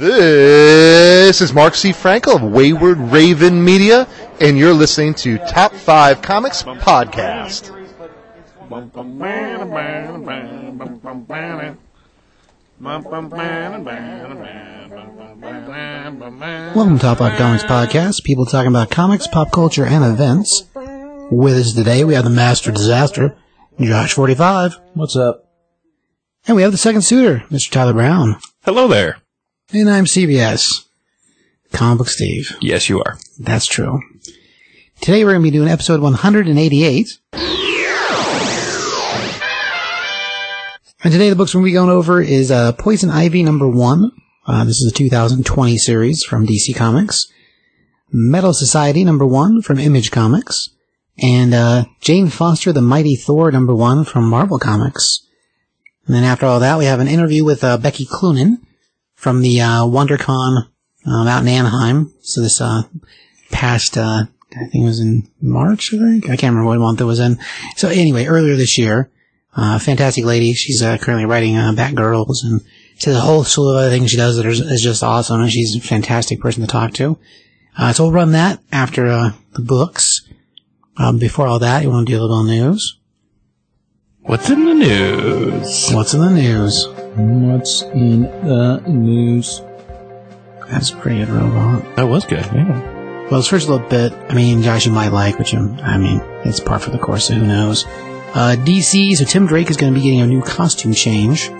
This 0.00 1.42
is 1.42 1.52
Mark 1.52 1.74
C. 1.74 1.90
Frankel 1.90 2.36
of 2.36 2.42
Wayward 2.42 2.96
Raven 2.96 3.62
Media, 3.62 4.08
and 4.40 4.56
you're 4.56 4.72
listening 4.72 5.12
to 5.16 5.36
Top 5.36 5.74
5 5.74 6.22
Comics 6.22 6.62
Podcast. 6.62 7.68
Welcome 15.60 16.96
to 16.96 17.02
Top 17.02 17.18
5 17.18 17.36
Comics 17.38 17.64
Podcast, 17.64 18.24
people 18.24 18.46
talking 18.46 18.68
about 18.70 18.90
comics, 18.90 19.26
pop 19.26 19.52
culture, 19.52 19.84
and 19.84 20.02
events. 20.02 20.64
With 21.30 21.58
us 21.58 21.74
today, 21.74 22.04
we 22.04 22.14
have 22.14 22.24
the 22.24 22.30
Master 22.30 22.72
Disaster, 22.72 23.36
Josh45, 23.78 24.80
What's 24.94 25.14
up? 25.14 25.44
and 26.46 26.56
we 26.56 26.62
have 26.62 26.72
the 26.72 26.78
second 26.78 27.02
suitor, 27.02 27.44
Mr. 27.50 27.70
Tyler 27.70 27.92
Brown. 27.92 28.36
Hello 28.64 28.88
there. 28.88 29.18
And 29.72 29.88
I'm 29.88 30.04
CBS. 30.04 30.84
Comic 31.72 31.98
Book 31.98 32.08
Steve. 32.08 32.56
Yes, 32.60 32.88
you 32.88 33.00
are. 33.02 33.18
That's 33.38 33.66
true. 33.66 34.00
Today 35.00 35.24
we're 35.24 35.30
going 35.30 35.44
to 35.44 35.50
be 35.50 35.56
doing 35.56 35.68
episode 35.68 36.00
188. 36.00 37.06
And 41.02 41.12
today 41.12 41.30
the 41.30 41.36
books 41.36 41.54
we're 41.54 41.60
going 41.60 41.66
to 41.66 41.70
be 41.70 41.74
going 41.74 41.90
over 41.90 42.20
is 42.20 42.50
uh, 42.50 42.72
Poison 42.72 43.10
Ivy 43.10 43.44
number 43.44 43.68
one. 43.68 44.10
Uh, 44.44 44.64
this 44.64 44.80
is 44.80 44.90
a 44.90 44.94
2020 44.94 45.78
series 45.78 46.24
from 46.24 46.48
DC 46.48 46.74
Comics. 46.74 47.30
Metal 48.10 48.52
Society 48.52 49.04
number 49.04 49.24
one 49.24 49.62
from 49.62 49.78
Image 49.78 50.10
Comics. 50.10 50.70
And 51.22 51.54
uh, 51.54 51.84
Jane 52.00 52.28
Foster 52.28 52.72
the 52.72 52.82
Mighty 52.82 53.14
Thor 53.14 53.52
number 53.52 53.76
one 53.76 54.04
from 54.04 54.28
Marvel 54.28 54.58
Comics. 54.58 55.24
And 56.06 56.16
then 56.16 56.24
after 56.24 56.46
all 56.46 56.58
that, 56.58 56.76
we 56.76 56.86
have 56.86 56.98
an 56.98 57.06
interview 57.06 57.44
with 57.44 57.62
uh, 57.62 57.78
Becky 57.78 58.04
Cloonan 58.04 58.58
from 59.20 59.42
the 59.42 59.60
uh, 59.60 59.82
WonderCon 59.82 60.66
um, 61.04 61.28
out 61.28 61.42
in 61.42 61.48
Anaheim. 61.48 62.10
So 62.22 62.40
this 62.40 62.58
uh, 62.58 62.84
past, 63.50 63.98
uh, 63.98 64.24
I 64.52 64.66
think 64.68 64.82
it 64.82 64.86
was 64.86 64.98
in 64.98 65.28
March, 65.42 65.92
I 65.92 65.98
think. 65.98 66.24
I 66.24 66.36
can't 66.36 66.54
remember 66.54 66.64
what 66.64 66.78
month 66.78 67.02
it 67.02 67.04
was 67.04 67.20
in. 67.20 67.38
So 67.76 67.88
anyway, 67.88 68.24
earlier 68.24 68.56
this 68.56 68.78
year, 68.78 69.10
uh, 69.54 69.78
fantastic 69.78 70.24
lady. 70.24 70.54
She's 70.54 70.82
uh, 70.82 70.96
currently 70.96 71.26
writing 71.26 71.54
uh, 71.54 71.72
Batgirls 71.72 72.42
and 72.44 72.62
she 72.96 73.10
has 73.10 73.18
a 73.18 73.20
whole 73.20 73.44
slew 73.44 73.72
of 73.72 73.76
other 73.76 73.90
things 73.90 74.10
she 74.10 74.16
does 74.16 74.38
that 74.38 74.46
is, 74.46 74.60
is 74.60 74.82
just 74.82 75.02
awesome. 75.02 75.42
And 75.42 75.50
she's 75.50 75.76
a 75.76 75.80
fantastic 75.80 76.40
person 76.40 76.62
to 76.62 76.66
talk 76.66 76.94
to. 76.94 77.18
Uh, 77.76 77.92
so 77.92 78.04
we'll 78.04 78.12
run 78.12 78.32
that 78.32 78.60
after 78.72 79.06
uh, 79.06 79.32
the 79.52 79.62
books. 79.62 80.26
Um, 80.96 81.18
before 81.18 81.46
all 81.46 81.58
that, 81.58 81.82
you 81.82 81.90
want 81.90 82.06
to 82.06 82.12
do 82.12 82.18
a 82.18 82.22
little 82.22 82.44
news? 82.44 82.98
What's 84.20 84.48
in 84.48 84.64
the 84.64 84.74
news? 84.74 85.90
What's 85.90 86.14
in 86.14 86.20
the 86.20 86.30
news? 86.30 86.86
What's 87.20 87.82
in 87.82 88.22
the 88.22 88.82
news? 88.86 89.60
That's 90.70 90.90
pretty 90.90 91.18
good 91.18 91.28
robot. 91.28 91.96
That 91.96 92.04
was 92.08 92.24
good. 92.24 92.44
Yeah. 92.46 92.80
Well, 93.30 93.40
this 93.40 93.48
first 93.48 93.68
little 93.68 93.86
bit, 93.86 94.12
I 94.28 94.34
mean, 94.34 94.62
Josh, 94.62 94.86
you 94.86 94.92
might 94.92 95.12
like, 95.12 95.38
which 95.38 95.54
um, 95.54 95.78
I 95.82 95.98
mean, 95.98 96.20
it's 96.44 96.60
par 96.60 96.78
for 96.78 96.90
the 96.90 96.98
course, 96.98 97.26
so 97.26 97.34
who 97.34 97.46
knows. 97.46 97.84
Uh, 98.34 98.56
DC, 98.58 99.14
so 99.16 99.24
Tim 99.24 99.46
Drake 99.46 99.70
is 99.70 99.76
going 99.76 99.92
to 99.92 99.98
be 99.98 100.02
getting 100.02 100.20
a 100.20 100.26
new 100.26 100.40
costume 100.40 100.94
change. 100.94 101.50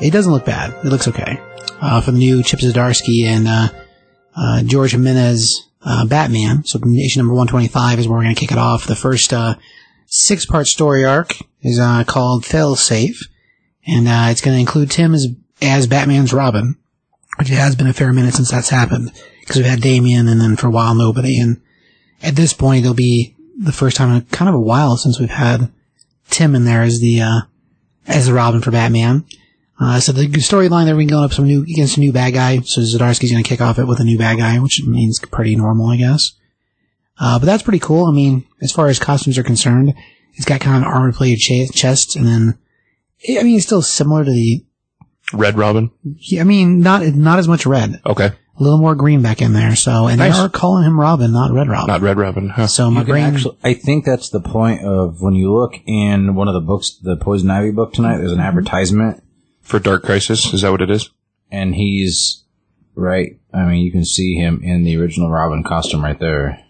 It 0.00 0.12
doesn't 0.12 0.32
look 0.32 0.44
bad. 0.44 0.72
It 0.84 0.90
looks 0.90 1.08
okay. 1.08 1.40
Uh, 1.80 2.00
for 2.00 2.12
the 2.12 2.18
new 2.18 2.42
Chip 2.42 2.60
Zdarsky 2.60 3.24
and, 3.24 3.48
uh, 3.48 3.68
uh, 4.36 4.62
George 4.62 4.92
Jimenez, 4.92 5.68
uh, 5.82 6.06
Batman. 6.06 6.64
So 6.64 6.78
issue 6.78 7.20
number 7.20 7.34
125 7.34 7.98
is 7.98 8.06
where 8.06 8.18
we're 8.18 8.24
going 8.24 8.34
to 8.34 8.40
kick 8.40 8.52
it 8.52 8.58
off. 8.58 8.86
The 8.86 8.96
first, 8.96 9.32
uh, 9.32 9.56
six 10.06 10.46
part 10.46 10.66
story 10.68 11.04
arc 11.04 11.36
is, 11.62 11.78
uh, 11.80 12.04
called 12.04 12.44
Fail 12.44 12.76
Safe. 12.76 13.20
And, 13.86 14.08
uh, 14.08 14.28
it's 14.30 14.40
going 14.40 14.56
to 14.56 14.60
include 14.60 14.90
Tim 14.90 15.14
as, 15.14 15.26
as 15.60 15.86
Batman's 15.86 16.32
Robin, 16.32 16.76
which 17.38 17.50
it 17.50 17.54
has 17.54 17.76
been 17.76 17.86
a 17.86 17.92
fair 17.92 18.12
minute 18.12 18.34
since 18.34 18.50
that's 18.50 18.70
happened. 18.70 19.12
Because 19.40 19.56
we've 19.56 19.66
had 19.66 19.82
Damien 19.82 20.28
and 20.28 20.40
then 20.40 20.56
for 20.56 20.68
a 20.68 20.70
while 20.70 20.94
nobody. 20.94 21.38
And 21.38 21.60
at 22.22 22.36
this 22.36 22.54
point, 22.54 22.84
it'll 22.84 22.94
be 22.94 23.34
the 23.58 23.72
first 23.72 23.96
time 23.96 24.10
in 24.10 24.22
kind 24.26 24.48
of 24.48 24.54
a 24.54 24.60
while 24.60 24.96
since 24.96 25.20
we've 25.20 25.30
had 25.30 25.70
Tim 26.30 26.54
in 26.54 26.64
there 26.64 26.82
as 26.82 27.00
the, 27.00 27.20
uh, 27.20 27.40
as 28.06 28.26
the 28.26 28.32
Robin 28.32 28.62
for 28.62 28.70
Batman. 28.70 29.24
Uh, 29.78 30.00
so 30.00 30.12
the 30.12 30.28
storyline 30.28 30.86
that 30.86 30.94
we're 30.96 31.06
going 31.08 31.24
up 31.24 31.32
some 31.32 31.46
new, 31.46 31.62
against 31.62 31.96
a 31.96 32.00
new 32.00 32.12
bad 32.12 32.32
guy. 32.32 32.60
So 32.60 32.80
Zdarsky's 32.80 33.32
going 33.32 33.42
to 33.42 33.48
kick 33.48 33.60
off 33.60 33.78
it 33.78 33.86
with 33.86 34.00
a 34.00 34.04
new 34.04 34.16
bad 34.16 34.38
guy, 34.38 34.58
which 34.60 34.82
means 34.86 35.18
pretty 35.30 35.56
normal, 35.56 35.88
I 35.88 35.96
guess. 35.96 36.32
Uh, 37.18 37.38
but 37.38 37.46
that's 37.46 37.62
pretty 37.62 37.80
cool. 37.80 38.06
I 38.06 38.12
mean, 38.12 38.46
as 38.62 38.72
far 38.72 38.88
as 38.88 38.98
costumes 38.98 39.36
are 39.36 39.42
concerned, 39.42 39.94
it's 40.34 40.44
got 40.44 40.60
kind 40.60 40.76
of 40.76 40.82
an 40.82 40.88
armor 40.88 41.12
plated 41.12 41.38
ch- 41.38 41.74
chest 41.74 42.16
and 42.16 42.26
then, 42.26 42.58
I 43.28 43.42
mean, 43.42 43.56
it's 43.56 43.66
still 43.66 43.82
similar 43.82 44.24
to 44.24 44.30
the, 44.30 44.64
Red 45.32 45.56
Robin. 45.56 45.90
yeah, 46.02 46.42
I 46.42 46.44
mean, 46.44 46.80
not, 46.80 47.02
not 47.02 47.38
as 47.38 47.48
much 47.48 47.64
red. 47.66 48.00
Okay. 48.04 48.26
A 48.26 48.62
little 48.62 48.78
more 48.78 48.94
green 48.94 49.22
back 49.22 49.42
in 49.42 49.52
there. 49.52 49.74
So, 49.74 50.06
and 50.06 50.18
Nice. 50.18 50.34
they 50.34 50.38
are 50.38 50.48
calling 50.48 50.84
him 50.84 51.00
Robin, 51.00 51.32
not 51.32 51.50
Red 51.50 51.66
Robin. 51.68 51.88
Not 51.88 52.02
Red 52.02 52.18
Robin. 52.18 52.50
Huh. 52.50 52.66
so 52.68 52.90
my 52.90 53.00
You 53.00 53.06
can 53.06 53.12
brain, 53.12 53.24
actually, 53.34 53.58
I 53.64 53.74
think 53.74 54.04
that's 54.04 54.28
the 54.28 54.40
point 54.40 54.84
of 54.84 55.20
when 55.20 55.34
you 55.34 55.52
look 55.52 55.74
in 55.86 56.34
one 56.34 56.46
of 56.46 56.54
the 56.54 56.60
books, 56.60 56.98
the 57.02 57.16
Poison 57.16 57.50
Ivy 57.50 57.72
book 57.72 57.94
tonight. 57.94 58.18
There's 58.18 58.30
an 58.30 58.38
mm-hmm. 58.38 58.46
advertisement, 58.46 59.24
For 59.62 59.80
Dark 59.80 60.04
Crisis, 60.04 60.52
is 60.52 60.60
that 60.60 60.70
what 60.70 60.82
it 60.82 60.90
is? 60.90 61.10
and 61.54 61.74
he's 61.74 62.44
right. 62.94 63.38
I 63.52 63.64
mean, 63.64 63.84
you 63.84 63.92
can 63.92 64.04
see 64.04 64.34
him 64.34 64.60
in 64.62 64.84
the 64.84 64.96
original 64.96 65.30
Robin 65.30 65.62
costume 65.62 66.02
right 66.02 66.18
there. 66.18 66.60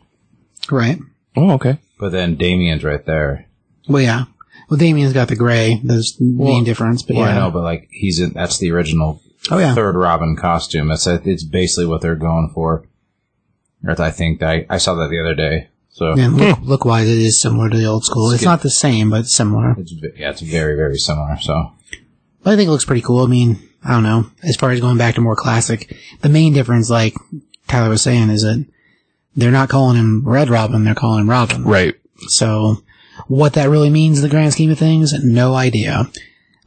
right? 0.70 0.98
Oh, 1.36 1.52
okay. 1.52 1.78
But 1.98 2.12
then 2.12 2.36
Damien's 2.36 2.84
right 2.84 3.04
there. 3.04 3.48
Well, 3.88 4.02
yeah. 4.02 4.24
Well, 4.68 4.78
Damien's 4.78 5.12
got 5.12 5.28
the 5.28 5.36
gray. 5.36 5.80
That's 5.84 6.16
the 6.16 6.24
main 6.24 6.64
difference. 6.64 7.02
But 7.02 7.16
Well, 7.16 7.26
yeah. 7.26 7.36
I 7.36 7.38
know, 7.38 7.50
but 7.50 7.62
like 7.62 7.88
he's 7.90 8.20
in. 8.20 8.32
That's 8.32 8.58
the 8.58 8.70
original 8.72 9.20
Oh 9.50 9.58
yeah. 9.58 9.74
third 9.74 9.94
Robin 9.94 10.36
costume. 10.36 10.88
That's 10.88 11.06
uh, 11.06 11.20
it's 11.24 11.44
basically 11.44 11.86
what 11.86 12.00
they're 12.00 12.14
going 12.14 12.50
for. 12.54 12.86
Or 13.86 14.00
I 14.00 14.10
think 14.10 14.42
I 14.42 14.66
I 14.70 14.78
saw 14.78 14.94
that 14.94 15.10
the 15.10 15.20
other 15.20 15.34
day. 15.34 15.68
So 15.90 16.12
And 16.12 16.36
look, 16.36 16.58
hmm. 16.58 16.64
look 16.64 16.84
wise, 16.84 17.08
it 17.08 17.18
is 17.18 17.40
similar 17.40 17.68
to 17.70 17.76
the 17.76 17.84
old 17.84 18.04
school. 18.04 18.30
It's 18.30 18.40
Skip. 18.40 18.46
not 18.46 18.62
the 18.62 18.70
same, 18.70 19.10
but 19.10 19.26
similar. 19.26 19.76
it's 19.78 19.92
yeah, 20.16 20.30
it's 20.30 20.40
very 20.40 20.74
very 20.76 20.98
similar. 20.98 21.36
So 21.40 21.72
But 22.42 22.54
I 22.54 22.56
think 22.56 22.68
it 22.68 22.70
looks 22.70 22.84
pretty 22.84 23.02
cool. 23.02 23.24
I 23.24 23.28
mean, 23.28 23.58
I 23.84 23.92
don't 23.92 24.02
know. 24.02 24.30
As 24.42 24.56
far 24.56 24.70
as 24.70 24.80
going 24.80 24.98
back 24.98 25.14
to 25.16 25.20
more 25.20 25.36
classic, 25.36 25.94
the 26.22 26.28
main 26.28 26.54
difference, 26.54 26.88
like 26.88 27.14
Tyler 27.68 27.90
was 27.90 28.02
saying, 28.02 28.30
is 28.30 28.42
that 28.42 28.66
they're 29.36 29.50
not 29.50 29.68
calling 29.68 29.96
him 29.96 30.22
Red 30.26 30.48
Robin, 30.48 30.84
they're 30.84 30.94
calling 30.94 31.20
him 31.20 31.30
Robin. 31.30 31.64
Right. 31.64 31.94
So, 32.28 32.82
what 33.26 33.54
that 33.54 33.68
really 33.70 33.90
means 33.90 34.18
in 34.18 34.22
the 34.22 34.28
grand 34.28 34.52
scheme 34.52 34.70
of 34.70 34.78
things, 34.78 35.12
no 35.24 35.54
idea. 35.54 36.10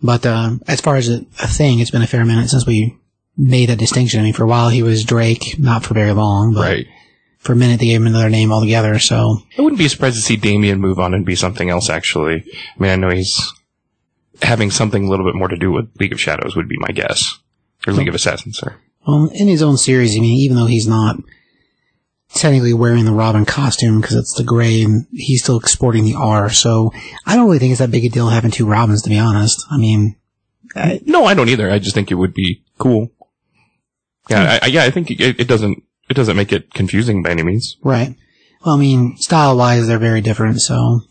But 0.01 0.25
uh, 0.25 0.51
as 0.67 0.81
far 0.81 0.95
as 0.95 1.09
a, 1.09 1.25
a 1.41 1.47
thing, 1.47 1.79
it's 1.79 1.91
been 1.91 2.01
a 2.03 2.07
fair 2.07 2.23
minute 2.25 2.49
since 2.49 2.65
we 2.65 2.97
made 3.35 3.69
that 3.69 3.79
distinction. 3.79 4.19
I 4.19 4.23
mean, 4.23 4.33
for 4.33 4.43
a 4.43 4.47
while 4.47 4.69
he 4.69 4.83
was 4.83 5.03
Drake, 5.03 5.55
not 5.59 5.83
for 5.83 5.93
very 5.93 6.11
long, 6.11 6.53
but 6.53 6.61
Right. 6.61 6.87
for 7.39 7.53
a 7.53 7.55
minute 7.55 7.79
they 7.79 7.87
gave 7.87 8.01
him 8.01 8.07
another 8.07 8.29
name 8.29 8.51
altogether. 8.51 8.99
So, 8.99 9.39
I 9.57 9.61
wouldn't 9.61 9.79
be 9.79 9.87
surprised 9.87 10.15
to 10.17 10.21
see 10.21 10.35
Damien 10.37 10.79
move 10.79 10.99
on 10.99 11.13
and 11.13 11.25
be 11.25 11.35
something 11.35 11.69
else, 11.69 11.89
actually. 11.89 12.43
I 12.45 12.81
mean, 12.81 12.91
I 12.91 12.95
know 12.95 13.09
he's 13.09 13.35
having 14.41 14.69
something 14.71 15.05
a 15.05 15.09
little 15.09 15.25
bit 15.25 15.35
more 15.35 15.47
to 15.47 15.57
do 15.57 15.71
with 15.71 15.89
League 15.99 16.13
of 16.13 16.21
Shadows, 16.21 16.55
would 16.55 16.67
be 16.69 16.77
my 16.79 16.89
guess. 16.89 17.39
Or 17.87 17.93
League 17.93 18.07
of 18.07 18.15
Assassins, 18.15 18.57
sorry. 18.57 18.75
well, 19.07 19.29
in 19.33 19.47
his 19.47 19.61
own 19.63 19.77
series, 19.77 20.15
I 20.15 20.19
mean, 20.19 20.37
even 20.39 20.57
though 20.57 20.65
he's 20.65 20.87
not 20.87 21.17
technically 22.33 22.73
wearing 22.73 23.05
the 23.05 23.11
Robin 23.11 23.45
costume 23.45 24.01
because 24.01 24.15
it's 24.15 24.33
the 24.33 24.43
gray, 24.43 24.81
and 24.81 25.07
he's 25.11 25.43
still 25.43 25.59
sporting 25.61 26.03
the 26.03 26.15
R. 26.15 26.49
So, 26.49 26.91
I 27.25 27.35
don't 27.35 27.45
really 27.45 27.59
think 27.59 27.71
it's 27.71 27.79
that 27.79 27.91
big 27.91 28.05
a 28.05 28.09
deal 28.09 28.29
having 28.29 28.51
two 28.51 28.67
Robins, 28.67 29.01
to 29.03 29.09
be 29.09 29.17
honest. 29.17 29.65
I 29.71 29.77
mean, 29.77 30.15
No, 31.05 31.25
I 31.25 31.33
don't 31.33 31.49
either. 31.49 31.69
I 31.71 31.79
just 31.79 31.95
think 31.95 32.11
it 32.11 32.15
would 32.15 32.33
be 32.33 32.63
cool. 32.77 33.11
Yeah, 34.29 34.43
hmm. 34.43 34.49
I, 34.49 34.59
I, 34.63 34.65
yeah, 34.67 34.83
I 34.83 34.91
think 34.91 35.11
it, 35.11 35.39
it 35.39 35.47
doesn't, 35.47 35.83
it 36.09 36.13
doesn't 36.13 36.37
make 36.37 36.53
it 36.53 36.73
confusing 36.73 37.23
by 37.23 37.31
any 37.31 37.43
means. 37.43 37.77
Right. 37.81 38.15
Well, 38.65 38.75
I 38.75 38.79
mean, 38.79 39.17
style 39.17 39.57
wise, 39.57 39.87
they're 39.87 39.99
very 39.99 40.21
different. 40.21 40.61
So, 40.61 41.01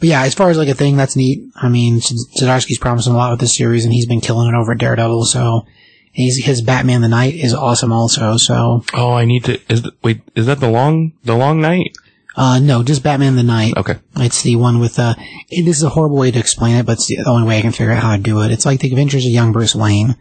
but 0.00 0.08
yeah, 0.08 0.22
as 0.22 0.34
far 0.34 0.50
as 0.50 0.58
like 0.58 0.68
a 0.68 0.74
thing, 0.74 0.96
that's 0.96 1.16
neat. 1.16 1.50
I 1.56 1.68
mean, 1.68 2.00
Zdarsky's 2.00 2.78
promising 2.78 3.12
a 3.12 3.16
lot 3.16 3.30
with 3.30 3.40
this 3.40 3.56
series, 3.56 3.84
and 3.84 3.92
he's 3.92 4.06
been 4.06 4.20
killing 4.20 4.52
it 4.52 4.56
over 4.56 4.72
at 4.72 4.78
Daredevil. 4.78 5.24
So, 5.26 5.66
he's 6.14 6.42
his 6.44 6.62
Batman 6.62 7.02
the 7.02 7.08
Knight 7.08 7.34
is 7.34 7.52
awesome, 7.52 7.92
also. 7.92 8.36
So, 8.38 8.82
Oh, 8.94 9.12
I 9.12 9.26
need 9.26 9.44
to, 9.44 9.60
is, 9.70 9.86
wait, 10.02 10.22
is 10.34 10.46
that 10.46 10.60
the 10.60 10.70
long, 10.70 11.12
the 11.24 11.34
long 11.36 11.60
night? 11.60 11.92
uh, 12.36 12.58
no, 12.58 12.82
just 12.82 13.02
Batman 13.02 13.36
the 13.36 13.42
Knight. 13.42 13.74
Okay. 13.76 13.96
It's 14.16 14.42
the 14.42 14.56
one 14.56 14.80
with 14.80 14.98
uh, 14.98 15.14
it, 15.50 15.64
this 15.64 15.76
is 15.76 15.82
a 15.84 15.90
horrible 15.90 16.16
way 16.16 16.30
to 16.30 16.38
explain 16.38 16.76
it, 16.76 16.86
but 16.86 16.92
it's 16.94 17.06
the 17.06 17.22
only 17.26 17.46
way 17.46 17.58
I 17.58 17.62
can 17.62 17.72
figure 17.72 17.92
out 17.92 18.02
how 18.02 18.16
to 18.16 18.22
do 18.22 18.40
it. 18.42 18.50
It's 18.50 18.66
like 18.66 18.80
the 18.80 18.88
Adventures 18.88 19.24
of 19.26 19.30
Young 19.32 19.52
Bruce 19.52 19.74
Wayne, 19.74 20.16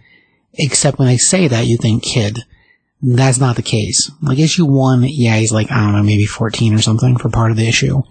except 0.54 1.00
when 1.00 1.07
I 1.07 1.16
say 1.18 1.48
that, 1.48 1.66
you 1.66 1.78
think 1.78 2.04
kid. 2.04 2.39
That's 3.01 3.39
not 3.39 3.56
the 3.57 3.63
case. 3.63 4.10
Like 4.22 4.39
issue 4.39 4.66
one, 4.66 5.04
yeah, 5.04 5.36
he's 5.38 5.51
like 5.51 5.69
I 5.72 5.80
don't 5.84 5.94
know, 5.94 6.04
maybe 6.04 6.25
fourteen 6.25 6.74
or 6.74 6.81
something 6.81 7.18
for 7.18 7.30
part 7.30 7.51
of 7.51 7.57
the 7.57 7.68
issue. 7.68 8.01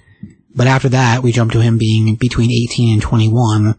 But 0.55 0.67
after 0.67 0.91
that, 0.91 1.23
we 1.23 1.33
jump 1.33 1.53
to 1.53 1.63
him 1.63 1.79
being 1.79 2.15
between 2.17 2.51
eighteen 2.51 2.93
and 2.93 3.01
twenty-one, 3.01 3.75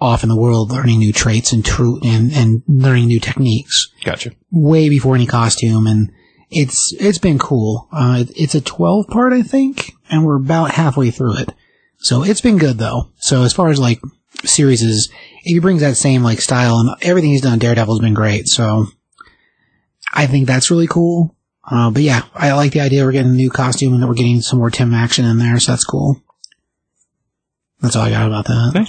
off 0.00 0.22
in 0.22 0.28
the 0.28 0.36
world, 0.36 0.70
learning 0.70 0.98
new 0.98 1.12
traits 1.12 1.52
and 1.52 1.64
true 1.64 1.98
and 2.04 2.32
and 2.32 2.62
learning 2.66 3.06
new 3.06 3.20
techniques 3.20 3.88
Gotcha. 4.04 4.32
way 4.50 4.88
before 4.88 5.14
any 5.14 5.26
costume 5.26 5.86
and 5.86 6.12
it's 6.50 6.92
it's 7.00 7.18
been 7.18 7.38
cool. 7.38 7.88
Uh, 7.92 8.24
it's 8.36 8.54
a 8.54 8.60
12 8.60 9.08
part, 9.08 9.32
I 9.32 9.42
think, 9.42 9.92
and 10.10 10.24
we're 10.24 10.36
about 10.36 10.70
halfway 10.72 11.10
through 11.10 11.38
it. 11.38 11.52
So 11.98 12.22
it's 12.22 12.40
been 12.40 12.58
good 12.58 12.78
though. 12.78 13.10
So 13.16 13.42
as 13.42 13.52
far 13.52 13.68
as 13.68 13.80
like 13.80 14.00
series 14.44 14.82
is, 14.82 15.10
if 15.44 15.54
he 15.54 15.58
brings 15.58 15.80
that 15.80 15.96
same 15.96 16.22
like 16.22 16.40
style 16.40 16.78
and 16.78 16.90
everything 17.02 17.30
he's 17.30 17.42
done. 17.42 17.58
Daredevil's 17.58 18.00
been 18.00 18.14
great. 18.14 18.48
So 18.48 18.86
I 20.12 20.26
think 20.26 20.46
that's 20.46 20.70
really 20.70 20.86
cool. 20.86 21.34
Uh, 21.68 21.90
but 21.90 22.02
yeah, 22.02 22.22
I 22.34 22.52
like 22.52 22.72
the 22.72 22.80
idea 22.80 23.04
we're 23.04 23.12
getting 23.12 23.32
a 23.32 23.34
new 23.34 23.50
costume 23.50 23.94
and 23.94 24.02
that 24.02 24.06
we're 24.06 24.14
getting 24.14 24.40
some 24.40 24.60
more 24.60 24.70
Tim 24.70 24.94
action 24.94 25.24
in 25.24 25.38
there, 25.38 25.58
so 25.58 25.72
that's 25.72 25.84
cool. 25.84 26.22
That's 27.80 27.96
all 27.96 28.04
I 28.04 28.10
got 28.10 28.28
about 28.28 28.46
that. 28.46 28.88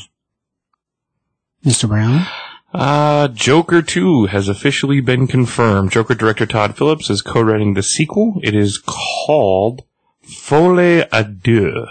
Mr. 1.67 1.89
Brown? 1.89 2.25
Uh, 2.73 3.27
Joker 3.27 3.81
2 3.81 4.27
has 4.27 4.47
officially 4.47 5.01
been 5.01 5.27
confirmed. 5.27 5.91
Joker 5.91 6.15
director 6.15 6.45
Todd 6.45 6.77
Phillips 6.77 7.09
is 7.09 7.21
co-writing 7.21 7.73
the 7.73 7.83
sequel. 7.83 8.39
It 8.41 8.55
is 8.55 8.81
called 8.85 9.83
Folie 10.21 11.03
à 11.11 11.25
Deux. 11.43 11.85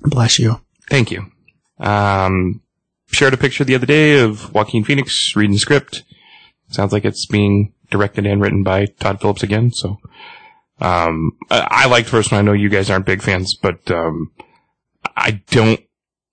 Bless 0.00 0.38
you. 0.38 0.62
Thank 0.88 1.10
you. 1.10 1.30
Um, 1.78 2.62
shared 3.08 3.34
a 3.34 3.36
picture 3.36 3.64
the 3.64 3.74
other 3.74 3.84
day 3.84 4.18
of 4.18 4.54
Joaquin 4.54 4.82
Phoenix 4.82 5.36
reading 5.36 5.52
the 5.52 5.58
script. 5.58 6.02
Sounds 6.70 6.94
like 6.94 7.04
it's 7.04 7.26
being 7.26 7.74
directed 7.90 8.24
and 8.24 8.40
written 8.40 8.62
by 8.62 8.86
Todd 8.86 9.20
Phillips 9.20 9.42
again. 9.42 9.72
So, 9.72 9.98
um, 10.80 11.32
I, 11.50 11.66
I 11.70 11.86
liked 11.86 12.08
first 12.08 12.32
one. 12.32 12.38
I 12.38 12.42
know 12.42 12.54
you 12.54 12.70
guys 12.70 12.88
aren't 12.88 13.04
big 13.04 13.20
fans, 13.20 13.54
but 13.54 13.90
um, 13.90 14.32
I 15.16 15.42
don't 15.50 15.80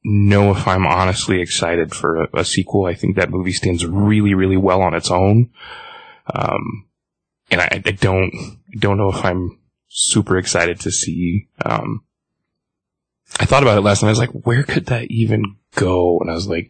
know 0.07 0.51
if 0.51 0.67
I'm 0.67 0.85
honestly 0.85 1.41
excited 1.41 1.93
for 1.93 2.23
a, 2.23 2.27
a 2.39 2.45
sequel. 2.45 2.85
I 2.85 2.93
think 2.93 3.15
that 3.15 3.29
movie 3.29 3.51
stands 3.51 3.85
really, 3.85 4.33
really 4.33 4.57
well 4.57 4.81
on 4.81 4.93
its 4.93 5.11
own. 5.11 5.51
Um, 6.33 6.87
and 7.51 7.61
I, 7.61 7.81
I 7.85 7.91
don't 7.91 8.33
don't 8.77 8.97
know 8.97 9.09
if 9.09 9.23
I'm 9.23 9.59
super 9.87 10.37
excited 10.37 10.79
to 10.81 10.91
see. 10.91 11.47
Um, 11.63 12.03
I 13.39 13.45
thought 13.45 13.63
about 13.63 13.77
it 13.77 13.81
last 13.81 14.01
night. 14.01 14.09
I 14.09 14.11
was 14.11 14.19
like, 14.19 14.45
where 14.45 14.63
could 14.63 14.87
that 14.87 15.11
even 15.11 15.57
go? 15.75 16.19
And 16.19 16.29
I 16.31 16.33
was 16.33 16.47
like, 16.47 16.69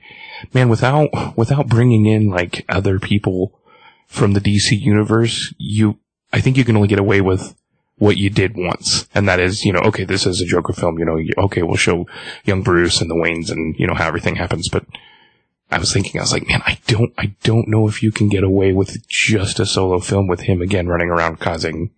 man, 0.54 0.70
without 0.70 1.38
without 1.38 1.68
bringing 1.68 2.06
in 2.06 2.30
like 2.30 2.66
other 2.70 3.00
people 3.00 3.60
from 4.08 4.34
the 4.34 4.42
DC 4.42 4.72
universe, 4.72 5.54
you 5.58 6.00
I 6.34 6.42
think 6.42 6.58
you 6.58 6.66
can 6.66 6.76
only 6.76 6.88
get 6.88 7.00
away 7.00 7.22
with 7.22 7.56
what 7.98 8.18
you 8.18 8.30
did 8.30 8.56
once, 8.56 9.08
and 9.16 9.28
that 9.28 9.40
is, 9.40 9.66
you 9.66 9.74
know, 9.74 9.80
okay, 9.80 10.04
this 10.04 10.26
is 10.26 10.42
a 10.42 10.46
Joker 10.46 10.74
film. 10.74 11.00
You 11.00 11.06
know, 11.06 11.20
okay, 11.46 11.64
we'll 11.64 11.78
show 11.78 12.06
young 12.46 12.62
Bruce 12.62 13.02
and 13.02 13.10
the 13.10 13.16
Waynes 13.16 13.50
and 13.50 13.76
you 13.78 13.88
know 13.88 13.96
how 13.96 14.08
everything 14.08 14.36
happens. 14.36 14.70
But 14.70 14.86
I 15.72 15.80
was 15.80 15.92
thinking, 15.92 16.20
I 16.20 16.24
was 16.24 16.32
like, 16.32 16.48
man, 16.48 16.62
I 16.66 16.80
don't, 16.88 17.14
I 17.18 17.34
don't 17.44 17.68
know 17.68 17.88
if 17.88 18.02
you 18.02 18.12
can 18.12 18.30
get 18.30 18.44
away 18.44 18.72
with 18.72 19.08
just 19.08 19.60
a 19.60 19.66
solo 19.66 20.00
film 20.00 20.28
with 20.28 20.42
him 20.42 20.62
again 20.62 20.88
running 20.88 21.10
around 21.10 21.40
causing, 21.40 21.92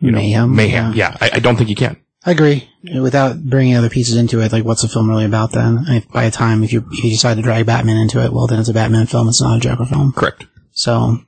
you 0.00 0.10
know, 0.10 0.18
Mayhem, 0.18 0.56
mayhem. 0.56 0.94
Yeah, 0.94 1.16
I, 1.20 1.30
I 1.34 1.38
don't 1.38 1.56
think 1.56 1.70
you 1.70 1.76
can. 1.76 1.96
I 2.24 2.32
agree. 2.32 2.68
Without 3.00 3.42
bringing 3.42 3.76
other 3.76 3.88
pieces 3.88 4.16
into 4.16 4.40
it, 4.40 4.52
like 4.52 4.64
what's 4.64 4.82
the 4.82 4.88
film 4.88 5.08
really 5.08 5.24
about 5.24 5.52
then? 5.52 5.84
I, 5.88 6.04
by 6.12 6.24
the 6.24 6.30
time, 6.30 6.64
if 6.64 6.72
you, 6.72 6.84
if 6.90 7.04
you 7.04 7.10
decide 7.10 7.36
to 7.36 7.42
drag 7.42 7.66
Batman 7.66 7.96
into 7.96 8.22
it, 8.22 8.32
well, 8.32 8.46
then 8.46 8.58
it's 8.58 8.68
a 8.68 8.74
Batman 8.74 9.06
film. 9.06 9.28
It's 9.28 9.40
not 9.40 9.56
a 9.56 9.60
Joker 9.60 9.86
film. 9.86 10.12
Correct. 10.12 10.46
So, 10.72 11.18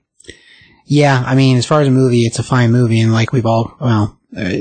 yeah, 0.93 1.25
I 1.27 1.35
mean, 1.35 1.57
as 1.57 1.65
far 1.65 1.81
as 1.81 1.89
a 1.89 1.91
movie, 1.91 2.23
it's 2.23 2.39
a 2.39 2.43
fine 2.43 2.71
movie, 2.71 3.01
and 3.01 3.15
like 3.15 3.33
we've 3.33 3.47
all, 3.47 3.75
well, 3.81 4.19
uh, 4.37 4.53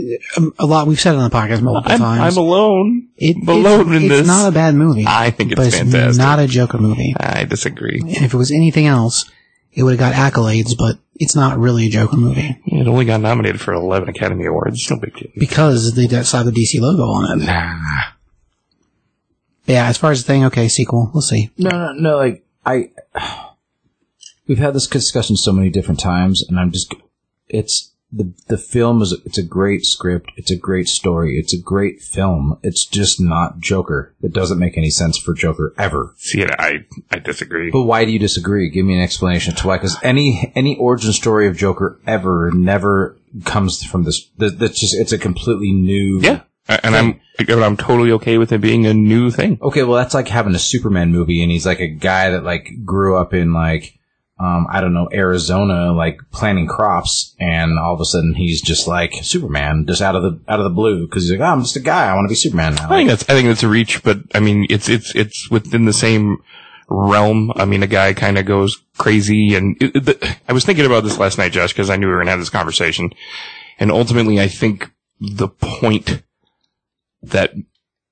a 0.60 0.66
lot 0.66 0.88
we've 0.88 1.00
said 1.00 1.14
it 1.14 1.18
on 1.18 1.30
the 1.30 1.36
podcast 1.36 1.62
multiple 1.62 1.92
I'm, 1.92 2.00
times. 2.00 2.38
I'm 2.38 2.42
alone. 2.42 3.10
it, 3.18 3.36
I'm 3.42 3.50
alone 3.50 3.94
it's, 3.94 3.98
in 3.98 4.04
it's 4.04 4.20
this. 4.20 4.28
not 4.28 4.48
a 4.48 4.52
bad 4.54 4.74
movie, 4.74 5.04
I 5.06 5.32
think 5.32 5.52
it's 5.52 5.60
but 5.60 5.68
it's 5.68 5.78
fantastic. 5.78 6.18
not 6.18 6.40
a 6.40 6.48
Joker 6.48 6.78
movie. 6.78 7.14
I 7.20 7.44
disagree. 7.44 8.00
And 8.00 8.24
if 8.24 8.34
it 8.34 8.38
was 8.38 8.50
anything 8.50 8.88
else, 8.88 9.30
it 9.74 9.84
would 9.84 10.00
have 10.00 10.00
got 10.00 10.14
accolades, 10.14 10.72
but 10.78 11.00
it's 11.16 11.36
not 11.36 11.58
really 11.58 11.88
a 11.88 11.90
Joker 11.90 12.16
movie 12.16 12.58
It 12.66 12.88
only 12.88 13.04
got 13.04 13.20
nominated 13.20 13.60
for 13.60 13.74
11 13.74 14.08
Academy 14.08 14.46
Awards. 14.46 14.90
No 14.90 14.98
big 14.98 15.14
deal. 15.14 15.32
because 15.38 15.94
they 15.96 16.08
just 16.08 16.32
have 16.32 16.46
the 16.46 16.52
DC 16.52 16.80
logo 16.80 17.04
on 17.04 17.42
it. 17.42 17.46
Nah. 17.46 17.78
Yeah, 19.66 19.88
as 19.88 19.98
far 19.98 20.12
as 20.12 20.24
the 20.24 20.28
thing, 20.28 20.46
okay, 20.46 20.70
sequel, 20.70 21.12
we'll 21.14 21.22
see. 21.22 21.50
No, 21.58 21.70
no, 21.70 21.92
no. 21.92 22.18
Like 22.18 22.46
I, 22.66 22.90
we've 24.48 24.58
had 24.58 24.74
this 24.74 24.88
discussion 24.88 25.36
so 25.36 25.52
many 25.52 25.70
different 25.70 26.00
times, 26.00 26.44
and 26.48 26.60
I'm 26.60 26.72
just, 26.72 26.94
it's 27.48 27.92
the 28.12 28.34
the 28.48 28.58
film 28.58 29.02
is 29.02 29.14
it's 29.26 29.38
a 29.38 29.44
great 29.44 29.86
script, 29.86 30.32
it's 30.36 30.52
a 30.52 30.58
great 30.58 30.88
story, 30.88 31.38
it's 31.40 31.54
a 31.54 31.62
great 31.62 32.02
film. 32.02 32.60
It's 32.62 32.86
just 32.86 33.22
not 33.22 33.60
Joker. 33.60 34.14
It 34.22 34.34
doesn't 34.34 34.60
make 34.60 34.78
any 34.78 34.90
sense 34.90 35.18
for 35.18 35.34
Joker 35.34 35.74
ever. 35.78 36.14
See, 36.18 36.44
I, 36.44 36.86
I 37.10 37.20
disagree. 37.20 37.72
But 37.72 37.84
why 37.84 38.04
do 38.06 38.12
you 38.12 38.20
disagree? 38.20 38.70
Give 38.70 38.86
me 38.86 38.96
an 38.96 39.02
explanation 39.02 39.56
to 39.56 39.68
why. 39.68 39.78
Because 39.78 39.98
any 40.04 40.52
any 40.56 40.78
origin 40.78 41.14
story 41.14 41.48
of 41.48 41.56
Joker 41.56 42.00
ever 42.06 42.52
never 42.52 43.18
comes 43.46 43.82
from 43.84 44.04
this. 44.04 44.30
That's 44.38 44.80
just 44.80 44.96
it's 44.96 45.14
a 45.14 45.18
completely 45.18 45.72
new. 45.72 46.20
Yeah. 46.22 46.42
And 46.84 46.96
I'm, 46.96 47.20
I'm 47.50 47.76
totally 47.76 48.12
okay 48.14 48.38
with 48.38 48.52
it 48.52 48.62
being 48.62 48.86
a 48.86 48.94
new 48.94 49.32
thing. 49.32 49.58
Okay, 49.62 49.84
well 49.84 49.98
that's 49.98 50.14
like 50.14 50.28
having 50.28 50.56
a 50.56 50.60
Superman 50.60 51.12
movie, 51.12 51.42
and 51.42 51.52
he's 51.52 51.66
like 51.66 51.80
a 51.80 51.88
guy 51.88 52.30
that 52.30 52.44
like 52.44 52.70
grew 52.86 53.18
up 53.18 53.34
in 53.34 53.52
like 53.52 54.00
um, 54.42 54.66
I 54.72 54.82
don't 54.82 54.94
know 54.94 55.08
Arizona, 55.14 55.92
like 55.92 56.20
planting 56.32 56.68
crops, 56.68 57.36
and 57.40 57.78
all 57.78 57.94
of 57.94 58.02
a 58.02 58.06
sudden 58.06 58.34
he's 58.34 58.62
just 58.62 58.88
like 58.88 59.14
Superman, 59.22 59.86
just 59.88 60.02
out 60.02 60.16
of 60.16 60.24
the 60.24 60.40
out 60.48 60.60
of 60.60 60.64
the 60.64 60.76
blue, 60.76 61.06
because 61.06 61.24
he's 61.24 61.38
like, 61.38 61.48
oh, 61.48 61.52
I'm 61.52 61.62
just 61.62 61.76
a 61.76 61.82
guy, 61.82 62.08
I 62.08 62.16
want 62.16 62.26
to 62.26 62.32
be 62.32 62.36
Superman 62.36 62.76
now. 62.76 62.86
I 62.86 62.98
think 62.98 63.10
that's, 63.10 63.24
I 63.30 63.34
think 63.34 63.48
that's 63.48 63.64
a 63.64 63.68
reach, 63.68 64.02
but 64.04 64.18
I 64.34 64.40
mean, 64.40 64.66
it's, 64.70 64.90
it's, 64.90 65.14
it's 65.16 65.52
within 65.52 65.86
the 65.86 65.94
same 65.94 66.38
realm. 66.90 67.52
I 67.56 67.66
mean, 67.66 67.84
a 67.84 67.88
guy 67.88 68.14
kind 68.14 68.38
of 68.38 68.46
goes 68.46 68.82
crazy 68.98 69.56
and 69.56 69.78
it, 69.82 69.96
it, 69.96 70.06
the, 70.06 70.38
I 70.50 70.54
was 70.54 70.66
thinking 70.66 70.86
about 70.86 71.04
this 71.04 71.20
last 71.20 71.38
night, 71.38 71.52
Josh, 71.52 71.72
because 71.72 71.90
I 71.90 71.96
knew 71.96 72.08
we 72.08 72.12
were 72.12 72.18
going 72.18 72.28
to 72.28 72.32
have 72.32 72.40
this 72.40 72.50
conversation. 72.50 73.12
And 73.80 73.92
ultimately, 73.92 74.42
I 74.42 74.48
think 74.48 74.92
the 75.20 75.48
point 75.48 76.24
that 77.22 77.54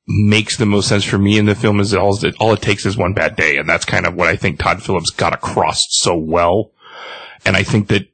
makes 0.09 0.57
the 0.57 0.65
most 0.65 0.87
sense 0.87 1.03
for 1.03 1.19
me 1.19 1.37
in 1.37 1.45
the 1.45 1.53
film 1.53 1.79
is 1.79 1.93
all, 1.93 2.17
all 2.39 2.53
it 2.53 2.61
takes 2.61 2.85
is 2.85 2.97
one 2.97 3.13
bad 3.13 3.35
day. 3.35 3.57
And 3.57 3.69
that's 3.69 3.85
kind 3.85 4.07
of 4.07 4.15
what 4.15 4.27
I 4.27 4.35
think 4.35 4.57
Todd 4.57 4.81
Phillips 4.81 5.11
got 5.11 5.33
across 5.33 5.85
so 5.89 6.17
well. 6.17 6.71
And 7.45 7.55
I 7.55 7.61
think 7.63 7.89
that 7.89 8.07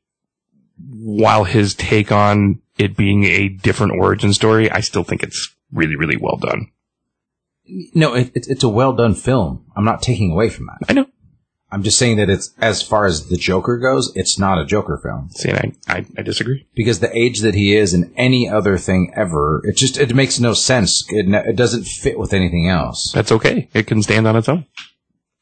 while 0.77 1.45
his 1.45 1.74
take 1.74 2.12
on 2.12 2.62
it 2.77 2.97
being 2.97 3.24
a 3.24 3.47
different 3.47 3.94
origin 3.97 4.33
story, 4.33 4.69
I 4.69 4.81
still 4.81 5.06
think 5.06 5.24
it's 5.24 5.56
really, 5.71 5.95
really 5.95 6.18
well 6.18 6.36
done. 6.36 6.71
no, 7.94 8.13
it, 8.13 8.31
it's 8.36 8.48
it's 8.48 8.63
a 8.63 8.69
well 8.69 8.94
done 8.94 9.15
film. 9.15 9.65
I'm 9.75 9.86
not 9.86 10.01
taking 10.01 10.31
away 10.31 10.50
from 10.50 10.68
that. 10.68 10.89
I 10.89 10.94
know. 10.94 11.07
I'm 11.71 11.83
just 11.83 11.97
saying 11.97 12.17
that 12.17 12.29
it's 12.29 12.53
as 12.59 12.81
far 12.81 13.06
as 13.06 13.27
the 13.27 13.38
Joker 13.38 13.77
goes, 13.77 14.12
it's 14.15 14.38
not 14.39 14.59
a 14.62 14.65
Joker 14.65 15.00
film. 15.03 15.29
See, 15.31 15.51
I, 15.51 15.73
I, 15.88 16.06
I 16.17 16.21
disagree. 16.21 16.67
because 16.75 17.00
the 17.00 17.15
age 17.17 17.39
that 17.41 17.56
he 17.56 17.75
is 17.75 17.94
in 17.94 18.13
any 18.15 18.47
other 18.47 18.77
thing 18.77 19.12
ever, 19.15 19.62
it 19.65 19.75
just 19.75 19.97
it 19.97 20.13
makes 20.15 20.39
no 20.39 20.53
sense. 20.53 21.03
It, 21.09 21.27
it 21.33 21.56
doesn't 21.56 21.85
fit 21.85 22.19
with 22.19 22.33
anything 22.33 22.69
else. 22.69 23.12
That's 23.13 23.31
okay. 23.31 23.69
It 23.73 23.88
can 23.88 24.01
stand 24.03 24.27
on 24.27 24.35
its 24.35 24.47
own. 24.47 24.65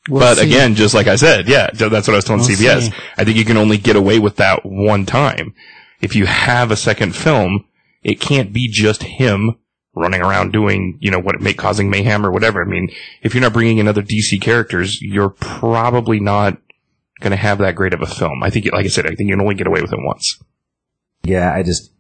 We'll 0.10 0.22
but 0.22 0.38
see. 0.38 0.48
again, 0.48 0.76
just 0.76 0.94
like 0.94 1.08
I 1.08 1.16
said, 1.18 1.48
yeah, 1.48 1.70
that's 1.74 2.08
what 2.08 2.10
I 2.14 2.18
was 2.18 2.26
telling 2.26 2.42
We'll 2.42 2.50
CBS. 2.50 2.90
see. 2.90 2.94
I 3.18 3.24
think 3.24 3.38
you 3.38 3.46
can 3.46 3.58
only 3.58 3.78
get 3.78 3.96
away 3.96 4.20
with 4.20 4.38
that 4.38 4.66
one 4.66 5.06
time. 5.06 5.54
If 6.02 6.16
you 6.16 6.26
have 6.26 6.72
a 6.72 6.76
second 6.76 7.16
film, 7.16 7.66
it 8.02 8.20
can't 8.20 8.52
be 8.52 8.68
just 8.70 9.04
him 9.04 9.58
running 9.96 10.22
around 10.22 10.52
doing, 10.52 10.98
you 11.02 11.12
know, 11.12 11.20
what 11.20 11.36
it 11.36 11.42
may 11.42 11.54
causing 11.54 11.90
mayhem 11.90 12.26
or 12.26 12.32
whatever. 12.32 12.62
I 12.62 12.66
mean, 12.66 12.90
if 13.22 13.34
you're 13.34 13.42
not 13.42 13.54
bringing 13.54 13.78
in 13.78 13.88
other 13.88 14.02
DC 14.02 14.42
characters, 14.42 15.02
you're 15.02 15.30
probably 15.30 16.20
not 16.20 16.58
going 17.20 17.32
to 17.32 17.38
have 17.38 17.60
that 17.60 17.76
great 17.76 17.94
of 17.94 18.02
a 18.02 18.08
film. 18.08 18.44
I 18.44 18.50
think, 18.50 18.72
like 18.72 18.86
I 18.86 18.90
said, 18.90 19.06
I 19.06 19.10
think 19.10 19.30
you 19.30 19.36
can 19.36 19.42
only 19.42 19.56
get 19.56 19.68
away 19.68 19.82
with 19.82 19.94
it 19.94 20.00
once. 20.02 20.40
Yeah, 21.24 21.54
I 21.54 21.64
just 21.64 21.92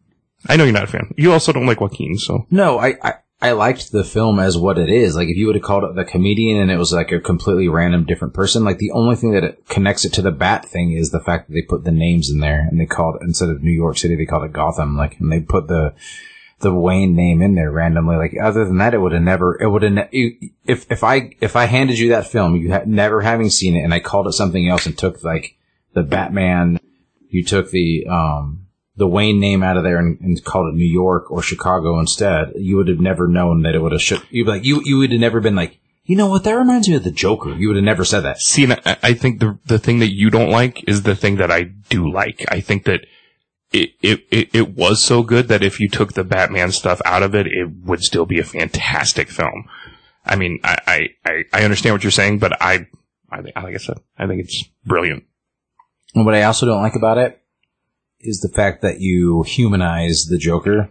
I 0.48 0.58
know 0.58 0.66
you're 0.66 0.74
not 0.74 0.84
a 0.84 0.88
fan. 0.88 1.14
You 1.18 1.32
also 1.32 1.54
don't 1.54 1.66
like 1.66 1.80
Joaquin, 1.80 2.18
so 2.18 2.46
no, 2.52 2.78
I, 2.78 2.96
I 3.02 3.14
I 3.42 3.52
liked 3.52 3.92
the 3.92 4.04
film 4.04 4.40
as 4.40 4.58
what 4.58 4.78
it 4.78 4.90
is. 4.90 5.16
Like 5.16 5.30
if 5.30 5.38
you 5.38 5.48
would 5.48 5.56
have 5.56 5.64
called 5.64 5.84
it 5.84 5.96
the 5.96 6.06
comedian 6.06 6.62
and 6.62 6.72
it 6.72 6.78
was 6.78 6.92
like 6.92 7.12
a 7.12 7.20
completely 7.20 7.68
random 7.68 8.06
different 8.06 8.34
person, 8.34 8.64
like 8.64 8.78
the 8.78 8.92
only 8.92 9.16
thing 9.16 9.32
that 9.32 9.44
it 9.44 9.68
connects 9.68 10.06
it 10.06 10.14
to 10.14 10.22
the 10.22 10.32
Bat 10.32 10.66
thing 10.66 10.92
is 10.92 11.12
the 11.12 11.20
fact 11.20 11.48
that 11.48 11.54
they 11.54 11.62
put 11.62 11.84
the 11.84 11.92
names 11.92 12.30
in 12.30 12.40
there 12.40 12.68
and 12.70 12.80
they 12.80 12.86
called 12.86 13.18
instead 13.22 13.50
of 13.50 13.64
New 13.64 13.72
York 13.72 13.98
City 13.98 14.16
they 14.16 14.26
called 14.26 14.46
it 14.46 14.54
Gotham. 14.54 14.98
Like 14.98 15.20
and 15.20 15.32
they 15.32 15.40
put 15.40 15.68
the 15.68 15.94
the 16.63 16.74
Wayne 16.74 17.15
name 17.15 17.41
in 17.41 17.55
there 17.55 17.72
randomly. 17.72 18.15
Like 18.15 18.34
other 18.41 18.65
than 18.65 18.77
that, 18.77 18.93
it 18.93 18.98
would 18.98 19.12
have 19.12 19.22
never. 19.22 19.62
It 19.62 19.70
would 19.70 19.84
have. 19.84 19.91
Ne- 19.91 20.51
if 20.65 20.91
if 20.91 21.03
I 21.03 21.32
if 21.39 21.55
I 21.55 21.65
handed 21.65 22.00
you 22.00 22.10
that 22.10 22.27
film, 22.27 22.55
you 22.55 22.72
had 22.72 22.88
never 22.88 23.22
having 23.22 23.50
seen 23.50 23.75
it, 23.75 23.84
and 23.84 23.93
I 23.93 24.00
called 24.00 24.27
it 24.27 24.34
something 24.34 24.67
else 24.67 24.86
and 24.86 24.98
took 24.98 25.24
like 25.24 25.55
the 25.93 26.03
Batman, 26.03 26.79
you 27.29 27.43
took 27.43 27.70
the 27.70 28.08
um 28.10 28.65
the 28.96 29.08
Wayne 29.08 29.39
name 29.39 29.63
out 29.63 29.77
of 29.77 29.84
there 29.84 29.98
and, 29.98 30.20
and 30.22 30.43
called 30.43 30.74
it 30.74 30.77
New 30.77 30.91
York 30.91 31.32
or 31.32 31.41
Chicago 31.41 32.00
instead, 32.00 32.53
you 32.55 32.77
would 32.77 32.88
have 32.88 33.00
never 33.00 33.27
known 33.27 33.63
that 33.63 33.75
it 33.75 33.79
would 33.79 33.91
have. 33.91 34.01
Sh- 34.01 34.13
you'd 34.29 34.46
be 34.46 34.51
like 34.51 34.65
you 34.65 34.82
you 34.84 34.98
would 34.98 35.12
have 35.12 35.20
never 35.20 35.39
been 35.39 35.55
like. 35.55 35.79
You 36.05 36.17
know 36.17 36.27
what? 36.27 36.43
That 36.43 36.58
reminds 36.58 36.89
me 36.89 36.96
of 36.96 37.05
the 37.05 37.12
Joker. 37.12 37.55
You 37.55 37.70
would 37.70 37.77
have 37.77 37.86
never 37.86 38.03
said 38.03 38.22
that. 38.22 38.41
See, 38.41 38.70
I, 38.70 38.98
I 39.01 39.13
think 39.13 39.39
the 39.39 39.58
the 39.65 39.79
thing 39.79 40.00
that 40.00 40.12
you 40.12 40.29
don't 40.29 40.50
like 40.50 40.84
is 40.88 41.03
the 41.03 41.15
thing 41.15 41.38
that 41.38 41.50
I 41.50 41.63
do 41.63 42.12
like. 42.12 42.43
I 42.50 42.60
think 42.60 42.84
that 42.86 43.05
it, 43.74 43.96
it, 44.01 44.27
it, 44.30 44.50
it 44.53 44.75
was 44.75 45.03
so 45.03 45.24
good 45.24 45.48
that 45.48 45.63
if 45.63 45.80
you 45.80 45.89
took 45.89 46.13
the 46.13 46.24
Batman 46.24 46.72
stuff 46.72 47.01
out 47.06 47.24
of 47.24 47.34
it, 47.34 47.48
it 47.48 47.70
would 47.84 48.03
still 48.03 48.25
be 48.25 48.39
a 48.39 48.44
fantastic 48.44 49.30
film. 49.30 49.68
I 50.25 50.36
mean, 50.36 50.60
I, 50.63 51.10
I, 51.25 51.44
I, 51.51 51.63
understand 51.63 51.94
what 51.94 52.03
you're 52.03 52.12
saying, 52.12 52.39
but 52.39 52.62
I, 52.62 52.88
I 53.30 53.42
think, 53.42 53.56
like 53.56 53.74
I 53.74 53.80
said, 53.80 53.98
I 54.18 54.27
think 54.27 54.42
it's 54.42 54.63
brilliant. 54.86 55.25
And 56.15 56.25
what 56.25 56.36
I 56.36 56.44
also 56.44 56.65
don't 56.65 56.82
like 56.82 56.96
about 56.96 57.18
it 57.18 57.42
is 58.22 58.39
the 58.39 58.48
fact 58.48 58.82
that 58.84 59.01
you 59.01 59.44
humanize 59.44 60.27
the 60.30 60.38
Joker. 60.38 60.89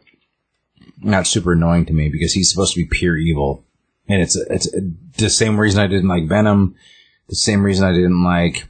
Not 0.99 1.27
super 1.27 1.53
annoying 1.53 1.87
to 1.87 1.93
me 1.93 2.09
because 2.11 2.33
he's 2.35 2.51
supposed 2.51 2.75
to 2.75 2.81
be 2.81 2.89
pure 2.89 3.17
evil, 3.17 3.65
and 4.07 4.23
it's 4.23 4.37
it's 4.37 4.69
the 5.17 5.31
same 5.31 5.59
reason 5.59 5.81
I 5.81 5.89
didn't 5.89 6.09
like 6.09 6.29
Venom, 6.29 6.77
the 7.29 7.35
same 7.35 7.63
reason 7.63 7.85
I 7.85 7.93
didn't 7.93 8.23
like 8.23 8.69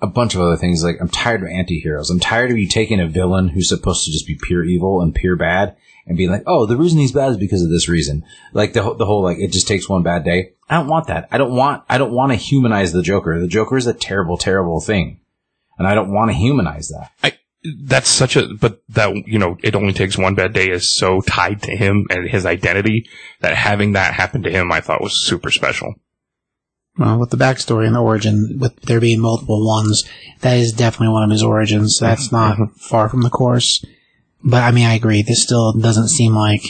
a 0.00 0.06
bunch 0.06 0.34
of 0.34 0.40
other 0.40 0.56
things. 0.56 0.82
Like 0.82 0.96
I'm 1.00 1.08
tired 1.08 1.42
of 1.42 1.48
anti-heroes. 1.48 2.10
I'm 2.10 2.20
tired 2.20 2.50
of 2.50 2.58
you 2.58 2.68
taking 2.68 3.00
a 3.00 3.08
villain 3.08 3.48
who's 3.48 3.68
supposed 3.68 4.04
to 4.04 4.12
just 4.12 4.26
be 4.26 4.38
pure 4.40 4.64
evil 4.64 5.00
and 5.00 5.14
pure 5.14 5.36
bad 5.36 5.76
and 6.06 6.16
being 6.16 6.30
like, 6.30 6.44
oh, 6.46 6.66
the 6.66 6.76
reason 6.76 6.98
he's 6.98 7.12
bad 7.12 7.32
is 7.32 7.36
because 7.36 7.62
of 7.62 7.70
this 7.70 7.88
reason. 7.88 8.24
Like 8.52 8.72
the 8.72 8.94
the 8.94 9.06
whole 9.06 9.22
like 9.22 9.38
it 9.38 9.52
just 9.52 9.68
takes 9.68 9.88
one 9.88 10.02
bad 10.02 10.24
day. 10.24 10.54
I 10.68 10.76
don't 10.76 10.88
want 10.88 11.06
that. 11.08 11.28
I 11.30 11.38
don't 11.38 11.54
want 11.54 11.84
I 11.88 11.98
don't 11.98 12.12
want 12.12 12.32
to 12.32 12.36
humanize 12.36 12.92
the 12.92 13.02
Joker. 13.02 13.38
The 13.40 13.48
Joker 13.48 13.76
is 13.76 13.86
a 13.86 13.94
terrible, 13.94 14.36
terrible 14.36 14.80
thing, 14.80 15.20
and 15.78 15.86
I 15.86 15.94
don't 15.94 16.12
want 16.12 16.30
to 16.30 16.36
humanize 16.36 16.88
that. 16.88 17.10
I, 17.22 17.38
that's 17.82 18.08
such 18.08 18.36
a, 18.36 18.46
but 18.54 18.82
that, 18.90 19.14
you 19.26 19.38
know, 19.38 19.56
it 19.62 19.74
only 19.74 19.92
takes 19.92 20.16
one 20.16 20.34
bad 20.34 20.52
day 20.52 20.70
is 20.70 20.90
so 20.90 21.20
tied 21.22 21.62
to 21.62 21.76
him 21.76 22.06
and 22.10 22.28
his 22.28 22.46
identity 22.46 23.08
that 23.40 23.54
having 23.54 23.92
that 23.92 24.14
happen 24.14 24.44
to 24.44 24.50
him, 24.50 24.70
I 24.70 24.80
thought 24.80 25.02
was 25.02 25.26
super 25.26 25.50
special. 25.50 25.94
Well, 26.98 27.18
with 27.18 27.30
the 27.30 27.36
backstory 27.36 27.86
and 27.86 27.94
the 27.94 28.02
origin, 28.02 28.58
with 28.58 28.74
there 28.82 29.00
being 29.00 29.20
multiple 29.20 29.64
ones, 29.64 30.04
that 30.40 30.58
is 30.58 30.72
definitely 30.72 31.12
one 31.12 31.22
of 31.22 31.30
his 31.30 31.44
origins. 31.44 31.98
That's 32.00 32.26
mm-hmm. 32.26 32.36
not 32.36 32.56
mm-hmm. 32.56 32.74
far 32.74 33.08
from 33.08 33.22
the 33.22 33.30
course. 33.30 33.84
But 34.42 34.62
I 34.62 34.72
mean, 34.72 34.86
I 34.86 34.94
agree. 34.94 35.22
This 35.22 35.42
still 35.42 35.72
doesn't 35.72 36.08
seem 36.08 36.34
like 36.34 36.62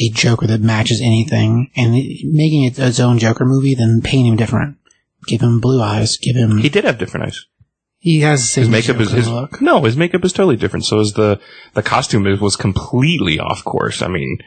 a 0.00 0.08
Joker 0.10 0.46
that 0.48 0.60
matches 0.60 1.00
anything. 1.00 1.70
And 1.76 1.92
making 1.92 2.64
it 2.64 2.78
its 2.78 3.00
own 3.00 3.18
Joker 3.18 3.44
movie, 3.44 3.74
then 3.74 4.02
paint 4.02 4.26
him 4.26 4.36
different. 4.36 4.76
Give 5.26 5.40
him 5.40 5.60
blue 5.60 5.82
eyes. 5.82 6.16
Give 6.16 6.36
him. 6.36 6.58
He 6.58 6.68
did 6.68 6.84
have 6.84 6.98
different 6.98 7.26
eyes. 7.26 7.46
He 7.98 8.20
has 8.20 8.40
the 8.40 8.46
same 8.46 8.62
His 8.62 8.70
makeup 8.70 9.00
is 9.00 9.10
his, 9.10 9.28
look. 9.28 9.60
no, 9.60 9.82
his 9.82 9.96
makeup 9.96 10.24
is 10.24 10.32
totally 10.32 10.56
different. 10.56 10.84
So 10.84 11.00
is 11.00 11.14
the, 11.14 11.40
the 11.74 11.82
costume 11.82 12.24
was 12.40 12.54
completely 12.54 13.40
off 13.40 13.64
course. 13.64 14.02
I 14.02 14.08
mean, 14.08 14.38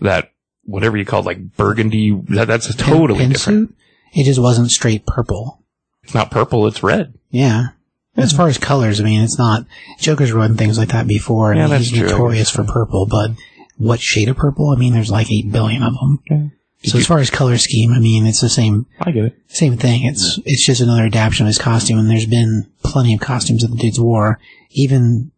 that, 0.00 0.32
whatever 0.62 0.96
you 0.96 1.04
call 1.04 1.20
it, 1.20 1.26
like 1.26 1.56
burgundy, 1.56 2.16
that, 2.28 2.46
that's 2.46 2.72
totally 2.76 3.20
Pin- 3.20 3.30
different. 3.30 3.70
pinsuit? 3.70 3.74
It 4.16 4.24
just 4.24 4.40
wasn't 4.40 4.70
straight 4.70 5.06
purple. 5.06 5.62
It's 6.02 6.14
not 6.14 6.30
purple, 6.30 6.66
it's 6.66 6.82
red. 6.82 7.14
Yeah. 7.30 7.68
Hmm. 8.14 8.20
As 8.22 8.32
far 8.32 8.48
as 8.48 8.56
colors, 8.58 9.00
I 9.00 9.04
mean, 9.04 9.20
it's 9.20 9.38
not. 9.38 9.66
Joker's 9.98 10.32
run 10.32 10.56
things 10.56 10.78
like 10.78 10.88
that 10.88 11.06
before, 11.06 11.52
and 11.52 11.60
Yeah, 11.60 11.66
that's 11.68 11.88
he's 11.90 11.98
true, 11.98 12.08
notorious 12.08 12.50
for 12.50 12.64
purple. 12.64 13.06
But 13.06 13.32
what 13.76 14.00
shade 14.00 14.28
of 14.28 14.36
purple? 14.36 14.70
I 14.70 14.76
mean, 14.76 14.94
there's 14.94 15.10
like 15.10 15.30
eight 15.30 15.52
billion 15.52 15.82
of 15.82 15.94
them. 15.94 16.22
Yeah. 16.30 16.42
So 16.84 16.98
as 16.98 17.06
far 17.06 17.18
as 17.18 17.30
color 17.30 17.58
scheme, 17.58 17.92
I 17.92 17.98
mean, 17.98 18.26
it's 18.26 18.40
the 18.40 18.48
same 18.48 18.86
I 19.00 19.10
get 19.10 19.24
it. 19.24 19.36
same 19.48 19.76
thing. 19.76 20.04
It's 20.04 20.38
it's 20.44 20.64
just 20.64 20.80
another 20.80 21.02
adaptation 21.04 21.44
of 21.44 21.48
his 21.48 21.58
costume, 21.58 21.98
and 21.98 22.08
there's 22.08 22.26
been 22.26 22.70
plenty 22.84 23.12
of 23.12 23.20
costumes 23.20 23.62
that 23.62 23.68
the 23.68 23.76
dude's 23.76 23.98
wore. 23.98 24.38
Even, 24.70 25.32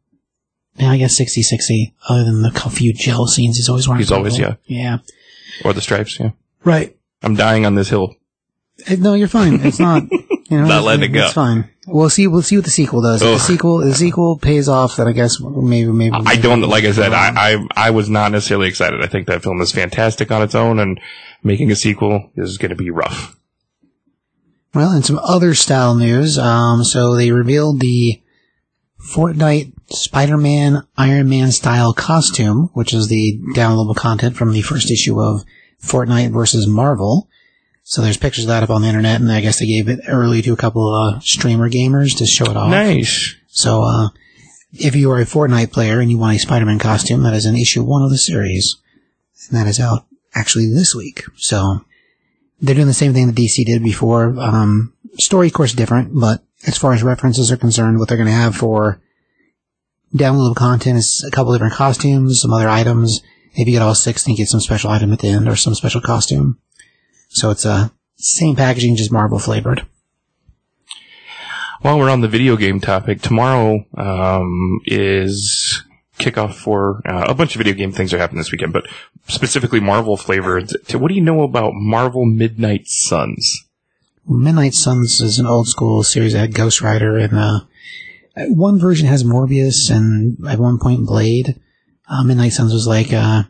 yeah, 0.76 0.90
I 0.90 0.99
guess 0.99 1.16
60 1.16 1.42
60, 1.42 1.94
other 2.08 2.25
than 2.25 2.42
the 2.42 2.50
few 2.50 2.92
gel 2.92 3.26
scenes, 3.26 3.56
he's 3.56 3.68
always 3.68 3.88
wearing. 3.88 4.00
He's 4.00 4.12
always, 4.12 4.37
purple. 4.37 4.58
Yeah. 4.66 4.99
Or 5.64 5.73
the 5.73 5.80
stripes, 5.80 6.20
yeah. 6.20 6.30
Right. 6.64 6.97
I'm 7.23 7.35
dying 7.35 7.64
on 7.66 7.75
this 7.75 7.88
hill. 7.88 8.14
Uh, 8.87 8.97
No, 8.99 9.14
you're 9.14 9.28
fine. 9.28 9.61
It's 9.64 9.78
not. 9.78 10.04
You 10.50 10.56
know, 10.56 10.66
Not 10.66 10.78
it's, 10.78 10.87
letting 10.87 11.04
it 11.04 11.08
go. 11.08 11.25
It's 11.25 11.35
fine. 11.35 11.68
We'll 11.87 12.08
see. 12.08 12.26
We'll 12.26 12.40
see 12.40 12.56
what 12.56 12.64
the 12.64 12.70
sequel 12.70 13.02
does. 13.02 13.20
If 13.20 13.28
the 13.28 13.35
Ugh. 13.35 13.40
sequel, 13.40 13.78
the 13.80 13.94
sequel 13.94 14.38
pays 14.38 14.66
off. 14.66 14.97
Then 14.97 15.06
I 15.06 15.12
guess 15.12 15.38
maybe, 15.42 15.92
maybe. 15.92 16.16
I 16.25 16.37
don't, 16.37 16.62
like 16.62 16.85
I 16.85 16.92
said, 16.92 17.12
I, 17.12 17.28
I, 17.37 17.66
I 17.76 17.90
was 17.90 18.08
not 18.08 18.32
necessarily 18.32 18.66
excited. 18.66 19.02
I 19.02 19.08
think 19.08 19.26
that 19.26 19.42
film 19.42 19.61
is 19.61 19.73
fantastic 19.73 20.30
on 20.30 20.40
its 20.40 20.54
own 20.54 20.78
and 20.78 20.99
making 21.42 21.70
a 21.70 21.76
sequel 21.76 22.30
is 22.35 22.56
going 22.56 22.70
to 22.70 22.76
be 22.76 22.88
rough. 22.90 23.38
Well, 24.73 24.90
and 24.92 25.04
some 25.04 25.18
other 25.18 25.54
style 25.54 25.94
news. 25.94 26.38
Um, 26.38 26.82
so 26.82 27.14
they 27.14 27.30
revealed 27.30 27.80
the 27.80 28.23
Fortnite 28.99 29.73
Spider-Man 29.90 30.82
Iron 30.97 31.28
Man 31.28 31.52
style 31.52 31.92
costume, 31.92 32.70
which 32.73 32.94
is 32.94 33.08
the 33.08 33.38
downloadable 33.54 33.97
content 33.97 34.37
from 34.37 34.52
the 34.52 34.62
first 34.62 34.90
issue 34.90 35.20
of 35.20 35.44
Fortnite 35.82 36.32
versus 36.32 36.66
Marvel. 36.66 37.28
So 37.88 38.02
there's 38.02 38.18
pictures 38.18 38.45
of 38.45 38.49
that 38.49 38.62
up 38.62 38.68
on 38.68 38.83
the 38.83 38.88
internet, 38.88 39.18
and 39.18 39.33
I 39.33 39.40
guess 39.40 39.61
they 39.61 39.66
gave 39.66 39.88
it 39.88 40.00
early 40.09 40.42
to 40.42 40.52
a 40.52 40.59
couple 40.59 40.95
of 40.95 41.14
uh, 41.14 41.21
streamer 41.21 41.71
gamers 41.71 42.18
to 42.18 42.26
show 42.26 42.45
it 42.45 42.54
off. 42.54 42.71
Nice. 42.71 43.35
So, 43.47 43.83
uh, 43.83 44.09
if 44.75 44.95
you 44.95 45.11
are 45.11 45.18
a 45.18 45.25
Fortnite 45.25 45.73
player 45.73 45.99
and 45.99 46.11
you 46.11 46.18
want 46.18 46.37
a 46.37 46.38
Spider-Man 46.38 46.80
costume, 46.80 47.23
that 47.23 47.33
is 47.33 47.47
in 47.47 47.57
issue 47.57 47.83
one 47.83 48.02
of 48.02 48.11
the 48.11 48.18
series. 48.18 48.76
And 49.49 49.59
that 49.59 49.66
is 49.66 49.80
out 49.80 50.04
actually 50.35 50.71
this 50.71 50.95
week. 50.95 51.23
So, 51.37 51.83
they're 52.61 52.75
doing 52.75 52.88
the 52.88 52.92
same 52.92 53.14
thing 53.14 53.26
that 53.26 53.37
DC 53.37 53.64
did 53.64 53.83
before. 53.83 54.38
Um, 54.38 54.92
story, 55.14 55.47
of 55.47 55.54
course, 55.54 55.73
different, 55.73 56.11
but 56.12 56.45
as 56.66 56.76
far 56.76 56.92
as 56.92 57.02
references 57.02 57.50
are 57.50 57.57
concerned, 57.57 57.99
what 57.99 58.09
they're 58.09 58.18
going 58.18 58.28
to 58.28 58.35
have 58.35 58.54
for 58.54 59.00
downloadable 60.14 60.57
content 60.57 60.99
is 60.99 61.25
a 61.26 61.35
couple 61.35 61.54
different 61.54 61.73
costumes, 61.73 62.42
some 62.42 62.52
other 62.52 62.68
items. 62.68 63.23
If 63.54 63.66
you 63.66 63.73
get 63.73 63.80
all 63.80 63.95
six, 63.95 64.25
then 64.25 64.33
you 64.33 64.37
get 64.37 64.49
some 64.49 64.61
special 64.61 64.90
item 64.90 65.11
at 65.11 65.21
the 65.21 65.28
end 65.28 65.49
or 65.49 65.57
some 65.57 65.75
special 65.75 66.02
costume. 66.02 66.59
So 67.28 67.50
it's 67.50 67.66
uh, 67.66 67.88
same 68.16 68.56
packaging, 68.56 68.97
just 68.97 69.12
Marvel 69.12 69.38
flavored. 69.38 69.87
While 71.82 71.99
we're 71.99 72.11
on 72.11 72.23
the 72.23 72.28
video 72.28 72.56
game 72.56 72.80
topic, 72.80 73.20
tomorrow 73.20 73.85
um, 73.97 74.80
is 74.85 75.85
kickoff 76.18 76.54
for 76.54 77.00
uh, 77.06 77.26
a 77.28 77.35
bunch 77.35 77.54
of 77.54 77.58
video 77.58 77.75
game 77.75 77.92
things 77.92 78.12
are 78.12 78.18
happening 78.18 78.38
this 78.38 78.50
weekend, 78.50 78.73
but 78.73 78.87
specifically 79.28 79.78
Marvel 79.78 80.16
flavored. 80.16 80.73
What 80.92 81.08
do 81.08 81.14
you 81.14 81.20
know 81.20 81.42
about 81.42 81.75
Marvel 81.75 82.25
Midnight 82.25 82.88
Suns? 82.88 83.64
Midnight 84.26 84.75
Suns 84.75 85.20
is 85.20 85.38
an 85.38 85.47
old 85.47 85.68
school 85.68 86.02
series 86.02 86.32
that 86.32 86.40
had 86.40 86.54
Ghost 86.54 86.82
Rider 86.82 87.16
and 87.16 87.38
uh, 87.38 87.61
one 88.49 88.78
version 88.78 89.06
has 89.06 89.25
Morbius 89.25 89.90
and 89.90 90.37
at 90.47 90.58
one 90.58 90.78
point 90.78 91.06
Blade. 91.06 91.61
Uh, 92.08 92.25
Midnight 92.25 92.52
Suns 92.52 92.73
was 92.73 92.87
like 92.87 93.12
uh, 93.12 93.44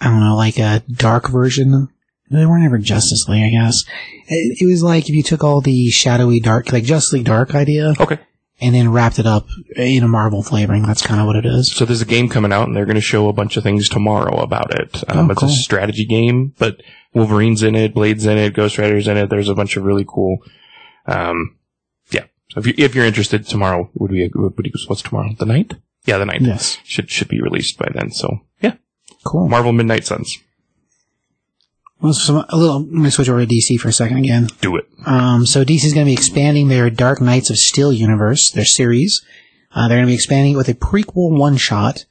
I 0.00 0.04
don't 0.04 0.20
know, 0.20 0.36
like 0.36 0.58
a 0.58 0.82
dark 0.90 1.28
version. 1.28 1.88
They 2.30 2.46
weren't 2.46 2.64
ever 2.64 2.78
Justice 2.78 3.26
League, 3.28 3.42
I 3.42 3.50
guess. 3.64 3.82
It, 4.28 4.58
it 4.62 4.66
was 4.66 4.82
like 4.82 5.04
if 5.08 5.14
you 5.14 5.22
took 5.22 5.42
all 5.42 5.60
the 5.60 5.90
shadowy 5.90 6.40
dark, 6.40 6.72
like 6.72 6.84
Justice 6.84 7.12
League 7.14 7.24
Dark 7.24 7.54
idea, 7.54 7.92
Okay. 7.98 8.18
and 8.60 8.74
then 8.74 8.92
wrapped 8.92 9.18
it 9.18 9.26
up 9.26 9.46
in 9.76 10.04
a 10.04 10.08
Marvel 10.08 10.42
flavoring. 10.42 10.82
That's 10.84 11.02
kind 11.04 11.20
of 11.20 11.26
what 11.26 11.34
it 11.36 11.44
is. 11.44 11.72
So 11.72 11.84
there's 11.84 12.02
a 12.02 12.06
game 12.06 12.28
coming 12.28 12.52
out, 12.52 12.68
and 12.68 12.76
they're 12.76 12.86
going 12.86 12.94
to 12.94 13.00
show 13.00 13.28
a 13.28 13.32
bunch 13.32 13.56
of 13.56 13.64
things 13.64 13.88
tomorrow 13.88 14.36
about 14.40 14.72
it. 14.78 15.02
Um, 15.10 15.28
Oh, 15.28 15.32
it's 15.32 15.40
cool. 15.40 15.48
a 15.48 15.52
strategy 15.52 16.04
game, 16.06 16.54
but 16.58 16.80
Wolverine's 17.14 17.64
in 17.64 17.74
it, 17.74 17.94
Blade's 17.94 18.24
in 18.26 18.38
it, 18.38 18.54
Ghost 18.54 18.78
Rider's 18.78 19.08
in 19.08 19.16
it. 19.16 19.28
There's 19.28 19.48
a 19.48 19.54
bunch 19.54 19.76
of 19.76 19.82
really 19.84 20.04
cool. 20.06 20.38
Um, 21.06 21.58
yeah. 22.12 22.26
So 22.50 22.60
if 22.60 22.66
you 22.68 22.74
if 22.76 22.94
you're 22.94 23.04
interested, 23.06 23.46
tomorrow 23.46 23.90
would 23.94 24.10
be 24.12 24.26
a, 24.26 24.28
would 24.34 24.54
be 24.56 24.72
what's 24.86 25.02
tomorrow? 25.02 25.30
The 25.38 25.46
ninth? 25.46 25.74
Yeah, 26.06 26.18
the 26.18 26.26
ninth. 26.26 26.42
Yes. 26.42 26.78
Should 26.84 27.10
should 27.10 27.28
be 27.28 27.40
released 27.42 27.76
by 27.78 27.88
then. 27.92 28.10
So 28.12 28.40
yeah, 28.60 28.74
Cool. 29.24 29.48
Marvel 29.48 29.72
Midnight 29.72 30.06
Suns. 30.06 30.38
Well, 32.00 32.14
so 32.14 32.44
a 32.48 32.56
little. 32.56 32.80
Let 32.80 32.92
me 32.92 33.10
switch 33.10 33.28
over 33.28 33.44
to 33.44 33.46
DC 33.46 33.78
for 33.78 33.88
a 33.88 33.92
second 33.92 34.18
again. 34.18 34.48
Do 34.60 34.76
it. 34.76 34.88
Um, 35.04 35.44
so 35.44 35.64
DC 35.64 35.84
is 35.84 35.92
going 35.92 36.06
to 36.06 36.10
be 36.10 36.14
expanding 36.14 36.68
their 36.68 36.88
Dark 36.88 37.20
Knights 37.20 37.50
of 37.50 37.58
Steel 37.58 37.92
universe, 37.92 38.50
their 38.50 38.64
series. 38.64 39.22
Uh, 39.72 39.86
they're 39.86 39.98
going 39.98 40.06
to 40.06 40.10
be 40.10 40.14
expanding 40.14 40.54
it 40.54 40.56
with 40.56 40.68
a 40.68 40.74
prequel 40.74 41.36
one 41.36 41.56
shot, 41.56 42.06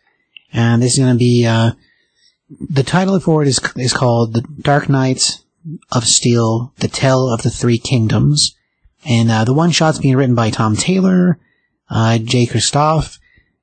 and 0.53 0.81
this 0.81 0.93
is 0.93 1.00
going 1.00 1.13
to 1.13 1.17
be 1.17 1.46
uh, 1.46 1.72
the 2.69 2.84
title 2.84 3.19
for 3.19 3.41
it 3.41 3.48
is 3.48 3.60
is 3.75 3.93
called 3.93 4.34
The 4.34 4.41
Dark 4.62 4.89
Knights 4.89 5.43
of 5.91 6.05
Steel: 6.05 6.72
The 6.77 6.88
Tale 6.88 7.27
of 7.34 7.41
the 7.41 7.50
Three 7.50 7.79
Kingdoms, 7.79 8.55
and 9.05 9.31
uh, 9.31 9.43
the 9.43 9.55
one 9.55 9.72
shot's 9.72 9.98
being 9.98 10.15
written 10.15 10.36
by 10.36 10.51
Tom 10.51 10.75
Taylor, 10.75 11.39
uh, 11.89 12.19
Jay 12.19 12.46
Kristoff, 12.46 13.17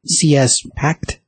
C.S. 0.05 0.63
Pacat, 0.77 1.19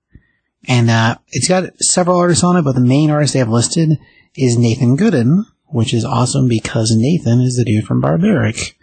and 0.67 0.90
uh, 0.90 1.19
it's 1.28 1.49
got 1.49 1.78
several 1.81 2.19
artists 2.19 2.43
on 2.43 2.57
it, 2.57 2.62
but 2.62 2.75
the 2.75 2.81
main 2.81 3.11
artist 3.11 3.35
they 3.35 3.38
have 3.38 3.49
listed 3.49 3.99
is 4.38 4.57
Nathan 4.57 4.97
Gooden, 4.97 5.45
which 5.66 5.92
is 5.92 6.04
awesome 6.04 6.49
because 6.49 6.95
Nathan 6.95 7.40
is 7.40 7.57
the 7.57 7.64
dude 7.64 7.87
from 7.87 8.00
Barbaric, 8.00 8.76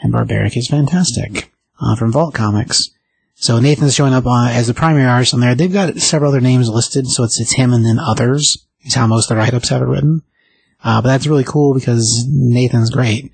and 0.00 0.12
Barbaric 0.12 0.56
is 0.56 0.68
fantastic 0.68 1.52
uh, 1.80 1.96
from 1.96 2.12
Vault 2.12 2.34
Comics. 2.34 2.90
So 3.34 3.58
Nathan's 3.58 3.94
showing 3.94 4.14
up 4.14 4.26
uh, 4.26 4.48
as 4.50 4.66
the 4.66 4.74
primary 4.74 5.06
artist 5.06 5.34
on 5.34 5.40
there. 5.40 5.54
They've 5.54 5.72
got 5.72 5.96
several 5.96 6.30
other 6.30 6.40
names 6.40 6.68
listed, 6.68 7.08
so 7.08 7.24
it's 7.24 7.40
it's 7.40 7.54
him 7.54 7.72
and 7.72 7.84
then 7.84 7.98
others. 7.98 8.66
Is 8.82 8.94
how 8.94 9.06
most 9.06 9.30
of 9.30 9.34
the 9.34 9.36
write-ups 9.36 9.68
have 9.68 9.82
it 9.82 9.86
written. 9.86 10.22
Uh, 10.82 11.02
but 11.02 11.08
that's 11.08 11.26
really 11.26 11.44
cool 11.44 11.74
because 11.74 12.24
Nathan's 12.28 12.90
great. 12.90 13.30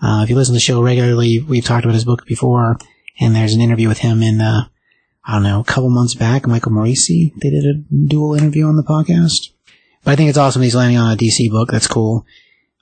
Uh, 0.00 0.22
if 0.22 0.30
you 0.30 0.36
listen 0.36 0.52
to 0.52 0.56
the 0.56 0.60
show 0.60 0.82
regularly, 0.82 1.44
we've 1.46 1.64
talked 1.64 1.84
about 1.84 1.94
his 1.94 2.06
book 2.06 2.24
before, 2.24 2.78
and 3.20 3.34
there's 3.34 3.52
an 3.52 3.60
interview 3.60 3.88
with 3.88 3.98
him 3.98 4.22
in, 4.22 4.40
uh, 4.40 4.68
I 5.24 5.34
don't 5.34 5.42
know, 5.42 5.60
a 5.60 5.64
couple 5.64 5.90
months 5.90 6.14
back. 6.14 6.46
Michael 6.46 6.72
Moreci, 6.72 7.34
they 7.42 7.50
did 7.50 7.64
a 7.64 8.08
dual 8.08 8.34
interview 8.34 8.64
on 8.66 8.76
the 8.76 8.82
podcast. 8.82 9.50
But 10.06 10.12
I 10.12 10.16
think 10.16 10.28
it's 10.28 10.38
awesome 10.38 10.60
that 10.60 10.66
he's 10.66 10.76
landing 10.76 10.98
on 10.98 11.12
a 11.12 11.16
DC 11.16 11.50
book. 11.50 11.72
That's 11.72 11.88
cool. 11.88 12.24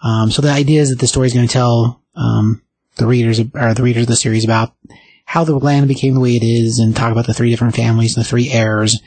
Um, 0.02 0.30
so 0.30 0.42
the 0.42 0.50
idea 0.50 0.82
is 0.82 0.90
that 0.90 0.98
the 0.98 1.06
story 1.06 1.26
is 1.26 1.32
going 1.32 1.48
to 1.48 1.52
tell 1.52 2.02
um, 2.14 2.60
the 2.96 3.06
readers 3.06 3.40
or 3.40 3.72
the 3.72 3.82
readers 3.82 4.02
of 4.02 4.08
the 4.08 4.16
series 4.16 4.44
about 4.44 4.74
how 5.24 5.42
the 5.42 5.58
land 5.58 5.88
became 5.88 6.12
the 6.12 6.20
way 6.20 6.36
it 6.36 6.44
is, 6.44 6.78
and 6.78 6.94
talk 6.94 7.12
about 7.12 7.26
the 7.26 7.32
three 7.32 7.48
different 7.48 7.74
families 7.74 8.14
and 8.14 8.22
the 8.22 8.28
three 8.28 8.50
heirs. 8.50 9.00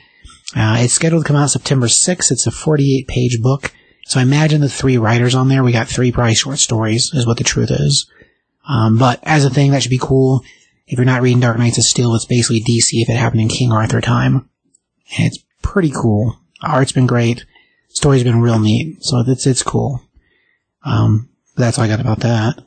Uh, 0.55 0.77
it's 0.79 0.93
scheduled 0.93 1.25
to 1.25 1.27
come 1.27 1.35
out 1.35 1.51
September 1.51 1.85
6th. 1.85 2.31
It's 2.31 2.47
a 2.47 2.51
48 2.51 3.07
page 3.07 3.39
book. 3.39 3.71
So 4.07 4.19
I 4.19 4.23
imagine 4.23 4.61
the 4.61 4.67
three 4.69 4.97
writers 4.97 5.35
on 5.35 5.47
there, 5.47 5.63
we 5.63 5.71
got 5.71 5.87
three 5.87 6.11
probably 6.11 6.33
short 6.33 6.57
stories, 6.57 7.11
is 7.13 7.27
what 7.27 7.37
the 7.37 7.43
truth 7.43 7.69
is. 7.69 8.09
Um, 8.67 8.97
but 8.97 9.19
as 9.21 9.45
a 9.45 9.51
thing, 9.51 9.69
that 9.71 9.83
should 9.83 9.91
be 9.91 9.99
cool. 10.01 10.43
If 10.87 10.97
you're 10.97 11.05
not 11.05 11.21
reading 11.21 11.41
Dark 11.41 11.59
Knights 11.59 11.77
of 11.77 11.83
Steel, 11.83 12.15
it's 12.15 12.25
basically 12.25 12.61
DC 12.61 12.93
if 12.93 13.09
it 13.09 13.15
happened 13.15 13.41
in 13.41 13.47
King 13.47 13.71
Arthur 13.71 14.01
time. 14.01 14.49
And 15.17 15.27
it's 15.27 15.43
pretty 15.61 15.91
cool. 15.91 16.39
Art's 16.63 16.93
been 16.93 17.05
great. 17.05 17.45
Story's 17.97 18.23
been 18.23 18.41
real 18.41 18.59
neat. 18.59 19.03
So 19.03 19.23
it's, 19.25 19.47
it's 19.47 19.63
cool. 19.63 20.03
Um, 20.83 21.29
that's 21.55 21.79
all 21.79 21.85
I 21.85 21.87
got 21.87 21.99
about 21.99 22.19
that. 22.19 22.63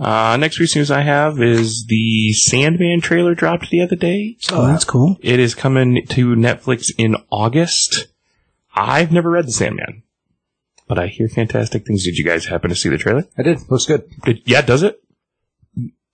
Uh, 0.00 0.36
next 0.36 0.60
week's 0.60 0.76
news 0.76 0.92
I 0.92 1.00
have 1.00 1.42
is 1.42 1.86
the 1.88 2.32
Sandman 2.34 3.00
trailer 3.00 3.34
dropped 3.34 3.70
the 3.70 3.82
other 3.82 3.96
day. 3.96 4.36
Oh, 4.52 4.68
that's 4.68 4.84
cool. 4.84 5.16
It 5.22 5.40
is 5.40 5.56
coming 5.56 6.06
to 6.10 6.36
Netflix 6.36 6.92
in 6.96 7.16
August. 7.30 8.06
I've 8.76 9.10
never 9.10 9.28
read 9.28 9.48
the 9.48 9.52
Sandman, 9.52 10.04
but 10.86 11.00
I 11.00 11.08
hear 11.08 11.28
fantastic 11.28 11.84
things. 11.84 12.04
Did 12.04 12.16
you 12.16 12.24
guys 12.24 12.46
happen 12.46 12.70
to 12.70 12.76
see 12.76 12.88
the 12.88 12.96
trailer? 12.96 13.24
I 13.36 13.42
did. 13.42 13.68
Looks 13.68 13.86
good. 13.86 14.08
Did, 14.22 14.42
yeah, 14.44 14.62
does 14.62 14.84
it? 14.84 15.02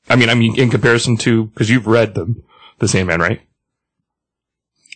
I 0.09 0.17
mean, 0.17 0.31
I 0.31 0.35
mean, 0.35 0.59
in 0.59 0.71
comparison 0.71 1.19
to 1.19 1.45
because 1.49 1.69
you've 1.69 1.87
read 1.87 2.15
the 2.15 2.43
the 2.79 2.89
Sandman, 2.89 3.21
right? 3.21 3.43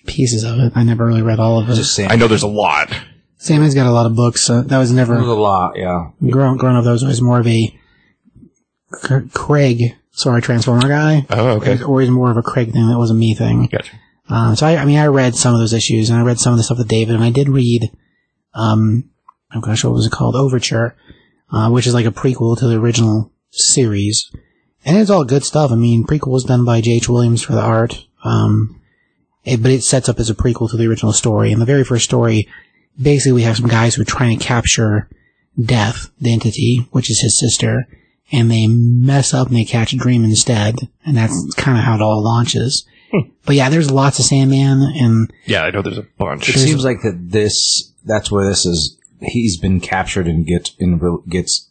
Pieces 0.07 0.45
of 0.45 0.59
it. 0.61 0.73
I 0.75 0.83
never 0.83 1.05
really 1.05 1.21
read 1.21 1.41
all 1.41 1.61
of 1.61 1.69
it. 1.69 2.09
I 2.11 2.17
know 2.17 2.27
there's 2.27 2.43
a 2.43 2.49
lot. 2.49 2.91
Sam's 3.39 3.75
got 3.75 3.87
a 3.87 3.93
lot 3.93 4.07
of 4.07 4.17
books. 4.17 4.43
So 4.43 4.63
that 4.63 4.79
was 4.79 4.95
There's 4.95 5.09
a 5.09 5.15
lot, 5.35 5.77
yeah. 5.77 6.11
growing 6.29 6.59
growing 6.59 6.77
up. 6.77 6.85
Those 6.85 7.05
was 7.05 7.23
more 7.23 7.39
of 7.41 7.47
a 7.47 7.79
C- 8.95 9.29
Craig, 9.33 9.97
sorry, 10.11 10.43
Transformer 10.43 10.89
guy. 10.89 11.27
Oh, 11.31 11.51
okay. 11.57 11.73
It 11.73 11.75
was 11.75 11.83
always 11.83 12.11
more 12.11 12.31
of 12.31 12.37
a 12.37 12.43
Craig 12.43 12.73
thing. 12.73 12.89
That 12.89 12.99
was 12.99 13.11
a 13.11 13.15
me 13.15 13.35
thing. 13.35 13.67
Gotcha. 13.67 13.97
Um, 14.29 14.57
so 14.57 14.67
I, 14.67 14.77
I 14.77 14.85
mean, 14.85 14.99
I 14.99 15.07
read 15.07 15.35
some 15.35 15.55
of 15.55 15.61
those 15.61 15.73
issues, 15.73 16.11
and 16.11 16.19
I 16.19 16.23
read 16.23 16.39
some 16.39 16.53
of 16.53 16.59
the 16.59 16.63
stuff 16.63 16.79
with 16.79 16.89
David, 16.89 17.15
and 17.15 17.25
I 17.25 17.31
did 17.31 17.49
read, 17.49 17.91
um, 18.55 19.11
oh 19.55 19.61
gosh, 19.61 19.85
what 19.85 19.95
was 19.95 20.07
it 20.07 20.13
called? 20.13 20.37
Overture, 20.37 20.97
uh, 21.51 21.71
which 21.71 21.87
is 21.87 21.95
like 21.95 22.07
a 22.07 22.11
prequel 22.11 22.59
to 22.59 22.67
the 22.67 22.77
original 22.79 23.33
series, 23.51 24.31
and 24.85 24.99
it's 24.99 25.11
all 25.11 25.25
good 25.25 25.45
stuff. 25.45 25.71
I 25.71 25.77
mean, 25.77 26.05
prequel 26.05 26.33
was 26.33 26.45
done 26.45 26.65
by 26.65 26.81
J.H. 26.81 27.09
Williams 27.09 27.43
for 27.43 27.53
the 27.53 27.63
art, 27.63 28.07
um, 28.25 28.81
it, 29.45 29.63
but 29.63 29.71
it 29.71 29.83
sets 29.83 30.09
up 30.09 30.19
as 30.19 30.29
a 30.29 30.35
prequel 30.35 30.71
to 30.71 30.77
the 30.77 30.87
original 30.87 31.13
story. 31.13 31.53
And 31.53 31.61
the 31.63 31.67
very 31.67 31.85
first 31.85 32.05
story, 32.05 32.49
basically, 33.01 33.33
we 33.33 33.43
have 33.43 33.57
some 33.57 33.69
guys 33.69 33.95
who 33.95 34.03
are 34.03 34.07
trying 34.07 34.39
to 34.39 34.45
capture 34.45 35.09
Death, 35.61 36.11
the 36.21 36.33
entity, 36.33 36.87
which 36.93 37.11
is 37.11 37.21
his 37.21 37.39
sister, 37.39 37.87
and 38.31 38.49
they 38.51 38.67
mess 38.69 39.35
up 39.35 39.49
and 39.49 39.57
they 39.57 39.65
catch 39.65 39.97
Dream 39.97 40.23
instead, 40.25 40.77
and 41.05 41.17
that's 41.17 41.53
kind 41.57 41.77
of 41.77 41.83
how 41.85 41.97
it 41.97 42.01
all 42.03 42.23
launches. 42.23 42.87
Hmm. 43.13 43.31
But 43.45 43.57
yeah, 43.57 43.69
there's 43.69 43.91
lots 43.91 44.19
of 44.21 44.25
Sandman, 44.27 44.83
and 44.95 45.33
Yeah, 45.47 45.63
I 45.63 45.71
know 45.71 45.83
there's 45.83 45.99
a 45.99 46.07
bunch. 46.17 46.49
It 46.49 46.59
seems 46.59 46.85
like 46.85 46.99
that 47.03 47.31
this, 47.31 47.93
that's 48.05 48.31
where 48.31 48.47
this 48.49 48.67
is, 48.67 48.97
he's 49.21 49.59
been 49.59 49.81
captured 49.81 50.29
and 50.29 50.47
gets, 50.47 50.77
in, 50.79 51.01
gets 51.29 51.71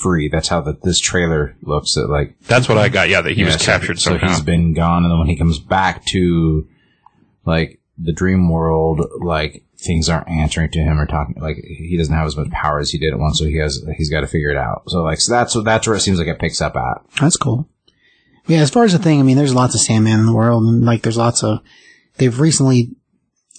free. 0.00 0.28
That's 0.28 0.48
how 0.48 0.60
the, 0.62 0.78
this 0.82 0.98
trailer 1.00 1.54
looks 1.62 1.96
at 1.98 2.08
like, 2.08 2.34
That's 2.46 2.68
what 2.68 2.78
I 2.78 2.88
got. 2.88 3.08
Yeah, 3.10 3.20
that 3.20 3.32
he 3.32 3.44
was 3.44 3.54
Yeah, 3.54 3.58
so- 3.58 3.64
captured 3.72 3.98
so, 3.98 4.12
somehow. 4.12 4.28
he's 4.28 4.40
been 4.40 4.72
gone, 4.72 5.02
and 5.02 5.10
then 5.12 5.18
when 5.18 5.28
he 5.28 5.36
comes 5.36 5.58
back 5.58 6.04
to 6.06 6.66
like 7.44 7.80
the 7.98 8.12
dream 8.12 8.48
world, 8.48 9.06
like 9.20 9.64
things 9.82 10.08
aren't 10.08 10.28
answering 10.28 10.70
to 10.70 10.78
him 10.80 10.98
or 11.00 11.06
talking. 11.06 11.36
Like 11.40 11.56
he 11.56 11.96
doesn't 11.96 12.14
have 12.14 12.26
as 12.26 12.36
much 12.36 12.50
power 12.50 12.78
as 12.78 12.90
he 12.90 12.98
did 12.98 13.12
at 13.12 13.18
once, 13.18 13.38
so 13.38 13.44
he 13.46 13.56
has 13.58 13.84
he's 13.96 14.10
got 14.10 14.20
to 14.20 14.26
figure 14.26 14.50
it 14.50 14.56
out. 14.56 14.82
So 14.88 15.02
like 15.02 15.20
so 15.20 15.32
that's 15.32 15.56
that's 15.64 15.86
where 15.86 15.96
it 15.96 16.00
seems 16.00 16.18
like 16.18 16.28
it 16.28 16.38
picks 16.38 16.60
up 16.60 16.76
at. 16.76 17.02
that's 17.20 17.36
cool. 17.36 17.68
Yeah, 18.46 18.58
as 18.58 18.70
far 18.70 18.84
as 18.84 18.92
the 18.92 18.98
thing, 18.98 19.20
I 19.20 19.22
mean, 19.22 19.36
there's 19.36 19.54
lots 19.54 19.74
of 19.74 19.80
Sandman 19.80 20.18
in 20.18 20.26
the 20.26 20.32
world, 20.34 20.64
and 20.64 20.84
like 20.84 21.02
there's 21.02 21.16
lots 21.16 21.44
of. 21.44 21.60
They've 22.18 22.38
recently, 22.40 22.90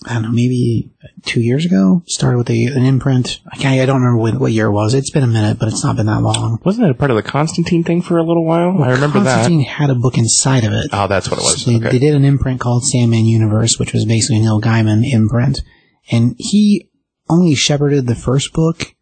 I 0.06 0.13
don't 0.13 0.24
know, 0.24 0.32
maybe 0.32 0.92
two 1.25 1.39
years 1.42 1.65
ago, 1.65 2.03
started 2.06 2.38
with 2.38 2.50
a, 2.50 2.65
an 2.65 2.84
imprint. 2.84 3.39
I 3.51 3.56
can't, 3.56 3.80
I 3.82 3.86
don't 3.86 4.01
remember 4.01 4.22
what, 4.22 4.39
what 4.39 4.51
year 4.51 4.68
it 4.68 4.72
was. 4.74 4.94
It's 4.94 5.10
been 5.10 5.24
a 5.24 5.27
minute, 5.27 5.58
but 5.58 5.70
it's 5.70 5.84
not 5.86 5.96
been 5.96 6.06
that 6.08 6.22
long. 6.22 6.60
Wasn't 6.65 6.86
it 6.86 6.92
a 6.92 6.94
part 6.94 7.10
of 7.12 7.15
the 7.18 7.24
Constantine 7.24 7.84
thing 7.86 8.01
for 8.01 8.18
a 8.18 8.24
little 8.24 8.44
while? 8.46 8.84
I 8.84 8.92
remember 8.92 9.24
Constantine 9.24 9.63
had 9.63 9.89
a 9.89 9.96
book 9.96 10.18
inside 10.18 10.65
of 10.65 10.74
it. 10.74 10.88
Oh, 10.92 11.08
that's 11.08 11.30
what 11.32 11.39
it 11.39 11.44
was. 11.44 11.65
They, 11.65 11.77
Okay. 11.77 11.89
they 11.92 12.00
did 12.00 12.13
an 12.13 12.25
imprint 12.25 12.60
called 12.60 12.86
Sandman 12.86 13.25
Universe, 13.25 13.80
which 13.80 13.94
was 13.94 14.06
basically 14.06 14.38
a 14.38 14.42
Neil 14.42 14.62
Gaiman 14.62 15.10
imprint. 15.10 15.62
And 16.12 16.36
he 16.38 16.89
only 17.29 17.55
shepherded 17.55 18.07
the 18.07 18.15
first 18.15 18.53
book. 18.53 18.95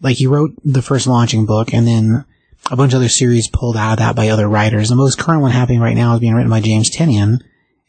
Like 0.00 0.16
he 0.16 0.26
wrote 0.26 0.54
the 0.64 0.82
first 0.82 1.06
launching 1.06 1.44
book 1.46 1.74
and 1.74 1.86
then 1.86 2.24
a 2.70 2.76
bunch 2.76 2.92
of 2.92 2.98
other 2.98 3.08
series 3.08 3.48
pulled 3.48 3.76
out 3.76 3.94
of 3.94 3.98
that 3.98 4.16
by 4.16 4.28
other 4.28 4.48
writers. 4.48 4.88
The 4.88 4.94
most 4.94 5.18
current 5.18 5.42
one 5.42 5.50
happening 5.50 5.80
right 5.80 5.96
now 5.96 6.14
is 6.14 6.20
being 6.20 6.34
written 6.34 6.50
by 6.50 6.60
James 6.60 6.90
Tynion 6.90 7.40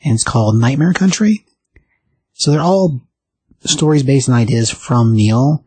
and 0.01 0.15
it's 0.15 0.23
called 0.23 0.59
Nightmare 0.59 0.93
Country. 0.93 1.45
So 2.33 2.51
they're 2.51 2.61
all 2.61 3.01
stories 3.61 4.03
based 4.03 4.29
on 4.29 4.35
ideas 4.35 4.71
from 4.71 5.13
Neil, 5.13 5.65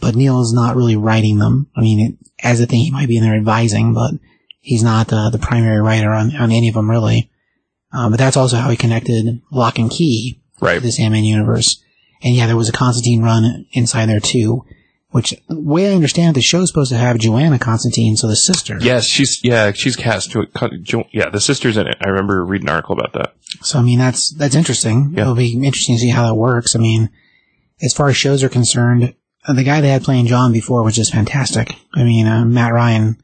but 0.00 0.14
Neil 0.14 0.40
is 0.42 0.52
not 0.52 0.76
really 0.76 0.96
writing 0.96 1.38
them. 1.38 1.68
I 1.74 1.80
mean, 1.80 2.00
it, 2.00 2.26
as 2.44 2.60
a 2.60 2.66
thing, 2.66 2.80
he 2.80 2.90
might 2.90 3.08
be 3.08 3.16
in 3.16 3.22
there 3.22 3.34
advising, 3.34 3.94
but 3.94 4.12
he's 4.60 4.82
not 4.82 5.12
uh, 5.12 5.30
the 5.30 5.38
primary 5.38 5.80
writer 5.80 6.10
on, 6.10 6.36
on 6.36 6.52
any 6.52 6.68
of 6.68 6.74
them 6.74 6.90
really. 6.90 7.30
Um, 7.92 8.12
but 8.12 8.18
that's 8.18 8.36
also 8.36 8.56
how 8.56 8.70
he 8.70 8.76
connected 8.76 9.40
Locke 9.50 9.78
and 9.78 9.90
Key 9.90 10.40
to 10.58 10.64
right. 10.64 10.82
the 10.82 10.92
Sandman 10.92 11.24
universe. 11.24 11.82
And 12.22 12.34
yeah, 12.34 12.46
there 12.46 12.56
was 12.56 12.68
a 12.68 12.72
Constantine 12.72 13.22
run 13.22 13.66
inside 13.72 14.06
there 14.06 14.20
too, 14.20 14.64
which 15.10 15.34
the 15.48 15.58
way 15.58 15.90
I 15.90 15.94
understand 15.94 16.36
it, 16.36 16.40
the 16.40 16.42
show's 16.42 16.68
supposed 16.68 16.90
to 16.92 16.98
have 16.98 17.18
Johanna 17.18 17.58
Constantine, 17.58 18.16
so 18.16 18.28
the 18.28 18.36
sister. 18.36 18.78
Yes, 18.80 19.06
she's 19.06 19.42
yeah, 19.42 19.72
she's 19.72 19.96
cast 19.96 20.30
to 20.32 20.42
it. 20.42 21.06
Yeah, 21.12 21.30
the 21.30 21.40
sister's 21.40 21.76
in 21.76 21.86
it. 21.86 21.96
I 22.00 22.08
remember 22.08 22.44
reading 22.44 22.68
an 22.68 22.74
article 22.74 22.98
about 22.98 23.12
that. 23.14 23.34
So 23.62 23.78
I 23.78 23.82
mean, 23.82 23.98
that's 23.98 24.30
that's 24.34 24.54
interesting. 24.54 25.12
Yeah. 25.14 25.22
It'll 25.22 25.34
be 25.34 25.52
interesting 25.54 25.96
to 25.96 26.00
see 26.00 26.10
how 26.10 26.26
that 26.26 26.34
works. 26.34 26.76
I 26.76 26.78
mean, 26.78 27.10
as 27.82 27.94
far 27.94 28.08
as 28.08 28.16
shows 28.16 28.42
are 28.42 28.48
concerned, 28.48 29.14
uh, 29.46 29.52
the 29.54 29.64
guy 29.64 29.80
they 29.80 29.88
had 29.88 30.04
playing 30.04 30.26
John 30.26 30.52
before 30.52 30.82
was 30.82 30.96
just 30.96 31.12
fantastic. 31.12 31.74
I 31.94 32.04
mean, 32.04 32.26
uh, 32.26 32.44
Matt 32.44 32.72
Ryan, 32.72 33.20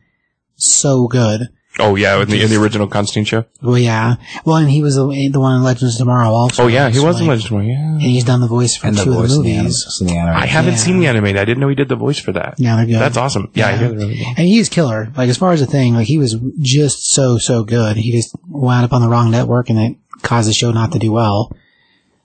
so 0.57 1.07
good. 1.07 1.49
Oh 1.79 1.95
yeah, 1.95 2.23
in 2.23 2.29
the 2.31 2.43
in 2.43 2.49
the 2.49 2.57
original 2.57 2.87
Constantine 2.89 3.27
show. 3.27 3.45
Well, 3.61 3.77
yeah. 3.77 4.17
Well, 4.47 4.57
and 4.57 4.71
he 4.71 4.81
was 4.83 4.95
the, 4.97 5.29
the 5.31 5.39
one 5.41 5.57
in 5.57 5.62
Legends 5.62 5.95
of 5.97 5.99
Tomorrow 5.99 6.31
also. 6.31 6.65
Oh 6.65 6.67
yeah, 6.69 6.89
he 6.89 6.95
So, 6.97 7.05
was 7.07 7.21
in 7.21 7.27
like, 7.27 7.37
Legend 7.39 7.45
of 7.45 7.49
Tomorrow, 7.49 7.67
And 7.67 8.01
Yeah. 8.03 8.09
he's 8.09 8.25
done 8.25 8.41
the 8.41 8.47
voice 8.47 8.77
for 8.77 8.87
And 8.87 8.97
the 8.97 9.05
two 9.05 9.11
of 9.11 9.17
voice 9.17 9.37
the 9.37 9.43
the, 9.43 9.57
movies. 9.59 9.99
in 10.01 10.07
the 10.07 10.17
anime. 10.17 10.37
I 10.37 10.47
haven't 10.47 10.73
Yeah. 10.73 10.79
seen 10.79 11.01
the 11.01 11.07
animated. 11.07 11.39
I 11.41 11.45
didn't 11.45 11.61
know 11.61 11.69
he 11.69 11.75
did 11.75 11.89
the 11.91 11.97
voice 11.97 12.19
for 12.19 12.33
that. 12.33 12.55
Yeah, 12.57 12.77
they're 12.77 12.87
good. 12.87 12.95
That's 12.99 13.19
awesome. 13.19 13.51
Yeah, 13.53 13.69
Yeah. 13.69 13.77
he 13.77 13.85
did 13.89 13.97
really 13.97 14.21
well. 14.23 14.35
And 14.39 14.49
he's 14.49 14.71
killer. 14.71 15.12
Like 15.19 15.29
as 15.29 15.37
far 15.37 15.53
as 15.53 15.61
the 15.61 15.67
thing, 15.67 15.95
like 15.95 16.07
he 16.07 16.17
was 16.17 16.37
just 16.61 17.11
so 17.12 17.37
so 17.37 17.62
good. 17.62 17.99
He 17.99 18.11
just 18.11 18.35
wound 18.49 18.85
up 18.87 18.95
on 18.95 19.03
the 19.03 19.09
wrong 19.11 19.31
network, 19.31 19.69
and 19.69 19.79
it 19.79 19.97
caused 20.23 20.49
the 20.49 20.55
show 20.55 20.71
not 20.73 20.93
to 20.93 20.99
do 20.99 21.12
well. 21.12 21.55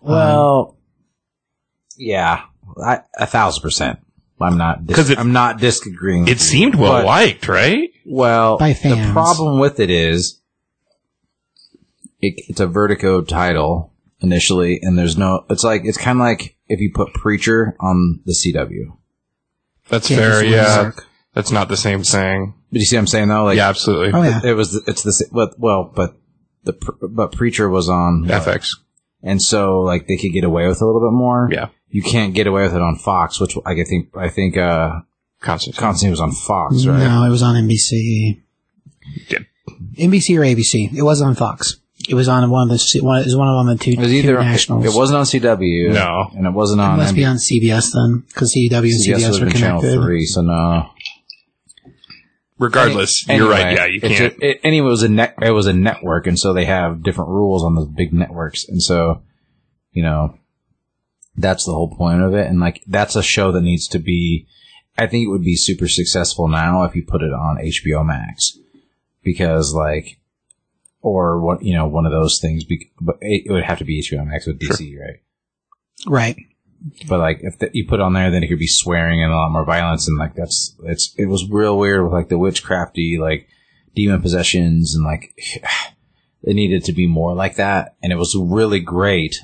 Well, 0.01 0.77
yeah, 1.97 2.43
I, 2.81 3.01
a 3.17 3.25
thousand 3.27 3.61
percent. 3.61 3.99
I'm 4.43 4.57
not 4.57 4.85
dis- 4.85 4.95
'Cause 4.95 5.09
it- 5.09 5.19
I'm 5.19 5.31
not 5.33 5.59
disagreeing. 5.59 6.27
It 6.27 6.39
seemed 6.39 6.75
well 6.75 6.93
but- 6.93 7.05
liked, 7.05 7.47
right? 7.47 7.89
Well, 8.05 8.57
By 8.57 8.73
the 8.73 9.09
problem 9.13 9.59
with 9.59 9.79
it 9.79 9.89
is 9.89 10.39
it, 12.21 12.35
it's 12.49 12.59
a 12.59 12.67
Vertigo 12.67 13.21
title 13.21 13.93
initially, 14.21 14.79
and 14.81 14.97
there's 14.97 15.17
no. 15.17 15.45
It's 15.49 15.63
like 15.63 15.81
it's 15.85 15.97
kind 15.97 16.17
of 16.19 16.21
like 16.21 16.55
if 16.67 16.79
you 16.79 16.91
put 16.93 17.13
Preacher 17.13 17.75
on 17.79 18.19
the 18.25 18.33
CW. 18.33 18.97
That's 19.89 20.09
Yeah, 20.09 20.17
fair. 20.17 20.45
Yeah, 20.45 20.81
work. 20.83 21.05
that's 21.33 21.51
not 21.51 21.67
the 21.69 21.77
same 21.77 22.03
thing. 22.03 22.53
But 22.71 22.79
you 22.79 22.85
see 22.85 22.95
what 22.95 23.01
I'm 23.01 23.07
saying 23.07 23.27
though? 23.29 23.43
Like, 23.45 23.57
yeah, 23.57 23.69
absolutely. 23.69 24.11
Oh 24.13 24.23
yeah. 24.23 24.41
it 24.43 24.53
was. 24.53 24.75
It's 24.87 25.03
the 25.03 25.11
sa- 25.13 25.25
well, 25.31 25.53
well, 25.57 25.91
but 25.95 26.15
the 26.63 26.73
but 27.01 27.31
Preacher 27.33 27.69
was 27.69 27.89
on 27.89 28.25
FX. 28.27 28.77
and 29.23 29.41
so 29.41 29.81
like 29.81 30.07
they 30.07 30.17
could 30.17 30.31
get 30.33 30.43
away 30.43 30.67
with 30.67 30.81
a 30.81 30.85
little 30.85 31.01
bit 31.01 31.13
more. 31.15 31.49
Yeah, 31.51 31.67
You 31.91 32.01
can't 32.01 32.33
get 32.33 32.47
away 32.47 32.63
with 32.63 32.73
it 32.73 32.81
on 32.81 32.95
Fox, 32.97 33.39
which 33.39 33.55
I 33.65 33.75
think 33.83 34.15
I 34.15 34.29
think 34.29 34.57
uh 34.57 35.01
Constantine. 35.41 35.79
Constantine 35.79 36.11
was 36.11 36.21
on 36.21 36.31
Fox, 36.31 36.85
right? 36.85 36.99
No, 36.99 37.23
it 37.25 37.29
was 37.29 37.43
on 37.43 37.55
NBC. 37.55 38.39
Yeah. 39.29 39.39
NBC 39.97 40.37
or 40.37 40.41
ABC. 40.41 40.93
It 40.95 41.03
wasn't 41.03 41.29
on 41.29 41.35
Fox. 41.35 41.77
It 42.07 42.15
was 42.15 42.27
on 42.27 42.49
one 42.49 42.63
of 42.71 42.77
the 42.77 42.99
one. 43.01 43.19
It 43.21 43.25
was 43.25 43.35
one 43.35 43.47
of 43.47 43.65
them 43.65 43.77
the 43.77 43.83
two, 43.83 43.91
It 43.91 43.99
was 43.99 44.07
two 44.07 44.13
either 44.15 44.33
nationals. 44.39 44.85
it 44.85 44.97
wasn't 44.97 45.17
on 45.17 45.25
CW, 45.25 45.93
No. 45.93 46.31
and 46.35 46.47
it 46.47 46.51
wasn't 46.51 46.81
on. 46.81 46.89
It 46.89 46.93
on. 46.93 46.97
must 46.99 47.15
be 47.15 47.25
on 47.25 47.35
CBS 47.37 47.91
then, 47.93 48.23
because 48.27 48.53
CW 48.55 48.71
and 48.77 48.83
CBS 48.85 49.17
CBS, 49.19 49.31
would 49.33 49.39
were 49.41 49.45
have 49.45 49.53
been 49.53 49.61
Channel. 49.61 49.81
Three, 49.81 50.25
so 50.25 50.41
no. 50.41 50.89
Regardless, 52.57 53.25
Any- 53.27 53.39
you're 53.39 53.49
right. 53.49 53.75
Yeah, 53.75 53.85
you 53.85 54.01
can't. 54.01 54.15
ju- 54.33 54.39
it- 54.39 54.59
anyway, 54.63 54.87
it 54.87 54.89
was 54.91 55.03
a 55.03 55.09
net. 55.09 55.35
It 55.41 55.51
was 55.51 55.65
a 55.65 55.73
network, 55.73 56.27
and 56.27 56.37
so 56.37 56.53
they 56.53 56.65
have 56.65 57.01
different 57.01 57.29
rules 57.31 57.63
on 57.63 57.73
those 57.75 57.87
big 57.87 58.13
networks, 58.13 58.67
and 58.67 58.81
so 58.81 59.21
you 59.93 60.03
know 60.03 60.35
that's 61.35 61.65
the 61.65 61.73
whole 61.73 61.93
point 61.95 62.21
of 62.21 62.33
it. 62.33 62.47
And 62.47 62.59
like 62.59 62.83
that's 62.87 63.15
a 63.15 63.23
show 63.23 63.51
that 63.51 63.61
needs 63.61 63.87
to 63.89 63.99
be. 63.99 64.47
I 64.97 65.07
think 65.07 65.25
it 65.25 65.29
would 65.31 65.43
be 65.43 65.55
super 65.55 65.87
successful 65.87 66.47
now 66.47 66.83
if 66.83 66.95
you 66.95 67.03
put 67.05 67.21
it 67.21 67.31
on 67.31 67.57
HBO 67.63 68.05
Max, 68.05 68.57
because 69.23 69.73
like, 69.73 70.19
or 71.01 71.39
what 71.39 71.63
you 71.63 71.73
know, 71.73 71.87
one 71.87 72.05
of 72.05 72.11
those 72.11 72.39
things. 72.41 72.63
bec- 72.65 72.91
But 72.99 73.17
it, 73.21 73.43
it 73.45 73.51
would 73.51 73.63
have 73.63 73.79
to 73.79 73.85
be 73.85 74.01
HBO 74.01 74.25
Max 74.27 74.45
with 74.45 74.59
DC, 74.59 74.99
right? 74.99 75.21
Right. 76.05 76.37
But 77.07 77.19
like, 77.19 77.39
if 77.41 77.59
the, 77.59 77.69
you 77.73 77.87
put 77.87 77.99
on 78.01 78.13
there, 78.13 78.31
then 78.31 78.43
it 78.43 78.47
could 78.47 78.59
be 78.59 78.67
swearing 78.67 79.23
and 79.23 79.31
a 79.31 79.35
lot 79.35 79.51
more 79.51 79.65
violence, 79.65 80.07
and 80.07 80.17
like 80.17 80.35
that's 80.35 80.75
it's 80.83 81.13
it 81.17 81.27
was 81.27 81.49
real 81.49 81.77
weird 81.77 82.03
with 82.03 82.13
like 82.13 82.29
the 82.29 82.35
witchcrafty 82.35 83.19
like 83.19 83.47
demon 83.95 84.21
possessions 84.21 84.95
and 84.95 85.03
like 85.05 85.33
it 86.43 86.53
needed 86.55 86.83
to 86.85 86.93
be 86.93 87.07
more 87.07 87.33
like 87.33 87.55
that, 87.55 87.95
and 88.03 88.11
it 88.11 88.17
was 88.17 88.35
really 88.37 88.79
great 88.79 89.37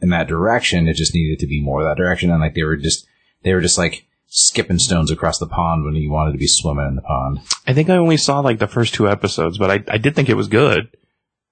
in 0.00 0.10
that 0.10 0.28
direction. 0.28 0.88
It 0.88 0.94
just 0.96 1.14
needed 1.14 1.38
to 1.40 1.46
be 1.46 1.62
more 1.62 1.82
that 1.84 1.96
direction, 1.96 2.30
and 2.30 2.40
like 2.40 2.54
they 2.54 2.64
were 2.64 2.76
just 2.76 3.06
they 3.42 3.54
were 3.54 3.60
just 3.60 3.78
like 3.78 4.06
skipping 4.28 4.78
stones 4.78 5.10
across 5.10 5.38
the 5.38 5.46
pond 5.46 5.84
when 5.84 5.94
you 5.94 6.10
wanted 6.10 6.32
to 6.32 6.38
be 6.38 6.48
swimming 6.48 6.86
in 6.88 6.96
the 6.96 7.02
pond. 7.02 7.38
I 7.66 7.72
think 7.72 7.88
I 7.88 7.96
only 7.96 8.16
saw 8.16 8.40
like 8.40 8.58
the 8.58 8.66
first 8.66 8.92
two 8.94 9.08
episodes, 9.08 9.56
but 9.58 9.70
I, 9.70 9.84
I 9.88 9.98
did 9.98 10.14
think 10.14 10.28
it 10.28 10.34
was 10.36 10.48
good. 10.48 10.88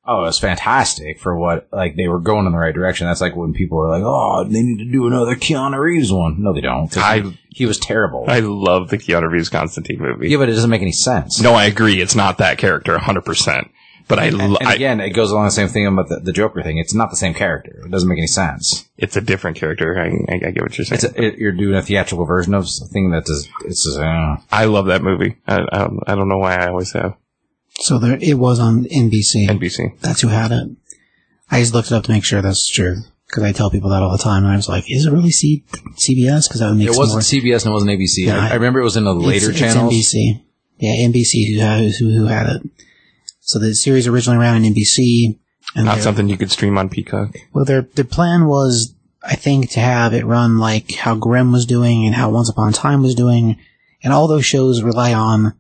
Oh, 0.07 0.19
it 0.19 0.27
was 0.27 0.39
fantastic 0.39 1.19
for 1.19 1.35
what 1.39 1.67
like 1.73 1.97
they 1.97 2.09
were 2.09 2.19
going 2.21 2.45
in 2.45 2.53
the 2.53 2.59
right 2.59 2.75
direction. 2.75 3.07
That's 3.07 3.23
like 3.23 3.35
when 3.37 3.55
people 3.55 3.79
are 3.79 3.89
like, 3.89 4.03
"Oh, 4.05 4.45
they 4.45 4.61
need 4.63 4.85
to 4.85 4.91
do 4.93 5.07
another 5.07 5.35
Keanu 5.35 5.79
Reeves 5.79 6.13
one." 6.13 6.43
No, 6.43 6.53
they 6.53 6.61
don't. 6.61 6.95
I- 6.99 7.21
he, 7.21 7.39
he 7.49 7.67
was 7.67 7.79
terrible. 7.79 8.25
I 8.29 8.41
love 8.41 8.91
the 8.91 8.99
Keanu 8.99 9.31
Reeves 9.31 9.49
Constantine 9.49 10.01
movie. 10.01 10.29
yeah, 10.29 10.37
but 10.37 10.51
it 10.51 10.53
doesn't 10.53 10.69
make 10.69 10.83
any 10.83 10.93
sense. 10.93 11.41
No, 11.41 11.55
I 11.55 11.65
agree. 11.65 12.03
It's 12.03 12.15
not 12.17 12.37
that 12.39 12.59
character, 12.59 12.97
100%. 12.99 13.71
But 14.07 14.19
I, 14.19 14.25
And, 14.27 14.37
lo- 14.39 14.57
and 14.61 14.69
I 14.69 14.75
again, 14.75 15.01
it 15.01 15.11
goes 15.11 15.31
along 15.31 15.47
the 15.47 15.51
same 15.51 15.69
thing 15.69 15.87
about 15.87 16.09
the, 16.09 16.21
the 16.21 16.33
Joker 16.33 16.63
thing. 16.63 16.79
It's 16.79 16.93
not 16.95 17.11
the 17.11 17.17
same 17.17 17.33
character. 17.35 17.83
It 17.85 17.91
doesn't 17.91 18.09
make 18.09 18.19
any 18.19 18.27
sense. 18.27 18.87
it's 18.99 19.17
a 19.17 19.21
different 19.23 19.57
character. 19.57 19.99
I, 19.99 20.09
I, 20.33 20.35
I 20.49 20.51
get 20.51 20.63
what 20.63 20.77
you're 20.77 20.85
saying. 20.85 21.01
It's 21.03 21.05
a, 21.05 21.23
it, 21.25 21.39
you're 21.39 21.53
doing 21.53 21.75
a 21.75 21.83
theatrical 21.83 22.27
version 22.27 22.53
of 22.55 22.69
something 22.69 23.11
that 23.13 23.25
does. 23.25 23.49
It's 23.65 23.85
just, 23.85 23.99
uh, 23.99 24.37
I 24.53 24.67
love 24.67 24.87
that 24.87 25.03
movie. 25.03 25.37
I, 25.47 25.55
I, 25.73 25.79
don't- 25.79 26.01
I 26.07 26.15
don't 26.15 26.29
know 26.29 26.39
why 26.39 26.57
I 26.57 26.69
always 26.69 26.93
have 26.93 27.15
So 27.81 27.99
there, 27.99 28.19
it 28.21 28.35
was 28.39 28.61
on 28.61 28.85
NBC. 28.85 29.49
NBC. 29.49 29.99
That's 30.01 30.21
who 30.21 30.29
had 30.29 30.53
it. 30.53 30.69
I 31.51 31.61
just 31.61 31.73
looked 31.73 31.91
it 31.91 31.95
up 31.95 32.05
to 32.05 32.11
make 32.13 32.25
sure 32.25 32.43
that's 32.43 32.69
true. 32.71 32.97
Because 33.27 33.43
I 33.43 33.53
tell 33.53 33.71
people 33.71 33.89
that 33.91 34.03
all 34.03 34.13
the 34.13 34.23
time. 34.23 34.45
And 34.45 34.53
I 34.53 34.57
was 34.57 34.69
like, 34.69 34.85
is 34.91 35.07
it 35.07 35.11
really 35.13 35.31
C- 35.31 35.65
CBS? 35.97 36.47
Because 36.47 36.61
that 36.61 36.69
would 36.69 36.77
make 36.79 36.89
it 36.89 36.97
wasn't 36.97 37.15
more 37.15 37.21
CBS 37.21 37.63
and 37.65 37.71
it 37.71 37.73
wasn't 37.73 37.91
ABC. 37.93 38.27
Yeah, 38.27 38.37
I, 38.39 38.49
I- 38.49 38.51
I 38.51 38.55
remember 38.55 38.81
it 38.81 38.85
was 38.85 38.97
in 38.99 39.05
the 39.05 39.15
later 39.15 39.51
it's, 39.51 39.59
channels. 39.59 39.95
It's 39.95 40.15
NBC. 40.15 40.43
Yeah, 40.79 41.09
NBC 41.09 41.57
who 41.57 41.89
who, 42.11 42.19
who 42.19 42.27
had 42.27 42.47
it. 42.57 42.63
So 43.45 43.59
the 43.59 43.75
series 43.75 44.07
originally 44.07 44.39
ran 44.39 44.57
on 44.57 44.63
NBC. 44.63 45.39
And 45.77 45.85
Not 45.85 45.99
something 45.99 46.29
you 46.29 46.39
could 46.39 46.51
stream 46.51 46.79
on 46.79 46.89
Peacock. 46.89 47.37
Well, 47.53 47.65
their, 47.65 47.83
their 47.83 48.05
plan 48.05 48.47
was, 48.47 48.95
I 49.23 49.35
think, 49.35 49.71
to 49.73 49.81
have 49.81 50.15
it 50.15 50.25
run 50.25 50.59
like 50.59 50.93
how 50.95 51.15
Grimm 51.15 51.53
was 51.53 51.67
doing 51.67 52.07
and 52.07 52.15
how 52.15 52.31
Once 52.31 52.49
Upon 52.49 52.71
a 52.71 52.73
Time 52.73 53.03
was 53.03 53.15
doing. 53.15 53.59
And 54.03 54.13
all 54.13 54.29
those 54.29 54.47
shows 54.47 54.83
rely 54.83 55.13
on 55.13 55.55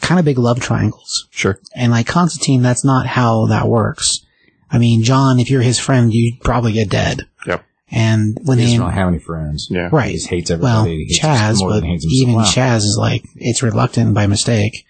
kind 0.00 0.18
of 0.18 0.24
big 0.24 0.38
love 0.38 0.60
triangles. 0.60 1.28
Sure. 1.30 1.60
And 1.74 1.92
like 1.92 2.06
Constantine, 2.08 2.62
that's 2.62 2.84
not 2.84 3.06
how 3.06 3.46
that 3.46 3.68
works. 3.68 4.26
I 4.70 4.78
mean, 4.78 5.04
John, 5.04 5.38
if 5.38 5.50
you're 5.50 5.62
his 5.62 5.78
friend, 5.78 6.12
you'd 6.12 6.40
probably 6.40 6.72
get 6.72 6.88
dead. 6.88 7.22
Yep. 7.46 7.64
And 7.92 8.38
when 8.42 8.58
he 8.58 8.76
doesn't 8.76 8.90
have 8.90 9.08
any 9.08 9.18
friends. 9.18 9.68
Yeah. 9.70 9.88
right. 9.92 10.08
He 10.10 10.14
just 10.16 10.28
hates 10.28 10.50
Well, 10.50 10.80
everybody. 10.82 11.04
He 11.04 11.14
hates 11.14 11.20
Chaz, 11.20 11.58
more 11.58 11.70
but 11.70 11.80
than 11.80 11.90
hates 11.90 12.06
even 12.06 12.34
Wow. 12.34 12.44
Chaz 12.44 12.78
is 12.78 12.96
like, 12.98 13.24
it's 13.36 13.62
reluctant 13.62 14.14
by 14.14 14.26
mistake. 14.26 14.86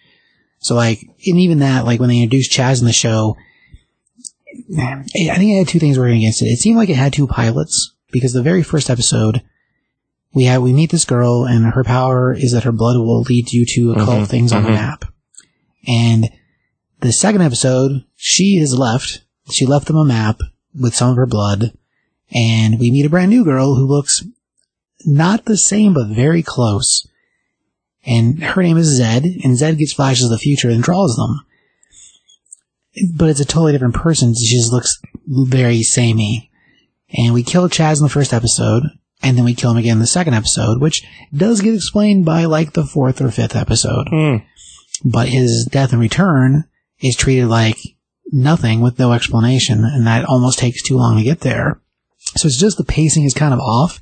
So 0.62 0.74
like, 0.76 1.02
and 1.26 1.38
even 1.38 1.58
that, 1.58 1.84
like 1.84 2.00
when 2.00 2.08
they 2.08 2.22
introduced 2.22 2.52
Chaz 2.52 2.80
in 2.80 2.86
the 2.86 2.92
show, 2.92 3.36
I 4.78 5.02
think 5.04 5.50
it 5.52 5.58
had 5.58 5.68
two 5.68 5.80
things 5.80 5.98
working 5.98 6.18
against 6.18 6.40
it. 6.40 6.46
It 6.46 6.58
seemed 6.60 6.76
like 6.76 6.88
it 6.88 6.96
had 6.96 7.12
two 7.12 7.26
pilots 7.26 7.94
because 8.12 8.32
the 8.32 8.42
very 8.42 8.62
first 8.62 8.88
episode, 8.88 9.42
we 10.34 10.44
have, 10.44 10.62
we 10.62 10.72
meet 10.72 10.90
this 10.90 11.04
girl 11.04 11.44
and 11.44 11.66
her 11.74 11.84
power 11.84 12.32
is 12.32 12.52
that 12.52 12.62
her 12.64 12.72
blood 12.72 12.96
will 12.96 13.22
lead 13.22 13.52
you 13.52 13.66
to 13.66 13.92
occult 13.92 14.22
Mhm, 14.22 14.28
things 14.28 14.52
on 14.52 14.62
the 14.62 14.70
mhm. 14.70 14.74
map. 14.74 15.04
And 15.86 16.30
the 17.00 17.12
second 17.12 17.42
episode, 17.42 18.04
she 18.16 18.56
is 18.56 18.78
left. 18.78 19.24
She 19.50 19.66
left 19.66 19.88
them 19.88 19.96
a 19.96 20.04
map 20.04 20.40
with 20.78 20.94
some 20.94 21.10
of 21.10 21.16
her 21.16 21.26
blood. 21.26 21.76
And 22.30 22.78
we 22.78 22.90
meet 22.92 23.04
a 23.04 23.10
brand 23.10 23.30
new 23.30 23.44
girl 23.44 23.74
who 23.74 23.86
looks 23.86 24.22
not 25.04 25.44
the 25.44 25.56
same, 25.56 25.92
but 25.92 26.06
very 26.06 26.42
close. 26.42 27.06
And 28.04 28.42
her 28.42 28.62
name 28.62 28.76
is 28.76 28.96
Zed, 28.96 29.24
and 29.24 29.56
Zed 29.56 29.78
gets 29.78 29.92
flashes 29.92 30.24
of 30.24 30.30
the 30.30 30.38
future 30.38 30.68
and 30.68 30.82
draws 30.82 31.16
them. 31.16 31.40
But 33.14 33.30
it's 33.30 33.40
a 33.40 33.44
totally 33.44 33.72
different 33.72 33.94
person. 33.94 34.34
She 34.34 34.56
just 34.56 34.72
looks 34.72 35.00
very 35.26 35.82
samey. 35.82 36.50
And 37.16 37.32
we 37.32 37.42
kill 37.42 37.68
Chaz 37.68 37.98
in 37.98 38.04
the 38.04 38.08
first 38.10 38.32
episode, 38.32 38.84
and 39.22 39.36
then 39.36 39.44
we 39.44 39.54
kill 39.54 39.70
him 39.70 39.76
again 39.76 39.96
in 39.96 40.00
the 40.00 40.06
second 40.06 40.34
episode, 40.34 40.80
which 40.80 41.06
does 41.34 41.60
get 41.60 41.74
explained 41.74 42.24
by 42.24 42.44
like 42.44 42.72
the 42.72 42.84
fourth 42.84 43.20
or 43.20 43.30
fifth 43.30 43.54
episode. 43.54 44.08
Hmm. 44.08 44.36
But 45.04 45.28
his 45.28 45.68
death 45.70 45.92
in 45.92 45.98
return 45.98 46.64
is 47.00 47.16
treated 47.16 47.46
like 47.46 47.76
nothing 48.32 48.80
with 48.80 48.98
no 48.98 49.12
explanation, 49.12 49.84
and 49.84 50.06
that 50.06 50.24
almost 50.24 50.58
takes 50.58 50.82
too 50.82 50.96
long 50.96 51.16
to 51.16 51.24
get 51.24 51.40
there. 51.40 51.80
So 52.36 52.46
it's 52.46 52.58
just 52.58 52.78
the 52.78 52.84
pacing 52.84 53.24
is 53.24 53.34
kind 53.34 53.52
of 53.52 53.60
off, 53.60 54.00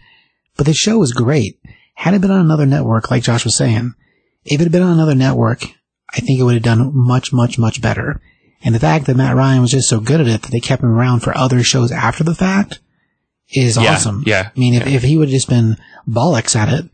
but 0.57 0.67
the 0.67 0.75
show 0.75 1.03
is 1.03 1.13
great. 1.13 1.59
Had 2.01 2.15
it 2.15 2.23
been 2.23 2.31
on 2.31 2.41
another 2.41 2.65
network, 2.65 3.11
like 3.11 3.23
Josh 3.23 3.45
was 3.45 3.55
saying, 3.55 3.93
if 4.47 4.59
it 4.61 4.65
had 4.65 4.73
been 4.73 4.83
on 4.83 4.95
another 4.95 5.15
network, 5.15 5.65
I 6.15 6.21
think 6.21 6.41
it 6.41 6.45
would 6.45 6.55
have 6.55 6.63
done 6.63 6.91
much, 6.95 7.31
much, 7.31 7.59
much 7.59 7.83
better. 7.83 8.23
And 8.65 8.75
the 8.75 8.81
fact 8.81 9.05
that 9.05 9.17
Matt 9.19 9.37
Ryan 9.37 9.61
was 9.61 9.71
just 9.71 9.89
so 9.89 10.01
good 10.01 10.19
at 10.21 10.27
it 10.27 10.41
that 10.43 10.51
they 10.51 10.61
kept 10.61 10.83
him 10.83 10.89
around 10.91 11.21
for 11.21 11.37
other 11.37 11.63
shows 11.63 11.93
after 11.93 12.25
the 12.25 12.35
fact 12.35 12.81
is 13.53 13.77
Yeah, 13.77 13.93
awesome. 13.95 14.23
yeah, 14.27 14.49
I 14.55 14.59
mean, 14.59 14.73
if, 14.75 14.87
yeah. 14.87 14.97
if 14.97 15.03
he 15.03 15.19
would 15.19 15.29
have 15.29 15.35
just 15.35 15.49
been 15.51 15.77
bollocks 16.09 16.57
at 16.57 16.73
it, 16.73 16.87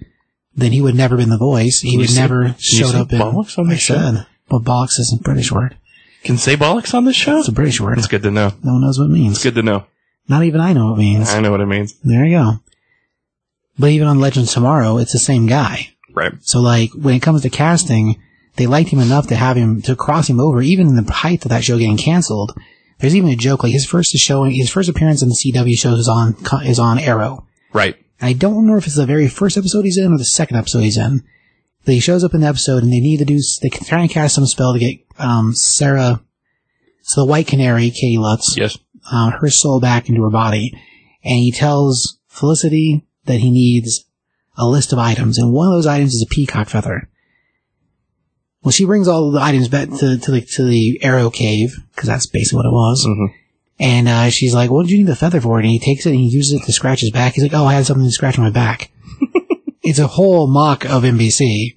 then 0.57 0.73
he 0.73 0.81
would 0.81 0.97
never 0.97 1.17
been 1.17 1.29
the 1.29 1.39
voice. 1.39 1.81
He 1.83 1.97
would 1.99 2.15
never 2.17 2.57
showed 2.59 2.95
up 2.97 3.13
in. 3.13 3.21
bollocks 3.21 3.59
on 3.59 3.71
I 3.71 3.77
show? 3.77 3.95
said, 3.95 4.27
well, 4.51 4.61
bollocks 4.61 4.99
isn't 4.99 5.21
a 5.21 5.23
British 5.23 5.53
word. 5.53 5.77
Can 6.25 6.37
say 6.37 6.57
bollocks 6.57 6.95
on 6.95 7.05
this 7.05 7.15
show? 7.15 7.39
It's 7.39 7.49
a 7.49 7.53
British 7.53 7.81
word. 7.81 7.99
It's 7.99 8.09
good 8.09 8.23
to 8.25 8.33
know. 8.33 8.53
No 8.65 8.73
one 8.73 8.81
knows 8.83 8.99
what 8.99 9.05
it 9.07 9.13
means. 9.13 9.35
It's 9.37 9.45
good 9.45 9.55
to 9.55 9.63
know. 9.63 9.85
Not 10.29 10.43
even 10.43 10.61
I 10.61 10.73
know 10.73 10.87
what 10.91 10.95
it 10.95 11.03
means. 11.03 11.31
I 11.31 11.39
know 11.41 11.53
what 11.53 11.61
it 11.61 11.67
means. 11.67 11.95
There 12.03 12.25
you 12.25 12.39
go. 12.39 12.53
But 13.79 13.91
even 13.91 14.09
on 14.09 14.21
Legends 14.21 14.53
Tomorrow, 14.53 14.99
it's 14.99 15.13
the 15.13 15.19
same 15.19 15.47
guy. 15.47 15.91
Right. 16.15 16.33
So 16.43 16.61
like 16.61 16.91
when 16.93 17.15
it 17.15 17.23
comes 17.23 17.43
to 17.43 17.51
casting, 17.51 18.21
they 18.57 18.67
liked 18.67 18.89
him 18.91 19.01
enough 19.01 19.27
to 19.29 19.37
have 19.37 19.57
him 19.57 19.83
to 19.83 19.95
cross 19.95 20.29
him 20.29 20.41
over, 20.41 20.63
even 20.63 20.87
in 20.89 20.97
the 21.05 21.13
height 21.13 21.45
of 21.45 21.51
that 21.51 21.63
show 21.65 21.79
getting 21.79 21.99
canceled. 21.99 22.53
There's 22.99 23.15
even 23.15 23.29
a 23.29 23.37
joke 23.37 23.63
like 23.63 23.73
his 23.73 23.85
first 23.85 24.13
showing, 24.17 24.53
his 24.53 24.71
first 24.71 24.89
appearance 24.89 25.23
in 25.23 25.29
the 25.29 25.35
CW 25.35 25.77
shows 25.79 25.99
is 25.99 26.09
on 26.09 26.37
is 26.65 26.79
on 26.79 26.99
Arrow. 26.99 27.47
Right. 27.75 27.97
And 28.19 28.29
I 28.31 28.33
don't 28.33 28.57
remember 28.57 28.79
if 28.79 28.87
it's 28.87 28.97
the 28.97 29.05
very 29.05 29.29
first 29.29 29.59
episode 29.59 29.85
he's 29.85 29.99
in 29.99 30.11
or 30.13 30.17
the 30.17 30.25
second 30.25 30.57
episode 30.57 30.81
he's 30.81 30.97
in. 30.97 31.23
But 31.85 31.93
he 31.95 32.01
shows 32.01 32.25
up 32.25 32.33
in 32.33 32.41
the 32.41 32.47
episode 32.47 32.83
and 32.83 32.91
they 32.91 33.01
need 33.01 33.19
to 33.19 33.27
do 33.27 33.39
they 33.63 33.69
can 33.69 33.85
try 33.87 34.01
and 34.01 34.11
cast 34.11 34.35
some 34.37 34.47
spell 34.47 34.73
to 34.73 34.79
get 34.79 34.99
um 35.19 35.55
Sarah, 35.55 36.23
so 37.03 37.21
the 37.21 37.27
White 37.31 37.47
Canary, 37.47 37.91
Caity 37.91 38.17
Lotz, 38.17 38.57
Yes. 38.57 38.79
uh, 39.13 39.33
her 39.33 39.51
soul 39.51 39.79
back 39.81 40.09
into 40.09 40.23
her 40.23 40.31
body, 40.31 40.73
and 41.23 41.37
he 41.39 41.53
tells 41.53 42.19
Felicity 42.29 43.05
that 43.27 43.41
he 43.41 43.51
needs 43.51 44.05
a 44.57 44.67
list 44.67 44.93
of 44.93 44.99
items, 44.99 45.39
and 45.39 45.53
one 45.53 45.69
of 45.69 45.75
those 45.75 45.87
items 45.87 46.15
is 46.15 46.23
a 46.23 46.35
peacock 46.35 46.69
feather. 46.69 47.09
Well, 48.63 48.73
she 48.73 48.85
brings 48.85 49.07
all 49.07 49.31
the 49.31 49.41
items 49.41 49.69
back 49.69 49.89
to, 49.91 50.19
to 50.19 50.31
the 50.31 50.41
to 50.41 50.65
the 50.65 50.99
arrow 51.03 51.31
cave 51.31 51.77
because 51.95 52.09
that's 52.09 52.27
basically 52.27 52.57
what 52.57 52.67
it 52.67 52.73
was. 52.73 53.07
Mhm. 53.07 53.35
And 53.79 54.09
uh, 54.09 54.31
she's 54.31 54.55
like, 54.55 54.71
"What 54.71 54.87
did 54.87 54.93
you 54.93 54.99
need 54.99 55.07
the 55.07 55.15
feather 55.15 55.41
for?" 55.41 55.59
And 55.59 55.69
he 55.69 55.79
takes 55.79 56.07
it 56.07 56.11
and 56.11 56.19
he 56.19 56.29
uses 56.29 56.61
it 56.61 56.65
to 56.65 56.73
scratch 56.73 57.01
his 57.01 57.11
back. 57.11 57.35
He's 57.35 57.45
like, 57.45 57.55
"Oh, 57.55 57.67
I 57.67 57.75
had 57.75 57.87
something 57.87 58.07
to 58.07 58.11
scratch 58.11 58.39
my 58.39 58.51
back." 58.51 58.91
it's 59.83 59.99
a 59.99 60.07
whole 60.07 60.47
mock 60.49 60.85
of 60.85 61.05
NBC. 61.05 61.75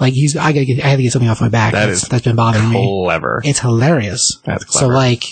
Like 0.00 0.14
he's, 0.14 0.36
I 0.36 0.52
gotta 0.52 0.64
get, 0.64 0.84
I 0.84 0.88
had 0.88 0.96
to 0.96 1.02
get 1.02 1.12
something 1.12 1.28
off 1.28 1.40
my 1.40 1.48
back. 1.48 1.74
That 1.74 1.86
that's, 1.86 2.02
is 2.02 2.08
that's 2.08 2.24
been 2.24 2.34
bothering 2.34 2.70
me. 2.70 3.04
Clever. 3.04 3.40
It's 3.44 3.60
hilarious. 3.60 4.40
That's 4.44 4.64
clever. 4.64 4.86
So 4.86 4.88
like, 4.92 5.22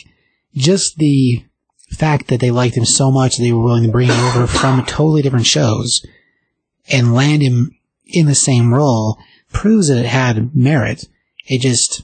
just 0.54 0.96
the 0.98 1.42
fact 1.96 2.28
that 2.28 2.40
they 2.40 2.50
liked 2.50 2.76
him 2.76 2.84
so 2.84 3.10
much 3.10 3.36
they 3.36 3.52
were 3.52 3.62
willing 3.62 3.82
to 3.84 3.90
bring 3.90 4.08
him 4.08 4.20
over 4.26 4.46
from 4.46 4.84
totally 4.86 5.22
different 5.22 5.46
shows 5.46 6.04
and 6.90 7.14
land 7.14 7.42
him 7.42 7.76
in 8.06 8.26
the 8.26 8.34
same 8.34 8.72
role 8.72 9.18
proves 9.52 9.88
that 9.88 9.98
it 9.98 10.06
had 10.06 10.54
merit. 10.54 11.06
It 11.46 11.60
just 11.60 12.02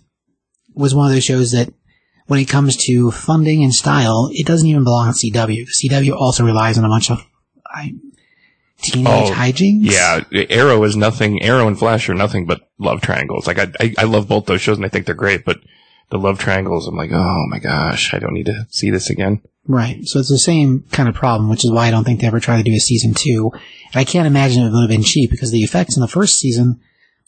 was 0.74 0.94
one 0.94 1.06
of 1.08 1.14
those 1.14 1.24
shows 1.24 1.52
that 1.52 1.72
when 2.26 2.40
it 2.40 2.48
comes 2.48 2.76
to 2.86 3.10
funding 3.10 3.62
and 3.62 3.72
style, 3.72 4.28
it 4.32 4.46
doesn't 4.46 4.68
even 4.68 4.84
belong 4.84 5.08
on 5.08 5.14
CW. 5.14 5.66
CW 5.68 6.12
also 6.12 6.44
relies 6.44 6.76
on 6.76 6.84
a 6.84 6.88
bunch 6.88 7.10
of 7.10 7.24
I, 7.64 7.94
teenage 8.82 9.06
Oh, 9.06 9.32
hijinks. 9.32 9.90
Yeah, 9.90 10.22
Arrow 10.50 10.82
is 10.84 10.96
nothing. 10.96 11.42
Arrow 11.42 11.68
and 11.68 11.78
Flash 11.78 12.08
are 12.08 12.14
nothing 12.14 12.46
but 12.46 12.68
love 12.78 13.00
triangles. 13.00 13.46
Like 13.46 13.58
I, 13.58 13.68
I, 13.80 13.94
I 13.98 14.04
love 14.04 14.28
both 14.28 14.46
those 14.46 14.60
shows 14.60 14.76
and 14.76 14.84
I 14.84 14.88
think 14.88 15.06
they're 15.06 15.14
great. 15.14 15.44
But 15.44 15.58
the 16.10 16.18
love 16.18 16.38
triangles, 16.38 16.88
I'm 16.88 16.96
like, 16.96 17.12
oh 17.12 17.46
my 17.48 17.58
gosh, 17.58 18.12
I 18.12 18.18
don't 18.18 18.34
need 18.34 18.46
to 18.46 18.66
see 18.70 18.90
this 18.90 19.08
again. 19.10 19.42
Right. 19.68 20.04
So 20.06 20.20
it's 20.20 20.28
the 20.28 20.38
same 20.38 20.84
kind 20.92 21.08
of 21.08 21.14
problem, 21.14 21.50
which 21.50 21.64
is 21.64 21.72
why 21.72 21.86
I 21.86 21.90
don't 21.90 22.04
think 22.04 22.20
they 22.20 22.26
ever 22.26 22.38
tried 22.40 22.58
to 22.58 22.62
do 22.62 22.72
a 22.74 22.78
season 22.78 23.14
two. 23.14 23.50
And 23.52 23.96
I 23.96 24.04
can't 24.04 24.26
imagine 24.26 24.62
it 24.62 24.70
would 24.72 24.80
have 24.82 24.88
been 24.90 25.02
cheap 25.02 25.30
because 25.30 25.50
the 25.50 25.62
effects 25.62 25.96
in 25.96 26.00
the 26.00 26.08
first 26.08 26.36
season 26.38 26.80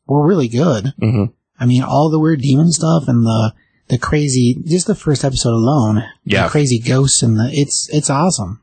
were 0.07 0.27
really 0.27 0.49
good. 0.49 0.93
hmm 1.01 1.25
I 1.61 1.67
mean, 1.67 1.83
all 1.83 2.09
the 2.09 2.21
weird 2.21 2.41
demon 2.41 2.71
stuff 2.71 3.09
and 3.09 3.25
the 3.25 3.53
the 3.89 3.99
crazy, 3.99 4.57
just 4.67 4.87
the 4.87 4.95
first 4.95 5.25
episode 5.25 5.55
alone, 5.55 6.05
Yeah. 6.25 6.45
the 6.45 6.51
crazy 6.51 6.79
ghosts 6.79 7.23
and 7.23 7.37
the 7.39 7.51
it's 7.53 7.89
it's 7.93 8.09
awesome. 8.11 8.63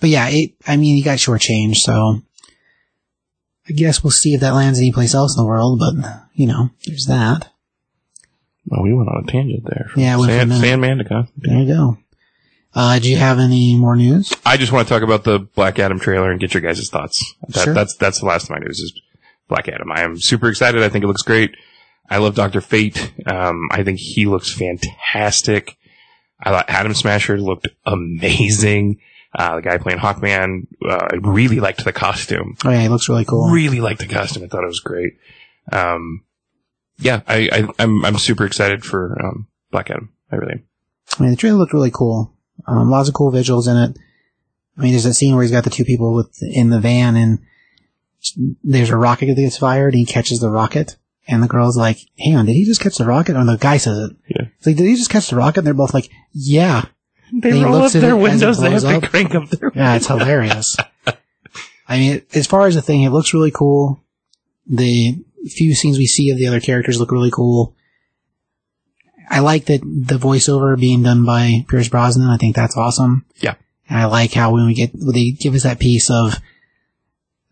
But 0.00 0.10
yeah, 0.10 0.28
it. 0.28 0.52
I 0.66 0.76
mean, 0.76 0.94
he 0.96 1.02
got 1.02 1.18
shortchanged, 1.18 1.76
so 1.76 2.20
I 3.68 3.72
guess 3.72 4.04
we'll 4.04 4.10
see 4.10 4.34
if 4.34 4.40
that 4.42 4.54
lands 4.54 4.78
anyplace 4.78 5.14
else 5.14 5.36
in 5.36 5.42
the 5.42 5.46
world. 5.48 5.80
But 5.80 5.94
you 6.34 6.46
know, 6.46 6.70
there's 6.86 7.06
that. 7.06 7.48
Well, 8.66 8.82
we 8.82 8.92
went 8.94 9.08
on 9.08 9.24
a 9.26 9.30
tangent 9.30 9.64
there. 9.64 9.90
Yeah, 9.96 10.16
Sand. 10.24 10.52
Sandman 10.52 10.98
to 10.98 11.04
Con- 11.04 11.28
There 11.36 11.58
you 11.58 11.66
go. 11.66 11.98
Uh, 12.74 12.98
do 12.98 13.08
you 13.08 13.16
have 13.16 13.38
any 13.38 13.76
more 13.76 13.94
news? 13.96 14.32
I 14.44 14.56
just 14.56 14.72
want 14.72 14.88
to 14.88 14.92
talk 14.92 15.02
about 15.02 15.24
the 15.24 15.38
Black 15.38 15.78
Adam 15.78 16.00
trailer 16.00 16.30
and 16.30 16.40
get 16.40 16.54
your 16.54 16.60
guys' 16.60 16.88
thoughts. 16.90 17.34
That, 17.48 17.64
Sure. 17.64 17.74
That's 17.74 17.96
that's 17.96 18.20
the 18.20 18.26
last 18.26 18.44
of 18.44 18.50
my 18.50 18.58
news 18.58 18.80
is 18.80 19.00
Black 19.48 19.68
Adam. 19.68 19.92
I 19.92 20.02
am 20.02 20.18
super 20.18 20.48
excited. 20.48 20.82
I 20.82 20.88
think 20.88 21.04
it 21.04 21.06
looks 21.08 21.22
great. 21.22 21.54
I 22.10 22.18
love 22.18 22.34
Doctor 22.34 22.60
Fate. 22.60 23.12
Um, 23.26 23.68
I 23.70 23.82
think 23.82 23.98
he 23.98 24.26
looks 24.26 24.52
fantastic. 24.52 25.76
I 26.40 26.50
thought 26.50 26.68
Atom 26.68 26.94
Smasher 26.94 27.38
looked 27.38 27.68
amazing. 27.86 29.00
Uh, 29.36 29.56
the 29.56 29.62
guy 29.62 29.78
playing 29.78 29.98
Hawkman, 29.98 30.66
uh, 30.88 31.08
I 31.10 31.16
really 31.16 31.58
liked 31.60 31.84
the 31.84 31.92
costume. 31.92 32.56
Oh 32.64 32.70
yeah, 32.70 32.82
he 32.82 32.88
looks 32.88 33.08
really 33.08 33.24
cool. 33.24 33.48
Really 33.50 33.80
liked 33.80 34.00
the 34.00 34.06
costume. 34.06 34.44
I 34.44 34.46
thought 34.48 34.62
it 34.62 34.68
was 34.68 34.80
great. 34.80 35.14
Um, 35.72 36.24
yeah, 36.98 37.22
I, 37.26 37.48
I, 37.50 37.68
I'm 37.78 38.04
I'm 38.04 38.18
super 38.18 38.44
excited 38.44 38.84
for 38.84 39.18
um, 39.24 39.46
Black 39.70 39.90
Adam. 39.90 40.12
I 40.30 40.36
really 40.36 40.52
am. 40.52 40.62
I 41.18 41.22
mean, 41.22 41.30
the 41.30 41.36
trailer 41.36 41.58
looked 41.58 41.72
really 41.72 41.90
cool. 41.90 42.33
Um, 42.66 42.90
lots 42.90 43.08
of 43.08 43.14
cool 43.14 43.32
visuals 43.32 43.68
in 43.68 43.76
it. 43.76 43.98
I 44.76 44.82
mean, 44.82 44.92
there's 44.92 45.04
that 45.04 45.14
scene 45.14 45.34
where 45.34 45.42
he's 45.42 45.52
got 45.52 45.64
the 45.64 45.70
two 45.70 45.84
people 45.84 46.14
with 46.14 46.36
in 46.42 46.70
the 46.70 46.80
van, 46.80 47.16
and 47.16 47.38
there's 48.62 48.90
a 48.90 48.96
rocket 48.96 49.26
that 49.26 49.36
gets 49.36 49.58
fired, 49.58 49.94
and 49.94 50.00
he 50.00 50.06
catches 50.06 50.40
the 50.40 50.50
rocket, 50.50 50.96
and 51.28 51.42
the 51.42 51.48
girl's 51.48 51.76
like, 51.76 51.98
"Hang 52.18 52.36
on, 52.36 52.46
did 52.46 52.54
he 52.54 52.64
just 52.64 52.80
catch 52.80 52.96
the 52.96 53.04
rocket?" 53.04 53.36
Or 53.36 53.44
the 53.44 53.56
guy 53.56 53.76
says 53.76 53.98
it. 53.98 54.16
Yeah. 54.28 54.46
It's 54.58 54.66
like, 54.66 54.76
"Did 54.76 54.86
he 54.86 54.96
just 54.96 55.10
catch 55.10 55.28
the 55.28 55.36
rocket?" 55.36 55.58
And 55.58 55.66
they're 55.66 55.74
both 55.74 55.94
like, 55.94 56.10
"Yeah." 56.32 56.86
They 57.32 57.50
And 57.50 57.62
roll 57.64 57.82
up 57.82 57.92
their 57.92 58.02
it 58.02 58.04
as 58.04 58.12
it 58.12 58.22
windows. 58.22 58.60
They 58.60 58.70
have 58.70 58.82
blows 58.82 59.02
to 59.02 59.08
crank 59.08 59.34
up 59.34 59.48
their. 59.50 59.72
Yeah, 59.74 59.94
it's 59.96 60.06
hilarious. 60.06 60.76
I 61.88 61.98
mean, 61.98 62.22
as 62.32 62.46
far 62.46 62.66
as 62.66 62.74
the 62.74 62.82
thing, 62.82 63.02
it 63.02 63.10
looks 63.10 63.34
really 63.34 63.50
cool. 63.50 64.00
The 64.66 65.18
few 65.48 65.74
scenes 65.74 65.98
we 65.98 66.06
see 66.06 66.30
of 66.30 66.38
the 66.38 66.46
other 66.46 66.60
characters 66.60 66.98
look 66.98 67.12
really 67.12 67.30
cool. 67.30 67.74
I 69.30 69.40
like 69.40 69.66
that 69.66 69.80
the 69.82 70.18
voiceover 70.18 70.78
being 70.78 71.02
done 71.02 71.24
by 71.24 71.64
Pierce 71.68 71.88
Brosnan. 71.88 72.28
I 72.28 72.36
think 72.36 72.54
that's 72.56 72.76
awesome. 72.76 73.24
Yeah. 73.36 73.54
And 73.88 73.98
I 73.98 74.04
like 74.06 74.32
how 74.32 74.52
when 74.52 74.66
we 74.66 74.74
get, 74.74 74.92
when 74.94 75.14
they 75.14 75.30
give 75.30 75.54
us 75.54 75.62
that 75.64 75.78
piece 75.78 76.10
of 76.10 76.34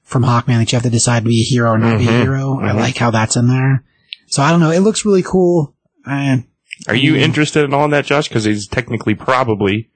from 0.05 0.25
Hawkman 0.25 0.59
that 0.59 0.71
you 0.73 0.77
have 0.77 0.83
to 0.83 0.91
decide 0.91 1.21
to 1.25 1.29
be 1.29 1.41
a 1.41 1.45
hero 1.45 1.71
or 1.73 1.79
not 1.79 1.99
be 1.99 2.07
a 2.07 2.11
Mhm. 2.11 2.23
hero. 2.23 2.59
I 2.61 2.71
Mhm. 2.73 2.77
like 2.77 2.97
how 2.99 3.11
that's 3.11 3.37
in 3.37 3.49
there. 3.49 3.83
So 4.27 4.43
I 4.43 4.51
don't 4.51 4.61
know. 4.61 4.71
It 4.71 4.81
looks 4.81 5.05
really 5.05 5.23
cool. 5.23 5.75
And 6.07 6.45
Are 6.89 6.95
you 6.97 7.13
Mm. 7.15 7.21
interested 7.21 7.65
in 7.65 7.73
all 7.75 7.89
that, 7.91 8.07
Josh? 8.07 8.27
Because 8.29 8.45
he's 8.45 8.67
technically 8.67 9.15
probably 9.15 9.89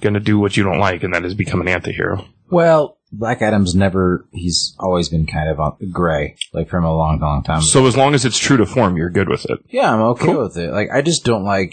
going 0.00 0.14
to 0.14 0.20
do 0.20 0.38
what 0.38 0.56
you 0.56 0.62
don't 0.64 0.78
like, 0.78 1.02
and 1.02 1.12
that 1.12 1.24
is 1.24 1.34
become 1.34 1.60
an 1.60 1.68
anti-hero. 1.68 2.24
Well, 2.50 2.95
Black 3.18 3.42
Adam's 3.42 3.74
never, 3.74 4.26
he's 4.32 4.74
always 4.78 5.08
been 5.08 5.26
kind 5.26 5.48
of 5.48 5.58
uh, 5.60 5.70
gray, 5.90 6.36
like 6.52 6.68
from 6.68 6.84
a 6.84 6.94
long, 6.94 7.18
long 7.20 7.42
time 7.42 7.58
ago. 7.58 7.66
So 7.66 7.86
as 7.86 7.96
long 7.96 8.14
as 8.14 8.24
it's 8.24 8.38
true 8.38 8.56
to 8.58 8.66
form, 8.66 8.96
you're 8.96 9.10
good 9.10 9.28
with 9.28 9.44
it. 9.46 9.58
yeah, 9.68 9.92
I'm 9.92 10.00
okay 10.00 10.26
Cool. 10.26 10.42
with 10.44 10.56
it. 10.56 10.70
Like, 10.72 10.88
I 10.92 11.02
just 11.02 11.24
don't 11.24 11.44
like, 11.44 11.72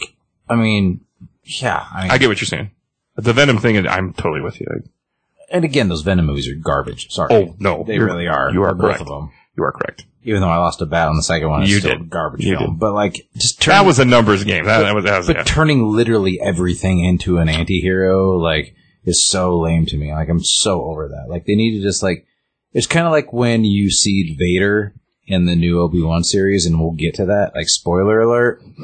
I 0.50 0.56
mean, 0.56 1.02
yeah, 1.44 1.86
I 1.94 2.04
mean, 2.04 2.12
I 2.12 2.18
get 2.18 2.30
what 2.30 2.40
you're 2.42 2.48
saying. 2.48 2.72
The 3.16 3.34
Venom 3.34 3.58
thing, 3.60 3.86
I'm 3.88 4.14
totally 4.14 4.42
with 4.42 4.60
you. 4.60 4.68
and 5.52 5.64
again, 5.66 5.90
those 5.90 6.02
Venom 6.02 6.26
movies 6.26 6.48
are 6.50 6.56
garbage. 6.56 7.12
Sorry. 7.12 7.34
Oh 7.34 7.56
no, 7.60 7.84
They 7.86 8.00
really 8.00 8.28
are. 8.28 8.52
You 8.52 8.64
are 8.64 8.74
both 8.74 8.86
correct. 8.86 9.02
of 9.02 9.08
them. 9.08 9.32
You 9.58 9.64
are 9.64 9.72
correct. 9.72 10.06
Even 10.24 10.40
though 10.42 10.48
I 10.50 10.56
lost 10.58 10.82
a 10.82 10.86
bat 10.86 11.10
on 11.10 11.18
the 11.18 11.22
second 11.22 11.50
one, 11.50 11.64
it's 11.64 11.72
You 11.72 11.80
still 11.80 11.98
did. 11.98 12.10
garbage 12.10 12.46
You 12.46 12.58
film. 12.58 12.72
did. 12.72 12.80
But 12.80 12.94
like, 12.94 13.28
just 13.36 13.62
turn, 13.62 13.74
That 13.74 13.86
was 13.86 14.00
a 14.00 14.06
numbers 14.06 14.44
game. 14.46 14.66
That, 14.66 14.80
that 14.80 14.96
was, 14.96 15.04
that 15.04 15.18
was 15.18 15.28
but 15.28 15.36
yeah. 15.36 15.44
turning 15.44 15.86
literally 15.86 16.40
everything 16.42 17.04
into 17.04 17.38
an 17.40 17.50
anti-hero, 17.50 18.38
like, 18.38 18.74
is 19.06 19.26
so 19.26 19.60
lame 19.60 19.86
to 19.88 19.98
me. 19.98 20.14
Like, 20.14 20.30
I'm 20.30 20.44
so 20.44 20.84
over 20.84 21.10
that. 21.10 21.30
Like, 21.30 21.46
they 21.46 21.56
need 21.56 21.78
to 21.78 21.84
just 21.84 22.04
like, 22.04 22.26
it's 22.72 22.88
kind 22.88 23.06
of 23.06 23.12
like 23.12 23.32
when 23.32 23.66
you 23.66 23.92
see 23.92 24.36
Vader 24.38 24.94
in 25.26 25.46
the 25.46 25.56
new 25.56 25.80
Obi-Wan 25.80 26.24
series, 26.24 26.66
and 26.66 26.80
we'll 26.80 26.92
get 26.92 27.16
to 27.16 27.26
that. 27.26 27.54
Like, 27.56 27.70
spoiler 27.70 28.22
alert. 28.22 28.62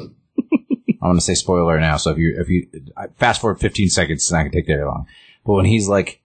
I'm 1.02 1.08
going 1.08 1.16
to 1.16 1.22
say 1.22 1.34
spoiler 1.34 1.80
now. 1.80 1.96
So 1.96 2.10
if 2.10 2.18
you, 2.18 2.36
if 2.38 2.48
you, 2.48 2.68
fast 3.16 3.40
forward 3.40 3.58
15 3.60 3.88
seconds, 3.88 4.22
it's 4.22 4.32
not 4.32 4.40
going 4.40 4.52
to 4.52 4.58
take 4.58 4.66
very 4.66 4.84
long. 4.84 5.06
But 5.44 5.54
when 5.54 5.64
he's 5.64 5.88
like, 5.88 6.20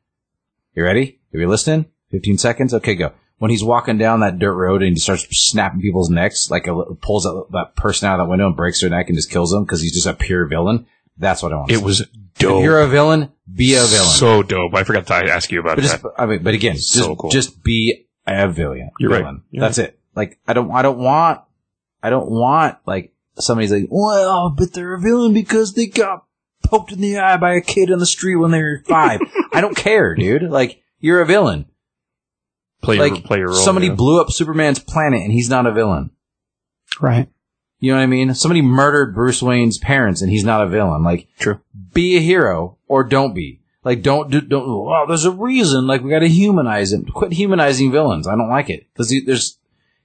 you 0.73 0.83
ready? 0.83 1.19
Are 1.33 1.39
you 1.39 1.47
listening? 1.47 1.85
15 2.11 2.37
seconds? 2.37 2.73
Okay, 2.73 2.95
go. 2.95 3.13
When 3.37 3.51
he's 3.51 3.63
walking 3.63 3.97
down 3.97 4.19
that 4.21 4.39
dirt 4.39 4.55
road 4.55 4.81
and 4.81 4.93
he 4.93 4.99
starts 4.99 5.27
snapping 5.29 5.81
people's 5.81 6.09
necks, 6.09 6.49
like 6.49 6.67
a, 6.67 6.95
pulls 6.95 7.23
that, 7.23 7.45
that 7.51 7.75
person 7.75 8.07
out 8.07 8.19
of 8.19 8.25
that 8.25 8.29
window 8.29 8.47
and 8.47 8.55
breaks 8.55 8.81
their 8.81 8.89
neck 8.89 9.07
and 9.07 9.17
just 9.17 9.31
kills 9.31 9.51
them 9.51 9.63
because 9.63 9.81
he's 9.81 9.93
just 9.93 10.07
a 10.07 10.13
pure 10.13 10.45
villain. 10.45 10.85
That's 11.17 11.41
what 11.43 11.53
I 11.53 11.55
want. 11.57 11.71
it 11.71 11.77
see. 11.79 11.83
was 11.83 12.01
If 12.01 12.07
dope. 12.39 12.63
you're 12.63 12.81
a 12.81 12.87
villain, 12.87 13.31
be 13.53 13.75
a 13.75 13.83
villain. 13.85 14.09
So 14.09 14.43
dope. 14.43 14.73
I 14.73 14.83
forgot 14.83 15.07
to 15.07 15.13
ask 15.13 15.51
you 15.51 15.59
about 15.61 15.77
but 15.77 15.81
just, 15.83 16.01
that. 16.03 16.11
I 16.17 16.25
mean, 16.25 16.43
but 16.43 16.53
again, 16.53 16.75
just, 16.75 16.93
So 16.93 17.15
cool. 17.15 17.29
just 17.29 17.63
be 17.63 18.07
a 18.27 18.47
villain. 18.49 18.91
You're 18.99 19.11
right. 19.11 19.19
villain. 19.19 19.43
You're 19.51 19.61
That's 19.61 19.77
it. 19.77 19.99
Like, 20.15 20.39
I 20.47 20.53
don't, 20.53 20.71
I 20.71 20.81
don't 20.81 20.97
want, 20.99 21.41
I 22.03 22.09
don't 22.09 22.29
want, 22.29 22.77
like, 22.85 23.13
somebody's 23.39 23.71
like, 23.71 23.87
well, 23.89 24.49
but 24.49 24.73
they're 24.73 24.93
a 24.95 24.99
villain 24.99 25.33
because 25.33 25.73
they 25.73 25.87
got 25.87 26.25
poked 26.65 26.91
in 26.91 27.01
the 27.01 27.17
eye 27.19 27.37
by 27.37 27.53
a 27.53 27.61
kid 27.61 27.91
on 27.91 27.99
the 27.99 28.05
street 28.05 28.35
when 28.37 28.51
they 28.51 28.61
were 28.61 28.81
five. 28.87 29.19
I 29.53 29.61
don't 29.61 29.75
care, 29.75 30.15
dude. 30.15 30.43
Like, 30.43 30.81
you're 30.99 31.21
a 31.21 31.25
villain. 31.25 31.65
Play 32.81 32.95
your, 32.97 33.09
Like, 33.09 33.23
play 33.23 33.37
your 33.39 33.47
role. 33.49 33.55
somebody 33.57 33.87
yeah. 33.87 33.95
blew 33.95 34.21
up 34.21 34.31
Superman's 34.31 34.79
planet 34.79 35.21
and 35.21 35.31
he's 35.31 35.49
not 35.49 35.65
a 35.65 35.71
villain. 35.71 36.11
right. 36.99 37.29
You 37.85 37.91
know 37.91 37.97
what 37.99 38.03
I 38.03 38.07
mean? 38.07 38.33
Somebody 38.33 38.63
murdered 38.63 39.13
Bruce 39.13 39.43
Wayne's 39.43 39.77
parents 39.77 40.23
and 40.23 40.31
he's 40.31 40.43
not 40.43 40.63
a 40.63 40.67
villain. 40.67 41.03
Like, 41.03 41.27
True. 41.37 41.59
be 41.93 42.17
a 42.17 42.19
hero 42.19 42.77
or 42.87 43.03
don't 43.03 43.35
be. 43.35 43.61
Like, 43.83 44.01
don't 44.01 44.31
do, 44.31 44.41
don't, 44.41 44.65
oh, 44.65 45.05
there's 45.07 45.25
a 45.25 45.29
reason. 45.29 45.85
Like, 45.85 46.01
we 46.01 46.09
gotta 46.09 46.27
humanize 46.27 46.91
him. 46.91 47.05
Quit 47.05 47.33
humanizing 47.33 47.91
villains. 47.91 48.27
I 48.27 48.31
don't 48.31 48.49
like 48.49 48.71
it. 48.71 48.87
Cause 48.95 49.13
there's, 49.27 49.59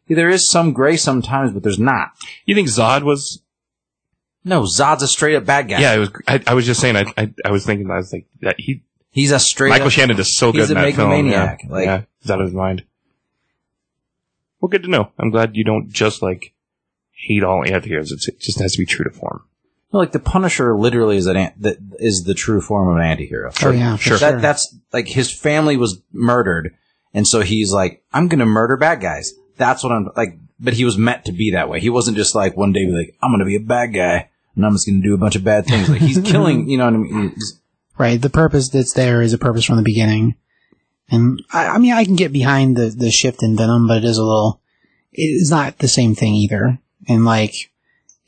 there 0.08 0.28
is 0.28 0.46
some 0.46 0.74
gray 0.74 0.98
sometimes, 0.98 1.52
but 1.52 1.62
there's 1.62 1.78
not. 1.78 2.10
You 2.44 2.54
think 2.54 2.68
Zod 2.68 3.02
was? 3.02 3.40
No, 4.44 4.64
Zod's 4.64 5.02
a 5.02 5.08
straight 5.08 5.36
up 5.36 5.46
bad 5.46 5.70
guy. 5.70 5.80
Yeah, 5.80 5.94
it 5.94 5.98
was. 6.00 6.10
I, 6.28 6.42
I 6.46 6.52
was 6.52 6.66
just 6.66 6.80
saying. 6.82 6.96
I, 6.96 7.06
I, 7.16 7.32
I 7.46 7.50
was 7.50 7.64
thinking. 7.64 7.90
I 7.90 7.96
was 7.96 8.12
like 8.12 8.26
that. 8.42 8.56
He 8.58 8.82
He's 9.10 9.32
a 9.32 9.38
straight 9.38 9.70
Michael 9.70 9.86
up. 9.86 9.92
Shannon 9.92 10.18
is 10.18 10.36
so 10.36 10.52
good 10.52 10.68
in 10.68 10.74
that 10.74 10.94
film. 10.94 11.08
megalomaniac, 11.10 11.62
Yeah, 11.64 11.72
like- 11.72 11.86
yeah, 11.86 12.02
he's 12.20 12.30
out 12.30 12.40
of 12.40 12.46
his 12.46 12.54
mind. 12.54 12.84
Well, 14.60 14.68
good 14.68 14.82
to 14.82 14.90
know. 14.90 15.12
I'm 15.18 15.30
glad 15.30 15.56
you 15.56 15.64
don't 15.64 15.88
just 15.90 16.20
like 16.22 16.52
hate 17.26 17.42
all 17.44 17.64
anti-heroes. 17.64 18.12
It's, 18.12 18.28
it 18.28 18.40
just 18.40 18.60
has 18.60 18.72
to 18.72 18.78
be 18.78 18.86
true 18.86 19.04
to 19.04 19.10
form. 19.10 19.44
like 19.92 20.12
the 20.12 20.18
Punisher 20.20 20.76
literally 20.76 21.16
is 21.16 21.26
an, 21.26 21.36
an- 21.36 21.52
that 21.58 21.76
is 21.98 22.24
the 22.24 22.34
true 22.34 22.60
form 22.60 22.88
of 22.88 22.96
an 22.96 23.02
anti-hero. 23.02 23.50
Oh 23.62 23.70
yeah, 23.70 23.96
for 23.96 24.02
Sure. 24.02 24.18
sure. 24.18 24.32
That, 24.32 24.42
that's 24.42 24.74
like 24.92 25.06
his 25.08 25.30
family 25.30 25.76
was 25.76 26.00
murdered, 26.12 26.74
and 27.14 27.26
so 27.26 27.40
he's 27.40 27.72
like, 27.72 28.02
I'm 28.12 28.28
gonna 28.28 28.46
murder 28.46 28.76
bad 28.76 29.00
guys. 29.00 29.32
That's 29.56 29.82
what 29.82 29.92
I'm 29.92 30.08
like. 30.16 30.38
But 30.62 30.74
he 30.74 30.84
was 30.84 30.98
meant 30.98 31.24
to 31.24 31.32
be 31.32 31.52
that 31.52 31.68
way. 31.70 31.80
He 31.80 31.88
wasn't 31.90 32.16
just 32.18 32.34
like 32.34 32.56
one 32.56 32.72
day 32.72 32.84
be 32.84 32.92
like, 32.92 33.16
I'm 33.22 33.32
gonna 33.32 33.44
be 33.46 33.56
a 33.56 33.60
bad 33.60 33.94
guy 33.94 34.28
and 34.54 34.66
I'm 34.66 34.72
just 34.74 34.86
gonna 34.86 35.00
do 35.02 35.14
a 35.14 35.18
bunch 35.18 35.34
of 35.36 35.42
bad 35.44 35.64
things. 35.66 35.88
Like 35.88 36.00
he's 36.02 36.18
killing, 36.24 36.68
you 36.68 36.76
know 36.78 36.84
what 36.84 36.94
I 36.94 36.98
mean? 36.98 37.30
He's- 37.30 37.58
Right. 37.98 38.20
The 38.20 38.30
purpose 38.30 38.68
that's 38.70 38.94
there 38.94 39.20
is 39.20 39.32
a 39.34 39.38
purpose 39.38 39.64
from 39.66 39.76
the 39.76 39.82
beginning. 39.82 40.34
And 41.10 41.42
I, 41.52 41.66
I 41.66 41.78
mean, 41.78 41.92
I 41.92 42.04
can 42.04 42.16
get 42.16 42.32
behind 42.32 42.76
the, 42.76 42.88
the 42.88 43.10
shift 43.10 43.42
in 43.42 43.56
Venom, 43.56 43.86
but 43.88 43.98
it 43.98 44.04
is 44.04 44.16
a 44.16 44.22
little, 44.22 44.60
it's 45.12 45.50
not 45.50 45.78
the 45.78 45.88
same 45.88 46.14
thing 46.14 46.34
either. 46.34 46.78
And 47.10 47.24
like, 47.24 47.54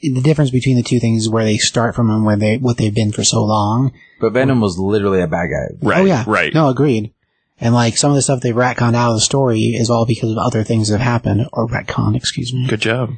the 0.01 0.21
difference 0.21 0.51
between 0.51 0.77
the 0.77 0.83
two 0.83 0.99
things 0.99 1.23
is 1.23 1.31
where 1.31 1.45
they 1.45 1.57
start 1.57 1.95
from 1.95 2.11
and 2.11 2.25
where 2.25 2.37
they, 2.37 2.57
what 2.59 2.77
they've 2.77 2.95
been 2.95 3.13
for 3.13 3.23
so 3.23 3.43
long. 3.45 3.93
But 4.21 4.33
Venom 4.33 4.61
was 4.61 4.77
literally 4.77 5.21
a 5.21 5.29
bad 5.29 5.47
guy. 5.47 5.77
Right. 5.81 6.01
oh 6.01 6.05
yeah. 6.05 6.25
Right. 6.27 6.53
No, 6.53 6.69
agreed. 6.69 7.13
And 7.61 7.73
like 7.73 7.97
some 7.97 8.11
of 8.11 8.17
the 8.17 8.23
stuff 8.23 8.41
they've 8.41 8.55
retconned 8.55 8.97
out 8.97 9.11
of 9.11 9.17
the 9.17 9.21
story 9.21 9.61
is 9.61 9.89
all 9.89 10.05
because 10.05 10.33
of 10.33 10.39
other 10.39 10.65
things 10.65 10.89
that 10.89 10.99
have 10.99 11.07
happened, 11.07 11.47
or 11.53 11.69
retcon, 11.69 12.17
excuse 12.17 12.53
me 12.53 12.67
Good 12.67 12.81
job. 12.81 13.11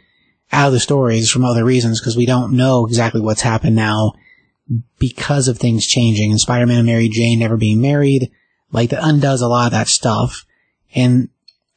out 0.53 0.67
of 0.67 0.73
the 0.75 0.81
stories 0.81 1.31
from 1.31 1.47
other 1.47 1.65
reasons 1.65 2.01
because 2.01 2.17
we 2.17 2.27
don't 2.27 2.55
know 2.55 2.85
exactly 2.87 3.23
what's 3.23 3.41
happened 3.41 3.77
now 3.77 4.13
because 4.99 5.49
of 5.49 5.59
things 5.59 5.87
changing 5.87 6.31
and 6.31 6.41
Spider-Man 6.41 6.79
and 6.79 6.87
Mary 6.87 7.09
Jane 7.09 7.39
never 7.39 7.57
being 7.57 7.81
married. 7.81 8.31
Like 8.71 8.91
that 8.91 9.03
undoes 9.03 9.41
a 9.41 9.49
lot 9.49 9.67
of 9.67 9.73
that 9.73 9.89
stuff. 9.89 10.45
And 10.95 11.31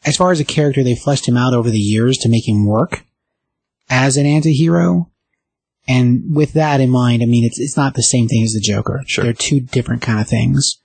as 0.06 0.18
far 0.18 0.32
as 0.32 0.42
a 0.42 0.46
character, 0.46 0.84
they 0.84 0.96
fleshed 0.96 1.28
him 1.28 1.38
out 1.38 1.54
over 1.54 1.70
the 1.70 1.80
years 1.80 2.18
to 2.20 2.30
make 2.30 2.48
him 2.48 2.66
work 2.66 3.06
as 3.90 4.18
an 4.18 4.26
anti-hero. 4.26 5.12
And 5.88 6.36
with 6.36 6.54
that 6.54 6.82
in 6.82 6.90
mind, 6.90 7.24
I 7.24 7.26
mean, 7.26 7.46
it's, 7.46 7.60
it's 7.60 7.78
not 7.78 7.94
the 7.94 8.04
same 8.04 8.28
thing 8.28 8.44
as 8.44 8.54
the 8.54 8.60
Joker. 8.60 9.04
Sure. 9.08 9.24
They're 9.24 9.34
two 9.34 9.62
different 9.62 10.02
kind 10.02 10.20
of 10.20 10.28
things. 10.28 10.80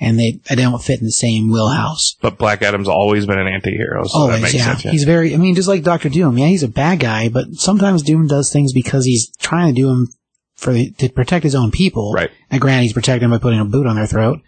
And 0.00 0.16
they, 0.16 0.40
they 0.48 0.54
don't 0.54 0.80
fit 0.80 1.00
in 1.00 1.06
the 1.06 1.10
same 1.10 1.50
wheelhouse. 1.50 2.14
But 2.20 2.38
Black 2.38 2.62
Adam's 2.62 2.86
always 2.86 3.26
been 3.26 3.40
an 3.40 3.48
anti-hero, 3.48 4.04
so 4.06 4.28
that 4.28 4.40
makes 4.40 4.54
yeah. 4.54 4.66
sense. 4.66 4.84
Yeah. 4.84 4.92
He's 4.92 5.02
very, 5.02 5.34
I 5.34 5.38
mean, 5.38 5.56
just 5.56 5.66
like 5.66 5.82
Doctor 5.82 6.08
Doom. 6.08 6.38
Yeah, 6.38 6.46
he's 6.46 6.62
a 6.62 6.68
bad 6.68 7.00
guy, 7.00 7.28
but 7.28 7.46
sometimes 7.54 8.04
Doom 8.04 8.28
does 8.28 8.52
things 8.52 8.72
because 8.72 9.04
he's 9.04 9.28
trying 9.38 9.74
to 9.74 9.80
do 9.80 9.88
them 9.88 10.06
for 10.54 10.72
to 10.72 11.08
protect 11.08 11.42
his 11.42 11.56
own 11.56 11.72
people. 11.72 12.12
Right. 12.12 12.30
And 12.48 12.60
granted, 12.60 12.84
he's 12.84 12.92
protecting 12.92 13.28
them 13.28 13.36
by 13.36 13.42
putting 13.42 13.58
a 13.58 13.64
boot 13.64 13.88
on 13.88 13.96
their 13.96 14.06
throat, 14.06 14.38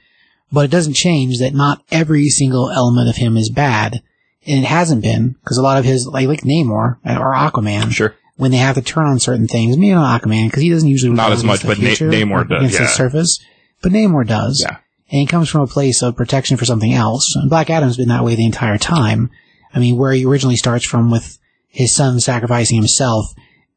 but 0.53 0.67
it 0.67 0.71
doesn't 0.71 0.95
change 0.95 1.41
that 1.41 1.53
not 1.53 1.83
every 1.91 2.29
single 2.29 2.71
element 2.71 3.09
of 3.09 3.17
him 3.17 3.37
is 3.37 3.51
bad, 3.51 4.03
and 4.47 4.65
it 4.65 4.67
hasn't 4.67 5.03
been 5.03 5.31
because 5.43 5.59
a 5.59 5.63
lot 5.63 5.79
of 5.79 5.85
his, 5.85 6.07
like 6.07 6.27
like 6.29 6.41
Namor 6.43 6.97
or 7.05 7.35
Aquaman, 7.35 7.93
Sure. 7.93 8.15
when 8.37 8.51
they 8.51 8.57
have 8.59 8.77
to 8.77 8.83
turn 8.83 9.07
on 9.07 9.19
certain 9.19 9.47
things, 9.49 9.77
maybe 9.77 9.95
not 9.95 10.23
Aquaman 10.23 10.47
because 10.49 10.63
he 10.63 10.71
doesn't 10.71 10.89
usually 10.89 11.13
Not 11.13 11.33
as 11.33 11.45
much, 11.45 11.65
but 11.67 11.79
Na- 11.79 11.91
Namor 11.91 12.49
does, 12.49 12.59
against 12.63 12.79
the 12.79 12.87
surface, 12.87 13.39
but 13.83 13.93
Namor 13.93 14.27
does. 14.27 14.61
Yeah. 14.67 14.79
And 15.13 15.21
he 15.21 15.27
comes 15.27 15.49
from 15.49 15.63
a 15.63 15.67
place 15.67 16.03
of 16.03 16.17
protection 16.17 16.57
for 16.57 16.65
something 16.65 16.93
else. 16.93 17.35
And 17.35 17.51
Black 17.51 17.69
Adam's 17.69 17.97
been 17.97 18.09
that 18.09 18.25
way 18.25 18.37
the 18.37 18.47
entire 18.47 18.79
time. 18.79 19.31
I 19.75 19.79
mean, 19.81 19.97
where 19.97 20.13
he 20.13 20.25
originally 20.25 20.57
starts 20.57 20.85
from 20.85 21.11
with 21.11 21.37
his 21.69 21.95
son 21.95 22.21
sacrificing 22.21 22.77
himself, 22.77 23.27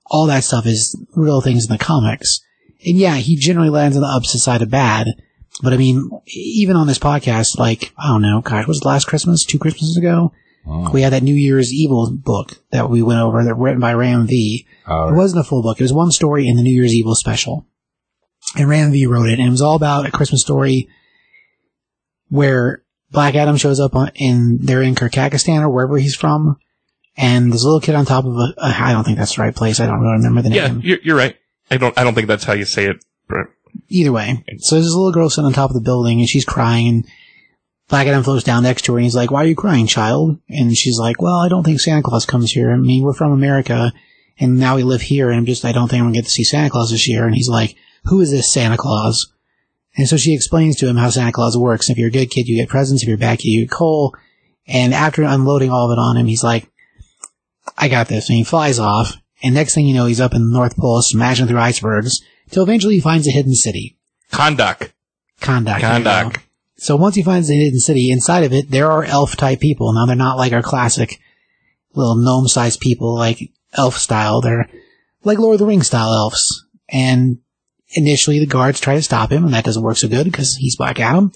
all 0.06 0.28
that 0.28 0.44
stuff 0.44 0.66
is 0.68 0.96
real 1.16 1.42
things 1.42 1.66
in 1.66 1.72
the 1.72 1.84
comics. 1.84 2.40
And 2.86 2.98
yeah, 2.98 3.16
he 3.16 3.36
generally 3.36 3.70
lands 3.70 3.96
on 3.98 4.02
the 4.04 4.08
opposite 4.08 4.40
side 4.40 4.62
of 4.62 4.70
bad. 4.70 5.08
But 5.64 5.74
I 5.74 5.78
mean, 5.78 6.10
even 6.28 6.76
on 6.76 6.86
this 6.88 7.00
podcast, 7.00 7.58
like, 7.58 7.94
I 7.98 8.10
don't 8.10 8.22
know, 8.22 8.42
gosh, 8.42 8.68
was 8.68 8.78
it 8.80 8.86
last 8.86 9.06
Christmas? 9.06 9.44
Two 9.44 9.58
Christmases 9.60 9.98
ago? 9.98 10.32
Oh. 10.66 10.90
We 10.92 11.02
had 11.02 11.12
that 11.14 11.24
New 11.24 11.36
Year's 11.36 11.74
Evil 11.74 12.10
book 12.12 12.58
that 12.72 12.90
we 12.90 13.02
went 13.02 13.20
over 13.20 13.44
that 13.44 13.56
written 13.56 13.80
by 13.82 13.94
Ram 13.94 14.28
V. 14.28 14.66
Uh, 14.90 15.08
It 15.12 15.16
wasn't 15.16 15.42
a 15.46 15.48
full 15.48 15.62
book. 15.62 15.80
It 15.80 15.84
was 15.84 15.92
one 15.94 16.12
story 16.12 16.48
in 16.48 16.56
the 16.56 16.64
New 16.64 16.74
Year's 16.74 16.94
Evil 16.94 17.16
special. 17.16 17.66
And 18.58 18.70
Ram 18.70 18.92
V 18.92 19.06
wrote 19.06 19.30
it, 19.30 19.40
and 19.40 19.48
it 19.48 19.52
was 19.52 19.62
all 19.62 19.76
about 19.76 20.06
a 20.06 20.12
Christmas 20.12 20.42
story 20.42 20.88
where 22.30 22.84
Black 23.12 23.36
Adam 23.36 23.58
shows 23.58 23.80
up 23.80 23.96
on, 23.96 24.12
in, 24.16 24.60
they're 24.62 24.82
in 24.82 24.96
Kyrgyzstan 24.96 25.62
or 25.62 25.70
wherever 25.70 25.98
he's 25.98 26.16
from, 26.16 26.58
and 27.16 27.52
there's 27.52 27.64
a 27.64 27.68
little 27.68 27.80
kid 27.82 27.96
on 27.96 28.06
top 28.06 28.26
of 28.26 28.36
a, 28.36 28.54
a 28.58 28.76
I 28.80 28.92
don't 28.92 29.04
think 29.04 29.18
that's 29.18 29.36
the 29.36 29.42
right 29.42 29.56
place. 29.56 29.80
I 29.80 29.86
don't 29.86 30.00
really 30.02 30.14
remember 30.18 30.42
the 30.42 30.50
Yeah, 30.50 30.68
name. 30.68 30.82
you're, 30.84 30.98
you're 31.04 31.18
right. 31.18 31.36
I 31.72 31.78
don't. 31.78 31.98
I 31.98 32.04
don't 32.04 32.14
think 32.14 32.28
that's 32.28 32.44
how 32.44 32.54
you 32.54 32.66
say 32.66 32.86
it. 32.88 33.04
Either 33.90 34.12
way. 34.12 34.44
So 34.60 34.76
there's 34.76 34.86
this 34.86 34.94
little 34.94 35.12
girl 35.12 35.30
sitting 35.30 35.46
on 35.46 35.54
top 35.54 35.70
of 35.70 35.76
the 35.76 35.82
building 35.82 36.20
and 36.20 36.30
she's 36.30 36.46
crying 36.46 36.88
and 36.88 37.08
Black 37.94 38.08
Adam 38.08 38.24
floats 38.24 38.44
down 38.44 38.64
next 38.64 38.86
to 38.86 38.94
her 38.94 38.98
and 38.98 39.04
he's 39.04 39.16
like, 39.16 39.30
why 39.30 39.44
are 39.44 39.48
you 39.48 39.56
crying, 39.56 39.86
child? 39.86 40.40
And 40.50 40.76
she's 40.76 40.98
like, 40.98 41.22
well, 41.22 41.36
I 41.36 41.48
don't 41.48 41.62
think 41.62 41.80
Santa 41.80 42.02
Claus 42.02 42.26
comes 42.26 42.52
here. 42.52 42.72
I 42.72 42.76
mean, 42.76 43.04
we're 43.04 43.14
from 43.14 43.32
America 43.32 43.94
and 44.40 44.60
now 44.60 44.78
we 44.78 44.82
live 44.82 45.02
here 45.02 45.30
and 45.30 45.38
I'm 45.38 45.46
just, 45.46 45.64
I 45.64 45.74
don't 45.74 45.90
think 45.90 46.00
I'm 46.00 46.08
gonna 46.08 46.16
get 46.16 46.24
to 46.24 46.32
see 46.32 46.44
Santa 46.44 46.72
Claus 46.72 46.90
this 46.90 47.08
year. 47.08 47.28
And 47.28 47.36
he's 47.36 47.50
like, 47.50 47.76
who 48.06 48.20
is 48.20 48.32
this 48.32 48.52
Santa 48.52 48.78
Claus? 48.78 49.32
And 49.96 50.08
so 50.08 50.18
she 50.18 50.34
explains 50.34 50.76
to 50.78 50.88
him 50.88 50.96
how 50.96 51.12
Santa 51.12 51.32
Claus 51.32 51.56
works. 51.56 51.92
If 51.92 52.00
you're 52.00 52.08
a 52.08 52.12
good 52.12 52.32
kid, 52.32 52.48
you 52.48 52.60
get 52.60 52.68
presents. 52.68 53.04
If 53.04 53.08
you're 53.08 53.18
a 53.18 53.20
bad 53.20 53.38
kid, 53.38 53.50
you 53.50 53.66
get 53.68 53.70
coal. 53.70 54.16
And 54.66 54.92
after 54.96 55.22
unloading 55.22 55.70
all 55.70 55.92
of 55.92 55.96
it 55.96 56.02
on 56.02 56.18
him, 56.18 56.26
he's 56.26 56.44
like, 56.44 56.68
I 57.78 57.90
got 57.90 58.08
this. 58.08 58.28
And 58.28 58.40
he 58.40 58.44
flies 58.44 58.80
off. 58.80 59.18
And 59.44 59.54
next 59.54 59.76
thing 59.76 59.86
you 59.86 59.94
know, 59.94 60.08
he's 60.08 60.20
up 60.20 60.34
in 60.34 60.50
the 60.50 60.52
North 60.52 60.76
Pole, 60.78 61.04
smashing 61.04 61.46
through 61.46 61.60
icebergs, 61.60 62.24
till 62.50 62.64
eventually 62.64 62.96
he 62.96 63.02
finds 63.02 63.28
a 63.28 63.32
hidden 63.32 63.54
city. 63.54 64.00
Kahndaq. 64.32 64.90
Kahndaq. 65.42 65.80
there 65.82 66.00
you 66.00 66.04
go. 66.04 66.10
Kahndaq. 66.10 66.42
So 66.84 66.98
once 66.98 67.16
he 67.16 67.24
finds 67.24 67.48
the 67.48 67.56
hidden 67.56 67.80
city, 67.80 68.12
inside 68.12 68.44
of 68.44 68.52
it, 68.52 68.70
there 68.70 68.92
are 68.92 69.06
elf 69.06 69.38
type 69.38 69.62
people. 69.62 69.94
Now 69.94 70.06
they're 70.06 70.18
not 70.18 70.38
like 70.38 70.52
our 70.52 70.62
classic 70.62 71.18
little 71.96 72.18
gnome 72.18 72.50
sized 72.50 72.82
people, 72.82 73.16
like 73.16 73.40
elf 73.72 73.96
style. 73.96 74.42
They're 74.42 74.70
like 75.24 75.40
Lord 75.40 75.54
of 75.54 75.60
the 75.60 75.66
Rings 75.66 75.88
style 75.88 76.14
elves. 76.14 76.66
And 76.90 77.38
initially 77.92 78.38
the 78.38 78.46
guards 78.46 78.82
try 78.82 78.96
to 78.96 79.02
stop 79.02 79.32
him, 79.32 79.46
and 79.46 79.54
that 79.54 79.64
doesn't 79.64 79.82
work 79.82 79.96
so 79.96 80.10
good 80.10 80.26
because 80.26 80.58
he's 80.58 80.76
Black 80.76 81.00
Adam. 81.00 81.32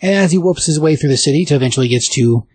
And 0.00 0.14
as 0.14 0.30
he 0.30 0.38
whoops 0.38 0.66
his 0.66 0.78
way 0.78 0.94
through 0.94 1.10
the 1.10 1.16
city 1.16 1.44
to 1.46 1.56
eventually 1.56 1.88
gets 1.88 2.08
to 2.14 2.46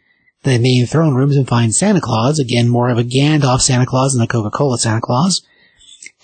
the 0.43 0.59
main 0.59 0.85
throne 0.85 1.15
rooms 1.15 1.35
and 1.35 1.45
finds 1.45 1.77
Santa 1.77 1.99
Claus, 1.99 2.39
again 2.39 2.69
more 2.69 2.89
of 2.89 2.97
a 2.97 3.03
Gandalf 3.03 3.59
Santa 3.59 3.85
Claus 3.85 4.13
than 4.13 4.23
a 4.23 4.27
Coca-Cola 4.27 4.77
Santa 4.77 5.01
Claus. 5.01 5.45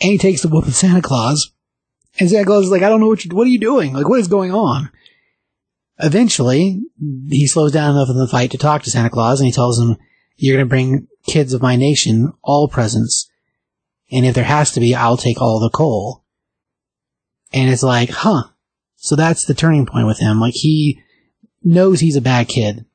And 0.01 0.13
he 0.13 0.17
takes 0.17 0.41
the 0.41 0.47
whoop 0.47 0.65
of 0.65 0.75
Santa 0.75 1.01
Claus. 1.01 1.51
And 2.17 2.29
Santa 2.29 2.45
Claus 2.45 2.63
is 2.63 2.71
like, 2.71 2.83
I 2.83 2.87
don't 2.87 3.01
know 3.01 3.09
what 3.09 3.25
you, 3.25 3.35
what 3.35 3.47
are 3.47 3.49
you 3.49 3.59
doing? 3.59 3.91
Like, 3.91 4.07
what 4.07 4.21
is 4.21 4.29
going 4.29 4.53
on? 4.53 4.89
Eventually, 5.99 6.81
he 7.29 7.47
slows 7.47 7.71
down 7.71 7.95
enough 7.95 8.09
in 8.09 8.17
the 8.17 8.27
fight 8.27 8.51
to 8.51 8.57
talk 8.57 8.83
to 8.83 8.91
Santa 8.91 9.09
Claus 9.09 9.39
and 9.39 9.47
he 9.47 9.53
tells 9.53 9.79
him, 9.79 9.97
you're 10.35 10.57
gonna 10.57 10.67
bring 10.67 11.07
kids 11.25 11.53
of 11.53 11.61
my 11.61 11.75
nation 11.75 12.33
all 12.43 12.67
presents. 12.67 13.29
And 14.11 14.25
if 14.25 14.35
there 14.35 14.43
has 14.43 14.71
to 14.71 14.79
be, 14.79 14.93
I'll 14.93 15.17
take 15.17 15.41
all 15.41 15.59
the 15.59 15.69
coal. 15.69 16.23
And 17.53 17.69
it's 17.69 17.83
like, 17.83 18.09
huh. 18.09 18.43
So 18.97 19.15
that's 19.15 19.45
the 19.45 19.53
turning 19.53 19.85
point 19.85 20.07
with 20.07 20.19
him. 20.19 20.39
Like 20.39 20.55
he 20.55 21.01
knows 21.63 21.99
he's 21.99 22.15
a 22.15 22.21
bad 22.21 22.47
kid, 22.47 22.85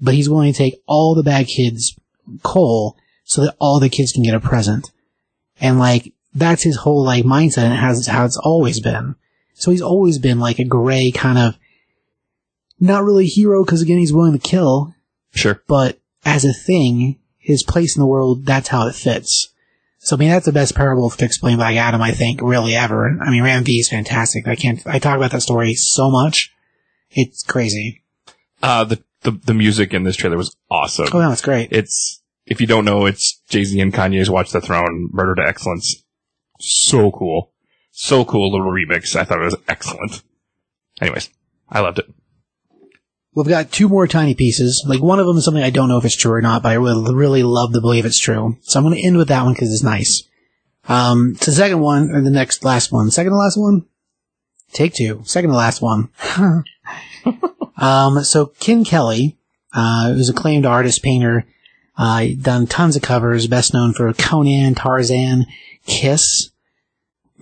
but 0.00 0.14
he's 0.14 0.28
willing 0.28 0.52
to 0.52 0.58
take 0.58 0.82
all 0.86 1.14
the 1.14 1.22
bad 1.22 1.46
kids' 1.46 1.98
coal 2.42 2.96
so 3.24 3.42
that 3.42 3.56
all 3.58 3.80
the 3.80 3.88
kids 3.88 4.12
can 4.12 4.22
get 4.22 4.34
a 4.34 4.40
present. 4.40 4.92
And 5.60 5.78
like, 5.78 6.12
that's 6.34 6.62
his 6.62 6.76
whole 6.76 7.04
like 7.04 7.24
mindset 7.24 7.64
and 7.64 7.74
has 7.74 8.06
how 8.06 8.24
it's 8.24 8.36
always 8.36 8.80
been. 8.80 9.16
So 9.54 9.70
he's 9.70 9.82
always 9.82 10.18
been 10.18 10.38
like 10.38 10.58
a 10.58 10.64
gray 10.64 11.10
kind 11.10 11.38
of, 11.38 11.58
not 12.80 13.04
really 13.04 13.24
a 13.24 13.28
hero 13.28 13.64
because 13.64 13.82
again 13.82 13.98
he's 13.98 14.12
willing 14.12 14.38
to 14.38 14.48
kill, 14.48 14.94
Sure. 15.34 15.62
but 15.66 15.98
as 16.24 16.44
a 16.44 16.52
thing, 16.52 17.18
his 17.38 17.62
place 17.62 17.96
in 17.96 18.00
the 18.00 18.06
world, 18.06 18.44
that's 18.44 18.68
how 18.68 18.86
it 18.88 18.94
fits. 18.94 19.52
So 19.98 20.16
I 20.16 20.18
mean, 20.18 20.28
that's 20.28 20.46
the 20.46 20.52
best 20.52 20.74
parable 20.74 21.10
to 21.10 21.24
explain 21.24 21.56
Black 21.56 21.76
Adam, 21.76 22.00
I 22.02 22.12
think, 22.12 22.40
really 22.42 22.74
ever. 22.74 23.18
I 23.20 23.30
mean, 23.30 23.42
Ram 23.42 23.64
V 23.64 23.72
is 23.78 23.88
fantastic. 23.88 24.46
I 24.46 24.54
can't, 24.54 24.84
I 24.86 24.98
talk 24.98 25.16
about 25.16 25.32
that 25.32 25.42
story 25.42 25.74
so 25.74 26.10
much. 26.10 26.52
It's 27.10 27.42
crazy. 27.42 28.02
Uh, 28.62 28.84
the, 28.84 29.02
the 29.22 29.30
the 29.32 29.54
music 29.54 29.92
in 29.94 30.02
this 30.04 30.16
trailer 30.16 30.36
was 30.36 30.54
awesome. 30.70 31.08
Oh, 31.12 31.18
no, 31.20 31.32
it's 31.32 31.42
great. 31.42 31.72
It's 31.72 32.22
if 32.46 32.60
you 32.60 32.66
don't 32.66 32.84
know, 32.84 33.06
it's 33.06 33.40
Jay 33.48 33.64
Z 33.64 33.80
and 33.80 33.92
Kanye's 33.92 34.30
"Watch 34.30 34.50
the 34.50 34.60
Throne," 34.60 35.08
"Murder 35.12 35.34
to 35.36 35.48
Excellence." 35.48 36.02
So 36.60 37.10
cool, 37.10 37.52
so 37.90 38.24
cool 38.24 38.52
little 38.52 38.70
remix. 38.72 39.14
I 39.16 39.24
thought 39.24 39.40
it 39.40 39.44
was 39.44 39.56
excellent. 39.68 40.22
Anyways, 41.00 41.28
I 41.68 41.80
loved 41.80 41.98
it. 41.98 42.06
We've 43.36 43.46
got 43.46 43.70
two 43.70 43.90
more 43.90 44.06
tiny 44.06 44.34
pieces. 44.34 44.82
Like 44.88 45.02
one 45.02 45.20
of 45.20 45.26
them 45.26 45.36
is 45.36 45.44
something 45.44 45.62
I 45.62 45.68
don't 45.68 45.90
know 45.90 45.98
if 45.98 46.06
it's 46.06 46.16
true 46.16 46.32
or 46.32 46.40
not, 46.40 46.62
but 46.62 46.72
I 46.72 46.78
would 46.78 47.14
really 47.14 47.42
love 47.42 47.74
to 47.74 47.82
believe 47.82 48.06
it's 48.06 48.18
true. 48.18 48.56
So 48.62 48.80
I'm 48.80 48.84
going 48.86 48.96
to 48.96 49.06
end 49.06 49.18
with 49.18 49.28
that 49.28 49.44
one 49.44 49.52
because 49.52 49.70
it's 49.70 49.82
nice. 49.82 50.22
Um, 50.88 51.34
so 51.34 51.50
the 51.50 51.56
second 51.56 51.80
one, 51.80 52.10
or 52.12 52.22
the 52.22 52.30
next 52.30 52.64
last 52.64 52.90
one, 52.90 53.10
second 53.10 53.32
to 53.32 53.36
last 53.36 53.58
one, 53.58 53.84
take 54.72 54.94
two, 54.94 55.20
second 55.24 55.50
to 55.50 55.56
last 55.56 55.82
one. 55.82 56.08
um, 57.76 58.24
so 58.24 58.46
Ken 58.58 58.84
Kelly, 58.84 59.36
uh, 59.74 60.14
who's 60.14 60.30
a 60.30 60.32
acclaimed 60.32 60.64
artist, 60.64 61.02
painter, 61.02 61.44
uh, 61.98 62.28
done 62.40 62.66
tons 62.66 62.96
of 62.96 63.02
covers, 63.02 63.46
best 63.48 63.74
known 63.74 63.92
for 63.92 64.10
Conan, 64.14 64.74
Tarzan, 64.74 65.44
Kiss, 65.86 66.52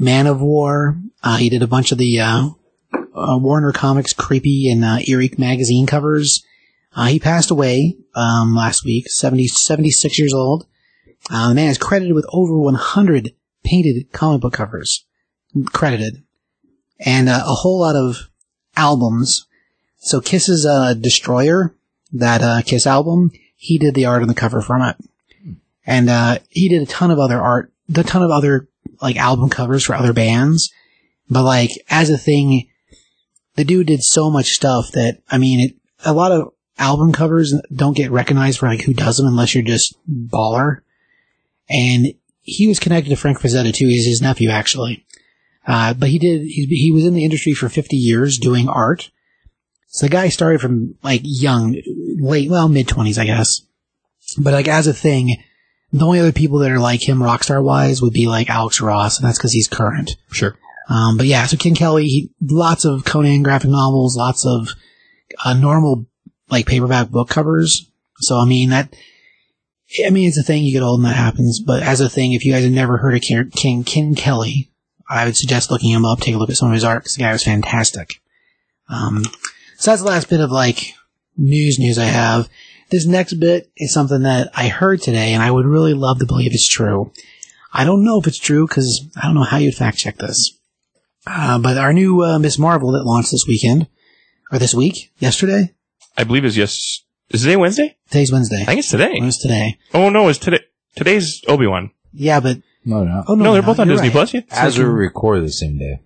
Manowar. 0.00 1.00
Uh, 1.22 1.36
he 1.36 1.48
did 1.48 1.62
a 1.62 1.68
bunch 1.68 1.92
of 1.92 1.98
the, 1.98 2.18
uh, 2.18 2.48
uh, 3.14 3.38
Warren 3.38 3.72
Comics 3.72 4.12
creepy 4.12 4.70
and 4.70 4.84
uh, 4.84 4.98
eerie 5.06 5.30
magazine 5.38 5.86
covers. 5.86 6.44
Uh, 6.94 7.06
he 7.06 7.18
passed 7.18 7.50
away 7.50 7.96
um, 8.14 8.54
last 8.54 8.84
week, 8.84 9.08
70, 9.08 9.48
76 9.48 10.18
years 10.18 10.34
old. 10.34 10.66
Uh, 11.30 11.48
the 11.48 11.54
man 11.54 11.70
is 11.70 11.78
credited 11.78 12.14
with 12.14 12.26
over 12.32 12.58
100 12.58 13.34
painted 13.62 14.12
comic 14.12 14.42
book 14.42 14.52
covers, 14.52 15.04
credited, 15.72 16.22
and 17.00 17.28
uh, 17.28 17.42
a 17.44 17.54
whole 17.54 17.80
lot 17.80 17.96
of 17.96 18.28
albums. 18.76 19.46
So 19.98 20.20
Kiss's 20.20 20.64
Destroyer, 21.00 21.74
that 22.12 22.42
uh, 22.42 22.62
Kiss 22.62 22.86
album, 22.86 23.30
he 23.56 23.78
did 23.78 23.94
the 23.94 24.04
art 24.04 24.22
on 24.22 24.28
the 24.28 24.34
cover 24.34 24.60
from 24.60 24.82
it, 24.82 24.96
and 25.86 26.10
uh, 26.10 26.38
he 26.50 26.68
did 26.68 26.82
a 26.82 26.86
ton 26.86 27.10
of 27.10 27.18
other 27.18 27.40
art, 27.40 27.72
a 27.94 28.02
ton 28.02 28.22
of 28.22 28.30
other 28.30 28.68
like 29.00 29.16
album 29.16 29.48
covers 29.48 29.84
for 29.84 29.94
other 29.94 30.12
bands. 30.12 30.70
But 31.28 31.44
like 31.44 31.70
as 31.88 32.10
a 32.10 32.18
thing, 32.18 32.68
the 33.56 33.64
dude 33.64 33.86
did 33.86 34.02
so 34.02 34.30
much 34.30 34.50
stuff 34.50 34.90
that 34.92 35.22
I 35.30 35.38
mean, 35.38 35.60
it, 35.60 35.76
a 36.04 36.12
lot 36.12 36.32
of 36.32 36.52
album 36.78 37.12
covers 37.12 37.54
don't 37.74 37.96
get 37.96 38.10
recognized 38.10 38.58
for 38.58 38.68
like 38.68 38.82
who 38.82 38.94
does 38.94 39.16
them 39.16 39.26
unless 39.26 39.54
you're 39.54 39.64
just 39.64 39.94
baller. 40.08 40.78
And 41.68 42.14
he 42.42 42.66
was 42.66 42.80
connected 42.80 43.10
to 43.10 43.16
Frank 43.16 43.38
Frazetta 43.38 43.72
too. 43.72 43.86
He's 43.86 44.06
his 44.06 44.20
nephew 44.20 44.50
actually. 44.50 45.06
Uh, 45.66 45.94
but 45.94 46.10
he 46.10 46.18
did, 46.18 46.42
he, 46.42 46.66
he 46.66 46.92
was 46.92 47.06
in 47.06 47.14
the 47.14 47.24
industry 47.24 47.54
for 47.54 47.70
50 47.70 47.96
years 47.96 48.38
doing 48.38 48.68
art. 48.68 49.10
So 49.88 50.06
the 50.06 50.10
guy 50.10 50.28
started 50.28 50.60
from 50.60 50.96
like 51.02 51.22
young, 51.24 51.80
late, 52.18 52.50
well, 52.50 52.68
mid 52.68 52.88
twenties, 52.88 53.16
I 53.16 53.26
guess. 53.26 53.60
But 54.36 54.52
like 54.52 54.68
as 54.68 54.86
a 54.86 54.92
thing, 54.92 55.36
the 55.92 56.04
only 56.04 56.18
other 56.18 56.32
people 56.32 56.58
that 56.58 56.72
are 56.72 56.80
like 56.80 57.08
him 57.08 57.22
rock 57.22 57.44
star 57.44 57.62
wise 57.62 58.02
would 58.02 58.12
be 58.12 58.26
like 58.26 58.50
Alex 58.50 58.80
Ross, 58.80 59.18
and 59.18 59.26
that's 59.26 59.38
because 59.38 59.52
he's 59.52 59.68
current. 59.68 60.16
Sure. 60.32 60.56
Um, 60.88 61.16
but 61.16 61.26
yeah, 61.26 61.46
so 61.46 61.56
Ken 61.56 61.74
Kelly, 61.74 62.04
he, 62.04 62.30
lots 62.40 62.84
of 62.84 63.04
Conan 63.04 63.42
graphic 63.42 63.70
novels, 63.70 64.16
lots 64.16 64.44
of 64.46 64.68
uh, 65.44 65.54
normal 65.54 66.06
like 66.50 66.66
paperback 66.66 67.08
book 67.08 67.28
covers. 67.28 67.90
So 68.18 68.38
I 68.38 68.44
mean 68.44 68.70
that, 68.70 68.94
I 70.04 70.10
mean 70.10 70.28
it's 70.28 70.38
a 70.38 70.42
thing. 70.42 70.64
You 70.64 70.72
get 70.72 70.82
old 70.82 71.00
and 71.00 71.08
that 71.08 71.16
happens. 71.16 71.60
But 71.60 71.82
as 71.82 72.00
a 72.00 72.08
thing, 72.08 72.32
if 72.32 72.44
you 72.44 72.52
guys 72.52 72.64
have 72.64 72.72
never 72.72 72.98
heard 72.98 73.14
of 73.14 73.22
Ken, 73.22 73.50
Ken, 73.50 73.84
Ken 73.84 74.14
Kelly, 74.14 74.70
I 75.08 75.24
would 75.24 75.36
suggest 75.36 75.70
looking 75.70 75.90
him 75.90 76.04
up. 76.04 76.20
Take 76.20 76.34
a 76.34 76.38
look 76.38 76.50
at 76.50 76.56
some 76.56 76.68
of 76.68 76.74
his 76.74 76.84
art 76.84 77.02
because 77.02 77.14
the 77.14 77.22
guy 77.22 77.32
was 77.32 77.44
fantastic. 77.44 78.20
Um, 78.88 79.24
so 79.76 79.90
that's 79.90 80.02
the 80.02 80.08
last 80.08 80.28
bit 80.28 80.40
of 80.40 80.50
like 80.50 80.94
news 81.36 81.78
news 81.78 81.98
I 81.98 82.04
have. 82.04 82.48
This 82.90 83.06
next 83.06 83.34
bit 83.34 83.70
is 83.76 83.92
something 83.92 84.22
that 84.22 84.50
I 84.54 84.68
heard 84.68 85.00
today, 85.00 85.32
and 85.32 85.42
I 85.42 85.50
would 85.50 85.66
really 85.66 85.94
love 85.94 86.18
to 86.18 86.26
believe 86.26 86.52
it's 86.52 86.68
true. 86.68 87.12
I 87.72 87.84
don't 87.84 88.04
know 88.04 88.20
if 88.20 88.26
it's 88.26 88.38
true 88.38 88.66
because 88.66 89.08
I 89.20 89.26
don't 89.26 89.34
know 89.34 89.42
how 89.42 89.56
you'd 89.56 89.74
fact 89.74 89.98
check 89.98 90.18
this. 90.18 90.58
Uh, 91.26 91.58
but 91.58 91.78
our 91.78 91.92
new 91.92 92.22
uh, 92.22 92.38
Miss 92.38 92.58
Marvel 92.58 92.92
that 92.92 93.04
launched 93.04 93.30
this 93.30 93.44
weekend, 93.48 93.88
or 94.52 94.58
this 94.58 94.74
week, 94.74 95.10
yesterday, 95.18 95.72
I 96.16 96.24
believe 96.24 96.44
is 96.44 96.56
yes. 96.56 97.02
Is 97.30 97.42
today 97.42 97.56
Wednesday? 97.56 97.96
today's 98.10 98.30
Wednesday. 98.30 98.60
I 98.62 98.64
think 98.66 98.80
it's 98.80 98.90
today. 98.90 99.12
It 99.14 99.22
was 99.24 99.38
today. 99.38 99.78
Oh 99.94 100.10
no, 100.10 100.28
it's 100.28 100.38
today. 100.38 100.60
Today's 100.96 101.42
Obi 101.48 101.66
Wan. 101.66 101.90
Yeah, 102.12 102.40
but 102.40 102.58
No, 102.84 103.02
no. 103.04 103.24
oh 103.26 103.34
No, 103.34 103.54
they're 103.54 103.62
both 103.62 103.78
on 103.80 103.88
Disney 103.88 104.08
right. 104.08 104.12
Plus. 104.12 104.34
Yeah. 104.34 104.42
As 104.50 104.78
we 104.78 104.84
record 104.84 105.42
the 105.42 105.50
same 105.50 105.78
day. 105.78 106.00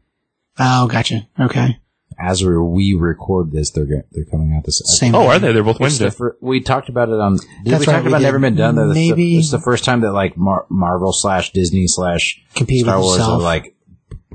Oh, 0.58 0.86
gotcha. 0.86 1.28
Okay, 1.38 1.78
As 2.18 2.44
we 2.44 2.56
we 2.56 2.94
record 2.94 3.50
this, 3.52 3.70
they're 3.72 3.84
go- 3.84 4.02
they're 4.12 4.24
coming 4.24 4.54
out 4.56 4.64
this. 4.64 4.80
same. 4.98 5.14
Oh, 5.14 5.22
day. 5.22 5.26
are 5.26 5.38
they? 5.40 5.52
They're 5.52 5.62
both 5.64 5.80
It's 5.80 5.98
the 5.98 6.04
Wednesday. 6.04 6.10
fir- 6.10 6.36
we 6.40 6.60
talked 6.60 6.88
about 6.88 7.08
it 7.08 7.18
on. 7.20 7.36
Did 7.36 7.46
That's 7.74 7.86
we 7.86 7.92
right, 7.92 7.96
talk 7.98 8.04
we 8.04 8.08
about 8.10 8.18
did. 8.18 8.24
Never 8.24 8.38
Been 8.38 8.54
Done? 8.56 8.76
That 8.76 8.84
it's 8.90 8.94
the- 8.94 9.08
Maybe. 9.10 9.38
it's 9.38 9.50
the 9.50 9.60
first 9.60 9.84
time 9.84 10.00
that 10.02 10.12
like 10.12 10.36
Mar- 10.36 10.66
Marvel 10.70 11.12
slash 11.12 11.52
Disney 11.52 11.86
slash 11.88 12.40
Compete 12.54 12.84
Star 12.84 12.96
with 12.98 13.04
Wars 13.04 13.16
itself. 13.18 13.42
have 13.42 13.42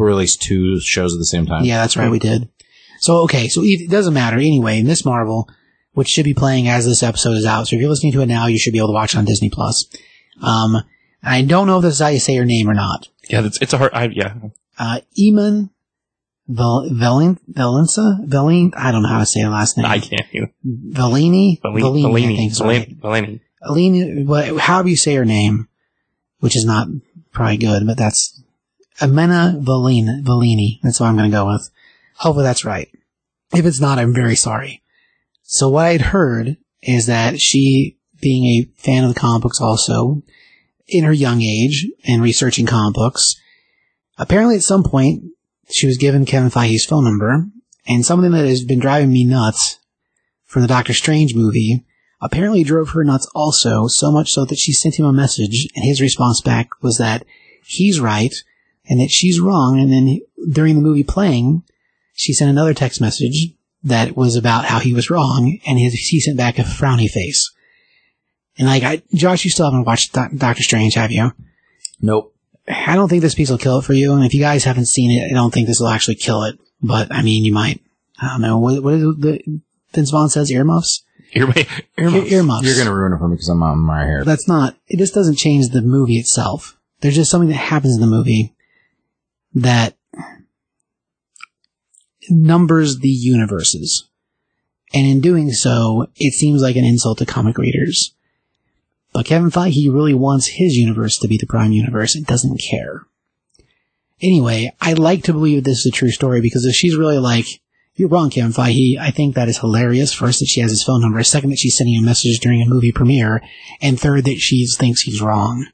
like 0.03 0.15
released 0.15 0.41
two 0.41 0.79
shows 0.79 1.13
at 1.13 1.19
the 1.19 1.25
same 1.25 1.45
time. 1.45 1.63
Yeah, 1.65 1.77
that's 1.77 1.97
right. 1.97 2.09
We 2.11 2.19
did. 2.19 2.49
So 2.99 3.23
okay, 3.23 3.47
so 3.49 3.61
it 3.63 3.89
doesn't 3.89 4.13
matter 4.13 4.37
anyway. 4.37 4.81
Miss 4.81 5.05
Marvel, 5.05 5.49
which 5.93 6.07
should 6.07 6.25
be 6.25 6.33
playing 6.33 6.67
as 6.67 6.85
this 6.85 7.03
episode 7.03 7.33
is 7.37 7.45
out. 7.45 7.67
So 7.67 7.75
if 7.75 7.81
you're 7.81 7.89
listening 7.89 8.13
to 8.13 8.21
it 8.21 8.27
now, 8.27 8.47
you 8.47 8.57
should 8.57 8.73
be 8.73 8.79
able 8.79 8.89
to 8.89 8.93
watch 8.93 9.13
it 9.13 9.17
on 9.17 9.25
Disney 9.25 9.49
Plus. 9.49 9.85
Um, 10.41 10.77
I 11.21 11.41
don't 11.41 11.67
know 11.67 11.77
if 11.77 11.83
this 11.83 11.95
is 11.95 11.99
how 11.99 12.07
you 12.07 12.19
say 12.19 12.35
her 12.35 12.45
name 12.45 12.69
or 12.69 12.73
not. 12.73 13.07
Yeah, 13.29 13.41
that's, 13.41 13.61
it's 13.61 13.73
a 13.73 13.77
hard. 13.77 13.93
I, 13.93 14.05
yeah, 14.07 14.35
Uh, 14.77 14.99
Eamon 15.17 15.69
Vel- 16.47 16.89
Velin 16.91 17.37
Velinsa 17.51 18.25
Velin. 18.27 18.71
I 18.75 18.91
don't 18.91 19.03
know 19.03 19.09
how 19.09 19.19
to 19.19 19.25
say 19.25 19.41
her 19.41 19.49
last 19.49 19.77
name. 19.77 19.85
I 19.85 19.99
can't. 19.99 20.25
You 20.33 20.41
know. 20.41 20.47
Velini. 20.91 21.61
Bellini. 21.61 21.81
Velini. 21.83 21.99
I 21.99 22.07
Bellini. 22.07 22.35
think 22.37 22.51
is 22.51 22.61
right. 22.61 22.99
Bellini. 23.01 23.39
Aline, 23.61 24.25
what- 24.27 24.57
however 24.59 24.89
you 24.89 24.97
say 24.97 25.15
her 25.15 25.23
name, 25.25 25.69
which 26.39 26.55
is 26.57 26.65
not 26.65 26.87
probably 27.31 27.55
good, 27.57 27.87
but 27.87 27.97
that's 27.97 28.42
Amena 29.01 29.59
Valini. 29.61 30.23
Valini. 30.23 30.79
That's 30.81 30.99
what 30.99 31.07
I'm 31.07 31.17
going 31.17 31.29
to 31.31 31.35
go 31.35 31.47
with. 31.47 31.69
Hopefully 32.15 32.43
that's 32.43 32.65
right. 32.65 32.89
If 33.53 33.65
it's 33.65 33.79
not, 33.79 33.99
I'm 33.99 34.13
very 34.13 34.35
sorry. 34.35 34.81
So 35.43 35.69
what 35.69 35.85
I'd 35.85 36.01
heard 36.01 36.57
is 36.81 37.05
that 37.07 37.39
she, 37.39 37.97
being 38.21 38.45
a 38.45 38.81
fan 38.81 39.03
of 39.03 39.13
the 39.13 39.19
comic 39.19 39.43
books 39.43 39.61
also, 39.61 40.23
in 40.87 41.03
her 41.03 41.13
young 41.13 41.41
age 41.41 41.87
and 42.05 42.21
researching 42.21 42.65
comic 42.65 42.95
books, 42.95 43.35
apparently 44.17 44.55
at 44.55 44.63
some 44.63 44.83
point 44.83 45.23
she 45.69 45.87
was 45.87 45.97
given 45.97 46.25
Kevin 46.25 46.49
Feige's 46.49 46.85
phone 46.85 47.03
number 47.03 47.45
and 47.87 48.05
something 48.05 48.31
that 48.31 48.45
has 48.45 48.63
been 48.63 48.79
driving 48.79 49.11
me 49.11 49.23
nuts 49.23 49.79
from 50.45 50.61
the 50.61 50.67
Doctor 50.67 50.93
Strange 50.93 51.35
movie 51.35 51.85
apparently 52.21 52.63
drove 52.63 52.89
her 52.91 53.03
nuts 53.03 53.29
also, 53.35 53.87
so 53.87 54.11
much 54.11 54.31
so 54.31 54.45
that 54.45 54.57
she 54.57 54.71
sent 54.71 54.95
him 54.95 55.05
a 55.05 55.13
message 55.13 55.67
and 55.75 55.83
his 55.83 56.01
response 56.01 56.41
back 56.41 56.69
was 56.81 56.97
that 56.97 57.25
he's 57.65 57.99
right 57.99 58.33
and 58.89 58.99
that 58.99 59.09
she's 59.09 59.39
wrong. 59.39 59.79
And 59.79 59.91
then 59.91 60.19
during 60.51 60.75
the 60.75 60.81
movie 60.81 61.03
playing, 61.03 61.63
she 62.13 62.33
sent 62.33 62.49
another 62.49 62.73
text 62.73 63.01
message 63.01 63.53
that 63.83 64.15
was 64.15 64.35
about 64.35 64.65
how 64.65 64.79
he 64.79 64.93
was 64.93 65.09
wrong 65.09 65.59
and 65.65 65.79
his, 65.79 65.93
he 65.93 66.19
sent 66.19 66.37
back 66.37 66.57
a 66.59 66.63
frowny 66.63 67.09
face. 67.09 67.51
And 68.57 68.67
like, 68.67 68.83
I, 68.83 69.01
Josh, 69.13 69.43
you 69.45 69.51
still 69.51 69.65
haven't 69.65 69.85
watched 69.85 70.13
Doc- 70.13 70.31
Doctor 70.35 70.63
Strange, 70.63 70.93
have 70.93 71.11
you? 71.11 71.31
Nope. 72.01 72.35
I 72.67 72.95
don't 72.95 73.09
think 73.09 73.21
this 73.21 73.35
piece 73.35 73.49
will 73.49 73.57
kill 73.57 73.79
it 73.79 73.85
for 73.85 73.93
you. 73.93 74.13
And 74.13 74.23
if 74.23 74.33
you 74.33 74.39
guys 74.39 74.63
haven't 74.63 74.85
seen 74.85 75.11
it, 75.11 75.31
I 75.31 75.33
don't 75.33 75.53
think 75.53 75.67
this 75.67 75.79
will 75.79 75.89
actually 75.89 76.15
kill 76.15 76.43
it. 76.43 76.57
But 76.81 77.11
I 77.11 77.21
mean, 77.21 77.43
you 77.43 77.53
might. 77.53 77.81
I 78.21 78.27
don't 78.29 78.41
know. 78.41 78.59
What, 78.59 78.83
what 78.83 78.93
is 78.93 79.03
it 79.03 79.21
the 79.21 79.61
Vince 79.93 80.11
Vaughn 80.11 80.29
says? 80.29 80.51
Earmuffs? 80.51 81.03
Ear- 81.33 81.47
Ear, 81.97 82.09
earmuffs. 82.09 82.65
You're 82.65 82.77
gonna 82.77 82.95
ruin 82.95 83.13
it 83.13 83.17
for 83.17 83.27
me 83.27 83.35
because 83.35 83.49
I'm 83.49 83.63
on 83.63 83.79
my 83.79 84.03
hair. 84.03 84.23
That's 84.23 84.47
not. 84.47 84.77
It 84.87 84.97
just 84.97 85.15
doesn't 85.15 85.35
change 85.35 85.69
the 85.69 85.81
movie 85.81 86.17
itself. 86.17 86.77
There's 87.01 87.15
just 87.15 87.31
something 87.31 87.49
that 87.49 87.55
happens 87.55 87.95
in 87.95 88.01
the 88.01 88.07
movie 88.07 88.53
that 89.53 89.95
numbers 92.29 92.99
the 92.99 93.09
universes, 93.09 94.09
and 94.93 95.05
in 95.05 95.21
doing 95.21 95.51
so, 95.51 96.07
it 96.15 96.33
seems 96.33 96.61
like 96.61 96.75
an 96.75 96.85
insult 96.85 97.17
to 97.19 97.25
comic 97.25 97.57
readers. 97.57 98.13
But 99.13 99.25
Kevin 99.25 99.51
Feige 99.51 99.93
really 99.93 100.13
wants 100.13 100.47
his 100.47 100.75
universe 100.75 101.17
to 101.19 101.27
be 101.27 101.37
the 101.37 101.45
prime 101.45 101.71
universe 101.71 102.15
and 102.15 102.25
doesn't 102.25 102.61
care. 102.69 103.05
Anyway, 104.21 104.73
I 104.81 104.93
like 104.93 105.23
to 105.23 105.33
believe 105.33 105.63
this 105.63 105.79
is 105.79 105.87
a 105.87 105.91
true 105.91 106.11
story 106.11 106.41
because 106.41 106.65
if 106.65 106.75
she's 106.75 106.95
really 106.95 107.19
like, 107.19 107.45
you're 107.95 108.09
wrong, 108.09 108.31
Kevin 108.31 108.51
Feige, 108.51 108.97
I 108.97 109.11
think 109.11 109.35
that 109.35 109.49
is 109.49 109.59
hilarious. 109.59 110.13
First, 110.13 110.39
that 110.39 110.47
she 110.47 110.61
has 110.61 110.71
his 110.71 110.83
phone 110.83 111.01
number. 111.01 111.21
Second, 111.23 111.51
that 111.51 111.59
she's 111.59 111.77
sending 111.77 111.95
a 111.97 112.05
message 112.05 112.39
during 112.39 112.61
a 112.61 112.67
movie 112.67 112.91
premiere. 112.91 113.43
And 113.81 113.99
third, 113.99 114.25
that 114.25 114.37
she 114.37 114.65
thinks 114.65 115.01
he's 115.01 115.21
wrong. 115.21 115.67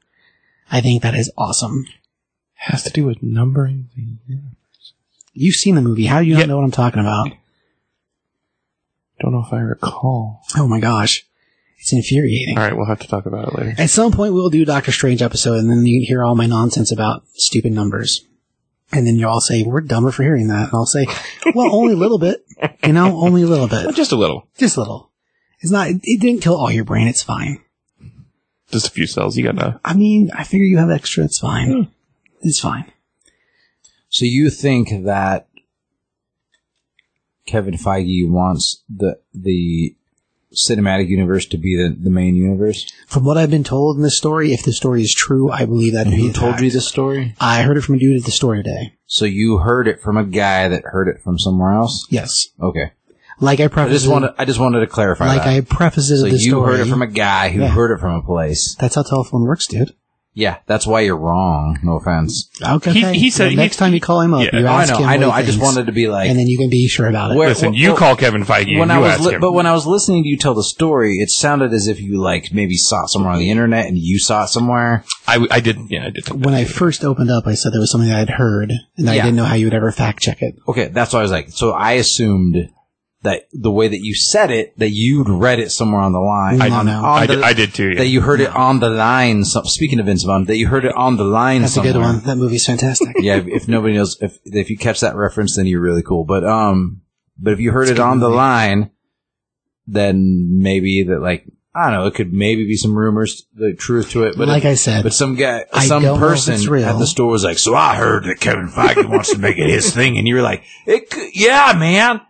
I 0.70 0.82
think 0.82 1.02
that 1.02 1.14
is 1.14 1.32
awesome. 1.38 1.86
Has 2.60 2.82
to 2.84 2.90
do 2.90 3.04
with 3.06 3.22
numbering. 3.22 3.88
the- 4.28 4.38
You've 5.32 5.54
seen 5.54 5.74
the 5.76 5.80
movie. 5.82 6.06
How 6.06 6.20
do 6.20 6.26
you 6.26 6.36
not 6.36 6.48
know 6.48 6.56
what 6.56 6.64
I'm 6.64 6.70
talking 6.70 7.00
about? 7.00 7.30
Don't 9.20 9.32
know 9.32 9.44
if 9.46 9.52
I 9.52 9.60
recall. 9.60 10.42
Oh 10.56 10.66
my 10.66 10.80
gosh. 10.80 11.26
It's 11.78 11.92
infuriating. 11.92 12.58
All 12.58 12.64
right, 12.64 12.76
we'll 12.76 12.86
have 12.86 13.00
to 13.00 13.08
talk 13.08 13.24
about 13.26 13.48
it 13.48 13.54
later. 13.58 13.74
At 13.78 13.88
some 13.90 14.12
point, 14.12 14.34
we'll 14.34 14.50
do 14.50 14.64
Doctor 14.66 14.92
Strange 14.92 15.22
episode, 15.22 15.58
and 15.58 15.70
then 15.70 15.86
you 15.86 16.00
can 16.00 16.06
hear 16.06 16.22
all 16.22 16.34
my 16.34 16.46
nonsense 16.46 16.92
about 16.92 17.22
stupid 17.34 17.72
numbers. 17.72 18.26
And 18.92 19.06
then 19.06 19.16
you'll 19.16 19.30
all 19.30 19.40
say, 19.40 19.62
we're 19.62 19.80
dumber 19.80 20.10
for 20.10 20.22
hearing 20.24 20.48
that. 20.48 20.64
And 20.64 20.74
I'll 20.74 20.84
say, 20.84 21.06
well, 21.54 21.74
only 21.74 21.94
a 21.94 21.96
little 21.96 22.18
bit. 22.18 22.44
You 22.84 22.92
know, 22.92 23.16
only 23.20 23.42
a 23.42 23.46
little 23.46 23.68
bit. 23.68 23.94
Just 23.94 24.12
a 24.12 24.16
little. 24.16 24.46
Just 24.58 24.76
a 24.76 24.80
little. 24.80 25.10
It's 25.60 25.70
not, 25.70 25.88
it 25.90 26.20
didn't 26.20 26.40
kill 26.42 26.56
all 26.56 26.70
your 26.72 26.84
brain. 26.84 27.06
It's 27.06 27.22
fine. 27.22 27.60
Just 28.70 28.88
a 28.88 28.90
few 28.90 29.06
cells. 29.06 29.36
You 29.36 29.44
gotta. 29.44 29.80
I 29.84 29.94
mean, 29.94 30.30
I 30.34 30.44
figure 30.44 30.66
you 30.66 30.78
have 30.78 30.90
extra. 30.90 31.24
It's 31.24 31.38
fine. 31.38 31.72
Hmm. 31.72 31.82
It's 32.40 32.60
fine. 32.60 32.90
So 34.08 34.24
you 34.24 34.50
think 34.50 35.04
that 35.04 35.48
Kevin 37.46 37.74
Feige 37.74 38.28
wants 38.28 38.82
the 38.88 39.18
the 39.34 39.94
cinematic 40.52 41.08
universe 41.08 41.46
to 41.46 41.56
be 41.56 41.76
the, 41.76 41.94
the 41.96 42.10
main 42.10 42.34
universe? 42.34 42.90
From 43.06 43.24
what 43.24 43.38
I've 43.38 43.50
been 43.50 43.62
told 43.64 43.96
in 43.96 44.02
this 44.02 44.16
story, 44.16 44.52
if 44.52 44.64
the 44.64 44.72
story 44.72 45.02
is 45.02 45.14
true, 45.14 45.50
I 45.50 45.64
believe 45.64 45.92
that 45.92 46.08
Who 46.08 46.32
told 46.32 46.52
fact. 46.54 46.62
you 46.62 46.70
this 46.70 46.88
story? 46.88 47.34
I 47.40 47.62
heard 47.62 47.76
it 47.76 47.82
from 47.82 47.94
a 47.96 47.98
dude 47.98 48.18
at 48.18 48.24
the 48.24 48.32
store 48.32 48.56
today. 48.56 48.94
So 49.06 49.24
you 49.24 49.58
heard 49.58 49.86
it 49.86 50.00
from 50.00 50.16
a 50.16 50.24
guy 50.24 50.68
that 50.68 50.82
heard 50.86 51.08
it 51.08 51.20
from 51.22 51.38
somewhere 51.38 51.72
else? 51.72 52.06
Yes. 52.10 52.48
Okay. 52.60 52.92
Like 53.42 53.60
I 53.60 53.64
I 53.72 53.88
just 53.88 54.06
wanted 54.08 54.32
I 54.38 54.44
just 54.44 54.58
wanted 54.60 54.80
to 54.80 54.86
clarify 54.86 55.26
like 55.28 55.44
that. 55.44 55.48
I 55.48 55.60
prefaced 55.62 56.10
it 56.10 56.16
so 56.18 56.24
the 56.24 56.30
you 56.32 56.38
story. 56.50 56.76
heard 56.76 56.86
it 56.86 56.90
from 56.90 57.00
a 57.02 57.06
guy 57.06 57.48
who 57.50 57.60
Yeah. 57.62 57.68
heard 57.68 57.90
it 57.92 57.98
from 58.00 58.14
a 58.14 58.22
place. 58.22 58.76
That's 58.78 58.96
how 58.96 59.02
telephone 59.02 59.42
works, 59.44 59.66
dude. 59.66 59.94
Yeah, 60.32 60.58
that's 60.66 60.86
why 60.86 61.00
you're 61.00 61.16
wrong. 61.16 61.78
No 61.82 61.96
offense. 61.96 62.48
Okay. 62.62 62.92
He- 62.92 63.18
he 63.18 63.30
said- 63.30 63.50
The 63.50 63.56
next 63.56 63.76
he- 63.76 63.78
time 63.80 63.94
you 63.94 64.00
call 64.00 64.20
him 64.20 64.32
up, 64.32 64.44
Yeah. 64.44 64.60
you 64.60 64.66
Oh, 64.66 64.70
I 64.70 64.82
ask 64.82 64.92
know, 64.92 64.98
him 65.00 65.08
I 65.08 65.16
know. 65.16 65.28
what 65.28 65.34
he 65.34 65.42
I 65.42 65.44
just 65.46 65.58
thinks, 65.58 65.74
wanted 65.74 65.86
to 65.86 65.92
be 65.92 66.06
like 66.06 66.30
and 66.30 66.38
then 66.38 66.46
you 66.46 66.56
can 66.56 66.70
be 66.70 66.86
sure 66.86 67.08
about 67.08 67.32
it. 67.32 67.36
Where- 67.36 67.48
Listen, 67.48 67.72
well, 67.72 67.80
you 67.80 67.88
well, 67.88 67.96
call 67.96 68.16
Kevin 68.16 68.44
Feige 68.44 68.74
when 68.78 68.82
and 68.82 68.92
I 68.92 68.94
you 68.96 69.00
was 69.02 69.10
ask 69.12 69.20
li- 69.24 69.34
him. 69.34 69.40
but 69.40 69.52
when 69.52 69.66
I 69.66 69.72
was 69.72 69.86
listening 69.86 70.22
to 70.22 70.28
you 70.28 70.36
tell 70.38 70.54
the 70.54 70.62
story, 70.62 71.16
it 71.16 71.30
sounded 71.30 71.72
as 71.72 71.88
if 71.88 72.00
you 72.00 72.20
like 72.22 72.50
maybe 72.52 72.76
saw 72.76 73.02
it 73.04 73.08
somewhere 73.08 73.32
on 73.32 73.40
the 73.40 73.50
internet 73.50 73.86
and 73.86 73.98
you 73.98 74.20
saw 74.20 74.44
it 74.44 74.48
somewhere. 74.48 75.04
I, 75.26 75.44
I 75.50 75.58
did. 75.60 75.78
Yeah, 75.88 76.06
I 76.06 76.10
did. 76.10 76.44
when. 76.44 76.54
I 76.54 76.64
first 76.64 77.04
opened 77.04 77.30
up, 77.30 77.46
I 77.48 77.54
said 77.54 77.72
there 77.72 77.80
was 77.80 77.90
something 77.90 78.10
I 78.12 78.18
had 78.20 78.30
heard, 78.30 78.72
and 78.96 79.10
I 79.10 79.14
didn't 79.16 79.34
know 79.36 79.44
how 79.44 79.56
you 79.56 79.66
would 79.66 79.74
ever 79.74 79.90
fact 79.90 80.20
check 80.20 80.42
it. 80.42 80.54
Okay, 80.68 80.88
that's 80.92 81.12
what 81.12 81.18
I 81.18 81.22
was 81.22 81.32
like. 81.32 81.48
So 81.50 81.72
I 81.72 81.92
assumed 81.92 82.68
that 83.22 83.42
the 83.52 83.70
way 83.70 83.86
that 83.86 84.00
you 84.00 84.14
said 84.14 84.50
it, 84.50 84.78
that 84.78 84.90
you'd 84.90 85.28
read 85.28 85.58
it 85.58 85.70
somewhere 85.70 86.00
on 86.00 86.12
the 86.12 86.20
line. 86.20 86.60
I- 86.62 86.70
on, 86.70 86.86
no. 86.86 87.04
on 87.04 87.22
I 87.22 87.26
the- 87.26 87.34
did, 87.36 87.44
I 87.44 87.52
did 87.52 87.74
too. 87.74 87.90
Yeah. 87.90 87.98
That 87.98 88.06
you 88.06 88.22
heard 88.22 88.40
it 88.40 88.54
on 88.54 88.80
the 88.80 88.88
line. 88.88 89.44
So, 89.44 89.62
speaking 89.64 90.00
of 90.00 90.06
Vince 90.06 90.22
Vaughn, 90.24 90.46
that 90.46 90.56
you 90.56 90.68
heard 90.68 90.84
it 90.86 90.94
on 90.96 91.16
the 91.16 91.24
line. 91.24 91.60
That's 91.62 91.74
somewhere. 91.74 91.90
a 91.90 91.92
good 91.94 92.00
one. 92.00 92.20
That 92.24 92.36
movie's 92.36 92.64
fantastic. 92.64 93.08
yeah, 93.18 93.36
if, 93.36 93.46
if 93.46 93.68
nobody 93.68 93.94
knows, 93.94 94.16
if 94.22 94.38
if 94.44 94.70
you 94.70 94.78
catch 94.78 95.00
that 95.00 95.16
reference, 95.16 95.56
then 95.56 95.66
you're 95.66 95.80
really 95.82 96.02
cool. 96.02 96.24
But 96.24 96.44
um, 96.44 97.02
but 97.38 97.52
if 97.52 97.60
you 97.60 97.72
heard 97.72 97.88
it 97.88 97.98
on 98.00 98.20
the 98.20 98.30
line, 98.30 98.90
then 99.86 100.58
maybe 100.62 101.04
that 101.04 101.20
like 101.20 101.44
I 101.74 101.84
don't 101.90 102.00
know, 102.00 102.06
it 102.06 102.14
could 102.14 102.32
maybe 102.32 102.64
be 102.66 102.76
some 102.76 102.96
rumors, 102.96 103.46
the 103.54 103.74
truth 103.74 104.10
to 104.12 104.24
it. 104.24 104.36
But 104.36 104.48
like 104.48 104.64
it- 104.64 104.70
I 104.70 104.74
said, 104.74 105.02
but 105.02 105.12
some 105.12 105.36
guy, 105.36 105.64
some 105.82 106.02
don't 106.02 106.02
know 106.02 106.14
if 106.14 106.20
person 106.20 106.54
at 106.54 106.98
the 106.98 107.06
store 107.06 107.30
was 107.30 107.44
like, 107.44 107.58
"So 107.58 107.74
I 107.74 107.96
heard 107.96 108.24
that 108.24 108.40
Kevin 108.40 108.68
Feige 108.68 109.08
wants 109.08 109.30
to 109.32 109.38
make 109.38 109.58
it 109.58 109.68
his 109.68 109.94
thing," 109.94 110.16
and 110.18 110.26
you 110.26 110.34
were 110.36 110.42
like, 110.42 110.64
"It, 110.86 111.10
could, 111.10 111.28
yeah, 111.34 111.74
man." 111.78 112.22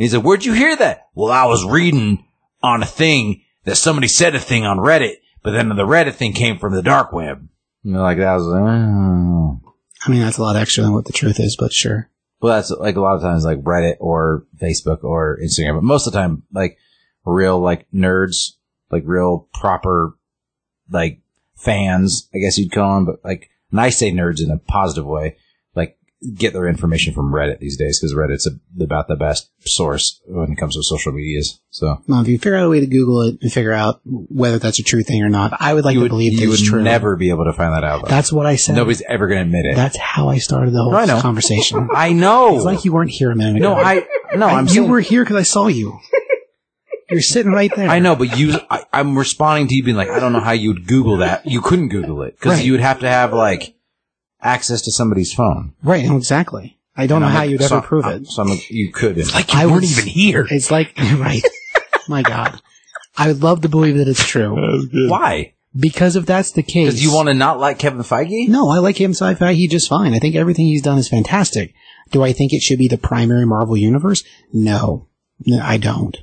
And 0.00 0.04
he 0.04 0.08
said, 0.08 0.24
"Where'd 0.24 0.46
you 0.46 0.54
hear 0.54 0.74
that?" 0.76 1.08
Well, 1.14 1.30
I 1.30 1.44
was 1.44 1.62
reading 1.62 2.24
on 2.62 2.82
a 2.82 2.86
thing 2.86 3.42
that 3.64 3.76
somebody 3.76 4.08
said 4.08 4.34
a 4.34 4.40
thing 4.40 4.64
on 4.64 4.78
Reddit, 4.78 5.16
but 5.42 5.50
then 5.50 5.68
the 5.68 5.84
Reddit 5.84 6.14
thing 6.14 6.32
came 6.32 6.58
from 6.58 6.72
the 6.72 6.80
dark 6.80 7.12
web. 7.12 7.46
You 7.82 7.92
know, 7.92 8.00
like 8.00 8.16
that 8.16 8.36
was. 8.36 8.46
Oh. 8.46 9.60
I 10.06 10.10
mean, 10.10 10.22
that's 10.22 10.38
a 10.38 10.42
lot 10.42 10.56
extra 10.56 10.84
than 10.84 10.94
what 10.94 11.04
the 11.04 11.12
truth 11.12 11.38
is, 11.38 11.54
but 11.60 11.74
sure. 11.74 12.08
Well, 12.40 12.56
that's 12.56 12.70
like 12.70 12.96
a 12.96 13.00
lot 13.02 13.16
of 13.16 13.20
times 13.20 13.44
like 13.44 13.62
Reddit 13.62 13.96
or 14.00 14.46
Facebook 14.56 15.04
or 15.04 15.38
Instagram, 15.38 15.74
but 15.74 15.84
most 15.84 16.06
of 16.06 16.14
the 16.14 16.18
time 16.18 16.44
like 16.50 16.78
real 17.26 17.60
like 17.60 17.86
nerds, 17.92 18.52
like 18.90 19.02
real 19.04 19.50
proper 19.52 20.16
like 20.90 21.20
fans, 21.56 22.26
I 22.34 22.38
guess 22.38 22.56
you'd 22.56 22.72
call 22.72 22.94
them. 22.94 23.04
But 23.04 23.22
like, 23.22 23.50
and 23.70 23.78
I 23.78 23.90
say 23.90 24.10
nerds 24.10 24.42
in 24.42 24.50
a 24.50 24.56
positive 24.56 25.04
way, 25.04 25.36
get 26.36 26.52
their 26.52 26.66
information 26.68 27.14
from 27.14 27.32
Reddit 27.32 27.60
these 27.60 27.78
days 27.78 27.98
because 27.98 28.14
Reddit's 28.14 28.46
a, 28.46 28.82
about 28.84 29.08
the 29.08 29.16
best 29.16 29.50
source 29.66 30.20
when 30.26 30.52
it 30.52 30.56
comes 30.56 30.74
to 30.76 30.82
social 30.82 31.12
medias. 31.12 31.60
So 31.70 32.02
Well, 32.06 32.20
if 32.20 32.28
you 32.28 32.38
figure 32.38 32.56
out 32.56 32.66
a 32.66 32.68
way 32.68 32.80
to 32.80 32.86
Google 32.86 33.22
it 33.22 33.38
and 33.40 33.50
figure 33.50 33.72
out 33.72 34.00
whether 34.04 34.58
that's 34.58 34.78
a 34.78 34.82
true 34.82 35.02
thing 35.02 35.22
or 35.22 35.30
not, 35.30 35.54
I 35.58 35.72
would 35.72 35.84
like 35.84 35.94
you 35.94 36.00
to 36.00 36.02
would, 36.04 36.08
believe 36.10 36.34
you 36.34 36.50
would 36.50 36.58
true. 36.60 36.82
never 36.82 37.16
be 37.16 37.30
able 37.30 37.44
to 37.46 37.52
find 37.54 37.74
that 37.74 37.84
out. 37.84 38.02
though. 38.04 38.10
That's 38.10 38.32
what 38.32 38.44
I 38.46 38.56
said. 38.56 38.76
Nobody's 38.76 39.02
ever 39.08 39.28
going 39.28 39.38
to 39.38 39.42
admit 39.46 39.64
it. 39.64 39.76
That's 39.76 39.96
how 39.96 40.28
I 40.28 40.38
started 40.38 40.72
the 40.72 40.82
whole 40.82 40.94
I 40.94 41.06
know. 41.06 41.20
conversation. 41.20 41.88
I 41.94 42.12
know. 42.12 42.56
It's 42.56 42.64
like 42.64 42.84
you 42.84 42.92
weren't 42.92 43.10
here 43.10 43.30
a 43.30 43.36
minute 43.36 43.56
ago. 43.56 43.74
no, 43.74 43.80
I 43.80 44.06
no, 44.36 44.46
I'm 44.46 44.66
you 44.66 44.72
saying, 44.74 44.90
were 44.90 45.00
here 45.00 45.24
because 45.24 45.36
I 45.36 45.42
saw 45.42 45.68
you. 45.68 45.98
You're 47.10 47.22
sitting 47.22 47.50
right 47.50 47.74
there. 47.74 47.88
I 47.88 47.98
know, 47.98 48.14
but 48.14 48.38
you, 48.38 48.54
I, 48.70 48.84
I'm 48.92 49.18
responding 49.18 49.66
to 49.66 49.74
you 49.74 49.82
being 49.82 49.96
like, 49.96 50.10
I 50.10 50.20
don't 50.20 50.32
know 50.32 50.38
how 50.38 50.52
you'd 50.52 50.86
Google 50.86 51.16
that. 51.18 51.44
You 51.44 51.60
couldn't 51.60 51.88
Google 51.88 52.22
it 52.22 52.36
because 52.38 52.58
Right. 52.58 52.64
you 52.64 52.70
would 52.72 52.80
have 52.80 53.00
to 53.00 53.08
have 53.08 53.32
like 53.32 53.74
access 54.42 54.82
to 54.82 54.92
somebody's 54.92 55.32
phone. 55.32 55.74
Right, 55.82 56.10
exactly. 56.10 56.78
I 56.96 57.06
don't 57.06 57.22
And 57.22 57.22
know 57.22 57.26
I'm 57.28 57.32
how 57.32 57.40
like, 57.40 57.50
you'd 57.50 57.62
so- 57.62 57.76
ever 57.78 57.86
prove 57.86 58.06
it. 58.06 58.26
So 58.26 58.42
I'm 58.42 58.48
like, 58.48 58.70
you 58.70 58.92
couldn't. 58.92 59.32
like 59.32 59.54
I 59.54 59.62
you 59.62 59.68
weren't 59.70 59.82
was- 59.82 59.98
even 59.98 60.08
here. 60.10 60.46
It's 60.50 60.70
like, 60.70 60.92
right. 60.98 61.42
My 62.08 62.22
God. 62.22 62.60
I 63.16 63.28
would 63.28 63.42
love 63.42 63.62
to 63.62 63.68
believe 63.68 63.96
that 63.98 64.08
it's 64.08 64.24
true. 64.26 64.88
Why? 65.08 65.54
Because 65.78 66.16
if 66.16 66.26
that's 66.26 66.52
the 66.52 66.62
case. 66.62 66.86
Because 66.88 67.02
you 67.04 67.12
want 67.14 67.28
to 67.28 67.34
not 67.34 67.60
like 67.60 67.78
Kevin 67.78 68.00
Feige? 68.02 68.48
No, 68.48 68.68
I 68.70 68.78
like 68.78 69.00
him 69.00 69.12
sci-fi. 69.12 69.52
He 69.52 69.68
just 69.68 69.88
fine. 69.88 70.14
I 70.14 70.18
think 70.18 70.34
everything 70.34 70.66
he's 70.66 70.82
done 70.82 70.98
is 70.98 71.08
fantastic. 71.08 71.74
Do 72.10 72.22
I 72.24 72.32
think 72.32 72.52
it 72.52 72.60
should 72.62 72.78
be 72.78 72.88
the 72.88 72.98
primary 72.98 73.46
Marvel 73.46 73.76
universe? 73.76 74.24
No, 74.52 75.06
No, 75.46 75.60
I 75.62 75.76
don't. 75.76 76.16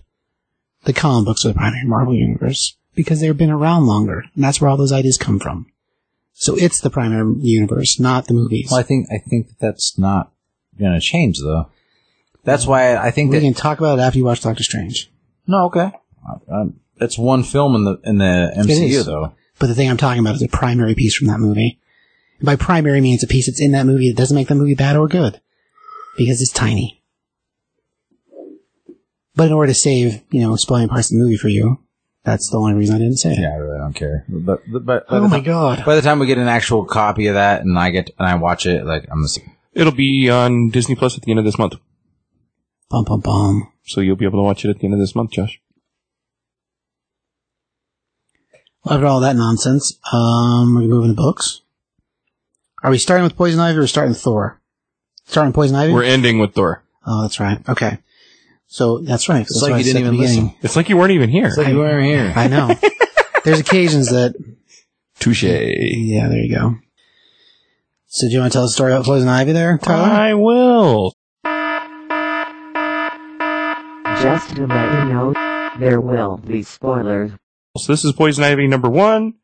The 0.83 0.93
comic 0.93 1.25
books 1.25 1.45
are 1.45 1.49
the 1.49 1.53
primary 1.53 1.85
Marvel 1.85 2.13
universe 2.13 2.75
because 2.93 3.21
they've 3.21 3.37
been 3.37 3.51
around 3.51 3.85
longer, 3.87 4.25
and 4.35 4.43
that's 4.43 4.59
where 4.59 4.69
all 4.69 4.77
those 4.77 4.91
ideas 4.91 5.17
come 5.17 5.39
from. 5.39 5.67
So 6.39 6.55
it's 6.55 6.81
the 6.81 6.91
primary 6.91 7.33
universe, 7.39 7.99
not 7.99 8.27
the 8.27 8.35
movies. 8.35 8.67
Well, 8.69 8.79
I 8.79 8.83
think 8.83 9.07
I 9.11 9.17
think 9.17 9.47
that 9.47 9.59
that's 9.59 9.97
not 9.97 10.31
going 10.79 10.93
to 10.93 10.99
change 10.99 11.39
though. 11.39 11.71
That's 12.43 12.67
why 12.67 12.95
I 12.95 13.09
think 13.09 13.31
we 13.31 13.39
that 13.39 13.43
can 13.43 13.55
talk 13.55 13.79
about 13.79 13.97
it 13.97 14.03
after 14.03 14.19
you 14.19 14.25
watch 14.25 14.41
Doctor 14.41 14.63
Strange. 14.63 15.11
no, 15.47 15.65
okay. 15.65 15.91
It's 17.01 17.17
one 17.17 17.41
film 17.41 17.75
in 17.75 17.85
the 17.85 17.99
in 18.03 18.19
the 18.19 18.53
MCU 18.55 19.03
though. 19.03 19.33
But 19.57 19.65
the 19.65 19.73
thing 19.73 19.89
I'm 19.89 19.97
talking 19.97 20.19
about 20.19 20.35
is 20.35 20.43
a 20.43 20.47
primary 20.47 20.93
piece 20.93 21.15
from 21.15 21.27
that 21.27 21.39
movie. 21.39 21.79
By 22.39 22.55
primary 22.55 23.01
means 23.01 23.23
a 23.23 23.27
piece 23.27 23.47
that's 23.47 23.59
in 23.59 23.71
that 23.71 23.87
movie 23.87 24.09
that 24.11 24.17
doesn't 24.17 24.35
make 24.35 24.47
the 24.47 24.53
movie 24.53 24.75
bad 24.75 24.95
or 24.95 25.07
good. 25.07 25.41
Because 26.17 26.39
it's 26.39 26.51
tiny. 26.51 27.03
But 29.35 29.47
in 29.47 29.53
order 29.53 29.71
to 29.71 29.79
save, 29.79 30.21
you 30.29 30.41
know, 30.41 30.55
spoiling 30.55 30.89
parts 30.89 31.11
of 31.11 31.17
the 31.17 31.23
movie 31.23 31.37
for 31.37 31.47
you, 31.47 31.79
that's 32.27 32.49
the 32.49 32.57
only 32.57 32.73
reason 32.73 32.95
I 32.95 32.99
didn't 32.99 33.17
say 33.17 33.31
it. 33.31 33.39
Yeah, 33.39 33.53
I 33.53 33.55
really 33.55 33.77
don't 33.79 33.93
care. 33.93 34.25
But 34.29 34.61
but, 34.71 34.85
but 34.85 35.07
by, 35.07 35.17
Oh 35.17 35.21
the 35.21 35.27
my 35.29 35.37
time, 35.37 35.43
god. 35.45 35.85
by 35.85 35.95
the 35.95 36.01
time 36.01 36.19
we 36.19 36.27
get 36.27 36.37
an 36.37 36.47
actual 36.47 36.85
copy 36.85 37.27
of 37.27 37.33
that 37.35 37.61
and 37.61 37.79
I 37.79 37.89
get 37.89 38.11
and 38.19 38.27
I 38.27 38.35
watch 38.35 38.65
it, 38.65 38.85
like 38.85 39.07
I'm 39.11 39.23
just 39.23 39.39
It'll 39.73 39.93
be 39.93 40.29
on 40.29 40.69
Disney 40.69 40.95
Plus 40.95 41.15
at 41.17 41.23
the 41.23 41.31
end 41.31 41.39
of 41.39 41.45
this 41.45 41.57
month. 41.57 41.75
Bum 42.89 43.03
bum 43.05 43.19
bum. 43.21 43.71
So 43.85 44.01
you'll 44.01 44.15
be 44.15 44.25
able 44.25 44.39
to 44.39 44.43
watch 44.43 44.65
it 44.65 44.69
at 44.69 44.79
the 44.79 44.85
end 44.85 44.93
of 44.93 44.99
this 44.99 45.15
month, 45.15 45.31
Josh. 45.31 45.59
After 48.89 49.05
all 49.05 49.19
that 49.21 49.35
nonsense, 49.35 49.97
um, 50.13 50.75
we're 50.75 50.81
moving 50.87 51.09
the 51.09 51.15
books. 51.15 51.61
Are 52.83 52.91
we 52.91 52.97
starting 52.97 53.23
with 53.23 53.35
Poison 53.35 53.59
Ivy 53.59 53.79
or 53.79 53.87
starting 53.87 54.11
with 54.11 54.21
Thor? 54.21 54.61
Starting 55.25 55.51
Poison 55.53 55.75
Ivy? 55.75 55.93
We're 55.93 56.03
ending 56.03 56.39
with 56.39 56.53
Thor. 56.53 56.83
oh, 57.05 57.21
that's 57.23 57.39
right. 57.39 57.59
Okay. 57.67 57.99
So 58.67 58.99
that's 58.99 59.29
right. 59.29 59.39
That's 59.39 59.61
like 59.61 59.77
you 59.77 59.83
didn't 59.83 60.01
even 60.01 60.17
listen. 60.17 60.53
It's 60.61 60.75
like 60.75 60.89
you 60.89 60.97
weren't 60.97 61.11
even 61.11 61.29
here. 61.29 61.47
it's 61.47 61.57
like 61.57 61.67
you 61.69 61.77
weren't 61.77 62.05
here. 62.05 62.33
I 62.35 62.47
know. 62.47 62.75
There's 63.43 63.59
occasions 63.61 64.09
that, 64.09 64.35
Touche. 65.19 65.43
yeah, 65.43 66.27
there 66.27 66.39
you 66.39 66.53
go. 66.53 66.75
So 68.07 68.27
do 68.27 68.33
you 68.33 68.39
want 68.39 68.51
to 68.51 68.57
tell 68.57 68.65
the 68.65 68.69
story 68.71 68.91
about 68.91 69.05
Poison 69.05 69.27
Ivy 69.29 69.53
there, 69.53 69.77
Tyler? 69.77 70.03
I 70.03 70.33
will. 70.33 71.13
Just 74.21 74.55
to 74.55 74.65
let 74.67 74.93
you 74.93 75.13
know, 75.13 75.33
there 75.79 76.01
will 76.01 76.37
be 76.37 76.63
spoilers. 76.63 77.31
So 77.77 77.93
this 77.93 78.03
is 78.03 78.11
Poison 78.13 78.43
Ivy 78.43 78.67
number 78.67 78.89
one. 78.89 79.35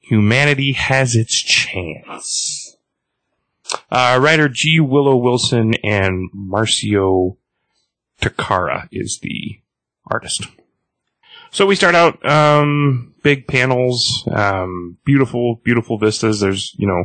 Humanity 0.00 0.72
has 0.72 1.14
its 1.14 1.40
chance. 1.40 2.76
Uh, 3.90 4.18
writer 4.20 4.48
G. 4.48 4.80
Willow 4.80 5.16
Wilson 5.16 5.74
and 5.82 6.30
Marcio 6.34 7.36
Takara 8.24 8.88
is 8.90 9.20
the 9.22 9.60
artist. 10.06 10.46
So 11.50 11.66
we 11.66 11.76
start 11.76 11.94
out, 11.94 12.24
um, 12.24 13.14
big 13.22 13.46
panels, 13.46 14.26
um, 14.32 14.96
beautiful, 15.04 15.60
beautiful 15.62 15.98
vistas. 15.98 16.40
There's, 16.40 16.74
you 16.78 16.86
know, 16.86 17.04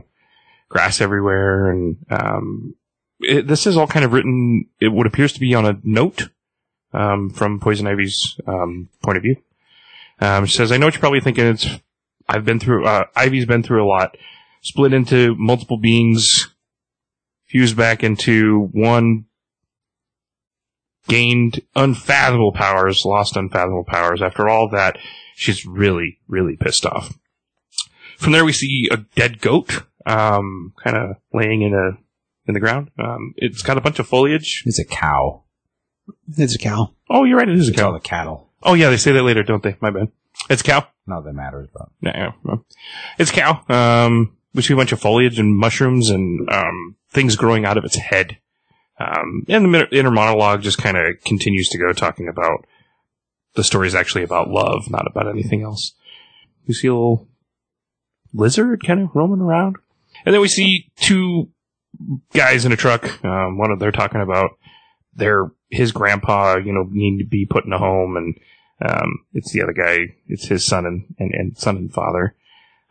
grass 0.69 1.01
everywhere 1.01 1.69
and, 1.69 1.97
um, 2.09 2.75
it, 3.19 3.47
this 3.47 3.67
is 3.67 3.75
all 3.75 3.85
kind 3.85 4.05
of 4.05 4.13
written, 4.13 4.65
it 4.79 4.87
what 4.87 5.07
appears 5.07 5.33
to 5.33 5.39
be 5.41 5.53
on 5.53 5.65
a 5.65 5.77
note, 5.83 6.29
um, 6.93 7.29
from 7.29 7.59
Poison 7.59 7.85
Ivy's, 7.85 8.39
um, 8.47 8.89
point 9.03 9.17
of 9.17 9.23
view. 9.23 9.35
Um, 10.21 10.45
she 10.45 10.55
says, 10.55 10.71
I 10.71 10.77
know 10.77 10.87
what 10.87 10.93
you're 10.93 11.01
probably 11.01 11.21
thinking. 11.21 11.45
It's, 11.45 11.67
I've 12.27 12.45
been 12.45 12.59
through, 12.59 12.85
uh, 12.85 13.05
Ivy's 13.15 13.45
been 13.45 13.63
through 13.63 13.83
a 13.83 13.87
lot. 13.87 14.15
Split 14.61 14.93
into 14.93 15.35
multiple 15.35 15.77
beings, 15.77 16.47
fused 17.45 17.75
back 17.75 18.03
into 18.03 18.69
one, 18.71 19.25
gained 21.09 21.59
unfathomable 21.75 22.53
powers, 22.53 23.03
lost 23.03 23.35
unfathomable 23.35 23.83
powers. 23.85 24.21
After 24.21 24.47
all 24.47 24.69
that, 24.69 24.97
she's 25.35 25.65
really, 25.65 26.19
really 26.27 26.55
pissed 26.55 26.85
off. 26.85 27.17
From 28.17 28.31
there, 28.33 28.45
we 28.45 28.53
see 28.53 28.87
a 28.91 28.97
dead 29.15 29.41
goat, 29.41 29.83
um, 30.05 30.73
kind 30.83 30.95
of 30.97 31.15
laying 31.33 31.61
in 31.61 31.73
a, 31.73 31.97
in 32.47 32.53
the 32.53 32.59
ground. 32.59 32.91
Um, 32.97 33.33
it's 33.37 33.61
got 33.61 33.77
a 33.77 33.81
bunch 33.81 33.99
of 33.99 34.07
foliage. 34.07 34.63
It's 34.65 34.79
a 34.79 34.85
cow. 34.85 35.43
It's 36.37 36.55
a 36.55 36.59
cow. 36.59 36.93
Oh, 37.09 37.23
you're 37.25 37.37
right. 37.37 37.49
It 37.49 37.57
is 37.57 37.67
a 37.69 37.71
It's 37.71 37.81
all 37.81 37.91
cow. 37.91 37.97
the 37.97 38.03
cattle. 38.03 38.49
Oh, 38.63 38.73
yeah. 38.73 38.89
They 38.89 38.97
say 38.97 39.11
that 39.11 39.23
later, 39.23 39.43
don't 39.43 39.63
they? 39.63 39.75
My 39.81 39.89
bad. 39.89 40.11
It's 40.49 40.61
a 40.61 40.65
cow. 40.65 40.87
Not 41.07 41.23
that 41.25 41.33
matters, 41.33 41.69
but 41.73 41.89
Yeah, 42.01 42.31
yeah, 42.45 42.55
it's 43.17 43.31
a 43.31 43.33
cow. 43.33 43.63
Um, 43.69 44.35
we 44.53 44.61
see 44.61 44.73
a 44.73 44.77
bunch 44.77 44.91
of 44.91 44.99
foliage 44.99 45.39
and 45.39 45.55
mushrooms 45.55 46.09
and 46.09 46.49
um, 46.51 46.95
things 47.09 47.35
growing 47.35 47.65
out 47.65 47.77
of 47.77 47.85
its 47.85 47.95
head. 47.95 48.37
Um, 48.99 49.45
and 49.47 49.73
the 49.73 49.87
inner 49.91 50.11
monologue 50.11 50.61
just 50.61 50.77
kind 50.77 50.97
of 50.97 51.21
continues 51.23 51.69
to 51.69 51.77
go, 51.77 51.93
talking 51.93 52.27
about 52.27 52.65
the 53.55 53.63
story 53.63 53.87
is 53.87 53.95
actually 53.95 54.23
about 54.23 54.49
love, 54.49 54.89
not 54.89 55.07
about 55.07 55.29
anything 55.29 55.63
else. 55.63 55.93
We 56.67 56.73
see 56.73 56.87
a 56.87 56.93
little 56.93 57.27
lizard 58.33 58.83
kind 58.85 59.01
of 59.01 59.15
roaming 59.15 59.41
around, 59.41 59.77
and 60.25 60.33
then 60.33 60.41
we 60.41 60.47
see 60.47 60.91
two 60.97 61.49
guys 62.33 62.65
in 62.65 62.71
a 62.71 62.77
truck. 62.77 63.23
Um, 63.23 63.57
one 63.57 63.71
of 63.71 63.79
they're 63.79 63.91
talking 63.91 64.21
about 64.21 64.51
their 65.13 65.51
his 65.69 65.91
grandpa, 65.91 66.57
you 66.57 66.73
know, 66.73 66.87
need 66.89 67.19
to 67.19 67.25
be 67.25 67.45
put 67.45 67.65
in 67.65 67.73
a 67.73 67.77
home, 67.77 68.17
and 68.17 68.37
um, 68.81 69.25
it's 69.33 69.51
the 69.51 69.61
other 69.61 69.73
guy. 69.73 70.15
It's 70.27 70.47
his 70.47 70.65
son 70.65 70.85
and, 70.85 71.15
and, 71.17 71.31
and 71.33 71.57
son 71.57 71.77
and 71.77 71.93
father. 71.93 72.35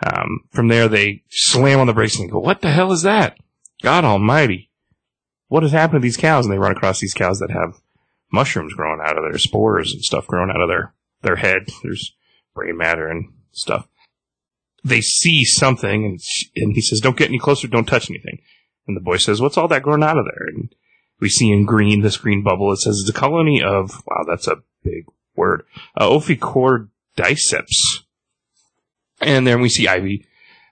Um, 0.04 0.44
from 0.52 0.68
there, 0.68 0.88
they 0.88 1.22
slam 1.28 1.80
on 1.80 1.86
the 1.86 1.92
brakes 1.92 2.18
and 2.18 2.30
go, 2.30 2.38
"What 2.38 2.61
the 2.61 2.70
hell 2.70 2.92
is 2.92 3.02
that? 3.02 3.38
God 3.82 4.04
Almighty! 4.04 4.68
What 5.49 5.62
has 5.62 5.72
happened 5.72 6.01
to 6.01 6.07
these 6.07 6.16
cows?" 6.16 6.44
And 6.46 6.53
they 6.53 6.59
run 6.59 6.72
across 6.72 7.01
these 7.01 7.14
cows 7.14 7.38
that 7.40 7.51
have 7.51 7.80
mushrooms 8.32 8.74
growing 8.74 9.01
out 9.03 9.16
of 9.16 9.24
their 9.24 9.38
spores 9.38 9.92
and 9.92 10.03
stuff 10.03 10.26
growing 10.26 10.51
out 10.51 10.61
of 10.61 10.68
their 10.68 10.94
their 11.22 11.36
head. 11.36 11.68
There's 11.82 12.14
brain 12.55 12.76
matter 12.76 13.09
and 13.09 13.32
stuff. 13.53 13.88
They 14.84 15.01
see 15.01 15.44
something, 15.44 16.05
and 16.05 16.20
sh- 16.20 16.51
and 16.57 16.74
he 16.74 16.80
says, 16.80 17.01
"Don't 17.01 17.16
get 17.16 17.28
any 17.28 17.38
closer. 17.38 17.68
Don't 17.68 17.86
touch 17.86 18.11
anything." 18.11 18.38
And 18.86 18.96
the 18.96 19.01
boy 19.01 19.16
says, 19.16 19.40
"What's 19.40 19.57
all 19.57 19.68
that 19.68 19.82
growing 19.82 20.03
out 20.05 20.18
of 20.18 20.24
there?" 20.24 20.46
And 20.49 20.74
we 21.20 21.28
see 21.28 21.51
in 21.51 21.64
green 21.64 22.03
this 22.03 22.16
green 22.16 22.42
bubble. 22.42 22.72
It 22.72 22.78
says 22.78 23.01
it's 23.01 23.11
a 23.11 23.20
colony 23.20 23.62
of 23.62 24.03
wow, 24.07 24.24
that's 24.26 24.46
a 24.46 24.62
big 24.82 25.05
word. 25.34 25.64
Uh, 25.96 26.09
Ophiocordyceps. 26.09 28.05
And 29.20 29.46
then 29.46 29.61
we 29.61 29.68
see 29.68 29.88
Ivy. 29.88 30.26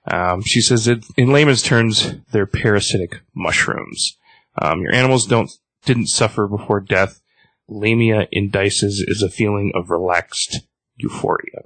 Um, 0.09 0.43
she 0.43 0.61
says 0.61 0.85
that 0.85 1.05
in 1.17 1.33
layman's 1.33 1.63
terms, 1.63 2.15
they're 2.31 2.47
parasitic 2.47 3.23
mushrooms. 3.35 4.17
Um, 4.61 4.81
your 4.81 4.95
animals 4.95 5.27
don't 5.27 5.51
didn't 5.85 6.09
suffer 6.09 6.47
before 6.47 6.81
death. 6.81 7.21
Lamia 7.69 8.29
indices 8.33 9.05
is 9.07 9.23
a 9.23 9.31
feeling 9.31 9.73
of 9.75 9.91
relaxed 9.91 10.61
euphoria. 10.97 11.65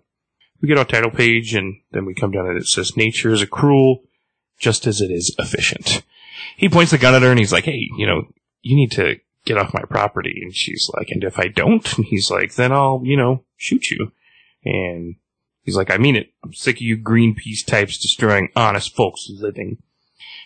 We 0.61 0.69
get 0.69 0.79
our 0.79 0.85
title 0.85 1.11
page, 1.11 1.55
and 1.55 1.81
then 1.93 2.05
we 2.05 2.15
come 2.15 2.31
down 2.31 2.47
and 2.47 2.59
it 2.59 2.67
says, 2.67 2.97
"Nature 2.97 3.33
is 3.33 3.43
a 3.43 3.47
cruel, 3.47 4.05
just 4.59 4.87
as 4.87 5.01
it 5.01 5.11
is 5.11 5.35
efficient." 5.39 6.03
He 6.57 6.69
points 6.69 6.91
the 6.91 6.99
gun 6.99 7.15
at 7.15 7.23
her, 7.23 7.31
and 7.31 7.39
he's 7.39 7.53
like, 7.53 7.65
"Hey, 7.65 7.89
you 7.97 8.07
know, 8.07 8.29
you 8.63 8.77
need 8.77 8.93
to 8.93 9.17
get 9.45 9.59
off 9.59 9.75
my 9.75 9.83
property." 9.83 10.41
And 10.43 10.55
she's 10.55 10.91
like, 10.95 11.09
"And 11.11 11.25
if 11.25 11.39
I 11.39 11.49
don't," 11.49 11.97
and 11.97 12.07
he's 12.07 12.31
like, 12.31 12.55
"Then 12.55 12.73
I'll, 12.73 13.03
you 13.05 13.17
know, 13.17 13.45
shoot 13.57 13.91
you." 13.91 14.13
And 14.65 15.17
he's 15.63 15.77
like, 15.77 15.91
"I 15.91 15.97
mean 15.97 16.17
it. 16.17 16.33
I'm 16.45 16.53
sick 16.53 16.77
of 16.77 16.83
you 16.83 16.99
Greenpeace 16.99 17.65
types 17.67 17.99
destroying 17.99 18.49
honest 18.57 18.95
folks' 18.95 19.31
living." 19.31 19.79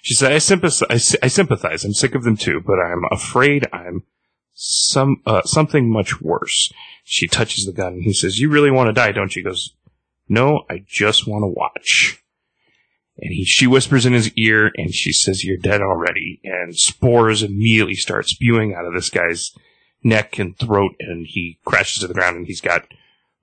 She 0.04 0.12
said, 0.12 0.32
"I 0.32 0.38
sympathize. 0.38 1.16
I, 1.22 1.28
sympathize. 1.28 1.82
I'm 1.82 1.94
sick 1.94 2.14
of 2.14 2.24
them 2.24 2.36
too, 2.36 2.60
but 2.60 2.74
I'm 2.74 3.04
afraid 3.10 3.66
I'm 3.72 4.02
some 4.52 5.22
uh, 5.24 5.40
something 5.44 5.90
much 5.90 6.20
worse." 6.20 6.70
She 7.04 7.26
touches 7.26 7.64
the 7.64 7.72
gun, 7.72 7.94
and 7.94 8.02
he 8.04 8.12
says, 8.12 8.38
"You 8.38 8.50
really 8.50 8.70
want 8.70 8.88
to 8.88 8.92
die, 8.92 9.12
don't 9.12 9.34
you?" 9.34 9.40
He 9.40 9.48
goes, 9.48 9.74
"No, 10.28 10.64
I 10.68 10.84
just 10.86 11.26
want 11.26 11.44
to 11.44 11.46
watch." 11.46 12.22
And 13.16 13.32
he, 13.32 13.44
she 13.46 13.66
whispers 13.66 14.04
in 14.04 14.12
his 14.12 14.30
ear, 14.34 14.70
and 14.76 14.92
she 14.92 15.10
says, 15.10 15.42
"You're 15.42 15.56
dead 15.56 15.80
already." 15.80 16.38
And 16.44 16.76
spores 16.76 17.42
immediately 17.42 17.94
start 17.94 18.28
spewing 18.28 18.74
out 18.74 18.84
of 18.84 18.92
this 18.92 19.08
guy's 19.08 19.52
neck 20.02 20.38
and 20.38 20.54
throat, 20.58 20.96
and 21.00 21.26
he 21.26 21.60
crashes 21.64 22.00
to 22.00 22.08
the 22.08 22.14
ground, 22.14 22.36
and 22.36 22.46
he's 22.46 22.60
got 22.60 22.86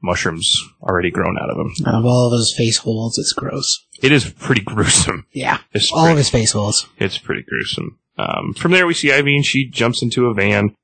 mushrooms 0.03 0.55
already 0.83 1.09
grown 1.09 1.37
out 1.41 1.49
of 1.49 1.57
him. 1.57 1.73
Out 1.87 2.01
of 2.01 2.05
all 2.05 2.31
of 2.31 2.37
his 2.37 2.53
face 2.55 2.77
holes, 2.77 3.17
it's 3.17 3.33
gross. 3.33 3.87
It 4.01 4.11
is 4.11 4.29
pretty 4.31 4.61
gruesome. 4.61 5.25
Yeah. 5.31 5.59
It's 5.73 5.91
All 5.91 6.01
pretty, 6.01 6.11
of 6.13 6.17
his 6.17 6.29
face 6.29 6.51
holes. 6.51 6.87
it's 6.97 7.17
pretty 7.17 7.43
gruesome. 7.43 7.99
Um, 8.17 8.53
from 8.53 8.71
there, 8.71 8.85
we 8.85 8.93
see 8.93 9.11
Ivy, 9.11 9.35
and 9.35 9.45
she 9.45 9.69
jumps 9.69 10.03
into 10.03 10.25
a 10.27 10.33
van. 10.33 10.75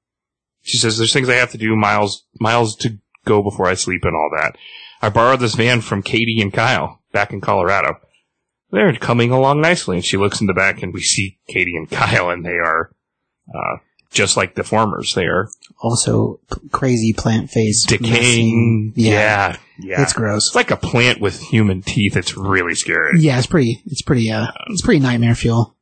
She 0.63 0.77
says, 0.77 0.97
"There's 0.97 1.13
things 1.13 1.29
I 1.29 1.33
have 1.35 1.51
to 1.51 1.57
do, 1.57 1.75
miles, 1.75 2.25
miles 2.39 2.75
to 2.77 2.97
go 3.25 3.43
before 3.43 3.67
I 3.67 3.73
sleep, 3.75 4.03
and 4.05 4.15
all 4.15 4.29
that." 4.39 4.57
I 5.01 5.09
borrowed 5.09 5.39
this 5.41 5.55
van 5.55 5.81
from 5.81 6.01
Katie 6.03 6.41
and 6.41 6.51
Kyle 6.53 7.01
back 7.11 7.31
in 7.33 7.41
Colorado. 7.41 7.97
They're 8.71 8.93
coming 8.95 9.31
along 9.31 9.61
nicely, 9.61 9.97
and 9.97 10.05
she 10.05 10.17
looks 10.17 10.41
in 10.41 10.47
the 10.47 10.53
back, 10.53 10.81
and 10.81 10.93
we 10.93 11.01
see 11.01 11.37
Katie 11.47 11.75
and 11.75 11.89
Kyle, 11.91 12.29
and 12.29 12.45
they 12.45 12.57
are 12.57 12.91
uh, 13.53 13.77
just 14.11 14.35
like 14.37 14.55
the 14.55 14.63
formers. 14.63 15.13
They 15.15 15.25
are 15.25 15.49
Also, 15.79 16.39
crazy 16.71 17.13
plant 17.13 17.49
face. 17.49 17.85
decaying. 17.85 18.93
Yeah. 18.95 19.11
yeah, 19.11 19.57
yeah. 19.79 20.01
It's 20.01 20.13
gross. 20.13 20.47
It's 20.47 20.55
like 20.55 20.71
a 20.71 20.77
plant 20.77 21.21
with 21.21 21.39
human 21.39 21.81
teeth. 21.81 22.15
It's 22.15 22.35
really 22.35 22.75
scary. 22.75 23.19
Yeah, 23.19 23.37
it's 23.37 23.47
pretty, 23.47 23.81
it's 23.85 24.01
pretty, 24.01 24.31
uh, 24.31 24.47
it's 24.69 24.81
pretty 24.81 24.99
nightmare 24.99 25.35
fuel. 25.35 25.75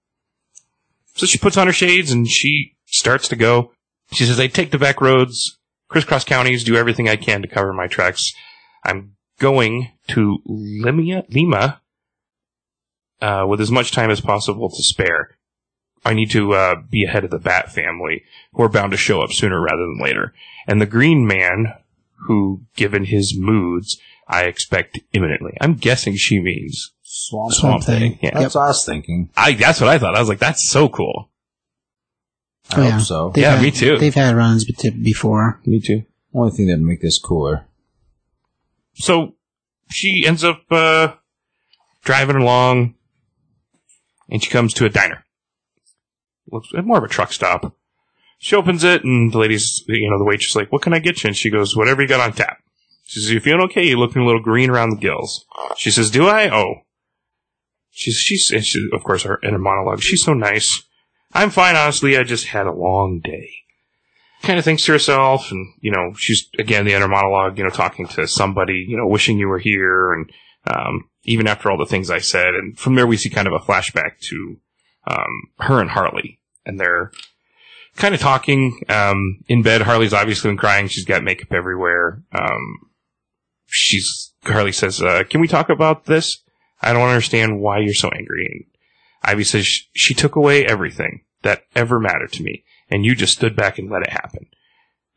So 1.16 1.26
she 1.26 1.38
puts 1.38 1.58
on 1.58 1.68
her 1.68 1.74
shades 1.74 2.12
and 2.12 2.28
she 2.28 2.76
starts 2.86 3.28
to 3.30 3.36
go. 3.36 3.72
She 4.12 4.26
says, 4.26 4.39
I 4.39 4.48
take 4.48 4.72
the 4.72 4.78
back 4.78 5.02
roads, 5.02 5.58
crisscross 5.88 6.24
counties, 6.24 6.64
do 6.64 6.76
everything 6.76 7.08
I 7.08 7.16
can 7.16 7.41
to 7.41 7.48
cover 7.48 7.74
my 7.74 7.88
tracks. 7.88 8.34
I'm 8.84 9.16
going 9.39 9.91
to 10.10 10.39
Limia, 10.48 11.26
Lima 11.34 11.82
uh, 13.22 13.46
with 13.48 13.62
as 13.62 13.72
much 13.72 13.91
time 13.91 14.12
as 14.12 14.22
possible 14.22 14.70
to 14.70 14.84
spare. 14.84 15.38
I 16.04 16.14
need 16.14 16.30
to 16.32 16.54
uh, 16.54 16.76
be 16.88 17.04
ahead 17.04 17.24
of 17.24 17.32
the 17.32 17.39
Bat 17.39 17.72
family, 17.72 18.24
who 18.54 18.64
are 18.64 18.70
bound 18.70 18.91
to 18.91 18.98
show 18.98 19.22
up 19.22 19.32
sooner 19.32 19.60
rather 19.60 19.82
than 19.82 20.00
later. 20.00 20.34
And 20.68 20.80
the 20.80 20.86
Green 20.86 21.26
Man, 21.26 21.74
who, 22.28 22.61
given 22.76 23.05
his 23.05 23.36
moods, 23.38 23.97
I 24.28 24.45
expect 24.45 24.99
imminently. 25.13 25.53
I'm 25.61 25.76
guessing 25.76 26.16
she 26.16 26.39
means 26.39 26.91
Swamp, 27.03 27.53
Swamp 27.53 27.84
Thing. 27.84 28.18
Yeah. 28.22 28.32
That's 28.39 28.55
what 28.55 28.61
I 28.63 28.68
was 28.68 28.86
thinking. 28.86 29.30
I 29.38 29.53
that's 29.53 29.80
what 29.80 29.89
I 29.89 29.99
thought. 29.99 30.16
I 30.16 30.20
was 30.20 30.30
like, 30.30 30.39
that's 30.39 30.70
so 30.70 30.89
cool. 30.89 31.30
I 32.72 32.76
Oh, 32.80 32.82
hope 32.82 32.89
yeah. 32.89 32.97
so. 32.99 33.30
They've 33.30 33.41
Yeah, 33.43 33.55
had- 33.55 33.61
me 33.63 33.72
too. 33.72 33.97
They've 33.97 34.13
had 34.16 34.36
runs 34.36 34.66
bet- 34.66 35.03
before. 35.03 35.61
Me 35.66 35.80
too. 35.80 36.03
Only 36.34 36.51
thing 36.51 36.68
that'd 36.68 36.82
make 36.82 37.01
this 37.01 37.20
cooler. 37.20 37.66
So 38.95 39.36
she 39.91 40.26
ends 40.26 40.43
up 40.43 40.63
uh, 40.72 41.13
driving 42.03 42.38
along, 42.38 42.95
and 44.30 44.43
she 44.43 44.49
comes 44.49 44.74
to 44.76 44.86
a 44.86 44.89
diner. 44.89 45.24
Looks 46.51 46.70
more 46.74 46.97
of 46.97 47.03
a 47.03 47.07
truck 47.07 47.32
stop. 47.34 47.76
She 48.38 48.56
opens 48.56 48.84
it, 48.84 49.04
and 49.04 49.32
the 49.32 49.38
lady's, 49.38 49.84
you 49.88 50.10
know, 50.10 50.18
the 50.18 50.26
waitress 50.26 50.52
is 50.52 50.56
like, 50.56 50.72
"What 50.72 50.82
can 50.82 50.94
I 50.94 51.00
get 51.00 51.24
you?" 51.24 51.28
And 51.30 51.38
she 51.38 51.50
goes, 51.50 51.76
"Whatever 51.76 52.02
you 52.02 52.08
got 52.08 52.20
on 52.20 52.34
tap." 52.34 52.58
She 53.06 53.20
says, 53.20 53.32
"You 53.32 53.40
feeling 53.40 53.62
okay? 53.66 53.84
You're 53.84 53.98
looking 53.98 54.22
a 54.22 54.26
little 54.26 54.42
green 54.42 54.70
around 54.70 54.92
the 54.92 54.98
gills." 54.98 55.46
She 55.78 55.92
says, 55.92 56.12
"Do 56.12 56.28
I?" 56.28 56.50
Oh. 56.50 56.82
She's 57.92 58.18
she's 58.18 58.52
and 58.52 58.66
she, 58.66 58.90
of 58.92 59.04
course 59.04 59.24
her 59.24 59.40
in 59.42 59.54
her 59.54 59.60
monologue. 59.60 60.02
She's 60.02 60.24
so 60.24 60.34
nice. 60.34 60.84
I'm 61.34 61.50
fine, 61.50 61.78
honestly. 61.78 62.18
I 62.18 62.24
just 62.24 62.48
had 62.48 62.68
a 62.68 62.74
long 62.74 63.22
day 63.24 63.50
kind 64.46 64.60
of 64.60 64.66
thinks 64.66 64.86
to 64.86 64.92
herself, 64.92 65.52
and 65.52 65.74
you 65.80 65.92
know, 65.92 66.14
she's 66.18 66.48
again 66.60 66.86
the 66.86 66.94
inner 66.94 67.08
monologue, 67.08 67.58
you 67.58 67.64
know, 67.64 67.70
talking 67.70 68.08
to 68.08 68.28
somebody, 68.28 68.86
you 68.88 68.98
know, 68.98 69.08
wishing 69.08 69.38
you 69.38 69.48
were 69.48 69.60
here, 69.60 70.14
and 70.14 70.32
um, 70.68 71.10
even 71.24 71.48
after 71.48 71.70
all 71.70 71.78
the 71.78 71.86
things 71.86 72.10
I 72.10 72.20
said, 72.20 72.50
and 72.50 72.78
from 72.78 72.96
there 72.96 73.08
we 73.08 73.18
see 73.18 73.30
kind 73.30 73.48
of 73.48 73.54
a 73.54 73.60
flashback 73.60 74.20
to 74.30 74.58
um, 75.08 75.50
her 75.60 75.82
and 75.82 75.90
Harley, 75.90 76.40
and 76.66 76.80
they're 76.80 77.12
kind 77.98 78.14
of 78.14 78.22
talking 78.22 78.80
um, 78.89 79.43
in 79.48 79.62
bed. 79.62 79.82
Harley's 79.82 80.14
obviously 80.14 80.50
been 80.50 80.58
crying; 80.58 80.88
she's 80.88 81.06
got 81.06 81.24
makeup 81.24 81.52
everywhere. 81.52 82.22
Um, 82.34 82.91
she's 83.68 84.34
Harley 84.43 84.72
says, 84.72 85.02
uh, 85.02 85.24
"Can 85.30 85.41
we 85.41 85.48
talk 85.48 85.70
about 85.70 86.06
this? 86.06 86.43
I 86.82 86.93
don't 86.93 87.08
understand 87.08 87.60
why 87.60 87.80
you're 87.80 87.93
so 87.93 88.10
angry." 88.10 88.48
And 88.48 88.66
Ivy 89.24 89.43
says, 89.43 89.66
"She- 89.66 89.88
"She 89.93 90.14
took 90.14 90.36
away 90.36 90.66
everything 90.66 91.22
that 91.41 91.64
ever 91.76 92.00
mattered 92.00 92.32
to 92.34 92.43
me." 92.43 92.64
and 92.89 93.06
you 93.06 93.16
just 93.16 93.34
stood 93.34 93.56
back 93.56 93.80
and 93.80 93.89
let 93.89 94.04
it 94.04 94.12
happen. 94.12 94.48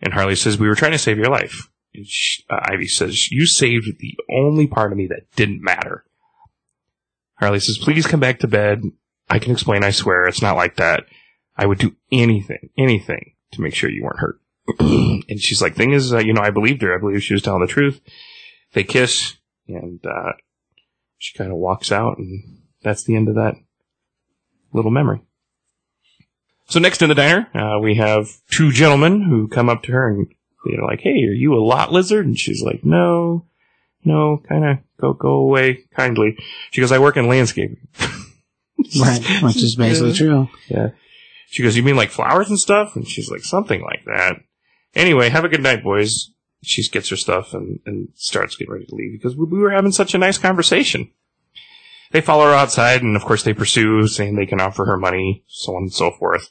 And 0.01 0.14
Harley 0.14 0.37
says, 0.37 0.59
"We 0.59 0.68
were 0.68 0.74
trying 0.74 0.93
to 0.93 0.99
save 0.99 1.18
your 1.18 1.31
life." 1.31 1.68
She, 2.05 2.45
uh, 2.49 2.61
Ivy 2.62 2.87
says, 2.87 3.31
"You 3.31 3.47
saved 3.47 3.99
the 3.99 4.16
only 4.31 4.66
part 4.66 4.93
of 4.93 4.99
me 4.99 5.07
that 5.09 5.31
didn't 5.35 5.62
matter." 5.62 6.05
Harley 7.35 7.61
says, 7.61 7.79
"Please 7.79 8.07
come 8.07 8.20
back 8.20 8.39
to 8.41 8.49
bed. 8.49 8.83
I 9.29 9.39
can 9.39 9.53
explain. 9.53 9.85
I 9.85 9.91
swear, 9.91 10.26
it's 10.26 10.43
not 10.43 10.57
like 10.57 10.76
that. 10.76 11.05
I 11.59 11.67
would 11.67 11.79
do 11.79 11.97
anything, 12.13 12.71
anything 12.79 13.35
to 13.53 13.61
make 13.61 13.75
sure 13.75 13.91
you 13.91 14.05
weren't 14.05 14.21
hurt." 14.21 14.41
and 14.79 15.41
she's 15.41 15.61
like, 15.61 15.75
"Thing 15.75 15.93
is, 15.93 16.13
uh, 16.13 16.19
you 16.19 16.33
know, 16.33 16.43
I 16.43 16.51
believed 16.51 16.83
her. 16.83 16.95
I 16.95 16.99
believe 16.99 17.23
she 17.23 17.35
was 17.35 17.43
telling 17.43 17.61
the 17.61 17.67
truth." 17.67 18.01
They 18.73 18.85
kiss, 18.85 19.37
and 19.67 20.01
uh, 20.07 20.33
she 21.19 21.37
kind 21.37 21.51
of 21.51 21.57
walks 21.59 21.91
out, 21.91 22.19
and 22.19 22.63
that's 22.83 23.05
the 23.05 23.17
end 23.17 23.29
of 23.29 23.35
that 23.35 23.57
little 24.73 24.91
memory. 24.91 25.21
So 26.69 26.79
next 26.81 27.01
in 27.01 27.09
the 27.09 27.15
diner, 27.15 27.49
uh, 27.55 27.79
we 27.81 27.95
have 27.95 28.29
two 28.51 28.71
gentlemen 28.71 29.23
who 29.23 29.49
come 29.49 29.71
up 29.71 29.83
to 29.85 29.93
her 29.93 30.09
and 30.09 30.27
they're 30.65 30.85
like, 30.85 31.01
"Hey, 31.01 31.25
are 31.25 31.33
you 31.33 31.55
a 31.55 31.65
lot 31.65 31.93
lizard?" 31.93 32.27
And 32.27 32.39
she's 32.39 32.63
like, 32.63 32.85
"No, 32.85 33.47
no, 34.05 34.43
kind 34.47 34.65
of 34.65 34.79
go 35.01 35.15
go 35.15 35.31
away 35.37 35.85
kindly." 35.97 36.37
She 36.71 36.83
goes, 36.83 36.93
"I 36.93 36.99
work 36.99 37.17
in 37.17 37.27
landscaping." 37.27 37.89
Right. 38.99 39.21
Which 39.43 39.57
is 39.57 39.75
basically 39.75 40.15
true. 40.15 40.49
Yeah. 40.69 40.91
She 41.51 41.62
goes, 41.62 41.76
"You 41.76 41.82
mean 41.82 41.96
like 41.96 42.11
flowers 42.11 42.51
and 42.51 42.59
stuff?" 42.59 42.94
And 42.94 43.09
she's 43.09 43.30
like, 43.30 43.42
"Something 43.42 43.82
like 43.82 44.05
that." 44.05 44.36
Anyway, 44.94 45.28
have 45.28 45.44
a 45.44 45.49
good 45.49 45.62
night, 45.62 45.82
boys. 45.82 46.30
She 46.62 46.86
gets 46.88 47.09
her 47.09 47.16
stuff 47.16 47.55
and, 47.55 47.80
and 47.86 48.09
starts 48.14 48.57
getting 48.57 48.72
ready 48.72 48.86
to 48.86 48.94
leave 48.94 49.12
because 49.12 49.36
we, 49.36 49.46
we 49.46 49.59
were 49.59 49.70
having 49.70 49.92
such 49.92 50.14
a 50.14 50.18
nice 50.18 50.38
conversation. 50.38 51.11
They 52.11 52.20
follow 52.20 52.46
her 52.46 52.55
outside, 52.55 53.03
and 53.03 53.16
of 53.16 53.24
course, 53.24 53.42
they 53.42 53.55
pursue, 53.55 54.07
saying 54.07 54.34
they 54.36 54.46
can 54.46 54.61
offer 54.61 54.84
her 54.86 54.96
money, 54.96 55.44
so 55.46 55.76
on 55.76 55.82
and 55.84 55.92
so 55.92 56.11
forth. 56.11 56.51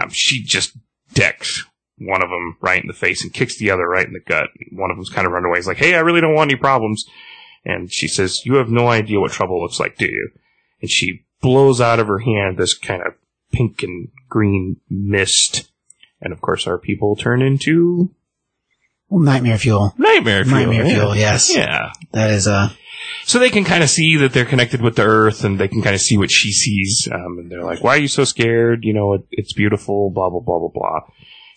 Um, 0.00 0.10
she 0.10 0.44
just 0.44 0.76
decks 1.14 1.64
one 1.98 2.22
of 2.22 2.30
them 2.30 2.56
right 2.60 2.80
in 2.80 2.86
the 2.86 2.94
face 2.94 3.22
and 3.22 3.32
kicks 3.32 3.58
the 3.58 3.70
other 3.70 3.86
right 3.86 4.06
in 4.06 4.12
the 4.12 4.20
gut. 4.20 4.48
One 4.72 4.90
of 4.90 4.96
them's 4.96 5.10
kind 5.10 5.26
of 5.26 5.32
run 5.32 5.44
away. 5.44 5.58
He's 5.58 5.66
like, 5.66 5.78
"Hey, 5.78 5.94
I 5.94 6.00
really 6.00 6.20
don't 6.20 6.34
want 6.34 6.50
any 6.50 6.58
problems." 6.58 7.04
And 7.64 7.92
she 7.92 8.08
says, 8.08 8.46
"You 8.46 8.54
have 8.54 8.70
no 8.70 8.88
idea 8.88 9.20
what 9.20 9.32
trouble 9.32 9.60
looks 9.60 9.80
like, 9.80 9.96
do 9.96 10.06
you?" 10.06 10.30
And 10.80 10.90
she 10.90 11.26
blows 11.42 11.80
out 11.80 11.98
of 11.98 12.06
her 12.06 12.18
hand 12.18 12.56
this 12.56 12.76
kind 12.76 13.02
of 13.02 13.14
pink 13.52 13.82
and 13.82 14.08
green 14.28 14.76
mist. 14.88 15.70
And 16.20 16.32
of 16.32 16.40
course, 16.40 16.66
our 16.66 16.78
people 16.78 17.16
turn 17.16 17.42
into 17.42 18.14
Well, 19.08 19.20
nightmare 19.20 19.58
fuel. 19.58 19.94
nightmare 19.98 20.44
fuel. 20.44 20.56
Nightmare 20.58 20.84
yeah. 20.86 20.94
fuel, 20.94 21.16
yes. 21.16 21.54
Yeah. 21.54 21.92
That 22.12 22.30
is 22.30 22.46
uh 22.46 22.70
So 23.24 23.38
they 23.38 23.50
can 23.50 23.64
kind 23.64 23.82
of 23.82 23.90
see 23.90 24.16
that 24.16 24.32
they're 24.32 24.44
connected 24.44 24.82
with 24.82 24.96
the 24.96 25.04
earth 25.04 25.44
and 25.44 25.58
they 25.58 25.68
can 25.68 25.82
kind 25.82 25.94
of 25.94 26.00
see 26.00 26.18
what 26.18 26.30
she 26.30 26.52
sees. 26.52 27.08
Um, 27.10 27.38
and 27.38 27.50
they're 27.50 27.64
like, 27.64 27.82
why 27.82 27.96
are 27.96 28.00
you 28.00 28.08
so 28.08 28.24
scared? 28.24 28.84
You 28.84 28.92
know, 28.92 29.14
it, 29.14 29.22
it's 29.30 29.52
beautiful, 29.52 30.10
blah, 30.10 30.28
blah, 30.30 30.40
blah, 30.40 30.58
blah, 30.58 30.68
blah. 30.72 31.00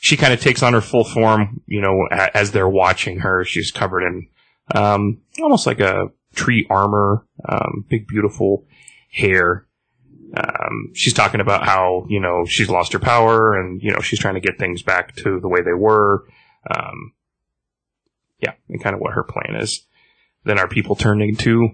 She 0.02 0.18
kind 0.18 0.34
of 0.34 0.41
takes 0.41 0.64
on 0.64 0.74
her 0.74 0.82
full 0.82 1.04
form, 1.06 1.62
you 1.68 1.82
know, 1.82 2.08
a, 2.12 2.36
as 2.36 2.52
they're 2.52 2.68
watching 2.70 3.20
her. 3.20 3.44
She's 3.46 3.72
covered 3.72 4.04
in, 4.04 4.28
um, 4.74 5.22
almost 5.41 5.66
like 5.68 5.80
a 5.80 6.08
tree 6.36 6.66
armor, 6.70 7.26
um, 7.48 7.86
big, 7.89 8.08
beautiful 8.08 8.66
hair. 9.12 9.66
Um, 10.36 10.91
she's 10.95 11.13
talking 11.13 11.41
about 11.41 11.63
how, 11.65 12.05
you 12.09 12.19
know, 12.19 12.45
she's 12.47 12.69
lost 12.69 12.93
her 12.93 12.99
power 12.99 13.53
and, 13.59 13.81
you 13.84 13.91
know, 13.91 13.99
she's 13.99 14.19
trying 14.19 14.34
to 14.34 14.39
get 14.39 14.57
things 14.57 14.81
back 14.81 15.15
to 15.17 15.39
the 15.39 15.47
way 15.47 15.61
they 15.61 15.73
were. 15.73 16.23
Um, 16.73 17.13
yeah, 18.39 18.53
and 18.69 18.81
kind 18.81 18.95
of 18.95 18.99
what 19.01 19.13
her 19.13 19.23
plan 19.23 19.55
is. 19.61 19.86
Then 20.43 20.57
our 20.59 20.67
people 20.67 20.95
turn 20.95 21.21
into 21.21 21.69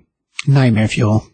nightmare 0.48 0.88
fuel. 0.88 1.26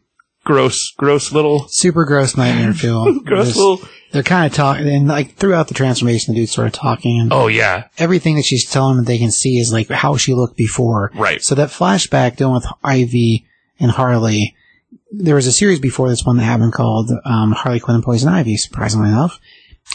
gross, 0.43 0.91
gross 0.97 1.31
little, 1.31 1.65
Super 1.69 2.05
gross 2.05 2.37
nightmare 2.37 2.73
fuel. 2.75 3.19
gross 3.21 3.47
Just- 3.47 3.57
little. 3.57 3.79
They're 4.11 4.23
kind 4.23 4.45
of 4.49 4.53
talking, 4.55 4.87
and 4.87 5.09
like 5.09 5.33
throughout 5.35 5.67
the 5.67 5.73
transformation, 5.73 6.33
the 6.33 6.39
dude's 6.39 6.53
sort 6.53 6.67
of 6.67 6.73
talking, 6.73 7.19
and 7.19 7.33
Oh 7.33 7.47
yeah, 7.47 7.87
everything 7.97 8.35
that 8.37 8.45
she's 8.45 8.69
telling 8.69 8.95
them 8.95 9.03
they 9.03 9.17
can 9.17 9.31
see 9.31 9.57
is 9.57 9.73
like 9.73 9.89
how 9.89 10.15
she 10.15 10.33
looked 10.33 10.55
before. 10.55 11.11
right. 11.15 11.43
So 11.43 11.53
that 11.55 11.67
flashback 11.69 12.37
dealing 12.37 12.53
with 12.53 12.65
Ivy 12.81 13.45
and 13.77 13.91
Harley, 13.91 14.55
there 15.11 15.35
was 15.35 15.47
a 15.47 15.51
series 15.51 15.79
before 15.79 16.09
this 16.09 16.25
one 16.25 16.37
that 16.37 16.43
happened 16.43 16.73
called 16.73 17.11
um, 17.25 17.51
Harley 17.51 17.79
Quinn 17.79 17.95
and 17.95 18.03
Poison 18.03 18.29
Ivy, 18.29 18.57
surprisingly 18.57 19.09
enough. 19.09 19.39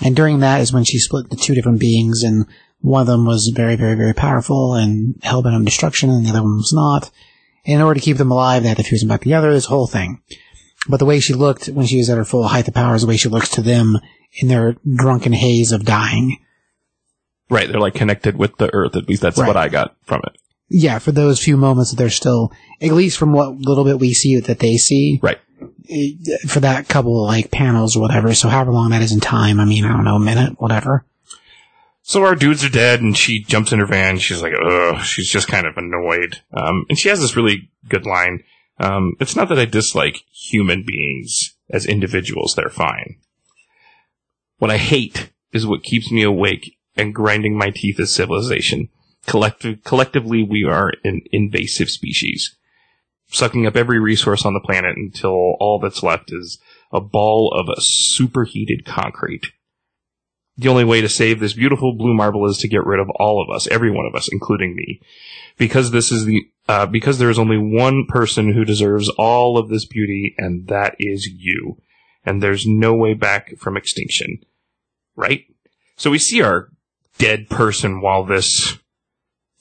And 0.02 0.14
during 0.16 0.40
that 0.40 0.60
is 0.60 0.72
when 0.72 0.84
she 0.84 0.98
split 0.98 1.30
the 1.30 1.36
two 1.36 1.54
different 1.54 1.80
beings, 1.80 2.22
and 2.22 2.46
one 2.80 3.00
of 3.02 3.06
them 3.06 3.26
was 3.26 3.52
very, 3.54 3.76
very, 3.76 3.96
very 3.96 4.14
powerful 4.14 4.74
and 4.74 5.16
hellbent 5.22 5.54
on 5.54 5.64
destruction, 5.64 6.10
and 6.10 6.24
the 6.24 6.30
other 6.30 6.42
one 6.42 6.56
was 6.56 6.72
not. 6.72 7.10
And 7.66 7.76
in 7.76 7.82
order 7.82 7.98
to 8.00 8.04
keep 8.04 8.16
them 8.16 8.30
alive, 8.30 8.62
they 8.62 8.68
had 8.68 8.78
to 8.78 8.84
fuse 8.84 9.00
them 9.00 9.08
back 9.08 9.22
together, 9.22 9.52
this 9.52 9.66
whole 9.66 9.86
thing. 9.86 10.22
But 10.88 10.96
the 10.98 11.04
way 11.04 11.20
she 11.20 11.34
looked 11.34 11.66
when 11.66 11.86
she 11.86 11.98
was 11.98 12.08
at 12.08 12.16
her 12.16 12.24
full 12.24 12.48
height 12.48 12.68
of 12.68 12.74
power 12.74 12.94
is 12.94 13.02
the 13.02 13.08
way 13.08 13.16
she 13.18 13.28
looks 13.28 13.50
to 13.50 13.62
them 13.62 13.98
in 14.40 14.48
their 14.48 14.76
drunken 14.96 15.32
haze 15.32 15.72
of 15.72 15.84
dying. 15.84 16.38
Right, 17.50 17.68
they're 17.68 17.80
like 17.80 17.94
connected 17.94 18.38
with 18.38 18.56
the 18.56 18.72
earth. 18.72 18.96
At 18.96 19.08
least 19.08 19.22
that's 19.22 19.36
Right. 19.38 19.46
what 19.48 19.56
I 19.56 19.68
got 19.68 19.96
from 20.04 20.22
it. 20.24 20.38
Yeah, 20.72 21.00
for 21.00 21.10
those 21.12 21.42
few 21.42 21.56
moments 21.56 21.90
that 21.90 21.96
they're 21.96 22.10
still, 22.10 22.52
at 22.80 22.92
least 22.92 23.18
from 23.18 23.32
what 23.32 23.56
little 23.56 23.84
bit 23.84 23.98
we 23.98 24.14
see 24.14 24.38
that 24.38 24.60
they 24.60 24.76
see, 24.76 25.18
Right. 25.20 25.38
eh, 25.88 26.12
for 26.46 26.60
that 26.60 26.86
couple 26.88 27.26
like 27.26 27.50
panels 27.50 27.96
or 27.96 28.00
whatever. 28.00 28.32
So 28.34 28.48
however 28.48 28.70
long 28.70 28.90
that 28.90 29.02
is 29.02 29.12
in 29.12 29.18
time, 29.20 29.58
I 29.58 29.64
mean, 29.64 29.84
I 29.84 29.88
don't 29.88 30.04
know, 30.04 30.14
a 30.16 30.20
minute, 30.20 30.60
whatever. 30.60 31.04
So 32.02 32.24
our 32.24 32.34
dudes 32.36 32.64
are 32.64 32.70
dead, 32.70 33.00
and 33.02 33.16
she 33.16 33.42
jumps 33.42 33.72
in 33.72 33.78
her 33.80 33.86
van. 33.86 34.18
She's 34.18 34.42
like, 34.42 34.54
ugh. 34.54 35.02
She's 35.04 35.28
just 35.30 35.48
kind 35.48 35.66
of 35.66 35.76
annoyed. 35.76 36.40
Um, 36.52 36.84
and 36.88 36.98
she 36.98 37.08
has 37.08 37.20
this 37.20 37.36
really 37.36 37.70
good 37.88 38.06
line. 38.06 38.42
Um, 38.78 39.14
it's 39.20 39.36
not 39.36 39.48
that 39.50 39.58
I 39.58 39.64
dislike 39.66 40.22
human 40.32 40.84
beings 40.86 41.54
as 41.68 41.84
individuals; 41.84 42.54
they're 42.56 42.70
fine. 42.70 43.16
What 44.58 44.70
I 44.70 44.78
hate 44.78 45.30
is 45.52 45.66
what 45.66 45.82
keeps 45.82 46.10
me 46.10 46.22
awake 46.22 46.76
and 46.96 47.14
grinding 47.14 47.56
my 47.58 47.70
teeth 47.70 48.00
as 48.00 48.14
civilization. 48.14 48.88
Collective, 49.30 49.84
collectively, 49.84 50.42
we 50.42 50.64
are 50.64 50.90
an 51.04 51.20
invasive 51.30 51.88
species, 51.88 52.56
sucking 53.28 53.64
up 53.64 53.76
every 53.76 54.00
resource 54.00 54.44
on 54.44 54.54
the 54.54 54.60
planet 54.60 54.96
until 54.96 55.54
all 55.60 55.78
that's 55.80 56.02
left 56.02 56.32
is 56.32 56.58
a 56.92 57.00
ball 57.00 57.52
of 57.54 57.68
a 57.68 57.80
superheated 57.80 58.84
concrete. 58.84 59.52
The 60.56 60.68
only 60.68 60.82
way 60.82 61.00
to 61.00 61.08
save 61.08 61.38
this 61.38 61.52
beautiful 61.52 61.94
blue 61.94 62.12
marble 62.12 62.44
is 62.50 62.58
to 62.58 62.68
get 62.68 62.84
rid 62.84 62.98
of 62.98 63.08
all 63.20 63.40
of 63.40 63.54
us, 63.54 63.68
every 63.68 63.92
one 63.92 64.04
of 64.04 64.16
us, 64.16 64.28
including 64.32 64.74
me. 64.74 65.00
Because 65.56 65.92
this 65.92 66.10
is 66.10 66.24
the, 66.24 66.42
uh, 66.68 66.86
because 66.86 67.18
there 67.18 67.30
is 67.30 67.38
only 67.38 67.56
one 67.56 68.06
person 68.08 68.52
who 68.52 68.64
deserves 68.64 69.08
all 69.10 69.58
of 69.58 69.68
this 69.68 69.86
beauty, 69.86 70.34
and 70.38 70.66
that 70.66 70.96
is 70.98 71.28
you. 71.28 71.78
And 72.24 72.42
there's 72.42 72.66
no 72.66 72.96
way 72.96 73.14
back 73.14 73.56
from 73.58 73.76
extinction. 73.76 74.42
Right? 75.14 75.44
So 75.96 76.10
we 76.10 76.18
see 76.18 76.42
our 76.42 76.70
dead 77.16 77.48
person 77.48 78.00
while 78.00 78.24
this 78.24 78.76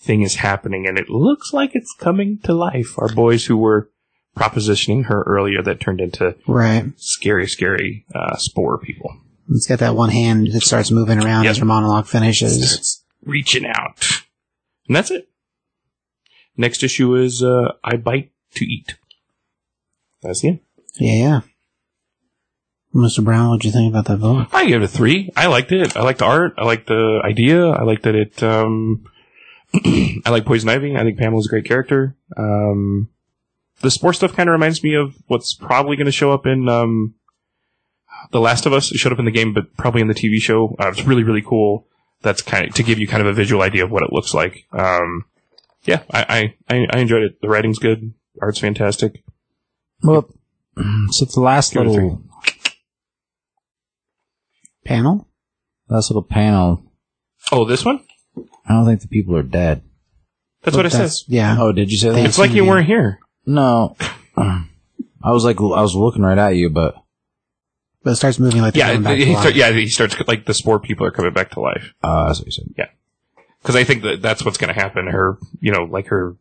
thing 0.09 0.23
is 0.23 0.35
happening, 0.37 0.87
and 0.87 0.97
it 0.97 1.07
looks 1.07 1.53
like 1.53 1.75
it's 1.75 1.93
coming 1.99 2.39
to 2.43 2.51
life. 2.51 2.95
Our 2.97 3.13
boys 3.13 3.45
who 3.45 3.55
were 3.57 3.91
propositioning 4.35 5.05
her 5.05 5.21
earlier 5.27 5.61
that 5.61 5.79
turned 5.79 6.01
into 6.01 6.35
Right. 6.47 6.85
scary, 6.97 7.45
scary, 7.45 8.05
uh, 8.15 8.35
spore 8.37 8.79
people. 8.79 9.15
It's 9.51 9.67
got 9.67 9.77
that 9.79 9.95
one 9.95 10.09
hand 10.09 10.47
that 10.53 10.61
starts 10.61 10.89
moving 10.89 11.23
around 11.23 11.43
Yep. 11.43 11.51
as 11.51 11.57
her 11.59 11.65
monologue 11.65 12.07
finishes. 12.07 12.57
starts 12.57 13.03
reaching 13.23 13.67
out. 13.67 14.03
And 14.87 14.95
that's 14.95 15.11
it. 15.11 15.29
Next 16.57 16.81
issue 16.81 17.13
is 17.15 17.43
uh, 17.43 17.73
I 17.83 17.97
Bite 17.97 18.31
to 18.55 18.65
Eat. 18.65 18.95
That's 20.23 20.41
the 20.41 20.47
end. 20.49 20.59
Yeah, 20.99 21.13
yeah. 21.13 21.41
Mr. 22.95 23.23
Brown, 23.23 23.49
what'd 23.49 23.63
you 23.65 23.71
think 23.71 23.91
about 23.93 24.05
that 24.05 24.19
book? 24.19 24.47
I 24.53 24.65
gave 24.65 24.77
it 24.81 24.85
a 24.85 24.87
three. 24.87 25.29
I 25.35 25.45
liked 25.45 25.71
it. 25.71 25.95
I 25.95 26.01
liked 26.01 26.19
the 26.19 26.25
art. 26.25 26.55
I 26.57 26.65
liked 26.65 26.87
the 26.87 27.21
idea. 27.23 27.67
I 27.67 27.83
liked 27.83 28.01
that 28.03 28.15
it. 28.15 28.41
Um, 28.41 29.05
I 30.25 30.29
like 30.29 30.45
Poison 30.45 30.69
Ivy. 30.69 30.95
I 30.95 31.03
think 31.03 31.17
Pamela's 31.19 31.47
a 31.47 31.49
great 31.49 31.65
character. 31.65 32.15
Um, 32.37 33.09
the 33.81 33.91
sports 33.91 34.17
stuff 34.17 34.33
kind 34.35 34.49
of 34.49 34.53
reminds 34.53 34.83
me 34.83 34.95
of 34.95 35.15
what's 35.27 35.53
probably 35.53 35.95
going 35.95 36.05
to 36.05 36.11
show 36.11 36.31
up 36.31 36.45
in 36.45 36.67
um, 36.67 37.15
The 38.31 38.39
Last 38.41 38.65
of 38.65 38.73
Us. 38.73 38.91
It 38.91 38.97
showed 38.97 39.13
up 39.13 39.19
in 39.19 39.25
the 39.25 39.31
game, 39.31 39.53
but 39.53 39.75
probably 39.77 40.01
in 40.01 40.07
the 40.07 40.13
TV 40.15 40.37
show. 40.39 40.75
Uh, 40.79 40.89
it's 40.89 41.03
really 41.05 41.23
really 41.23 41.41
cool. 41.43 41.85
That's 42.21 42.41
kind 42.41 42.67
of 42.67 42.73
to 42.75 42.83
give 42.83 42.99
you 42.99 43.07
kind 43.07 43.21
of 43.21 43.27
a 43.27 43.33
visual 43.33 43.61
idea 43.61 43.83
of 43.85 43.91
what 43.91 44.03
it 44.03 44.11
looks 44.11 44.33
like. 44.33 44.65
Um, 44.73 45.25
yeah, 45.83 46.01
I, 46.11 46.53
I 46.69 46.75
I 46.75 46.87
I 46.91 46.99
enjoyed 46.99 47.23
it. 47.23 47.41
The 47.41 47.47
writing's 47.47 47.79
good. 47.79 48.13
Art's 48.41 48.59
fantastic. 48.59 49.23
Well, 50.03 50.29
so 51.11 51.25
the 51.25 51.39
last 51.41 51.73
Give 51.73 51.85
little 51.85 52.23
Panel? 54.85 55.27
last 55.87 56.09
little 56.09 56.23
panel, 56.23 56.83
Oh, 57.51 57.65
this 57.65 57.85
one? 57.85 58.03
I 58.69 58.73
don't 58.73 58.85
think 58.85 59.01
the 59.01 59.07
people 59.07 59.35
are 59.35 59.43
dead. 59.43 59.81
That's 60.63 60.77
what 60.77 60.85
it 60.85 60.91
That's- 60.91 61.19
says. 61.21 61.25
Yeah. 61.27 61.57
Oh, 61.59 61.71
did 61.71 61.91
you 61.91 61.97
say 61.97 62.11
that? 62.11 62.25
It's 62.25 62.37
like 62.37 62.51
you 62.51 62.65
weren't 62.65 62.85
here. 62.87 63.19
No. 63.45 63.95
I 64.37 65.31
was 65.31 65.43
like, 65.43 65.57
I 65.59 65.81
was 65.81 65.95
looking 65.95 66.21
right 66.21 66.37
at 66.37 66.55
you, 66.55 66.69
but 66.69 66.95
But 68.03 68.11
it 68.11 68.15
starts 68.17 68.39
moving 68.39 68.61
like 68.61 68.73
they're 68.73 68.85
Yeah, 68.87 68.93
going 68.93 69.03
back 69.03 69.17
he 69.17 69.25
to 69.25 69.31
start, 69.31 69.45
life. 69.47 69.55
yeah, 69.55 69.71
he 69.71 69.87
starts 69.87 70.15
like 70.27 70.45
the 70.45 70.53
spore 70.53 70.79
people 70.79 71.05
are 71.05 71.11
coming 71.11 71.33
back 71.33 71.51
to 71.51 71.59
life. 71.59 71.93
uh, 72.03 72.27
that's 72.27 72.39
what 72.39 72.45
you 72.45 72.51
said. 72.51 72.65
Yeah. 72.77 72.85
Because 73.61 73.75
I 73.75 73.83
think 73.83 74.03
that 74.03 74.21
that's 74.21 74.45
what's 74.45 74.57
going 74.57 74.73
to 74.73 74.79
happen. 74.79 75.07
Her, 75.07 75.37
you 75.59 75.71
know, 75.73 75.83
like 75.83 76.07
her, 76.07 76.37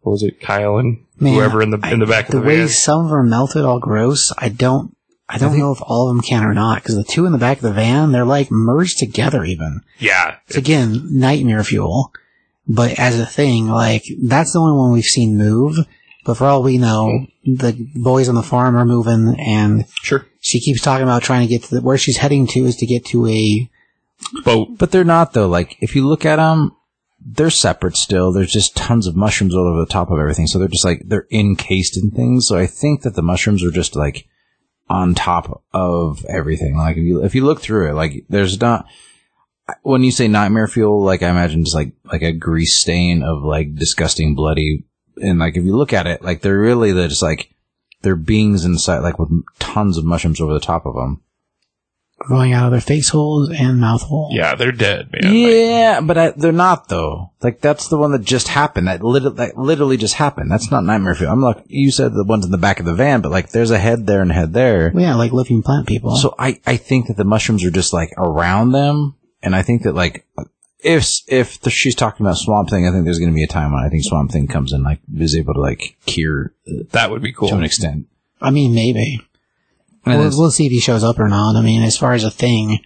what 0.00 0.12
was 0.12 0.22
it, 0.22 0.40
Kyle 0.40 0.78
and 0.78 1.04
Man, 1.18 1.34
whoever 1.34 1.60
in 1.62 1.70
the 1.70 1.78
in 1.90 1.98
the 1.98 2.06
back 2.06 2.28
the 2.28 2.38
of 2.38 2.42
the 2.42 2.48
way 2.48 2.56
van. 2.58 2.68
some 2.68 3.04
of 3.04 3.10
them 3.10 3.28
melted 3.28 3.64
all 3.64 3.78
gross, 3.80 4.32
I 4.38 4.48
don't 4.48 4.96
I 5.28 5.38
don't 5.38 5.58
know 5.58 5.72
if 5.72 5.80
all 5.80 6.08
of 6.08 6.14
them 6.14 6.22
can 6.22 6.44
or 6.44 6.52
not, 6.52 6.82
because 6.82 6.96
the 6.96 7.04
two 7.04 7.24
in 7.24 7.32
the 7.32 7.38
back 7.38 7.56
of 7.58 7.62
the 7.62 7.72
van, 7.72 8.12
they're 8.12 8.26
like 8.26 8.50
merged 8.50 8.98
together 8.98 9.42
even. 9.44 9.80
Yeah, 9.98 10.36
It's 10.48 10.56
again 10.56 11.18
nightmare 11.18 11.64
fuel. 11.64 12.12
But 12.66 12.98
as 12.98 13.18
a 13.18 13.26
thing, 13.26 13.68
like 13.68 14.04
that's 14.22 14.52
the 14.52 14.60
only 14.60 14.76
one 14.76 14.92
we've 14.92 15.04
seen 15.04 15.36
move. 15.36 15.78
But 16.24 16.34
for 16.34 16.46
all 16.46 16.62
we 16.62 16.78
know, 16.78 17.26
the 17.44 17.72
boys 17.94 18.28
on 18.28 18.34
the 18.34 18.42
farm 18.42 18.76
are 18.76 18.84
moving, 18.86 19.38
and 19.38 19.86
sure. 20.02 20.26
she 20.40 20.60
keeps 20.60 20.80
talking 20.80 21.02
about 21.02 21.22
trying 21.22 21.46
to 21.46 21.52
get 21.52 21.64
to 21.64 21.74
the, 21.74 21.80
where 21.82 21.98
she's 21.98 22.16
heading 22.16 22.46
to 22.48 22.64
is 22.64 22.76
to 22.76 22.86
get 22.86 23.04
to 23.06 23.26
a 23.26 23.70
Boat. 24.44 24.78
But 24.78 24.90
they're 24.90 25.04
not 25.04 25.32
though. 25.32 25.48
Like 25.48 25.76
if 25.80 25.94
you 25.94 26.06
look 26.06 26.24
at 26.24 26.36
them, 26.36 26.76
they're 27.20 27.50
separate 27.50 27.96
still. 27.96 28.32
There's 28.32 28.52
just 28.52 28.76
tons 28.76 29.06
of 29.06 29.16
mushrooms 29.16 29.54
all 29.54 29.68
over 29.68 29.80
the 29.80 29.92
top 29.92 30.10
of 30.10 30.18
everything. 30.18 30.46
So 30.46 30.58
they're 30.58 30.68
just 30.68 30.84
like 30.84 31.02
they're 31.04 31.26
encased 31.30 31.96
in 31.96 32.10
things. 32.10 32.46
So 32.46 32.56
I 32.56 32.66
think 32.66 33.02
that 33.02 33.14
the 33.14 33.22
mushrooms 33.22 33.62
are 33.64 33.70
just 33.70 33.96
like 33.96 34.26
on 34.88 35.14
top 35.14 35.62
of 35.72 36.24
everything. 36.26 36.76
Like 36.76 36.96
if 36.96 37.04
you 37.04 37.24
if 37.24 37.34
you 37.34 37.44
look 37.44 37.60
through 37.60 37.90
it, 37.90 37.94
like 37.94 38.24
there's 38.28 38.60
not. 38.60 38.86
When 39.82 40.02
you 40.02 40.12
say 40.12 40.28
nightmare 40.28 40.68
fuel, 40.68 41.02
like 41.02 41.22
I 41.22 41.30
imagine 41.30 41.64
just 41.64 41.74
like 41.74 41.92
like 42.04 42.22
a 42.22 42.32
grease 42.32 42.76
stain 42.76 43.22
of 43.22 43.42
like 43.42 43.74
disgusting 43.74 44.34
bloody, 44.34 44.84
and 45.16 45.38
like 45.38 45.56
if 45.56 45.64
you 45.64 45.74
look 45.74 45.92
at 45.94 46.06
it, 46.06 46.22
like 46.22 46.42
they're 46.42 46.58
really 46.58 46.92
they're 46.92 47.08
just 47.08 47.22
like 47.22 47.54
they're 48.02 48.16
beings 48.16 48.66
inside, 48.66 48.98
like 48.98 49.18
with 49.18 49.30
tons 49.58 49.96
of 49.96 50.04
mushrooms 50.04 50.40
over 50.40 50.52
the 50.52 50.60
top 50.60 50.84
of 50.84 50.94
them. 50.94 51.22
Growing 52.18 52.52
out 52.52 52.66
of 52.66 52.70
their 52.72 52.80
face 52.80 53.08
holes 53.08 53.50
and 53.50 53.80
mouth 53.80 54.02
hole. 54.02 54.30
Yeah, 54.32 54.54
they're 54.54 54.72
dead, 54.72 55.10
man. 55.12 55.22
Like, 55.24 55.52
Yeah, 55.52 56.00
but 56.00 56.18
I, 56.18 56.30
they're 56.30 56.52
not 56.52 56.88
though. 56.88 57.32
Like 57.42 57.60
that's 57.60 57.88
the 57.88 57.98
one 57.98 58.12
that 58.12 58.22
just 58.22 58.48
happened. 58.48 58.88
That, 58.88 59.02
lit- 59.02 59.36
that 59.36 59.56
literally 59.58 59.96
just 59.96 60.14
happened. 60.14 60.50
That's 60.50 60.70
not 60.70 60.84
nightmare 60.84 61.14
fuel. 61.14 61.30
I'm 61.32 61.42
like 61.42 61.62
you 61.66 61.90
said 61.90 62.12
the 62.12 62.24
ones 62.24 62.44
in 62.44 62.50
the 62.50 62.58
back 62.58 62.80
of 62.80 62.86
the 62.86 62.94
van, 62.94 63.20
but 63.20 63.32
like 63.32 63.50
there's 63.50 63.70
a 63.70 63.78
head 63.78 64.06
there 64.06 64.22
and 64.22 64.30
a 64.30 64.34
head 64.34 64.52
there. 64.52 64.90
Well, 64.94 65.02
yeah, 65.02 65.14
like 65.14 65.32
living 65.32 65.62
plant 65.62 65.86
people. 65.86 66.16
So 66.16 66.34
I 66.38 66.60
I 66.66 66.76
think 66.76 67.08
that 67.08 67.16
the 67.16 67.24
mushrooms 67.24 67.64
are 67.64 67.70
just 67.70 67.92
like 67.92 68.10
around 68.16 68.72
them, 68.72 69.16
and 69.42 69.54
I 69.54 69.62
think 69.62 69.82
that 69.82 69.94
like 69.94 70.26
if 70.80 71.08
if 71.26 71.60
the, 71.60 71.70
she's 71.70 71.94
talking 71.94 72.24
about 72.24 72.36
Swamp 72.36 72.70
Thing, 72.70 72.86
I 72.86 72.92
think 72.92 73.04
there's 73.04 73.18
going 73.18 73.30
to 73.30 73.34
be 73.34 73.44
a 73.44 73.48
time 73.48 73.72
when 73.72 73.82
I 73.82 73.88
think 73.88 74.04
Swamp 74.04 74.30
Thing 74.30 74.46
comes 74.46 74.72
in 74.72 74.82
like 74.82 75.00
is 75.16 75.36
able 75.36 75.54
to 75.54 75.60
like 75.60 75.96
cure 76.06 76.54
uh, 76.68 76.84
that 76.92 77.10
would 77.10 77.22
be 77.22 77.32
cool. 77.32 77.48
to 77.48 77.56
an 77.56 77.64
extent. 77.64 78.06
I 78.40 78.50
mean, 78.50 78.74
maybe. 78.74 79.20
And 80.06 80.14
We'll, 80.18 80.26
it's- 80.26 80.38
we'll 80.38 80.50
see 80.50 80.66
if 80.66 80.72
he 80.72 80.80
shows 80.80 81.04
up 81.04 81.18
or 81.18 81.28
not. 81.28 81.56
I 81.56 81.62
mean, 81.62 81.82
as 81.82 81.96
far 81.96 82.12
as 82.12 82.24
a 82.24 82.30
thing, 82.30 82.78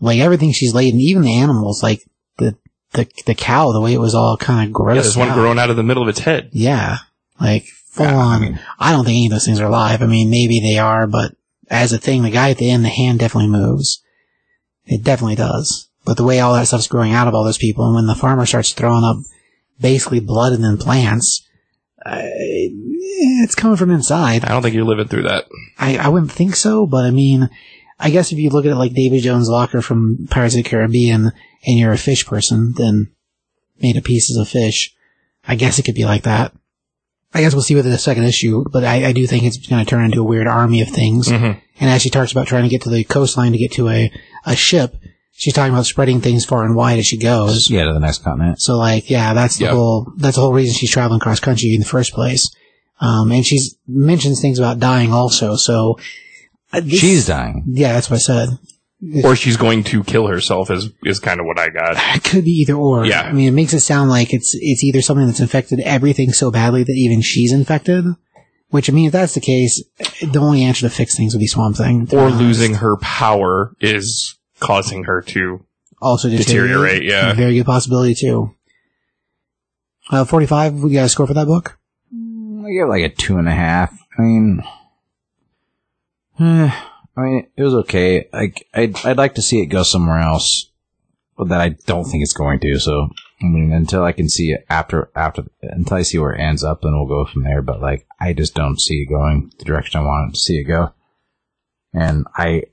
like 0.00 0.18
everything 0.20 0.52
she's 0.52 0.74
laid, 0.74 0.92
and 0.94 1.02
even 1.02 1.22
the 1.22 1.34
animals, 1.34 1.82
like 1.82 2.02
the 2.38 2.56
the 2.92 3.06
the 3.26 3.34
cow, 3.34 3.72
the 3.72 3.80
way 3.80 3.92
it 3.94 4.00
was 4.00 4.14
all 4.14 4.36
kind 4.36 4.66
of 4.68 4.72
gross. 4.72 4.96
Yeah, 4.96 5.02
there's 5.02 5.16
one 5.16 5.28
out. 5.30 5.34
growing 5.34 5.58
out 5.58 5.70
of 5.70 5.76
the 5.76 5.82
middle 5.82 6.02
of 6.02 6.08
its 6.08 6.20
head. 6.20 6.50
Yeah, 6.52 6.98
like 7.40 7.64
full 7.86 8.06
Yeah, 8.06 8.16
I 8.16 8.20
on. 8.20 8.42
I, 8.42 8.46
mean- 8.46 8.58
don't 8.96 9.04
think 9.04 9.16
any 9.16 9.26
of 9.26 9.32
those 9.32 9.44
things 9.46 9.60
are 9.60 9.66
alive. 9.66 10.02
I 10.02 10.06
mean, 10.06 10.30
maybe 10.30 10.60
they 10.60 10.78
are, 10.78 11.06
but 11.06 11.32
as 11.68 11.92
a 11.92 11.98
thing, 11.98 12.22
the 12.22 12.30
guy 12.30 12.50
at 12.50 12.58
the 12.58 12.70
end, 12.70 12.84
the 12.84 12.88
hand 12.90 13.18
definitely 13.18 13.50
moves. 13.50 14.02
It 14.84 15.02
definitely 15.04 15.36
does. 15.36 15.88
But 16.04 16.16
the 16.16 16.24
way 16.24 16.40
all 16.40 16.54
that 16.54 16.66
stuff's 16.66 16.88
growing 16.88 17.12
out 17.12 17.28
of 17.28 17.34
all 17.34 17.44
those 17.44 17.58
people, 17.58 17.84
and 17.86 17.94
when 17.94 18.06
the 18.06 18.14
farmer 18.16 18.44
starts 18.44 18.72
throwing 18.72 19.04
up 19.04 19.18
basically 19.80 20.20
blood 20.20 20.52
and 20.52 20.64
then 20.64 20.76
plants, 20.76 21.46
uh, 22.04 22.20
it's 22.24 23.54
coming 23.54 23.76
from 23.76 23.90
inside. 23.90 24.44
I 24.44 24.48
don't 24.48 24.62
think 24.62 24.74
you're 24.74 24.84
living 24.84 25.08
through 25.08 25.22
that. 25.24 25.46
I, 25.78 25.96
I 25.98 26.08
wouldn't 26.08 26.32
think 26.32 26.56
so, 26.56 26.86
but 26.86 27.04
I 27.04 27.10
mean, 27.10 27.48
I 27.98 28.10
guess 28.10 28.32
if 28.32 28.38
you 28.38 28.50
look 28.50 28.64
at 28.64 28.72
it 28.72 28.76
like 28.76 28.94
David 28.94 29.22
Jones' 29.22 29.48
locker 29.48 29.82
from 29.82 30.26
Pirates 30.30 30.54
of 30.56 30.64
the 30.64 30.68
Caribbean 30.68 31.32
and 31.66 31.78
you're 31.78 31.92
a 31.92 31.98
fish 31.98 32.26
person, 32.26 32.74
then 32.76 33.12
made 33.80 33.96
of 33.96 34.04
pieces 34.04 34.36
of 34.36 34.48
fish, 34.48 34.94
I 35.46 35.54
guess 35.54 35.78
it 35.78 35.84
could 35.84 35.94
be 35.94 36.04
like 36.04 36.22
that. 36.24 36.52
I 37.34 37.40
guess 37.40 37.54
we'll 37.54 37.62
see 37.62 37.74
with 37.74 37.84
the 37.86 37.96
second 37.98 38.24
issue, 38.24 38.64
but 38.70 38.84
I, 38.84 39.06
I 39.06 39.12
do 39.12 39.26
think 39.26 39.44
it's 39.44 39.66
going 39.66 39.82
to 39.82 39.88
turn 39.88 40.04
into 40.04 40.20
a 40.20 40.24
weird 40.24 40.46
army 40.46 40.82
of 40.82 40.88
things. 40.88 41.28
Mhm. 41.28 41.60
And 41.80 41.90
as 41.90 42.02
she 42.02 42.10
talks 42.10 42.30
about 42.30 42.46
trying 42.46 42.64
to 42.64 42.68
get 42.68 42.82
to 42.82 42.90
the 42.90 43.04
coastline 43.04 43.52
to 43.52 43.58
get 43.58 43.72
to 43.72 43.88
a, 43.88 44.12
a 44.44 44.54
ship, 44.54 44.96
she's 45.42 45.52
talking 45.54 45.72
about 45.72 45.86
spreading 45.86 46.20
things 46.20 46.44
far 46.44 46.64
and 46.64 46.74
wide 46.76 46.98
as 46.98 47.06
she 47.06 47.18
goes. 47.18 47.68
yeah, 47.70 47.84
to 47.84 47.92
the 47.92 48.00
next 48.00 48.22
continent. 48.24 48.60
So 48.60 48.78
like, 48.78 49.10
yeah, 49.10 49.34
that's 49.34 49.56
the 49.58 49.64
Yeah. 49.64 49.72
whole, 49.72 50.12
that's 50.16 50.36
the 50.36 50.42
whole 50.42 50.52
reason 50.52 50.74
she's 50.74 50.90
traveling 50.90 51.20
cross 51.20 51.40
country 51.40 51.74
in 51.74 51.80
the 51.80 51.86
first 51.86 52.12
place. 52.12 52.50
Um, 53.00 53.32
and 53.32 53.44
she's 53.44 53.76
mentions 53.88 54.40
things 54.40 54.58
about 54.58 54.78
dying 54.78 55.12
also. 55.12 55.56
So 55.56 55.98
uh, 56.72 56.80
this- 56.80 57.00
She's 57.00 57.26
dying. 57.26 57.64
yeah, 57.68 57.92
that's 57.92 58.08
what 58.08 58.16
I 58.16 58.20
said. 58.20 58.48
Or 59.24 59.34
she's 59.34 59.56
going 59.56 59.82
to 59.84 60.04
kill 60.04 60.28
herself 60.28 60.70
is 60.70 60.88
is 61.04 61.18
kind 61.18 61.40
of 61.40 61.46
what 61.46 61.58
I 61.58 61.70
got. 61.70 61.96
It 62.16 62.22
could 62.22 62.44
be 62.44 62.52
either 62.52 62.74
or. 62.74 63.04
Yeah. 63.04 63.22
I 63.22 63.32
mean, 63.32 63.48
it 63.48 63.50
makes 63.50 63.72
it 63.72 63.80
sound 63.80 64.10
like 64.10 64.32
it's 64.32 64.54
it's 64.54 64.84
either 64.84 65.02
something 65.02 65.26
that's 65.26 65.40
infected 65.40 65.80
everything 65.80 66.32
so 66.32 66.52
badly 66.52 66.84
that 66.84 66.92
even 66.92 67.20
she's 67.20 67.52
infected. 67.52 68.04
Which 68.68 68.88
I 68.88 68.92
mean, 68.92 69.06
if 69.06 69.12
that's 69.12 69.34
the 69.34 69.40
case, 69.40 69.82
the 70.22 70.38
only 70.38 70.62
answer 70.62 70.82
to 70.88 70.94
fix 70.94 71.16
things 71.16 71.34
would 71.34 71.40
be 71.40 71.48
Swamp 71.48 71.76
Thing. 71.76 72.08
Or 72.12 72.20
honest. 72.26 72.38
losing 72.38 72.74
her 72.74 72.96
power 72.98 73.74
is 73.80 74.38
causing 74.62 75.04
her 75.04 75.22
to. 75.22 75.64
also 76.00 76.28
deteriorate, 76.28 77.02
yeah. 77.02 77.32
very 77.34 77.54
good 77.54 77.66
possibility 77.66 78.14
too. 78.14 78.54
Uh, 80.10 80.24
forty-five. 80.24 80.74
We 80.74 80.92
got 80.92 81.04
a 81.04 81.08
score 81.08 81.26
for 81.26 81.34
that 81.34 81.46
book. 81.46 81.78
I 82.12 82.70
give 82.70 82.86
it 82.86 82.90
like 82.90 83.02
a 83.04 83.08
two 83.08 83.38
and 83.38 83.48
a 83.48 83.52
half. 83.52 83.96
I 84.18 84.22
mean, 84.22 84.62
eh, 86.40 86.70
I 87.16 87.20
mean, 87.20 87.46
it 87.56 87.62
was 87.62 87.74
okay. 87.74 88.28
Like, 88.32 88.66
I'd, 88.74 89.04
I'd 89.04 89.16
like 89.16 89.34
to 89.36 89.42
see 89.42 89.60
it 89.60 89.66
go 89.66 89.82
somewhere 89.82 90.18
else, 90.18 90.70
but 91.36 91.48
that 91.48 91.60
I 91.60 91.70
don't 91.86 92.04
think 92.04 92.22
it's 92.22 92.32
going 92.32 92.60
to. 92.60 92.78
So, 92.78 93.08
I 93.40 93.46
mean, 93.46 93.72
until 93.72 94.04
I 94.04 94.12
can 94.12 94.28
see 94.28 94.52
it 94.52 94.64
after, 94.68 95.10
after, 95.14 95.44
until 95.62 95.96
I 95.96 96.02
see 96.02 96.18
where 96.18 96.32
it 96.32 96.40
ends 96.40 96.64
up, 96.64 96.82
then 96.82 96.92
we'll 96.92 97.06
go 97.06 97.30
from 97.30 97.44
there. 97.44 97.62
But 97.62 97.80
like, 97.80 98.06
I 98.20 98.32
just 98.32 98.54
don't 98.54 98.80
see 98.80 99.02
it 99.02 99.08
going 99.08 99.52
the 99.58 99.64
direction 99.64 100.00
I 100.00 100.04
want 100.04 100.34
to 100.34 100.40
see 100.40 100.58
it 100.58 100.64
go. 100.64 100.92
And 101.92 102.26
I, 102.36 102.64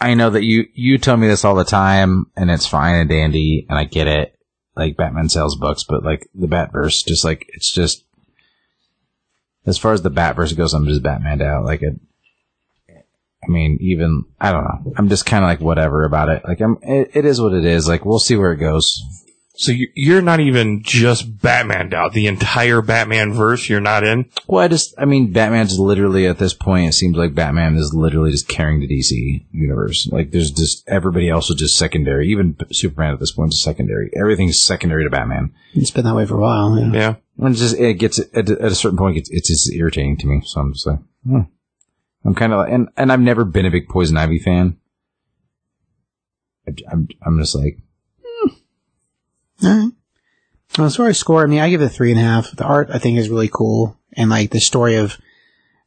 I, 0.00 0.14
know 0.14 0.30
that 0.30 0.44
you, 0.44 0.66
you 0.74 0.98
tell 0.98 1.16
me 1.16 1.28
this 1.28 1.44
all 1.44 1.54
the 1.54 1.64
time, 1.64 2.26
and 2.36 2.50
it's 2.50 2.66
fine 2.66 2.94
and 2.94 3.08
dandy, 3.08 3.66
and 3.68 3.78
I 3.78 3.84
get 3.84 4.06
it 4.06 4.38
like 4.78 4.96
Batman 4.96 5.28
sells 5.28 5.56
books, 5.56 5.82
but 5.82 6.04
like 6.04 6.28
the 6.34 6.46
Batverse, 6.46 7.04
just 7.04 7.24
like 7.24 7.46
it's 7.48 7.70
just 7.72 8.04
as 9.66 9.76
far 9.76 9.92
as 9.92 10.02
the 10.02 10.10
Batverse 10.10 10.56
goes, 10.56 10.72
I'm 10.72 10.86
just 10.86 11.02
Batmaned 11.02 11.42
out. 11.42 11.64
Like 11.64 11.82
it, 11.82 12.00
I 12.88 13.48
mean, 13.48 13.78
even 13.80 14.24
I 14.40 14.52
don't 14.52 14.64
know. 14.64 14.92
I'm 14.96 15.08
just 15.08 15.26
kind 15.26 15.44
of 15.44 15.48
like 15.48 15.60
whatever 15.60 16.04
about 16.04 16.28
it. 16.28 16.42
Like 16.46 16.60
I'm, 16.60 16.78
it, 16.82 17.10
it 17.14 17.24
is 17.24 17.40
what 17.40 17.52
it 17.52 17.64
is. 17.64 17.88
Like 17.88 18.04
we'll 18.04 18.20
see 18.20 18.36
where 18.36 18.52
it 18.52 18.58
goes. 18.58 19.02
So 19.58 19.72
you, 19.72 19.90
you're 19.96 20.22
not 20.22 20.38
even 20.38 20.84
just 20.84 21.42
Batman 21.42 21.92
out. 21.92 22.12
The 22.12 22.28
entire 22.28 22.80
Batman 22.80 23.32
verse 23.32 23.68
you're 23.68 23.80
not 23.80 24.04
in. 24.04 24.30
Well, 24.46 24.62
I 24.62 24.68
just, 24.68 24.94
I 24.96 25.04
mean, 25.04 25.32
Batman's 25.32 25.80
literally 25.80 26.28
at 26.28 26.38
this 26.38 26.54
point. 26.54 26.88
It 26.88 26.92
seems 26.92 27.16
like 27.16 27.34
Batman 27.34 27.74
is 27.74 27.92
literally 27.92 28.30
just 28.30 28.46
carrying 28.46 28.78
the 28.78 28.86
DC 28.86 29.46
universe. 29.50 30.08
Like 30.12 30.30
there's 30.30 30.52
just 30.52 30.88
everybody 30.88 31.28
else 31.28 31.50
is 31.50 31.56
just 31.56 31.76
secondary. 31.76 32.28
Even 32.28 32.56
Superman 32.70 33.14
at 33.14 33.18
this 33.18 33.32
point 33.32 33.52
is 33.52 33.60
secondary. 33.60 34.12
Everything's 34.16 34.62
secondary 34.62 35.02
to 35.02 35.10
Batman. 35.10 35.52
It's 35.74 35.90
been 35.90 36.04
that 36.04 36.14
way 36.14 36.24
for 36.24 36.36
a 36.36 36.40
while. 36.40 36.78
Yeah. 36.78 36.92
Yeah. 36.92 37.14
And 37.38 37.48
it's 37.48 37.58
just 37.58 37.76
it 37.76 37.94
gets 37.94 38.20
at, 38.20 38.48
at 38.48 38.62
a 38.62 38.76
certain 38.76 38.96
point 38.96 39.16
it's, 39.16 39.30
it's 39.30 39.48
just 39.48 39.74
irritating 39.74 40.18
to 40.18 40.28
me. 40.28 40.40
So 40.44 40.60
I'm 40.60 40.72
just 40.72 40.86
like, 40.86 41.00
hmm. 41.26 41.40
I'm 42.24 42.36
kind 42.36 42.52
of 42.52 42.60
like, 42.60 42.72
and 42.72 42.90
and 42.96 43.10
I've 43.10 43.18
never 43.18 43.44
been 43.44 43.66
a 43.66 43.72
big 43.72 43.88
Poison 43.88 44.16
Ivy 44.16 44.38
fan. 44.38 44.78
I, 46.64 46.92
am 46.92 47.08
I'm 47.26 47.40
just 47.40 47.56
like, 47.56 47.80
All 49.62 49.78
right. 49.78 49.92
Well, 50.76 50.86
as 50.86 50.96
far 50.96 51.08
as 51.08 51.18
score, 51.18 51.42
I 51.42 51.46
mean, 51.46 51.60
I 51.60 51.70
give 51.70 51.80
it 51.80 51.86
a 51.86 51.88
three 51.88 52.10
and 52.10 52.20
a 52.20 52.22
half. 52.22 52.50
The 52.52 52.64
art, 52.64 52.90
I 52.92 52.98
think, 52.98 53.18
is 53.18 53.30
really 53.30 53.50
cool, 53.52 53.98
and 54.12 54.30
like 54.30 54.50
the 54.50 54.60
story 54.60 54.96
of 54.96 55.16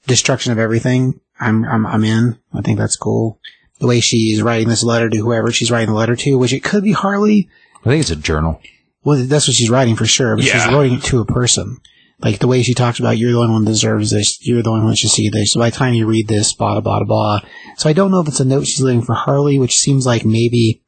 destruction 0.07 0.51
of 0.51 0.59
everything, 0.59 1.19
I'm 1.39 1.63
I'm 1.65 1.85
I'm 1.85 2.03
in. 2.03 2.37
I 2.53 2.61
think 2.61 2.77
that's 2.77 2.95
cool. 2.95 3.39
The 3.79 3.87
way 3.87 3.99
she's 3.99 4.41
writing 4.41 4.67
this 4.67 4.83
letter 4.83 5.09
to 5.09 5.17
whoever 5.17 5.51
she's 5.51 5.71
writing 5.71 5.89
the 5.89 5.95
letter 5.95 6.15
to, 6.15 6.37
which 6.37 6.53
it 6.53 6.63
could 6.63 6.83
be 6.83 6.91
Harley. 6.91 7.49
I 7.81 7.89
think 7.89 8.01
it's 8.01 8.11
a 8.11 8.15
journal. 8.15 8.61
Well, 9.03 9.17
that's 9.23 9.47
what 9.47 9.55
she's 9.55 9.69
writing 9.71 9.95
for 9.95 10.05
sure, 10.05 10.35
but 10.35 10.45
she's 10.45 10.65
writing 10.67 10.97
it 10.97 11.03
to 11.05 11.21
a 11.21 11.25
person. 11.25 11.77
Like 12.19 12.37
the 12.37 12.47
way 12.47 12.61
she 12.61 12.75
talks 12.75 12.99
about, 12.99 13.17
you're 13.17 13.31
the 13.31 13.39
only 13.39 13.53
one 13.53 13.65
that 13.65 13.71
deserves 13.71 14.11
this. 14.11 14.45
You're 14.45 14.61
the 14.61 14.69
only 14.69 14.81
one 14.81 14.91
that 14.91 14.97
should 14.97 15.09
see 15.09 15.29
this. 15.29 15.53
So 15.53 15.59
by 15.59 15.71
the 15.71 15.75
time 15.75 15.95
you 15.95 16.05
read 16.05 16.27
this, 16.27 16.53
blah 16.53 16.79
blah 16.79 16.99
blah 16.99 17.05
blah. 17.05 17.39
So 17.77 17.89
I 17.89 17.93
don't 17.93 18.11
know 18.11 18.19
if 18.19 18.27
it's 18.27 18.39
a 18.39 18.45
note 18.45 18.67
she's 18.67 18.81
leaving 18.81 19.01
for 19.01 19.15
Harley, 19.15 19.57
which 19.57 19.75
seems 19.75 20.05
like 20.05 20.23
maybe, 20.23 20.83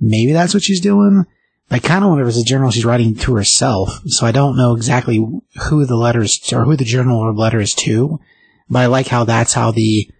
maybe 0.00 0.32
that's 0.32 0.54
what 0.54 0.62
she's 0.62 0.80
doing. 0.80 1.26
I 1.72 1.78
kind 1.78 2.04
of 2.04 2.10
wonder 2.10 2.24
if 2.24 2.28
it's 2.28 2.42
a 2.42 2.44
journal 2.44 2.70
she's 2.70 2.84
writing 2.84 3.14
to 3.16 3.34
herself. 3.34 4.00
So 4.06 4.26
I 4.26 4.32
don't 4.32 4.58
know 4.58 4.76
exactly 4.76 5.16
who 5.16 5.86
the 5.86 5.96
letters 5.96 6.52
or 6.52 6.64
who 6.64 6.76
the 6.76 6.84
journal 6.84 7.18
or 7.18 7.32
letter 7.32 7.60
is 7.60 7.74
to. 7.76 8.20
But 8.68 8.80
I 8.80 8.86
like 8.86 9.06
how 9.06 9.24
that's 9.24 9.54
how 9.54 9.70
the 9.70 10.10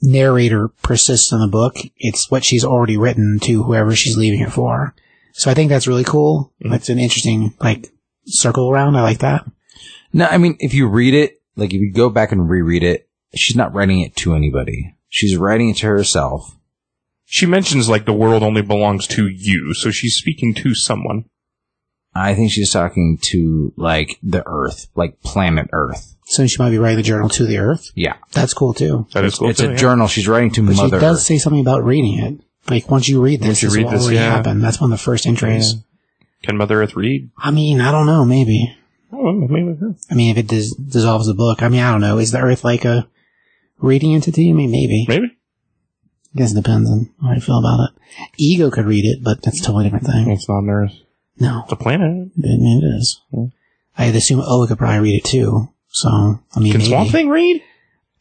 narrator 0.00 0.68
persists 0.82 1.32
in 1.32 1.40
the 1.40 1.48
book. 1.48 1.76
It's 1.96 2.30
what 2.30 2.44
she's 2.44 2.64
already 2.64 2.96
written 2.96 3.40
to 3.42 3.64
whoever 3.64 3.96
she's 3.96 4.16
leaving 4.16 4.40
it 4.40 4.52
for. 4.52 4.94
So 5.32 5.50
I 5.50 5.54
think 5.54 5.70
that's 5.70 5.88
really 5.88 6.04
cool. 6.04 6.52
Mm-hmm. 6.60 6.70
That's 6.70 6.88
an 6.88 7.00
interesting 7.00 7.54
like 7.60 7.92
circle 8.24 8.70
around. 8.70 8.96
I 8.96 9.02
like 9.02 9.18
that. 9.18 9.44
No, 10.12 10.26
I 10.26 10.38
mean, 10.38 10.56
if 10.60 10.72
you 10.72 10.88
read 10.88 11.14
it, 11.14 11.42
like 11.56 11.74
if 11.74 11.80
you 11.80 11.92
go 11.92 12.10
back 12.10 12.32
and 12.32 12.48
reread 12.48 12.84
it, 12.84 13.08
she's 13.34 13.56
not 13.56 13.74
writing 13.74 14.00
it 14.00 14.14
to 14.16 14.34
anybody. 14.34 14.94
She's 15.08 15.36
writing 15.36 15.70
it 15.70 15.78
to 15.78 15.86
herself. 15.86 16.54
She 17.30 17.44
mentions 17.44 17.88
like 17.90 18.06
the 18.06 18.12
world 18.14 18.42
only 18.42 18.62
belongs 18.62 19.06
to 19.08 19.28
you, 19.28 19.74
so 19.74 19.90
she's 19.90 20.16
speaking 20.16 20.54
to 20.54 20.74
someone. 20.74 21.26
I 22.14 22.34
think 22.34 22.50
she's 22.50 22.72
talking 22.72 23.18
to 23.30 23.72
like 23.76 24.18
the 24.22 24.42
Earth, 24.46 24.86
like 24.94 25.20
planet 25.22 25.68
Earth. 25.72 26.16
So 26.24 26.46
she 26.46 26.56
might 26.58 26.70
be 26.70 26.78
writing 26.78 26.96
the 26.96 27.02
journal 27.02 27.28
to 27.30 27.44
the 27.44 27.58
Earth. 27.58 27.90
Yeah, 27.94 28.16
That's 28.32 28.54
cool 28.54 28.72
too. 28.72 29.06
That 29.12 29.24
is 29.24 29.36
cool. 29.36 29.50
it's 29.50 29.60
too, 29.60 29.68
a 29.68 29.70
yeah. 29.72 29.76
journal 29.76 30.08
she's 30.08 30.26
writing 30.26 30.50
to 30.52 30.62
Mother 30.62 30.82
Earth. 30.84 30.86
She 30.86 30.90
does 31.00 31.16
Earth. 31.18 31.22
say 31.22 31.38
something 31.38 31.60
about 31.60 31.84
reading 31.84 32.18
it. 32.18 32.40
Like 32.70 32.90
once 32.90 33.08
you 33.08 33.20
read 33.22 33.40
this, 33.40 33.62
Once 33.62 33.62
you 33.62 33.70
read 33.70 33.84
will 33.92 33.98
this, 33.98 34.10
yeah. 34.10 34.30
happen. 34.36 34.60
That's 34.60 34.80
one 34.80 34.90
of 34.90 34.98
the 34.98 35.02
first 35.04 35.26
entries. 35.26 35.74
Can 36.44 36.56
Mother 36.56 36.82
Earth 36.82 36.96
read? 36.96 37.30
I 37.36 37.50
mean, 37.50 37.80
I 37.82 37.90
don't 37.92 38.06
know. 38.06 38.24
Maybe. 38.24 38.74
Oh, 39.12 39.32
maybe. 39.32 39.76
I 40.10 40.14
mean, 40.14 40.30
if 40.32 40.38
it 40.38 40.48
dis- 40.48 40.74
dissolves 40.74 41.26
the 41.26 41.34
book, 41.34 41.62
I 41.62 41.68
mean, 41.68 41.80
I 41.80 41.90
don't 41.90 42.00
know. 42.00 42.18
Is 42.18 42.30
the 42.30 42.38
Earth 42.40 42.62
like 42.64 42.84
a 42.84 43.06
reading 43.80 44.14
entity? 44.14 44.50
I 44.50 44.52
mean, 44.52 44.70
maybe. 44.70 45.04
Maybe. 45.08 45.36
I 46.34 46.38
guess 46.38 46.52
it 46.52 46.56
depends 46.56 46.90
on 46.90 47.10
how 47.22 47.32
you 47.32 47.40
feel 47.40 47.58
about 47.58 47.80
it. 47.88 48.02
Ego 48.36 48.70
could 48.70 48.84
read 48.86 49.04
it, 49.04 49.22
but 49.24 49.42
that's 49.42 49.60
a 49.60 49.62
totally 49.62 49.84
different 49.84 50.06
thing. 50.06 50.30
It's 50.30 50.48
not 50.48 50.56
on 50.58 50.70
Earth. 50.70 50.92
No, 51.40 51.62
It's 51.64 51.72
a 51.72 51.76
planet. 51.76 52.30
it, 52.36 52.42
it 52.44 52.96
is. 52.96 53.20
I'd 53.96 54.14
assume 54.14 54.40
Oa 54.44 54.66
could 54.66 54.78
probably 54.78 55.00
read 55.00 55.18
it 55.18 55.24
too. 55.24 55.68
So, 55.88 56.08
I 56.10 56.60
mean, 56.60 56.72
Can 56.72 56.80
maybe. 56.80 56.90
Swamp 56.90 57.10
Thing 57.10 57.28
read? 57.28 57.62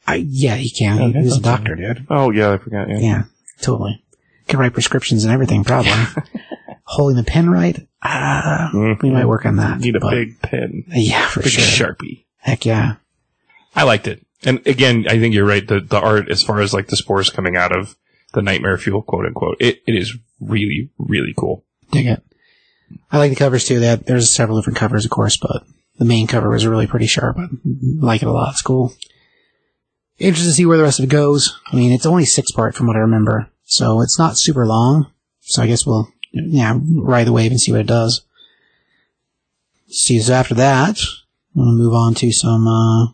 I, 0.08 0.16
yeah, 0.28 0.56
he 0.56 0.70
can. 0.70 1.02
Okay, 1.02 1.20
he 1.20 1.26
was 1.26 1.38
a 1.38 1.42
doctor, 1.42 1.76
dude. 1.76 2.08
Oh 2.10 2.32
yeah, 2.32 2.54
I 2.54 2.58
forgot. 2.58 2.90
Yeah. 2.90 3.00
Yeah, 3.00 3.24
totally. 3.62 4.02
Can 4.48 4.60
write 4.60 4.74
prescriptions 4.74 5.26
and 5.26 5.34
everything, 5.34 5.64
probably. 5.66 5.92
Holding 6.84 7.18
the 7.18 7.24
pen 7.24 7.50
right? 7.50 7.86
Ah, 8.02 8.70
Mhm. 8.74 9.02
we 9.02 9.10
might 9.12 9.28
work 9.28 9.46
on 9.46 9.58
that. 9.58 9.80
Need 9.80 9.98
a 9.98 10.10
big 10.10 10.40
pen, 10.42 10.86
Yeah, 10.88 11.28
for 11.28 11.42
big 11.42 11.52
sure. 11.52 11.88
sharpie. 11.90 12.24
Heck 12.38 12.66
yeah. 12.66 12.96
I 13.76 13.84
liked 13.84 14.08
it. 14.08 14.26
And 14.44 14.66
again, 14.68 15.06
I 15.10 15.20
think 15.20 15.34
you're 15.34 15.46
right. 15.46 15.68
The 15.68 15.80
the 15.80 16.00
art, 16.00 16.30
as 16.30 16.44
far 16.44 16.62
as 16.62 16.74
like 16.74 16.88
the 16.88 16.98
spores 16.98 17.30
coming 17.30 17.56
out 17.56 17.76
of 17.76 17.96
the 18.34 18.42
nightmare 18.42 18.78
fuel, 18.78 19.02
quote 19.02 19.26
unquote, 19.26 19.58
it, 19.60 19.82
it 19.88 19.96
is 19.96 20.16
really 20.40 20.90
really 20.98 21.34
cool. 21.36 21.66
Dig 21.92 22.06
it. 22.06 22.24
I 23.12 23.18
like 23.18 23.32
the 23.32 23.36
covers 23.36 23.66
too. 23.66 23.80
That 23.80 24.06
there's 24.06 24.30
several 24.30 24.60
different 24.60 24.78
covers, 24.78 25.06
of 25.06 25.12
course, 25.12 25.38
but 25.38 25.64
the 25.98 26.06
main 26.06 26.28
cover 26.28 26.50
was 26.50 26.66
really 26.66 26.88
pretty 26.88 27.08
sharp. 27.08 27.38
I 27.38 27.48
like 27.66 28.22
it 28.22 28.28
a 28.28 28.32
lot. 28.32 28.52
It's 28.52 28.62
cool. 28.62 28.94
Interested 30.20 30.50
to 30.50 30.54
see 30.54 30.66
where 30.66 30.78
the 30.78 30.84
rest 30.84 31.00
of 31.00 31.06
it 31.06 31.10
goes. 31.10 31.60
I 31.72 31.76
mean, 31.76 31.92
it's 31.92 32.06
only 32.06 32.26
six 32.26 32.52
part 32.52 32.76
from 32.76 32.88
what 32.88 32.96
I 32.96 33.00
remember, 33.00 33.50
so 33.66 34.02
it's 34.02 34.18
not 34.18 34.38
super 34.38 34.66
long. 34.66 35.12
So 35.42 35.62
I 35.62 35.68
guess 35.68 35.86
we'll 35.86 36.10
yeah 36.32 36.78
ride 36.82 37.28
the 37.28 37.34
wave 37.34 37.52
and 37.52 37.60
see 37.60 37.72
what 37.72 37.82
it 37.82 37.88
does. 37.88 38.24
See, 39.90 40.20
so 40.20 40.34
after 40.34 40.54
that, 40.56 41.00
we'll 41.56 41.72
move 41.72 41.94
on 41.94 42.14
to 42.16 42.32
some 42.32 42.68
uh, 42.68 43.08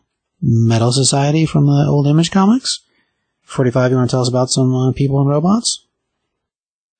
Metal 0.45 0.91
Society 0.91 1.45
from 1.45 1.65
the 1.65 1.85
old 1.87 2.05
Image 2.05 2.29
comics. 2.29 2.81
Forty-five. 3.43 3.91
You 3.91 3.97
want 3.97 4.09
to 4.09 4.13
tell 4.13 4.21
us 4.21 4.29
about 4.29 4.49
some 4.49 4.75
uh, 4.75 4.91
people 4.91 5.19
and 5.21 5.29
robots? 5.29 5.87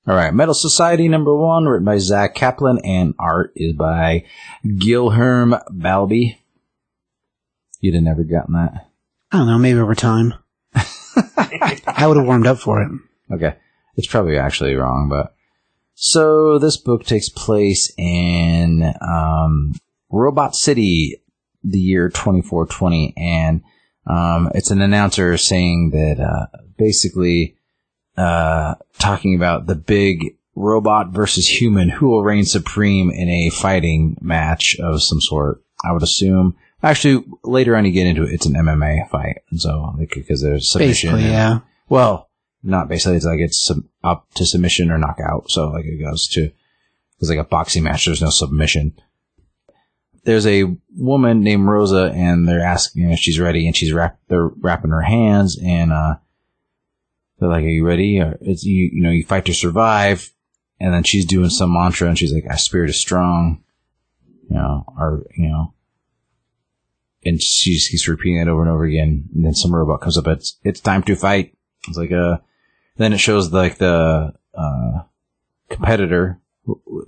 All 0.07 0.15
right, 0.15 0.33
Metal 0.33 0.53
Society 0.53 1.07
number 1.09 1.35
one, 1.35 1.65
written 1.65 1.85
by 1.85 1.97
Zack 1.97 2.35
Kaplan, 2.35 2.79
and 2.83 3.13
art 3.19 3.51
is 3.55 3.73
by 3.73 4.25
Guilherme 4.65 5.61
Balbi. 5.69 6.37
You'd 7.79 7.95
have 7.95 8.03
never 8.03 8.23
gotten 8.23 8.53
that. 8.53 8.87
I 9.31 9.37
don't 9.37 9.47
know. 9.47 9.57
Maybe 9.57 9.79
over 9.79 9.95
time. 9.95 10.33
I 10.75 12.05
would 12.07 12.17
have 12.17 12.25
warmed 12.25 12.47
up 12.47 12.59
for 12.59 12.81
it. 12.81 12.89
Okay. 13.31 13.55
It's 13.95 14.07
probably 14.07 14.37
actually 14.37 14.75
wrong, 14.75 15.09
but. 15.09 15.35
So 15.95 16.59
this 16.59 16.77
book 16.77 17.05
takes 17.05 17.29
place 17.29 17.93
in 17.97 18.93
um, 19.01 19.73
Robot 20.09 20.55
City, 20.55 21.22
the 21.63 21.79
year 21.79 22.09
2420, 22.09 23.13
and 23.17 23.61
um, 24.05 24.51
it's 24.53 24.71
an 24.71 24.81
announcer 24.81 25.37
saying 25.37 25.91
that 25.91 26.19
uh, 26.21 26.47
basically 26.77 27.55
uh, 28.17 28.75
talking 28.99 29.35
about 29.35 29.65
the 29.65 29.75
big 29.75 30.37
robot 30.55 31.09
versus 31.09 31.47
human 31.47 31.89
who 31.89 32.09
will 32.09 32.23
reign 32.23 32.45
supreme 32.45 33.09
in 33.09 33.29
a 33.29 33.49
fighting 33.49 34.17
match 34.21 34.75
of 34.79 35.01
some 35.01 35.21
sort. 35.21 35.61
I 35.85 35.91
would 35.91 36.03
assume. 36.03 36.55
Actually, 36.81 37.23
later 37.43 37.75
on 37.75 37.85
you 37.85 37.91
get 37.91 38.07
into 38.07 38.23
it, 38.23 38.33
it's 38.33 38.45
an 38.45 38.53
MMA 38.55 39.09
fight, 39.09 39.41
so 39.55 39.95
because 39.97 40.41
there's 40.41 40.69
submission. 40.69 41.11
Basically, 41.11 41.23
and- 41.23 41.33
yeah. 41.33 41.59
well, 41.89 42.29
not 42.61 42.87
basically. 42.89 43.15
It's 43.17 43.25
like 43.25 43.39
it's 43.39 43.65
sub- 43.65 43.83
up 44.03 44.27
to 44.35 44.45
submission 44.45 44.91
or 44.91 44.97
knockout. 44.97 45.49
So 45.49 45.69
like 45.69 45.85
it 45.85 46.01
goes 46.03 46.27
to 46.33 46.51
it's 47.19 47.29
like 47.29 47.39
a 47.39 47.43
boxing 47.45 47.83
match. 47.83 48.05
There's 48.05 48.21
no 48.21 48.29
submission. 48.29 48.93
There's 50.25 50.47
a 50.47 50.75
woman 50.95 51.41
named 51.41 51.67
Rosa, 51.67 52.11
and 52.13 52.47
they're 52.47 52.61
asking 52.61 53.11
if 53.11 53.19
she's 53.19 53.39
ready, 53.39 53.67
and 53.67 53.75
she's 53.75 53.91
wrap 53.91 54.19
they're 54.29 54.47
wrapping 54.47 54.91
her 54.91 55.01
hands, 55.01 55.59
and 55.61 55.91
uh, 55.91 56.15
they're 57.39 57.49
like, 57.49 57.63
"Are 57.63 57.67
you 57.67 57.85
ready?" 57.85 58.19
Or 58.19 58.37
it's 58.41 58.63
you, 58.63 58.89
you 58.93 59.01
know, 59.01 59.09
you 59.09 59.25
fight 59.25 59.45
to 59.45 59.53
survive, 59.53 60.31
and 60.79 60.93
then 60.93 61.03
she's 61.03 61.25
doing 61.25 61.49
some 61.49 61.73
mantra, 61.73 62.07
and 62.07 62.17
she's 62.17 62.33
like, 62.33 62.45
"Our 62.49 62.57
spirit 62.57 62.89
is 62.89 62.99
strong," 62.99 63.63
you 64.49 64.55
know, 64.55 64.85
or 64.97 65.25
you 65.35 65.49
know, 65.49 65.73
and 67.25 67.41
she 67.41 67.71
she's 67.73 67.87
he's 67.87 68.07
repeating 68.07 68.37
it 68.37 68.47
over 68.47 68.61
and 68.61 68.71
over 68.71 68.85
again. 68.85 69.29
And 69.35 69.45
then 69.45 69.53
some 69.53 69.75
robot 69.75 70.01
comes 70.01 70.17
up. 70.17 70.27
It's 70.27 70.57
it's 70.63 70.79
time 70.79 71.03
to 71.03 71.15
fight. 71.15 71.55
It's 71.87 71.97
like 71.97 72.11
uh 72.11 72.37
Then 72.97 73.13
it 73.13 73.19
shows 73.19 73.51
like 73.51 73.77
the 73.77 74.33
uh, 74.53 75.01
competitor 75.69 76.39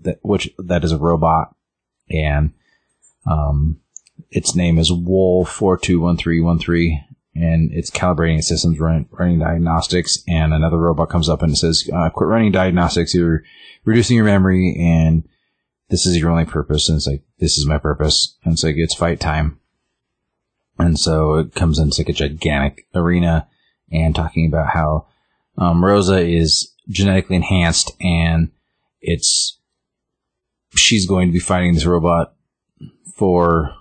that 0.01 0.19
which 0.21 0.49
that 0.57 0.83
is 0.83 0.91
a 0.91 0.97
robot, 0.97 1.55
and 2.09 2.51
um, 3.25 3.79
its 4.29 4.55
name 4.55 4.77
is 4.77 4.91
Wool 4.91 5.45
four 5.45 5.77
two 5.77 5.99
one 5.99 6.17
three 6.17 6.41
one 6.41 6.59
three, 6.59 7.01
and 7.33 7.71
it's 7.73 7.91
calibrating 7.91 8.43
systems, 8.43 8.79
running, 8.79 9.07
running 9.11 9.39
diagnostics. 9.39 10.23
And 10.27 10.53
another 10.53 10.77
robot 10.77 11.09
comes 11.09 11.29
up 11.29 11.41
and 11.41 11.57
says, 11.57 11.89
uh, 11.93 12.09
"Quit 12.09 12.29
running 12.29 12.51
diagnostics. 12.51 13.13
You're 13.13 13.43
reducing 13.83 14.15
your 14.15 14.25
memory, 14.25 14.75
and 14.79 15.27
this 15.89 16.05
is 16.05 16.17
your 16.17 16.31
only 16.31 16.45
purpose." 16.45 16.89
And 16.89 16.97
it's 16.97 17.07
like, 17.07 17.23
"This 17.39 17.57
is 17.57 17.67
my 17.67 17.77
purpose." 17.77 18.37
And 18.43 18.53
it's 18.53 18.63
like, 18.63 18.75
"It's 18.77 18.95
fight 18.95 19.19
time." 19.19 19.59
And 20.77 20.99
so 20.99 21.35
it 21.35 21.55
comes 21.55 21.79
into 21.79 22.01
like 22.01 22.09
a 22.09 22.13
gigantic 22.13 22.87
arena 22.93 23.47
and 23.91 24.13
talking 24.13 24.47
about 24.47 24.69
how 24.73 25.07
um, 25.57 25.83
Rosa 25.83 26.19
is 26.19 26.73
genetically 26.89 27.37
enhanced 27.37 27.91
and 28.01 28.51
it's 29.01 29.59
she's 30.75 31.07
going 31.07 31.27
to 31.27 31.33
be 31.33 31.39
fighting 31.39 31.73
this 31.73 31.85
robot 31.85 32.35
for 33.15 33.73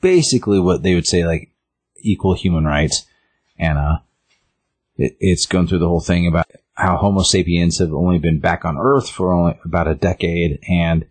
basically 0.00 0.58
what 0.58 0.82
they 0.82 0.94
would 0.94 1.06
say 1.06 1.26
like 1.26 1.50
equal 2.02 2.34
human 2.34 2.64
rights. 2.64 3.06
And 3.58 3.78
uh, 3.78 3.98
it, 4.96 5.16
it's 5.20 5.46
going 5.46 5.66
through 5.66 5.80
the 5.80 5.88
whole 5.88 6.00
thing 6.00 6.26
about 6.26 6.46
how 6.74 6.96
Homo 6.96 7.22
sapiens 7.22 7.78
have 7.78 7.92
only 7.92 8.18
been 8.18 8.40
back 8.40 8.64
on 8.64 8.78
Earth 8.78 9.10
for 9.10 9.32
only 9.32 9.58
about 9.64 9.88
a 9.88 9.94
decade 9.94 10.60
and 10.68 11.06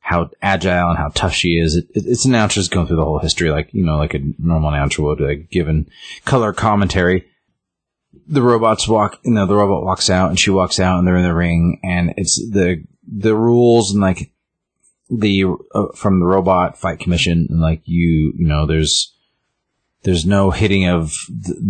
how 0.00 0.30
agile 0.42 0.90
and 0.90 0.98
how 0.98 1.08
tough 1.08 1.32
she 1.32 1.58
is. 1.58 1.76
It, 1.76 1.86
it, 1.94 2.04
it's 2.06 2.24
an 2.24 2.34
announcer 2.34 2.60
just 2.60 2.70
going 2.70 2.86
through 2.86 2.96
the 2.96 3.04
whole 3.04 3.18
history, 3.18 3.50
like, 3.50 3.72
you 3.72 3.84
know, 3.84 3.96
like 3.96 4.14
a 4.14 4.20
normal 4.38 4.70
announcer 4.70 5.02
would, 5.02 5.20
like, 5.20 5.50
given 5.50 5.88
color 6.24 6.52
commentary. 6.52 7.26
The 8.26 8.42
robots 8.42 8.88
walk, 8.88 9.18
you 9.22 9.32
know, 9.32 9.46
the 9.46 9.54
robot 9.54 9.84
walks 9.84 10.10
out 10.10 10.28
and 10.28 10.38
she 10.38 10.50
walks 10.50 10.80
out 10.80 10.98
and 10.98 11.06
they're 11.06 11.16
in 11.16 11.24
the 11.24 11.34
ring 11.34 11.80
and 11.82 12.14
it's 12.16 12.36
the, 12.36 12.84
the 13.06 13.34
rules 13.34 13.92
and 13.92 14.02
like 14.02 14.32
the, 15.10 15.44
uh, 15.74 15.86
from 15.94 16.20
the 16.20 16.26
robot 16.26 16.78
fight 16.78 16.98
commission 17.00 17.46
like 17.50 17.82
you, 17.84 18.32
you 18.36 18.46
know, 18.46 18.66
there's, 18.66 19.14
there's 20.02 20.24
no 20.26 20.50
hitting 20.50 20.86
of 20.86 21.12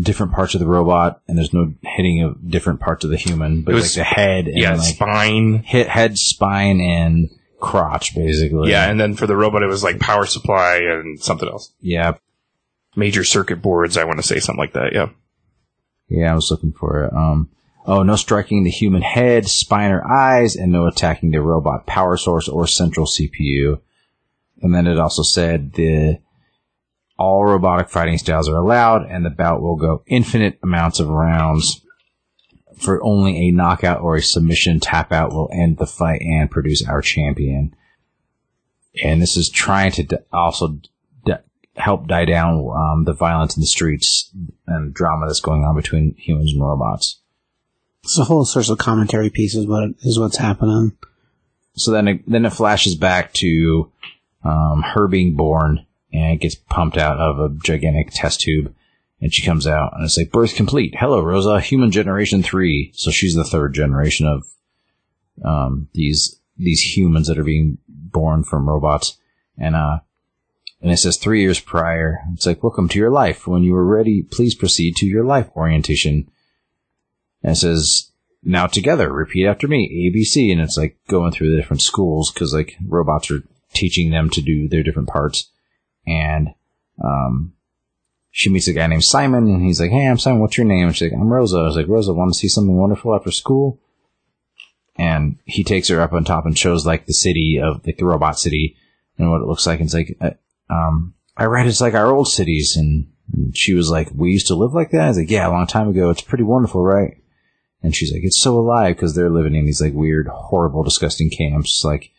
different 0.00 0.32
parts 0.32 0.54
of 0.54 0.60
the 0.60 0.66
robot 0.66 1.22
and 1.28 1.38
there's 1.38 1.54
no 1.54 1.72
hitting 1.82 2.22
of 2.22 2.50
different 2.50 2.78
parts 2.80 3.04
of 3.04 3.10
the 3.10 3.16
human, 3.16 3.62
but 3.62 3.72
It 3.72 3.74
like 3.76 3.82
was- 3.84 3.94
the 3.94 4.04
head 4.04 4.46
and 4.48 4.58
Yeah, 4.58 4.72
like, 4.74 4.80
spine. 4.82 5.62
hit 5.64 5.88
head, 5.88 6.18
spine, 6.18 6.80
and 6.80 7.30
crotch, 7.60 8.14
basically. 8.14 8.70
Yeah, 8.70 8.88
and 8.90 9.00
then 9.00 9.14
for 9.14 9.26
the 9.26 9.36
robot, 9.36 9.62
it 9.62 9.66
was 9.68 9.82
like 9.82 9.98
power 9.98 10.26
supply 10.26 10.76
and 10.76 11.18
something 11.20 11.48
else. 11.48 11.72
yeah, 11.80 12.14
Major 12.96 13.22
circuit 13.24 13.62
boards, 13.62 13.96
I 13.96 14.04
want 14.04 14.18
to 14.18 14.26
say 14.26 14.40
something 14.40 14.58
like 14.58 14.72
that. 14.74 14.92
Yeah. 14.92 15.08
yeah. 16.08 16.32
I 16.32 16.34
was 16.34 16.50
looking 16.50 16.72
for 16.72 17.04
it. 17.04 17.12
Um, 17.12 17.48
oh, 17.88 18.02
no 18.02 18.16
striking 18.16 18.64
the 18.64 18.70
human 18.70 19.00
head, 19.00 19.48
spine, 19.48 19.90
or 19.90 20.06
eyes, 20.06 20.56
and 20.56 20.70
no 20.70 20.86
attacking 20.86 21.30
the 21.30 21.40
robot 21.40 21.86
power 21.86 22.18
source 22.18 22.46
or 22.46 22.66
central 22.66 23.06
CPU. 23.06 23.80
And 24.60 24.74
then 24.74 24.86
it 24.86 24.98
also 24.98 25.22
said 25.22 25.72
the 25.72 26.18
all 27.18 27.44
robotic 27.44 27.88
fighting 27.88 28.18
styles 28.18 28.48
are 28.48 28.58
allowed, 28.58 29.06
and 29.10 29.24
the 29.24 29.30
bout 29.30 29.62
will 29.62 29.76
go 29.76 30.02
infinite 30.06 30.58
amounts 30.62 31.00
of 31.00 31.08
rounds. 31.08 31.84
For 32.76 33.02
only 33.02 33.48
a 33.48 33.52
knockout 33.52 34.02
or 34.02 34.16
a 34.16 34.22
submission 34.22 34.78
tap 34.80 35.10
out 35.10 35.32
will 35.32 35.50
end 35.52 35.78
the 35.78 35.86
fight 35.86 36.20
and 36.20 36.50
produce 36.50 36.86
our 36.86 37.00
champion. 37.00 37.74
And 39.02 39.20
this 39.20 39.36
is 39.36 39.48
trying 39.48 39.92
to 39.92 40.02
d- 40.04 40.16
also 40.32 40.78
d- 41.24 41.32
help 41.74 42.06
die 42.06 42.26
down 42.26 42.68
um, 42.70 43.04
the 43.04 43.14
violence 43.14 43.56
in 43.56 43.62
the 43.62 43.66
streets 43.66 44.30
and 44.66 44.94
drama 44.94 45.26
that's 45.26 45.40
going 45.40 45.64
on 45.64 45.74
between 45.74 46.14
humans 46.16 46.52
and 46.52 46.62
robots. 46.62 47.20
It's 48.08 48.18
a 48.18 48.24
whole 48.24 48.46
social 48.46 48.74
commentary 48.74 49.28
piece 49.28 49.54
is 49.54 49.66
what 49.66 49.90
is 50.00 50.18
what's 50.18 50.38
happening. 50.38 50.96
So 51.74 51.90
then 51.90 52.08
it, 52.08 52.22
then 52.26 52.46
it 52.46 52.54
flashes 52.54 52.94
back 52.94 53.34
to 53.34 53.92
um, 54.42 54.80
her 54.80 55.08
being 55.08 55.36
born 55.36 55.84
and 56.10 56.32
it 56.32 56.40
gets 56.40 56.54
pumped 56.54 56.96
out 56.96 57.18
of 57.18 57.38
a 57.38 57.54
gigantic 57.62 58.08
test 58.10 58.40
tube. 58.40 58.74
And 59.20 59.34
she 59.34 59.44
comes 59.44 59.66
out 59.66 59.92
and 59.94 60.06
it's 60.06 60.16
like, 60.16 60.32
birth 60.32 60.54
complete. 60.54 60.94
Hello, 60.98 61.20
Rosa, 61.20 61.60
human 61.60 61.90
generation 61.90 62.42
three. 62.42 62.92
So 62.94 63.10
she's 63.10 63.34
the 63.34 63.44
third 63.44 63.74
generation 63.74 64.26
of 64.26 64.46
um, 65.44 65.88
these 65.92 66.40
these 66.56 66.80
humans 66.80 67.28
that 67.28 67.38
are 67.38 67.44
being 67.44 67.76
born 67.86 68.42
from 68.42 68.70
robots. 68.70 69.18
And 69.58 69.76
uh, 69.76 69.98
and 70.80 70.90
it 70.90 70.96
says 70.96 71.18
three 71.18 71.42
years 71.42 71.60
prior. 71.60 72.20
It's 72.32 72.46
like, 72.46 72.62
welcome 72.62 72.88
to 72.88 72.98
your 72.98 73.10
life. 73.10 73.46
When 73.46 73.64
you 73.64 73.76
are 73.76 73.84
ready, 73.84 74.22
please 74.22 74.54
proceed 74.54 74.96
to 74.96 75.06
your 75.06 75.24
life 75.24 75.50
orientation. 75.54 76.30
And 77.42 77.52
it 77.52 77.56
says, 77.56 78.10
now 78.42 78.66
together, 78.66 79.12
repeat 79.12 79.46
after 79.46 79.68
me, 79.68 80.10
ABC. 80.10 80.50
And 80.52 80.60
it's 80.60 80.76
like 80.76 80.96
going 81.08 81.32
through 81.32 81.50
the 81.50 81.60
different 81.60 81.82
schools 81.82 82.32
because 82.32 82.52
like 82.52 82.76
robots 82.86 83.30
are 83.30 83.42
teaching 83.74 84.10
them 84.10 84.30
to 84.30 84.40
do 84.40 84.68
their 84.68 84.82
different 84.82 85.08
parts. 85.08 85.50
And, 86.06 86.54
um, 87.02 87.52
she 88.30 88.50
meets 88.50 88.68
a 88.68 88.72
guy 88.72 88.86
named 88.86 89.04
Simon 89.04 89.48
and 89.48 89.64
he's 89.64 89.80
like, 89.80 89.90
Hey, 89.90 90.06
I'm 90.06 90.18
Simon. 90.18 90.40
What's 90.40 90.56
your 90.56 90.66
name? 90.66 90.86
And 90.86 90.96
she's 90.96 91.10
like, 91.10 91.20
I'm 91.20 91.32
Rosa. 91.32 91.58
I 91.58 91.62
was 91.62 91.76
like, 91.76 91.88
Rosa, 91.88 92.12
want 92.12 92.32
to 92.32 92.38
see 92.38 92.48
something 92.48 92.76
wonderful 92.76 93.14
after 93.14 93.30
school? 93.30 93.80
And 94.96 95.38
he 95.44 95.64
takes 95.64 95.88
her 95.88 96.00
up 96.00 96.12
on 96.12 96.24
top 96.24 96.44
and 96.44 96.58
shows 96.58 96.86
like 96.86 97.06
the 97.06 97.14
city 97.14 97.60
of 97.62 97.84
like 97.86 97.98
the 97.98 98.04
robot 98.04 98.38
city 98.38 98.76
and 99.16 99.30
what 99.30 99.40
it 99.40 99.46
looks 99.46 99.66
like. 99.66 99.80
And 99.80 99.86
it's 99.86 99.94
like, 99.94 100.16
uh, 100.20 100.30
um, 100.72 101.14
I 101.36 101.44
read 101.44 101.66
it's 101.66 101.80
like 101.80 101.94
our 101.94 102.12
old 102.12 102.28
cities. 102.28 102.76
And 102.76 103.08
she 103.54 103.74
was 103.74 103.90
like, 103.90 104.08
we 104.14 104.30
used 104.30 104.48
to 104.48 104.56
live 104.56 104.72
like 104.72 104.90
that. 104.90 105.00
I 105.00 105.08
was 105.08 105.18
like, 105.18 105.30
yeah, 105.30 105.48
a 105.48 105.50
long 105.50 105.66
time 105.66 105.88
ago. 105.88 106.10
It's 106.10 106.20
pretty 106.20 106.44
wonderful, 106.44 106.84
right? 106.84 107.16
And 107.82 107.94
she's 107.94 108.12
like, 108.12 108.22
it's 108.24 108.40
so 108.40 108.58
alive 108.58 108.96
because 108.96 109.14
they're 109.14 109.30
living 109.30 109.54
in 109.54 109.66
these 109.66 109.80
like 109.80 109.94
weird, 109.94 110.26
horrible, 110.26 110.82
disgusting 110.82 111.30
camps, 111.30 111.82
like 111.84 112.10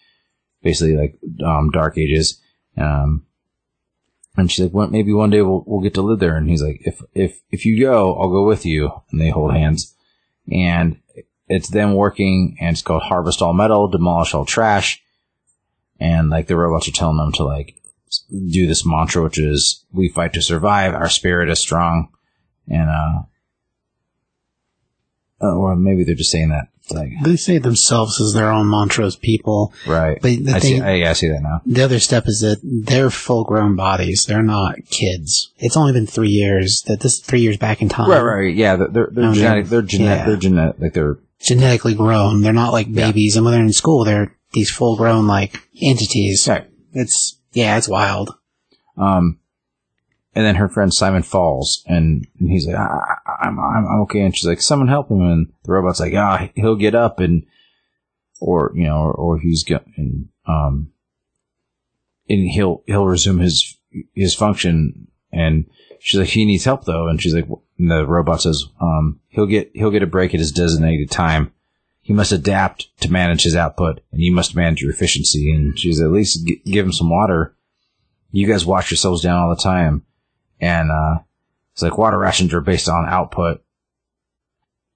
basically 0.63 0.95
like 0.95 1.19
um, 1.45 1.69
dark 1.71 1.97
ages. 1.97 2.41
Um, 2.77 3.25
and 4.37 4.49
she's 4.49 4.65
like, 4.65 4.73
well, 4.73 4.87
maybe 4.87 5.11
one 5.11 5.29
day 5.29 5.41
we'll 5.41 5.63
we'll 5.67 5.81
get 5.81 5.95
to 5.95 6.01
live 6.01 6.19
there. 6.19 6.37
And 6.37 6.49
he's 6.49 6.63
like, 6.63 6.81
if 6.85 7.01
if 7.13 7.41
if 7.51 7.65
you 7.65 7.79
go, 7.79 8.15
I'll 8.15 8.29
go 8.29 8.45
with 8.45 8.65
you. 8.65 8.91
And 9.11 9.19
they 9.19 9.29
hold 9.29 9.53
hands, 9.53 9.93
and 10.49 10.99
it's 11.47 11.69
them 11.69 11.93
working, 11.93 12.55
and 12.61 12.71
it's 12.71 12.81
called 12.81 13.03
Harvest 13.03 13.41
All 13.41 13.53
Metal, 13.53 13.87
Demolish 13.89 14.33
All 14.33 14.45
Trash, 14.45 15.03
and 15.99 16.29
like 16.29 16.47
the 16.47 16.55
robots 16.55 16.87
are 16.87 16.93
telling 16.93 17.17
them 17.17 17.33
to 17.33 17.43
like 17.43 17.81
do 18.31 18.65
this 18.65 18.85
mantra, 18.85 19.23
which 19.23 19.39
is 19.39 19.83
"We 19.91 20.09
fight 20.09 20.33
to 20.33 20.41
survive. 20.41 20.93
Our 20.93 21.09
spirit 21.09 21.49
is 21.49 21.59
strong," 21.59 22.09
and 22.67 22.89
uh, 22.89 23.23
uh, 25.41 25.55
or 25.55 25.75
maybe 25.75 26.03
they're 26.03 26.15
just 26.15 26.31
saying 26.31 26.49
that 26.49 26.67
like 26.91 27.11
They 27.23 27.35
say 27.35 27.59
themselves 27.59 28.19
as 28.19 28.33
their 28.33 28.49
own 28.49 28.65
Montrose 28.67 29.15
people. 29.15 29.73
right. 29.87 30.17
But 30.21 30.43
the 30.43 30.53
I 30.55 30.59
see. 30.59 30.81
I, 30.81 30.93
yeah, 30.95 31.09
I 31.11 31.13
see 31.13 31.27
that 31.27 31.41
now. 31.43 31.61
The 31.65 31.83
other 31.83 31.99
step 31.99 32.23
is 32.27 32.39
that 32.41 32.59
they're 32.63 33.11
full 33.11 33.43
grown 33.43 33.75
bodies. 33.75 34.25
They're 34.25 34.41
not 34.41 34.75
kids. 34.89 35.53
It's 35.57 35.77
only 35.77 35.93
been 35.93 36.07
three 36.07 36.29
years. 36.29 36.81
That 36.87 37.01
this 37.01 37.19
three 37.19 37.41
years 37.41 37.57
back 37.57 37.81
in 37.83 37.89
time. 37.89 38.09
Right, 38.09 38.21
right. 38.21 38.55
Yeah, 38.55 38.75
they're 38.75 38.87
they're, 38.87 39.09
they're 39.11 39.33
genetic. 39.33 39.65
they're- 39.67 39.81
genetic. 39.83 40.19
yeah. 40.19 40.25
They're 40.25 40.35
genetic. 40.37 40.79
Like 40.81 40.93
they're 40.93 41.19
Genetically 41.41 41.95
grown. 41.95 42.41
They're 42.41 42.51
not 42.51 42.73
like 42.73 42.91
babies. 42.93 43.37
And 43.37 43.45
when 43.45 43.53
they're 43.53 43.63
in 43.63 43.71
school, 43.71 44.03
they're 44.03 44.35
these 44.51 44.69
full 44.69 44.97
grown 44.97 45.25
like 45.25 45.57
entities. 45.81 46.47
Right. 46.49 46.67
It's 46.91 47.39
yeah, 47.53 47.77
it's 47.77 47.87
wild. 47.87 48.35
Um, 48.97 49.39
and 50.39 50.45
then 50.45 50.55
her 50.55 50.69
friend 50.69 50.93
Simon 50.93 51.21
falls, 51.21 51.83
and, 51.85 52.25
he's 52.37 52.65
like, 52.65 52.77
I, 52.77 52.87
I, 53.27 53.47
I'm, 53.47 53.59
I'm 53.59 54.01
okay. 54.03 54.21
And 54.21 54.33
she's 54.33 54.47
like, 54.47 54.61
someone 54.61 54.87
help 54.87 55.11
him. 55.11 55.19
And 55.19 55.51
the 55.65 55.73
robot's 55.73 55.99
like, 55.99 56.13
ah, 56.13 56.47
he'll 56.55 56.77
get 56.77 56.95
up, 56.95 57.19
and 57.19 57.45
or 58.39 58.71
you 58.73 58.85
know, 58.85 59.01
or, 59.01 59.11
or 59.11 59.37
he's 59.37 59.65
go 59.65 59.81
and 59.97 60.29
um, 60.47 60.93
and 62.29 62.49
he'll 62.49 62.83
he'll 62.85 63.05
resume 63.05 63.39
his 63.39 63.77
his 64.15 64.33
function. 64.33 65.09
And 65.29 65.69
she's 65.99 66.21
like, 66.21 66.29
he 66.29 66.45
needs 66.45 66.63
help 66.63 66.85
though. 66.85 67.09
And 67.09 67.21
she's 67.21 67.35
like, 67.35 67.49
and 67.77 67.91
the 67.91 68.07
robot 68.07 68.43
says, 68.43 68.63
um, 68.79 69.19
he'll 69.27 69.45
get 69.45 69.71
he'll 69.73 69.91
get 69.91 70.03
a 70.03 70.07
break 70.07 70.33
at 70.33 70.39
his 70.39 70.53
designated 70.53 71.11
time. 71.11 71.51
He 71.99 72.13
must 72.13 72.31
adapt 72.31 72.97
to 73.01 73.11
manage 73.11 73.43
his 73.43 73.57
output, 73.57 73.99
and 74.13 74.21
you 74.21 74.33
must 74.33 74.55
manage 74.55 74.81
your 74.81 74.93
efficiency. 74.93 75.53
And 75.53 75.77
she's 75.77 75.99
at 75.99 76.13
least 76.13 76.47
g- 76.47 76.61
give 76.65 76.85
him 76.85 76.93
some 76.93 77.09
water 77.09 77.57
you 78.31 78.47
guys 78.47 78.65
wash 78.65 78.91
yourselves 78.91 79.21
down 79.21 79.37
all 79.37 79.49
the 79.49 79.61
time. 79.61 80.05
And, 80.59 80.91
uh, 80.91 81.19
it's 81.73 81.81
like 81.81 81.97
water 81.97 82.17
rations 82.17 82.53
are 82.53 82.61
based 82.61 82.89
on 82.89 83.05
output. 83.07 83.63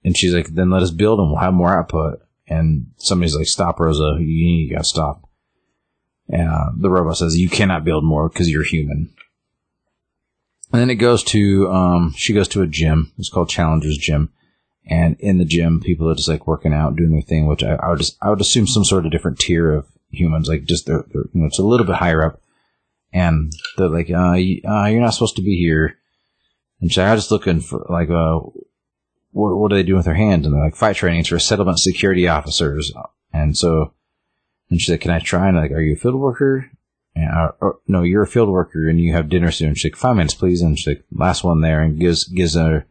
And 0.03 0.17
she's 0.17 0.33
like, 0.33 0.47
then 0.47 0.69
let 0.69 0.83
us 0.83 0.91
build 0.91 1.19
them. 1.19 1.29
We'll 1.29 1.39
have 1.39 1.53
more 1.53 1.77
output. 1.77 2.19
And 2.47 2.87
somebody's 2.97 3.35
like, 3.35 3.47
stop, 3.47 3.79
Rosa. 3.79 4.17
You, 4.19 4.25
you 4.25 4.69
gotta 4.71 4.83
stop. 4.83 5.29
And, 6.27 6.49
uh, 6.49 6.71
the 6.75 6.89
robot 6.89 7.17
says, 7.17 7.37
you 7.37 7.49
cannot 7.49 7.85
build 7.85 8.03
more 8.03 8.27
because 8.27 8.49
you're 8.49 8.63
human. 8.63 9.13
And 10.71 10.81
then 10.81 10.89
it 10.89 10.95
goes 10.95 11.23
to, 11.25 11.71
um, 11.71 12.13
she 12.17 12.33
goes 12.33 12.47
to 12.49 12.63
a 12.63 12.67
gym. 12.67 13.13
It's 13.17 13.29
called 13.29 13.49
Challenger's 13.49 13.97
Gym. 13.97 14.31
And 14.85 15.15
in 15.19 15.37
the 15.37 15.45
gym, 15.45 15.79
people 15.79 16.09
are 16.09 16.15
just 16.15 16.27
like 16.27 16.47
working 16.47 16.73
out, 16.73 16.95
doing 16.95 17.11
their 17.11 17.21
thing, 17.21 17.45
which 17.45 17.63
I, 17.63 17.75
I 17.75 17.89
would 17.89 17.99
just, 17.99 18.17
I 18.21 18.29
would 18.29 18.41
assume 18.41 18.67
some 18.67 18.83
sort 18.83 19.05
of 19.05 19.11
different 19.11 19.39
tier 19.39 19.73
of 19.73 19.85
humans, 20.11 20.49
like 20.49 20.65
just 20.65 20.87
they're, 20.87 21.05
they're 21.13 21.23
you 21.33 21.41
know, 21.41 21.45
it's 21.45 21.59
a 21.59 21.63
little 21.63 21.85
bit 21.85 21.95
higher 21.95 22.23
up 22.23 22.41
and 23.13 23.53
they're 23.77 23.87
like, 23.87 24.09
uh, 24.09 24.35
y- 24.35 24.61
uh, 24.67 24.87
you're 24.87 25.01
not 25.01 25.13
supposed 25.13 25.37
to 25.37 25.43
be 25.43 25.55
here. 25.55 25.97
And 26.81 26.91
she's 26.91 26.97
like, 26.97 27.07
I'm 27.07 27.17
just 27.17 27.31
looking 27.31 27.61
for, 27.61 27.85
like, 27.89 28.09
uh, 28.09 28.39
what, 29.31 29.55
what 29.55 29.71
are 29.71 29.75
they 29.75 29.83
doing 29.83 29.97
with 29.97 30.05
their 30.05 30.15
hands? 30.15 30.45
And 30.45 30.53
they're 30.53 30.63
like, 30.63 30.75
fight 30.75 30.95
trainings 30.95 31.29
for 31.29 31.39
settlement 31.39 31.79
security 31.79 32.27
officers. 32.27 32.91
And 33.31 33.57
so, 33.57 33.93
and 34.69 34.81
she's 34.81 34.89
like, 34.89 35.01
can 35.01 35.11
I 35.11 35.19
try? 35.19 35.47
And 35.47 35.57
like, 35.57 35.71
are 35.71 35.81
you 35.81 35.93
a 35.93 35.95
field 35.95 36.15
worker? 36.15 36.69
And, 37.15 37.29
uh, 37.31 37.51
or, 37.61 37.79
no, 37.87 38.01
you're 38.01 38.23
a 38.23 38.27
field 38.27 38.49
worker 38.49 38.89
and 38.89 38.99
you 38.99 39.13
have 39.13 39.29
dinner 39.29 39.51
soon. 39.51 39.75
She's 39.75 39.91
like, 39.91 39.97
five 39.97 40.15
minutes, 40.15 40.35
please. 40.35 40.61
And 40.61 40.77
she's 40.77 40.87
like, 40.87 41.05
last 41.11 41.43
one 41.43 41.61
there 41.61 41.81
and 41.81 41.99
gives, 41.99 42.25
gives 42.25 42.55
her 42.55 42.85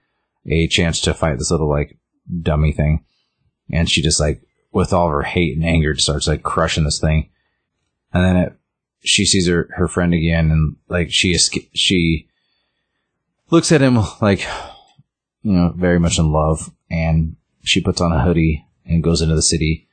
a 0.46 0.68
chance 0.68 1.00
to 1.02 1.14
fight 1.14 1.38
this 1.38 1.50
little, 1.50 1.68
like, 1.68 1.98
dummy 2.40 2.72
thing. 2.72 3.04
And 3.70 3.90
she 3.90 4.02
just, 4.02 4.20
like, 4.20 4.42
with 4.72 4.92
all 4.92 5.06
of 5.06 5.12
her 5.12 5.22
hate 5.22 5.56
and 5.56 5.64
anger, 5.64 5.94
starts, 5.96 6.26
like, 6.26 6.42
crushing 6.42 6.84
this 6.84 7.00
thing. 7.00 7.30
And 8.12 8.24
then 8.24 8.36
it, 8.36 8.52
she 9.04 9.24
sees 9.24 9.46
her, 9.48 9.68
her 9.76 9.88
friend 9.88 10.14
again 10.14 10.50
and 10.50 10.76
like 10.88 11.10
she 11.10 11.34
esca- 11.34 11.68
she 11.74 12.28
looks 13.50 13.72
at 13.72 13.80
him 13.82 13.96
like 14.20 14.40
you 15.42 15.52
know 15.52 15.72
very 15.76 15.98
much 15.98 16.18
in 16.18 16.30
love 16.32 16.70
and 16.90 17.36
she 17.64 17.80
puts 17.80 18.00
on 18.00 18.12
a 18.12 18.22
hoodie 18.22 18.64
and 18.86 19.02
goes 19.02 19.20
into 19.20 19.34
the 19.34 19.42
city 19.42 19.88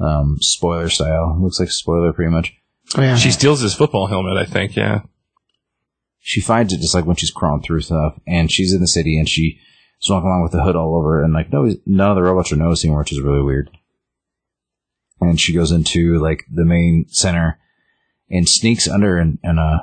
um 0.00 0.36
spoiler 0.40 0.88
style 0.88 1.36
looks 1.40 1.58
like 1.60 1.68
a 1.68 1.72
spoiler 1.72 2.12
pretty 2.12 2.30
much 2.30 2.54
Oh, 2.96 3.02
yeah. 3.02 3.16
She 3.16 3.32
steals 3.32 3.60
his 3.60 3.74
football 3.74 4.06
helmet, 4.06 4.38
I 4.38 4.46
think. 4.46 4.74
Yeah. 4.74 5.02
she 6.20 6.40
finds 6.40 6.72
it 6.72 6.80
just 6.80 6.94
like 6.94 7.04
when 7.04 7.16
she's 7.16 7.30
crawling 7.30 7.62
through 7.62 7.82
stuff 7.82 8.18
and 8.26 8.50
she's 8.50 8.72
in 8.72 8.80
the 8.80 8.88
city 8.88 9.18
and 9.18 9.28
she's 9.28 9.56
walking 10.08 10.26
along 10.26 10.42
with 10.42 10.52
the 10.52 10.62
hood 10.62 10.74
all 10.74 10.96
over 10.96 11.22
and 11.22 11.34
like 11.34 11.52
no 11.52 11.70
none 11.84 12.10
of 12.10 12.16
the 12.16 12.22
robots 12.22 12.50
are 12.50 12.56
noticing 12.56 12.92
her, 12.92 12.98
which 12.98 13.12
is 13.12 13.20
really 13.20 13.42
weird 13.42 13.68
and 15.20 15.38
she 15.38 15.52
goes 15.52 15.70
into 15.70 16.18
like 16.18 16.44
the 16.50 16.64
main 16.64 17.04
center 17.08 17.58
and 18.30 18.48
sneaks 18.48 18.88
under 18.88 19.16
and, 19.16 19.38
and 19.42 19.58
uh 19.58 19.80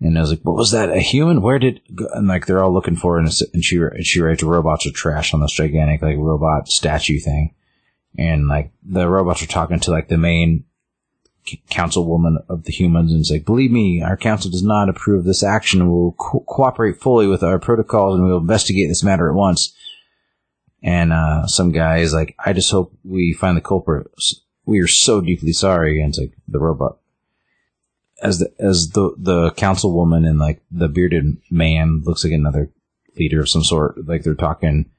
and 0.00 0.18
I 0.18 0.20
was 0.20 0.30
like, 0.30 0.42
"What 0.42 0.56
was 0.56 0.72
that? 0.72 0.90
A 0.90 1.00
human? 1.00 1.40
Where 1.40 1.58
did?" 1.58 1.76
it 1.76 1.94
go?" 1.94 2.08
And 2.12 2.28
like 2.28 2.46
they're 2.46 2.62
all 2.62 2.72
looking 2.72 2.96
for 2.96 3.18
and, 3.18 3.30
and 3.52 3.64
she 3.64 3.76
and 3.76 4.04
she 4.04 4.20
writes, 4.20 4.42
"Robots 4.42 4.86
are 4.86 4.92
trash" 4.92 5.32
on 5.32 5.40
this 5.40 5.52
gigantic 5.52 6.02
like 6.02 6.16
robot 6.18 6.68
statue 6.68 7.18
thing, 7.18 7.54
and 8.18 8.48
like 8.48 8.72
the 8.82 9.08
robots 9.08 9.42
are 9.42 9.46
talking 9.46 9.80
to 9.80 9.90
like 9.90 10.08
the 10.08 10.18
main 10.18 10.64
councilwoman 11.70 12.36
of 12.48 12.64
the 12.64 12.72
humans, 12.72 13.12
and 13.12 13.20
it's 13.20 13.30
like, 13.30 13.44
"Believe 13.44 13.70
me, 13.70 14.02
our 14.02 14.16
council 14.16 14.50
does 14.50 14.62
not 14.62 14.88
approve 14.88 15.24
this 15.24 15.42
action. 15.42 15.90
We'll 15.90 16.12
co- 16.18 16.44
cooperate 16.46 17.00
fully 17.00 17.26
with 17.26 17.42
our 17.42 17.58
protocols, 17.58 18.18
and 18.18 18.26
we'll 18.26 18.38
investigate 18.38 18.88
this 18.88 19.04
matter 19.04 19.28
at 19.28 19.36
once." 19.36 19.74
And 20.82 21.14
uh, 21.14 21.46
some 21.46 21.72
guy 21.72 21.98
is 21.98 22.12
like, 22.12 22.34
"I 22.44 22.52
just 22.52 22.70
hope 22.70 22.92
we 23.04 23.32
find 23.32 23.56
the 23.56 23.62
culprit." 23.62 24.08
We 24.66 24.80
are 24.80 24.88
so 24.88 25.20
deeply 25.20 25.52
sorry. 25.52 26.00
And 26.02 26.14
like 26.16 26.32
the 26.48 26.58
robot. 26.58 26.98
As 28.22 28.38
the, 28.38 28.52
as 28.58 28.90
the, 28.90 29.14
the 29.18 29.50
councilwoman 29.52 30.26
and 30.26 30.38
like 30.38 30.62
the 30.70 30.88
bearded 30.88 31.36
man 31.50 32.02
looks 32.04 32.24
like 32.24 32.32
another 32.32 32.70
leader 33.18 33.40
of 33.40 33.48
some 33.48 33.64
sort. 33.64 34.06
Like 34.06 34.22
they're 34.22 34.34
talking, 34.34 34.90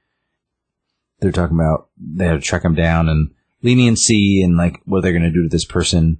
they're 1.19 1.31
talking 1.31 1.57
about 1.57 1.89
they 1.97 2.25
had 2.25 2.33
to 2.33 2.41
track 2.41 2.63
him 2.63 2.75
down 2.75 3.09
and 3.09 3.31
leniency 3.61 4.41
and 4.43 4.57
like 4.57 4.79
what 4.85 5.01
they're 5.01 5.11
going 5.11 5.23
to 5.23 5.31
do 5.31 5.43
to 5.43 5.49
this 5.49 5.65
person. 5.65 6.19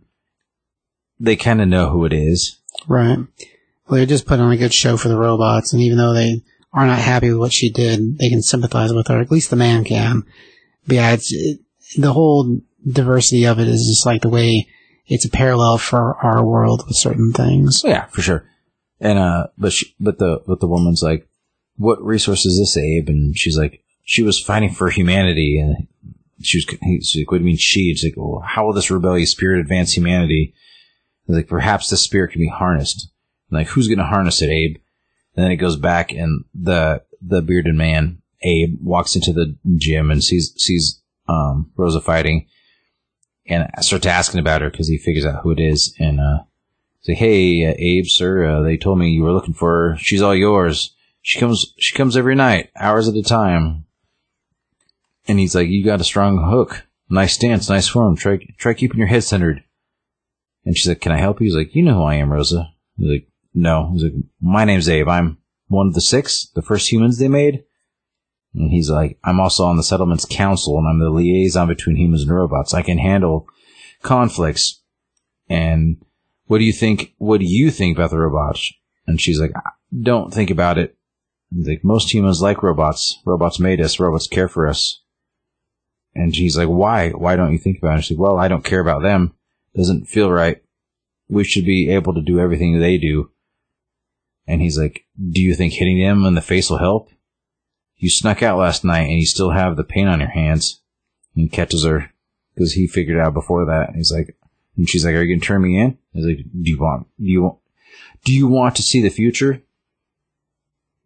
They 1.19 1.35
kind 1.35 1.61
of 1.61 1.67
know 1.67 1.89
who 1.89 2.05
it 2.05 2.13
is. 2.13 2.59
Right. 2.87 3.19
Well, 3.87 3.97
they're 3.97 4.05
just 4.05 4.25
putting 4.25 4.43
on 4.43 4.51
a 4.51 4.57
good 4.57 4.73
show 4.73 4.97
for 4.97 5.09
the 5.09 5.17
robots, 5.17 5.71
and 5.71 5.81
even 5.81 5.97
though 5.97 6.13
they 6.13 6.41
are 6.73 6.87
not 6.87 6.99
happy 6.99 7.29
with 7.29 7.39
what 7.39 7.53
she 7.53 7.69
did, 7.69 8.17
they 8.17 8.29
can 8.29 8.41
sympathize 8.41 8.91
with 8.91 9.07
her. 9.07 9.21
At 9.21 9.31
least 9.31 9.49
the 9.49 9.55
man 9.55 9.83
can. 9.83 10.23
But 10.87 10.95
yeah, 10.95 11.11
it's 11.11 11.31
it, 11.31 11.59
the 11.97 12.11
whole 12.11 12.61
diversity 12.87 13.45
of 13.45 13.59
it 13.59 13.67
is 13.67 13.85
just 13.87 14.05
like 14.05 14.21
the 14.21 14.29
way 14.29 14.67
it's 15.07 15.25
a 15.25 15.29
parallel 15.29 15.77
for 15.77 16.15
our 16.17 16.45
world 16.45 16.83
with 16.87 16.97
certain 16.97 17.31
things. 17.31 17.83
Oh, 17.85 17.89
yeah, 17.89 18.05
for 18.05 18.21
sure. 18.21 18.49
And 18.99 19.19
uh, 19.19 19.47
but 19.57 19.73
she, 19.73 19.93
but 19.99 20.17
the 20.17 20.41
but 20.47 20.59
the 20.59 20.67
woman's 20.67 21.03
like, 21.03 21.27
"What 21.75 22.03
resource 22.03 22.45
is 22.45 22.57
this, 22.57 22.77
Abe?" 22.77 23.09
And 23.09 23.37
she's 23.37 23.57
like, 23.57 23.83
"She 24.03 24.23
was 24.23 24.39
fighting 24.39 24.71
for 24.71 24.89
humanity." 24.89 25.57
And 25.59 25.87
she 26.41 26.59
was, 26.59 26.65
he's 26.81 27.15
like, 27.17 27.29
"What 27.29 27.39
do 27.39 27.43
you 27.43 27.47
mean 27.47 27.57
she?" 27.57 27.91
It's 27.91 28.03
like, 28.03 28.13
"Well, 28.15 28.41
how 28.45 28.65
will 28.65 28.73
this 28.73 28.89
rebellious 28.89 29.31
spirit 29.31 29.59
advance 29.59 29.91
humanity?" 29.91 30.53
He's 31.27 31.35
like, 31.35 31.47
"Perhaps 31.47 31.89
this 31.89 32.03
spirit 32.03 32.31
can 32.31 32.39
be 32.39 32.47
harnessed." 32.47 33.09
I'm 33.51 33.57
like, 33.57 33.67
who's 33.67 33.87
going 33.87 33.99
to 33.99 34.05
harness 34.05 34.41
it, 34.41 34.49
Abe? 34.49 34.77
And 35.35 35.43
then 35.43 35.51
it 35.51 35.57
goes 35.57 35.77
back, 35.77 36.11
and 36.11 36.45
the 36.53 37.03
the 37.21 37.41
bearded 37.41 37.75
man, 37.75 38.21
Abe, 38.41 38.77
walks 38.81 39.15
into 39.15 39.33
the 39.33 39.55
gym 39.75 40.09
and 40.09 40.23
sees 40.23 40.53
sees 40.57 41.01
um, 41.27 41.71
Rosa 41.75 41.99
fighting, 41.99 42.47
and 43.47 43.69
starts 43.81 44.05
asking 44.05 44.39
about 44.39 44.61
her 44.61 44.69
because 44.69 44.87
he 44.87 44.97
figures 44.97 45.25
out 45.25 45.41
who 45.43 45.51
it 45.51 45.59
is, 45.59 45.95
and 45.99 46.19
uh, 46.19 46.43
say, 47.01 47.13
"Hey, 47.13 47.65
uh, 47.65 47.73
Abe, 47.77 48.05
sir, 48.07 48.45
uh, 48.45 48.61
they 48.61 48.77
told 48.77 48.99
me 48.99 49.09
you 49.09 49.23
were 49.23 49.33
looking 49.33 49.53
for 49.53 49.91
her. 49.91 49.97
She's 49.97 50.21
all 50.21 50.35
yours. 50.35 50.95
She 51.21 51.39
comes 51.39 51.73
she 51.77 51.95
comes 51.95 52.17
every 52.17 52.35
night, 52.35 52.69
hours 52.75 53.07
at 53.07 53.15
a 53.15 53.23
time." 53.23 53.85
And 55.27 55.39
he's 55.39 55.55
like, 55.55 55.69
"You 55.69 55.83
got 55.83 56.01
a 56.01 56.05
strong 56.05 56.49
hook, 56.49 56.85
nice 57.09 57.33
stance, 57.33 57.69
nice 57.69 57.87
form. 57.87 58.15
Try 58.15 58.39
try 58.57 58.73
keeping 58.73 58.99
your 58.99 59.07
head 59.07 59.23
centered." 59.23 59.63
And 60.65 60.75
she's 60.75 60.87
like, 60.87 61.01
"Can 61.01 61.11
I 61.11 61.17
help 61.17 61.39
you?" 61.39 61.45
He's 61.45 61.55
like, 61.55 61.75
"You 61.75 61.83
know 61.83 61.95
who 61.95 62.03
I 62.03 62.15
am, 62.15 62.31
Rosa." 62.31 62.71
He's 62.97 63.09
like, 63.09 63.27
"No." 63.53 63.91
He's 63.93 64.03
like, 64.03 64.13
"My 64.41 64.65
name's 64.65 64.89
Abe. 64.89 65.07
I'm 65.07 65.37
one 65.67 65.87
of 65.87 65.93
the 65.93 66.01
six, 66.01 66.47
the 66.55 66.61
first 66.61 66.91
humans 66.91 67.19
they 67.19 67.27
made." 67.27 67.63
And 68.55 68.71
he's 68.71 68.89
like, 68.89 69.19
I'm 69.23 69.39
also 69.39 69.65
on 69.65 69.75
the 69.75 69.83
settlement's 69.83 70.25
council 70.25 70.77
and 70.77 70.87
I'm 70.87 70.99
the 70.99 71.09
liaison 71.09 71.67
between 71.67 71.97
humans 71.97 72.21
and 72.21 72.31
robots. 72.31 72.73
I 72.73 72.81
can 72.81 72.97
handle 72.97 73.47
conflicts. 74.01 74.81
And 75.49 75.97
what 76.45 76.59
do 76.59 76.63
you 76.63 76.71
think? 76.71 77.13
What 77.17 77.41
do 77.41 77.45
you 77.45 77.69
think 77.69 77.97
about 77.97 78.11
the 78.11 78.19
robots? 78.19 78.71
And 79.07 79.19
she's 79.19 79.39
like, 79.39 79.51
don't 80.01 80.33
think 80.33 80.49
about 80.49 80.77
it. 80.77 80.97
Like, 81.51 81.83
most 81.83 82.13
humans 82.13 82.41
like 82.41 82.63
robots. 82.63 83.21
Robots 83.25 83.59
made 83.59 83.81
us. 83.81 83.99
Robots 83.99 84.27
care 84.27 84.47
for 84.47 84.67
us. 84.67 85.03
And 86.13 86.33
she's 86.33 86.57
like, 86.57 86.69
why? 86.69 87.09
Why 87.09 87.35
don't 87.35 87.51
you 87.51 87.57
think 87.57 87.77
about 87.77 87.99
it? 87.99 88.03
She's 88.03 88.17
like, 88.17 88.25
well, 88.25 88.39
I 88.39 88.47
don't 88.47 88.63
care 88.63 88.79
about 88.79 89.03
them. 89.03 89.33
Doesn't 89.75 90.05
feel 90.05 90.31
right. 90.31 90.61
We 91.27 91.43
should 91.43 91.65
be 91.65 91.89
able 91.89 92.13
to 92.13 92.21
do 92.21 92.39
everything 92.39 92.79
they 92.79 92.97
do. 92.97 93.31
And 94.47 94.61
he's 94.61 94.77
like, 94.77 95.05
do 95.31 95.41
you 95.41 95.55
think 95.55 95.73
hitting 95.73 95.99
them 95.99 96.23
in 96.25 96.35
the 96.35 96.41
face 96.41 96.69
will 96.69 96.77
help? 96.77 97.09
You 98.05 98.11
snuck 98.11 98.43
out 98.43 98.59
last 98.59 98.85
night 98.85 99.09
and 99.09 99.19
you 99.19 99.25
still 99.25 99.49
have 99.49 99.77
the 99.77 99.83
paint 99.83 100.09
on 100.09 100.19
your 100.19 100.29
hands. 100.29 100.79
And 101.33 101.45
he 101.45 101.49
catches 101.49 101.83
her 101.85 102.11
because 102.53 102.73
he 102.73 102.85
figured 102.85 103.17
out 103.17 103.33
before 103.33 103.65
that. 103.65 103.95
He's 103.95 104.11
like, 104.11 104.37
and 104.77 104.87
she's 104.87 105.03
like, 105.03 105.15
"Are 105.15 105.23
you 105.23 105.35
gonna 105.35 105.43
turn 105.43 105.63
me 105.63 105.79
in?" 105.79 105.97
He's 106.13 106.23
like, 106.23 106.37
"Do 106.37 106.69
you 106.69 106.77
want? 106.79 107.07
Do 107.19 107.25
you 107.25 107.41
want? 107.41 107.57
Do 108.23 108.31
you 108.31 108.47
want 108.47 108.75
to 108.75 108.83
see 108.83 109.01
the 109.01 109.09
future?" 109.09 109.63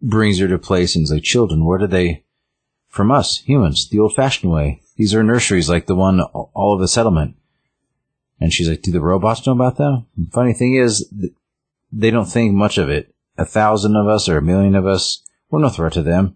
Brings 0.02 0.39
her 0.39 0.50
to 0.50 0.60
place 0.60 0.93
and 0.93 1.04
he's 1.04 1.12
like, 1.14 1.24
"Children, 1.24 1.64
where 1.64 1.78
do 1.78 1.88
they? 1.88 2.26
From 2.89 3.12
us, 3.12 3.38
humans, 3.45 3.88
the 3.88 4.00
old-fashioned 4.00 4.52
way. 4.52 4.82
These 4.97 5.16
are 5.16 5.24
nurseries 5.24 5.70
like 5.70 5.86
the 5.86 5.95
one 5.95 6.20
all 6.20 6.74
over 6.74 6.82
the 6.82 6.89
settlement." 6.89 7.38
And 8.41 8.52
she's 8.52 8.68
like, 8.68 8.82
"Do 8.82 8.91
the 8.91 9.00
robots 9.00 9.47
know 9.47 9.54
about 9.54 9.78
them?" 9.78 10.06
Funny 10.34 10.52
thing 10.52 10.76
is, 10.76 11.10
they 11.93 12.12
don't 12.12 12.26
think 12.26 12.54
much 12.54 12.78
of 12.78 12.89
it. 12.89 13.16
A 13.38 13.45
thousand 13.45 13.95
of 13.95 14.10
us 14.10 14.28
or 14.28 14.38
a 14.38 14.41
million 14.41 14.76
of 14.76 14.86
us, 14.86 15.24
we're 15.50 15.62
no 15.62 15.70
threat 15.70 15.93
to 15.93 16.02
them 16.02 16.36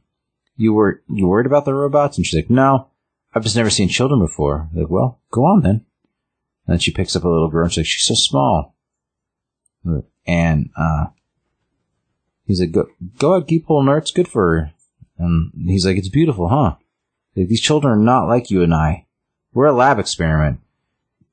you 0.55 0.73
were 0.73 1.01
you 1.09 1.27
worried 1.27 1.45
about 1.45 1.65
the 1.65 1.73
robots? 1.73 2.17
And 2.17 2.25
she's 2.25 2.35
like, 2.35 2.49
no, 2.49 2.89
I've 3.33 3.43
just 3.43 3.55
never 3.55 3.69
seen 3.69 3.89
children 3.89 4.19
before. 4.19 4.69
I'm 4.71 4.81
like, 4.81 4.89
well, 4.89 5.19
go 5.31 5.43
on 5.45 5.61
then. 5.61 5.85
And 6.65 6.75
then 6.75 6.79
she 6.79 6.91
picks 6.91 7.15
up 7.15 7.23
a 7.23 7.29
little 7.29 7.49
girl 7.49 7.65
and 7.65 7.73
she's 7.73 7.79
like, 7.79 7.85
she's 7.87 8.07
so 8.07 8.15
small. 8.15 8.75
And 10.25 10.69
uh, 10.77 11.07
he's 12.45 12.61
like, 12.61 12.71
go, 12.71 12.87
go 13.17 13.35
out, 13.35 13.47
keep 13.47 13.67
pulling. 13.67 13.89
It's 13.97 14.11
good 14.11 14.27
for 14.27 14.55
her. 14.55 14.71
And 15.17 15.51
he's 15.67 15.85
like, 15.85 15.97
it's 15.97 16.09
beautiful, 16.09 16.47
huh? 16.47 16.75
Like, 17.35 17.47
These 17.47 17.61
children 17.61 17.93
are 17.93 18.03
not 18.03 18.27
like 18.27 18.49
you 18.49 18.63
and 18.63 18.73
I. 18.73 19.07
We're 19.53 19.65
a 19.67 19.73
lab 19.73 19.99
experiment. 19.99 20.59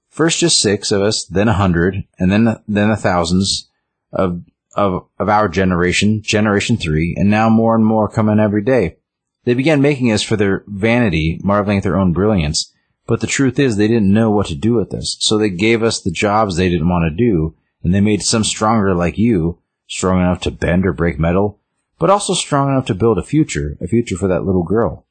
First, 0.09 0.41
just 0.41 0.61
six 0.61 0.91
of 0.91 1.03
us, 1.03 1.25
then 1.25 1.47
a 1.49 1.53
hundred, 1.53 2.05
and 2.19 2.33
then 2.33 2.45
then 2.67 2.91
the 2.91 2.97
thousands 2.97 3.71
of 4.13 4.43
of 4.75 5.07
of 5.19 5.29
our 5.29 5.49
generation, 5.49 6.21
generation 6.23 6.77
three, 6.77 7.15
and 7.17 7.31
now 7.31 7.49
more 7.49 7.77
and 7.77 7.87
more 7.87 8.09
coming 8.09 8.41
every 8.41 8.63
day. 8.63 8.97
They 9.45 9.55
began 9.55 9.81
making 9.81 10.13
us 10.13 10.23
for 10.23 10.37
their 10.37 10.65
vanity, 10.67 11.41
marveling 11.43 11.79
at 11.79 11.83
their 11.83 11.99
own 11.99 12.13
brilliance. 12.13 12.73
But 13.07 13.21
the 13.21 13.27
truth 13.27 13.59
is, 13.59 13.77
they 13.77 13.89
didn't 13.89 14.13
know 14.13 14.31
what 14.31 14.47
to 14.47 14.55
do 14.55 14.75
with 14.75 14.95
us. 14.95 15.17
So 15.21 15.39
they 15.39 15.51
gave 15.51 15.83
us 15.83 16.01
the 16.01 16.11
jobs 16.11 16.57
they 16.57 16.69
didn't 16.69 16.89
want 16.89 17.11
to 17.11 17.17
do, 17.17 17.57
and 17.83 17.95
they 17.95 18.01
made 18.01 18.23
some 18.23 18.45
stronger 18.45 18.95
like 18.95 19.19
you, 19.19 19.59
strong 19.89 20.21
enough 20.21 20.41
to 20.43 20.51
bend 20.51 20.87
or 20.87 20.93
break 20.93 21.19
metal, 21.19 21.59
but 21.99 22.11
also 22.11 22.35
strong 22.35 22.69
enough 22.69 22.87
to 22.87 22.95
build 22.95 23.19
a 23.19 23.23
future, 23.23 23.77
a 23.81 23.87
future 23.87 24.17
for 24.17 24.29
that 24.29 24.45
little 24.45 24.63
girl. 24.63 25.07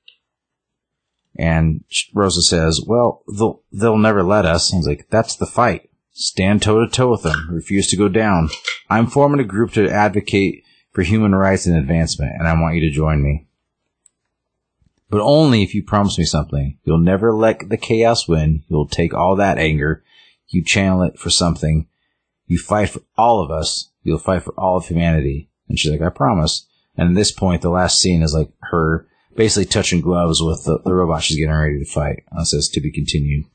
And 1.37 1.83
Rosa 2.13 2.41
says, 2.41 2.81
well, 2.85 3.23
they'll, 3.37 3.63
they'll 3.71 3.97
never 3.97 4.23
let 4.23 4.45
us. 4.45 4.71
And 4.71 4.79
he's 4.79 4.87
like, 4.87 5.07
that's 5.09 5.35
the 5.35 5.45
fight. 5.45 5.89
Stand 6.11 6.61
toe 6.61 6.85
to 6.85 6.89
toe 6.89 7.11
with 7.11 7.23
them. 7.23 7.49
Refuse 7.49 7.87
to 7.87 7.97
go 7.97 8.09
down. 8.09 8.49
I'm 8.89 9.07
forming 9.07 9.39
a 9.39 9.45
group 9.45 9.71
to 9.73 9.89
advocate 9.89 10.63
for 10.91 11.01
human 11.01 11.33
rights 11.33 11.65
and 11.65 11.77
advancement, 11.77 12.33
and 12.37 12.47
I 12.47 12.53
want 12.53 12.75
you 12.75 12.81
to 12.81 12.91
join 12.95 13.23
me 13.23 13.48
but 15.09 15.21
only 15.21 15.63
if 15.63 15.73
you 15.73 15.83
promise 15.83 16.17
me 16.17 16.25
something. 16.25 16.77
You'll 16.83 16.99
never 16.99 17.33
let 17.33 17.69
the 17.69 17.77
chaos 17.77 18.27
win. 18.27 18.63
You'll 18.67 18.87
take 18.87 19.13
all 19.13 19.35
that 19.37 19.57
anger, 19.57 20.03
you 20.47 20.63
channel 20.63 21.03
it 21.03 21.19
for 21.19 21.29
something. 21.29 21.87
You 22.47 22.57
fight 22.57 22.89
for 22.89 23.01
all 23.17 23.43
of 23.43 23.51
us. 23.51 23.91
You'll 24.03 24.17
fight 24.17 24.43
for 24.43 24.53
all 24.57 24.77
of 24.77 24.87
humanity. 24.87 25.49
And 25.67 25.77
she's 25.77 25.91
like, 25.91 26.01
I 26.01 26.09
promise. 26.09 26.67
And 26.97 27.09
at 27.09 27.15
this 27.15 27.31
point, 27.31 27.61
the 27.61 27.69
last 27.69 27.99
scene 27.99 28.23
is 28.23 28.33
like 28.33 28.49
her 28.71 29.07
basically 29.35 29.65
touching 29.65 30.01
gloves 30.01 30.41
with 30.41 30.63
the, 30.65 30.79
the 30.83 30.93
robot 30.93 31.21
she's 31.23 31.37
getting 31.37 31.53
ready 31.53 31.77
to 31.79 31.85
fight. 31.85 32.23
And 32.31 32.41
it 32.41 32.45
says 32.45 32.67
to 32.69 32.81
be 32.81 32.91
continued. 32.91 33.45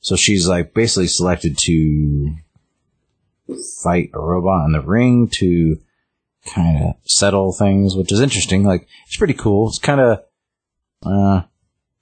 So 0.00 0.16
she's 0.16 0.46
like 0.46 0.74
basically 0.74 1.06
selected 1.06 1.56
to 1.58 2.36
fight 3.82 4.10
a 4.12 4.20
robot 4.20 4.66
in 4.66 4.72
the 4.72 4.80
ring 4.80 5.28
to 5.28 5.78
kind 6.54 6.84
of 6.84 6.94
settle 7.04 7.52
things, 7.52 7.96
which 7.96 8.12
is 8.12 8.20
interesting. 8.20 8.64
Like, 8.64 8.86
it's 9.06 9.16
pretty 9.16 9.34
cool. 9.34 9.68
It's 9.68 9.78
kind 9.78 10.00
of, 10.00 10.22
uh, 11.04 11.42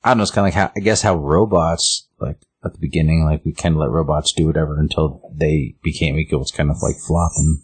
I 0.03 0.11
don't 0.11 0.19
know. 0.19 0.23
It's 0.23 0.31
kind 0.31 0.47
of 0.47 0.55
like 0.55 0.55
how, 0.55 0.73
I 0.77 0.81
guess 0.81 1.03
how 1.03 1.17
robots, 1.17 2.09
like 2.19 2.39
at 2.65 2.73
the 2.73 2.79
beginning, 2.79 3.25
like 3.25 3.45
we 3.45 3.53
kind 3.53 3.75
of 3.75 3.81
let 3.81 3.91
robots 3.91 4.33
do 4.33 4.47
whatever 4.47 4.79
until 4.79 5.31
they 5.35 5.77
became 5.83 6.19
equal. 6.19 6.43
It's 6.43 6.51
kind 6.51 6.71
of 6.71 6.83
like 6.83 6.97
flopping. 6.97 7.63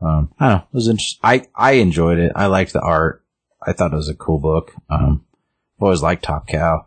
Um, 0.00 0.32
I 0.38 0.48
don't 0.48 0.58
know. 0.58 0.64
It 0.64 0.74
was 0.74 0.88
interesting. 0.88 1.20
I, 1.22 1.46
I 1.54 1.72
enjoyed 1.72 2.18
it. 2.18 2.32
I 2.34 2.46
liked 2.46 2.72
the 2.72 2.80
art. 2.80 3.24
I 3.64 3.72
thought 3.72 3.92
it 3.92 3.96
was 3.96 4.08
a 4.08 4.14
cool 4.14 4.38
book. 4.38 4.72
Um, 4.90 5.24
I've 5.78 5.82
always 5.82 6.02
liked 6.02 6.24
Top 6.24 6.48
Cow. 6.48 6.86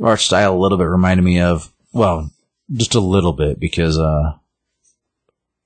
Art 0.00 0.20
style 0.20 0.54
a 0.54 0.58
little 0.60 0.78
bit 0.78 0.84
reminded 0.84 1.24
me 1.24 1.40
of, 1.40 1.72
well, 1.92 2.30
just 2.72 2.94
a 2.94 3.00
little 3.00 3.32
bit 3.32 3.58
because, 3.58 3.98
uh, 3.98 4.34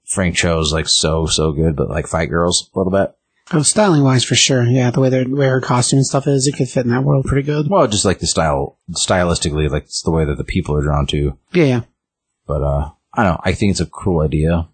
Frank 0.05 0.37
Cho 0.37 0.59
is 0.61 0.73
like 0.73 0.89
so, 0.89 1.27
so 1.27 1.53
good, 1.53 1.77
but 1.77 1.91
like 1.91 2.07
Fight 2.07 2.31
Girls 2.31 2.71
a 2.75 2.79
little 2.79 2.93
bit. 2.93 3.15
Oh, 3.55 3.63
styling 3.63 4.03
wise, 4.03 4.25
for 4.25 4.35
sure. 4.35 4.63
Yeah, 4.65 4.91
the 4.91 5.01
way 5.01 5.09
their 5.11 5.29
way 5.29 5.47
her 5.47 5.61
costume 5.61 5.99
and 5.99 6.07
stuff 6.07 6.27
is, 6.27 6.47
it 6.47 6.57
could 6.57 6.69
fit 6.69 6.85
in 6.87 6.91
that 6.91 7.05
world 7.05 7.27
pretty 7.27 7.45
good. 7.47 7.69
Well, 7.69 7.87
just 7.87 8.05
like 8.05 8.19
the 8.21 8.27
style, 8.27 8.79
stylistically, 8.93 9.69
like 9.71 9.85
it's 9.85 10.03
the 10.03 10.11
way 10.11 10.25
that 10.25 10.37
the 10.39 10.45
people 10.45 10.75
are 10.77 10.83
drawn 10.83 11.07
to. 11.09 11.37
Yeah, 11.53 11.65
yeah. 11.65 11.81
But 12.47 12.63
uh, 12.63 12.91
I 13.15 13.23
don't 13.23 13.35
know. 13.35 13.41
I 13.45 13.53
think 13.53 13.71
it's 13.73 13.81
a 13.81 13.87
cool 13.87 14.21
idea, 14.23 14.69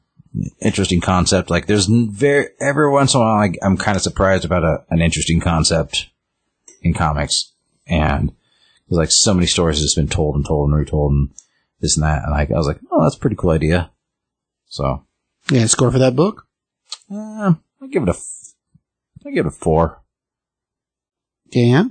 interesting 0.62 1.00
concept. 1.00 1.50
Like 1.50 1.66
there's 1.66 1.86
very 1.86 2.48
every 2.60 2.90
once 2.90 3.14
in 3.14 3.20
a 3.20 3.24
while, 3.24 3.36
like, 3.38 3.58
I'm 3.62 3.76
kind 3.76 3.96
of 3.96 4.02
surprised 4.02 4.44
about 4.44 4.62
a, 4.64 4.84
an 4.90 5.00
interesting 5.00 5.40
concept 5.40 6.10
in 6.82 6.94
comics, 6.94 7.52
and 7.86 8.30
there's 8.88 8.98
like 8.98 9.10
so 9.10 9.34
many 9.34 9.46
stories 9.46 9.80
that's 9.80 9.94
been 9.96 10.08
told 10.08 10.36
and 10.36 10.46
told 10.46 10.68
and 10.70 10.78
retold 10.78 11.12
and 11.12 11.30
this 11.80 11.96
and 11.96 12.04
that, 12.04 12.22
and 12.22 12.32
like 12.32 12.50
I 12.50 12.54
was 12.56 12.66
like, 12.68 12.78
oh, 12.92 13.02
that's 13.02 13.16
a 13.16 13.20
pretty 13.20 13.36
cool 13.36 13.50
idea. 13.50 13.90
So 14.66 15.04
Yeah, 15.50 15.66
score 15.66 15.90
for 15.90 15.98
that 15.98 16.14
book. 16.14 16.46
uh, 17.10 17.54
I 17.80 17.86
give 17.90 18.02
it 18.02 18.08
a, 18.08 18.16
I 19.28 19.30
give 19.30 19.44
it 19.44 19.48
a 19.48 19.52
four. 19.52 20.02
Yeah. 21.50 21.84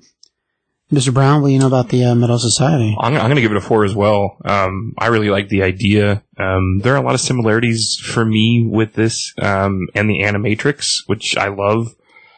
Mr. 0.91 1.13
Brown, 1.13 1.41
what 1.41 1.49
do 1.49 1.53
you 1.53 1.59
know 1.59 1.67
about 1.67 1.89
the 1.89 2.03
uh, 2.05 2.15
Metal 2.15 2.39
Society? 2.39 2.95
I'm, 2.99 3.13
I'm 3.13 3.25
going 3.25 3.35
to 3.35 3.41
give 3.41 3.51
it 3.51 3.57
a 3.57 3.61
four 3.61 3.85
as 3.85 3.93
well. 3.93 4.37
Um, 4.43 4.93
I 4.97 5.07
really 5.07 5.29
like 5.29 5.49
the 5.49 5.61
idea. 5.61 6.23
Um, 6.39 6.79
there 6.79 6.93
are 6.93 6.97
a 6.97 7.01
lot 7.01 7.13
of 7.13 7.21
similarities 7.21 7.95
for 8.01 8.25
me 8.25 8.65
with 8.67 8.93
this 8.93 9.33
um, 9.39 9.87
and 9.93 10.09
the 10.09 10.21
Animatrix, 10.21 11.03
which 11.05 11.37
I 11.37 11.49
love. 11.49 11.95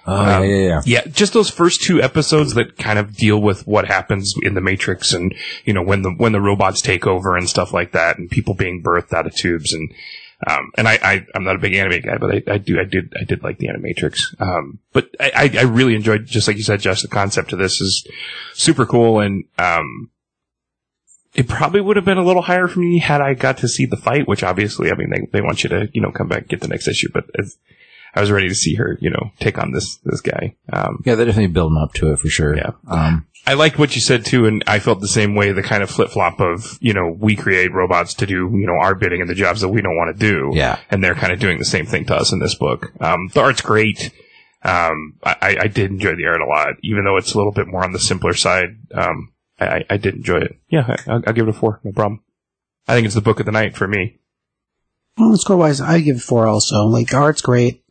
Yeah, 0.07 0.41
yeah, 0.41 0.67
yeah. 0.67 0.81
Yeah, 0.85 1.01
just 1.05 1.33
those 1.33 1.51
first 1.51 1.83
two 1.83 2.01
episodes 2.01 2.55
that 2.55 2.77
kind 2.77 2.97
of 2.97 3.15
deal 3.15 3.39
with 3.39 3.67
what 3.67 3.85
happens 3.85 4.33
in 4.41 4.55
the 4.55 4.61
Matrix 4.61 5.13
and 5.13 5.35
you 5.65 5.73
know 5.73 5.83
when 5.83 6.01
the 6.01 6.09
when 6.09 6.31
the 6.31 6.41
robots 6.41 6.81
take 6.81 7.05
over 7.05 7.37
and 7.37 7.47
stuff 7.47 7.73
like 7.73 7.91
that, 7.91 8.17
and 8.17 8.27
people 8.27 8.55
being 8.55 8.81
birthed 8.81 9.13
out 9.13 9.27
of 9.27 9.35
tubes 9.35 9.71
and 9.71 9.93
um, 10.47 10.71
and 10.77 10.87
I, 10.87 10.99
I 11.01 11.25
I'm 11.35 11.43
not 11.43 11.57
a 11.57 11.59
big 11.59 11.73
anime 11.73 12.01
guy, 12.01 12.17
but 12.17 12.33
I, 12.33 12.53
I 12.53 12.57
do 12.57 12.79
I 12.79 12.85
did 12.85 13.13
I 13.19 13.25
did 13.25 13.43
like 13.43 13.57
the 13.57 13.67
Animatrix. 13.67 14.39
Um, 14.39 14.79
but 14.93 15.09
I, 15.19 15.51
I 15.57 15.63
really 15.63 15.95
enjoyed 15.95 16.25
just 16.25 16.47
like 16.47 16.57
you 16.57 16.63
said, 16.63 16.79
Josh. 16.79 17.01
The 17.01 17.09
concept 17.09 17.51
of 17.51 17.59
this 17.59 17.81
is 17.81 18.07
super 18.53 18.85
cool, 18.85 19.19
and 19.19 19.43
um, 19.57 20.09
it 21.35 21.49
probably 21.49 21.81
would 21.81 21.97
have 21.97 22.05
been 22.05 22.17
a 22.17 22.23
little 22.23 22.41
higher 22.41 22.67
for 22.67 22.79
me 22.79 22.99
had 22.99 23.19
I 23.19 23.33
got 23.33 23.57
to 23.59 23.67
see 23.67 23.85
the 23.85 23.97
fight. 23.97 24.29
Which 24.29 24.43
obviously, 24.43 24.91
I 24.91 24.95
mean, 24.95 25.09
they 25.09 25.27
they 25.31 25.41
want 25.41 25.63
you 25.63 25.69
to 25.71 25.89
you 25.93 26.01
know 26.01 26.11
come 26.11 26.29
back 26.29 26.39
and 26.39 26.49
get 26.49 26.61
the 26.61 26.67
next 26.67 26.87
issue, 26.87 27.09
but. 27.13 27.25
I 28.15 28.21
was 28.21 28.31
ready 28.31 28.49
to 28.49 28.55
see 28.55 28.73
her, 28.73 28.97
you 28.99 29.11
know, 29.11 29.29
take 29.39 29.59
on 29.59 29.71
this 29.71 29.97
this 29.97 30.21
guy. 30.21 30.55
Um, 30.73 31.03
Yeah, 31.05 31.13
they're 31.13 31.27
definitely 31.27 31.53
building 31.53 31.77
up 31.77 31.93
to 31.93 32.11
it 32.11 32.17
for 32.17 32.27
sure. 32.27 32.57
Yeah. 32.57 32.71
Um, 32.87 33.27
I 33.47 33.53
liked 33.53 33.79
what 33.79 33.95
you 33.95 34.01
said 34.01 34.25
too, 34.25 34.45
and 34.45 34.63
I 34.67 34.79
felt 34.79 34.99
the 35.01 35.07
same 35.07 35.33
way. 35.35 35.51
The 35.51 35.63
kind 35.63 35.81
of 35.81 35.89
flip 35.89 36.09
flop 36.11 36.39
of 36.39 36.77
you 36.81 36.93
know 36.93 37.15
we 37.19 37.35
create 37.35 37.73
robots 37.73 38.13
to 38.15 38.25
do 38.25 38.35
you 38.53 38.67
know 38.67 38.77
our 38.79 38.93
bidding 38.95 39.21
and 39.21 39.29
the 39.29 39.33
jobs 39.35 39.61
that 39.61 39.69
we 39.69 39.81
don't 39.81 39.95
want 39.97 40.15
to 40.15 40.19
do. 40.19 40.51
Yeah. 40.53 40.77
and 40.91 41.03
they're 41.03 41.15
kind 41.15 41.33
of 41.33 41.39
doing 41.39 41.57
the 41.57 41.65
same 41.65 41.85
thing 41.85 42.05
to 42.05 42.15
us 42.15 42.31
in 42.31 42.39
this 42.39 42.55
book. 42.55 42.91
Um, 43.01 43.29
the 43.33 43.41
art's 43.41 43.61
great. 43.61 44.11
Um, 44.61 45.17
I, 45.23 45.35
I- 45.41 45.57
I 45.61 45.67
did 45.67 45.89
enjoy 45.89 46.15
the 46.15 46.25
art 46.27 46.41
a 46.41 46.45
lot, 46.45 46.75
even 46.83 47.05
though 47.05 47.17
it's 47.17 47.33
a 47.33 47.37
little 47.37 47.53
bit 47.53 47.67
more 47.67 47.83
on 47.83 47.91
the 47.93 47.99
simpler 47.99 48.33
side. 48.33 48.77
Um, 48.93 49.33
I, 49.59 49.65
I- 49.67 49.85
I 49.91 49.97
did 49.97 50.15
enjoy 50.15 50.39
it. 50.41 50.59
Yeah, 50.69 50.85
I, 51.07 51.11
I'll, 51.11 51.23
I'll 51.27 51.33
give 51.33 51.47
it 51.47 51.55
a 51.55 51.57
four. 51.57 51.79
No 51.83 51.91
problem. 51.93 52.21
I 52.87 52.93
think 52.93 53.05
it's 53.05 53.15
the 53.15 53.21
book 53.21 53.39
of 53.39 53.45
the 53.45 53.51
night 53.51 53.75
for 53.77 53.87
me. 53.87 54.19
Well, 55.17 55.35
score 55.37 55.57
wise, 55.57 55.79
I 55.81 55.99
give 56.01 56.17
it 56.17 56.21
four 56.21 56.45
also. 56.47 56.83
Like, 56.85 57.07
the 57.09 57.17
art's 57.17 57.41
great. 57.41 57.83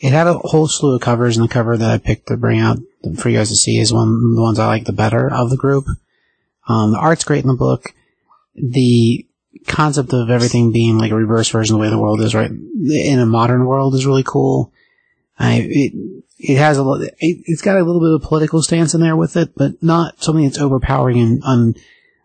It 0.00 0.12
had 0.12 0.26
a 0.26 0.34
whole 0.34 0.66
slew 0.66 0.94
of 0.94 1.00
covers, 1.00 1.36
and 1.36 1.44
the 1.44 1.52
cover 1.52 1.76
that 1.76 1.90
I 1.90 1.98
picked 1.98 2.28
to 2.28 2.36
bring 2.36 2.60
out 2.60 2.78
for 3.16 3.28
you 3.28 3.38
guys 3.38 3.50
to 3.50 3.56
see 3.56 3.78
is 3.78 3.92
one 3.92 4.08
of 4.08 4.36
the 4.36 4.42
ones 4.42 4.58
I 4.58 4.66
like 4.66 4.84
the 4.84 4.92
better 4.92 5.32
of 5.32 5.50
the 5.50 5.56
group. 5.56 5.86
Um, 6.68 6.92
the 6.92 6.98
art's 6.98 7.24
great 7.24 7.44
in 7.44 7.48
the 7.48 7.54
book. 7.54 7.94
The 8.54 9.26
concept 9.66 10.12
of 10.12 10.30
everything 10.30 10.72
being 10.72 10.98
like 10.98 11.12
a 11.12 11.16
reverse 11.16 11.48
version 11.48 11.74
of 11.74 11.78
the 11.78 11.82
way 11.82 11.90
the 11.90 11.98
world 11.98 12.20
is 12.20 12.34
right 12.34 12.50
in 12.50 13.18
a 13.18 13.26
modern 13.26 13.66
world 13.66 13.94
is 13.94 14.06
really 14.06 14.24
cool. 14.24 14.72
I, 15.38 15.66
it, 15.68 15.92
it 16.38 16.58
has 16.58 16.78
a 16.78 16.84
it, 17.18 17.44
it's 17.46 17.62
got 17.62 17.76
a 17.76 17.84
little 17.84 18.00
bit 18.00 18.14
of 18.14 18.22
a 18.22 18.26
political 18.26 18.62
stance 18.62 18.94
in 18.94 19.00
there 19.00 19.16
with 19.16 19.36
it, 19.36 19.54
but 19.56 19.82
not 19.82 20.22
something 20.22 20.44
that's 20.44 20.58
overpowering 20.58 21.20
and 21.20 21.42
un, 21.44 21.74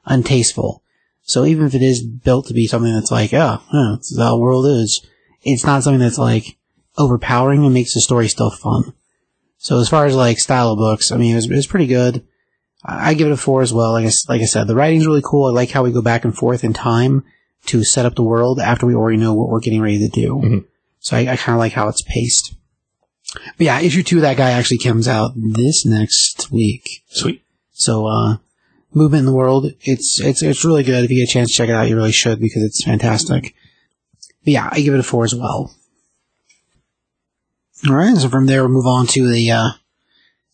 untasteful. 0.06 0.82
So 1.22 1.46
even 1.46 1.68
if 1.68 1.76
it 1.76 1.82
is 1.82 2.04
built 2.04 2.48
to 2.48 2.54
be 2.54 2.68
something 2.68 2.94
that's 2.94 3.12
like, 3.12 3.34
oh, 3.34 3.62
huh, 3.68 3.98
how 4.18 4.32
the 4.32 4.38
world 4.38 4.66
is, 4.66 5.06
it's 5.44 5.64
not 5.64 5.84
something 5.84 6.00
that's 6.00 6.18
like 6.18 6.58
overpowering 6.98 7.64
and 7.66 7.74
makes 7.74 7.94
the 7.94 8.02
story 8.02 8.28
still 8.28 8.52
fun. 8.52 8.94
So 9.58 9.80
as 9.80 9.90
far 9.90 10.06
as 10.06 10.16
like 10.16 10.40
style 10.40 10.72
of 10.72 10.78
books, 10.78 11.12
I 11.12 11.18
mean, 11.18 11.34
it 11.34 11.36
was, 11.36 11.46
it 11.50 11.56
was 11.56 11.68
pretty 11.68 11.88
good. 11.88 12.26
I 12.84 13.10
I 13.10 13.14
give 13.14 13.28
it 13.28 13.34
a 13.34 13.38
four 13.38 13.62
as 13.62 13.74
well. 13.74 13.92
Like 13.92 14.06
I, 14.06 14.12
like 14.28 14.42
I 14.42 14.46
said, 14.46 14.68
the 14.68 14.76
writing's 14.76 15.06
really 15.08 15.22
cool. 15.24 15.48
I 15.48 15.52
like 15.52 15.72
how 15.72 15.84
we 15.84 15.92
go 15.92 16.02
back 16.02 16.24
and 16.24 16.36
forth 16.36 16.64
in 16.64 16.74
time 16.74 17.24
to 17.66 17.84
set 17.84 18.06
up 18.06 18.16
the 18.16 18.24
world 18.24 18.60
after 18.60 18.86
we 18.86 18.96
already 18.96 19.18
know 19.18 19.34
what 19.34 19.50
we're 19.50 19.60
getting 19.60 19.82
ready 19.82 20.00
to 20.00 20.08
do. 20.08 20.36
Mhm. 20.36 20.66
So 21.00 21.18
I, 21.18 21.22
I 21.22 21.36
kind 21.36 21.56
of 21.56 21.60
like 21.60 21.74
how 21.74 21.88
it's 21.90 22.02
paced. 22.02 22.56
But 23.34 23.66
yeah, 23.66 23.80
issue 23.82 24.02
two 24.04 24.18
of 24.18 24.22
that 24.24 24.38
guy 24.38 24.52
actually 24.52 24.80
comes 24.80 25.08
out 25.08 25.32
this 25.36 25.86
next 25.86 26.52
week. 26.52 27.04
Sweet. 27.10 27.44
So, 27.74 28.08
uh, 28.08 28.38
movement 28.94 29.20
in 29.20 29.26
the 29.28 29.34
world, 29.34 29.72
it's, 29.82 30.20
it's, 30.20 30.42
it's 30.42 30.66
really 30.66 30.84
good. 30.84 31.04
If 31.04 31.12
you 31.12 31.18
get 31.24 31.30
a 31.30 31.34
chance 31.34 31.52
to 31.52 31.56
check 31.58 31.70
it 31.70 31.74
out, 31.76 31.88
you 31.88 31.96
really 31.96 32.12
should 32.12 32.40
because 32.40 32.64
it's 32.64 32.84
fantastic. 32.84 33.54
But 34.44 34.54
yeah, 34.54 34.70
I 34.72 34.82
give 34.82 34.94
it 34.96 35.00
a 35.00 35.04
four 35.04 35.26
as 35.26 35.36
well. 35.36 35.76
Alright, 37.88 38.18
so 38.18 38.28
from 38.28 38.46
there 38.46 38.64
we'll 38.64 38.74
move 38.74 38.86
on 38.86 39.08
to 39.08 39.32
the, 39.32 39.52
uh, 39.52 39.70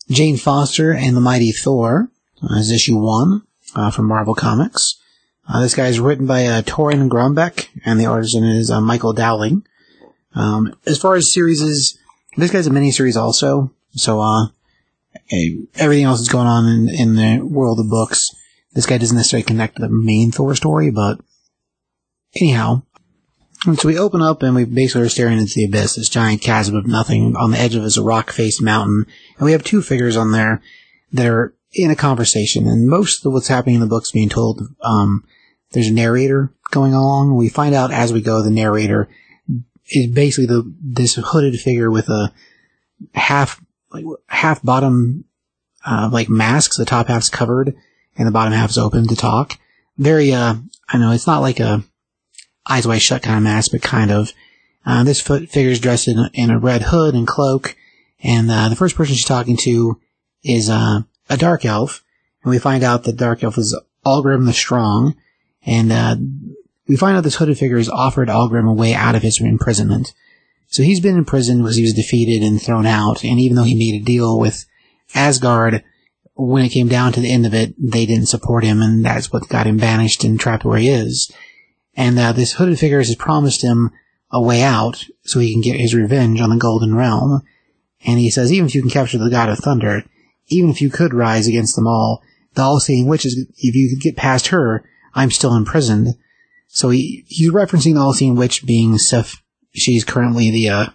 Jane 0.08 0.36
Foster 0.36 0.92
and 0.92 1.16
the 1.16 1.20
Mighty 1.20 1.50
Thor, 1.50 2.08
uh, 2.40 2.54
is 2.54 2.70
issue 2.70 2.98
one, 2.98 3.42
uh, 3.74 3.90
from 3.90 4.06
Marvel 4.06 4.34
Comics. 4.34 4.94
Uh, 5.48 5.60
this 5.60 5.74
guy 5.74 5.88
is 5.88 5.98
written 5.98 6.26
by, 6.26 6.46
uh, 6.46 6.62
Torunn 6.62 7.08
Grønbekk, 7.08 7.66
and 7.84 7.98
the 7.98 8.06
artist 8.06 8.36
is 8.36 8.70
uh, 8.70 8.80
Michael 8.80 9.12
Dowling. 9.12 9.66
Um, 10.36 10.76
as 10.86 11.00
far 11.00 11.16
as 11.16 11.32
series 11.32 11.60
is, 11.60 11.98
this 12.36 12.52
guy's 12.52 12.68
a 12.68 12.70
miniseries 12.70 13.16
also, 13.16 13.72
so, 13.90 14.20
uh, 14.20 14.46
everything 15.74 16.04
else 16.04 16.20
that's 16.20 16.32
going 16.32 16.46
on 16.46 16.68
in, 16.68 16.88
in 16.88 17.16
the 17.16 17.44
world 17.44 17.80
of 17.80 17.90
books, 17.90 18.30
this 18.74 18.86
guy 18.86 18.98
doesn't 18.98 19.16
necessarily 19.16 19.42
connect 19.42 19.76
to 19.76 19.82
the 19.82 19.88
main 19.88 20.30
Thor 20.30 20.54
story, 20.54 20.92
but 20.92 21.18
anyhow. 22.36 22.82
And 23.64 23.78
so 23.78 23.88
we 23.88 23.98
open 23.98 24.20
up 24.22 24.42
and 24.42 24.54
we 24.54 24.64
basically 24.64 25.02
are 25.02 25.08
staring 25.08 25.38
into 25.38 25.54
the 25.54 25.64
abyss, 25.64 25.96
this 25.96 26.08
giant 26.08 26.42
chasm 26.42 26.76
of 26.76 26.86
nothing. 26.86 27.36
On 27.36 27.50
the 27.50 27.58
edge 27.58 27.74
of 27.74 27.82
it 27.82 27.86
is 27.86 27.96
a 27.96 28.02
rock-faced 28.02 28.62
mountain, 28.62 29.06
and 29.38 29.46
we 29.46 29.52
have 29.52 29.64
two 29.64 29.82
figures 29.82 30.16
on 30.16 30.32
there 30.32 30.62
that 31.12 31.26
are 31.26 31.54
in 31.72 31.90
a 31.90 31.96
conversation. 31.96 32.66
And 32.66 32.86
most 32.86 33.24
of 33.24 33.32
what's 33.32 33.48
happening 33.48 33.76
in 33.76 33.80
the 33.80 33.86
book's 33.86 34.12
being 34.12 34.28
told. 34.28 34.62
Um, 34.82 35.24
there's 35.72 35.88
a 35.88 35.92
narrator 35.92 36.52
going 36.70 36.94
along. 36.94 37.34
We 37.34 37.48
find 37.48 37.74
out 37.74 37.92
as 37.92 38.12
we 38.12 38.20
go 38.20 38.42
the 38.42 38.50
narrator 38.50 39.08
is 39.88 40.10
basically 40.10 40.46
the 40.46 40.74
this 40.82 41.14
hooded 41.14 41.58
figure 41.60 41.90
with 41.90 42.08
a 42.08 42.32
half 43.14 43.62
like 43.92 44.04
half 44.28 44.62
bottom 44.62 45.24
uh, 45.84 46.08
like 46.12 46.28
masks. 46.28 46.76
The 46.76 46.84
top 46.84 47.08
half's 47.08 47.28
covered 47.28 47.74
and 48.16 48.26
the 48.26 48.32
bottom 48.32 48.52
half's 48.52 48.78
open 48.78 49.06
to 49.08 49.16
talk. 49.16 49.58
Very 49.98 50.32
uh, 50.32 50.56
I 50.88 50.98
know 50.98 51.12
it's 51.12 51.26
not 51.26 51.40
like 51.40 51.60
a 51.60 51.84
eyes 52.68 52.86
wide 52.86 53.02
shut 53.02 53.22
kind 53.22 53.36
of 53.36 53.42
mask, 53.42 53.72
but 53.72 53.82
kind 53.82 54.10
of. 54.10 54.32
Uh, 54.84 55.02
this 55.02 55.20
foot 55.20 55.54
is 55.56 55.80
dressed 55.80 56.06
in 56.06 56.18
a, 56.18 56.30
in 56.32 56.50
a 56.50 56.58
red 56.58 56.82
hood 56.82 57.14
and 57.14 57.26
cloak, 57.26 57.76
and 58.22 58.50
uh, 58.50 58.68
the 58.68 58.76
first 58.76 58.94
person 58.94 59.14
she's 59.14 59.24
talking 59.24 59.56
to 59.56 60.00
is 60.44 60.70
uh, 60.70 61.00
a 61.28 61.36
dark 61.36 61.64
elf, 61.64 62.04
and 62.42 62.50
we 62.50 62.58
find 62.58 62.84
out 62.84 63.02
that 63.04 63.16
dark 63.16 63.42
elf 63.42 63.58
is 63.58 63.76
Algrim 64.04 64.46
the 64.46 64.52
Strong, 64.52 65.16
and 65.64 65.92
uh, 65.92 66.16
we 66.86 66.96
find 66.96 67.16
out 67.16 67.24
this 67.24 67.34
hooded 67.34 67.58
figure 67.58 67.78
has 67.78 67.88
offered 67.88 68.28
Algrim 68.28 68.70
a 68.70 68.72
way 68.72 68.94
out 68.94 69.16
of 69.16 69.22
his 69.22 69.40
imprisonment. 69.40 70.14
So 70.68 70.82
he's 70.84 71.00
been 71.00 71.16
in 71.16 71.24
prison 71.24 71.62
because 71.62 71.76
he 71.76 71.82
was 71.82 71.94
defeated 71.94 72.46
and 72.46 72.62
thrown 72.62 72.86
out, 72.86 73.24
and 73.24 73.40
even 73.40 73.56
though 73.56 73.64
he 73.64 73.74
made 73.74 74.00
a 74.00 74.04
deal 74.04 74.38
with 74.38 74.66
Asgard, 75.14 75.82
when 76.34 76.64
it 76.64 76.70
came 76.70 76.88
down 76.88 77.12
to 77.12 77.20
the 77.20 77.32
end 77.32 77.46
of 77.46 77.54
it, 77.54 77.74
they 77.78 78.06
didn't 78.06 78.26
support 78.26 78.62
him, 78.62 78.80
and 78.82 79.04
that's 79.04 79.32
what 79.32 79.48
got 79.48 79.66
him 79.66 79.78
banished 79.78 80.22
and 80.22 80.38
trapped 80.38 80.64
where 80.64 80.78
he 80.78 80.88
is. 80.88 81.32
And 81.96 82.18
uh, 82.18 82.32
this 82.32 82.52
hooded 82.52 82.78
figure 82.78 82.98
has 82.98 83.14
promised 83.16 83.62
him 83.62 83.90
a 84.30 84.40
way 84.40 84.62
out 84.62 85.04
so 85.24 85.40
he 85.40 85.52
can 85.52 85.62
get 85.62 85.80
his 85.80 85.94
revenge 85.94 86.40
on 86.40 86.50
the 86.50 86.56
Golden 86.56 86.94
Realm. 86.94 87.42
And 88.04 88.18
he 88.18 88.30
says, 88.30 88.52
even 88.52 88.66
if 88.66 88.74
you 88.74 88.82
can 88.82 88.90
capture 88.90 89.18
the 89.18 89.30
God 89.30 89.48
of 89.48 89.58
Thunder, 89.58 90.04
even 90.48 90.70
if 90.70 90.80
you 90.80 90.90
could 90.90 91.14
rise 91.14 91.48
against 91.48 91.74
them 91.74 91.86
all, 91.86 92.22
the 92.54 92.62
all-seeing 92.62 93.06
witch 93.06 93.24
is, 93.24 93.46
if 93.56 93.74
you 93.74 93.88
could 93.88 94.02
get 94.02 94.16
past 94.16 94.48
her, 94.48 94.88
I'm 95.14 95.30
still 95.30 95.56
imprisoned. 95.56 96.08
So 96.68 96.90
he, 96.90 97.24
he's 97.28 97.50
referencing 97.50 97.94
the 97.94 98.00
all-seeing 98.00 98.36
witch 98.36 98.66
being 98.66 98.98
Sif. 98.98 99.42
She's 99.72 100.04
currently 100.04 100.50
the, 100.50 100.68
uh, 100.68 100.86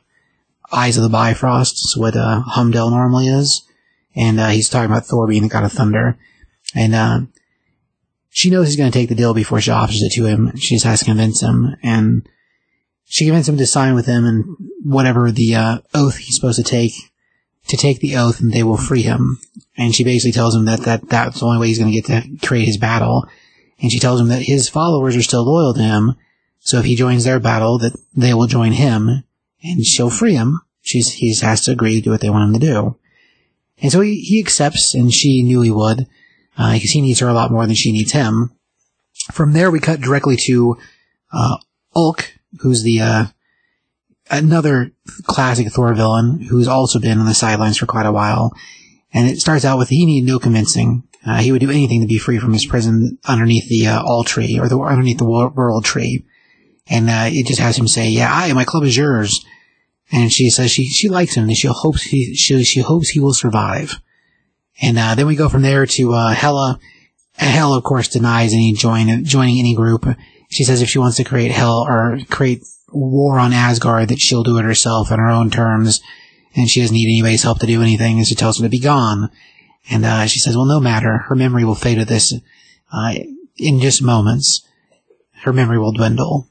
Eyes 0.71 0.97
of 0.97 1.03
the 1.03 1.09
Bifrost, 1.09 1.77
so 1.77 1.99
what, 1.99 2.15
uh, 2.15 2.43
normally 2.55 3.27
is. 3.27 3.67
And, 4.15 4.39
uh, 4.39 4.49
he's 4.49 4.69
talking 4.69 4.89
about 4.89 5.05
Thor 5.05 5.27
being 5.27 5.43
the 5.43 5.49
God 5.49 5.65
of 5.65 5.71
Thunder. 5.71 6.17
And, 6.73 6.95
uh, 6.95 7.21
she 8.33 8.49
knows 8.49 8.67
he's 8.67 8.77
going 8.77 8.91
to 8.91 8.97
take 8.97 9.09
the 9.09 9.15
deal 9.15 9.33
before 9.33 9.59
she 9.59 9.71
offers 9.71 10.01
it 10.01 10.13
to 10.13 10.25
him. 10.25 10.55
She 10.55 10.75
just 10.75 10.85
has 10.85 10.99
to 10.99 11.05
convince 11.05 11.41
him, 11.41 11.75
and 11.83 12.27
she 13.03 13.25
convinces 13.25 13.49
him 13.49 13.57
to 13.57 13.67
sign 13.67 13.93
with 13.93 14.05
him 14.05 14.25
and 14.25 14.45
whatever 14.83 15.31
the 15.31 15.53
uh, 15.53 15.79
oath 15.93 16.15
he's 16.15 16.35
supposed 16.35 16.57
to 16.57 16.63
take, 16.63 16.93
to 17.67 17.75
take 17.75 17.99
the 17.99 18.15
oath, 18.15 18.39
and 18.39 18.53
they 18.53 18.63
will 18.63 18.77
free 18.77 19.01
him. 19.01 19.37
And 19.77 19.93
she 19.93 20.05
basically 20.05 20.31
tells 20.31 20.55
him 20.55 20.63
that, 20.65 20.79
that 20.81 21.09
that's 21.09 21.41
the 21.41 21.45
only 21.45 21.59
way 21.59 21.67
he's 21.67 21.77
going 21.77 21.91
to 21.91 22.01
get 22.01 22.05
to 22.05 22.47
create 22.47 22.65
his 22.65 22.77
battle. 22.77 23.27
And 23.81 23.91
she 23.91 23.99
tells 23.99 24.21
him 24.21 24.29
that 24.29 24.43
his 24.43 24.69
followers 24.69 25.17
are 25.17 25.21
still 25.21 25.45
loyal 25.45 25.73
to 25.73 25.81
him, 25.81 26.15
so 26.59 26.77
if 26.77 26.85
he 26.85 26.95
joins 26.95 27.25
their 27.25 27.39
battle, 27.39 27.79
that 27.79 27.99
they 28.15 28.33
will 28.33 28.47
join 28.47 28.71
him, 28.71 29.23
and 29.61 29.85
she'll 29.85 30.09
free 30.09 30.35
him. 30.35 30.61
She's 30.81 31.11
he 31.11 31.35
has 31.41 31.65
to 31.65 31.71
agree 31.71 31.95
to 31.95 32.01
do 32.01 32.11
what 32.11 32.21
they 32.21 32.29
want 32.29 32.47
him 32.47 32.59
to 32.59 32.65
do. 32.65 32.97
And 33.81 33.91
so 33.91 33.99
he, 33.99 34.21
he 34.21 34.39
accepts, 34.39 34.93
and 34.93 35.11
she 35.11 35.43
knew 35.43 35.61
he 35.61 35.71
would 35.71 36.07
because 36.73 36.91
he 36.91 37.01
needs 37.01 37.19
her 37.19 37.27
a 37.27 37.33
lot 37.33 37.51
more 37.51 37.65
than 37.65 37.75
she 37.75 37.91
needs 37.91 38.11
him. 38.11 38.51
From 39.31 39.53
there, 39.53 39.71
we 39.71 39.79
cut 39.79 40.01
directly 40.01 40.37
to 40.47 40.77
uh, 41.31 41.57
Ulik, 41.95 42.31
who's 42.59 42.83
the 42.83 43.01
uh, 43.01 43.25
another 44.29 44.91
classic 45.23 45.67
Thor 45.71 45.93
villain 45.93 46.41
who's 46.41 46.67
also 46.67 46.99
been 46.99 47.19
on 47.19 47.25
the 47.25 47.33
sidelines 47.33 47.77
for 47.77 47.85
quite 47.85 48.05
a 48.05 48.11
while. 48.11 48.53
And 49.13 49.29
it 49.29 49.39
starts 49.39 49.65
out 49.65 49.77
with 49.77 49.89
he 49.89 50.05
needed 50.05 50.27
no 50.27 50.39
convincing. 50.39 51.03
Uh, 51.25 51.37
he 51.37 51.51
would 51.51 51.61
do 51.61 51.69
anything 51.69 52.01
to 52.01 52.07
be 52.07 52.17
free 52.17 52.39
from 52.39 52.53
his 52.53 52.65
prison 52.65 53.19
underneath 53.25 53.67
the 53.67 53.87
uh, 53.87 54.01
All 54.01 54.23
Tree 54.23 54.57
or 54.57 54.67
the 54.67 54.79
underneath 54.79 55.17
the 55.17 55.25
World 55.25 55.85
Tree. 55.85 56.25
And 56.87 57.09
uh, 57.09 57.25
it 57.27 57.45
just 57.45 57.59
has 57.59 57.77
him 57.77 57.87
say, 57.87 58.09
"Yeah, 58.09 58.29
I, 58.31 58.51
my 58.53 58.63
club 58.63 58.83
is 58.83 58.97
yours." 58.97 59.45
And 60.11 60.31
she 60.31 60.49
says 60.49 60.71
she 60.71 60.87
she 60.87 61.09
likes 61.09 61.35
him 61.35 61.43
and 61.43 61.55
she 61.55 61.67
hopes 61.67 62.03
he 62.03 62.33
she, 62.35 62.63
she 62.63 62.81
hopes 62.81 63.09
he 63.09 63.19
will 63.19 63.33
survive. 63.33 64.01
And 64.81 64.97
uh, 64.97 65.15
then 65.15 65.27
we 65.27 65.35
go 65.35 65.49
from 65.49 65.61
there 65.61 65.85
to 65.85 66.13
uh, 66.13 66.33
Hela. 66.33 66.79
And 67.37 67.49
Hela, 67.49 67.77
of 67.77 67.83
course, 67.83 68.07
denies 68.07 68.53
any 68.53 68.73
join 68.73 69.23
joining 69.25 69.59
any 69.59 69.75
group. 69.75 70.05
She 70.49 70.63
says 70.63 70.81
if 70.81 70.89
she 70.89 70.99
wants 70.99 71.17
to 71.17 71.23
create 71.23 71.51
hell 71.51 71.85
or 71.87 72.19
create 72.29 72.63
war 72.91 73.39
on 73.39 73.53
Asgard, 73.53 74.09
that 74.09 74.19
she'll 74.19 74.43
do 74.43 74.57
it 74.57 74.65
herself 74.65 75.11
on 75.11 75.19
her 75.19 75.29
own 75.29 75.49
terms, 75.49 76.01
and 76.55 76.69
she 76.69 76.81
doesn't 76.81 76.93
need 76.93 77.11
anybody's 77.11 77.43
help 77.43 77.59
to 77.59 77.67
do 77.67 77.81
anything. 77.81 78.17
And 78.17 78.27
she 78.27 78.35
tells 78.35 78.59
him 78.59 78.63
to 78.63 78.69
be 78.69 78.79
gone. 78.79 79.29
And 79.89 80.05
uh, 80.05 80.27
she 80.27 80.39
says, 80.39 80.55
"Well, 80.55 80.65
no 80.65 80.79
matter. 80.79 81.19
Her 81.29 81.35
memory 81.35 81.65
will 81.65 81.75
fade 81.75 81.97
at 81.97 82.07
this 82.07 82.33
uh, 82.91 83.13
in 83.57 83.79
just 83.79 84.03
moments. 84.03 84.67
Her 85.43 85.53
memory 85.53 85.79
will 85.79 85.93
dwindle." 85.93 86.47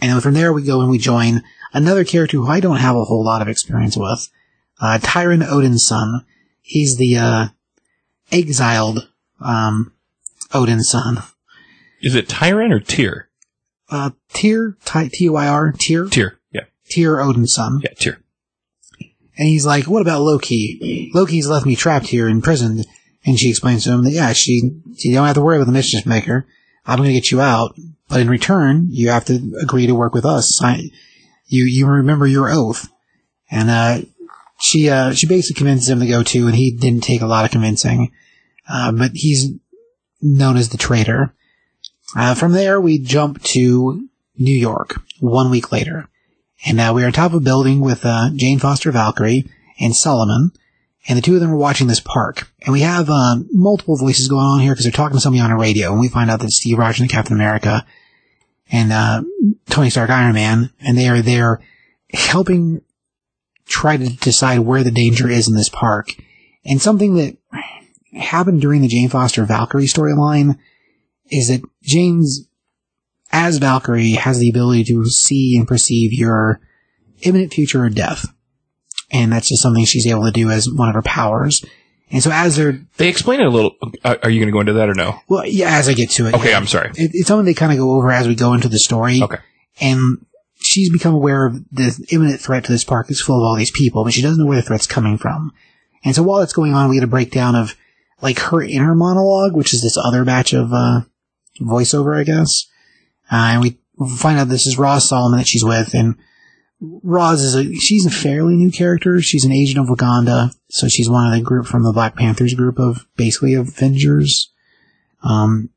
And 0.00 0.12
then 0.12 0.20
from 0.20 0.34
there, 0.34 0.52
we 0.52 0.62
go 0.62 0.80
and 0.80 0.90
we 0.90 0.98
join 0.98 1.42
another 1.72 2.04
character 2.04 2.36
who 2.36 2.46
I 2.46 2.60
don't 2.60 2.76
have 2.76 2.96
a 2.96 3.04
whole 3.04 3.24
lot 3.24 3.42
of 3.42 3.48
experience 3.48 3.96
with, 3.96 4.28
uh, 4.80 4.98
Tyron 5.02 5.46
Odin's 5.46 5.86
son. 5.86 6.24
He's 6.68 6.98
the 6.98 7.16
uh, 7.16 7.46
exiled 8.30 9.08
um, 9.40 9.94
Odin's 10.52 10.90
son. 10.90 11.22
Is 12.02 12.14
it 12.14 12.28
Tyron 12.28 12.72
or 12.72 12.78
Tyr? 12.78 13.30
Uh, 13.88 14.10
Tyr, 14.34 14.76
Ty- 14.84 15.08
T-Y-R, 15.10 15.72
Tyr, 15.72 16.08
Tyr. 16.10 16.38
Yeah. 16.52 16.64
Tyr 16.90 17.20
Odin's 17.20 17.54
son. 17.54 17.80
Yeah, 17.82 17.94
Tyr. 17.98 18.18
And 19.00 19.48
he's 19.48 19.64
like, 19.64 19.86
what 19.86 20.02
about 20.02 20.20
Loki? 20.20 21.10
Loki's 21.14 21.48
left 21.48 21.64
me 21.64 21.74
trapped 21.74 22.08
here 22.08 22.28
in 22.28 22.42
prison. 22.42 22.84
And 23.24 23.38
she 23.38 23.48
explains 23.48 23.84
to 23.84 23.92
him 23.92 24.04
that, 24.04 24.12
yeah, 24.12 24.34
she, 24.34 24.82
you 24.98 25.14
don't 25.14 25.26
have 25.26 25.36
to 25.36 25.40
worry 25.40 25.56
about 25.56 25.68
the 25.68 25.72
mischief 25.72 26.04
maker. 26.04 26.46
I'm 26.84 26.98
going 26.98 27.08
to 27.08 27.14
get 27.14 27.30
you 27.30 27.40
out. 27.40 27.78
But 28.10 28.20
in 28.20 28.28
return, 28.28 28.88
you 28.90 29.08
have 29.08 29.24
to 29.26 29.54
agree 29.62 29.86
to 29.86 29.94
work 29.94 30.12
with 30.12 30.26
us. 30.26 30.62
I, 30.62 30.90
you, 31.46 31.64
you 31.64 31.86
remember 31.86 32.26
your 32.26 32.50
oath. 32.50 32.90
And, 33.50 33.70
uh, 33.70 34.00
she, 34.60 34.88
uh, 34.88 35.12
she 35.12 35.26
basically 35.26 35.58
convinces 35.58 35.88
him 35.88 36.00
to 36.00 36.06
go 36.06 36.22
too, 36.22 36.46
and 36.46 36.56
he 36.56 36.70
didn't 36.70 37.04
take 37.04 37.22
a 37.22 37.26
lot 37.26 37.44
of 37.44 37.50
convincing. 37.50 38.12
Uh, 38.68 38.92
but 38.92 39.12
he's 39.14 39.52
known 40.20 40.56
as 40.56 40.68
the 40.68 40.78
traitor. 40.78 41.34
Uh, 42.16 42.34
from 42.34 42.52
there, 42.52 42.80
we 42.80 42.98
jump 42.98 43.42
to 43.42 44.08
New 44.36 44.58
York 44.58 45.00
one 45.20 45.50
week 45.50 45.72
later. 45.72 46.08
And 46.64 46.80
uh, 46.80 46.92
we 46.94 47.02
are 47.02 47.06
on 47.06 47.12
top 47.12 47.32
of 47.32 47.38
a 47.38 47.44
building 47.44 47.80
with 47.80 48.04
uh, 48.04 48.30
Jane 48.34 48.58
Foster 48.58 48.90
Valkyrie 48.90 49.48
and 49.80 49.94
Solomon. 49.94 50.52
And 51.06 51.16
the 51.16 51.22
two 51.22 51.34
of 51.34 51.40
them 51.40 51.50
are 51.50 51.56
watching 51.56 51.86
this 51.86 52.00
park. 52.00 52.50
And 52.62 52.72
we 52.72 52.80
have 52.80 53.08
uh, 53.08 53.36
multiple 53.52 53.96
voices 53.96 54.28
going 54.28 54.44
on 54.44 54.60
here 54.60 54.72
because 54.72 54.84
they're 54.84 54.92
talking 54.92 55.16
to 55.16 55.20
somebody 55.20 55.40
on 55.40 55.52
a 55.52 55.56
radio. 55.56 55.92
And 55.92 56.00
we 56.00 56.08
find 56.08 56.30
out 56.30 56.40
that 56.40 56.50
Steve 56.50 56.78
Rogers 56.78 57.00
and 57.00 57.10
Captain 57.10 57.34
America 57.34 57.86
and 58.70 58.92
uh, 58.92 59.22
Tony 59.70 59.90
Stark 59.90 60.10
Iron 60.10 60.34
Man. 60.34 60.70
And 60.80 60.98
they 60.98 61.08
are 61.08 61.22
there 61.22 61.60
helping 62.12 62.82
try 63.68 63.96
to 63.96 64.08
decide 64.08 64.60
where 64.60 64.82
the 64.82 64.90
danger 64.90 65.28
is 65.28 65.48
in 65.48 65.54
this 65.54 65.68
park. 65.68 66.08
And 66.64 66.80
something 66.80 67.14
that 67.14 67.36
happened 68.14 68.60
during 68.60 68.82
the 68.82 68.88
Jane 68.88 69.08
Foster 69.08 69.44
Valkyrie 69.44 69.84
storyline 69.84 70.58
is 71.30 71.48
that 71.48 71.62
Jane's 71.82 72.46
as 73.30 73.58
Valkyrie 73.58 74.12
has 74.12 74.38
the 74.38 74.48
ability 74.48 74.84
to 74.84 75.04
see 75.06 75.56
and 75.56 75.68
perceive 75.68 76.12
your 76.12 76.60
imminent 77.22 77.52
future 77.52 77.84
or 77.84 77.90
death. 77.90 78.26
And 79.10 79.32
that's 79.32 79.48
just 79.48 79.62
something 79.62 79.84
she's 79.84 80.06
able 80.06 80.24
to 80.24 80.30
do 80.30 80.50
as 80.50 80.70
one 80.70 80.88
of 80.88 80.94
her 80.94 81.02
powers. 81.02 81.64
And 82.10 82.22
so 82.22 82.30
as 82.32 82.56
they're, 82.56 82.80
They 82.96 83.08
explain 83.08 83.40
it 83.40 83.46
a 83.46 83.50
little. 83.50 83.72
Are 84.04 84.18
are 84.22 84.30
you 84.30 84.40
going 84.40 84.48
to 84.48 84.52
go 84.52 84.60
into 84.60 84.72
that 84.74 84.88
or 84.88 84.94
no? 84.94 85.20
well, 85.28 85.44
yeah, 85.46 85.76
as 85.76 85.88
I 85.88 85.94
get 85.94 86.10
to 86.12 86.26
it. 86.26 86.34
Okay, 86.34 86.50
yeah. 86.50 86.56
I'm 86.56 86.66
sorry. 86.66 86.90
It, 86.94 87.10
it's 87.12 87.28
something 87.28 87.44
they 87.44 87.54
kind 87.54 87.72
of 87.72 87.78
go 87.78 87.92
over 87.92 88.10
as 88.10 88.26
we 88.26 88.34
go 88.34 88.54
into 88.54 88.68
the 88.68 88.78
story. 88.78 89.22
Okay. 89.22 89.38
And 89.80 90.24
she's 90.60 90.92
become 90.92 91.14
aware 91.14 91.46
of 91.46 91.64
the 91.70 92.06
imminent 92.10 92.40
threat 92.40 92.64
to 92.64 92.72
this 92.72 92.84
park 92.84 93.10
is 93.10 93.20
full 93.20 93.36
of 93.36 93.42
all 93.42 93.56
these 93.56 93.70
people, 93.70 94.04
but 94.04 94.12
she 94.12 94.22
doesn't 94.22 94.38
know 94.38 94.46
where 94.46 94.56
the 94.56 94.62
threat's 94.62 94.86
coming 94.86 95.18
from. 95.18 95.52
And 96.04 96.14
so 96.14 96.22
while 96.22 96.40
that's 96.40 96.52
going 96.52 96.74
on, 96.74 96.88
we 96.88 96.96
get 96.96 97.04
a 97.04 97.08
breakdown 97.08 97.54
of 97.54 97.76
like 98.20 98.38
her 98.38 98.62
inner 98.62 98.94
monologue, 98.94 99.54
which 99.54 99.74
is 99.74 99.82
this 99.82 99.96
other 99.96 100.24
batch 100.24 100.52
of, 100.52 100.72
uh, 100.72 101.02
voiceover, 101.60 102.18
I 102.18 102.24
guess. 102.24 102.66
Uh, 103.30 103.50
and 103.52 103.60
we 103.62 103.78
find 104.16 104.38
out 104.38 104.48
this 104.48 104.66
is 104.66 104.78
Roz 104.78 105.08
Solomon 105.08 105.38
that 105.38 105.46
she's 105.46 105.64
with, 105.64 105.94
and 105.94 106.16
Roz 106.80 107.42
is 107.42 107.54
a, 107.54 107.74
she's 107.74 108.06
a 108.06 108.10
fairly 108.10 108.54
new 108.54 108.70
character. 108.70 109.20
She's 109.20 109.44
an 109.44 109.52
agent 109.52 109.78
of 109.78 109.86
Wakanda, 109.86 110.54
so 110.68 110.88
she's 110.88 111.10
one 111.10 111.26
of 111.26 111.38
the 111.38 111.44
group 111.44 111.66
from 111.66 111.82
the 111.82 111.92
Black 111.92 112.16
Panthers 112.16 112.54
group 112.54 112.78
of 112.78 113.06
basically 113.16 113.54
Avengers. 113.54 114.52
Um, 115.22 115.70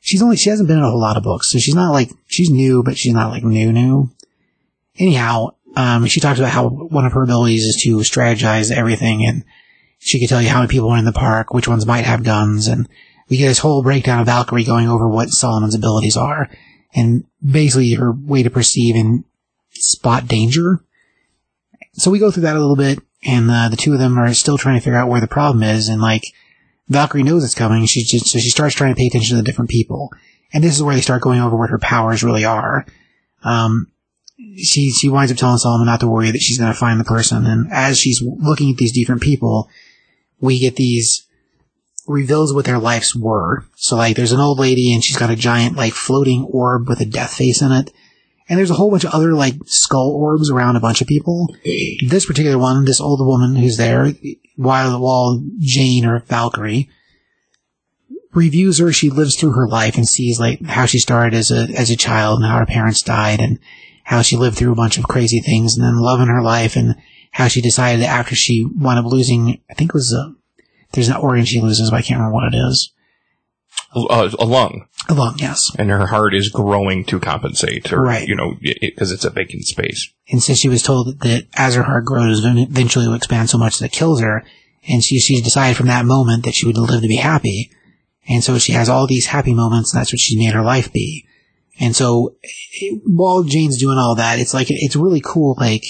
she's 0.00 0.22
only, 0.22 0.36
she 0.36 0.50
hasn't 0.50 0.68
been 0.68 0.78
in 0.78 0.84
a 0.84 0.90
whole 0.90 1.00
lot 1.00 1.16
of 1.16 1.22
books, 1.22 1.50
so 1.50 1.58
she's 1.58 1.74
not 1.74 1.92
like, 1.92 2.10
she's 2.26 2.50
new, 2.50 2.82
but 2.82 2.98
she's 2.98 3.14
not 3.14 3.30
like 3.30 3.42
new 3.42 3.72
new. 3.72 4.10
Anyhow, 4.98 5.54
um, 5.74 6.06
she 6.06 6.20
talks 6.20 6.38
about 6.38 6.52
how 6.52 6.68
one 6.68 7.06
of 7.06 7.12
her 7.12 7.22
abilities 7.22 7.64
is 7.64 7.82
to 7.82 7.96
strategize 7.98 8.70
everything, 8.70 9.24
and 9.26 9.44
she 9.98 10.18
can 10.18 10.28
tell 10.28 10.42
you 10.42 10.48
how 10.48 10.60
many 10.60 10.68
people 10.68 10.90
are 10.90 10.98
in 10.98 11.04
the 11.04 11.12
park, 11.12 11.54
which 11.54 11.68
ones 11.68 11.86
might 11.86 12.04
have 12.04 12.24
guns, 12.24 12.66
and 12.66 12.88
we 13.28 13.36
get 13.38 13.48
this 13.48 13.60
whole 13.60 13.82
breakdown 13.82 14.20
of 14.20 14.26
Valkyrie 14.26 14.64
going 14.64 14.88
over 14.88 15.08
what 15.08 15.30
Solomon's 15.30 15.74
abilities 15.74 16.16
are, 16.16 16.50
and 16.94 17.24
basically 17.44 17.94
her 17.94 18.12
way 18.12 18.42
to 18.42 18.50
perceive 18.50 18.96
and 18.96 19.24
spot 19.70 20.28
danger. 20.28 20.84
So 21.94 22.10
we 22.10 22.18
go 22.18 22.30
through 22.30 22.42
that 22.42 22.56
a 22.56 22.60
little 22.60 22.76
bit, 22.76 22.98
and 23.24 23.50
uh, 23.50 23.68
the 23.68 23.76
two 23.76 23.92
of 23.94 23.98
them 23.98 24.18
are 24.18 24.34
still 24.34 24.58
trying 24.58 24.78
to 24.78 24.84
figure 24.84 24.98
out 24.98 25.08
where 25.08 25.20
the 25.20 25.26
problem 25.28 25.62
is, 25.62 25.88
and 25.88 26.02
like 26.02 26.24
Valkyrie 26.88 27.22
knows 27.22 27.44
it's 27.44 27.54
coming, 27.54 27.86
she 27.86 28.04
just 28.04 28.26
so 28.26 28.38
she 28.38 28.50
starts 28.50 28.74
trying 28.74 28.94
to 28.94 28.98
pay 28.98 29.06
attention 29.06 29.36
to 29.36 29.42
the 29.42 29.46
different 29.46 29.70
people, 29.70 30.10
and 30.52 30.62
this 30.62 30.74
is 30.74 30.82
where 30.82 30.94
they 30.94 31.00
start 31.00 31.22
going 31.22 31.40
over 31.40 31.56
what 31.56 31.70
her 31.70 31.78
powers 31.78 32.22
really 32.22 32.44
are. 32.44 32.84
Um, 33.44 33.91
she 34.56 34.90
she 34.90 35.08
winds 35.08 35.32
up 35.32 35.38
telling 35.38 35.58
Solomon 35.58 35.86
not 35.86 36.00
to 36.00 36.08
worry 36.08 36.30
that 36.30 36.40
she's 36.40 36.58
going 36.58 36.72
to 36.72 36.78
find 36.78 36.98
the 36.98 37.04
person, 37.04 37.46
and 37.46 37.70
as 37.72 37.98
she's 37.98 38.22
looking 38.22 38.70
at 38.70 38.76
these 38.76 38.92
different 38.92 39.22
people, 39.22 39.68
we 40.40 40.58
get 40.58 40.76
these 40.76 41.26
reveals 42.06 42.52
what 42.52 42.64
their 42.64 42.78
lives 42.78 43.14
were. 43.14 43.64
So 43.76 43.96
like 43.96 44.16
there's 44.16 44.32
an 44.32 44.40
old 44.40 44.58
lady 44.58 44.92
and 44.92 45.02
she's 45.02 45.16
got 45.16 45.30
a 45.30 45.36
giant 45.36 45.76
like 45.76 45.92
floating 45.92 46.44
orb 46.44 46.88
with 46.88 47.00
a 47.00 47.04
death 47.04 47.34
face 47.34 47.62
in 47.62 47.72
it. 47.72 47.92
And 48.48 48.58
there's 48.58 48.70
a 48.70 48.74
whole 48.74 48.90
bunch 48.90 49.04
of 49.04 49.14
other 49.14 49.32
like 49.34 49.54
skull 49.66 50.10
orbs 50.10 50.50
around 50.50 50.76
a 50.76 50.80
bunch 50.80 51.00
of 51.00 51.06
people. 51.06 51.54
This 52.06 52.26
particular 52.26 52.58
one, 52.58 52.84
this 52.84 53.00
old 53.00 53.24
woman 53.24 53.56
who's 53.56 53.76
there, 53.76 54.12
while 54.56 55.00
while 55.00 55.42
Jane 55.60 56.04
or 56.04 56.20
Valkyrie 56.20 56.90
reviews 58.34 58.78
her, 58.78 58.92
she 58.92 59.10
lives 59.10 59.36
through 59.36 59.52
her 59.52 59.68
life 59.68 59.96
and 59.96 60.08
sees 60.08 60.40
like 60.40 60.62
how 60.64 60.86
she 60.86 60.98
started 60.98 61.34
as 61.34 61.50
a 61.50 61.68
as 61.76 61.90
a 61.90 61.96
child 61.96 62.40
and 62.40 62.50
how 62.50 62.58
her 62.58 62.66
parents 62.66 63.02
died 63.02 63.40
and 63.40 63.58
how 64.04 64.22
she 64.22 64.36
lived 64.36 64.56
through 64.56 64.72
a 64.72 64.76
bunch 64.76 64.98
of 64.98 65.04
crazy 65.04 65.40
things 65.40 65.76
and 65.76 65.84
then 65.84 65.96
loving 65.98 66.26
her 66.28 66.42
life 66.42 66.76
and 66.76 66.96
how 67.30 67.48
she 67.48 67.60
decided 67.60 68.02
that 68.02 68.08
after 68.10 68.34
she 68.34 68.64
wound 68.76 68.98
up 68.98 69.04
losing, 69.06 69.60
I 69.70 69.74
think 69.74 69.90
it 69.90 69.94
was 69.94 70.12
a, 70.12 70.34
there's 70.92 71.08
an 71.08 71.16
organ 71.16 71.44
she 71.44 71.60
loses, 71.60 71.90
but 71.90 71.96
I 71.96 72.02
can't 72.02 72.18
remember 72.18 72.34
what 72.34 72.52
it 72.52 72.56
is. 72.56 72.92
Uh, 73.94 74.30
a 74.38 74.44
lung, 74.44 74.86
A 75.08 75.14
lung, 75.14 75.34
yes. 75.38 75.70
and 75.78 75.90
her 75.90 76.06
heart 76.06 76.34
is 76.34 76.48
growing 76.48 77.04
to 77.06 77.20
compensate, 77.20 77.92
or 77.92 78.02
Right. 78.02 78.26
you 78.26 78.34
know, 78.34 78.56
because 78.60 79.12
it's 79.12 79.24
a 79.24 79.30
vacant 79.30 79.64
space. 79.64 80.10
And 80.30 80.42
so 80.42 80.54
she 80.54 80.68
was 80.68 80.82
told 80.82 81.20
that 81.20 81.46
as 81.56 81.74
her 81.74 81.82
heart 81.82 82.04
grows, 82.06 82.42
eventually 82.44 83.04
it 83.04 83.08
will 83.08 83.14
expand 83.16 83.50
so 83.50 83.58
much 83.58 83.78
that 83.78 83.86
it 83.86 83.92
kills 83.92 84.20
her. 84.20 84.44
And 84.88 85.02
she, 85.04 85.18
she 85.20 85.40
decided 85.42 85.76
from 85.76 85.86
that 85.88 86.06
moment 86.06 86.44
that 86.44 86.54
she 86.54 86.66
would 86.66 86.76
live 86.78 87.02
to 87.02 87.08
be 87.08 87.16
happy. 87.16 87.70
And 88.28 88.42
so 88.42 88.58
she 88.58 88.72
has 88.72 88.88
all 88.88 89.06
these 89.06 89.26
happy 89.26 89.52
moments, 89.54 89.92
and 89.92 90.00
that's 90.00 90.12
what 90.12 90.20
she 90.20 90.38
made 90.38 90.54
her 90.54 90.62
life 90.62 90.92
be. 90.92 91.26
And 91.80 91.96
so 91.96 92.36
it, 92.42 93.02
while 93.06 93.42
Jane's 93.42 93.78
doing 93.78 93.98
all 93.98 94.14
that, 94.16 94.38
it's 94.38 94.54
like, 94.54 94.66
it's 94.70 94.96
really 94.96 95.22
cool, 95.24 95.56
like, 95.58 95.84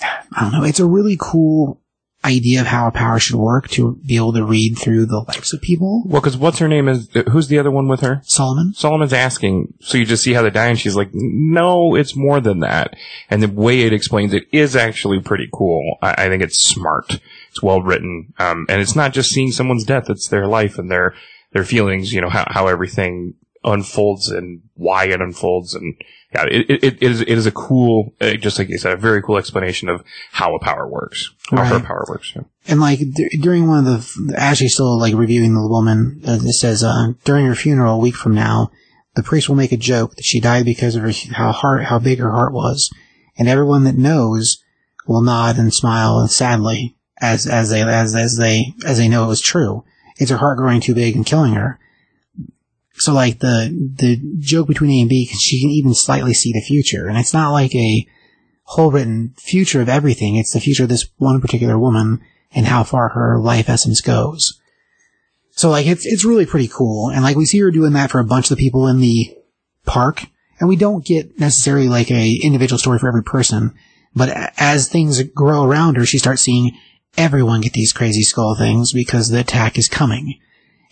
I 0.00 0.42
don't 0.42 0.52
know, 0.52 0.64
it's 0.64 0.80
a 0.80 0.86
really 0.86 1.16
cool 1.18 1.80
idea 2.26 2.60
of 2.60 2.66
how 2.66 2.88
a 2.88 2.90
power 2.90 3.18
should 3.18 3.36
work 3.36 3.68
to 3.68 3.96
be 4.04 4.16
able 4.16 4.32
to 4.32 4.44
read 4.44 4.76
through 4.76 5.06
the 5.06 5.20
lives 5.20 5.54
of 5.54 5.62
people. 5.62 6.02
Well, 6.06 6.20
because 6.20 6.36
what's 6.36 6.58
her 6.58 6.68
name 6.68 6.88
is 6.88 7.08
who's 7.30 7.48
the 7.48 7.58
other 7.58 7.70
one 7.70 7.88
with 7.88 8.00
her? 8.00 8.20
Solomon? 8.24 8.74
Solomon's 8.74 9.12
asking, 9.12 9.74
so 9.80 9.96
you 9.96 10.04
just 10.04 10.24
see 10.24 10.32
how 10.32 10.42
they 10.42 10.50
die, 10.50 10.66
and 10.66 10.78
she's 10.78 10.96
like, 10.96 11.10
"No, 11.12 11.94
it's 11.94 12.16
more 12.16 12.40
than 12.40 12.60
that." 12.60 12.94
And 13.30 13.42
the 13.42 13.48
way 13.48 13.82
it 13.82 13.92
explains 13.92 14.34
it 14.34 14.46
is 14.52 14.74
actually 14.74 15.20
pretty 15.20 15.48
cool. 15.52 15.98
I, 16.02 16.24
I 16.24 16.28
think 16.28 16.42
it's 16.42 16.60
smart. 16.60 17.20
It's 17.50 17.62
well 17.62 17.80
written, 17.80 18.34
um, 18.38 18.66
and 18.68 18.80
it's 18.80 18.96
not 18.96 19.12
just 19.12 19.30
seeing 19.30 19.52
someone's 19.52 19.84
death; 19.84 20.10
it's 20.10 20.28
their 20.28 20.46
life 20.46 20.78
and 20.78 20.90
their 20.90 21.14
their 21.52 21.64
feelings. 21.64 22.12
You 22.12 22.20
know 22.20 22.30
how 22.30 22.46
how 22.48 22.66
everything 22.66 23.34
unfolds 23.66 24.28
and 24.28 24.62
why 24.74 25.06
it 25.06 25.20
unfolds, 25.20 25.74
and 25.74 25.94
yeah, 26.32 26.44
it 26.44 26.70
it, 26.70 26.84
it 26.84 27.02
is 27.02 27.20
it 27.20 27.28
is 27.28 27.46
a 27.46 27.52
cool, 27.52 28.14
uh, 28.20 28.34
just 28.34 28.58
like 28.58 28.68
you 28.68 28.78
said, 28.78 28.92
a 28.92 28.96
very 28.96 29.20
cool 29.22 29.36
explanation 29.36 29.88
of 29.88 30.02
how 30.32 30.54
a 30.54 30.60
power 30.60 30.88
works, 30.88 31.34
how 31.50 31.64
her 31.64 31.80
power 31.80 32.04
works. 32.08 32.32
yeah. 32.34 32.42
And 32.68 32.80
like 32.80 33.00
d- 33.00 33.38
during 33.40 33.66
one 33.66 33.86
of 33.86 34.16
the, 34.16 34.34
as 34.38 34.58
she's 34.58 34.74
still 34.74 34.98
like 34.98 35.14
reviewing 35.14 35.54
the 35.54 35.68
woman, 35.68 36.22
uh, 36.26 36.38
it 36.42 36.52
says, 36.52 36.82
uh, 36.82 37.12
during 37.24 37.46
her 37.46 37.54
funeral 37.54 37.96
a 37.96 37.98
week 37.98 38.14
from 38.14 38.34
now, 38.34 38.70
the 39.14 39.22
priest 39.22 39.48
will 39.48 39.56
make 39.56 39.72
a 39.72 39.76
joke 39.76 40.14
that 40.16 40.24
she 40.24 40.40
died 40.40 40.64
because 40.64 40.94
of 40.94 41.02
her, 41.02 41.12
how 41.32 41.52
heart, 41.52 41.84
how 41.84 41.98
big 41.98 42.18
her 42.18 42.30
heart 42.30 42.52
was. 42.52 42.90
And 43.38 43.48
everyone 43.48 43.84
that 43.84 43.96
knows 43.96 44.62
will 45.06 45.22
nod 45.22 45.58
and 45.58 45.72
smile 45.72 46.18
and 46.18 46.30
sadly 46.30 46.96
as, 47.20 47.46
as 47.46 47.70
they, 47.70 47.82
as, 47.82 48.14
as 48.14 48.36
they, 48.36 48.74
as 48.84 48.98
they 48.98 49.08
know 49.08 49.24
it 49.24 49.28
was 49.28 49.40
true. 49.40 49.84
It's 50.18 50.30
her 50.30 50.38
heart 50.38 50.58
growing 50.58 50.80
too 50.80 50.94
big 50.94 51.14
and 51.14 51.24
killing 51.24 51.54
her. 51.54 51.78
So 52.98 53.12
like 53.12 53.40
the, 53.40 53.70
the 53.96 54.20
joke 54.38 54.68
between 54.68 54.90
A 54.90 55.00
and 55.00 55.08
B, 55.08 55.26
she 55.26 55.60
can 55.60 55.70
even 55.70 55.94
slightly 55.94 56.34
see 56.34 56.52
the 56.52 56.60
future. 56.60 57.08
And 57.08 57.18
it's 57.18 57.34
not 57.34 57.52
like 57.52 57.74
a 57.74 58.06
whole 58.64 58.90
written 58.90 59.34
future 59.36 59.80
of 59.80 59.88
everything. 59.88 60.36
It's 60.36 60.52
the 60.52 60.60
future 60.60 60.84
of 60.84 60.88
this 60.88 61.08
one 61.18 61.40
particular 61.40 61.78
woman 61.78 62.20
and 62.52 62.66
how 62.66 62.84
far 62.84 63.10
her 63.10 63.38
life 63.38 63.68
essence 63.68 64.00
goes. 64.00 64.60
So 65.56 65.70
like 65.70 65.86
it's 65.86 66.04
it's 66.04 66.24
really 66.24 66.44
pretty 66.44 66.68
cool, 66.68 67.08
and 67.08 67.22
like 67.22 67.34
we 67.34 67.46
see 67.46 67.58
her 67.60 67.70
doing 67.70 67.94
that 67.94 68.10
for 68.10 68.18
a 68.20 68.24
bunch 68.24 68.50
of 68.50 68.56
the 68.58 68.62
people 68.62 68.86
in 68.88 69.00
the 69.00 69.34
park, 69.86 70.26
and 70.60 70.68
we 70.68 70.76
don't 70.76 71.04
get 71.04 71.40
necessarily 71.40 71.88
like 71.88 72.10
a 72.10 72.38
individual 72.42 72.78
story 72.78 72.98
for 72.98 73.08
every 73.08 73.22
person, 73.22 73.74
but 74.14 74.52
as 74.58 74.88
things 74.88 75.22
grow 75.22 75.64
around 75.64 75.96
her, 75.96 76.04
she 76.04 76.18
starts 76.18 76.42
seeing 76.42 76.76
everyone 77.16 77.62
get 77.62 77.72
these 77.72 77.94
crazy 77.94 78.22
skull 78.22 78.54
things 78.54 78.92
because 78.92 79.30
the 79.30 79.40
attack 79.40 79.78
is 79.78 79.88
coming, 79.88 80.38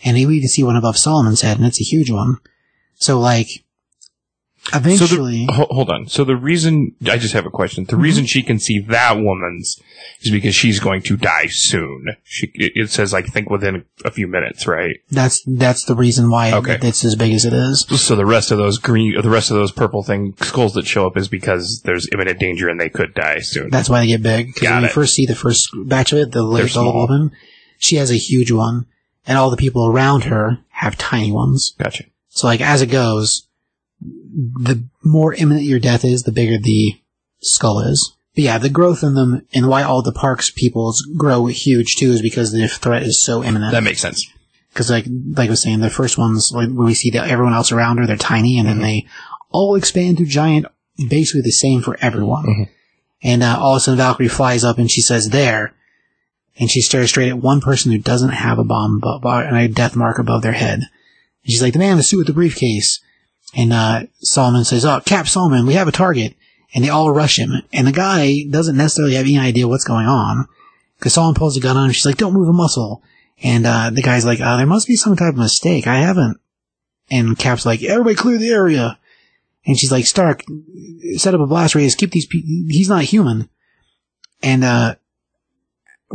and 0.03 0.15
we 0.15 0.35
even 0.35 0.49
see 0.49 0.63
one 0.63 0.75
above 0.75 0.97
Solomon's 0.97 1.41
head, 1.41 1.57
and 1.57 1.65
it's 1.65 1.81
a 1.81 1.83
huge 1.83 2.09
one. 2.11 2.37
So 2.95 3.19
like, 3.19 3.47
So 4.71 4.77
eventually, 4.79 5.45
the, 5.45 5.51
hold 5.51 5.89
on. 5.89 6.07
So 6.07 6.23
the 6.23 6.35
reason 6.35 6.95
I 7.09 7.17
just 7.17 7.33
have 7.33 7.45
a 7.45 7.49
question. 7.51 7.85
Mm-hmm. 7.85 7.95
The 7.95 8.01
reason 8.01 8.25
she 8.25 8.41
can 8.41 8.57
see 8.59 8.79
that 8.79 9.17
woman's 9.17 9.79
is 10.21 10.31
because 10.31 10.55
she's 10.55 10.79
going 10.79 11.01
to 11.03 11.17
die 11.17 11.47
soon. 11.49 12.15
She 12.23 12.47
it 12.55 12.71
it 12.75 12.89
says 12.89 13.13
like 13.13 13.27
think 13.27 13.49
within 13.49 13.85
a 14.05 14.11
few 14.11 14.27
minutes, 14.27 14.65
right? 14.65 14.95
that's 15.11 15.43
that's 15.45 15.85
the 15.85 15.95
reason 15.95 16.29
why 16.31 16.53
Okay. 16.53 16.79
it's 16.81 17.03
as 17.05 17.15
big 17.15 17.33
as 17.33 17.45
it 17.45 17.53
is. 17.53 17.81
So 18.01 18.15
the 18.15 18.25
rest 18.25 18.49
of 18.51 18.57
those 18.57 18.77
green, 18.79 19.21
the 19.21 19.29
rest 19.29 19.51
of 19.51 19.57
those 19.57 19.71
purple 19.71 20.01
thing 20.03 20.33
skulls 20.41 20.73
that 20.73 20.87
show 20.87 21.05
up 21.05 21.17
is 21.17 21.27
because 21.27 21.81
there's 21.83 22.07
imminent 22.13 22.39
danger 22.39 22.69
and 22.69 22.79
they 22.79 22.89
could 22.89 23.13
die 23.13 23.39
soon. 23.39 23.69
That's 23.69 23.89
why 23.89 23.99
they 24.01 24.07
get 24.07 24.23
big. 24.23 24.53
Because 24.53 24.69
when 24.69 24.83
you 24.83 24.89
first 24.89 25.13
see 25.15 25.25
the 25.25 25.35
first 25.35 25.69
batch 25.85 26.11
of 26.13 26.19
it, 26.19 26.31
the 26.31 26.39
They're 26.39 26.43
latest 26.43 26.77
old 26.77 26.93
small. 26.93 27.07
woman, 27.07 27.31
she 27.77 27.97
has 27.97 28.09
a 28.09 28.15
huge 28.17 28.51
one, 28.51 28.87
and 29.27 29.37
all 29.37 29.49
the 29.49 29.57
people 29.57 29.87
around 29.87 30.25
her 30.25 30.59
have 30.69 30.97
tiny 30.97 31.31
ones. 31.31 31.73
gotcha. 31.77 32.05
So 32.29 32.47
like 32.47 32.61
as 32.61 32.81
it 32.81 32.87
goes, 32.87 33.47
the 34.01 34.83
more 35.03 35.33
imminent 35.33 35.65
your 35.65 35.79
death 35.79 36.03
is, 36.03 36.23
the 36.23 36.31
bigger 36.31 36.57
the 36.61 36.95
skull 37.41 37.79
is. 37.79 38.15
But 38.35 38.43
yeah, 38.43 38.57
the 38.57 38.69
growth 38.69 39.01
in 39.01 39.13
them 39.15 39.47
and 39.53 39.69
why 39.69 39.83
all 39.83 40.01
the 40.01 40.11
parks 40.11 40.51
peoples 40.51 41.01
grow 41.17 41.45
huge 41.45 41.95
too 41.95 42.11
is 42.11 42.21
because 42.21 42.51
the 42.51 42.67
threat 42.67 43.03
is 43.03 43.23
so 43.23 43.43
imminent. 43.43 43.71
That 43.71 43.83
makes 43.83 44.01
sense. 44.01 44.27
Because 44.73 44.89
like 44.91 45.05
like 45.07 45.47
I 45.47 45.51
was 45.51 45.61
saying, 45.61 45.79
the 45.79 45.89
first 45.89 46.17
ones 46.17 46.51
like 46.53 46.67
when 46.67 46.85
we 46.85 46.93
see 46.93 47.11
that 47.11 47.29
everyone 47.29 47.53
else 47.53 47.71
around 47.71 47.97
her, 47.97 48.05
they're 48.05 48.17
tiny, 48.17 48.59
and 48.59 48.67
then 48.67 48.79
they 48.79 49.07
all 49.49 49.75
expand 49.75 50.17
to 50.17 50.25
giant, 50.25 50.65
basically 50.97 51.41
the 51.41 51.51
same 51.51 51.81
for 51.81 51.97
everyone. 52.01 52.67
And 53.23 53.41
uh, 53.41 53.57
all 53.57 53.75
of 53.75 53.77
a 53.77 53.79
sudden, 53.79 53.97
Valkyrie 53.97 54.27
flies 54.27 54.65
up 54.65 54.77
and 54.77 54.91
she 54.91 54.99
says, 54.99 55.29
"There," 55.29 55.73
and 56.57 56.69
she 56.69 56.81
stares 56.81 57.09
straight 57.09 57.29
at 57.29 57.37
one 57.37 57.61
person 57.61 57.91
who 57.91 57.97
doesn't 57.97 58.29
have 58.29 58.59
a 58.59 58.63
bomb 58.63 59.01
and 59.03 59.57
a 59.57 59.67
death 59.67 59.95
mark 59.95 60.19
above 60.19 60.41
their 60.41 60.53
head. 60.53 60.79
And 60.79 61.51
she's 61.51 61.61
like, 61.61 61.73
"The 61.73 61.79
man 61.79 61.91
in 61.91 61.97
the 61.97 62.03
suit 62.03 62.19
with 62.19 62.27
the 62.27 62.33
briefcase." 62.33 63.01
And 63.55 63.71
uh, 63.73 64.03
Solomon 64.19 64.65
says, 64.65 64.85
"Oh, 64.85 65.01
Cap 65.05 65.27
Solomon, 65.27 65.65
we 65.65 65.73
have 65.73 65.87
a 65.87 65.93
target." 65.93 66.35
And 66.73 66.83
they 66.83 66.89
all 66.89 67.11
rush 67.11 67.39
him, 67.39 67.51
and 67.71 67.87
the 67.87 67.93
guy 67.93 68.43
doesn't 68.49 68.75
necessarily 68.75 69.15
have 69.15 69.25
any 69.25 69.39
idea 69.39 69.67
what's 69.67 69.85
going 69.85 70.07
on. 70.07 70.45
Because 70.97 71.13
Solomon 71.13 71.35
pulls 71.35 71.55
a 71.55 71.61
gun 71.61 71.77
on 71.77 71.85
him, 71.85 71.91
she's 71.91 72.05
like, 72.05 72.17
"Don't 72.17 72.33
move 72.33 72.49
a 72.49 72.53
muscle." 72.53 73.01
And 73.41 73.65
uh, 73.65 73.89
the 73.89 74.01
guy's 74.01 74.25
like, 74.25 74.39
uh, 74.39 74.57
there 74.57 74.65
must 74.65 74.87
be 74.87 74.95
some 74.95 75.15
type 75.15 75.33
of 75.33 75.39
mistake. 75.39 75.87
I 75.87 75.97
haven't. 75.97 76.39
And 77.09 77.37
Cap's 77.37 77.65
like, 77.65 77.83
everybody 77.83 78.15
clear 78.15 78.37
the 78.37 78.49
area. 78.49 78.97
And 79.65 79.77
she's 79.77 79.91
like, 79.91 80.05
Stark, 80.05 80.43
set 81.17 81.33
up 81.33 81.41
a 81.41 81.47
blast 81.47 81.75
radius. 81.75 81.95
Keep 81.95 82.11
these 82.11 82.25
people. 82.25 82.49
He's 82.69 82.89
not 82.89 83.03
human. 83.03 83.49
And 84.41 84.63
uh, 84.63 84.95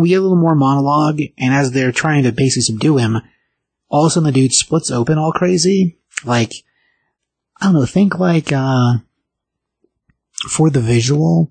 we 0.01 0.09
get 0.09 0.19
a 0.19 0.23
little 0.23 0.37
more 0.37 0.55
monologue. 0.55 1.21
And 1.37 1.53
as 1.53 1.73
they're 1.73 1.93
trying 1.93 2.23
to 2.23 2.33
basically 2.33 2.63
subdue 2.63 2.97
him, 2.97 3.19
all 3.91 4.07
of 4.07 4.09
a 4.09 4.11
sudden 4.11 4.27
the 4.27 4.33
dude 4.33 4.55
splits 4.55 4.91
open 4.91 5.19
all 5.19 5.31
crazy. 5.31 5.99
Like, 6.25 6.53
I 7.61 7.67
don't 7.67 7.75
know, 7.75 7.85
think 7.85 8.19
like 8.19 8.51
uh, 8.51 8.95
for 10.49 10.71
the 10.71 10.81
visual, 10.81 11.51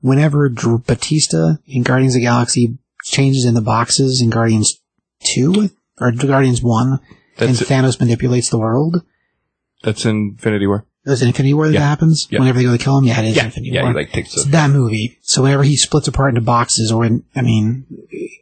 whenever 0.00 0.48
Dr- 0.48 0.86
Batista 0.86 1.54
in 1.66 1.82
Guardians 1.82 2.14
of 2.14 2.20
the 2.20 2.26
Galaxy 2.26 2.78
changes 3.02 3.44
in 3.44 3.54
the 3.54 3.60
boxes 3.60 4.20
in 4.20 4.30
Guardians 4.30 4.80
2 5.24 5.68
or 6.00 6.12
Guardians 6.12 6.62
1 6.62 7.00
That's 7.38 7.60
and 7.60 7.68
Thanos 7.68 7.98
manipulates 7.98 8.50
the 8.50 8.58
world. 8.58 9.02
that's 9.82 10.04
Infinity 10.04 10.68
War. 10.68 10.86
It 11.08 11.22
Infinity 11.22 11.54
War 11.54 11.66
that 11.66 11.74
Yeah. 11.74 11.80
happens? 11.80 12.26
Yeah. 12.30 12.40
Whenever 12.40 12.58
they 12.58 12.64
go 12.64 12.76
to 12.76 12.82
kill 12.82 12.98
him? 12.98 13.04
Yeah, 13.04 13.20
it 13.20 13.28
is 13.28 13.36
Yeah, 13.36 13.44
Infinity 13.46 13.70
yeah. 13.72 13.82
War. 13.82 13.90
He 13.92 13.96
like 13.96 14.12
takes 14.12 14.34
it's 14.34 14.44
that 14.46 14.70
movie. 14.70 15.18
So 15.22 15.42
whenever 15.42 15.62
he 15.62 15.76
splits 15.76 16.08
apart 16.08 16.30
into 16.30 16.40
boxes, 16.40 16.92
or 16.92 17.04
in, 17.04 17.24
I 17.34 17.42
mean, 17.42 17.86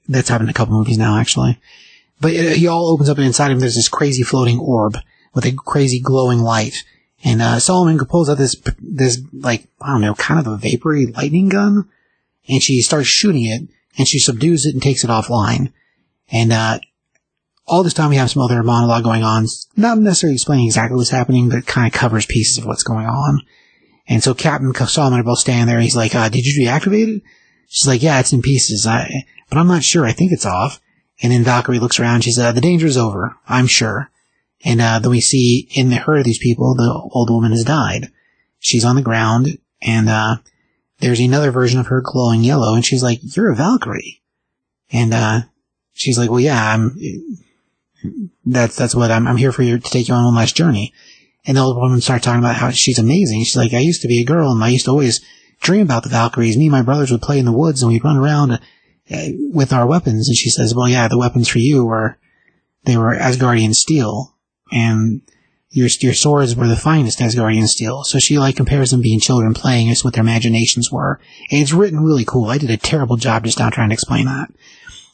that's 0.08 0.28
happened 0.28 0.48
in 0.48 0.50
a 0.50 0.54
couple 0.54 0.74
movies 0.76 0.98
now, 0.98 1.18
actually. 1.18 1.58
But 2.20 2.32
it, 2.32 2.56
he 2.56 2.66
all 2.66 2.88
opens 2.92 3.08
up 3.08 3.18
and 3.18 3.26
inside 3.26 3.50
him 3.50 3.60
there's 3.60 3.74
this 3.76 3.88
crazy 3.88 4.22
floating 4.22 4.58
orb 4.58 4.98
with 5.34 5.44
a 5.44 5.52
crazy 5.52 6.00
glowing 6.00 6.40
light. 6.40 6.74
And, 7.24 7.40
uh, 7.42 7.58
Solomon 7.60 7.98
pulls 8.06 8.28
out 8.30 8.38
this, 8.38 8.56
this, 8.80 9.20
like, 9.32 9.66
I 9.80 9.90
don't 9.92 10.00
know, 10.00 10.14
kind 10.14 10.38
of 10.40 10.46
a 10.46 10.56
vapory 10.56 11.06
lightning 11.06 11.48
gun. 11.48 11.88
And 12.48 12.62
she 12.62 12.80
starts 12.82 13.08
shooting 13.08 13.44
it, 13.44 13.68
and 13.98 14.06
she 14.06 14.18
subdues 14.18 14.66
it 14.66 14.74
and 14.74 14.82
takes 14.82 15.02
it 15.04 15.10
offline. 15.10 15.72
And, 16.30 16.52
uh, 16.52 16.78
all 17.66 17.82
this 17.82 17.94
time 17.94 18.10
we 18.10 18.16
have 18.16 18.30
some 18.30 18.42
other 18.42 18.62
monologue 18.62 19.04
going 19.04 19.24
on, 19.24 19.46
not 19.76 19.98
necessarily 19.98 20.34
explaining 20.34 20.66
exactly 20.66 20.96
what's 20.96 21.10
happening, 21.10 21.48
but 21.48 21.66
kind 21.66 21.86
of 21.86 21.98
covers 21.98 22.26
pieces 22.26 22.58
of 22.58 22.64
what's 22.64 22.84
going 22.84 23.06
on. 23.06 23.40
And 24.08 24.22
so 24.22 24.34
Captain 24.34 24.72
Solomon 24.72 25.20
are 25.20 25.24
both 25.24 25.38
standing 25.38 25.66
there. 25.66 25.80
He's 25.80 25.96
like, 25.96 26.14
uh, 26.14 26.28
"Did 26.28 26.46
you 26.46 26.64
deactivate 26.64 27.16
it?" 27.16 27.22
She's 27.68 27.88
like, 27.88 28.02
"Yeah, 28.02 28.20
it's 28.20 28.32
in 28.32 28.40
pieces. 28.40 28.86
I, 28.86 29.10
but 29.50 29.58
I'm 29.58 29.66
not 29.66 29.82
sure. 29.82 30.06
I 30.06 30.12
think 30.12 30.32
it's 30.32 30.46
off." 30.46 30.80
And 31.22 31.32
then 31.32 31.42
Valkyrie 31.42 31.80
looks 31.80 31.98
around. 31.98 32.22
She 32.22 32.30
says, 32.30 32.44
uh, 32.44 32.52
"The 32.52 32.60
danger 32.60 32.86
is 32.86 32.96
over. 32.96 33.36
I'm 33.48 33.66
sure." 33.66 34.10
And 34.64 34.80
uh, 34.80 35.00
then 35.00 35.10
we 35.10 35.20
see 35.20 35.68
in 35.74 35.90
the 35.90 35.96
herd 35.96 36.18
of 36.18 36.24
these 36.24 36.38
people, 36.38 36.74
the 36.74 36.90
old 37.12 37.30
woman 37.30 37.50
has 37.50 37.64
died. 37.64 38.10
She's 38.58 38.84
on 38.84 38.96
the 38.96 39.02
ground, 39.02 39.58
and 39.82 40.08
uh, 40.08 40.36
there's 41.00 41.20
another 41.20 41.50
version 41.50 41.80
of 41.80 41.88
her 41.88 42.00
glowing 42.04 42.42
yellow. 42.42 42.74
And 42.74 42.84
she's 42.84 43.02
like, 43.02 43.18
"You're 43.22 43.50
a 43.50 43.56
Valkyrie." 43.56 44.22
And 44.92 45.12
uh, 45.12 45.40
she's 45.94 46.16
like, 46.16 46.30
"Well, 46.30 46.40
yeah, 46.40 46.74
I'm." 46.74 46.96
That's 48.44 48.76
that's 48.76 48.94
what 48.94 49.10
I'm. 49.10 49.26
I'm 49.26 49.36
here 49.36 49.52
for 49.52 49.62
you 49.62 49.78
to 49.78 49.90
take 49.90 50.08
you 50.08 50.14
on 50.14 50.24
one 50.24 50.34
last 50.34 50.56
journey. 50.56 50.92
And 51.46 51.56
the 51.56 51.62
old 51.62 51.76
woman 51.76 52.00
started 52.00 52.24
talking 52.24 52.40
about 52.40 52.56
how 52.56 52.70
she's 52.70 52.98
amazing. 52.98 53.44
She's 53.44 53.56
like, 53.56 53.72
I 53.72 53.78
used 53.78 54.02
to 54.02 54.08
be 54.08 54.20
a 54.20 54.24
girl 54.24 54.50
and 54.50 54.62
I 54.62 54.68
used 54.68 54.86
to 54.86 54.90
always 54.90 55.24
dream 55.60 55.82
about 55.82 56.02
the 56.02 56.08
Valkyries. 56.08 56.56
Me 56.56 56.66
and 56.66 56.72
my 56.72 56.82
brothers 56.82 57.12
would 57.12 57.22
play 57.22 57.38
in 57.38 57.44
the 57.44 57.52
woods 57.52 57.82
and 57.82 57.92
we'd 57.92 58.02
run 58.02 58.16
around 58.16 58.52
uh, 58.52 58.58
with 59.52 59.72
our 59.72 59.86
weapons. 59.86 60.28
And 60.28 60.36
she 60.36 60.50
says, 60.50 60.74
well, 60.74 60.88
yeah, 60.88 61.06
the 61.06 61.18
weapons 61.18 61.48
for 61.48 61.60
you 61.60 61.84
were, 61.84 62.18
they 62.84 62.96
were 62.96 63.14
Asgardian 63.14 63.74
steel 63.74 64.34
and 64.72 65.22
your, 65.70 65.88
your 66.00 66.14
swords 66.14 66.56
were 66.56 66.66
the 66.66 66.76
finest 66.76 67.20
Asgardian 67.20 67.66
steel. 67.68 68.02
So 68.02 68.18
she 68.18 68.38
like 68.38 68.56
compares 68.56 68.90
them 68.90 69.02
being 69.02 69.20
children 69.20 69.54
playing 69.54 69.88
as 69.90 70.02
what 70.02 70.14
their 70.14 70.24
imaginations 70.24 70.90
were. 70.90 71.20
And 71.50 71.62
it's 71.62 71.72
written 71.72 72.00
really 72.00 72.24
cool. 72.24 72.50
I 72.50 72.58
did 72.58 72.70
a 72.70 72.76
terrible 72.76 73.16
job 73.16 73.44
just 73.44 73.60
now 73.60 73.70
trying 73.70 73.90
to 73.90 73.94
explain 73.94 74.26
that 74.26 74.50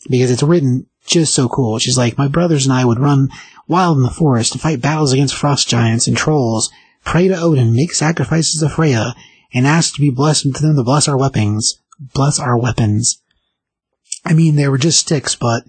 because 0.08 0.30
it's 0.30 0.42
written 0.42 0.86
just 1.06 1.34
so 1.34 1.48
cool. 1.48 1.78
She's 1.78 1.98
like, 1.98 2.18
my 2.18 2.28
brothers 2.28 2.66
and 2.66 2.72
I 2.72 2.84
would 2.84 2.98
run 2.98 3.28
wild 3.68 3.96
in 3.96 4.02
the 4.02 4.10
forest 4.10 4.52
to 4.52 4.58
fight 4.58 4.80
battles 4.80 5.12
against 5.12 5.34
frost 5.34 5.68
giants 5.68 6.06
and 6.06 6.16
trolls, 6.16 6.70
pray 7.04 7.28
to 7.28 7.40
Odin, 7.40 7.74
make 7.74 7.92
sacrifices 7.92 8.60
to 8.60 8.68
Freya, 8.68 9.14
and 9.52 9.66
ask 9.66 9.94
to 9.94 10.00
be 10.00 10.10
blessed 10.10 10.54
to 10.54 10.62
them 10.62 10.76
to 10.76 10.82
bless 10.82 11.08
our 11.08 11.18
weapons. 11.18 11.80
Bless 11.98 12.40
our 12.40 12.58
weapons. 12.58 13.20
I 14.24 14.34
mean, 14.34 14.56
they 14.56 14.68
were 14.68 14.78
just 14.78 15.00
sticks, 15.00 15.34
but, 15.34 15.64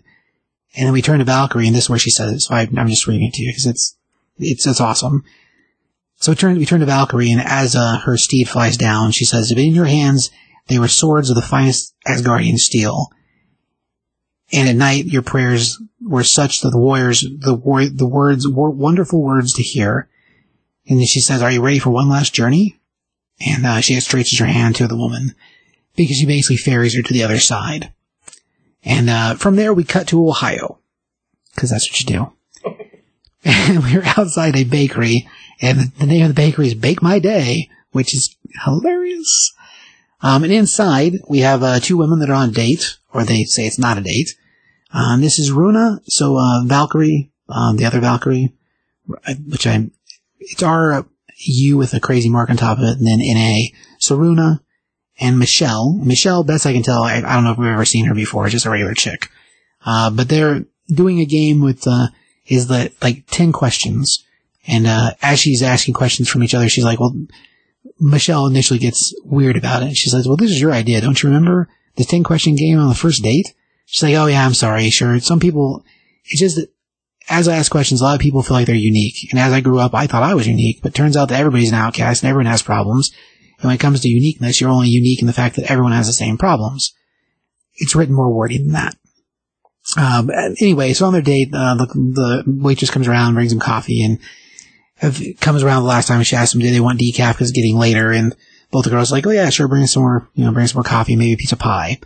and 0.76 0.86
then 0.86 0.94
we 0.94 1.02
turn 1.02 1.20
to 1.20 1.26
Valkyrie, 1.26 1.68
and 1.68 1.76
this 1.76 1.86
is 1.86 1.90
where 1.90 2.00
she 2.00 2.12
says 2.12 2.32
it, 2.32 2.40
so 2.42 2.56
I, 2.56 2.62
I'm 2.78 2.88
just 2.88 3.08
reading 3.08 3.28
it 3.28 3.34
to 3.34 3.44
you, 3.44 3.50
because 3.50 3.66
it's, 3.66 3.98
it's, 4.38 4.66
it's 4.68 4.82
awesome. 4.82 5.24
So 6.18 6.32
we 6.32 6.36
turn, 6.36 6.58
we 6.58 6.66
turn 6.66 6.80
to 6.80 6.86
Valkyrie, 6.86 7.32
and 7.32 7.42
as, 7.42 7.76
uh, 7.76 7.98
her 8.06 8.18
steed 8.18 8.48
flies 8.48 8.78
down, 8.78 9.12
she 9.12 9.26
says, 9.26 9.52
If 9.52 9.58
in 9.58 9.74
your 9.74 9.86
hands, 9.86 10.30
they 10.68 10.80
were 10.80 10.88
swords 10.88 11.30
of 11.30 11.36
the 11.36 11.42
finest 11.42 11.94
Asgardian 12.08 12.58
steel. 12.58 13.10
And 14.52 14.70
at 14.70 14.76
night, 14.76 15.06
your 15.06 15.22
prayers 15.22 15.82
were 16.02 16.24
such 16.24 16.62
that 16.62 16.70
the 16.70 16.78
warriors, 16.78 17.22
the 17.22 17.56
war, 17.56 17.86
the 17.86 18.08
words, 18.08 18.48
were 18.48 18.70
wonderful 18.70 19.22
words 19.22 19.54
to 19.54 19.64
hear. 19.64 20.10
And 20.88 21.00
then 21.00 21.06
she 21.06 21.22
says, 21.22 21.42
"Are 21.42 21.52
you 21.52 21.62
ready 21.62 21.80
for 21.80 21.90
one 21.90 22.10
last 22.10 22.34
journey?" 22.34 22.80
And 23.46 23.66
uh, 23.66 23.82
she 23.82 24.00
stretches 24.00 24.40
her 24.40 24.46
hand 24.46 24.76
to 24.76 24.88
the 24.88 24.98
woman 24.98 25.34
because 25.96 26.18
she 26.18 26.26
basically 26.26 26.58
ferries 26.58 26.96
her 26.96 27.02
to 27.02 27.14
the 27.14 27.24
other 27.24 27.40
side. 27.40 27.92
And 28.84 29.10
uh, 29.10 29.36
from 29.36 29.56
there, 29.56 29.74
we 29.74 29.84
cut 29.84 30.08
to 30.10 30.28
Ohio 30.28 30.80
because 31.54 31.70
that's 31.70 31.90
what 31.90 32.00
you 32.00 32.06
do. 32.06 32.34
and 33.46 33.84
we 33.84 33.96
were 33.96 34.04
outside 34.18 34.56
a 34.56 34.64
bakery, 34.64 35.28
and 35.62 35.92
the 36.00 36.06
name 36.06 36.24
of 36.24 36.30
the 36.30 36.34
bakery 36.34 36.68
is 36.68 36.74
Bake 36.74 37.02
My 37.02 37.20
Day, 37.20 37.70
which 37.92 38.14
is 38.14 38.36
hilarious. 38.66 39.54
Um, 40.24 40.46
and 40.46 40.54
inside, 40.54 41.16
we 41.28 41.40
have 41.40 41.62
uh, 41.62 41.80
two 41.82 41.98
women 41.98 42.20
that 42.20 42.30
are 42.30 42.34
on 42.34 42.50
a 42.50 42.54
date, 42.54 42.98
or 43.14 43.26
they 43.26 43.44
say 43.44 43.68
it's 43.68 43.78
not 43.78 43.98
a 43.98 44.02
date. 44.02 44.36
Um, 44.94 45.20
this 45.20 45.38
is 45.38 45.52
Runa, 45.52 46.00
so 46.06 46.38
uh, 46.38 46.64
Valkyrie, 46.64 47.30
um, 47.50 47.76
the 47.76 47.86
other 47.86 48.00
Valkyrie, 48.00 48.54
uh, 49.28 49.34
which 49.48 49.68
I'm, 49.68 49.92
it's 50.40 50.64
R 50.64 50.94
uh, 50.94 51.04
with 51.76 51.94
a 51.94 52.00
crazy 52.00 52.30
mark 52.30 52.50
on 52.50 52.56
top 52.56 52.78
of 52.78 52.86
it, 52.86 52.98
and 53.00 53.06
then 53.06 53.20
NA. 53.20 53.76
So 54.00 54.16
Runa 54.16 54.62
and 55.20 55.38
Michelle. 55.38 55.94
Michelle, 55.94 56.44
best 56.44 56.66
I 56.66 56.74
can 56.74 56.84
tell, 56.84 57.04
I, 57.04 57.18
I 57.18 57.36
don't 57.36 57.44
know 57.44 57.52
if 57.52 57.58
we've 57.58 57.68
ever 57.68 57.86
seen 57.86 58.06
her 58.06 58.16
before, 58.16 58.48
just 58.48 58.66
a 58.66 58.70
regular 58.70 58.94
chick. 58.94 59.30
Uh, 59.86 60.10
but 60.10 60.30
they're 60.30 60.66
doing 60.88 61.20
a 61.20 61.26
game 61.26 61.62
with, 61.62 61.86
uh, 61.86 62.08
is 62.48 62.68
that 62.68 62.94
like 63.02 63.26
10 63.28 63.52
questions. 63.52 64.24
And, 64.68 64.88
uh, 64.88 65.12
as 65.22 65.40
she's 65.40 65.62
asking 65.62 65.96
questions 65.96 66.30
from 66.30 66.44
each 66.44 66.54
other, 66.54 66.70
she's 66.70 66.86
like, 66.86 67.00
well, 67.00 67.14
Michelle 68.00 68.48
initially 68.48 68.80
gets 68.80 69.14
weird 69.24 69.58
about 69.58 69.84
it. 69.84 69.96
She 69.96 70.10
says, 70.10 70.28
well, 70.28 70.38
this 70.38 70.52
is 70.52 70.62
your 70.62 70.72
idea. 70.72 71.02
Don't 71.02 71.22
you 71.22 71.30
remember 71.30 71.70
the 71.96 72.04
10 72.04 72.24
question 72.24 72.56
game 72.56 72.80
on 72.80 72.90
the 72.90 72.96
first 72.96 73.24
date? 73.24 73.54
She's 73.86 74.04
like, 74.04 74.16
oh 74.16 74.26
yeah, 74.26 74.46
I'm 74.46 74.54
sorry. 74.54 74.90
Sure. 74.90 75.20
Some 75.20 75.40
people, 75.40 75.84
it's 76.26 76.40
just 76.40 76.56
that 76.56 76.70
as 77.30 77.48
I 77.48 77.56
ask 77.56 77.72
questions, 77.72 78.02
a 78.02 78.04
lot 78.04 78.16
of 78.16 78.22
people 78.22 78.44
feel 78.44 78.58
like 78.58 78.68
they're 78.68 78.76
unique. 78.76 79.30
And 79.32 79.40
as 79.40 79.54
I 79.54 79.62
grew 79.62 79.80
up, 79.80 79.94
I 79.94 80.08
thought 80.08 80.24
I 80.24 80.34
was 80.34 80.48
unique, 80.48 80.82
but 80.82 80.94
turns 80.94 81.16
out 81.16 81.30
that 81.30 81.40
everybody's 81.40 81.70
an 81.70 81.76
outcast 81.76 82.24
and 82.24 82.30
everyone 82.30 82.52
has 82.52 82.62
problems. 82.62 83.12
And 83.60 83.66
when 83.66 83.76
it 83.76 83.80
comes 83.80 84.02
to 84.02 84.10
uniqueness, 84.10 84.60
you're 84.60 84.70
only 84.70 84.90
unique 84.90 85.22
in 85.22 85.28
the 85.28 85.34
fact 85.34 85.56
that 85.56 85.72
everyone 85.72 85.94
has 85.94 86.08
the 86.08 86.14
same 86.14 86.38
problems. 86.38 86.94
It's 87.76 87.96
written 87.96 88.16
more 88.16 88.34
wordy 88.34 88.58
than 88.58 88.74
that. 88.74 88.96
Um, 89.98 90.30
anyway, 90.60 90.94
so 90.94 91.06
on 91.06 91.14
their 91.14 91.22
date, 91.22 91.50
uh, 91.54 91.76
the, 91.76 91.86
the 91.86 92.44
waitress 92.46 92.92
comes 92.92 93.08
around, 93.08 93.34
brings 93.36 93.52
them 93.52 93.60
coffee, 93.60 94.04
and 94.04 94.20
if- 95.04 95.40
comes 95.40 95.64
around 95.64 95.84
the 95.84 95.90
last 95.90 96.08
time 96.08 96.24
she 96.24 96.36
asked 96.36 96.54
them, 96.54 96.62
do 96.62 96.72
they 96.72 96.80
want 96.80 97.00
decaf 97.00 97.34
because 97.34 97.50
it's 97.50 97.56
getting 97.56 97.78
later, 97.78 98.12
and 98.12 98.36
both 98.72 98.86
the 98.86 98.90
girls 98.90 99.12
are 99.12 99.16
like, 99.16 99.28
oh 99.28 99.32
yeah, 99.32 99.50
sure, 99.50 99.68
bring 99.68 99.86
some 99.88 100.04
more, 100.04 100.30
you 100.34 100.44
know, 100.44 100.52
bring 100.52 100.68
some 100.68 100.78
more 100.78 100.84
coffee, 100.84 101.16
maybe 101.16 101.34
a 101.34 101.38
piece 101.38 101.52
of 101.52 101.60
pie. 101.60 102.00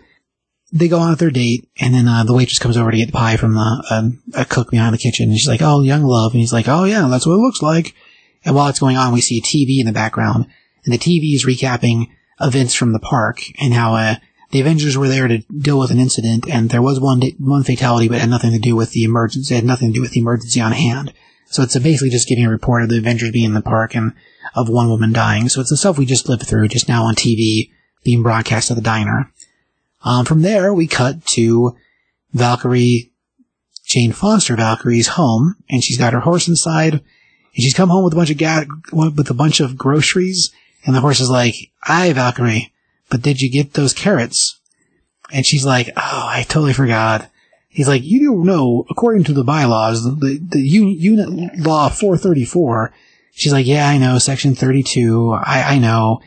They 0.74 0.90
go 0.90 1.00
on 1.00 1.12
with 1.12 1.20
their 1.20 1.32
date, 1.32 1.70
and 1.80 1.94
then 1.94 2.08
uh, 2.08 2.26
the 2.26 2.34
waitress 2.34 2.60
comes 2.60 2.76
over 2.76 2.92
to 2.92 2.98
get 2.98 3.08
the 3.08 3.14
pie 3.14 3.38
from 3.38 3.54
the 3.54 3.84
uh, 3.90 4.42
a 4.42 4.46
cook 4.46 4.70
behind 4.70 4.94
the 4.94 4.98
kitchen, 5.00 5.30
and 5.30 5.38
she's 5.38 5.48
like, 5.48 5.62
"Oh, 5.62 5.82
young 5.82 6.04
love," 6.04 6.34
and 6.34 6.42
he's 6.42 6.52
like, 6.52 6.68
"Oh 6.68 6.84
yeah, 6.84 7.08
that's 7.08 7.26
what 7.26 7.36
it 7.36 7.42
looks 7.42 7.62
like." 7.62 7.96
And 8.44 8.54
while 8.54 8.68
it's 8.68 8.80
going 8.80 8.98
on, 8.98 9.14
we 9.14 9.22
see 9.22 9.38
a 9.38 9.42
TV 9.42 9.80
in 9.80 9.86
the 9.86 9.94
background, 9.94 10.46
and 10.84 10.94
the 10.94 10.98
TV 10.98 11.34
is 11.36 11.46
recapping 11.46 12.08
events 12.42 12.74
from 12.74 12.92
the 12.92 13.00
park 13.00 13.40
and 13.60 13.74
how 13.74 13.96
uh, 13.96 14.16
the 14.52 14.62
Avengers 14.62 14.98
were 14.98 15.08
there 15.08 15.28
to 15.28 15.40
deal 15.40 15.80
with 15.80 15.92
an 15.92 16.00
incident, 16.00 16.50
and 16.50 16.70
there 16.70 16.82
was 16.82 17.00
one 17.00 17.22
one 17.40 17.64
fatality, 17.64 18.08
but 18.08 18.16
it 18.16 18.22
had 18.22 18.30
nothing 18.30 18.52
to 18.52 18.60
do 18.60 18.76
with 18.76 18.92
the 18.92 19.04
emergency. 19.04 19.54
It 19.54 19.60
had 19.60 19.66
nothing 19.66 19.90
to 19.90 19.94
do 19.94 20.02
with 20.02 20.12
the 20.12 20.20
emergency 20.20 20.62
on 20.62 20.74
hand. 20.74 21.14
So 21.50 21.64
it's 21.64 21.78
basically 21.80 22.10
just 22.10 22.28
giving 22.28 22.46
a 22.46 22.50
report 22.50 22.84
of 22.84 22.90
the 22.90 22.98
Avengers 22.98 23.32
being 23.32 23.46
in 23.46 23.54
the 23.54 23.62
park 23.62 23.96
and 23.96 24.14
of 24.56 24.70
one 24.70 24.90
woman 24.90 25.14
dying. 25.14 25.50
So 25.50 25.62
it's 25.62 25.70
the 25.70 25.78
stuff 25.78 25.98
we 25.98 26.06
just 26.06 26.28
lived 26.28 26.46
through, 26.46 26.68
just 26.68 26.88
now 26.88 27.04
on 27.04 27.16
TV, 27.16 27.72
being 28.04 28.24
broadcast 28.24 28.70
at 28.70 28.76
the 28.76 28.82
diner. 28.82 29.32
Um, 30.04 30.26
from 30.26 30.42
there, 30.42 30.74
we 30.74 30.88
cut 30.88 31.26
to 31.28 31.76
Valkyrie, 32.34 33.12
Jane 33.86 34.12
Foster 34.12 34.56
Valkyrie's 34.56 35.10
home, 35.10 35.56
and 35.70 35.84
she's 35.84 35.98
got 35.98 36.14
her 36.14 36.20
horse 36.20 36.48
inside, 36.48 36.94
and 36.94 37.02
she's 37.54 37.74
come 37.74 37.90
home 37.90 38.04
with 38.04 38.14
a 38.14 38.18
bunch 38.18 38.30
of 38.30 38.38
ga- 38.38 38.66
with 38.92 39.30
a 39.30 39.34
bunch 39.34 39.60
of 39.60 39.78
groceries, 39.78 40.52
and 40.86 40.96
the 40.96 41.02
horse 41.02 41.20
is 41.20 41.30
like, 41.30 41.56
"Aye, 41.84 42.14
Valkyrie, 42.14 42.72
but 43.10 43.22
did 43.22 43.42
you 43.42 43.50
get 43.50 43.74
those 43.74 43.94
carrots?" 43.94 44.60
And 45.32 45.46
she's 45.46 45.66
like, 45.66 45.90
"Oh, 45.98 46.28
I 46.30 46.46
totally 46.48 46.74
forgot." 46.74 47.30
He's 47.70 47.88
like, 47.88 48.04
"You 48.04 48.26
don't 48.26 48.46
know, 48.46 48.86
according 48.90 49.26
to 49.26 49.34
the 49.34 49.44
bylaws, 49.44 50.04
the 50.04 50.40
the 50.42 50.60
unit, 50.60 51.60
law 51.60 51.90
434." 51.90 52.94
She's 53.34 53.54
like, 53.54 53.68
"Yeah, 53.68 53.88
I 53.88 53.98
know, 53.98 54.18
section 54.18 54.56
32. 54.56 55.32
I 55.34 55.76
I 55.76 55.80
know." 55.80 56.22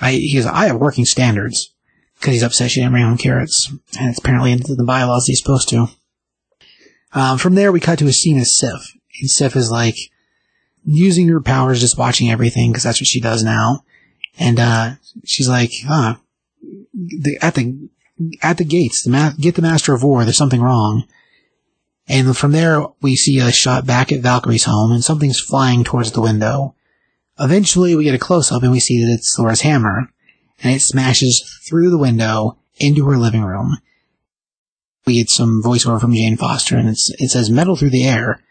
I 0.00 0.12
he 0.12 0.34
goes, 0.34 0.46
"I 0.46 0.66
have 0.66 0.76
working 0.76 1.04
standards." 1.04 1.74
because 2.24 2.36
he's 2.36 2.42
upset 2.42 2.70
she 2.70 2.80
didn't 2.80 2.92
bring 2.92 3.04
home 3.04 3.18
carrots, 3.18 3.68
and 3.98 4.08
it's 4.08 4.18
apparently 4.18 4.50
into 4.50 4.74
the 4.74 4.84
bylaws 4.84 5.26
he's 5.26 5.40
supposed 5.40 5.68
to. 5.68 5.88
Um, 7.12 7.36
from 7.36 7.54
there, 7.54 7.70
we 7.70 7.80
cut 7.80 7.98
to 7.98 8.06
a 8.06 8.12
scene 8.12 8.38
of 8.38 8.46
Sif. 8.46 8.96
And 9.20 9.30
Sif 9.30 9.54
is 9.56 9.70
like 9.70 9.96
using 10.84 11.28
her 11.28 11.42
powers, 11.42 11.80
just 11.80 11.98
watching 11.98 12.30
everything 12.30 12.72
because 12.72 12.84
that's 12.84 13.00
what 13.00 13.06
she 13.06 13.20
does 13.20 13.44
now. 13.44 13.84
And 14.38 14.58
uh, 14.58 14.92
she's 15.24 15.48
like, 15.48 15.70
"Huh, 15.86 16.16
the, 16.94 17.38
at 17.42 17.54
the 17.54 17.90
at 18.42 18.58
the 18.58 18.64
gates, 18.64 19.02
the 19.02 19.10
ma- 19.10 19.32
get 19.38 19.54
the 19.54 19.62
Master 19.62 19.94
of 19.94 20.02
War. 20.02 20.24
There's 20.24 20.36
something 20.36 20.62
wrong." 20.62 21.04
And 22.06 22.36
from 22.36 22.52
there, 22.52 22.84
we 23.00 23.16
see 23.16 23.38
a 23.38 23.50
shot 23.50 23.86
back 23.86 24.12
at 24.12 24.20
Valkyrie's 24.20 24.64
home, 24.64 24.92
and 24.92 25.02
something's 25.02 25.40
flying 25.40 25.84
towards 25.84 26.12
the 26.12 26.20
window. 26.20 26.74
Eventually, 27.40 27.96
we 27.96 28.04
get 28.04 28.14
a 28.14 28.18
close 28.18 28.52
up, 28.52 28.62
and 28.62 28.72
we 28.72 28.80
see 28.80 29.02
that 29.02 29.12
it's 29.12 29.34
Thor's 29.34 29.62
hammer 29.62 30.10
and 30.62 30.74
it 30.74 30.80
smashes 30.80 31.60
through 31.68 31.90
the 31.90 31.98
window 31.98 32.58
into 32.78 33.06
her 33.06 33.16
living 33.16 33.42
room. 33.42 33.78
We 35.06 35.14
get 35.14 35.28
some 35.28 35.62
voiceover 35.62 36.00
from 36.00 36.14
Jane 36.14 36.36
Foster, 36.36 36.76
and 36.76 36.88
it 36.88 37.30
says 37.30 37.50
metal 37.50 37.76
through 37.76 37.90
the 37.90 38.06
air. 38.06 38.42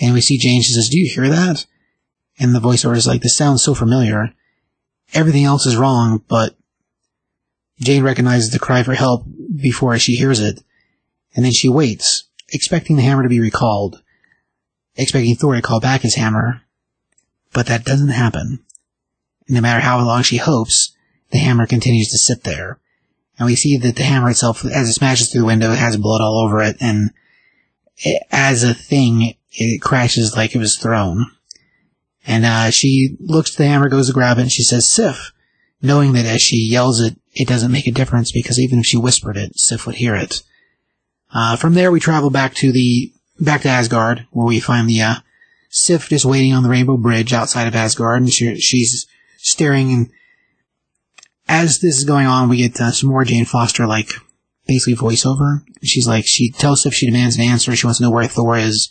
And 0.00 0.14
we 0.14 0.20
see 0.20 0.38
Jane, 0.38 0.62
she 0.62 0.72
says, 0.72 0.88
Do 0.88 0.98
you 0.98 1.10
hear 1.12 1.28
that? 1.28 1.64
And 2.38 2.54
the 2.54 2.60
voiceover 2.60 2.96
is 2.96 3.06
like, 3.06 3.22
This 3.22 3.36
sounds 3.36 3.62
so 3.62 3.74
familiar. 3.74 4.32
Everything 5.14 5.44
else 5.44 5.66
is 5.66 5.76
wrong, 5.76 6.24
but 6.28 6.56
Jane 7.82 8.02
recognizes 8.02 8.50
the 8.50 8.58
cry 8.58 8.82
for 8.82 8.94
help 8.94 9.26
before 9.54 9.98
she 9.98 10.14
hears 10.14 10.40
it. 10.40 10.62
And 11.34 11.44
then 11.44 11.52
she 11.52 11.68
waits, 11.68 12.28
expecting 12.52 12.96
the 12.96 13.02
hammer 13.02 13.22
to 13.22 13.28
be 13.28 13.40
recalled, 13.40 14.02
expecting 14.96 15.34
Thor 15.34 15.54
to 15.54 15.62
call 15.62 15.80
back 15.80 16.02
his 16.02 16.14
hammer. 16.14 16.62
But 17.52 17.66
that 17.66 17.84
doesn't 17.84 18.08
happen. 18.08 18.64
No 19.48 19.60
matter 19.60 19.80
how 19.80 19.98
long 20.04 20.22
she 20.22 20.36
hopes, 20.36 20.94
the 21.30 21.38
hammer 21.38 21.66
continues 21.66 22.08
to 22.10 22.18
sit 22.18 22.44
there. 22.44 22.78
And 23.38 23.46
we 23.46 23.56
see 23.56 23.76
that 23.78 23.96
the 23.96 24.02
hammer 24.02 24.30
itself, 24.30 24.64
as 24.64 24.88
it 24.88 24.92
smashes 24.92 25.30
through 25.30 25.42
the 25.42 25.46
window, 25.46 25.72
it 25.72 25.78
has 25.78 25.96
blood 25.96 26.20
all 26.20 26.44
over 26.46 26.62
it, 26.62 26.76
and 26.80 27.10
it, 27.96 28.22
as 28.30 28.62
a 28.62 28.74
thing, 28.74 29.34
it 29.50 29.82
crashes 29.82 30.36
like 30.36 30.54
it 30.54 30.58
was 30.58 30.76
thrown. 30.76 31.26
And 32.26 32.44
uh, 32.44 32.70
she 32.70 33.16
looks 33.18 33.52
at 33.52 33.58
the 33.58 33.66
hammer, 33.66 33.88
goes 33.88 34.08
to 34.08 34.12
grab 34.12 34.38
it, 34.38 34.42
and 34.42 34.52
she 34.52 34.62
says, 34.62 34.88
Sif, 34.88 35.32
knowing 35.80 36.12
that 36.12 36.26
as 36.26 36.40
she 36.40 36.56
yells 36.56 37.00
it, 37.00 37.16
it 37.32 37.48
doesn't 37.48 37.72
make 37.72 37.86
a 37.86 37.92
difference 37.92 38.32
because 38.32 38.58
even 38.58 38.80
if 38.80 38.86
she 38.86 38.96
whispered 38.96 39.36
it, 39.36 39.58
Sif 39.58 39.86
would 39.86 39.96
hear 39.96 40.14
it. 40.14 40.42
Uh, 41.32 41.56
from 41.56 41.74
there, 41.74 41.90
we 41.90 42.00
travel 42.00 42.30
back 42.30 42.54
to 42.56 42.72
the 42.72 43.12
back 43.40 43.62
to 43.62 43.68
Asgard, 43.68 44.26
where 44.30 44.46
we 44.46 44.60
find 44.60 44.88
the 44.88 45.00
uh, 45.00 45.14
Sif 45.70 46.08
just 46.08 46.24
waiting 46.24 46.52
on 46.52 46.62
the 46.62 46.68
Rainbow 46.68 46.96
Bridge 46.96 47.32
outside 47.32 47.66
of 47.66 47.74
Asgard, 47.74 48.22
and 48.22 48.32
she, 48.32 48.54
she's 48.56 49.06
staring 49.38 49.92
and 49.92 50.10
as 51.48 51.80
this 51.80 51.98
is 51.98 52.04
going 52.04 52.26
on, 52.26 52.48
we 52.48 52.58
get 52.58 52.80
uh, 52.80 52.90
some 52.90 53.10
more 53.10 53.24
Jane 53.24 53.44
Foster, 53.44 53.86
like, 53.86 54.12
basically 54.66 54.94
voiceover. 54.94 55.62
She's 55.82 56.06
like, 56.06 56.24
she 56.26 56.50
tells 56.50 56.82
Sif 56.82 56.94
she 56.94 57.06
demands 57.06 57.36
an 57.36 57.42
answer. 57.42 57.74
She 57.74 57.86
wants 57.86 57.98
to 57.98 58.04
know 58.04 58.10
where 58.10 58.26
Thor 58.26 58.56
is. 58.56 58.90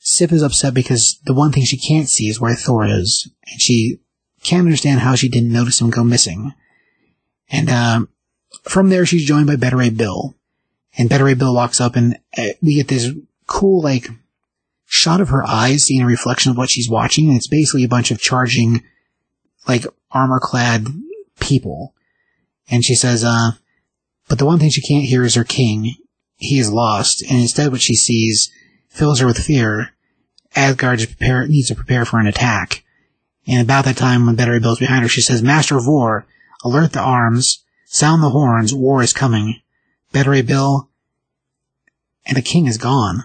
Sif 0.00 0.32
is 0.32 0.42
upset 0.42 0.72
because 0.72 1.20
the 1.24 1.34
one 1.34 1.52
thing 1.52 1.64
she 1.64 1.76
can't 1.76 2.08
see 2.08 2.28
is 2.28 2.40
where 2.40 2.54
Thor 2.54 2.86
is. 2.86 3.28
And 3.50 3.60
she 3.60 3.98
can't 4.42 4.64
understand 4.64 5.00
how 5.00 5.16
she 5.16 5.28
didn't 5.28 5.52
notice 5.52 5.80
him 5.80 5.90
go 5.90 6.04
missing. 6.04 6.54
And, 7.50 7.70
um, 7.70 8.08
from 8.62 8.88
there, 8.88 9.06
she's 9.06 9.26
joined 9.26 9.46
by 9.46 9.56
Beta 9.56 9.76
Ray 9.76 9.90
Bill. 9.90 10.34
And 10.98 11.08
Beta 11.08 11.24
Ray 11.24 11.34
Bill 11.34 11.54
walks 11.54 11.80
up 11.80 11.94
and 11.94 12.18
uh, 12.36 12.48
we 12.62 12.74
get 12.74 12.88
this 12.88 13.10
cool, 13.46 13.82
like, 13.82 14.08
shot 14.86 15.20
of 15.20 15.28
her 15.28 15.46
eyes 15.46 15.84
seeing 15.84 16.02
a 16.02 16.06
reflection 16.06 16.50
of 16.50 16.56
what 16.56 16.70
she's 16.70 16.88
watching. 16.88 17.28
And 17.28 17.36
it's 17.36 17.48
basically 17.48 17.84
a 17.84 17.88
bunch 17.88 18.10
of 18.10 18.20
charging, 18.20 18.82
like, 19.68 19.84
armor 20.10 20.40
clad 20.42 20.86
people. 21.38 21.94
And 22.68 22.84
she 22.84 22.94
says, 22.94 23.24
uh, 23.24 23.52
but 24.28 24.38
the 24.38 24.46
one 24.46 24.58
thing 24.58 24.70
she 24.70 24.80
can't 24.80 25.04
hear 25.04 25.22
is 25.22 25.34
her 25.34 25.44
king. 25.44 25.94
He 26.36 26.58
is 26.58 26.70
lost, 26.70 27.22
and 27.22 27.40
instead 27.40 27.72
what 27.72 27.80
she 27.80 27.94
sees 27.94 28.50
fills 28.88 29.20
her 29.20 29.26
with 29.26 29.38
fear. 29.38 29.90
Asgard 30.54 30.98
prepare, 30.98 31.46
needs 31.46 31.68
to 31.68 31.74
prepare 31.74 32.04
for 32.04 32.18
an 32.18 32.26
attack. 32.26 32.82
And 33.46 33.62
about 33.62 33.84
that 33.84 33.96
time, 33.96 34.26
when 34.26 34.34
Beta 34.34 34.58
Bill's 34.60 34.80
behind 34.80 35.02
her, 35.02 35.08
she 35.08 35.20
says, 35.20 35.42
Master 35.42 35.76
of 35.76 35.86
War, 35.86 36.26
alert 36.66 36.92
the 36.92 37.00
arms, 37.00 37.64
sound 37.86 38.22
the 38.22 38.30
horns, 38.30 38.74
war 38.74 39.02
is 39.02 39.12
coming. 39.12 39.60
Beta 40.12 40.30
Ray 40.30 40.42
Bill, 40.42 40.90
and 42.24 42.36
the 42.36 42.42
king 42.42 42.66
is 42.66 42.78
gone. 42.78 43.24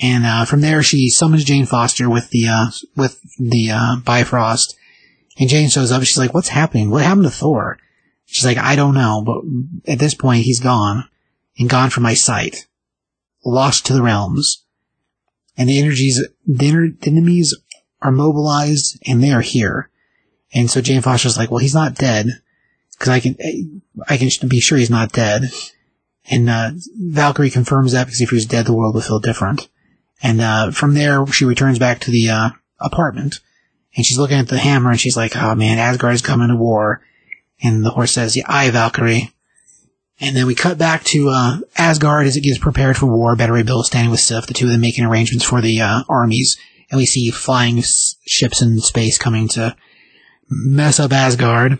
And 0.00 0.24
uh, 0.24 0.44
from 0.44 0.60
there, 0.60 0.82
she 0.82 1.10
summons 1.10 1.44
Jane 1.44 1.66
Foster 1.66 2.08
with 2.08 2.30
the 2.30 2.46
uh, 2.46 2.66
with 2.96 3.20
the 3.38 3.70
uh, 3.72 3.96
Bifrost, 4.04 4.76
and 5.38 5.48
Jane 5.48 5.68
shows 5.68 5.90
up. 5.90 6.02
She's 6.02 6.18
like, 6.18 6.34
"What's 6.34 6.48
happening? 6.48 6.90
What 6.90 7.02
happened 7.02 7.24
to 7.24 7.30
Thor?" 7.30 7.78
She's 8.26 8.44
like, 8.44 8.58
"I 8.58 8.76
don't 8.76 8.94
know, 8.94 9.22
but 9.24 9.92
at 9.92 9.98
this 9.98 10.14
point, 10.14 10.44
he's 10.44 10.60
gone, 10.60 11.08
and 11.58 11.68
gone 11.68 11.90
from 11.90 12.04
my 12.04 12.14
sight, 12.14 12.66
lost 13.44 13.86
to 13.86 13.92
the 13.92 14.02
realms, 14.02 14.64
and 15.56 15.68
the 15.68 15.78
energies, 15.78 16.22
the, 16.46 16.94
the 17.00 17.10
enemies 17.10 17.56
are 18.00 18.12
mobilized, 18.12 18.98
and 19.06 19.22
they 19.22 19.32
are 19.32 19.40
here." 19.40 19.90
And 20.54 20.70
so 20.70 20.80
Jane 20.80 21.00
Foster's 21.00 21.36
like, 21.36 21.50
"Well, 21.50 21.58
he's 21.58 21.74
not 21.74 21.96
dead, 21.96 22.26
because 22.98 23.08
I 23.08 23.20
can, 23.20 23.82
I 24.08 24.16
can 24.16 24.48
be 24.48 24.60
sure 24.60 24.78
he's 24.78 24.90
not 24.90 25.12
dead." 25.12 25.50
And 26.30 26.50
uh, 26.50 26.72
Valkyrie 26.94 27.50
confirms 27.50 27.92
that 27.92 28.04
because 28.06 28.20
if 28.20 28.30
he 28.30 28.36
was 28.36 28.46
dead, 28.46 28.66
the 28.66 28.74
world 28.74 28.94
would 28.94 29.04
feel 29.04 29.20
different. 29.20 29.68
And 30.22 30.40
uh, 30.40 30.70
from 30.72 30.94
there, 30.94 31.26
she 31.28 31.44
returns 31.44 31.78
back 31.78 32.00
to 32.00 32.10
the 32.10 32.28
uh, 32.28 32.50
apartment, 32.80 33.40
and 33.96 34.04
she's 34.04 34.18
looking 34.18 34.38
at 34.38 34.48
the 34.48 34.58
hammer, 34.58 34.90
and 34.90 35.00
she's 35.00 35.16
like, 35.16 35.36
"Oh 35.36 35.54
man, 35.54 35.78
Asgard 35.78 36.14
is 36.14 36.22
coming 36.22 36.48
to 36.48 36.56
war." 36.56 37.02
And 37.62 37.84
the 37.84 37.90
horse 37.90 38.12
says, 38.12 38.36
"Yeah, 38.36 38.44
aye, 38.46 38.70
Valkyrie." 38.70 39.32
And 40.20 40.36
then 40.36 40.46
we 40.46 40.54
cut 40.56 40.78
back 40.78 41.04
to 41.04 41.28
uh, 41.28 41.58
Asgard 41.76 42.26
as 42.26 42.36
it 42.36 42.42
gets 42.42 42.58
prepared 42.58 42.96
for 42.96 43.06
war. 43.06 43.36
Beta 43.36 43.52
Ray 43.52 43.62
Bill 43.62 43.84
standing 43.84 44.10
with 44.10 44.20
Sif, 44.20 44.46
the 44.46 44.54
two 44.54 44.66
of 44.66 44.72
them 44.72 44.80
making 44.80 45.04
arrangements 45.04 45.44
for 45.44 45.60
the 45.60 45.80
uh, 45.80 46.02
armies, 46.08 46.58
and 46.90 46.98
we 46.98 47.06
see 47.06 47.30
flying 47.30 47.78
s- 47.78 48.16
ships 48.26 48.60
in 48.60 48.80
space 48.80 49.16
coming 49.16 49.46
to 49.48 49.76
mess 50.50 50.98
up 50.98 51.12
Asgard. 51.12 51.78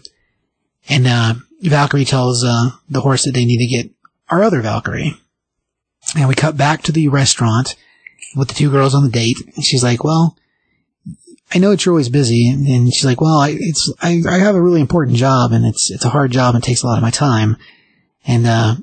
And 0.88 1.06
uh, 1.06 1.34
Valkyrie 1.62 2.04
tells 2.04 2.44
uh, 2.44 2.70
the 2.88 3.00
horse 3.00 3.24
that 3.24 3.32
they 3.32 3.44
need 3.44 3.58
to 3.58 3.66
get 3.66 3.90
our 4.30 4.42
other 4.42 4.60
Valkyrie. 4.60 5.14
And 6.16 6.28
we 6.28 6.34
cut 6.34 6.56
back 6.56 6.82
to 6.82 6.92
the 6.92 7.08
restaurant 7.08 7.74
with 8.34 8.48
the 8.48 8.54
two 8.54 8.70
girls 8.70 8.94
on 8.94 9.04
the 9.04 9.10
date. 9.10 9.36
And 9.54 9.64
she's 9.64 9.82
like, 9.82 10.04
well, 10.04 10.36
I 11.52 11.58
know 11.58 11.70
that 11.70 11.84
you're 11.84 11.92
always 11.92 12.08
busy. 12.08 12.48
And 12.48 12.92
she's 12.92 13.04
like, 13.04 13.20
well, 13.20 13.38
I, 13.38 13.56
it's, 13.58 13.92
I, 14.00 14.22
I 14.28 14.38
have 14.38 14.54
a 14.54 14.62
really 14.62 14.80
important 14.80 15.16
job 15.16 15.52
and 15.52 15.64
it's, 15.64 15.90
it's 15.90 16.04
a 16.04 16.10
hard 16.10 16.30
job 16.30 16.54
and 16.54 16.64
takes 16.64 16.82
a 16.82 16.86
lot 16.86 16.98
of 16.98 17.02
my 17.02 17.10
time. 17.10 17.56
And, 18.26 18.46
uh, 18.46 18.76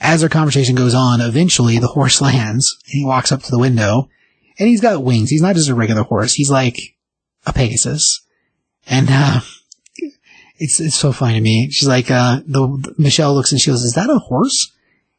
as 0.00 0.20
their 0.20 0.28
conversation 0.28 0.76
goes 0.76 0.94
on, 0.94 1.20
eventually 1.20 1.78
the 1.78 1.88
horse 1.88 2.20
lands 2.20 2.76
and 2.86 2.92
he 2.92 3.04
walks 3.04 3.32
up 3.32 3.42
to 3.42 3.50
the 3.50 3.58
window 3.58 4.08
and 4.58 4.68
he's 4.68 4.80
got 4.80 5.02
wings. 5.02 5.30
He's 5.30 5.42
not 5.42 5.56
just 5.56 5.68
a 5.68 5.74
regular 5.74 6.02
horse. 6.02 6.34
He's 6.34 6.50
like 6.50 6.76
a 7.46 7.52
Pegasus. 7.52 8.24
And, 8.86 9.08
uh, 9.10 9.40
it's, 10.58 10.80
it's 10.80 10.96
so 10.96 11.12
funny 11.12 11.34
to 11.34 11.40
me. 11.40 11.70
She's 11.70 11.88
like, 11.88 12.10
uh, 12.10 12.40
the, 12.46 12.94
Michelle 12.98 13.34
looks 13.34 13.52
and 13.52 13.60
she 13.60 13.70
goes, 13.70 13.82
is 13.82 13.94
that 13.94 14.10
a 14.10 14.18
horse? 14.18 14.72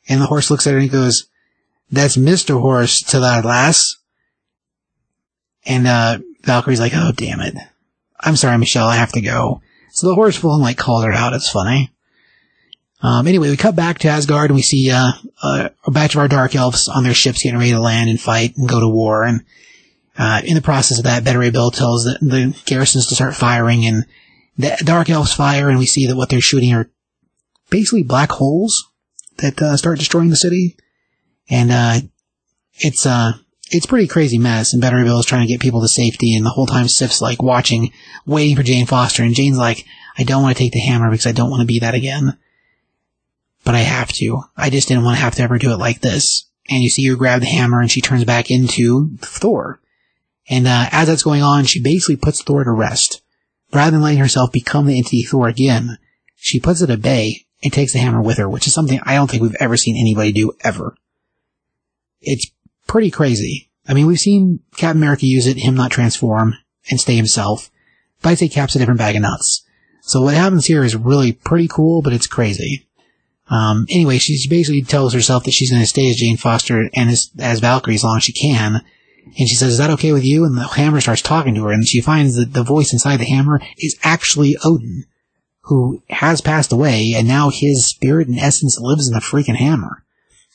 And 0.07 0.21
the 0.21 0.25
horse 0.25 0.51
looks 0.51 0.67
at 0.67 0.73
her 0.73 0.79
and 0.79 0.91
goes, 0.91 1.27
that's 1.91 2.17
Mr. 2.17 2.59
Horse 2.59 3.01
to 3.03 3.19
that 3.19 3.45
lass. 3.45 3.95
And, 5.65 5.87
uh, 5.87 6.19
Valkyrie's 6.43 6.79
like, 6.79 6.93
oh, 6.95 7.11
damn 7.15 7.41
it. 7.41 7.55
I'm 8.19 8.35
sorry, 8.35 8.57
Michelle, 8.57 8.87
I 8.87 8.95
have 8.95 9.13
to 9.13 9.21
go. 9.21 9.61
So 9.91 10.07
the 10.07 10.15
horse 10.15 10.37
full 10.37 10.53
and 10.53 10.63
like 10.63 10.77
called 10.77 11.05
her 11.05 11.11
out. 11.11 11.33
It's 11.33 11.49
funny. 11.49 11.91
Um, 13.01 13.27
anyway, 13.27 13.49
we 13.49 13.57
cut 13.57 13.75
back 13.75 13.99
to 13.99 14.09
Asgard 14.09 14.49
and 14.49 14.55
we 14.55 14.61
see, 14.61 14.91
uh, 14.91 15.11
uh, 15.41 15.69
a 15.85 15.91
batch 15.91 16.15
of 16.15 16.21
our 16.21 16.27
dark 16.27 16.53
elves 16.53 16.89
on 16.89 17.03
their 17.03 17.13
ships 17.13 17.43
getting 17.43 17.57
ready 17.57 17.71
to 17.71 17.79
land 17.79 18.09
and 18.09 18.19
fight 18.19 18.57
and 18.57 18.67
go 18.67 18.79
to 18.79 18.89
war. 18.89 19.23
And, 19.23 19.45
uh, 20.17 20.41
in 20.43 20.55
the 20.55 20.61
process 20.61 20.97
of 20.97 21.05
that, 21.05 21.25
Ray 21.25 21.49
Bill 21.49 21.71
tells 21.71 22.03
the, 22.03 22.17
the 22.21 22.61
garrisons 22.65 23.07
to 23.07 23.15
start 23.15 23.35
firing 23.35 23.85
and 23.85 24.05
the 24.59 24.77
dark 24.83 25.09
elves 25.09 25.33
fire 25.33 25.69
and 25.69 25.79
we 25.79 25.87
see 25.87 26.05
that 26.05 26.15
what 26.15 26.29
they're 26.29 26.41
shooting 26.41 26.73
are 26.73 26.91
basically 27.71 28.03
black 28.03 28.31
holes 28.31 28.85
that, 29.37 29.59
uh, 29.61 29.75
start 29.75 29.97
destroying 29.97 30.29
the 30.29 30.35
city. 30.35 30.77
And, 31.49 31.71
uh, 31.71 32.01
it's, 32.75 33.05
uh, 33.05 33.33
it's 33.71 33.87
pretty 33.87 34.07
crazy 34.07 34.37
mess 34.37 34.73
and 34.73 34.81
Beta 34.81 35.01
Bill 35.03 35.19
is 35.19 35.25
trying 35.25 35.47
to 35.47 35.51
get 35.51 35.59
people 35.59 35.81
to 35.81 35.87
safety 35.87 36.35
and 36.35 36.45
the 36.45 36.51
whole 36.51 36.67
time 36.67 36.87
Sif's 36.87 37.21
like 37.21 37.41
watching, 37.41 37.91
waiting 38.27 38.55
for 38.55 38.63
Jane 38.63 38.85
Foster 38.85 39.23
and 39.23 39.33
Jane's 39.33 39.57
like, 39.57 39.85
I 40.17 40.23
don't 40.23 40.43
want 40.43 40.55
to 40.55 40.63
take 40.63 40.73
the 40.73 40.79
hammer 40.79 41.09
because 41.09 41.25
I 41.25 41.31
don't 41.31 41.49
want 41.49 41.61
to 41.61 41.67
be 41.67 41.79
that 41.79 41.95
again 41.95 42.37
but 43.63 43.75
I 43.75 43.79
have 43.79 44.11
to. 44.13 44.41
I 44.57 44.69
just 44.69 44.87
didn't 44.87 45.03
want 45.03 45.17
to 45.17 45.21
have 45.21 45.35
to 45.35 45.43
ever 45.43 45.57
do 45.57 45.71
it 45.71 45.77
like 45.77 46.01
this. 46.01 46.49
And 46.69 46.81
you 46.81 46.89
see 46.89 47.07
her 47.07 47.15
grab 47.15 47.41
the 47.41 47.47
hammer 47.47 47.81
and 47.81 47.91
she 47.91 48.01
turns 48.01 48.25
back 48.25 48.49
into 48.49 49.15
Thor. 49.17 49.79
And 50.49 50.67
uh, 50.67 50.87
as 50.91 51.07
that's 51.07 51.23
going 51.23 51.43
on, 51.43 51.65
she 51.65 51.81
basically 51.81 52.15
puts 52.15 52.41
Thor 52.41 52.63
to 52.63 52.71
rest. 52.71 53.21
Rather 53.71 53.91
than 53.91 54.01
letting 54.01 54.19
herself 54.19 54.51
become 54.51 54.87
the 54.87 54.97
entity 54.97 55.23
Thor 55.23 55.47
again, 55.47 55.97
she 56.35 56.59
puts 56.59 56.81
it 56.81 56.89
at 56.89 57.01
bay 57.01 57.45
and 57.63 57.71
takes 57.71 57.93
the 57.93 57.99
hammer 57.99 58.21
with 58.21 58.37
her, 58.37 58.49
which 58.49 58.67
is 58.67 58.73
something 58.73 58.99
I 59.03 59.15
don't 59.15 59.29
think 59.29 59.43
we've 59.43 59.55
ever 59.59 59.77
seen 59.77 59.97
anybody 59.97 60.31
do 60.31 60.53
ever. 60.61 60.95
It's 62.21 62.51
pretty 62.87 63.11
crazy. 63.11 63.69
I 63.87 63.93
mean, 63.93 64.07
we've 64.07 64.19
seen 64.19 64.59
Captain 64.75 65.01
America 65.01 65.25
use 65.25 65.47
it, 65.47 65.57
him 65.57 65.75
not 65.75 65.91
transform 65.91 66.55
and 66.89 66.99
stay 66.99 67.15
himself, 67.15 67.69
but 68.21 68.29
I'd 68.29 68.39
say 68.39 68.49
Cap's 68.49 68.75
a 68.75 68.79
different 68.79 68.99
bag 68.99 69.15
of 69.15 69.21
nuts. 69.21 69.65
So 70.01 70.21
what 70.21 70.35
happens 70.35 70.65
here 70.65 70.83
is 70.83 70.95
really 70.95 71.33
pretty 71.33 71.67
cool, 71.67 72.01
but 72.01 72.13
it's 72.13 72.27
crazy. 72.27 72.87
Um, 73.49 73.85
anyway, 73.89 74.19
she 74.19 74.47
basically 74.47 74.83
tells 74.83 75.13
herself 75.13 75.43
that 75.43 75.51
she's 75.51 75.71
going 75.71 75.81
to 75.81 75.87
stay 75.87 76.09
as 76.09 76.17
Jane 76.17 76.37
Foster 76.37 76.89
and 76.93 77.09
as, 77.09 77.31
as 77.39 77.59
Valkyrie 77.59 77.95
as 77.95 78.03
long 78.03 78.17
as 78.17 78.23
she 78.23 78.33
can. 78.33 78.83
And 79.25 79.47
she 79.47 79.55
says, 79.55 79.73
is 79.73 79.77
that 79.77 79.91
okay 79.91 80.11
with 80.11 80.25
you? 80.25 80.43
And 80.43 80.57
the 80.57 80.67
hammer 80.67 81.01
starts 81.01 81.21
talking 81.21 81.55
to 81.55 81.63
her 81.65 81.71
and 81.71 81.87
she 81.87 82.01
finds 82.01 82.35
that 82.35 82.53
the 82.53 82.63
voice 82.63 82.91
inside 82.93 83.17
the 83.17 83.25
hammer 83.25 83.61
is 83.77 83.97
actually 84.03 84.55
Odin, 84.63 85.05
who 85.61 86.01
has 86.09 86.41
passed 86.41 86.71
away 86.71 87.13
and 87.15 87.27
now 87.27 87.49
his 87.49 87.85
spirit 87.85 88.27
and 88.27 88.39
essence 88.39 88.79
lives 88.79 89.07
in 89.07 89.13
the 89.13 89.19
freaking 89.19 89.55
hammer, 89.55 90.03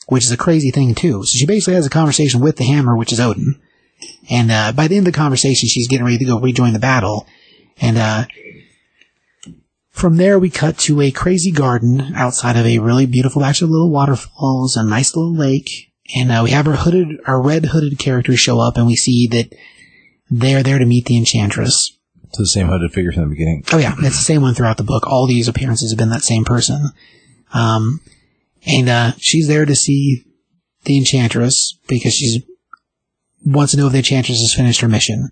which 0.07 0.23
is 0.23 0.31
a 0.31 0.37
crazy 0.37 0.71
thing 0.71 0.93
too. 0.93 1.23
So 1.23 1.37
she 1.37 1.45
basically 1.45 1.75
has 1.75 1.85
a 1.85 1.89
conversation 1.89 2.41
with 2.41 2.57
the 2.57 2.65
hammer, 2.65 2.97
which 2.97 3.13
is 3.13 3.19
Odin. 3.19 3.59
And, 4.29 4.51
uh, 4.51 4.71
by 4.73 4.87
the 4.87 4.97
end 4.97 5.07
of 5.07 5.13
the 5.13 5.17
conversation, 5.17 5.69
she's 5.69 5.87
getting 5.87 6.05
ready 6.05 6.17
to 6.17 6.25
go 6.25 6.39
rejoin 6.39 6.73
the 6.73 6.79
battle. 6.79 7.27
And, 7.79 7.97
uh, 7.97 8.25
from 9.89 10.17
there, 10.17 10.37
we 10.37 10.49
cut 10.49 10.77
to 10.79 10.99
a 10.99 11.09
crazy 11.09 11.51
garden 11.51 12.13
outside 12.15 12.57
of 12.57 12.65
a 12.65 12.79
really 12.79 13.05
beautiful 13.05 13.41
of 13.41 13.61
little 13.61 13.89
waterfalls, 13.89 14.75
a 14.75 14.83
nice 14.83 15.15
little 15.15 15.33
lake, 15.33 15.93
and 16.13 16.31
uh, 16.31 16.41
we 16.43 16.51
have 16.51 16.67
our 16.67 16.75
hooded, 16.75 17.19
our 17.25 17.41
red 17.41 17.65
hooded 17.65 17.97
characters 17.97 18.39
show 18.39 18.59
up, 18.59 18.77
and 18.77 18.85
we 18.85 18.95
see 18.95 19.27
that 19.27 19.55
they're 20.29 20.63
there 20.63 20.79
to 20.79 20.85
meet 20.85 21.05
the 21.05 21.17
Enchantress. 21.17 21.97
It's 22.25 22.37
the 22.37 22.45
same 22.45 22.67
hooded 22.67 22.91
figure 22.91 23.11
from 23.11 23.23
the 23.23 23.29
beginning. 23.29 23.63
Oh 23.71 23.77
yeah, 23.77 23.93
it's 23.99 24.17
the 24.17 24.23
same 24.23 24.41
one 24.41 24.53
throughout 24.53 24.77
the 24.77 24.83
book. 24.83 25.07
All 25.07 25.25
these 25.25 25.47
appearances 25.47 25.91
have 25.91 25.97
been 25.97 26.09
that 26.09 26.23
same 26.23 26.43
person. 26.43 26.91
Um, 27.53 28.01
and, 28.65 28.89
uh, 28.89 29.11
she's 29.17 29.47
there 29.47 29.65
to 29.65 29.75
see 29.75 30.25
the 30.83 30.97
Enchantress 30.97 31.77
because 31.87 32.13
she's 32.13 32.43
wants 33.45 33.71
to 33.71 33.77
know 33.77 33.85
if 33.85 33.91
the 33.91 33.99
Enchantress 33.99 34.41
has 34.41 34.53
finished 34.53 34.81
her 34.81 34.87
mission. 34.87 35.29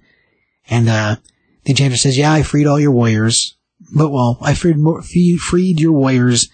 And, 0.69 0.87
uh, 0.87 1.17
the 1.65 1.71
Enchantress 1.71 2.03
says, 2.03 2.17
yeah, 2.17 2.31
I 2.31 2.43
freed 2.43 2.67
all 2.67 2.79
your 2.79 2.91
warriors. 2.91 3.57
But 3.93 4.09
well, 4.09 4.37
I 4.41 4.53
freed, 4.53 4.77
more, 4.77 5.01
freed 5.01 5.79
your 5.79 5.91
warriors, 5.91 6.47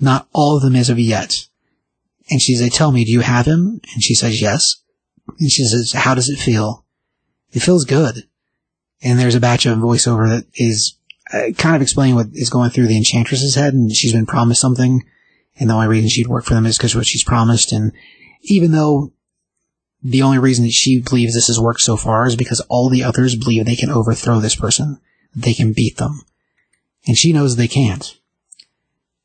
not 0.00 0.28
all 0.32 0.56
of 0.56 0.62
them 0.62 0.74
as 0.74 0.90
of 0.90 0.98
yet. 0.98 1.46
And 2.30 2.40
she 2.40 2.54
says, 2.54 2.72
tell 2.72 2.92
me, 2.92 3.04
do 3.04 3.12
you 3.12 3.20
have 3.20 3.46
him? 3.46 3.80
And 3.92 4.02
she 4.02 4.14
says, 4.14 4.40
yes. 4.40 4.82
And 5.38 5.50
she 5.50 5.64
says, 5.64 5.92
how 5.92 6.14
does 6.14 6.28
it 6.28 6.38
feel? 6.38 6.84
It 7.52 7.60
feels 7.60 7.84
good. 7.84 8.24
And 9.02 9.18
there's 9.18 9.34
a 9.34 9.40
batch 9.40 9.66
of 9.66 9.78
voiceover 9.78 10.28
that 10.28 10.46
is 10.54 10.96
uh, 11.32 11.50
kind 11.58 11.76
of 11.76 11.82
explaining 11.82 12.14
what 12.14 12.28
is 12.32 12.50
going 12.50 12.70
through 12.70 12.86
the 12.86 12.96
Enchantress's 12.96 13.54
head, 13.54 13.74
and 13.74 13.92
she's 13.92 14.12
been 14.12 14.26
promised 14.26 14.60
something, 14.60 15.02
and 15.58 15.68
the 15.68 15.74
only 15.74 15.88
reason 15.88 16.08
she'd 16.08 16.28
work 16.28 16.44
for 16.44 16.54
them 16.54 16.66
is 16.66 16.78
because 16.78 16.94
what 16.94 17.06
she's 17.06 17.24
promised, 17.24 17.72
and 17.72 17.92
even 18.42 18.72
though 18.72 19.12
the 20.02 20.22
only 20.22 20.38
reason 20.38 20.64
that 20.64 20.72
she 20.72 21.00
believes 21.00 21.34
this 21.34 21.46
has 21.46 21.60
worked 21.60 21.80
so 21.80 21.96
far 21.96 22.26
is 22.26 22.36
because 22.36 22.60
all 22.68 22.88
the 22.88 23.04
others 23.04 23.36
believe 23.36 23.64
they 23.64 23.76
can 23.76 23.90
overthrow 23.90 24.40
this 24.40 24.56
person, 24.56 24.98
they 25.34 25.54
can 25.54 25.72
beat 25.72 25.96
them 25.96 26.22
and 27.06 27.16
she 27.16 27.32
knows 27.32 27.56
they 27.56 27.68
can't. 27.68 28.18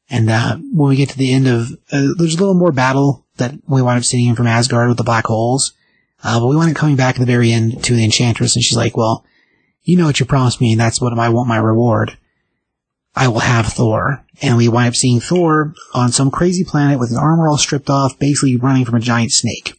And 0.09 0.29
uh, 0.29 0.57
when 0.57 0.89
we 0.89 0.95
get 0.95 1.09
to 1.09 1.17
the 1.17 1.31
end 1.33 1.47
of, 1.47 1.71
uh, 1.91 2.07
there's 2.17 2.35
a 2.35 2.39
little 2.39 2.55
more 2.55 2.71
battle 2.71 3.25
that 3.37 3.53
we 3.67 3.81
wind 3.81 3.99
up 3.99 4.03
seeing 4.03 4.35
from 4.35 4.47
Asgard 4.47 4.87
with 4.87 4.97
the 4.97 5.03
black 5.03 5.25
holes. 5.25 5.73
Uh, 6.23 6.39
but 6.39 6.47
we 6.47 6.55
wind 6.55 6.71
up 6.71 6.75
coming 6.77 6.95
back 6.95 7.15
at 7.15 7.19
the 7.19 7.25
very 7.25 7.51
end 7.51 7.83
to 7.83 7.93
the 7.95 8.03
Enchantress, 8.03 8.55
and 8.55 8.63
she's 8.63 8.75
like, 8.77 8.97
"Well, 8.97 9.23
you 9.83 9.95
know 9.97 10.05
what 10.05 10.19
you 10.19 10.25
promised 10.25 10.59
me, 10.59 10.71
and 10.73 10.81
that's 10.81 10.99
what 10.99 11.17
I 11.17 11.29
want 11.29 11.47
my 11.47 11.57
reward. 11.57 12.17
I 13.15 13.27
will 13.27 13.39
have 13.39 13.67
Thor." 13.67 14.25
And 14.41 14.57
we 14.57 14.67
wind 14.67 14.89
up 14.89 14.95
seeing 14.95 15.19
Thor 15.19 15.73
on 15.93 16.11
some 16.11 16.31
crazy 16.31 16.63
planet 16.65 16.99
with 16.99 17.09
his 17.09 17.17
armor 17.17 17.47
all 17.47 17.57
stripped 17.57 17.89
off, 17.89 18.17
basically 18.19 18.57
running 18.57 18.83
from 18.85 18.95
a 18.95 18.99
giant 18.99 19.31
snake. 19.31 19.73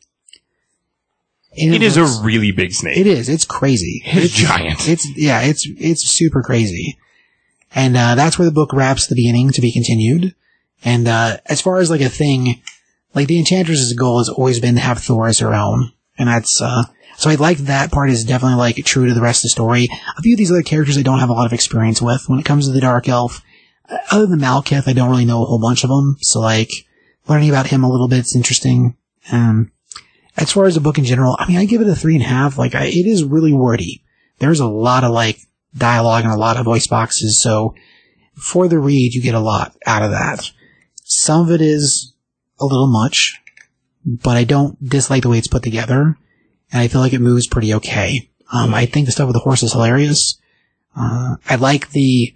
And 1.60 1.74
It 1.74 1.82
is 1.82 1.96
looks- 1.96 2.18
a 2.18 2.22
really 2.22 2.52
big 2.52 2.72
snake. 2.72 2.96
It 2.96 3.06
is. 3.06 3.28
It's 3.28 3.44
crazy. 3.44 4.02
It's 4.06 4.32
giant. 4.34 4.88
It's 4.88 5.06
yeah. 5.16 5.40
It's 5.42 5.66
it's 5.78 6.08
super 6.08 6.42
crazy, 6.42 6.96
and 7.74 7.96
uh, 7.96 8.14
that's 8.14 8.38
where 8.38 8.46
the 8.46 8.52
book 8.52 8.72
wraps 8.72 9.06
the 9.06 9.14
beginning 9.14 9.50
to 9.52 9.60
be 9.60 9.72
continued. 9.72 10.34
And 10.84 11.06
uh, 11.06 11.38
as 11.46 11.60
far 11.60 11.78
as 11.78 11.90
like 11.90 12.00
a 12.00 12.08
thing, 12.08 12.62
like 13.14 13.28
the 13.28 13.38
Enchantress's 13.38 13.92
goal 13.92 14.18
has 14.18 14.28
always 14.28 14.60
been 14.60 14.74
to 14.76 14.80
have 14.80 14.98
Thor 14.98 15.28
as 15.28 15.38
her 15.40 15.54
own, 15.54 15.92
and 16.18 16.28
that's 16.28 16.60
uh, 16.60 16.84
so 17.16 17.28
I 17.28 17.34
like 17.34 17.58
that 17.58 17.92
part 17.92 18.10
is 18.10 18.24
definitely 18.24 18.56
like 18.56 18.76
true 18.84 19.06
to 19.06 19.14
the 19.14 19.20
rest 19.20 19.40
of 19.40 19.42
the 19.44 19.50
story. 19.50 19.88
A 20.16 20.22
few 20.22 20.34
of 20.34 20.38
these 20.38 20.50
other 20.50 20.62
characters 20.62 20.96
I 20.96 21.02
don't 21.02 21.18
have 21.18 21.28
a 21.28 21.34
lot 21.34 21.46
of 21.46 21.52
experience 21.52 22.00
with 22.00 22.28
when 22.28 22.38
it 22.38 22.46
comes 22.46 22.66
to 22.66 22.72
the 22.72 22.80
Dark 22.80 23.08
Elf. 23.08 23.42
uh, 23.90 23.98
Other 24.10 24.26
than 24.26 24.40
Malekith, 24.40 24.88
I 24.88 24.94
don't 24.94 25.10
really 25.10 25.26
know 25.26 25.42
a 25.42 25.46
whole 25.46 25.60
bunch 25.60 25.84
of 25.84 25.90
them. 25.90 26.16
So 26.20 26.40
like 26.40 26.70
learning 27.28 27.50
about 27.50 27.66
him 27.66 27.84
a 27.84 27.90
little 27.90 28.08
bit 28.08 28.20
is 28.20 28.34
interesting. 28.34 28.96
Um, 29.30 29.70
as 30.36 30.52
far 30.52 30.64
as 30.64 30.74
the 30.74 30.80
book 30.80 30.96
in 30.96 31.04
general, 31.04 31.36
I 31.38 31.46
mean, 31.46 31.58
I 31.58 31.66
give 31.66 31.82
it 31.82 31.88
a 31.88 31.94
three 31.94 32.14
and 32.14 32.24
a 32.24 32.28
half. 32.28 32.56
Like, 32.56 32.74
I, 32.74 32.86
it 32.86 33.06
is 33.06 33.24
really 33.24 33.52
wordy. 33.52 34.02
There's 34.38 34.60
a 34.60 34.66
lot 34.66 35.04
of 35.04 35.12
like 35.12 35.38
dialogue 35.76 36.24
and 36.24 36.32
a 36.32 36.36
lot 36.38 36.56
of 36.56 36.64
voice 36.64 36.86
boxes. 36.86 37.40
So 37.42 37.74
for 38.34 38.68
the 38.68 38.78
read, 38.78 39.14
you 39.14 39.22
get 39.22 39.34
a 39.34 39.40
lot 39.40 39.76
out 39.86 40.02
of 40.02 40.10
that. 40.10 40.50
Some 41.04 41.42
of 41.42 41.50
it 41.50 41.60
is 41.60 42.14
a 42.58 42.64
little 42.64 42.86
much, 42.86 43.40
but 44.04 44.36
I 44.36 44.44
don't 44.44 44.82
dislike 44.86 45.22
the 45.22 45.28
way 45.28 45.38
it's 45.38 45.48
put 45.48 45.62
together. 45.62 46.16
And 46.72 46.80
I 46.80 46.88
feel 46.88 47.00
like 47.00 47.12
it 47.12 47.20
moves 47.20 47.46
pretty 47.46 47.74
okay. 47.74 48.30
Um, 48.52 48.74
I 48.74 48.86
think 48.86 49.06
the 49.06 49.12
stuff 49.12 49.26
with 49.26 49.34
the 49.34 49.40
horse 49.40 49.62
is 49.62 49.72
hilarious. 49.72 50.40
Uh, 50.96 51.36
I 51.48 51.56
like 51.56 51.90
the, 51.90 52.34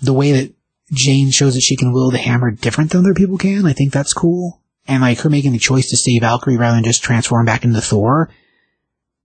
the 0.00 0.12
way 0.12 0.32
that 0.32 0.52
Jane 0.92 1.30
shows 1.30 1.54
that 1.54 1.62
she 1.62 1.76
can 1.76 1.92
wield 1.92 2.14
the 2.14 2.18
hammer 2.18 2.50
different 2.50 2.90
than 2.90 3.00
other 3.00 3.14
people 3.14 3.38
can. 3.38 3.66
I 3.66 3.72
think 3.72 3.92
that's 3.92 4.12
cool. 4.12 4.60
And 4.86 5.02
like 5.02 5.20
her 5.20 5.30
making 5.30 5.52
the 5.52 5.58
choice 5.58 5.88
to 5.90 5.96
stay 5.96 6.18
Valkyrie 6.18 6.56
rather 6.56 6.76
than 6.76 6.84
just 6.84 7.02
transform 7.02 7.46
back 7.46 7.64
into 7.64 7.80
Thor. 7.80 8.30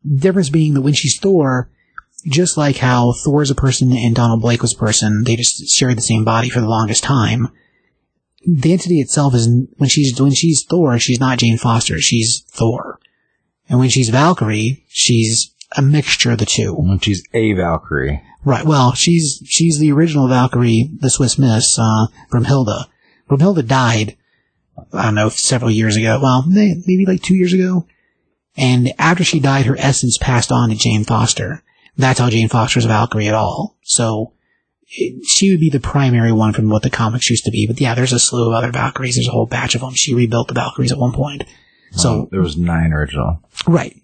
Difference 0.06 0.50
being 0.50 0.76
that 0.76 0.82
when 0.82 0.94
she's 0.94 1.20
Thor, 1.20 1.70
just 2.26 2.58
like 2.58 2.78
how 2.78 3.14
Thor 3.24 3.42
is 3.42 3.52
a 3.52 3.56
person 3.56 3.92
and 3.92 4.16
Donald 4.16 4.42
Blake 4.42 4.62
was 4.62 4.74
a 4.74 4.78
person, 4.78 5.24
they 5.24 5.36
just 5.36 5.70
shared 5.70 5.98
the 5.98 6.02
same 6.02 6.24
body 6.26 6.50
for 6.50 6.60
the 6.60 6.68
longest 6.68 7.04
time. 7.04 7.50
The 8.48 8.74
entity 8.74 9.00
itself 9.00 9.34
is 9.34 9.48
when 9.78 9.90
she's 9.90 10.20
when 10.20 10.34
she's 10.34 10.64
Thor, 10.64 11.00
she's 11.00 11.20
not 11.20 11.40
Jane 11.40 11.58
Foster, 11.58 12.00
she's 12.00 12.44
Thor. 12.50 13.00
And 13.68 13.80
when 13.80 13.90
she's 13.90 14.10
Valkyrie, 14.10 14.86
she's 14.88 15.54
a 15.76 15.82
mixture 15.82 16.32
of 16.32 16.38
the 16.38 16.46
two. 16.46 16.74
When 16.74 17.00
she's 17.00 17.24
a 17.34 17.54
Valkyrie. 17.54 18.22
Right. 18.44 18.66
Well, 18.66 18.94
she's 18.94 19.42
she's 19.46 19.80
the 19.80 19.92
original 19.92 20.28
Valkyrie, 20.28 20.92
the 21.00 21.10
Swiss 21.10 21.40
Miss 21.40 21.80
uh, 21.80 22.08
from 22.30 22.46
Hilda. 22.46 22.88
Brumhilda 23.28 23.68
died, 23.68 24.16
I 24.94 25.06
don't 25.06 25.16
know, 25.16 25.30
several 25.30 25.72
years 25.72 25.96
ago. 25.98 26.20
Well, 26.22 26.44
maybe 26.48 27.06
like 27.08 27.24
two 27.24 27.36
years 27.36 27.54
ago. 27.54 27.88
And 28.56 28.94
after 29.00 29.24
she 29.24 29.40
died, 29.40 29.66
her 29.66 29.76
essence 29.78 30.18
passed 30.20 30.52
on 30.52 30.70
to 30.70 30.76
Jane 30.76 31.04
Foster. 31.04 31.64
That's 31.98 32.20
how 32.20 32.30
Jane 32.30 32.50
Foster's 32.50 32.86
a 32.86 32.90
Valkyrie 32.90 33.28
at 33.28 33.34
all. 33.34 33.78
So 33.84 34.34
it, 34.88 35.26
she 35.26 35.52
would 35.52 35.60
be 35.60 35.70
the 35.70 35.80
primary 35.80 36.32
one 36.32 36.54
from 36.54 36.70
what 36.70 36.84
the 36.84 36.90
comics 36.90 37.30
used 37.30 37.46
to 37.46 37.52
be. 37.52 37.66
But 37.68 37.80
yeah, 37.80 37.96
there's 37.96 38.14
a 38.14 38.20
slew 38.20 38.48
of 38.48 38.54
other 38.54 38.72
Valkyries. 38.72 39.16
There's 39.16 39.28
a 39.28 39.32
whole 39.32 39.46
batch 39.46 39.76
of 39.76 39.82
them. 39.82 39.94
She 39.94 40.14
rebuilt 40.14 40.48
the 40.50 40.54
Valkyries 40.54 40.92
at 40.92 40.98
one 40.98 41.14
point. 41.14 41.44
So 41.92 42.10
Um, 42.24 42.28
there 42.32 42.42
was 42.42 42.58
nine 42.58 42.92
original. 42.92 43.40
right. 43.68 43.96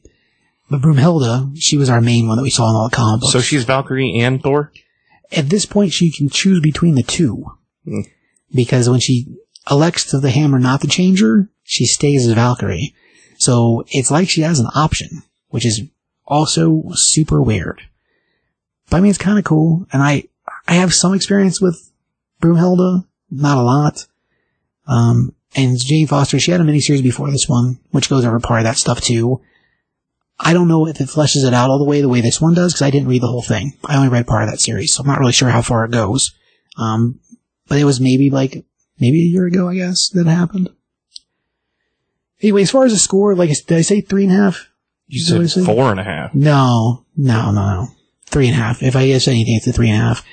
But 0.70 0.82
Broomhilda, 0.82 1.52
she 1.60 1.76
was 1.78 1.90
our 1.90 2.00
main 2.00 2.30
one 2.30 2.38
that 2.38 2.44
we 2.44 2.50
saw 2.50 2.70
in 2.70 2.76
all 2.76 2.88
the 2.90 2.96
comic 2.96 3.20
books. 3.22 3.34
So 3.34 3.42
she's 3.42 3.66
Valkyrie 3.66 4.18
and 4.20 4.42
Thor. 4.42 4.72
at 5.34 5.50
this 5.50 5.66
point 5.66 5.92
she 5.92 6.12
can 6.12 6.30
choose 6.30 6.62
between 6.62 6.96
the 6.96 7.04
two. 7.04 7.44
Hmm. 7.86 8.02
Because 8.54 8.90
when 8.90 9.00
she 9.02 9.28
elects 9.70 10.06
to 10.12 10.20
the 10.20 10.30
hammer 10.30 10.60
not 10.60 10.82
to 10.82 10.88
change 10.88 11.22
her, 11.22 11.50
she 11.64 11.86
stays 11.86 12.26
as 12.28 12.34
Valkyrie. 12.34 12.94
So 13.38 13.84
it's 13.90 14.12
like 14.12 14.30
she 14.30 14.42
has 14.42 14.60
an 14.60 14.68
option, 14.76 15.24
which 15.50 15.66
is 15.66 15.82
also 16.32 16.84
super 16.94 17.42
weird. 17.42 17.82
But 18.90 18.98
I 18.98 19.00
mean, 19.02 19.10
it's 19.10 19.20
kind 19.20 19.38
of 19.38 19.44
cool. 19.44 19.86
And 19.92 20.02
I, 20.02 20.24
I 20.68 20.76
have 20.76 20.94
some 20.94 21.14
experience 21.14 21.62
with 21.62 21.92
Broomhilda, 22.42 23.06
not 23.30 23.58
a 23.58 23.62
lot. 23.62 24.08
Um, 24.88 25.36
and 25.56 25.78
Jane 25.78 26.08
Foster, 26.08 26.40
she 26.40 26.52
had 26.52 26.62
a 26.62 26.64
miniseries 26.64 27.04
before 27.04 27.30
this 27.30 27.48
one, 27.48 27.80
which 27.92 28.10
goes 28.10 28.26
over 28.26 28.40
part 28.40 28.62
of 28.62 28.64
that 28.64 28.78
stuff 28.78 29.02
too. 29.02 29.42
I 30.40 30.54
don't 30.54 30.70
know 30.70 30.88
if 30.88 31.00
it 31.00 31.10
fleshes 31.10 31.46
it 31.46 31.54
out 31.54 31.70
all 31.70 31.78
the 31.78 31.86
way 31.86 32.02
the 32.02 32.10
way 32.10 32.22
this 32.22 32.42
one 32.42 32.56
does 32.56 32.74
because 32.74 32.82
I 32.82 32.90
didn't 32.90 33.10
read 33.10 33.22
the 33.22 33.28
whole 33.28 33.44
thing. 33.44 33.74
I 33.86 33.98
only 33.98 34.10
read 34.10 34.26
part 34.26 34.44
of 34.44 34.50
that 34.50 34.60
series, 34.60 34.94
so 34.94 35.02
I'm 35.02 35.08
not 35.08 35.20
really 35.20 35.34
sure 35.34 35.50
how 35.50 35.62
far 35.62 35.86
it 35.86 35.92
goes. 35.92 36.34
Um, 36.78 37.20
but 37.68 37.78
it 37.78 37.84
was 37.84 38.00
maybe 38.00 38.30
like 38.32 38.66
maybe 39.00 39.22
a 39.22 39.32
year 39.32 39.46
ago, 39.46 39.68
I 39.68 39.76
guess, 39.76 40.10
that 40.14 40.26
happened. 40.26 40.70
Anyway, 42.42 42.64
as 42.64 42.72
far 42.72 42.86
as 42.86 42.94
the 42.94 42.98
score, 42.98 43.36
like 43.36 43.52
did 43.68 43.78
I 43.78 43.82
say 43.82 44.02
three 44.02 44.24
and 44.24 44.34
a 44.34 44.36
half? 44.36 44.71
You 45.12 45.20
Is 45.20 45.28
that 45.28 45.36
what 45.36 45.44
I 45.44 45.48
said 45.48 45.66
four 45.66 45.92
and 45.92 46.00
a 46.00 46.04
half. 46.04 46.34
No, 46.34 47.06
no, 47.18 47.52
no, 47.52 47.52
no. 47.52 47.88
Three 48.28 48.48
and 48.48 48.56
a 48.56 48.58
half. 48.58 48.82
If 48.82 48.96
I 48.96 49.08
guess 49.08 49.28
anything, 49.28 49.58
it's 49.58 49.68
a 49.68 49.74
three 49.74 49.90
and 49.90 50.02
a 50.02 50.06
half. 50.06 50.26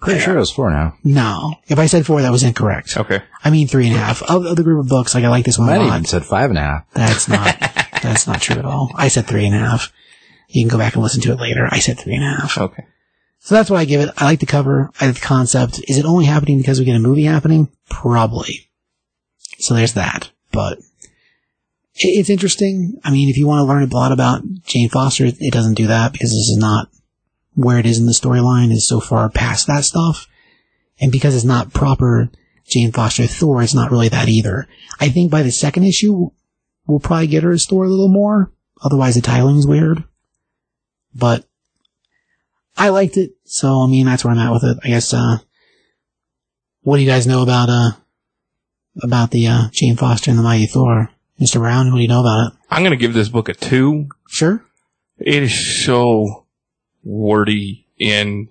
Pretty 0.00 0.18
sure 0.18 0.34
it 0.34 0.40
was 0.40 0.50
four 0.50 0.70
now. 0.70 0.94
No, 1.04 1.54
if 1.68 1.78
I 1.78 1.86
said 1.86 2.04
four, 2.04 2.20
that 2.22 2.32
was 2.32 2.42
incorrect. 2.42 2.96
Okay. 2.96 3.22
I 3.44 3.50
mean 3.50 3.68
three 3.68 3.86
and 3.86 3.94
a 3.94 3.98
half. 3.98 4.22
Of, 4.22 4.44
of 4.44 4.56
the 4.56 4.64
group 4.64 4.80
of 4.80 4.88
books, 4.88 5.14
like 5.14 5.22
I 5.22 5.28
like 5.28 5.44
this 5.44 5.56
one 5.56 5.68
a 5.68 5.78
lot. 5.78 5.86
even 5.86 6.04
said 6.04 6.24
five 6.24 6.50
and 6.50 6.58
a 6.58 6.62
half. 6.62 6.90
That's 6.94 7.28
not. 7.28 7.56
that's 8.02 8.26
not 8.26 8.42
true 8.42 8.56
at 8.56 8.64
all. 8.64 8.90
I 8.96 9.06
said 9.06 9.28
three 9.28 9.46
and 9.46 9.54
a 9.54 9.58
half. 9.58 9.92
You 10.48 10.64
can 10.64 10.68
go 10.68 10.78
back 10.78 10.94
and 10.94 11.02
listen 11.04 11.20
to 11.22 11.32
it 11.32 11.40
later. 11.40 11.68
I 11.70 11.78
said 11.78 12.00
three 12.00 12.14
and 12.14 12.24
a 12.24 12.40
half. 12.40 12.58
Okay. 12.58 12.86
So 13.38 13.54
that's 13.54 13.70
what 13.70 13.78
I 13.78 13.84
give 13.84 14.00
it. 14.00 14.10
I 14.16 14.24
like 14.24 14.40
the 14.40 14.46
cover. 14.46 14.90
I 15.00 15.06
like 15.06 15.14
the 15.14 15.20
concept. 15.20 15.80
Is 15.86 15.96
it 15.96 16.04
only 16.04 16.24
happening 16.24 16.58
because 16.58 16.80
we 16.80 16.84
get 16.86 16.96
a 16.96 17.00
movie 17.00 17.24
happening? 17.24 17.68
Probably. 17.88 18.68
So 19.58 19.74
there's 19.74 19.94
that. 19.94 20.30
But 20.50 20.78
it's 21.98 22.30
interesting. 22.30 23.00
I 23.04 23.10
mean, 23.10 23.28
if 23.28 23.36
you 23.36 23.46
want 23.46 23.60
to 23.60 23.64
learn 23.64 23.82
a 23.82 23.94
lot 23.94 24.12
about 24.12 24.42
Jane 24.64 24.88
Foster, 24.88 25.26
it 25.26 25.52
doesn't 25.52 25.74
do 25.74 25.86
that 25.88 26.12
because 26.12 26.30
this 26.30 26.48
is 26.48 26.56
not 26.58 26.88
where 27.54 27.78
it 27.78 27.86
is 27.86 27.98
in 27.98 28.06
the 28.06 28.12
storyline 28.12 28.70
is 28.70 28.88
so 28.88 29.00
far 29.00 29.28
past 29.28 29.66
that 29.66 29.84
stuff. 29.84 30.26
And 31.00 31.10
because 31.10 31.34
it's 31.34 31.44
not 31.44 31.72
proper 31.72 32.30
Jane 32.68 32.92
Foster 32.92 33.26
Thor, 33.26 33.62
it's 33.62 33.74
not 33.74 33.90
really 33.90 34.08
that 34.08 34.28
either. 34.28 34.68
I 35.00 35.08
think 35.08 35.30
by 35.30 35.42
the 35.42 35.52
second 35.52 35.84
issue, 35.84 36.30
we'll 36.86 37.00
probably 37.00 37.26
get 37.26 37.42
her 37.42 37.52
as 37.52 37.66
Thor 37.66 37.84
a 37.84 37.88
little 37.88 38.08
more. 38.08 38.52
Otherwise 38.82 39.16
the 39.16 39.20
titling's 39.20 39.66
weird. 39.66 40.04
But 41.14 41.44
I 42.76 42.90
liked 42.90 43.16
it, 43.16 43.32
so 43.44 43.82
I 43.82 43.86
mean 43.88 44.06
that's 44.06 44.24
where 44.24 44.32
I'm 44.32 44.38
at 44.38 44.52
with 44.52 44.64
it. 44.64 44.78
I 44.84 44.88
guess. 44.88 45.12
Uh, 45.12 45.38
what 46.82 46.96
do 46.96 47.02
you 47.02 47.08
guys 47.08 47.26
know 47.26 47.42
about 47.42 47.68
uh 47.68 47.90
about 49.02 49.30
the 49.30 49.46
uh, 49.46 49.68
Jane 49.72 49.96
Foster 49.96 50.30
and 50.30 50.38
the 50.38 50.42
Mighty 50.42 50.66
Thor, 50.66 51.10
Mister 51.38 51.58
Brown? 51.58 51.90
What 51.90 51.96
do 51.96 52.02
you 52.02 52.08
know 52.08 52.20
about 52.20 52.48
it? 52.48 52.58
I'm 52.70 52.82
gonna 52.82 52.96
give 52.96 53.14
this 53.14 53.28
book 53.28 53.48
a 53.48 53.54
two. 53.54 54.08
Sure. 54.28 54.64
It 55.18 55.42
is 55.42 55.84
so 55.84 56.46
wordy 57.04 57.86
and 58.00 58.48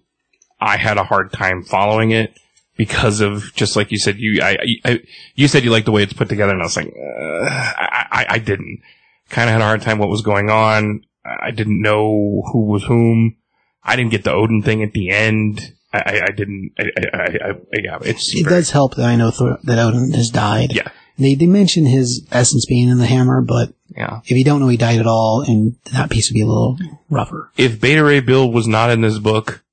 I 0.60 0.78
had 0.78 0.98
a 0.98 1.04
hard 1.04 1.32
time 1.32 1.64
following 1.64 2.12
it 2.12 2.38
because 2.76 3.22
of 3.22 3.54
just 3.56 3.76
like 3.76 3.92
you 3.92 4.00
said, 4.00 4.18
you, 4.18 4.42
I, 4.42 4.58
I 4.86 5.02
you 5.36 5.48
said 5.48 5.64
you 5.64 5.72
liked 5.72 5.86
the 5.86 5.92
way 5.92 6.04
it's 6.04 6.14
put 6.14 6.30
together 6.30 6.54
and 6.54 6.62
I 6.62 6.66
was 6.66 6.76
like, 6.76 6.88
uh, 6.88 7.46
I, 7.46 8.08
I, 8.12 8.26
I 8.30 8.40
didn't. 8.40 8.82
Kind 9.30 9.50
of 9.50 9.54
had 9.54 9.62
a 9.62 9.66
hard 9.66 9.82
time 9.82 9.98
what 9.98 10.08
was 10.08 10.22
going 10.22 10.50
on. 10.50 11.02
I 11.26 11.52
didn't 11.52 11.82
know 11.82 12.44
who 12.52 12.66
was 12.66 12.86
whom. 12.86 13.36
I 13.84 13.98
didn't 13.98 14.12
get 14.12 14.24
the 14.24 14.32
Odin 14.32 14.62
thing 14.62 14.84
at 14.84 14.94
the 14.94 15.10
end. 15.10 15.74
I, 15.94 15.98
I, 15.98 16.22
I 16.28 16.32
didn't, 16.32 16.72
I, 16.80 16.84
I, 16.84 17.20
I, 17.20 17.50
I, 17.50 17.54
yeah, 17.84 17.98
it's, 18.02 18.34
It 18.34 18.46
does 18.46 18.72
help 18.72 18.96
that 18.96 19.06
I 19.06 19.18
know 19.18 19.32
Thor, 19.32 19.58
that 19.64 19.80
Odin 19.80 20.14
has 20.14 20.30
died. 20.30 20.74
Yeah. 20.74 20.90
They 21.18 21.36
they 21.36 21.48
mention 21.48 21.86
his 21.86 22.26
essence 22.32 22.66
being 22.66 22.90
in 22.90 23.00
the 23.00 23.06
hammer, 23.06 23.42
but 23.42 23.74
yeah. 23.96 24.22
if 24.26 24.32
you 24.32 24.44
don't 24.44 24.60
know 24.60 24.68
he 24.68 24.78
died 24.78 25.00
at 25.00 25.08
all, 25.08 25.44
and 25.48 25.76
that 25.94 26.10
piece 26.10 26.30
would 26.30 26.36
be 26.36 26.42
a 26.42 26.48
little 26.48 26.78
rougher. 27.10 27.52
if 27.58 27.82
Beta 27.82 28.04
Ray 28.04 28.20
Bill 28.20 28.52
was 28.52 28.68
not 28.68 28.92
in 28.92 29.02
this 29.02 29.18
book 29.18 29.64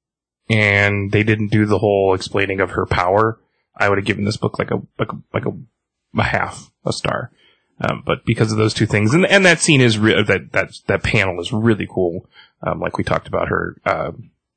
and 0.49 1.12
they 1.12 1.23
didn't 1.23 1.49
do 1.49 1.66
the 1.66 1.79
whole 1.79 2.15
explaining 2.15 2.61
of 2.61 2.71
her 2.71 2.87
power, 2.87 3.39
I 3.77 3.89
would 3.89 3.99
have 3.99 4.07
given 4.07 4.25
this 4.25 4.37
book 4.37 4.59
like 4.59 4.71
a 4.71 4.81
like 4.99 5.12
a 5.12 5.16
like 5.33 5.47
a, 5.47 5.53
a 6.19 6.23
half 6.23 6.71
a 6.85 6.93
star. 6.93 7.31
Um, 7.81 8.03
but 8.07 8.25
because 8.25 8.53
of 8.53 8.59
those 8.59 8.73
two 8.73 8.87
things, 8.87 9.12
and 9.12 9.27
and 9.27 9.45
that 9.45 9.61
scene 9.61 9.81
is 9.81 9.99
re- 9.99 10.23
that 10.23 10.53
that 10.53 10.71
that 10.87 11.03
panel 11.03 11.41
is 11.41 11.53
really 11.53 11.89
cool. 11.91 12.29
Um, 12.62 12.81
like 12.81 12.97
we 12.97 13.05
talked 13.05 13.29
about 13.29 13.49
her 13.49 13.77
uh, 13.85 14.12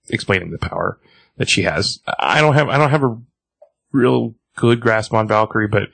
explaining 0.07 0.51
the 0.51 0.57
power 0.57 0.99
that 1.38 1.49
she 1.49 1.64
has. 1.64 1.99
I 2.19 2.41
don't 2.41 2.53
have 2.53 2.69
I 2.69 2.77
don't 2.77 2.91
have 2.91 3.03
a 3.03 3.19
real 3.91 4.35
good 4.55 4.80
grasp 4.80 5.14
on 5.14 5.27
Valkyrie, 5.27 5.68
but 5.68 5.89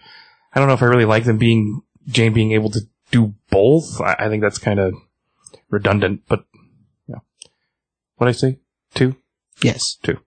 I 0.53 0.59
don't 0.59 0.67
know 0.67 0.75
if 0.75 0.81
I 0.81 0.87
really 0.87 1.05
like 1.05 1.25
them 1.25 1.37
being 1.37 1.81
Jane 2.07 2.33
being 2.33 2.51
able 2.51 2.69
to 2.71 2.81
do 3.11 3.33
both. 3.49 3.99
I, 4.01 4.15
I 4.19 4.29
think 4.29 4.41
that's 4.41 4.57
kind 4.57 4.79
of 4.79 4.93
redundant, 5.69 6.21
but 6.27 6.45
yeah. 7.07 7.19
what 8.17 8.27
I 8.27 8.33
say? 8.33 8.59
Two? 8.93 9.15
Yes. 9.61 9.97
Two. 10.03 10.19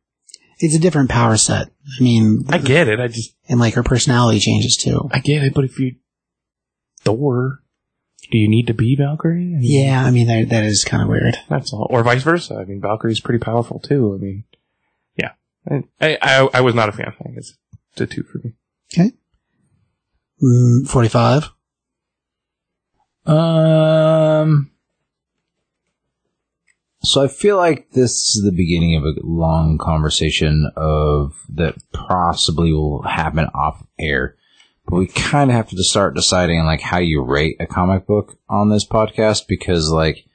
It's 0.59 0.74
a 0.74 0.81
different 0.81 1.11
power 1.11 1.36
set. 1.36 1.69
I 1.69 2.03
mean, 2.03 2.44
I 2.48 2.59
get 2.59 2.89
it. 2.89 2.98
I 2.98 3.09
just 3.09 3.35
and 3.48 3.61
like 3.61 3.74
her 3.74 3.82
personality 3.82 4.40
changes 4.40 4.77
too. 4.77 5.09
I 5.12 5.19
get 5.19 5.43
it. 5.43 5.53
But 5.53 5.65
if 5.65 5.78
you 5.78 5.97
Thor, 7.01 7.62
do 8.31 8.39
you 8.39 8.48
need 8.48 8.66
to 8.69 8.74
be 8.74 8.97
Valkyrie? 8.97 9.55
I 9.55 9.59
mean, 9.59 9.61
Yeah, 9.61 10.03
I 10.03 10.11
mean 10.11 10.27
that 10.28 10.48
that 10.48 10.65
is 10.65 10.85
kind 10.85 11.03
of 11.03 11.09
weird. 11.09 11.36
that's 11.48 11.73
all. 11.73 11.86
Or 11.90 12.03
vice 12.03 12.23
versa. 12.23 12.55
I 12.55 12.65
mean, 12.65 12.81
Valkyrie's 12.81 13.20
pretty 13.20 13.39
powerful 13.39 13.81
too. 13.81 14.15
I 14.15 14.23
mean, 14.23 14.44
yeah. 15.15 15.32
I 15.70 16.19
I, 16.23 16.48
I, 16.55 16.61
was 16.62 16.74
not 16.74 16.89
a 16.89 16.93
fan. 16.93 17.12
I 17.24 17.31
guess 17.32 17.53
it's 17.93 18.01
a 18.01 18.07
two 18.07 18.23
for 18.23 18.39
me. 18.39 18.55
Mm, 20.42 20.86
Forty-five. 20.86 21.50
Um. 23.26 24.70
So 27.02 27.22
I 27.22 27.28
feel 27.28 27.56
like 27.56 27.92
this 27.92 28.10
is 28.10 28.42
the 28.44 28.50
beginning 28.50 28.96
of 28.96 29.04
a 29.04 29.14
long 29.22 29.78
conversation 29.78 30.70
of 30.76 31.34
that 31.54 31.76
possibly 31.92 32.72
will 32.72 33.02
happen 33.02 33.46
off 33.54 33.86
air, 33.98 34.34
but 34.86 34.96
we 34.96 35.06
kind 35.06 35.50
of 35.50 35.56
have 35.56 35.68
to 35.68 35.84
start 35.84 36.16
deciding 36.16 36.64
like 36.64 36.80
how 36.80 36.98
you 36.98 37.22
rate 37.22 37.56
a 37.60 37.66
comic 37.66 38.06
book 38.06 38.38
on 38.48 38.70
this 38.70 38.84
podcast 38.84 39.46
because 39.46 39.88
like 39.88 40.26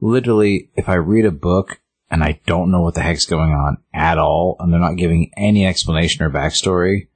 literally 0.00 0.68
if 0.76 0.90
I 0.90 0.96
read 0.96 1.24
a 1.24 1.30
book 1.30 1.80
and 2.10 2.22
I 2.22 2.38
don't 2.46 2.70
know 2.70 2.82
what 2.82 2.94
the 2.94 3.00
heck's 3.00 3.26
going 3.26 3.52
on 3.52 3.78
at 3.94 4.18
all 4.18 4.56
and 4.60 4.70
they're 4.70 4.80
not 4.80 4.96
giving 4.96 5.32
any 5.38 5.66
explanation 5.66 6.22
or 6.22 6.30
backstory 6.30 7.08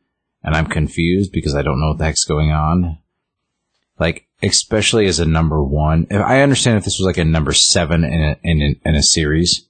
and 0.42 0.54
I'm 0.54 0.66
confused 0.66 1.32
because 1.32 1.54
I 1.54 1.62
don't 1.62 1.80
know 1.80 1.88
what 1.88 1.98
the 1.98 2.04
heck's 2.04 2.24
going 2.24 2.50
on, 2.50 2.98
like 3.98 4.26
especially 4.42 5.06
as 5.06 5.18
a 5.18 5.26
number 5.26 5.62
one. 5.62 6.06
I 6.10 6.40
understand 6.40 6.78
if 6.78 6.84
this 6.84 6.98
was 6.98 7.06
like 7.06 7.18
a 7.18 7.24
number 7.24 7.52
seven 7.52 8.04
in 8.04 8.20
a, 8.20 8.36
in 8.42 8.80
in 8.84 8.94
a 8.94 9.02
series, 9.02 9.68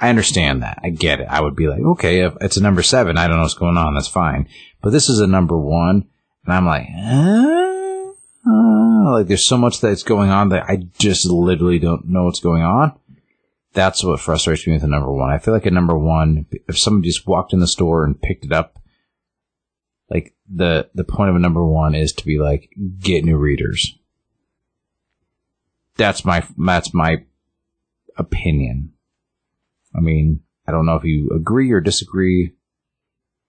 I 0.00 0.08
understand 0.08 0.62
that. 0.62 0.78
I 0.82 0.90
get 0.90 1.20
it. 1.20 1.28
I 1.28 1.40
would 1.40 1.56
be 1.56 1.68
like, 1.68 1.80
okay, 1.80 2.20
if 2.20 2.34
it's 2.40 2.56
a 2.56 2.62
number 2.62 2.82
seven, 2.82 3.18
I 3.18 3.26
don't 3.26 3.36
know 3.36 3.42
what's 3.42 3.54
going 3.54 3.76
on. 3.76 3.94
That's 3.94 4.08
fine. 4.08 4.48
But 4.80 4.90
this 4.90 5.08
is 5.08 5.20
a 5.20 5.26
number 5.26 5.58
one, 5.58 6.08
and 6.44 6.54
I'm 6.54 6.66
like, 6.66 6.86
uh, 6.96 8.48
uh, 8.48 9.12
like 9.12 9.26
there's 9.26 9.46
so 9.46 9.58
much 9.58 9.80
that's 9.80 10.02
going 10.02 10.30
on 10.30 10.50
that 10.50 10.64
I 10.68 10.76
just 10.98 11.26
literally 11.26 11.78
don't 11.78 12.08
know 12.08 12.24
what's 12.24 12.40
going 12.40 12.62
on. 12.62 12.98
That's 13.74 14.02
what 14.02 14.20
frustrates 14.20 14.66
me 14.66 14.72
with 14.74 14.84
a 14.84 14.88
number 14.88 15.12
one. 15.12 15.30
I 15.30 15.38
feel 15.38 15.52
like 15.52 15.66
a 15.66 15.70
number 15.70 15.96
one, 15.96 16.46
if 16.68 16.78
somebody 16.78 17.08
just 17.08 17.26
walked 17.26 17.52
in 17.52 17.60
the 17.60 17.66
store 17.66 18.04
and 18.04 18.20
picked 18.20 18.44
it 18.44 18.52
up, 18.52 18.77
like 20.10 20.34
the 20.52 20.88
the 20.94 21.04
point 21.04 21.30
of 21.30 21.36
a 21.36 21.40
number 21.40 21.64
one 21.64 21.94
is 21.94 22.12
to 22.14 22.24
be 22.24 22.38
like 22.38 22.70
get 23.00 23.24
new 23.24 23.36
readers. 23.36 23.94
That's 25.96 26.24
my 26.24 26.44
that's 26.56 26.94
my 26.94 27.24
opinion. 28.16 28.92
I 29.94 30.00
mean, 30.00 30.40
I 30.66 30.72
don't 30.72 30.86
know 30.86 30.96
if 30.96 31.04
you 31.04 31.30
agree 31.34 31.70
or 31.72 31.80
disagree. 31.80 32.52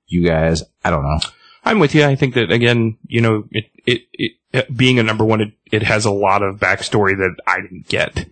You 0.08 0.26
guys, 0.26 0.64
I 0.84 0.90
don't 0.90 1.04
know. 1.04 1.20
I'm 1.64 1.80
with 1.80 1.94
you. 1.94 2.04
I 2.04 2.16
think 2.16 2.34
that 2.34 2.52
again, 2.52 2.98
you 3.06 3.22
know, 3.22 3.44
it 3.52 3.66
it, 3.86 4.02
it 4.14 4.32
it- 4.52 4.76
being 4.76 4.98
a 4.98 5.04
number 5.04 5.24
one, 5.24 5.42
it, 5.42 5.52
it 5.72 5.84
has 5.84 6.06
a 6.06 6.12
lot 6.12 6.42
of 6.42 6.56
backstory 6.58 7.16
that 7.18 7.36
I 7.46 7.62
didn't 7.62 7.88
get. 7.88 8.26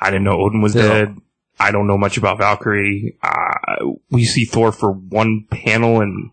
I 0.00 0.10
didn't 0.10 0.22
know 0.24 0.38
Odin 0.40 0.60
was 0.60 0.74
dead. 0.88 1.16
I 1.58 1.72
don't 1.72 1.86
know 1.88 1.98
much 1.98 2.16
about 2.16 2.38
Valkyrie. 2.38 3.16
Uh, 3.22 3.94
we 4.10 4.24
see 4.24 4.44
Thor 4.44 4.70
for 4.70 4.92
one 4.92 5.46
panel, 5.50 6.00
and 6.00 6.30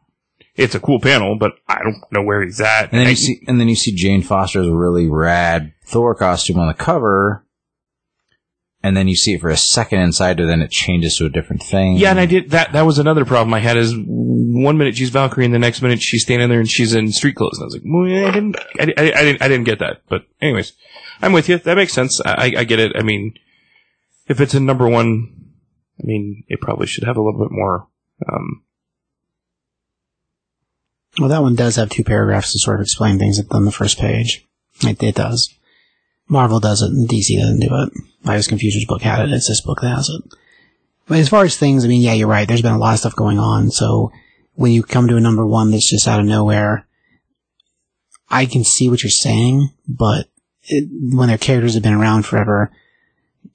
it's 0.55 0.75
a 0.75 0.79
cool 0.79 0.99
panel, 0.99 1.37
but 1.37 1.53
I 1.67 1.81
don't 1.83 2.03
know 2.11 2.23
where 2.23 2.43
he's 2.43 2.61
at. 2.61 2.91
And 2.91 2.99
then 2.99 3.09
you 3.09 3.15
see, 3.15 3.43
and 3.47 3.59
then 3.59 3.69
you 3.69 3.75
see 3.75 3.93
Jane 3.93 4.21
Foster's 4.21 4.69
really 4.69 5.09
rad 5.09 5.73
Thor 5.85 6.15
costume 6.15 6.59
on 6.59 6.67
the 6.67 6.73
cover, 6.73 7.45
and 8.83 8.97
then 8.97 9.07
you 9.07 9.15
see 9.15 9.35
it 9.35 9.41
for 9.41 9.49
a 9.49 9.57
second 9.57 10.01
inside 10.01 10.39
her, 10.39 10.45
then 10.45 10.61
it 10.61 10.71
changes 10.71 11.15
to 11.17 11.25
a 11.25 11.29
different 11.29 11.63
thing. 11.63 11.97
Yeah, 11.97 12.11
and 12.11 12.19
I 12.19 12.25
did 12.25 12.49
that. 12.51 12.73
That 12.73 12.81
was 12.81 12.99
another 12.99 13.25
problem 13.25 13.53
I 13.53 13.59
had. 13.59 13.77
Is 13.77 13.95
one 13.95 14.77
minute 14.77 14.97
she's 14.97 15.09
Valkyrie, 15.09 15.45
and 15.45 15.53
the 15.53 15.59
next 15.59 15.81
minute 15.81 16.01
she's 16.01 16.23
standing 16.23 16.49
there 16.49 16.59
and 16.59 16.69
she's 16.69 16.93
in 16.93 17.11
street 17.11 17.35
clothes. 17.35 17.57
And 17.57 17.63
I 17.63 17.65
was 17.65 17.73
like, 17.75 17.83
well, 17.85 18.27
I 18.27 18.31
didn't, 18.31 18.57
I, 18.79 18.93
I, 18.97 19.19
I 19.19 19.23
didn't, 19.23 19.41
I 19.41 19.47
didn't 19.47 19.65
get 19.65 19.79
that. 19.79 20.01
But 20.09 20.23
anyways, 20.41 20.73
I'm 21.21 21.33
with 21.33 21.47
you. 21.47 21.59
That 21.59 21.77
makes 21.77 21.93
sense. 21.93 22.19
I, 22.25 22.53
I 22.57 22.63
get 22.63 22.79
it. 22.79 22.93
I 22.95 23.03
mean, 23.03 23.35
if 24.27 24.41
it's 24.41 24.53
a 24.53 24.59
number 24.59 24.89
one, 24.89 25.51
I 25.99 26.03
mean, 26.03 26.43
it 26.47 26.59
probably 26.59 26.87
should 26.87 27.03
have 27.03 27.17
a 27.17 27.21
little 27.21 27.39
bit 27.39 27.51
more. 27.51 27.87
Um, 28.31 28.63
Well, 31.19 31.29
that 31.29 31.41
one 31.41 31.55
does 31.55 31.75
have 31.75 31.89
two 31.89 32.03
paragraphs 32.03 32.53
to 32.53 32.59
sort 32.59 32.77
of 32.77 32.83
explain 32.83 33.19
things 33.19 33.39
on 33.51 33.65
the 33.65 33.71
first 33.71 33.99
page. 33.99 34.47
It, 34.81 35.01
it 35.03 35.15
does. 35.15 35.53
Marvel 36.27 36.59
does 36.59 36.81
it, 36.81 36.91
and 36.91 37.09
DC 37.09 37.37
doesn't 37.37 37.59
do 37.59 37.69
it. 37.69 37.93
Virus 38.23 38.47
Confusion's 38.47 38.85
book 38.85 39.01
had 39.01 39.19
it. 39.19 39.33
It's 39.33 39.49
this 39.49 39.61
book 39.61 39.79
that 39.81 39.95
has 39.95 40.09
it. 40.09 40.37
But 41.07 41.19
as 41.19 41.27
far 41.27 41.43
as 41.43 41.57
things, 41.57 41.83
I 41.83 41.89
mean, 41.89 42.01
yeah, 42.01 42.13
you're 42.13 42.27
right. 42.27 42.47
There's 42.47 42.61
been 42.61 42.71
a 42.71 42.77
lot 42.77 42.93
of 42.93 42.99
stuff 42.99 43.15
going 43.15 43.37
on. 43.37 43.69
So 43.71 44.11
when 44.53 44.71
you 44.71 44.83
come 44.83 45.07
to 45.09 45.17
a 45.17 45.21
number 45.21 45.45
one 45.45 45.71
that's 45.71 45.89
just 45.89 46.07
out 46.07 46.21
of 46.21 46.25
nowhere, 46.25 46.87
I 48.29 48.45
can 48.45 48.63
see 48.63 48.89
what 48.89 49.03
you're 49.03 49.09
saying, 49.09 49.71
but 49.87 50.27
it, 50.63 50.87
when 51.13 51.27
their 51.27 51.37
characters 51.37 51.73
have 51.73 51.83
been 51.83 51.93
around 51.93 52.25
forever, 52.25 52.71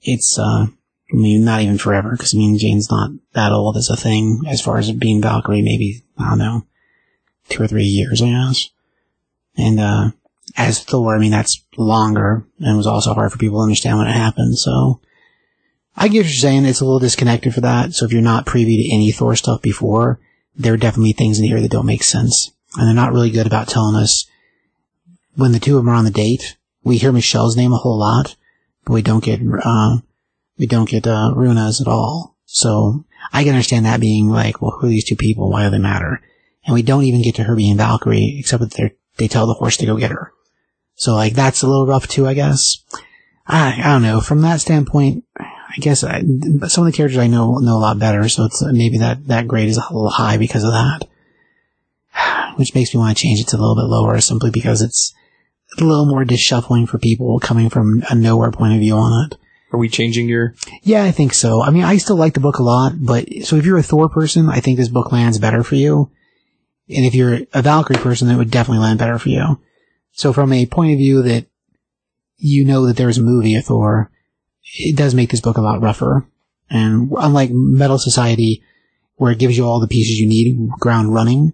it's, 0.01 0.37
uh, 0.37 0.67
I 0.67 1.15
mean, 1.15 1.43
not 1.43 1.61
even 1.61 1.79
forever, 1.79 2.11
because 2.11 2.35
I 2.35 2.37
mean, 2.37 2.59
Jane's 2.59 2.91
not 2.91 3.11
that 3.33 3.51
old 3.51 3.77
as 3.77 3.89
a 3.89 3.95
thing, 3.95 4.43
as 4.47 4.61
far 4.61 4.77
as 4.77 4.91
being 4.91 5.21
Valkyrie, 5.21 5.63
maybe, 5.63 6.03
I 6.19 6.29
don't 6.29 6.37
know, 6.37 6.67
two 7.49 7.63
or 7.63 7.67
three 7.67 7.85
years, 7.85 8.21
I 8.21 8.29
guess. 8.29 8.69
And, 9.57 9.79
uh, 9.79 10.11
as 10.55 10.79
Thor, 10.83 11.15
I 11.15 11.19
mean, 11.19 11.31
that's 11.31 11.63
longer, 11.77 12.45
and 12.59 12.77
was 12.77 12.87
also 12.87 13.13
hard 13.13 13.31
for 13.31 13.37
people 13.37 13.59
to 13.59 13.63
understand 13.63 13.97
when 13.97 14.07
it 14.07 14.13
happened, 14.13 14.57
so. 14.57 15.01
I 15.95 16.07
get 16.07 16.19
what 16.19 16.25
you're 16.25 16.33
saying, 16.33 16.65
it's 16.65 16.79
a 16.79 16.85
little 16.85 16.99
disconnected 16.99 17.53
for 17.53 17.61
that, 17.61 17.93
so 17.93 18.05
if 18.05 18.11
you're 18.11 18.21
not 18.21 18.45
privy 18.45 18.77
to 18.77 18.95
any 18.95 19.11
Thor 19.11 19.35
stuff 19.35 19.61
before, 19.61 20.19
there 20.55 20.73
are 20.73 20.77
definitely 20.77 21.13
things 21.13 21.39
in 21.39 21.45
here 21.45 21.61
that 21.61 21.71
don't 21.71 21.85
make 21.85 22.03
sense. 22.03 22.51
And 22.75 22.87
they're 22.87 22.93
not 22.93 23.13
really 23.13 23.31
good 23.31 23.47
about 23.47 23.67
telling 23.67 23.95
us 23.95 24.25
when 25.35 25.51
the 25.51 25.59
two 25.59 25.77
of 25.77 25.83
them 25.83 25.89
are 25.93 25.95
on 25.95 26.05
the 26.05 26.11
date. 26.11 26.57
We 26.83 26.97
hear 26.97 27.11
Michelle's 27.11 27.57
name 27.57 27.73
a 27.73 27.77
whole 27.77 27.99
lot, 27.99 28.35
but 28.85 28.93
we 28.93 29.01
don't 29.01 29.23
get, 29.23 29.39
uh, 29.63 29.97
we 30.57 30.67
don't 30.67 30.89
get, 30.89 31.07
uh, 31.07 31.33
Runa's 31.35 31.81
at 31.81 31.87
all. 31.87 32.35
So, 32.45 33.05
I 33.33 33.43
can 33.43 33.53
understand 33.53 33.85
that 33.85 33.99
being 33.99 34.29
like, 34.29 34.61
well, 34.61 34.77
who 34.79 34.87
are 34.87 34.89
these 34.89 35.03
two 35.03 35.15
people? 35.15 35.49
Why 35.49 35.65
do 35.65 35.71
they 35.71 35.79
matter? 35.79 36.21
And 36.67 36.73
we 36.73 36.83
don't 36.83 37.05
even 37.05 37.23
get 37.23 37.35
to 37.35 37.43
her 37.45 37.55
being 37.55 37.77
Valkyrie, 37.77 38.35
except 38.37 38.61
that 38.61 38.73
they 38.73 38.91
they 39.17 39.27
tell 39.27 39.47
the 39.47 39.55
horse 39.55 39.77
to 39.77 39.85
go 39.85 39.97
get 39.97 40.11
her. 40.11 40.31
So, 40.95 41.15
like, 41.15 41.33
that's 41.33 41.61
a 41.61 41.67
little 41.67 41.87
rough 41.87 42.07
too, 42.07 42.27
I 42.27 42.33
guess. 42.33 42.77
I, 43.47 43.79
I 43.79 43.93
don't 43.93 44.01
know. 44.01 44.19
From 44.19 44.41
that 44.41 44.61
standpoint, 44.61 45.23
I 45.39 45.79
guess 45.79 46.03
I, 46.03 46.21
some 46.67 46.85
of 46.85 46.91
the 46.91 46.95
characters 46.95 47.17
I 47.17 47.27
know 47.27 47.57
know 47.59 47.77
a 47.77 47.79
lot 47.79 47.99
better, 47.99 48.27
so 48.29 48.45
it's 48.45 48.63
maybe 48.63 48.97
that 48.97 49.27
that 49.27 49.47
grade 49.47 49.69
is 49.69 49.77
a 49.77 49.93
little 49.93 50.09
high 50.09 50.37
because 50.37 50.63
of 50.63 50.71
that. 50.71 51.07
Which 52.57 52.75
makes 52.75 52.93
me 52.93 52.99
want 52.99 53.17
to 53.17 53.21
change 53.21 53.39
it 53.39 53.47
to 53.49 53.57
a 53.57 53.59
little 53.59 53.75
bit 53.75 53.89
lower, 53.89 54.19
simply 54.19 54.51
because 54.51 54.81
it's 54.81 55.13
a 55.77 55.83
little 55.83 56.05
more 56.05 56.25
disshuffling 56.25 56.87
for 56.87 56.97
people 56.97 57.39
coming 57.39 57.69
from 57.69 58.03
a 58.09 58.15
nowhere 58.15 58.51
point 58.51 58.73
of 58.73 58.79
view 58.79 58.95
on 58.95 59.25
it. 59.25 59.37
are 59.71 59.79
we 59.79 59.87
changing 59.87 60.27
your? 60.27 60.55
Yeah, 60.81 61.03
I 61.03 61.11
think 61.11 61.33
so. 61.33 61.61
I 61.61 61.69
mean, 61.69 61.83
I 61.83 61.97
still 61.97 62.17
like 62.17 62.33
the 62.33 62.39
book 62.39 62.57
a 62.57 62.63
lot, 62.63 62.93
but 62.97 63.27
so 63.43 63.55
if 63.55 63.65
you're 63.65 63.77
a 63.77 63.83
Thor 63.83 64.09
person, 64.09 64.49
I 64.49 64.59
think 64.59 64.77
this 64.77 64.89
book 64.89 65.11
lands 65.11 65.37
better 65.37 65.63
for 65.63 65.75
you. 65.75 66.11
And 66.89 67.05
if 67.05 67.13
you're 67.13 67.39
a 67.53 67.61
Valkyrie 67.61 67.99
person, 67.99 68.29
it 68.29 68.37
would 68.37 68.51
definitely 68.51 68.83
land 68.83 68.99
better 68.99 69.19
for 69.19 69.29
you. 69.29 69.59
So 70.13 70.33
from 70.33 70.53
a 70.53 70.65
point 70.65 70.93
of 70.93 70.97
view 70.97 71.21
that 71.23 71.45
you 72.37 72.65
know 72.65 72.85
that 72.85 72.97
there's 72.97 73.17
a 73.17 73.23
movie 73.23 73.55
of 73.55 73.65
Thor, 73.65 74.11
it 74.77 74.95
does 74.95 75.13
make 75.15 75.29
this 75.31 75.41
book 75.41 75.57
a 75.57 75.61
lot 75.61 75.81
rougher. 75.81 76.25
And 76.69 77.11
unlike 77.17 77.51
Metal 77.51 77.97
Society, 77.97 78.63
where 79.15 79.31
it 79.31 79.39
gives 79.39 79.57
you 79.57 79.65
all 79.65 79.79
the 79.79 79.87
pieces 79.87 80.17
you 80.17 80.27
need 80.27 80.69
ground 80.79 81.13
running, 81.13 81.53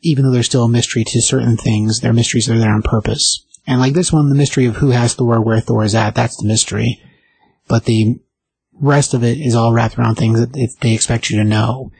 even 0.00 0.24
though 0.24 0.30
there's 0.30 0.46
still 0.46 0.64
a 0.64 0.68
mystery 0.68 1.04
to 1.04 1.22
certain 1.22 1.56
things, 1.56 2.00
there 2.00 2.10
are 2.10 2.14
mysteries 2.14 2.46
that 2.46 2.56
are 2.56 2.60
there 2.60 2.74
on 2.74 2.82
purpose. 2.82 3.44
And 3.66 3.80
like 3.80 3.94
this 3.94 4.12
one, 4.12 4.28
the 4.28 4.34
mystery 4.34 4.66
of 4.66 4.76
who 4.76 4.90
has 4.90 5.14
Thor, 5.14 5.40
where 5.40 5.60
Thor 5.60 5.84
is 5.84 5.94
at, 5.94 6.14
that's 6.14 6.36
the 6.36 6.46
mystery. 6.46 7.00
But 7.66 7.86
the 7.86 8.20
rest 8.74 9.14
of 9.14 9.24
it 9.24 9.38
is 9.38 9.54
all 9.54 9.72
wrapped 9.72 9.98
around 9.98 10.16
things 10.16 10.40
that 10.40 10.76
they 10.80 10.92
expect 10.92 11.30
you 11.30 11.38
to 11.38 11.44
know. 11.44 11.90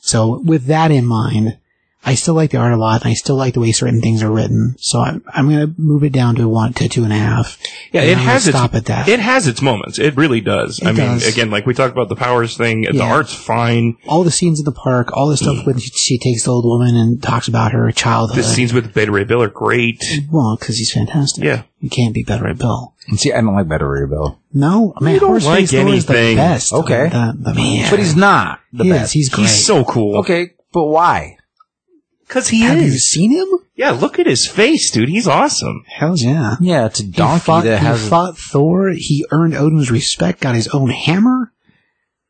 So 0.00 0.40
with 0.40 0.64
that 0.66 0.90
in 0.90 1.06
mind, 1.06 1.58
I 2.02 2.14
still 2.14 2.32
like 2.32 2.50
the 2.50 2.56
art 2.56 2.72
a 2.72 2.78
lot. 2.78 3.02
And 3.02 3.10
I 3.10 3.14
still 3.14 3.36
like 3.36 3.52
the 3.52 3.60
way 3.60 3.72
certain 3.72 4.00
things 4.00 4.22
are 4.22 4.30
written. 4.30 4.74
So 4.78 5.00
I'm, 5.00 5.22
I'm 5.34 5.50
going 5.50 5.60
to 5.74 5.74
move 5.78 6.02
it 6.02 6.14
down 6.14 6.34
to 6.36 6.48
one 6.48 6.72
to 6.72 6.88
two 6.88 7.04
and 7.04 7.12
a 7.12 7.16
half. 7.16 7.58
Yeah, 7.92 8.00
it 8.00 8.16
I'm 8.16 8.24
has 8.24 8.48
its 8.48 8.56
stop 8.56 8.74
at 8.74 8.86
that. 8.86 9.06
It 9.06 9.20
has 9.20 9.46
its 9.46 9.60
moments. 9.60 9.98
It 9.98 10.16
really 10.16 10.40
does. 10.40 10.82
I 10.82 10.90
It 10.90 10.96
mean, 10.96 11.22
again, 11.28 11.50
like 11.50 11.66
we 11.66 11.74
talked 11.74 11.92
about 11.92 12.08
the 12.08 12.16
powers 12.16 12.56
thing. 12.56 12.86
The 12.90 13.02
art's 13.02 13.34
fine. 13.34 13.98
all 14.08 14.24
the 14.24 14.30
scenes 14.30 14.58
in 14.58 14.64
the 14.64 14.72
park, 14.72 15.14
all 15.14 15.28
the 15.28 15.36
stuff 15.36 15.66
when 15.66 15.78
she, 15.78 15.90
she 15.90 16.18
takes 16.18 16.44
the 16.44 16.50
old 16.52 16.64
woman 16.64 16.96
and 16.96 17.22
talks 17.22 17.48
about 17.48 17.72
her 17.72 17.92
childhood. 17.92 18.38
The 18.38 18.44
scenes 18.44 18.72
with 18.72 18.94
Beta 18.94 19.12
Ray 19.12 19.24
Bill 19.24 19.42
are 19.42 19.48
great. 19.48 20.02
well, 20.32 20.56
because 20.58 20.78
he's 20.78 20.90
fantastic. 20.92 21.44
Yeah. 21.44 21.64
You 21.80 21.90
can't 21.90 22.14
be 22.14 22.22
better 22.22 22.46
at 22.46 22.56
Bill. 22.58 22.94
And 23.10 23.18
see, 23.20 23.32
I 23.32 23.40
don't 23.40 23.54
like 23.54 23.68
Beta 23.68 23.86
Ray 23.86 24.06
Bill. 24.06 24.40
No, 24.52 24.94
man, 25.00 25.18
don't 25.18 25.30
Horse 25.30 25.44
like 25.44 25.58
Face 25.68 25.72
Thor 25.72 25.88
is 25.92 26.06
the 26.06 26.12
anything. 26.16 26.36
best. 26.36 26.72
Okay. 26.72 27.08
The, 27.08 27.34
the 27.38 27.54
man. 27.54 27.90
But 27.90 27.98
he's 27.98 28.16
not 28.16 28.60
the 28.72 28.84
he 28.84 28.90
is, 28.90 28.96
best. 28.96 29.12
He's 29.12 29.28
great. 29.28 29.42
He's 29.42 29.66
so 29.66 29.84
cool. 29.84 30.18
okay, 30.20 30.52
but 30.72 30.84
why? 30.86 31.36
Because 32.26 32.48
he 32.48 32.62
is. 32.62 32.68
Have 32.70 32.78
you 32.78 32.84
is. 32.86 33.10
seen 33.10 33.32
him? 33.32 33.48
Yeah, 33.74 33.90
look 33.90 34.18
at 34.20 34.26
his 34.26 34.46
face, 34.46 34.90
dude. 34.92 35.08
He's 35.08 35.26
awesome. 35.26 35.84
Hell 35.88 36.16
yeah. 36.16 36.54
Yeah, 36.60 36.86
it's 36.86 37.00
a 37.00 37.04
He 37.04 37.10
donkey 37.10 37.44
fought, 37.44 37.64
that 37.64 37.80
he 37.80 37.84
has. 37.86 38.08
fought 38.08 38.38
Thor. 38.38 38.90
He 38.94 39.26
earned 39.32 39.54
Odin's 39.54 39.90
respect. 39.90 40.40
Got 40.40 40.54
his 40.54 40.68
own 40.68 40.90
hammer. 40.90 41.52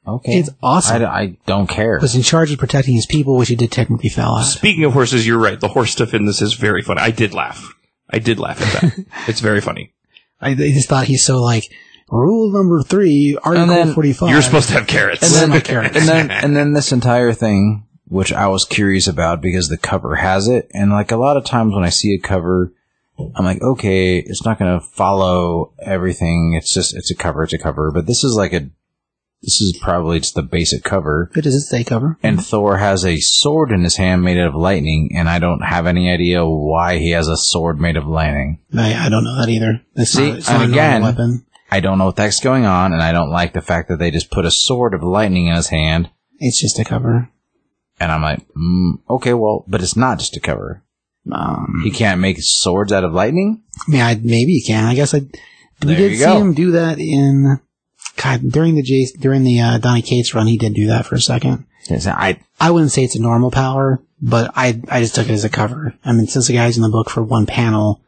okay, 0.07 0.39
It's 0.39 0.49
awesome. 0.63 1.03
I, 1.03 1.07
I 1.07 1.37
don't 1.45 1.67
care. 1.69 1.99
Was 2.01 2.15
in 2.15 2.23
charge 2.23 2.51
of 2.53 2.59
protecting 2.59 2.95
his 2.95 3.05
people, 3.05 3.37
which 3.37 3.49
he 3.51 3.57
did 3.57 3.71
technically 3.73 4.09
fail 4.09 4.37
at. 4.39 4.45
Speaking 4.47 4.85
of 4.85 4.93
horses, 4.95 5.27
you're 5.27 5.39
right. 5.39 5.61
The 5.61 5.69
horse 5.69 5.91
stuff 5.93 6.15
in 6.15 6.25
this 6.25 6.41
is 6.41 6.55
very 6.55 6.81
funny. 6.83 7.01
I 7.03 7.11
did 7.11 7.35
laugh. 7.35 7.75
I 8.09 8.19
did 8.21 8.39
laugh 8.39 8.63
at 8.63 8.81
that. 8.81 9.05
it's 9.29 9.41
very 9.41 9.61
funny. 9.61 9.93
I, 10.41 10.51
I 10.51 10.55
just 10.55 10.89
thought 10.89 11.07
he's 11.07 11.25
so 11.25 11.43
like 11.43 11.71
rule 12.11 12.51
number 12.51 12.83
three, 12.83 13.39
Article 13.43 13.93
forty-five. 13.95 14.31
You're 14.31 14.43
supposed 14.43 14.69
to 14.69 14.75
have 14.75 14.87
carrots. 14.87 15.23
and 15.23 15.33
then, 15.33 15.51
my 15.51 15.61
carrots. 15.61 15.97
and 15.97 16.09
then, 16.09 16.31
and 16.31 16.57
then 16.57 16.73
this 16.73 16.93
entire 16.93 17.33
thing, 17.33 17.87
which 18.07 18.33
I 18.33 18.49
was 18.49 18.65
curious 18.65 19.07
about 19.07 19.41
because 19.41 19.69
the 19.69 19.79
cover 19.79 20.17
has 20.17 20.49
it, 20.49 20.71
and 20.75 20.91
like 20.91 21.13
a 21.13 21.17
lot 21.17 21.37
of 21.37 21.45
times 21.45 21.75
when 21.75 21.85
I 21.85 21.91
see 21.91 22.15
a 22.15 22.19
cover, 22.19 22.73
I'm 23.35 23.45
like, 23.45 23.61
okay, 23.63 24.19
it's 24.19 24.45
not 24.45 24.59
going 24.59 24.81
to 24.81 24.87
follow 24.87 25.73
everything. 25.81 26.55
It's 26.55 26.73
just, 26.73 26.97
it's 26.97 27.11
a 27.11 27.15
cover, 27.15 27.43
it's 27.43 27.53
a 27.53 27.59
cover. 27.59 27.91
But 27.93 28.07
this 28.07 28.25
is 28.25 28.35
like 28.35 28.53
a, 28.53 28.71
this 29.43 29.61
is 29.61 29.79
probably 29.81 30.21
just 30.21 30.35
the 30.35 30.43
basic 30.43 30.83
cover. 30.85 31.31
It 31.35 31.47
is 31.47 31.55
it 31.55 31.61
say 31.63 31.83
cover? 31.85 32.19
And 32.23 32.45
Thor 32.45 32.77
has 32.79 33.05
a 33.05 33.17
sword 33.19 33.71
in 33.73 33.83
his 33.85 33.97
hand 33.97 34.23
made 34.23 34.39
out 34.39 34.49
of 34.49 34.55
lightning, 34.55 35.11
and 35.15 35.29
I 35.29 35.39
don't 35.39 35.63
have 35.63 35.87
any 35.87 36.11
idea 36.11 36.45
why 36.45 36.99
he 36.99 37.11
has 37.11 37.27
a 37.29 37.37
sword 37.37 37.81
made 37.81 37.97
of 37.97 38.07
lightning. 38.07 38.59
I, 38.77 39.07
I 39.07 39.09
don't 39.09 39.25
know 39.25 39.39
that 39.41 39.49
either. 39.49 39.81
It's 39.97 40.11
See, 40.13 40.29
not, 40.29 40.39
it's 40.39 40.49
and 40.51 40.59
not 40.59 40.69
a 40.69 40.73
again- 40.73 41.03
weapon. 41.03 41.47
I 41.73 41.79
don't 41.79 41.99
know 41.99 42.07
what 42.07 42.17
the 42.17 42.23
heck's 42.23 42.41
going 42.41 42.67
on, 42.67 42.93
and 42.93 43.01
I 43.01 43.13
don't 43.13 43.31
like 43.31 43.53
the 43.53 43.63
fact 43.63 43.89
that 43.91 43.99
they 44.01 44.11
just 44.11 44.33
put 44.33 44.45
a 44.45 44.51
sword 44.51 44.93
of 44.93 45.05
lightning 45.05 45.47
in 45.47 45.55
his 45.55 45.69
hand. 45.69 46.11
It's 46.39 46.61
just 46.61 46.81
a 46.81 46.85
cover. 46.85 47.31
And 48.01 48.11
I'm 48.11 48.23
like, 48.23 48.45
mm, 48.55 48.95
okay, 49.09 49.35
well, 49.35 49.65
but 49.69 49.81
it's 49.81 49.95
not 49.97 50.19
just 50.19 50.37
a 50.37 50.41
cover. 50.41 50.83
Um, 51.31 51.83
He 51.85 51.93
can't 51.93 52.21
make 52.21 52.39
swords 52.41 52.91
out 52.93 53.05
of 53.05 53.13
lightning. 53.13 53.63
I 53.87 53.91
mean, 53.91 54.01
I, 54.01 54.15
maybe 54.17 54.55
he 54.55 54.65
can. 54.67 54.85
I 54.85 54.95
guess 54.97 55.15
I. 55.15 55.21
We 55.85 55.95
did 55.95 56.19
see 56.19 56.25
him 56.25 56.55
do 56.55 56.73
that 56.73 56.99
in. 56.99 57.61
God, 58.23 58.41
during 58.51 58.75
the 58.75 58.83
Jace, 58.83 59.19
during 59.19 59.45
the 59.45 59.61
uh, 59.61 59.79
Donny 59.79 60.03
Cates 60.03 60.35
run, 60.35 60.47
he 60.47 60.59
did 60.59 60.75
do 60.75 60.89
that 60.89 61.07
for 61.07 61.15
a 61.15 61.21
second. 61.21 61.67
Yes, 61.89 62.07
I 62.07 62.41
I 62.61 62.71
wouldn't 62.71 62.93
say 62.93 63.03
it's 63.05 63.17
a 63.17 63.23
normal 63.23 63.51
power, 63.51 64.03
but 64.21 64.51
I 64.55 64.81
I 64.89 65.01
just 65.01 65.15
took 65.15 65.29
it 65.29 65.33
as 65.33 65.45
a 65.45 65.49
cover. 65.49 65.95
I 66.05 66.13
mean, 66.13 66.27
since 66.27 66.47
the 66.49 66.53
guy's 66.55 66.77
in 66.77 66.83
the 66.83 66.89
book 66.91 67.09
for 67.11 67.23
one 67.23 67.47
panel, 67.47 68.01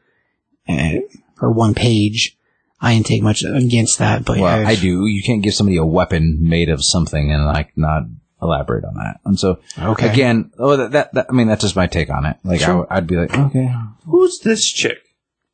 uh, 0.68 0.96
or 1.40 1.50
one 1.52 1.74
page, 1.74 2.36
I 2.80 2.94
didn't 2.94 3.06
take 3.06 3.22
much 3.22 3.42
against 3.44 3.98
that. 4.00 4.24
But 4.24 4.38
well, 4.38 4.66
I 4.66 4.74
do. 4.74 5.06
You 5.06 5.22
can't 5.22 5.42
give 5.42 5.54
somebody 5.54 5.78
a 5.78 5.84
weapon 5.86 6.38
made 6.42 6.68
of 6.68 6.84
something 6.84 7.32
and 7.32 7.46
like 7.46 7.72
not 7.76 8.02
elaborate 8.42 8.84
on 8.84 8.94
that. 8.94 9.20
And 9.24 9.38
so 9.38 9.60
Okay. 9.80 10.08
again, 10.10 10.50
oh, 10.58 10.76
that, 10.76 10.90
that, 10.92 11.14
that 11.14 11.26
I 11.30 11.32
mean, 11.32 11.46
that's 11.48 11.62
just 11.62 11.76
my 11.76 11.86
take 11.86 12.10
on 12.10 12.26
it. 12.26 12.36
Like 12.44 12.60
I, 12.60 12.64
Sure. 12.66 12.76
would- 12.78 12.88
I'd 12.90 13.06
be 13.06 13.16
like, 13.16 13.32
okay, 13.36 13.72
Who's 14.04 14.40
this 14.40 14.66
chick? 14.70 14.98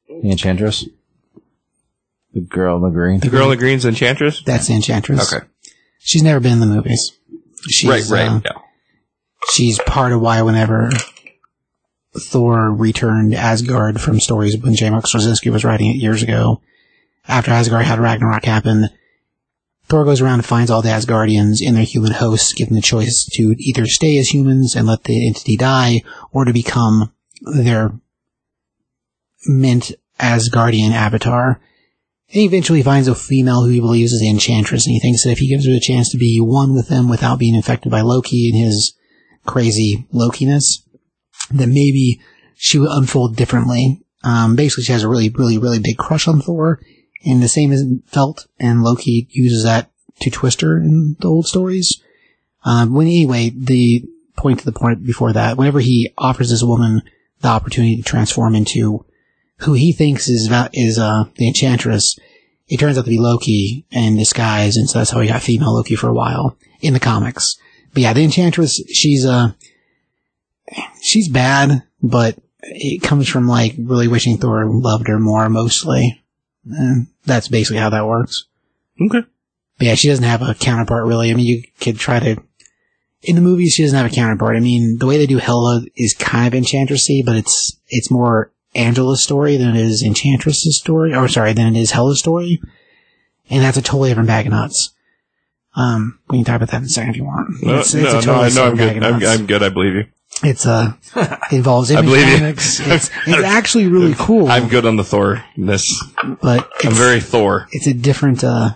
the 0.09 0.31
enchantress, 0.31 0.87
the 2.33 2.41
girl 2.41 2.77
in 2.77 2.83
the 2.83 2.91
green. 2.91 3.21
The 3.21 3.29
girl 3.29 3.45
in 3.45 3.51
the 3.51 3.57
green's 3.57 3.85
Enchantress? 3.85 4.43
That's 4.43 4.71
Enchantress. 4.71 5.33
Okay. 5.33 5.47
She's 5.99 6.23
never 6.23 6.41
been 6.41 6.55
in 6.55 6.61
the 6.61 6.67
movies. 6.67 7.13
She's, 7.69 7.91
right, 7.91 8.05
right. 8.09 8.29
uh, 8.29 8.41
yeah. 8.45 8.63
she's 9.51 9.79
part 9.81 10.13
of 10.13 10.21
why 10.21 10.43
whenever 10.43 10.91
Thor 12.17 12.73
returned 12.73 13.35
Asgard 13.35 14.01
from 14.01 14.21
stories 14.21 14.57
when 14.57 14.75
J. 14.75 14.91
Mark 14.91 15.05
Straczynski 15.05 15.51
was 15.51 15.65
writing 15.65 15.91
it 15.91 15.97
years 15.97 16.23
ago, 16.23 16.63
after 17.27 17.51
Asgard 17.51 17.85
had 17.85 17.99
Ragnarok 17.99 18.45
happen, 18.45 18.89
Thor 19.87 20.05
goes 20.05 20.21
around 20.21 20.35
and 20.35 20.45
finds 20.45 20.71
all 20.71 20.83
the 20.83 20.91
Asgardians 20.91 21.61
in 21.61 21.75
their 21.75 21.85
human 21.85 22.13
hosts, 22.13 22.53
given 22.53 22.75
the 22.75 22.83
choice 22.83 23.25
to 23.35 23.55
either 23.59 23.87
stay 23.87 24.19
as 24.19 24.29
humans 24.29 24.75
and 24.77 24.87
let 24.87 25.05
the 25.05 25.27
entity 25.27 25.57
die, 25.57 26.03
or 26.31 26.45
to 26.45 26.53
become 26.53 27.13
their 27.43 27.93
mint 29.47 29.93
Asgardian 30.21 30.91
avatar. 30.93 31.61
And 32.31 32.43
eventually 32.43 32.81
he 32.81 32.85
finds 32.85 33.09
a 33.09 33.15
female 33.15 33.63
who 33.63 33.71
he 33.71 33.81
believes 33.81 34.13
is 34.13 34.21
the 34.21 34.29
Enchantress, 34.29 34.87
and 34.87 34.93
he 34.93 35.01
thinks 35.01 35.25
that 35.25 35.31
if 35.31 35.39
he 35.39 35.49
gives 35.49 35.67
her 35.67 35.73
the 35.73 35.81
chance 35.81 36.11
to 36.11 36.19
be 36.19 36.39
one 36.41 36.75
with 36.75 36.89
them 36.89 37.09
without 37.09 37.39
being 37.39 37.55
infected 37.55 37.91
by 37.91 38.03
Loki 38.03 38.51
and 38.51 38.59
his 38.59 38.95
crazy 39.47 40.07
Lokiness, 40.13 40.83
then 41.51 41.71
maybe 41.71 42.21
she 42.55 42.79
would 42.79 42.91
unfold 42.91 43.37
differently. 43.37 44.03
Um, 44.25 44.57
basically, 44.57 44.85
she 44.85 44.93
has 44.93 45.05
a 45.05 45.09
really, 45.09 45.31
really, 45.31 45.57
really 45.57 45.79
big 45.79 45.97
crush 45.97 46.29
on 46.29 46.43
Thor, 46.43 46.81
and 47.25 47.43
the 47.43 47.49
same 47.49 47.73
is 47.73 47.87
felt, 48.07 48.47
and 48.59 48.83
Loki 48.83 49.29
uses 49.31 49.65
that 49.65 49.91
to 50.21 50.31
twist 50.31 50.61
her 50.61 50.77
in 50.77 51.17
the 51.21 51.29
old 51.29 51.47
stories. 51.47 52.03
Um, 52.65 52.93
when 52.93 53.07
anyway, 53.07 53.51
the 53.57 54.05
point 54.37 54.59
to 54.59 54.65
the 54.65 54.73
point 54.73 55.07
before 55.07 55.33
that, 55.33 55.57
whenever 55.57 55.81
he 55.81 56.13
offers 56.19 56.51
this 56.51 56.63
woman 56.63 57.03
the 57.41 57.49
opportunity 57.49 57.97
to 57.97 58.03
transform 58.03 58.55
into 58.55 59.07
who 59.59 59.75
he 59.75 59.93
thinks 59.93 60.29
is 60.29 60.51
is 60.73 60.99
uh 60.99 61.25
the 61.37 61.49
Enchantress, 61.49 62.19
it 62.69 62.79
turns 62.79 62.99
out 62.99 63.05
to 63.05 63.11
be 63.11 63.19
Loki 63.19 63.87
in 63.91 64.17
disguise, 64.17 64.77
and 64.77 64.89
so 64.89 64.99
that's 64.99 65.11
how 65.11 65.21
he 65.21 65.29
got 65.29 65.43
female 65.43 65.75
Loki 65.75 65.97
for 65.97 66.09
a 66.09 66.15
while 66.15 66.57
in 66.81 66.95
the 66.95 67.01
comics. 67.01 67.57
But 67.93 68.03
yeah, 68.03 68.13
the 68.13 68.25
Enchantress, 68.25 68.83
she's 68.93 69.25
uh 69.25 69.53
she's 71.01 71.29
bad, 71.29 71.83
but 72.03 72.39
it 72.63 73.03
comes 73.03 73.29
from 73.29 73.49
like 73.49 73.75
really 73.79 74.09
wishing 74.09 74.39
Thor 74.39 74.65
loved 74.67 75.09
her 75.09 75.19
more 75.19 75.49
mostly. 75.49 76.23
And 76.65 77.07
that's 77.25 77.49
basically 77.49 77.79
how 77.79 77.91
that 77.91 78.07
works. 78.07 78.45
Okay. 79.01 79.23
But 79.79 79.87
yeah, 79.87 79.95
she 79.95 80.09
doesn't 80.09 80.25
have 80.25 80.43
a 80.43 80.55
counterpart 80.55 81.07
really. 81.07 81.31
I 81.31 81.35
mean, 81.35 81.47
you 81.47 81.63
could 81.81 81.99
try 81.99 82.21
to. 82.21 82.43
In 83.23 83.35
the 83.35 83.43
movies, 83.43 83.73
she 83.73 83.83
doesn't 83.83 83.97
have 83.97 84.11
a 84.11 84.15
counterpart. 84.15 84.57
I 84.57 84.61
mean, 84.61 84.99
the 84.99 85.07
way 85.07 85.19
they 85.19 85.27
do 85.27 85.39
Hela 85.39 85.83
is 85.97 86.15
kind 86.15 86.47
of 86.47 86.61
Enchantressy, 86.61 87.25
but 87.25 87.37
it's 87.37 87.77
it's 87.89 88.11
more 88.11 88.53
Angela's 88.75 89.23
story 89.23 89.57
than 89.57 89.75
it 89.75 89.81
is 89.81 90.03
Enchantress's 90.03 90.77
story. 90.77 91.15
Or 91.15 91.29
sorry, 91.29 91.53
than 91.53 91.75
it 91.75 91.81
is 91.81 91.93
Hela's 91.93 92.19
story, 92.21 92.61
and 93.51 93.63
that's 93.65 93.77
a 93.79 93.83
totally 93.83 94.11
different 94.11 94.29
bag 94.29 94.47
of 94.47 94.53
nuts. 94.53 94.95
Um, 95.75 96.19
we 96.29 96.39
can 96.39 96.45
talk 96.45 96.57
about 96.57 96.71
that 96.71 96.79
in 96.79 96.85
a 96.85 96.89
second 96.89 97.11
if 97.11 97.17
you 97.17 97.25
want. 97.25 97.63
No, 97.63 97.73
It's- 97.75 97.95
it's 97.95 98.03
no, 98.05 98.13
no, 98.15 98.21
totally 98.21 98.43
know. 98.45 98.49
separate 98.51 98.81
I'm 98.81 98.99
good. 98.99 99.03
I'm. 99.05 99.41
I'm 99.41 99.47
good. 99.47 99.63
I 99.63 99.69
believe 99.69 99.95
you. 99.95 100.05
It's 100.43 100.67
uh, 100.67 100.93
involves 101.51 101.91
I 101.93 102.01
image 102.01 102.39
comics. 102.39 102.81
It's, 102.87 103.11
it's 103.27 103.45
actually 103.45 103.87
really 103.89 104.15
cool, 104.17 104.49
I'm 104.49 104.69
good 104.69 104.87
on 104.87 104.97
the 104.97 105.05
Thor. 105.05 105.43
This. 105.57 106.03
but 106.43 106.69
it's, 106.77 106.85
I'm 106.87 106.93
very 106.93 107.21
Thor. 107.21 107.67
it's 107.73 107.87
a 107.87 107.95
different. 107.95 108.45
uh 108.45 108.71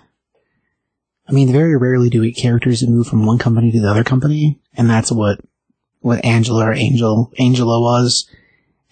I 1.28 1.32
mean, 1.32 1.52
very 1.52 1.76
rarely 1.76 2.10
do 2.10 2.20
we 2.20 2.32
get 2.32 2.40
characters 2.42 2.80
that 2.80 2.90
move 2.90 3.06
from 3.06 3.24
one 3.26 3.38
company 3.38 3.70
to 3.70 3.80
the 3.80 3.88
other 3.88 4.02
company, 4.04 4.58
and 4.74 4.90
that's 4.90 5.12
what 5.12 5.40
what 6.00 6.24
Angela 6.24 6.66
or 6.66 6.72
Angel 6.72 7.32
Angela 7.38 7.80
was, 7.80 8.28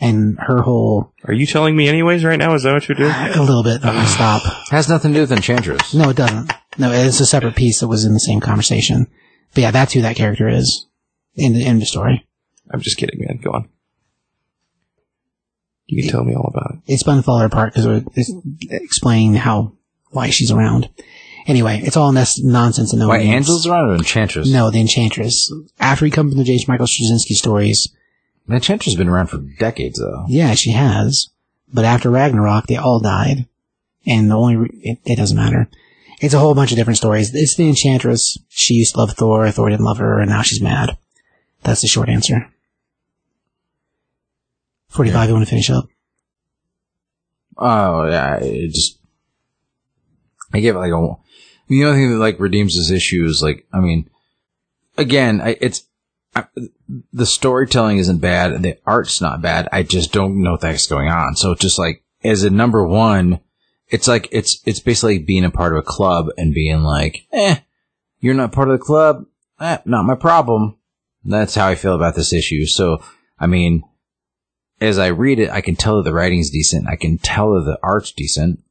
and 0.01 0.39
her 0.41 0.63
whole 0.63 1.13
Are 1.25 1.33
you 1.35 1.47
telling 1.47 1.77
me 1.77 1.89
anyways 1.89 2.25
right 2.25 2.39
now? 2.39 2.55
Is 2.55 2.63
that 2.65 2.73
what 2.73 2.89
you're 2.89 2.97
doing? 2.97 3.11
a 3.13 3.41
little 3.43 3.63
bit. 3.63 3.85
I'm 3.85 3.95
gonna 3.95 4.07
stop. 4.21 4.43
Has 4.71 4.89
nothing 4.89 5.13
to 5.13 5.19
do 5.19 5.21
with 5.23 5.33
Enchantress. 5.33 5.95
No, 5.95 6.11
it 6.11 6.17
doesn't. 6.17 6.53
No, 6.79 6.91
it's 6.93 7.21
a 7.21 7.27
separate 7.27 7.57
piece 7.57 7.81
that 7.81 7.89
was 7.89 8.05
in 8.05 8.13
the 8.15 8.21
same 8.21 8.41
conversation. 8.41 9.07
But 9.55 9.61
yeah, 9.63 9.71
that's 9.73 9.93
who 9.93 10.03
that 10.03 10.17
character 10.17 10.49
is 10.49 10.87
in 11.35 11.53
the 11.55 11.65
in 11.67 11.79
the 11.81 11.87
story. 11.87 12.27
I'm 12.73 12.81
just 12.81 12.97
kidding, 12.97 13.21
man. 13.21 13.39
Go 13.43 13.51
on. 13.51 13.69
You 15.87 16.03
can 16.03 16.11
tell 16.13 16.25
me 16.25 16.35
all 16.35 16.53
about 16.55 16.75
it. 16.77 16.93
it's 16.93 17.03
fun 17.03 17.17
to 17.17 17.23
fall 17.23 17.39
her 17.39 17.47
apart 17.47 17.75
because 17.75 18.05
it's 18.15 18.33
explaining 18.71 19.35
how 19.35 19.73
why 20.11 20.31
she's 20.31 20.53
around. 20.53 20.89
Anyway, 21.47 21.81
it's 21.83 21.97
all 21.97 22.13
nes- 22.13 22.39
nonsense 22.43 22.93
and 22.93 23.01
no 23.01 23.09
Why. 23.09 23.19
Angel's 23.19 23.67
around 23.67 23.91
or 23.91 23.95
Enchantress? 23.95 24.49
No, 24.53 24.71
the 24.71 24.81
Enchantress. 24.81 25.53
After 25.81 26.05
he 26.05 26.11
comes 26.13 26.33
from 26.33 26.39
the 26.39 26.45
J. 26.45 26.63
Michael 26.69 26.87
Straczynski 26.87 27.35
stories, 27.35 27.89
The 27.93 27.99
Enchantress 28.49 28.93
has 28.93 28.97
been 28.99 29.09
around 29.09 29.29
for 29.29 29.39
decades, 29.39 29.99
though. 29.99 30.25
yeah, 30.29 30.55
she 30.55 30.73
has. 30.73 31.29
But 31.73 31.85
after 31.85 32.11
Ragnarok, 32.11 32.67
they 32.67 32.77
all 32.77 32.99
died, 33.01 33.47
and 34.07 34.31
the 34.31 34.35
only 34.35 34.57
re- 34.57 34.81
it, 34.83 34.99
it 35.05 35.17
doesn't 35.17 35.37
matter. 35.37 35.69
It's 36.21 36.35
a 36.35 36.39
whole 36.39 36.55
bunch 36.55 36.73
of 36.73 36.77
different 36.77 36.97
stories. 36.99 37.35
It's 37.35 37.55
the 37.55 37.69
Enchantress. 37.69 38.39
She 38.49 38.75
used 38.75 38.95
to 38.95 39.01
love 39.01 39.13
Thor. 39.13 39.51
Thor 39.51 39.69
didn't 39.71 39.85
love 39.85 39.99
her, 39.99 40.19
and 40.19 40.31
now 40.31 40.43
she's 40.43 40.61
mad. 40.61 40.97
That's 41.63 41.81
the 41.83 41.87
short 41.87 42.09
answer. 42.09 42.51
Forty-five. 44.89 45.29
You 45.29 45.35
want 45.35 45.47
to 45.47 45.51
finish 45.51 45.71
up? 45.71 45.87
Oh 47.57 48.07
yeah, 48.09 48.37
it 48.37 48.69
just 48.73 48.99
I 50.53 50.61
give 50.61 50.77
it 50.77 50.81
like 50.81 50.93
a 50.93 51.17
the 51.69 51.85
only 51.85 52.01
thing 52.01 52.11
that 52.13 52.19
like 52.19 52.41
redeems 52.41 52.77
this 52.77 52.91
issue 52.91 53.25
is 53.27 53.43
like 53.43 53.67
I 53.73 53.81
mean, 53.81 54.11
again, 54.99 55.41
I, 55.41 55.57
it's 55.61 55.85
I, 56.35 56.45
the 57.13 57.27
storytelling 57.27 57.99
isn't 57.99 58.19
bad, 58.19 58.63
the 58.63 58.79
art's 58.87 59.21
not 59.21 59.43
bad. 59.43 59.69
I 59.73 59.83
just 59.83 60.13
don't 60.13 60.43
know 60.43 60.53
what 60.53 60.61
the 60.61 60.69
heck's 60.69 60.87
going 60.87 61.09
on. 61.09 61.35
So 61.37 61.55
just 61.55 61.79
like 61.79 62.05
as 62.23 62.45
a 62.45 62.51
number 62.51 62.87
one, 62.87 63.41
it's 63.89 64.07
like 64.07 64.29
it's 64.31 64.61
it's 64.65 64.81
basically 64.81 65.19
being 65.19 65.45
a 65.45 65.51
part 65.51 65.73
of 65.73 65.79
a 65.79 65.87
club 65.87 66.29
and 66.37 66.55
being 66.55 66.83
like, 66.83 67.27
eh, 67.33 67.57
you're 68.21 68.35
not 68.35 68.53
part 68.53 68.69
of 68.69 68.79
the 68.79 68.85
club, 68.85 69.27
eh, 69.61 69.79
not 69.85 70.05
my 70.05 70.15
problem. 70.15 70.77
That's 71.25 71.55
how 71.55 71.67
I 71.67 71.75
feel 71.75 71.95
about 71.95 72.15
this 72.15 72.33
issue. 72.33 72.67
So 72.67 73.03
I 73.39 73.47
mean, 73.47 73.83
as 74.81 74.99
I 74.99 75.09
read 75.09 75.41
it, 75.41 75.51
I 75.51 75.61
can 75.61 75.75
tell 75.75 75.97
that 75.97 76.05
the 76.05 76.15
writing's 76.15 76.51
decent. 76.51 76.89
I 76.89 76.97
can 76.97 77.19
tell 77.19 77.55
that 77.55 77.65
the 77.65 77.79
art's 77.83 78.13
decent. 78.13 78.63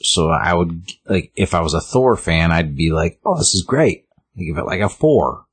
So 0.00 0.28
I 0.28 0.54
would 0.54 0.92
like 1.06 1.32
if 1.34 1.54
I 1.54 1.60
was 1.60 1.74
a 1.74 1.80
Thor 1.80 2.16
fan, 2.16 2.52
I'd 2.52 2.76
be 2.76 2.90
like, 2.90 3.18
"Oh, 3.24 3.36
this 3.36 3.54
is 3.54 3.64
great." 3.66 4.06
I 4.38 4.42
give 4.42 4.58
it 4.58 4.66
like 4.66 4.80
a 4.80 4.88
four. 4.88 5.46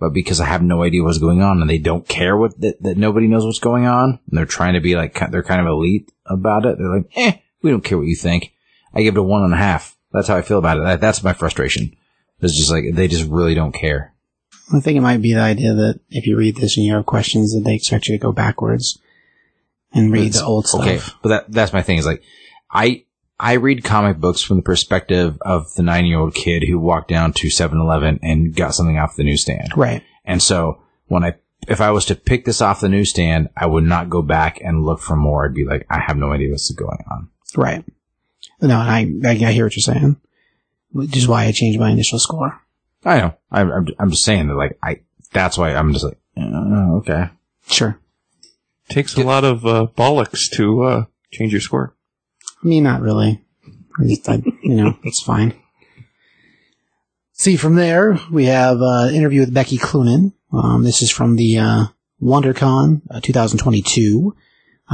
But 0.00 0.14
because 0.14 0.40
I 0.40 0.46
have 0.46 0.62
no 0.62 0.82
idea 0.82 1.04
what's 1.04 1.18
going 1.18 1.42
on 1.42 1.60
and 1.60 1.68
they 1.68 1.78
don't 1.78 2.08
care 2.08 2.34
what 2.34 2.58
that, 2.62 2.82
that 2.82 2.96
nobody 2.96 3.28
knows 3.28 3.44
what's 3.44 3.58
going 3.58 3.84
on, 3.86 4.18
and 4.28 4.38
they're 4.38 4.46
trying 4.46 4.72
to 4.72 4.80
be 4.80 4.96
like 4.96 5.30
they're 5.30 5.42
kind 5.42 5.60
of 5.60 5.66
elite 5.66 6.10
about 6.24 6.64
it. 6.64 6.78
They're 6.78 6.96
like, 6.96 7.10
"Eh, 7.14 7.32
we 7.62 7.70
don't 7.70 7.84
care 7.84 7.98
what 7.98 8.06
you 8.06 8.16
think." 8.16 8.54
I 8.94 9.02
give 9.02 9.14
it 9.14 9.20
a 9.20 9.22
one 9.22 9.44
and 9.44 9.52
a 9.52 9.58
half. 9.58 9.96
That's 10.10 10.28
how 10.28 10.36
I 10.36 10.42
feel 10.42 10.58
about 10.58 10.78
it. 10.78 10.84
That, 10.84 11.00
that's 11.00 11.22
my 11.22 11.34
frustration. 11.34 11.94
It's 12.40 12.56
just 12.56 12.70
like 12.70 12.84
they 12.94 13.08
just 13.08 13.28
really 13.28 13.54
don't 13.54 13.72
care. 13.72 14.14
I 14.72 14.80
think 14.80 14.96
it 14.96 15.02
might 15.02 15.20
be 15.20 15.34
the 15.34 15.40
idea 15.40 15.74
that 15.74 16.00
if 16.08 16.26
you 16.26 16.36
read 16.36 16.56
this 16.56 16.76
and 16.76 16.86
you 16.86 16.94
have 16.94 17.04
questions, 17.04 17.52
that 17.52 17.62
they 17.64 17.74
expect 17.74 18.08
you 18.08 18.16
to 18.16 18.22
go 18.22 18.32
backwards 18.32 18.98
and 19.92 20.10
read 20.10 20.32
the 20.32 20.44
old 20.44 20.66
stuff. 20.66 20.80
Okay, 20.80 21.00
but 21.22 21.28
that 21.28 21.52
that's 21.52 21.74
my 21.74 21.82
thing 21.82 21.98
is 21.98 22.06
like 22.06 22.22
I 22.70 23.04
I 23.42 23.54
read 23.54 23.84
comic 23.84 24.18
books 24.18 24.42
from 24.42 24.58
the 24.58 24.62
perspective 24.62 25.38
of 25.40 25.72
the 25.74 25.82
nine 25.82 26.04
year 26.04 26.18
old 26.18 26.34
kid 26.34 26.62
who 26.68 26.78
walked 26.78 27.08
down 27.08 27.32
to 27.32 27.48
7-Eleven 27.48 28.20
and 28.22 28.54
got 28.54 28.74
something 28.74 28.98
off 28.98 29.16
the 29.16 29.24
newsstand. 29.24 29.70
Right. 29.74 30.02
And 30.26 30.42
so 30.42 30.82
when 31.06 31.24
I 31.24 31.36
if 31.66 31.80
I 31.80 31.90
was 31.90 32.04
to 32.06 32.14
pick 32.14 32.44
this 32.44 32.60
off 32.60 32.80
the 32.80 32.88
newsstand, 32.88 33.48
I 33.56 33.66
would 33.66 33.84
not 33.84 34.10
go 34.10 34.20
back 34.20 34.60
and 34.60 34.84
look 34.84 35.00
for 35.00 35.16
more. 35.16 35.46
I'd 35.46 35.54
be 35.54 35.64
like, 35.64 35.86
I 35.88 36.00
have 36.00 36.18
no 36.18 36.32
idea 36.32 36.50
what's 36.50 36.70
going 36.70 37.02
on. 37.10 37.30
Right. 37.56 37.84
No, 38.60 38.78
and 38.78 39.26
I, 39.26 39.30
I, 39.30 39.32
I 39.32 39.52
hear 39.52 39.64
what 39.64 39.76
you're 39.76 39.94
saying. 39.94 40.16
Which 40.92 41.16
is 41.16 41.26
why 41.26 41.44
I 41.44 41.52
changed 41.52 41.80
my 41.80 41.90
initial 41.90 42.18
score. 42.18 42.60
I 43.04 43.20
know. 43.20 43.34
I'm 43.50 43.70
I'm, 43.72 43.86
I'm 43.98 44.10
just 44.10 44.24
saying 44.24 44.48
that 44.48 44.54
like 44.54 44.78
I 44.82 45.00
that's 45.32 45.56
why 45.56 45.74
I'm 45.74 45.94
just 45.94 46.04
like 46.04 46.18
oh, 46.36 46.96
okay. 46.98 47.30
Sure. 47.68 47.98
Takes 48.90 49.16
a 49.16 49.22
lot 49.22 49.44
of 49.44 49.64
uh, 49.64 49.86
bollocks 49.96 50.50
to 50.52 50.82
uh, 50.82 51.04
change 51.30 51.52
your 51.52 51.60
score. 51.60 51.94
I 52.62 52.66
mean, 52.66 52.82
not 52.82 53.00
really. 53.00 53.42
I 53.98 54.04
just, 54.06 54.28
I, 54.28 54.42
you 54.62 54.74
know, 54.74 54.98
it's 55.04 55.22
fine. 55.22 55.54
See, 57.32 57.56
from 57.56 57.74
there, 57.74 58.18
we 58.30 58.46
have 58.46 58.82
uh, 58.82 59.06
an 59.08 59.14
interview 59.14 59.40
with 59.40 59.54
Becky 59.54 59.78
Cloonan. 59.78 60.34
Um, 60.52 60.84
this 60.84 61.00
is 61.00 61.10
from 61.10 61.36
the 61.36 61.58
uh, 61.58 61.84
WonderCon 62.22 63.00
uh, 63.10 63.20
2022. 63.20 64.36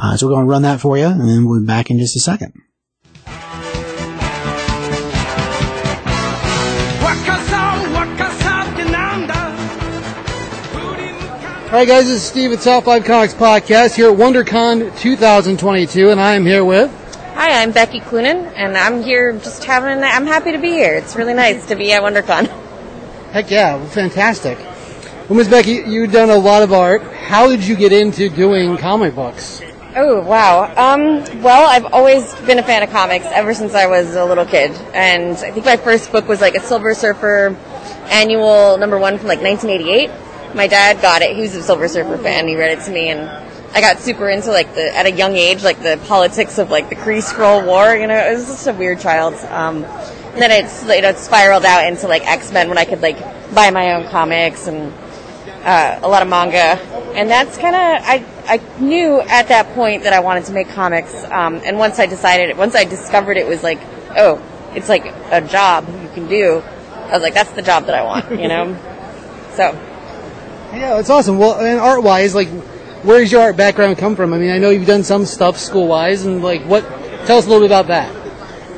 Uh, 0.00 0.16
so 0.16 0.26
we're 0.26 0.34
going 0.34 0.46
to 0.46 0.50
run 0.50 0.62
that 0.62 0.80
for 0.80 0.96
you, 0.96 1.06
and 1.06 1.28
then 1.28 1.46
we'll 1.46 1.60
be 1.60 1.66
back 1.66 1.90
in 1.90 1.98
just 1.98 2.14
a 2.14 2.20
second. 2.20 2.52
All 11.66 11.72
right, 11.72 11.88
guys, 11.88 12.04
this 12.04 12.22
is 12.22 12.22
Steve 12.22 12.52
at 12.52 12.60
Top 12.60 12.84
5 12.84 13.04
Comics 13.04 13.34
Podcast 13.34 13.96
here 13.96 14.12
at 14.12 14.16
WonderCon 14.16 14.96
2022, 14.98 16.10
and 16.10 16.20
I 16.20 16.34
am 16.34 16.46
here 16.46 16.64
with... 16.64 17.05
Hi, 17.36 17.62
I'm 17.62 17.70
Becky 17.70 18.00
Cloonan, 18.00 18.46
and 18.56 18.78
I'm 18.78 19.02
here 19.02 19.34
just 19.34 19.62
having. 19.62 20.02
I'm 20.02 20.24
happy 20.24 20.52
to 20.52 20.58
be 20.58 20.70
here. 20.70 20.94
It's 20.94 21.16
really 21.16 21.34
nice 21.34 21.66
to 21.66 21.76
be 21.76 21.92
at 21.92 22.02
WonderCon. 22.02 22.46
Heck 23.30 23.50
yeah, 23.50 23.84
fantastic. 23.88 24.56
Well, 25.28 25.34
Ms. 25.34 25.48
Becky, 25.48 25.82
you've 25.86 26.12
done 26.12 26.30
a 26.30 26.36
lot 26.36 26.62
of 26.62 26.72
art. 26.72 27.02
How 27.02 27.46
did 27.46 27.62
you 27.62 27.76
get 27.76 27.92
into 27.92 28.30
doing 28.30 28.78
comic 28.78 29.14
books? 29.14 29.60
Oh 29.94 30.22
wow. 30.22 30.72
Um, 30.78 31.42
well, 31.42 31.68
I've 31.68 31.84
always 31.92 32.34
been 32.46 32.58
a 32.58 32.62
fan 32.62 32.82
of 32.82 32.88
comics 32.88 33.26
ever 33.26 33.52
since 33.52 33.74
I 33.74 33.86
was 33.86 34.16
a 34.16 34.24
little 34.24 34.46
kid, 34.46 34.70
and 34.94 35.36
I 35.36 35.50
think 35.50 35.66
my 35.66 35.76
first 35.76 36.10
book 36.10 36.26
was 36.28 36.40
like 36.40 36.54
a 36.54 36.60
Silver 36.60 36.94
Surfer 36.94 37.54
annual 38.06 38.78
number 38.78 38.98
one 38.98 39.18
from 39.18 39.28
like 39.28 39.42
1988. 39.42 40.54
My 40.56 40.68
dad 40.68 41.02
got 41.02 41.20
it. 41.20 41.36
He 41.36 41.42
was 41.42 41.54
a 41.54 41.62
Silver 41.62 41.86
Surfer 41.86 42.16
fan. 42.16 42.48
He 42.48 42.56
read 42.56 42.78
it 42.78 42.84
to 42.86 42.90
me, 42.90 43.10
and 43.10 43.45
I 43.76 43.82
got 43.82 43.98
super 43.98 44.30
into 44.30 44.50
like 44.50 44.74
the 44.74 44.96
at 44.96 45.04
a 45.04 45.12
young 45.12 45.36
age, 45.36 45.62
like 45.62 45.82
the 45.82 46.00
politics 46.06 46.56
of 46.56 46.70
like 46.70 46.88
the 46.88 46.94
Kree 46.94 47.22
Skrull 47.22 47.66
War. 47.66 47.94
You 47.94 48.06
know, 48.06 48.16
it 48.16 48.32
was 48.32 48.46
just 48.46 48.66
a 48.66 48.72
weird 48.72 49.00
child. 49.00 49.34
Um, 49.50 49.84
and 49.84 50.40
then 50.40 50.50
it's 50.50 50.82
you 50.84 51.02
know 51.02 51.10
it 51.10 51.18
spiraled 51.18 51.66
out 51.66 51.86
into 51.86 52.08
like 52.08 52.26
X 52.26 52.50
Men 52.52 52.70
when 52.70 52.78
I 52.78 52.86
could 52.86 53.02
like 53.02 53.20
buy 53.54 53.70
my 53.70 53.92
own 53.92 54.08
comics 54.08 54.66
and 54.66 54.94
uh, 55.62 56.00
a 56.02 56.08
lot 56.08 56.22
of 56.22 56.28
manga. 56.28 56.80
and 57.14 57.28
that's 57.30 57.58
kind 57.58 57.74
of 57.74 58.02
I 58.02 58.24
I 58.46 58.80
knew 58.80 59.20
at 59.20 59.48
that 59.48 59.74
point 59.74 60.04
that 60.04 60.14
I 60.14 60.20
wanted 60.20 60.46
to 60.46 60.52
make 60.52 60.70
comics. 60.70 61.12
Um, 61.24 61.60
and 61.62 61.76
once 61.78 61.98
I 61.98 62.06
decided, 62.06 62.56
once 62.56 62.74
I 62.74 62.84
discovered 62.84 63.36
it 63.36 63.46
was 63.46 63.62
like, 63.62 63.80
oh, 64.16 64.42
it's 64.74 64.88
like 64.88 65.04
a 65.30 65.46
job 65.46 65.86
you 66.02 66.08
can 66.14 66.28
do. 66.28 66.62
I 66.94 67.12
was 67.12 67.22
like, 67.22 67.34
that's 67.34 67.52
the 67.52 67.60
job 67.60 67.84
that 67.86 67.94
I 67.94 68.04
want, 68.04 68.40
you 68.40 68.48
know. 68.48 68.74
so 69.52 69.72
Yeah, 70.72 70.98
it's 70.98 71.10
awesome. 71.10 71.36
Well, 71.36 71.60
and 71.60 71.78
art 71.78 72.02
wise, 72.02 72.34
like, 72.34 72.48
where 73.02 73.20
does 73.20 73.32
your 73.32 73.42
art 73.42 73.56
background 73.56 73.98
come 73.98 74.16
from? 74.16 74.32
I 74.32 74.38
mean, 74.38 74.50
I 74.50 74.58
know 74.58 74.70
you've 74.70 74.86
done 74.86 75.04
some 75.04 75.26
stuff 75.26 75.58
school 75.58 75.86
wise, 75.86 76.24
and 76.24 76.42
like, 76.42 76.62
what? 76.62 76.82
Tell 77.26 77.38
us 77.38 77.46
a 77.46 77.48
little 77.48 77.66
bit 77.66 77.72
about 77.72 77.88
that. 77.88 78.14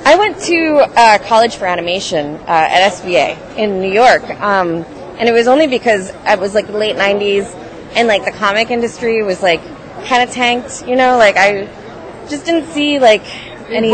I 0.06 0.16
went 0.16 0.38
to 0.44 0.76
uh, 0.96 1.18
college 1.18 1.56
for 1.56 1.66
animation 1.66 2.36
uh, 2.36 2.46
at 2.46 2.92
SVA 2.92 3.56
in 3.58 3.80
New 3.80 3.92
York, 3.92 4.22
um, 4.40 4.84
and 5.18 5.28
it 5.28 5.32
was 5.32 5.48
only 5.48 5.66
because 5.66 6.10
it 6.26 6.38
was 6.38 6.54
like 6.54 6.68
late 6.68 6.96
'90s, 6.96 7.44
and 7.94 8.08
like 8.08 8.24
the 8.24 8.32
comic 8.32 8.70
industry 8.70 9.22
was 9.22 9.42
like 9.42 9.60
kind 10.06 10.22
of 10.22 10.30
tanked. 10.30 10.86
You 10.86 10.96
know, 10.96 11.18
like 11.18 11.36
I 11.36 11.66
just 12.28 12.44
didn't 12.46 12.68
see 12.70 12.98
like 12.98 13.22
any. 13.70 13.90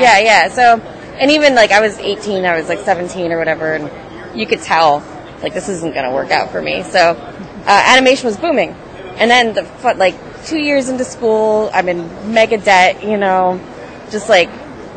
Yeah, 0.00 0.18
yeah. 0.18 0.48
So, 0.48 0.80
and 1.18 1.30
even 1.30 1.54
like 1.54 1.72
I 1.72 1.80
was 1.80 1.98
18, 1.98 2.44
I 2.44 2.56
was 2.58 2.68
like 2.68 2.78
17 2.80 3.32
or 3.32 3.38
whatever, 3.38 3.74
and 3.74 4.38
you 4.38 4.46
could 4.46 4.62
tell 4.62 5.02
like 5.42 5.54
this 5.54 5.68
isn't 5.68 5.92
going 5.94 6.04
to 6.04 6.12
work 6.12 6.30
out 6.30 6.50
for 6.50 6.62
me. 6.62 6.82
So, 6.82 7.10
uh, 7.10 7.82
animation 7.86 8.26
was 8.26 8.36
booming, 8.36 8.74
and 9.18 9.30
then 9.30 9.54
the 9.54 9.94
like 9.96 10.14
two 10.46 10.58
years 10.58 10.88
into 10.88 11.04
school, 11.04 11.70
I'm 11.72 11.88
in 11.88 12.32
mega 12.32 12.58
debt. 12.58 13.02
You 13.02 13.16
know, 13.16 13.60
just 14.10 14.28
like 14.28 14.48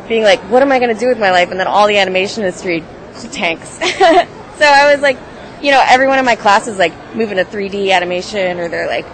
being 0.08 0.22
like, 0.22 0.40
what 0.50 0.62
am 0.62 0.72
I 0.72 0.78
going 0.78 0.94
to 0.94 0.98
do 0.98 1.08
with 1.08 1.18
my 1.18 1.30
life? 1.30 1.50
And 1.50 1.58
then 1.58 1.66
all 1.66 1.86
the 1.86 1.98
animation 1.98 2.44
industry 2.44 2.84
tanks. 3.30 3.68
so 3.78 4.64
I 4.64 4.92
was 4.92 5.00
like, 5.02 5.18
you 5.62 5.70
know, 5.70 5.82
everyone 5.84 6.18
in 6.18 6.24
my 6.24 6.36
class 6.36 6.66
is 6.66 6.78
like 6.78 6.92
moving 7.14 7.36
to 7.36 7.44
3D 7.44 7.92
animation 7.92 8.58
or 8.58 8.68
they're 8.68 8.86
like 8.86 9.06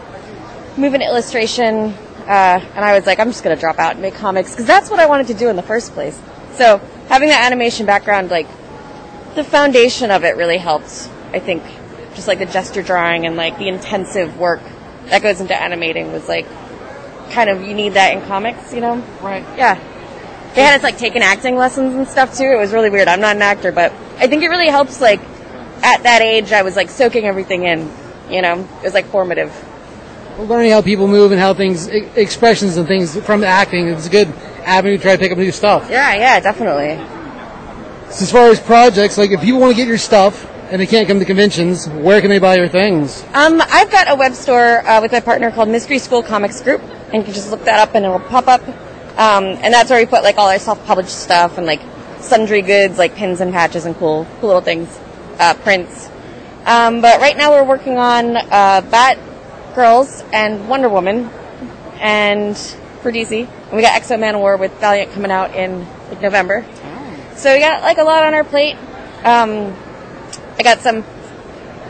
moving 0.77 1.01
to 1.01 1.07
illustration. 1.07 1.95
Uh, 2.27 2.61
and 2.75 2.85
I 2.85 2.95
was 2.95 3.07
like, 3.07 3.19
I'm 3.21 3.29
just 3.29 3.43
going 3.43 3.57
to 3.57 3.61
drop 3.61 3.79
out 3.79 3.93
and 3.93 4.03
make 4.03 4.15
comics 4.15 4.51
because 4.51 4.67
that's 4.67 4.91
what 4.91 5.01
I 5.01 5.07
wanted 5.07 5.29
to 5.29 5.35
do 5.35 5.49
in 5.49 5.57
the 5.57 5.63
first 5.63 5.93
place. 5.93 6.21
So 6.53 6.79
having 7.09 7.29
that 7.29 7.47
animation 7.47 7.87
background, 7.87 8.31
like 8.31 8.49
the 9.35 9.45
foundation 9.45 10.11
of 10.11 10.25
it 10.25 10.37
really 10.37 10.59
helped. 10.59 11.09
I 11.33 11.39
think 11.39 11.63
just 12.15 12.29
like 12.29 12.39
the 12.39 12.47
gesture 12.47 12.83
drawing 12.83 13.27
and 13.27 13.37
like 13.37 13.59
the 13.59 13.69
intensive 13.69 14.39
work 14.39 14.63
that 15.11 15.23
goes 15.23 15.41
into 15.41 15.55
animating 15.61 16.13
was 16.13 16.29
like 16.29 16.47
kind 17.31 17.51
of 17.51 17.63
you 17.63 17.75
need 17.75 17.95
that 17.95 18.15
in 18.15 18.23
comics, 18.27 18.73
you 18.73 18.81
know? 18.81 18.97
Right. 19.21 19.45
Yeah. 19.57 19.75
They 20.55 20.63
had 20.63 20.77
us 20.77 20.83
like 20.83 20.99
taking 20.99 21.23
acting 21.23 21.57
lessons 21.57 21.95
and 21.95 22.09
stuff 22.09 22.37
too. 22.37 22.45
It 22.51 22.57
was 22.57 22.73
really 22.73 22.91
weird. 22.91 23.09
I'm 23.09 23.21
not 23.21 23.37
an 23.37 23.43
actor, 23.43 23.73
but 23.73 23.93
I 24.17 24.27
think 24.27 24.43
it 24.43 24.49
really 24.49 24.69
helps 24.69 25.01
like 25.01 25.21
at 25.83 26.03
that 26.03 26.23
age 26.23 26.53
I 26.53 26.63
was 26.63 26.77
like 26.77 26.91
soaking 26.91 27.25
everything 27.25 27.65
in, 27.65 27.91
you 28.31 28.43
know? 28.43 28.67
It 28.79 28.85
was 28.85 28.95
like 28.95 29.07
formative. 29.07 29.53
Well, 30.37 30.47
learning 30.47 30.73
how 30.73 30.83
people 30.83 31.09
move 31.09 31.33
and 31.33 31.41
how 31.41 31.53
things, 31.55 31.89
e- 31.91 32.09
expressions 32.15 32.77
and 32.77 32.87
things 32.87 33.21
from 33.25 33.45
acting 33.45 33.89
is 33.89 34.07
a 34.07 34.11
good 34.11 34.29
avenue 34.65 34.97
to 34.97 35.03
try 35.03 35.13
to 35.13 35.19
pick 35.19 35.33
up 35.33 35.39
new 35.39 35.53
stuff. 35.53 35.89
Yeah, 35.91 36.15
yeah, 36.15 36.41
definitely. 36.41 36.97
So 38.13 38.23
as 38.23 38.33
far 38.33 38.49
as 38.49 38.61
projects, 38.61 39.19
like 39.19 39.31
if 39.33 39.41
people 39.41 39.61
want 39.61 39.73
to 39.73 39.77
get 39.77 39.89
your 39.89 39.99
stuff 39.99 40.49
and 40.71 40.81
they 40.81 40.87
can't 40.87 41.09
come 41.09 41.19
to 41.19 41.25
conventions, 41.25 41.89
where 41.89 42.21
can 42.21 42.31
they 42.31 42.39
buy 42.39 42.57
your 42.57 42.69
things? 42.69 43.25
Um, 43.33 43.61
I've 43.61 43.91
got 43.91 44.11
a 44.11 44.15
web 44.15 44.35
store 44.35 44.87
uh, 44.87 45.01
with 45.01 45.13
my 45.13 45.21
partner 45.21 45.51
called 45.51 45.69
Mystery 45.69 45.99
School 45.99 46.23
Comics 46.23 46.61
Group, 46.61 46.83
and 46.83 47.15
you 47.15 47.23
can 47.23 47.33
just 47.33 47.51
look 47.51 47.65
that 47.65 47.81
up 47.81 47.95
and 47.95 48.05
it'll 48.05 48.21
pop 48.21 48.49
up. 48.49 48.63
Um, 49.19 49.45
and 49.45 49.73
that's 49.73 49.91
where 49.91 49.99
we 49.99 50.07
put 50.07 50.23
like 50.23 50.37
all 50.37 50.49
our 50.49 50.59
self-published 50.59 51.09
stuff 51.09 51.59
and 51.59 51.67
like 51.67 51.81
sundry 52.21 52.63
goods 52.63 52.99
like 52.99 53.15
pins 53.15 53.41
and 53.41 53.53
patches 53.53 53.87
and 53.87 53.97
cool, 53.97 54.27
cool 54.41 54.49
little 54.49 54.63
things, 54.63 54.99
uh, 55.39 55.55
prints. 55.55 56.09
Um, 56.67 57.01
but 57.01 57.21
right 57.21 57.37
now 57.37 57.51
we're 57.53 57.65
working 57.65 57.97
on 57.97 58.37
uh, 58.37 58.83
Bat 58.83 59.19
Girls 59.75 60.23
and 60.33 60.69
Wonder 60.69 60.89
Woman, 60.89 61.31
and 61.99 62.57
for 63.03 63.11
DC, 63.11 63.49
and 63.49 63.73
we 63.73 63.81
got 63.81 63.95
X-O 63.97 64.17
Manowar 64.17 64.59
with 64.59 64.73
Valiant 64.81 65.13
coming 65.13 65.31
out 65.31 65.55
in 65.55 65.87
like 66.11 66.21
November. 66.21 66.65
So 67.37 67.55
we 67.55 67.61
got 67.61 67.83
like 67.83 67.99
a 67.99 68.05
lot 68.05 68.25
on 68.25 68.35
our 68.35 68.45
plate. 68.45 68.77
Um, 69.25 69.75
I 70.59 70.63
got 70.63 70.81
some 70.81 71.05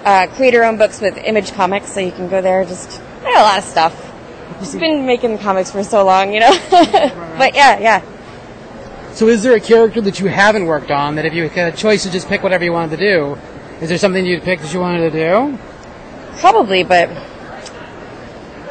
uh, 0.05 0.27
creator-owned 0.35 0.79
books 0.79 1.01
with 1.01 1.17
Image 1.19 1.53
Comics, 1.53 1.93
so 1.93 2.01
you 2.01 2.13
can 2.13 2.29
go 2.29 2.41
there. 2.43 2.65
Just 2.65 3.01
I 3.23 3.33
got 3.33 3.39
a 3.39 3.43
lot 3.43 3.59
of 3.59 3.65
stuff. 3.65 4.05
Just 4.61 4.79
been 4.79 5.07
making 5.13 5.39
comics 5.39 5.71
for 5.71 5.83
so 5.83 6.05
long, 6.05 6.33
you 6.33 6.41
know. 6.41 6.51
but 6.71 7.55
yeah, 7.55 7.79
yeah. 7.79 8.03
So 9.15 9.29
is 9.29 9.43
there 9.43 9.55
a 9.55 9.61
character 9.61 10.01
that 10.03 10.21
you 10.21 10.29
haven't 10.29 10.67
worked 10.67 10.91
on 10.91 11.17
that 11.17 11.25
if 11.25 11.35
you 11.35 11.49
had 11.49 11.73
a 11.73 11.77
choice 11.77 12.05
to 12.05 12.11
just 12.11 12.29
pick 12.29 12.43
whatever 12.43 12.63
you 12.65 12.73
wanted 12.73 12.99
to 12.99 13.11
do, 13.11 13.39
is 13.81 13.89
there 13.89 13.99
something 13.99 14.25
you'd 14.25 14.43
pick 14.43 14.61
that 14.61 14.73
you 14.73 14.81
wanted 14.81 15.11
to 15.11 15.19
do? 15.19 15.59
Probably, 16.39 16.85
but 16.85 17.09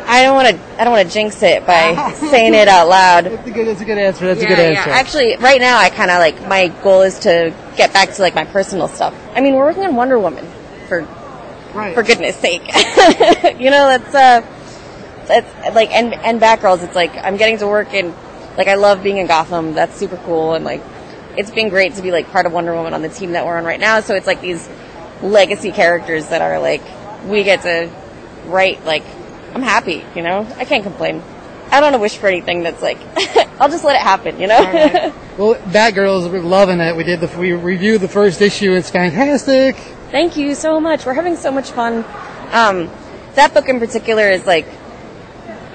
I 0.05 0.23
don't 0.23 0.35
want 0.35 0.47
to. 0.49 0.81
I 0.81 0.83
don't 0.85 0.93
want 0.93 1.07
to 1.07 1.13
jinx 1.13 1.41
it 1.43 1.65
by 1.65 2.11
saying 2.15 2.53
it 2.53 2.67
out 2.69 2.87
loud. 2.87 3.25
That's 3.25 3.47
a 3.47 3.51
good, 3.51 3.67
that's 3.67 3.81
a 3.81 3.85
good 3.85 3.97
answer. 3.97 4.25
That's 4.27 4.39
a 4.39 4.43
Yeah, 4.43 4.49
good 4.49 4.57
yeah. 4.73 4.79
answer. 4.79 4.89
Actually, 4.91 5.35
right 5.37 5.59
now, 5.59 5.77
I 5.77 5.89
kind 5.89 6.11
of 6.11 6.19
like 6.19 6.47
my 6.47 6.67
goal 6.81 7.01
is 7.01 7.19
to 7.19 7.53
get 7.77 7.93
back 7.93 8.13
to 8.13 8.21
like 8.21 8.35
my 8.35 8.45
personal 8.45 8.87
stuff. 8.87 9.15
I 9.33 9.41
mean, 9.41 9.55
we're 9.55 9.65
working 9.65 9.83
on 9.83 9.95
Wonder 9.95 10.19
Woman 10.19 10.45
for 10.87 11.07
right. 11.73 11.93
for 11.93 12.03
goodness 12.03 12.35
sake. 12.35 12.63
you 13.59 13.69
know, 13.69 13.97
that's 13.97 14.15
uh, 14.15 14.41
that's 15.27 15.75
like 15.75 15.91
and 15.91 16.13
and 16.13 16.41
Batgirls. 16.41 16.83
It's 16.83 16.95
like 16.95 17.15
I'm 17.15 17.37
getting 17.37 17.57
to 17.59 17.67
work 17.67 17.93
in 17.93 18.13
like 18.57 18.67
I 18.67 18.75
love 18.75 19.03
being 19.03 19.17
in 19.17 19.27
Gotham. 19.27 19.73
That's 19.73 19.95
super 19.95 20.17
cool, 20.17 20.53
and 20.53 20.65
like 20.65 20.81
it's 21.37 21.51
been 21.51 21.69
great 21.69 21.93
to 21.95 22.01
be 22.01 22.11
like 22.11 22.29
part 22.31 22.45
of 22.45 22.53
Wonder 22.53 22.73
Woman 22.73 22.93
on 22.93 23.01
the 23.01 23.09
team 23.09 23.33
that 23.33 23.45
we're 23.45 23.57
on 23.57 23.63
right 23.63 23.79
now. 23.79 24.01
So 24.01 24.15
it's 24.15 24.27
like 24.27 24.41
these 24.41 24.67
legacy 25.21 25.71
characters 25.71 26.29
that 26.29 26.41
are 26.41 26.59
like 26.59 26.81
we 27.25 27.43
get 27.43 27.61
to 27.61 27.89
write. 28.45 28.83
Like 28.85 29.03
I'm 29.53 29.61
happy. 29.61 30.03
You 30.15 30.23
know, 30.23 30.47
I 30.57 30.65
can't 30.65 30.83
complain. 30.83 31.23
I 31.71 31.79
don't 31.79 31.83
want 31.83 31.95
to 31.95 31.99
wish 31.99 32.17
for 32.17 32.27
anything 32.27 32.63
that's 32.63 32.81
like 32.81 32.97
I'll 33.59 33.69
just 33.69 33.83
let 33.83 33.95
it 33.95 34.01
happen. 34.01 34.39
You 34.39 34.47
know. 34.47 35.13
Well, 35.37 35.53
Batgirls, 35.53 36.31
we're 36.31 36.39
loving 36.41 36.79
it. 36.79 36.95
We 36.95 37.03
did 37.03 37.19
the 37.19 37.27
we 37.37 37.51
reviewed 37.51 38.01
the 38.01 38.07
first 38.07 38.41
issue. 38.41 38.73
It's 38.73 38.89
fantastic. 38.89 39.75
Thank 40.09 40.35
you 40.35 40.55
so 40.55 40.79
much. 40.79 41.05
We're 41.05 41.13
having 41.13 41.35
so 41.35 41.51
much 41.51 41.69
fun. 41.69 42.03
Um, 42.51 42.89
that 43.35 43.53
book 43.53 43.69
in 43.69 43.79
particular 43.79 44.31
is 44.31 44.47
like, 44.47 44.65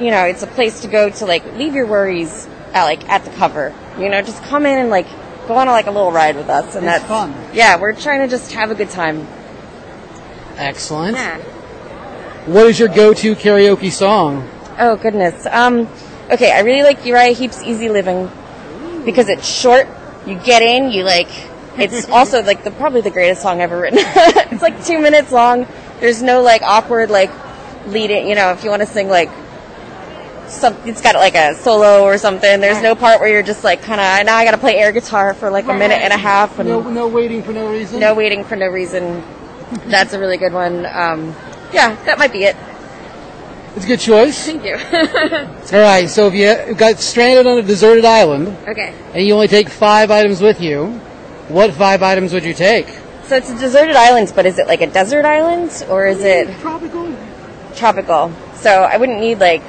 you 0.01 0.11
know, 0.11 0.25
it's 0.25 0.43
a 0.43 0.49
place 0.49 0.81
to 0.81 0.89
go 0.89 1.11
to 1.11 1.27
like 1.27 1.45
leave 1.55 1.77
your 1.77 1.87
worries 1.87 2.49
at 2.73 2.87
like 2.87 3.09
at 3.09 3.25
the 3.25 3.31
cover. 3.31 3.73
You 4.01 4.09
know, 4.09 4.21
just 4.21 4.43
come 4.43 4.67
in 4.67 4.79
and 4.79 4.91
like 4.91 5.07
go 5.47 5.55
on 5.55 5.69
a, 5.69 5.71
like 5.71 5.87
a 5.87 5.93
little 5.93 6.11
ride 6.11 6.35
with 6.35 6.49
us, 6.49 6.75
and 6.75 6.85
It's 6.85 6.99
that's 6.99 7.05
fun. 7.05 7.33
Yeah, 7.55 7.81
we're 7.81 7.95
trying 7.95 8.21
to 8.21 8.29
just 8.29 8.51
have 8.53 8.73
a 8.73 8.75
good 8.75 8.91
time. 8.91 9.29
Excellent. 10.57 11.17
Yeah. 11.17 11.39
What 12.47 12.67
is 12.67 12.81
your 12.81 12.89
go-to 12.89 13.37
karaoke 13.37 13.93
song? 13.93 14.49
Oh 14.83 14.97
goodness. 14.97 15.47
Um, 15.47 15.87
okay, 16.29 16.51
I 16.51 16.63
really 16.63 16.83
like 16.83 17.07
Uriah 17.07 17.35
Heep's 17.35 17.63
"Easy 17.63 17.89
Living" 17.89 18.29
because 19.05 19.29
it's 19.29 19.49
short. 19.49 19.87
You 20.27 20.35
get 20.35 20.61
in, 20.61 20.91
you 20.91 21.05
like. 21.05 21.29
It's 21.79 22.09
also 22.09 22.43
like 22.43 22.65
the 22.65 22.73
probably 22.73 23.01
the 23.01 23.11
greatest 23.13 23.43
song 23.43 23.61
ever 23.61 23.79
written. 23.79 24.01
it's 24.03 24.61
like 24.61 24.85
two 24.85 25.01
minutes 25.01 25.31
long. 25.31 25.69
There's 26.01 26.21
no 26.21 26.43
like 26.43 26.63
awkward 26.63 27.11
like 27.11 27.31
leading. 27.87 28.27
You 28.27 28.35
know, 28.35 28.51
if 28.51 28.65
you 28.65 28.71
want 28.71 28.83
to 28.83 28.87
sing 28.87 29.07
like 29.07 29.31
some, 30.49 30.75
it's 30.85 31.01
got 31.01 31.15
like 31.15 31.37
a 31.37 31.55
solo 31.55 32.03
or 32.03 32.19
something. 32.19 32.61
There's 32.61 32.83
no 32.83 32.97
part 32.97 33.21
where 33.21 33.29
you're 33.29 33.45
just 33.45 33.63
like 33.63 33.83
kind 33.83 34.01
of 34.01 34.27
now 34.27 34.37
I 34.37 34.45
got 34.45 34.51
to 34.51 34.59
play 34.59 34.79
air 34.79 34.91
guitar 34.91 35.33
for 35.33 35.49
like 35.49 35.67
a 35.67 35.75
minute 35.75 36.03
and 36.03 36.13
a 36.13 36.19
half 36.19 36.59
and 36.59 36.69
No, 36.69 36.83
no 36.83 37.07
waiting 37.07 37.45
for 37.45 37.53
no 37.53 37.71
reason. 37.71 38.01
no 38.01 38.15
waiting 38.15 38.43
for 38.43 38.57
no 38.57 38.67
reason. 38.67 39.23
That's 39.87 40.13
a 40.13 40.19
really 40.19 40.39
good 40.39 40.53
one. 40.53 40.87
Um, 40.87 41.37
yeah, 41.73 41.95
that 42.05 42.19
might 42.19 42.33
be 42.33 42.43
it. 42.43 42.57
It's 43.75 43.85
a 43.85 43.89
good 43.89 44.01
choice. 44.01 44.47
Thank 44.47 44.65
you. 44.65 44.75
All 45.77 45.83
right. 45.83 46.09
So 46.09 46.29
if 46.29 46.35
you 46.35 46.75
got 46.75 46.99
stranded 46.99 47.47
on 47.47 47.59
a 47.59 47.63
deserted 47.63 48.05
island 48.05 48.49
okay. 48.69 48.95
and 49.15 49.27
you 49.27 49.33
only 49.35 49.49
take 49.49 49.69
five 49.69 50.11
items 50.11 50.41
with 50.43 50.61
you, 50.61 50.89
what 51.49 51.73
five 51.73 52.03
items 52.03 52.33
would 52.33 52.45
you 52.45 52.55
take? 52.55 52.87
So 53.25 53.37
it's 53.37 53.51
a 53.51 53.59
deserted 53.59 53.97
island, 53.97 54.33
but 54.35 54.45
is 54.45 54.59
it 54.59 54.67
like 54.67 54.83
a 54.83 54.87
desert 54.87 55.25
island 55.25 55.85
or 55.89 56.07
is 56.07 56.23
it 56.23 56.55
Tropical. 56.61 57.17
tropical? 57.75 58.33
So 58.55 58.83
I 58.83 58.99
wouldn't 58.99 59.21
need 59.21 59.39
like 59.39 59.63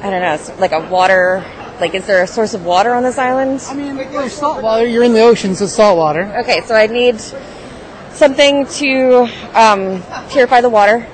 I 0.00 0.10
don't 0.10 0.20
know, 0.20 0.54
like 0.58 0.72
a 0.72 0.88
water. 0.88 1.44
Like, 1.80 1.94
is 1.94 2.06
there 2.06 2.22
a 2.22 2.26
source 2.26 2.54
of 2.54 2.64
water 2.64 2.94
on 2.94 3.02
this 3.02 3.18
island? 3.18 3.62
I 3.68 3.74
mean, 3.74 3.96
there's 3.96 4.32
salt 4.32 4.62
water. 4.62 4.86
You're 4.86 5.02
in 5.02 5.12
the 5.12 5.20
ocean, 5.20 5.54
so 5.54 5.66
salt 5.66 5.98
water. 5.98 6.24
Okay, 6.40 6.60
so 6.62 6.74
I 6.74 6.86
need 6.86 7.20
something 8.12 8.66
to 8.66 9.28
um, 9.54 10.02
purify 10.30 10.60
the 10.60 10.70
water. 10.70 11.06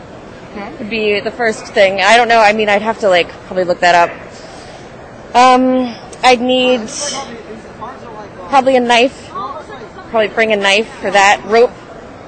Would 0.78 0.90
be 0.90 1.20
the 1.20 1.30
first 1.30 1.66
thing. 1.66 2.00
I 2.00 2.16
don't 2.16 2.28
know. 2.28 2.40
I 2.40 2.52
mean, 2.52 2.68
I'd 2.68 2.82
have 2.82 3.00
to 3.00 3.08
like 3.08 3.28
probably 3.46 3.64
look 3.64 3.80
that 3.80 3.94
up. 3.94 4.10
Um, 5.34 5.94
I'd 6.22 6.40
need 6.40 6.88
probably 8.48 8.76
a 8.76 8.80
knife. 8.80 9.28
Probably 9.28 10.28
bring 10.28 10.52
a 10.52 10.56
knife 10.56 10.88
for 11.00 11.10
that. 11.10 11.42
Rope. 11.46 11.72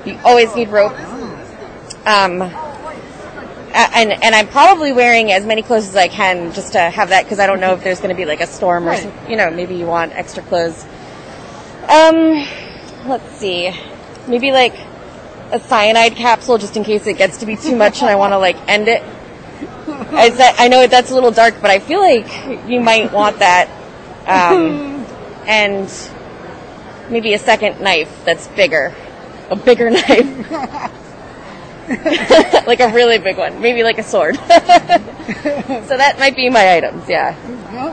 You 0.06 0.18
always 0.24 0.54
need 0.54 0.68
rope. 0.68 0.98
Um, 2.06 2.42
and 3.74 4.12
and 4.12 4.34
I'm 4.34 4.46
probably 4.46 4.92
wearing 4.92 5.32
as 5.32 5.44
many 5.44 5.62
clothes 5.62 5.88
as 5.88 5.96
I 5.96 6.08
can 6.08 6.52
just 6.52 6.72
to 6.72 6.78
have 6.78 7.08
that 7.08 7.24
because 7.24 7.40
I 7.40 7.46
don't 7.46 7.60
know 7.60 7.74
if 7.74 7.82
there's 7.82 7.98
going 7.98 8.10
to 8.10 8.16
be 8.16 8.24
like 8.24 8.40
a 8.40 8.46
storm 8.46 8.88
or 8.88 8.96
some, 8.96 9.12
you 9.28 9.36
know 9.36 9.50
maybe 9.50 9.74
you 9.74 9.86
want 9.86 10.12
extra 10.12 10.42
clothes. 10.44 10.84
Um, 11.88 12.46
let's 13.06 13.36
see, 13.36 13.74
maybe 14.28 14.52
like 14.52 14.74
a 15.52 15.60
cyanide 15.60 16.16
capsule 16.16 16.58
just 16.58 16.76
in 16.76 16.84
case 16.84 17.06
it 17.06 17.16
gets 17.16 17.38
to 17.38 17.46
be 17.46 17.56
too 17.56 17.76
much 17.76 18.00
and 18.00 18.10
I 18.10 18.16
want 18.16 18.32
to 18.32 18.38
like 18.38 18.56
end 18.68 18.88
it. 18.88 19.02
I 19.86 20.30
said 20.30 20.54
I 20.58 20.68
know 20.68 20.86
that's 20.86 21.10
a 21.10 21.14
little 21.14 21.30
dark, 21.30 21.54
but 21.60 21.70
I 21.70 21.78
feel 21.78 22.00
like 22.00 22.68
you 22.68 22.80
might 22.80 23.12
want 23.12 23.38
that. 23.38 23.68
Um, 24.26 25.04
and 25.46 25.90
maybe 27.10 27.34
a 27.34 27.38
second 27.38 27.80
knife 27.80 28.24
that's 28.24 28.48
bigger, 28.48 28.94
a 29.50 29.56
bigger 29.56 29.90
knife. 29.90 30.50
like 32.66 32.80
a 32.80 32.88
really 32.88 33.18
big 33.18 33.36
one, 33.36 33.60
maybe 33.60 33.82
like 33.82 33.98
a 33.98 34.02
sword. 34.02 34.36
so 34.36 34.42
that 34.48 36.16
might 36.18 36.34
be 36.34 36.48
my 36.48 36.76
items, 36.76 37.06
yeah. 37.08 37.36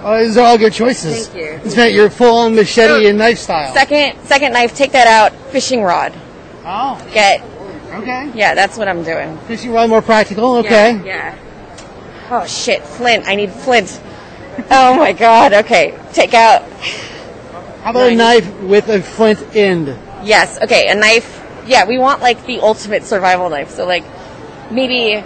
Oh, 0.04 0.24
these 0.24 0.38
are 0.38 0.46
all 0.46 0.58
good 0.58 0.72
choices. 0.72 1.28
Thank 1.28 1.44
you. 1.44 1.60
It's 1.66 1.76
meant 1.76 1.94
your 1.94 2.10
full-on 2.10 2.56
machete 2.56 3.08
and 3.08 3.18
knife 3.18 3.38
style. 3.38 3.74
Second, 3.74 4.18
second 4.24 4.54
knife, 4.54 4.76
take 4.76 4.94
that 4.94 5.08
out. 5.08 5.34
Fishing 5.52 5.84
rod. 5.84 6.14
Oh, 6.64 7.10
Get, 7.14 7.42
okay. 7.94 8.32
yeah, 8.36 8.54
that's 8.54 8.78
what 8.78 8.88
I'm 8.88 9.04
doing. 9.04 9.38
Fishing 9.48 9.72
rod 9.72 9.90
more 9.90 10.02
practical. 10.02 10.58
Okay. 10.58 10.96
Yeah. 10.98 11.04
yeah. 11.04 11.38
Oh 12.30 12.46
shit, 12.46 12.84
flint. 12.84 13.28
I 13.28 13.36
need 13.36 13.52
flint. 13.52 14.00
Oh 14.70 14.96
my 14.96 15.14
god. 15.14 15.54
Okay, 15.54 15.98
take 16.14 16.34
out. 16.34 16.64
How 17.84 17.92
about 17.92 18.12
a 18.12 18.16
knife 18.16 18.62
with 18.62 18.90
a 18.90 19.02
flint 19.02 19.56
end? 19.56 19.88
Yes. 20.24 20.62
Okay, 20.62 20.88
a 20.90 20.96
knife. 20.96 21.40
Yeah, 21.66 21.88
we 21.88 21.98
want 21.98 22.22
like 22.22 22.46
the 22.46 22.60
ultimate 22.60 23.04
survival 23.04 23.50
knife. 23.50 23.72
So 23.72 23.86
like 23.86 24.06
maybe 24.72 25.14
a, 25.14 25.26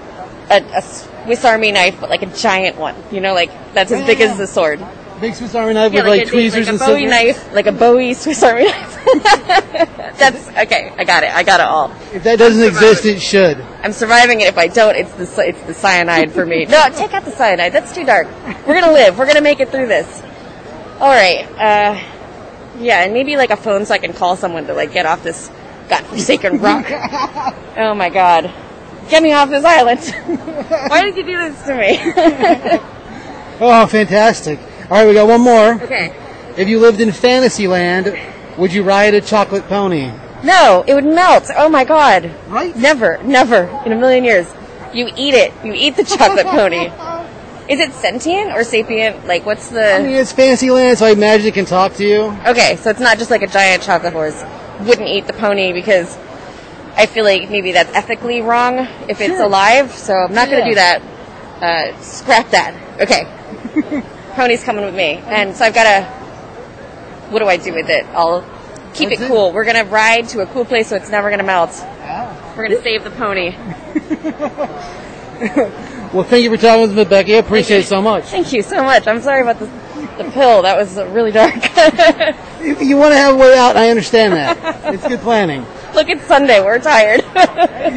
a 0.49 0.82
Swiss 0.82 1.44
Army 1.44 1.72
knife, 1.72 1.98
but 1.99 2.10
like 2.10 2.24
a 2.24 2.28
giant 2.28 2.78
one. 2.78 2.95
You 3.12 3.22
know, 3.22 3.34
like 3.34 3.52
that's 3.74 3.91
as 3.91 4.06
big 4.06 4.22
as 4.22 4.38
the 4.38 4.48
sword. 4.48 4.80
Big 5.22 5.34
Swiss 5.34 5.56
Army 5.56 5.74
knife 5.74 5.94
Yeah, 5.94 6.04
with 6.04 6.10
like, 6.10 6.28
a, 6.28 6.30
tweezers 6.30 6.68
like 6.68 6.68
a 6.68 6.70
and 6.72 6.80
Bowie 6.80 7.06
knife, 7.06 7.54
like 7.54 7.68
a 7.68 7.72
Bowie 7.72 8.14
Swiss 8.14 8.44
Army 8.44 8.66
knife. 8.66 9.06
that's 10.18 10.50
okay. 10.50 10.94
I 10.98 11.04
got 11.04 11.24
it. 11.24 11.34
I 11.34 11.44
got 11.44 11.60
it 11.60 11.66
all. 11.66 11.92
If 12.14 12.24
that 12.24 12.38
doesn't 12.38 12.62
exist, 12.62 13.06
it 13.06 13.22
should. 13.22 13.60
I'm 13.82 13.94
surviving 13.94 14.42
it. 14.42 14.48
If 14.48 14.58
I 14.58 14.68
don't, 14.68 14.96
it's 14.96 15.14
the 15.14 15.48
it's 15.48 15.62
the 15.64 15.74
cyanide 15.74 16.32
for 16.32 16.46
me. 16.46 16.66
No, 16.66 16.90
take 16.90 17.14
out 17.14 17.24
the 17.24 17.32
cyanide. 17.32 17.72
That's 17.72 17.94
too 17.94 18.06
dark. 18.06 18.28
We're 18.68 18.80
gonna 18.80 18.92
live. 18.92 19.18
We're 19.18 19.28
gonna 19.28 19.42
make 19.42 19.60
it 19.60 19.70
through 19.70 19.88
this. 19.88 20.22
All 21.00 21.10
right. 21.10 21.46
Uh, 21.58 22.02
yeah, 22.80 23.04
and 23.04 23.14
maybe 23.14 23.38
like 23.38 23.52
a 23.52 23.58
phone 23.58 23.86
so 23.86 23.94
I 23.94 24.00
can 24.00 24.12
call 24.12 24.36
someone 24.36 24.68
to 24.68 24.74
like 24.74 24.92
get 24.92 25.06
off 25.06 25.24
this 25.24 25.50
godforsaken 25.88 26.58
rock. 26.62 26.86
oh 27.78 27.94
my 27.96 28.10
god, 28.10 28.52
get 29.10 29.24
me 29.24 29.32
off 29.32 29.50
this 29.50 29.64
island. 29.64 30.02
Why 30.90 31.04
did 31.04 31.16
you 31.16 31.24
do 31.24 31.38
this 31.38 31.64
to 31.64 32.82
me? 32.82 32.82
Oh, 33.62 33.88
fantastic. 33.88 34.60
All 34.90 34.98
right, 34.98 35.07
we 35.07 35.14
got 35.14 35.28
one 35.28 35.41
more. 35.41 35.84
okay. 35.84 36.16
If 36.57 36.68
you 36.70 36.80
lived 36.80 37.02
in 37.02 37.12
Fantasyland, 37.12 38.18
would 38.57 38.72
you 38.72 38.84
ride 38.84 39.14
a 39.14 39.22
chocolate 39.22 39.68
pony? 39.68 40.12
No, 40.44 40.84
it 40.88 40.94
would 40.94 41.06
melt. 41.06 41.49
Oh 41.57 41.70
my 41.70 41.84
god. 41.84 42.32
Right? 42.48 42.76
Never, 42.78 43.22
never 43.24 43.64
in 43.86 43.91
a 43.91 43.95
million 43.95 44.24
years. 44.24 44.48
You 44.94 45.10
eat 45.18 45.34
it. 45.34 45.52
You 45.64 45.74
eat 45.74 45.95
the 45.95 46.03
chocolate 46.18 46.45
pony. 46.45 46.91
Is 47.68 47.80
it 47.80 47.91
sentient 47.94 48.52
or 48.52 48.64
sapient? 48.64 49.26
Like, 49.26 49.45
what's 49.45 49.70
the? 49.70 49.95
I 49.95 49.99
mean, 50.03 50.12
it's 50.14 50.32
Fantasyland, 50.32 50.99
so 50.99 51.07
I 51.07 51.12
imagine 51.12 51.48
it 51.48 51.56
can 51.56 51.66
talk 51.66 51.95
to 51.95 52.06
you. 52.07 52.26
Okay, 52.45 52.76
so 52.76 52.91
it's 52.91 52.99
not 52.99 53.18
just 53.18 53.32
like 53.32 53.41
a 53.41 53.48
giant 53.48 53.82
chocolate 53.82 54.14
horse. 54.14 54.41
Wouldn't 54.82 55.07
eat 55.07 55.26
the 55.26 55.34
pony 55.34 55.74
because 55.74 56.16
I 56.95 57.07
feel 57.07 57.24
like 57.26 57.49
maybe 57.49 57.72
that's 57.72 57.94
ethically 57.95 58.41
wrong 58.41 58.88
if 59.10 59.20
it's 59.20 59.40
alive. 59.40 59.91
So 59.91 60.14
I'm 60.14 60.34
not 60.34 60.49
going 60.49 60.64
to 60.64 60.70
do 60.70 60.76
that. 60.76 61.02
Uh, 61.60 61.99
scrap 62.02 62.52
that. 62.52 62.76
Okay, 63.02 63.26
pony's 64.36 64.64
coming 64.64 64.86
with 64.86 64.95
me, 64.95 65.22
and 65.26 65.56
so 65.56 65.66
I've 65.66 65.74
got 65.74 65.84
to. 65.84 66.06
What 67.32 67.40
do 67.40 67.48
I 67.48 67.57
do 67.57 67.74
with 67.74 67.90
it? 67.90 68.06
I'll 68.14 68.44
keep 68.94 69.12
it 69.12 69.20
it. 69.20 69.28
cool. 69.28 69.52
We're 69.52 69.66
gonna 69.66 69.84
ride 69.86 70.30
to 70.30 70.41
a 70.41 70.45
cool 70.45 70.64
place 70.66 70.90
so 70.90 70.95
it's 70.95 71.10
never 71.10 71.30
gonna 71.30 71.44
melt. 71.44 71.72
Ah. 71.74 72.53
We're 72.56 72.68
gonna 72.70 72.82
save 72.82 73.03
the 73.03 73.12
pony. 73.12 73.56
Well, 76.14 76.24
thank 76.24 76.45
you 76.45 76.49
for 76.49 76.56
talking 76.56 76.82
with 76.84 76.95
me, 76.95 77.03
Becky. 77.03 77.36
I 77.36 77.40
appreciate 77.40 77.80
it 77.80 77.88
so 77.88 78.02
much. 78.02 78.24
Thank 78.26 78.53
you 78.53 78.62
so 78.62 78.82
much. 78.84 79.06
I'm 79.06 79.20
sorry 79.20 79.41
about 79.41 79.60
the 79.60 79.66
the 80.18 80.32
pill. 80.32 80.62
That 80.62 80.78
was 80.78 80.95
really 80.95 81.32
dark. 81.34 81.53
If 81.57 82.82
you 82.88 82.95
want 82.95 83.12
to 83.12 83.18
have 83.18 83.36
a 83.36 83.38
way 83.38 83.57
out, 83.57 83.76
I 83.76 83.90
understand 83.90 84.32
that. 84.32 84.94
It's 84.94 85.06
good 85.06 85.20
planning. 85.20 85.66
Look, 85.94 86.07
it's 86.07 86.24
Sunday. 86.26 86.62
We're 86.64 86.80
tired. 86.80 87.20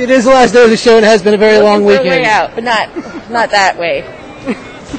It 0.00 0.10
is 0.10 0.24
the 0.24 0.30
last 0.30 0.52
day 0.52 0.64
of 0.64 0.70
the 0.70 0.76
show, 0.76 0.96
and 0.96 1.04
it 1.04 1.08
has 1.08 1.22
been 1.22 1.34
a 1.34 1.38
very 1.38 1.58
long 1.62 1.84
Looking 1.84 1.98
for 1.98 2.00
a 2.00 2.16
weekend. 2.16 2.22
way 2.24 2.28
out, 2.28 2.54
but 2.56 2.64
not 2.64 3.30
not 3.30 3.50
that 3.52 3.78
way. 3.78 4.02
I 4.90 4.94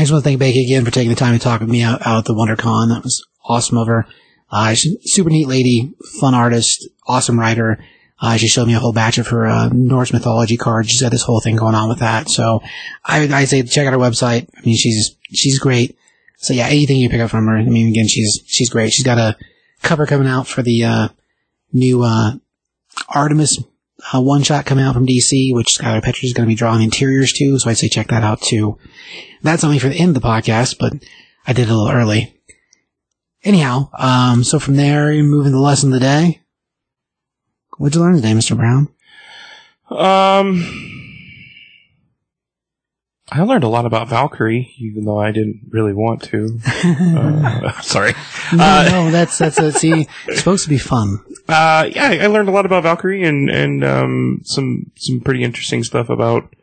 just 0.00 0.12
want 0.12 0.22
to 0.22 0.28
thank 0.28 0.38
Becky 0.38 0.64
again 0.64 0.84
for 0.84 0.92
taking 0.92 1.10
the 1.10 1.16
time 1.16 1.32
to 1.32 1.42
talk 1.42 1.60
with 1.60 1.68
me 1.68 1.82
out, 1.82 2.06
out 2.06 2.18
at 2.18 2.24
the 2.26 2.34
WonderCon. 2.34 2.90
That 2.90 3.02
was 3.02 3.26
awesome 3.44 3.78
of 3.78 3.88
her. 3.88 4.06
Uh, 4.50 4.74
super 4.74 5.30
neat 5.30 5.48
lady, 5.48 5.92
fun 6.20 6.34
artist, 6.34 6.86
awesome 7.08 7.40
writer. 7.40 7.82
Uh, 8.20 8.36
she 8.36 8.46
showed 8.46 8.68
me 8.68 8.74
a 8.74 8.78
whole 8.78 8.92
batch 8.92 9.18
of 9.18 9.26
her 9.28 9.46
uh, 9.46 9.68
Norse 9.72 10.12
mythology 10.12 10.56
cards. 10.56 10.90
She's 10.90 11.02
got 11.02 11.10
this 11.10 11.22
whole 11.22 11.40
thing 11.40 11.56
going 11.56 11.74
on 11.74 11.88
with 11.88 11.98
that. 11.98 12.28
So 12.28 12.62
I, 13.04 13.22
I 13.22 13.44
say 13.46 13.62
check 13.64 13.86
out 13.86 13.92
her 13.92 13.98
website. 13.98 14.48
I 14.56 14.60
mean, 14.64 14.76
she's 14.76 15.16
she's 15.32 15.58
great. 15.58 15.98
So 16.46 16.54
yeah, 16.54 16.66
anything 16.66 16.98
you 16.98 17.10
pick 17.10 17.20
up 17.20 17.30
from 17.30 17.46
her. 17.46 17.56
I 17.56 17.64
mean, 17.64 17.88
again, 17.88 18.08
she's 18.08 18.40
she's 18.46 18.70
great. 18.70 18.92
She's 18.92 19.04
got 19.04 19.18
a 19.18 19.36
cover 19.82 20.06
coming 20.06 20.28
out 20.28 20.46
for 20.46 20.62
the 20.62 20.84
uh, 20.84 21.08
new 21.72 22.02
uh, 22.02 22.32
Artemis 23.08 23.58
uh, 24.12 24.20
one 24.20 24.42
shot 24.42 24.66
coming 24.66 24.84
out 24.84 24.94
from 24.94 25.06
DC, 25.06 25.54
which 25.54 25.76
Skylar 25.78 26.02
Petrie 26.02 26.26
is 26.26 26.32
going 26.32 26.46
to 26.46 26.50
be 26.50 26.56
drawing 26.56 26.82
interiors 26.82 27.32
to. 27.34 27.58
So 27.58 27.70
I'd 27.70 27.78
say 27.78 27.88
check 27.88 28.08
that 28.08 28.22
out 28.22 28.40
too. 28.40 28.78
That's 29.42 29.64
only 29.64 29.78
for 29.78 29.88
the 29.88 29.96
end 29.96 30.16
of 30.16 30.22
the 30.22 30.28
podcast, 30.28 30.76
but 30.78 30.92
I 31.46 31.52
did 31.52 31.68
it 31.68 31.70
a 31.70 31.76
little 31.76 31.90
early. 31.92 32.34
Anyhow, 33.42 33.90
um, 33.98 34.44
so 34.44 34.58
from 34.58 34.76
there, 34.76 35.10
into 35.10 35.42
the 35.42 35.58
lesson 35.58 35.92
of 35.92 36.00
the 36.00 36.06
day. 36.06 36.40
What'd 37.78 37.94
you 37.94 38.00
learn 38.00 38.16
today, 38.16 38.32
Mr. 38.32 38.56
Brown? 38.56 38.88
Um, 39.90 41.05
I 43.32 43.42
learned 43.42 43.64
a 43.64 43.68
lot 43.68 43.86
about 43.86 44.08
Valkyrie, 44.08 44.72
even 44.78 45.04
though 45.04 45.18
I 45.18 45.32
didn't 45.32 45.62
really 45.70 45.92
want 45.92 46.22
to. 46.24 46.60
uh, 46.84 47.80
sorry. 47.80 48.12
No, 48.52 48.62
Uh, 48.64 48.88
no, 48.88 49.10
that's, 49.10 49.36
that's, 49.38 49.58
uh, 49.58 49.72
see, 49.72 50.06
it's 50.28 50.38
supposed 50.38 50.62
to 50.62 50.68
be 50.70 50.78
fun. 50.78 51.18
Uh, 51.48 51.88
yeah, 51.92 52.18
I 52.22 52.26
learned 52.28 52.48
a 52.48 52.52
lot 52.52 52.66
about 52.66 52.84
Valkyrie 52.84 53.24
and 53.24 53.50
and 53.50 53.84
um, 53.84 54.40
some 54.44 54.92
some 54.96 55.20
pretty 55.20 55.42
interesting 55.42 55.82
stuff 55.82 56.08
about 56.08 56.54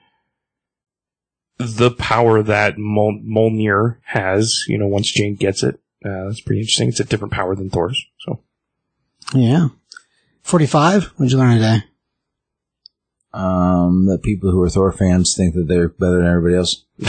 the 1.57 1.91
power 1.91 2.41
that 2.43 2.77
Mol- 2.77 3.19
Mjolnir 3.25 3.97
has. 4.05 4.63
You 4.69 4.77
know, 4.77 4.87
once 4.87 5.11
Jane 5.11 5.35
gets 5.35 5.63
it, 5.63 5.75
uh, 6.05 6.25
that's 6.25 6.41
pretty 6.41 6.61
interesting. 6.61 6.87
It's 6.89 6.99
a 7.01 7.05
different 7.05 7.33
power 7.33 7.55
than 7.55 7.69
Thor's. 7.69 8.05
So 8.19 8.41
Yeah. 9.33 9.67
45? 10.43 11.05
What'd 11.17 11.31
you 11.31 11.37
learn 11.37 11.55
today? 11.55 11.83
Um, 13.33 14.05
that 14.05 14.21
people 14.21 14.51
who 14.51 14.61
are 14.61 14.69
Thor 14.69 14.91
fans 14.91 15.33
think 15.35 15.55
that 15.55 15.67
they're 15.67 15.89
better 15.89 16.17
than 16.17 16.27
everybody 16.27 16.55
else. 16.55 16.83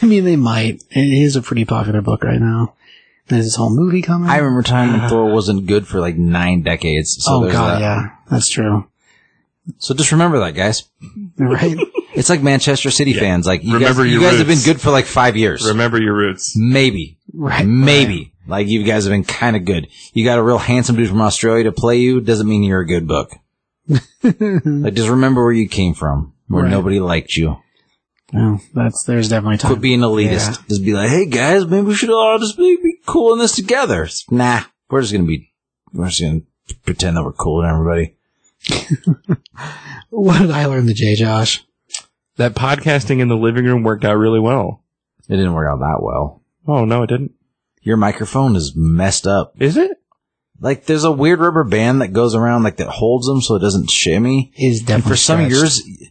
I 0.00 0.06
mean, 0.06 0.24
they 0.24 0.36
might. 0.36 0.82
It 0.90 1.22
is 1.22 1.36
a 1.36 1.42
pretty 1.42 1.64
popular 1.66 2.00
book 2.00 2.24
right 2.24 2.40
now. 2.40 2.74
There's 3.28 3.44
this 3.44 3.56
whole 3.56 3.70
movie 3.74 4.02
coming. 4.02 4.30
I 4.30 4.36
remember 4.36 4.60
a 4.60 4.64
time 4.64 4.92
when 4.98 5.08
Thor 5.10 5.26
wasn't 5.26 5.66
good 5.66 5.86
for 5.86 6.00
like 6.00 6.16
nine 6.16 6.62
decades. 6.62 7.16
So 7.20 7.44
oh 7.44 7.50
god, 7.50 7.74
that. 7.76 7.80
yeah. 7.80 8.10
That's 8.30 8.48
true. 8.48 8.86
So 9.78 9.94
just 9.94 10.12
remember 10.12 10.38
that, 10.40 10.52
guys. 10.52 10.84
Right? 11.38 11.76
It's 12.16 12.30
like 12.30 12.42
Manchester 12.42 12.90
City 12.90 13.12
fans. 13.12 13.46
Like 13.46 13.62
you 13.62 13.74
Remember 13.74 14.02
guys, 14.04 14.10
you 14.10 14.20
your 14.20 14.30
guys 14.30 14.38
have 14.38 14.46
been 14.46 14.62
good 14.64 14.80
for 14.80 14.90
like 14.90 15.04
five 15.04 15.36
years. 15.36 15.68
remember 15.68 16.00
your 16.00 16.14
roots. 16.14 16.54
Maybe. 16.56 17.18
Right. 17.34 17.66
Maybe. 17.66 18.32
Like 18.46 18.68
you 18.68 18.84
guys 18.84 19.04
have 19.04 19.10
been 19.10 19.22
kind 19.22 19.54
of 19.54 19.66
good. 19.66 19.88
You 20.14 20.24
got 20.24 20.38
a 20.38 20.42
real 20.42 20.56
handsome 20.56 20.96
dude 20.96 21.10
from 21.10 21.20
Australia 21.20 21.64
to 21.64 21.72
play 21.72 21.98
you 21.98 22.22
doesn't 22.22 22.48
mean 22.48 22.62
you're 22.62 22.80
a 22.80 22.86
good 22.86 23.06
book. 23.06 23.34
Like 24.22 24.94
just 24.94 25.08
remember 25.08 25.42
where 25.44 25.52
you 25.52 25.68
came 25.68 25.94
from, 25.94 26.34
where 26.48 26.64
Right. 26.64 26.70
nobody 26.70 27.00
liked 27.00 27.36
you. 27.36 27.58
No, 28.32 28.58
that's, 28.74 29.04
there's 29.04 29.28
definitely 29.28 29.58
time. 29.58 29.70
Quit 29.70 29.80
being 29.80 30.00
elitist. 30.00 30.66
Just 30.68 30.84
be 30.84 30.94
like, 30.94 31.08
hey 31.10 31.26
guys, 31.26 31.64
maybe 31.66 31.86
we 31.86 31.94
should 31.94 32.10
all 32.10 32.38
just 32.40 32.56
be, 32.56 32.76
be 32.82 32.94
cool 33.06 33.32
in 33.32 33.38
this 33.38 33.54
together. 33.54 34.08
Nah, 34.30 34.62
we're 34.90 35.00
just 35.02 35.12
gonna 35.12 35.24
be, 35.24 35.52
we're 35.92 36.08
just 36.08 36.20
gonna 36.20 36.40
pretend 36.84 37.16
that 37.16 37.22
we're 37.24 37.32
cool 37.32 37.62
than 37.62 37.70
everybody. 37.70 38.16
What 40.10 40.40
did 40.40 40.50
I 40.50 40.66
learn 40.66 40.86
today, 40.86 41.14
Josh? 41.14 41.64
That 42.36 42.54
podcasting 42.54 43.18
in 43.20 43.28
the 43.28 43.36
living 43.36 43.64
room 43.64 43.82
worked 43.82 44.04
out 44.04 44.14
really 44.16 44.40
well. 44.40 44.82
It 45.28 45.36
didn't 45.36 45.52
work 45.52 45.68
out 45.70 45.80
that 45.80 45.98
well. 46.00 46.42
Oh 46.66 46.84
no, 46.84 47.02
it 47.02 47.08
didn't. 47.08 47.32
Your 47.82 47.96
microphone 47.96 48.56
is 48.56 48.72
messed 48.76 49.26
up. 49.26 49.54
Is 49.60 49.76
it? 49.76 49.90
Like 50.60 50.86
there's 50.86 51.04
a 51.04 51.12
weird 51.12 51.40
rubber 51.40 51.64
band 51.64 52.00
that 52.00 52.12
goes 52.12 52.34
around 52.34 52.62
like 52.62 52.76
that 52.76 52.88
holds 52.88 53.26
them 53.26 53.40
so 53.40 53.56
it 53.56 53.60
doesn't 53.60 53.90
shimmy. 53.90 54.52
Is 54.56 54.80
And 54.80 54.88
definitely 54.88 55.10
for 55.10 55.16
some 55.16 55.38
stretched. 55.44 55.52
yours, 55.52 56.10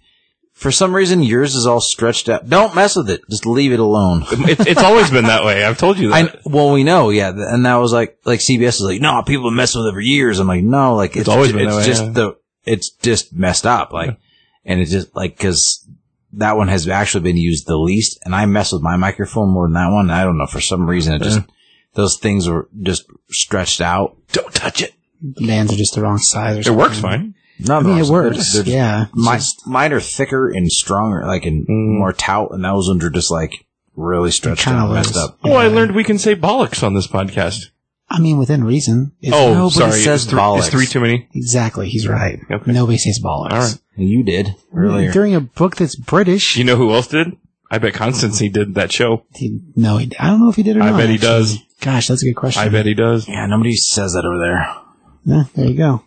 for 0.53 0.72
some 0.72 0.95
reason 0.95 1.23
yours 1.23 1.55
is 1.55 1.65
all 1.65 1.81
stretched 1.81 2.30
out. 2.30 2.47
Don't 2.47 2.76
mess 2.76 2.95
with 2.95 3.09
it. 3.09 3.22
Just 3.30 3.45
leave 3.45 3.72
it 3.72 3.80
alone. 3.80 4.23
It's, 4.30 4.65
it's 4.65 4.84
always 4.84 5.09
been 5.09 5.26
that 5.26 5.43
way. 5.43 5.63
I've 5.63 5.77
told 5.77 5.97
you 5.97 6.09
that. 6.09 6.35
I, 6.35 6.39
well, 6.45 6.72
we 6.72 6.84
know, 6.84 7.09
yeah, 7.09 7.30
and 7.30 7.65
that 7.65 7.76
was 7.76 7.91
like, 7.91 8.19
like 8.26 8.39
CBS 8.39 8.76
is 8.76 8.81
like, 8.81 9.01
no, 9.01 9.22
people 9.23 9.49
have 9.49 9.57
messed 9.57 9.76
with 9.76 9.88
it 9.88 9.93
for 9.93 9.99
years. 9.99 10.39
I'm 10.39 10.47
like, 10.47 10.63
no, 10.63 10.95
like 10.95 11.15
it's, 11.15 11.27
always 11.27 11.51
ju- 11.51 11.57
been 11.57 11.67
it's 11.67 11.77
way, 11.77 11.85
just 11.85 12.03
yeah. 12.03 12.09
the, 12.11 12.38
it's 12.65 12.91
just 12.91 13.34
messed 13.34 13.65
up. 13.65 13.91
Like 13.91 14.17
and 14.65 14.81
it's 14.81 14.91
just 14.91 15.15
like 15.15 15.38
because 15.38 15.88
that 16.34 16.57
one 16.57 16.67
has 16.67 16.88
actually 16.88 17.22
been 17.22 17.38
used 17.38 17.67
the 17.67 17.77
least, 17.77 18.19
and 18.26 18.35
I 18.35 18.45
mess 18.45 18.73
with 18.73 18.81
my 18.81 18.97
microphone 18.97 19.49
more 19.49 19.67
than 19.67 19.73
that 19.73 19.91
one. 19.91 20.09
I 20.09 20.23
don't 20.23 20.38
know 20.38 20.47
for 20.47 20.59
some 20.59 20.89
reason 20.89 21.13
it 21.13 21.22
just 21.22 21.39
mm-hmm. 21.39 21.51
Those 21.95 22.17
things 22.17 22.47
were 22.47 22.69
just 22.81 23.05
stretched 23.30 23.81
out. 23.81 24.15
Don't 24.31 24.53
touch 24.53 24.81
it. 24.81 24.93
The 25.22 25.47
bands 25.47 25.73
are 25.73 25.77
just 25.77 25.95
the 25.95 26.01
wrong 26.01 26.17
size. 26.17 26.57
Or 26.57 26.59
It 26.59 26.63
something. 26.65 26.77
works 26.80 26.99
fine. 26.99 27.34
No, 27.59 27.77
I 27.77 27.81
mean, 27.81 27.97
it 27.97 28.03
they're- 28.03 28.11
works. 28.11 28.53
they're- 28.53 28.63
yeah. 28.65 29.05
It's 29.15 29.15
My, 29.15 29.39
mine 29.65 29.93
are 29.93 30.01
thicker 30.01 30.49
and 30.49 30.69
stronger, 30.72 31.23
like 31.26 31.45
and 31.45 31.63
Mm. 31.65 31.97
more 31.99 32.11
tout, 32.13 32.49
and 32.51 32.63
those 32.63 32.88
ones 32.89 33.03
are 33.03 33.09
just 33.09 33.31
like 33.31 33.65
really 33.95 34.30
stretched 34.31 34.67
out, 34.67 34.91
messed 34.93 35.15
looks- 35.15 35.30
up. 35.30 35.39
Oh, 35.45 35.53
I 35.53 35.67
learned 35.67 35.95
we 35.95 36.03
can 36.03 36.17
say 36.19 36.35
bollocks 36.35 36.84
on 36.84 36.93
this 36.93 37.07
podcast. 37.07 37.67
I 38.09 38.19
mean, 38.19 38.38
within 38.38 38.63
reason. 38.65 39.13
It's- 39.22 39.34
Oh, 39.41 39.53
nobody 39.53 39.80
sorry. 39.80 40.01
says 40.01 40.22
is, 40.23 40.27
three, 40.27 40.39
bollocks. 40.39 40.59
is 40.59 40.67
three 40.69 40.85
too 40.85 40.99
many? 40.99 41.27
Exactly. 41.34 41.89
He's 41.89 42.07
right. 42.07 42.39
Okay. 42.51 42.72
Nobody 42.73 42.97
says 42.97 43.19
bollocks. 43.23 43.51
All 43.53 43.59
right. 43.59 43.77
You 43.97 44.22
did 44.23 44.53
earlier. 44.76 45.11
During 45.13 45.34
a 45.34 45.39
book 45.41 45.77
that's 45.77 45.95
British. 45.95 46.57
You 46.57 46.65
know 46.65 46.76
who 46.76 46.93
else 46.93 47.07
did? 47.07 47.38
I 47.72 47.77
bet 47.80 47.93
Constantine 47.95 48.51
did 48.51 48.76
that 48.76 48.91
show. 48.91 49.23
He, 49.34 49.59
no, 49.76 49.97
he, 49.97 50.11
I 50.19 50.27
don't 50.27 50.39
know 50.41 50.49
if 50.49 50.55
he 50.55 50.61
did 50.63 50.77
or 50.77 50.84
I 50.84 50.91
not. 50.91 50.97
bet 50.97 51.07
he 51.09 51.15
actually. 51.15 51.27
does. 51.27 51.57
Gosh, 51.85 52.07
that's 52.07 52.21
a 52.23 52.25
good 52.25 52.35
question. 52.35 52.61
I 52.63 52.69
bet 52.69 52.85
he 52.85 52.93
does. 52.95 53.27
yeah, 53.27 53.45
nobody 53.45 53.75
says 53.75 54.13
that 54.13 54.25
over 54.25 54.39
there. 54.39 54.75
Yeah, 55.23 55.43
there 55.55 55.67
you 55.67 55.75
go. 55.77 56.03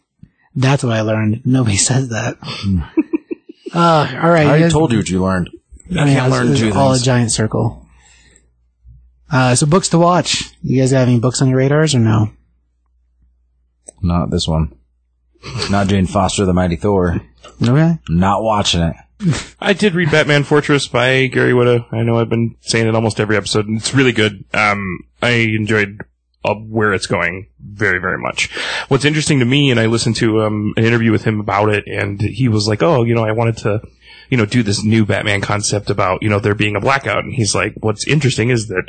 That's 0.57 0.83
what 0.85 0.93
I 0.93 1.01
learned. 1.03 1.47
Nobody 1.47 1.77
says 1.89 2.09
that. 2.11 2.37
uh, 3.75 3.79
all 3.79 4.31
right. 4.31 4.45
I 4.47 4.49
already 4.49 4.63
guys- 4.65 4.73
told 4.73 4.93
you 4.93 4.99
what 4.99 5.09
you 5.09 5.23
learned. 5.23 5.51
I 5.91 6.05
mean, 6.05 6.15
can't 6.17 6.27
it's- 6.27 6.31
learn 6.33 6.51
it's 6.51 6.61
two 6.61 6.73
all 6.75 6.91
things. 6.91 7.03
a 7.03 7.05
giant 7.05 7.31
circle. 7.33 7.87
Uh, 9.31 9.55
so 9.55 9.67
books 9.67 9.91
to 9.91 9.99
watch. 9.99 10.53
You 10.63 10.81
guys 10.81 10.91
have 10.91 11.07
any 11.09 11.21
books 11.21 11.41
on 11.43 11.49
your 11.49 11.59
radars 11.59 11.95
or 11.95 11.99
no? 12.01 12.31
Not 14.03 14.31
this 14.31 14.49
one. 14.49 14.75
Not 15.71 15.87
Jane 15.89 16.07
Foster, 16.07 16.45
the 16.45 16.55
Mighty 16.55 16.77
Thor. 16.77 17.21
Okay. 17.63 17.99
Not 18.09 18.43
watching 18.43 18.83
it. 18.83 18.95
I 19.61 19.73
did 19.73 19.95
read 19.95 20.11
Batman 20.11 20.45
Fortress 20.45 20.87
by 20.87 21.27
Gary 21.27 21.53
Whitta. 21.53 21.93
I 21.93 22.03
know 22.03 22.19
I've 22.19 22.29
been 22.29 22.55
saying 22.61 22.87
it 22.87 22.95
almost 22.95 23.19
every 23.19 23.37
episode, 23.37 23.67
and 23.67 23.79
it's 23.79 23.95
really 23.95 24.13
good. 24.13 24.45
Um, 24.55 25.01
I 25.21 25.31
enjoyed 25.31 26.01
uh, 26.45 26.55
where 26.55 26.93
it's 26.93 27.07
going 27.07 27.49
very, 27.59 27.99
very 27.99 28.19
much. 28.19 28.55
What's 28.89 29.05
interesting 29.05 29.41
to 29.41 29.45
me, 29.45 29.71
and 29.71 29.81
I 29.81 29.87
listened 29.87 30.17
to 30.17 30.43
um, 30.43 30.73
an 30.77 30.85
interview 30.85 31.11
with 31.11 31.25
him 31.25 31.41
about 31.41 31.69
it, 31.71 31.85
and 31.89 32.21
he 32.21 32.49
was 32.49 32.69
like, 32.69 32.83
"Oh, 32.83 33.03
you 33.03 33.15
know, 33.15 33.25
I 33.25 33.33
wanted 33.33 33.57
to, 33.59 33.83
you 34.31 34.37
know, 34.37 34.47
do 34.47 34.63
this 34.63 34.85
new 34.85 35.05
Batman 35.05 35.41
concept 35.41 35.91
about, 35.91 36.23
you 36.23 36.29
know, 36.29 36.39
there 36.39 36.55
being 36.55 36.77
a 36.77 36.81
blackout." 36.81 37.25
And 37.25 37.35
he's 37.35 37.57
like, 37.57 37.75
"What's 37.81 38.07
interesting 38.07 38.51
is 38.51 38.69
that 38.69 38.89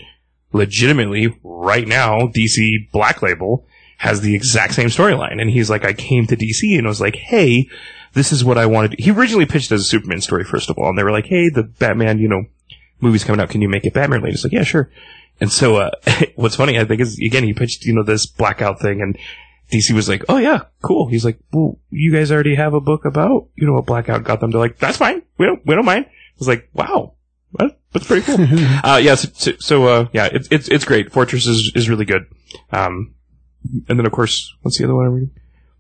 legitimately, 0.54 1.40
right 1.44 1.88
now, 1.88 2.28
DC 2.28 2.92
Black 2.92 3.22
Label." 3.22 3.66
has 4.00 4.22
the 4.22 4.34
exact 4.34 4.74
same 4.74 4.88
storyline. 4.88 5.42
And 5.42 5.50
he's 5.50 5.70
like, 5.70 5.84
I 5.84 5.92
came 5.92 6.26
to 6.28 6.38
DC 6.38 6.78
and 6.78 6.88
was 6.88 7.02
like, 7.02 7.18
hey, 7.18 7.68
this 8.14 8.32
is 8.32 8.44
what 8.44 8.58
I 8.58 8.66
wanted. 8.66 9.00
He 9.00 9.12
originally 9.12 9.46
pitched 9.46 9.72
as 9.72 9.82
a 9.82 9.86
Superman 9.86 10.22
story, 10.22 10.44
first 10.44 10.70
of 10.70 10.78
all, 10.78 10.90
and 10.90 10.98
they 10.98 11.04
were 11.04 11.12
like, 11.12 11.26
hey, 11.26 11.50
the 11.50 11.64
Batman, 11.64 12.20
you 12.20 12.28
know, 12.28 12.44
movie's 13.02 13.24
coming 13.24 13.40
out. 13.40 13.50
Can 13.50 13.62
you 13.62 13.70
make 13.70 13.86
it 13.86 13.94
Batman 13.94 14.20
related? 14.20 14.38
He's 14.38 14.44
like, 14.44 14.54
yeah, 14.54 14.64
sure. 14.64 14.90
And 15.40 15.52
so, 15.52 15.78
uh, 15.78 15.92
what's 16.36 16.56
funny, 16.56 16.80
I 16.80 16.86
think 16.86 17.02
is, 17.02 17.20
again, 17.20 17.44
he 17.44 17.54
pitched, 17.54 17.86
you 17.86 17.94
know, 17.94 18.04
this 18.04 18.26
blackout 18.26 18.80
thing 18.80 19.02
and 19.02 19.18
DC 19.72 19.94
was 19.94 20.10
like, 20.10 20.24
oh 20.30 20.38
yeah, 20.38 20.64
cool. 20.82 21.08
He's 21.08 21.24
like, 21.24 21.40
well, 21.52 21.80
you 21.90 22.12
guys 22.12 22.32
already 22.32 22.56
have 22.56 22.74
a 22.74 22.82
book 22.82 23.06
about, 23.06 23.48
you 23.56 23.68
know, 23.68 23.78
a 23.78 23.82
blackout 23.82 24.24
got 24.24 24.40
them. 24.40 24.52
They're 24.52 24.60
like, 24.60 24.80
that's 24.80 24.98
fine. 24.98 25.22
We 25.38 25.46
don't, 25.46 25.66
we 25.66 25.76
don't 25.76 25.86
mind. 25.86 26.06
I 26.08 26.40
was 26.40 26.48
like, 26.48 26.70
wow. 26.74 27.14
That, 27.54 27.80
that's 27.94 28.06
pretty 28.06 28.26
cool. 28.26 28.38
uh, 28.84 28.98
yeah, 28.98 29.16
so, 29.16 29.30
so, 29.34 29.52
so 29.60 29.86
uh, 29.86 30.08
yeah, 30.14 30.30
it's, 30.32 30.48
it's, 30.52 30.68
it's 30.68 30.86
great. 30.86 31.12
Fortress 31.12 31.46
is, 31.46 31.72
is 31.76 31.90
really 31.90 32.06
good. 32.06 32.26
Um, 32.72 33.14
and 33.88 34.00
then 34.00 34.06
of 34.06 34.12
course, 34.12 34.56
what's 34.62 34.78
the 34.78 34.86
other 34.86 34.96
one 34.96 35.06
I'm 35.06 35.14
reading? 35.14 35.32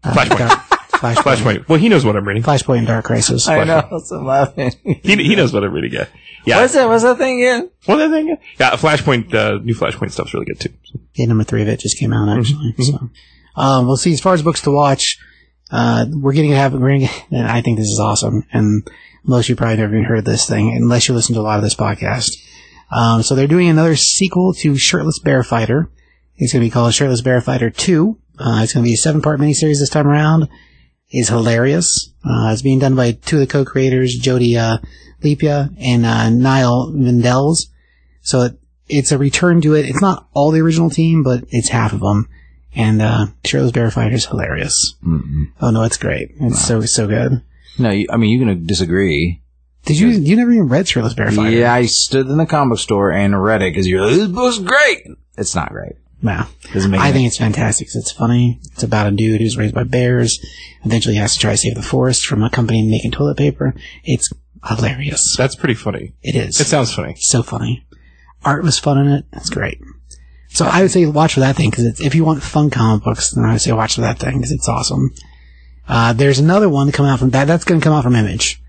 Flashpoint. 0.03 0.65
Dark- 1.01 1.17
Flashpoint. 1.17 1.35
Flashpoint. 1.35 1.69
Well, 1.69 1.79
he 1.79 1.89
knows 1.89 2.05
what 2.05 2.15
I'm 2.15 2.27
reading. 2.27 2.43
Flashpoint 2.43 2.79
and 2.79 2.87
Dark 2.87 3.05
Crisis. 3.05 3.47
I 3.47 3.63
know. 3.63 3.87
That's 3.91 4.11
I'm. 4.11 4.71
He, 4.83 5.15
he 5.15 5.35
knows 5.35 5.53
what 5.53 5.63
I'm 5.63 5.73
reading. 5.73 5.93
Yeah. 5.93 6.07
Yeah. 6.45 6.61
What's 6.61 6.73
that? 6.73 6.87
What's 6.87 7.03
that 7.03 7.17
thing 7.17 7.41
again? 7.41 7.69
What 7.85 7.97
that 7.97 8.09
thing? 8.09 8.37
Yeah. 8.57 8.71
Flashpoint, 8.71 9.33
uh, 9.33 9.59
new 9.63 9.75
Flashpoint 9.75 10.11
stuff's 10.11 10.33
really 10.33 10.45
good 10.45 10.59
too. 10.59 10.73
So, 10.83 10.99
Yeah, 11.15 11.25
number 11.27 11.43
three 11.43 11.61
of 11.61 11.67
it 11.67 11.79
just 11.79 11.97
came 11.97 12.13
out 12.13 12.29
actually. 12.29 12.73
Mm-hmm. 12.73 12.81
So, 12.83 13.09
um, 13.55 13.87
we'll 13.87 13.97
see. 13.97 14.13
As 14.13 14.21
far 14.21 14.33
as 14.33 14.41
books 14.41 14.61
to 14.61 14.71
watch, 14.71 15.19
uh, 15.71 16.05
we're 16.09 16.33
getting 16.33 16.51
to 16.51 16.57
have. 16.57 16.73
We're 16.73 16.79
gonna 16.79 16.99
get, 16.99 17.25
and 17.31 17.47
I 17.47 17.61
think 17.61 17.77
this 17.77 17.87
is 17.89 17.99
awesome, 17.99 18.45
and 18.51 18.87
most 19.23 19.45
of 19.45 19.49
you 19.49 19.55
probably 19.55 19.77
never 19.77 19.93
even 19.93 20.05
heard 20.05 20.25
this 20.25 20.47
thing 20.47 20.73
unless 20.75 21.07
you 21.07 21.13
listen 21.13 21.35
to 21.35 21.41
a 21.41 21.43
lot 21.43 21.57
of 21.57 21.63
this 21.63 21.75
podcast. 21.75 22.31
Um, 22.91 23.21
so 23.21 23.35
they're 23.35 23.47
doing 23.47 23.69
another 23.69 23.95
sequel 23.95 24.53
to 24.55 24.75
Shirtless 24.75 25.19
Bear 25.19 25.43
Fighter. 25.43 25.91
It's 26.37 26.53
going 26.53 26.63
to 26.63 26.65
be 26.67 26.71
called 26.71 26.93
Shirtless 26.93 27.21
Bear 27.21 27.41
Fighter 27.41 27.69
Two. 27.69 28.17
Uh, 28.39 28.61
it's 28.63 28.73
going 28.73 28.83
to 28.83 28.89
be 28.89 28.93
a 28.93 28.97
seven-part 28.97 29.39
miniseries 29.39 29.79
this 29.79 29.89
time 29.89 30.07
around. 30.07 30.47
It's 31.09 31.29
hilarious. 31.29 32.13
Uh, 32.23 32.51
it's 32.51 32.61
being 32.61 32.79
done 32.79 32.95
by 32.95 33.13
two 33.13 33.37
of 33.37 33.39
the 33.41 33.47
co-creators, 33.47 34.15
Jody 34.15 34.57
uh, 34.57 34.77
LeHeup 35.21 35.75
and 35.79 36.05
uh, 36.05 36.29
Niall 36.29 36.91
Vindells. 36.93 37.67
So 38.21 38.41
it, 38.43 38.59
it's 38.87 39.11
a 39.11 39.17
return 39.17 39.61
to 39.61 39.73
it. 39.73 39.85
It's 39.85 40.01
not 40.01 40.27
all 40.33 40.51
the 40.51 40.61
original 40.61 40.89
team, 40.89 41.23
but 41.23 41.45
it's 41.49 41.69
half 41.69 41.93
of 41.93 41.99
them. 41.99 42.29
And 42.75 43.01
uh, 43.01 43.27
Bear 43.73 43.89
Fighter 43.89 44.15
is 44.15 44.27
hilarious. 44.27 44.95
Oh 45.61 45.71
no, 45.71 45.83
it's 45.83 45.97
great. 45.97 46.31
It's 46.39 46.63
so 46.63 46.81
so 46.81 47.07
good. 47.07 47.41
No, 47.79 47.89
you, 47.89 48.07
I 48.11 48.17
mean 48.17 48.29
you're 48.29 48.45
gonna 48.45 48.59
disagree. 48.59 49.41
Did 49.85 49.97
you 49.97 50.09
you 50.09 50.35
never 50.35 50.51
even 50.51 50.67
read 50.67 50.87
Shirtless 50.87 51.15
Bear 51.15 51.31
Fighter? 51.31 51.49
Yeah, 51.49 51.73
I 51.73 51.87
stood 51.87 52.27
in 52.27 52.37
the 52.37 52.45
comic 52.45 52.77
store 52.77 53.11
and 53.11 53.41
read 53.41 53.63
it 53.63 53.71
because 53.71 53.87
you're 53.87 54.05
like, 54.05 54.15
this 54.15 54.27
book's 54.27 54.59
great. 54.59 55.07
It's 55.37 55.55
not 55.55 55.71
great. 55.71 55.93
Wow. 56.21 56.47
Doesn't 56.73 56.91
make 56.91 56.99
I 56.99 57.11
think 57.11 57.27
it's 57.27 57.37
fantastic. 57.37 57.87
'cause 57.87 57.95
It's 57.95 58.11
funny. 58.11 58.59
It's 58.73 58.83
about 58.83 59.07
a 59.07 59.11
dude 59.11 59.39
who's 59.41 59.57
raised 59.57 59.73
by 59.73 59.83
bears. 59.83 60.39
Eventually 60.83 61.15
has 61.15 61.33
to 61.33 61.39
try 61.39 61.51
to 61.51 61.57
save 61.57 61.75
the 61.75 61.81
forest 61.81 62.25
from 62.25 62.43
a 62.43 62.49
company 62.49 62.81
making 62.81 63.11
toilet 63.11 63.37
paper. 63.37 63.73
It's 64.03 64.29
hilarious. 64.67 65.35
that's 65.37 65.55
pretty 65.55 65.75
funny. 65.75 66.13
It 66.21 66.35
is. 66.35 66.59
It 66.59 66.65
sounds 66.67 66.93
funny. 66.93 67.15
so 67.17 67.41
funny. 67.43 67.85
Art 68.43 68.63
was 68.63 68.79
fun 68.79 68.97
in 68.97 69.07
it. 69.07 69.25
It's 69.33 69.49
great. 69.49 69.79
So 70.49 70.65
I 70.65 70.81
would 70.81 70.91
say 70.91 71.05
watch 71.05 71.35
for 71.35 71.39
that 71.41 71.55
thing 71.55 71.69
because 71.69 71.99
if 71.99 72.15
you 72.15 72.25
want 72.25 72.41
fun 72.43 72.69
comic 72.69 73.03
books, 73.03 73.31
then 73.31 73.45
I 73.45 73.53
would 73.53 73.61
say 73.61 73.71
watch 73.71 73.95
for 73.95 74.01
that 74.01 74.19
thing 74.19 74.37
because 74.37 74.51
it's 74.51 74.67
awesome. 74.67 75.13
Uh, 75.87 76.13
there's 76.13 76.39
another 76.39 76.69
one 76.69 76.91
coming 76.91 77.11
out 77.11 77.19
from 77.19 77.29
that. 77.31 77.45
That's 77.45 77.63
going 77.63 77.79
to 77.79 77.83
come 77.83 77.93
out 77.93 78.03
from 78.03 78.15
Image. 78.15 78.61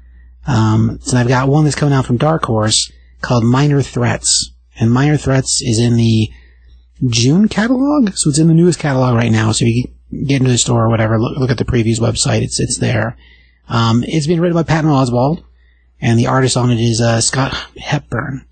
Um, 0.47 0.99
so 1.03 1.17
I've 1.17 1.29
got 1.29 1.49
one 1.49 1.65
that's 1.65 1.77
coming 1.77 1.95
out 1.95 2.07
from 2.07 2.17
Dark 2.17 2.45
Horse 2.45 2.91
called 3.21 3.45
Minor 3.45 3.83
Threats, 3.83 4.53
and 4.79 4.91
Minor 4.93 5.17
Threats 5.17 5.61
is 5.63 5.79
in 5.79 5.97
the 5.97 6.31
June 7.09 7.49
catalog, 7.49 8.15
so 8.15 8.31
it's 8.31 8.39
in 8.39 8.49
the 8.49 8.55
newest 8.55 8.79
catalog 8.79 9.15
right 9.15 9.33
now. 9.33 9.53
So 9.53 9.65
if 9.65 9.75
you 9.75 9.85
get 10.27 10.41
into 10.41 10.51
the 10.51 10.59
store 10.59 10.85
or 10.85 10.89
whatever, 10.89 11.19
look, 11.19 11.39
look 11.39 11.51
at 11.51 11.59
the 11.59 11.65
previews 11.65 11.99
website. 11.99 12.43
It's 12.43 12.61
it's 12.61 12.79
there. 12.79 13.17
Um, 13.69 14.05
it's 14.07 14.27
been 14.27 14.41
written 14.41 14.57
by 14.57 14.65
Patton 14.65 14.91
Oswalt, 14.91 15.43
and 16.01 16.19
the 16.19 16.27
artist 16.27 16.57
on 16.57 16.71
it 16.71 16.81
is 16.81 17.01
uh, 17.01 17.21
Scott 17.21 17.55
Hepburn. 17.77 18.45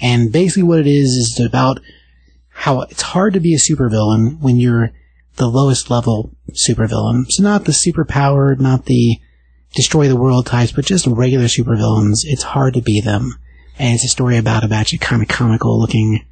And 0.00 0.32
basically, 0.32 0.62
what 0.62 0.78
it 0.78 0.86
is 0.86 1.10
is 1.14 1.40
about 1.44 1.80
how 2.50 2.82
it's 2.82 3.02
hard 3.02 3.34
to 3.34 3.40
be 3.40 3.54
a 3.54 3.58
supervillain 3.58 4.40
when 4.40 4.56
you're 4.56 4.90
the 5.36 5.48
lowest 5.48 5.90
level 5.90 6.36
supervillain. 6.52 7.30
So 7.30 7.42
not 7.42 7.64
the 7.64 7.72
superpowered, 7.72 8.60
not 8.60 8.84
the 8.84 9.18
destroy 9.74 10.08
the 10.08 10.16
world 10.16 10.46
types, 10.46 10.72
but 10.72 10.84
just 10.84 11.06
regular 11.06 11.46
supervillains. 11.46 12.20
It's 12.24 12.42
hard 12.42 12.74
to 12.74 12.82
be 12.82 13.00
them. 13.00 13.38
And 13.78 13.94
it's 13.94 14.04
a 14.04 14.08
story 14.08 14.36
about 14.36 14.64
a 14.64 14.68
batch 14.68 14.92
of 14.92 15.00
kind 15.00 15.22
of 15.22 15.28
comical 15.28 15.78
looking 15.78 16.24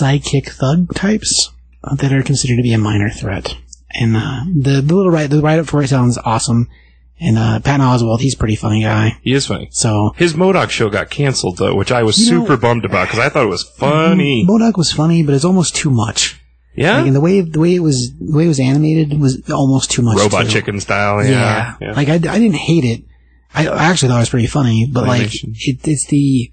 sidekick 0.00 0.48
thug 0.50 0.94
types 0.94 1.50
that 1.98 2.12
are 2.12 2.22
considered 2.22 2.56
to 2.56 2.62
be 2.62 2.72
a 2.72 2.78
minor 2.78 3.10
threat. 3.10 3.56
And 3.90 4.16
uh, 4.16 4.40
the, 4.54 4.80
the 4.80 4.94
little 4.94 5.10
write 5.10 5.30
the 5.30 5.40
write 5.40 5.58
up 5.58 5.66
for 5.66 5.82
it 5.82 5.88
sounds 5.88 6.18
awesome. 6.18 6.68
And 7.18 7.38
uh, 7.38 7.60
Patton 7.60 7.80
Oswalt, 7.80 8.20
he's 8.20 8.34
a 8.34 8.36
pretty 8.36 8.56
funny 8.56 8.82
guy. 8.82 9.18
He 9.22 9.32
is 9.32 9.46
funny. 9.46 9.68
So 9.70 10.12
His 10.16 10.34
MODOK 10.34 10.68
show 10.68 10.90
got 10.90 11.08
canceled 11.08 11.56
though, 11.56 11.74
which 11.74 11.90
I 11.90 12.02
was 12.02 12.18
You 12.18 12.34
know- 12.34 12.42
super 12.42 12.56
bummed 12.58 12.84
about 12.84 13.08
because 13.08 13.20
I 13.20 13.28
thought 13.30 13.44
it 13.44 13.48
was 13.48 13.62
funny. 13.62 14.44
MODOK 14.46 14.76
was 14.76 14.92
funny, 14.92 15.22
but 15.22 15.34
it's 15.34 15.44
almost 15.44 15.74
too 15.74 15.90
much. 15.90 16.40
Yeah. 16.74 16.98
Like, 16.98 17.06
and 17.06 17.16
the 17.16 17.22
way 17.22 17.40
the 17.40 17.58
way 17.58 17.74
it 17.74 17.80
was 17.80 18.12
the 18.20 18.36
way 18.36 18.44
it 18.44 18.48
was 18.48 18.60
animated 18.60 19.18
was 19.18 19.48
almost 19.50 19.90
too 19.90 20.02
much. 20.02 20.18
Robot 20.18 20.44
too. 20.44 20.50
chicken 20.50 20.78
style. 20.80 21.24
Yeah. 21.24 21.30
Yeah. 21.30 21.76
yeah. 21.80 21.92
Like 21.92 22.08
I, 22.08 22.14
I 22.14 22.38
didn't 22.38 22.56
hate 22.56 22.84
it. 22.84 23.04
I, 23.54 23.66
I 23.66 23.84
actually 23.84 24.08
thought 24.10 24.16
it 24.18 24.20
was 24.20 24.28
pretty 24.30 24.46
funny, 24.48 24.86
but 24.92 25.06
like 25.06 25.30
it, 25.32 25.88
it's 25.88 26.06
the 26.08 26.50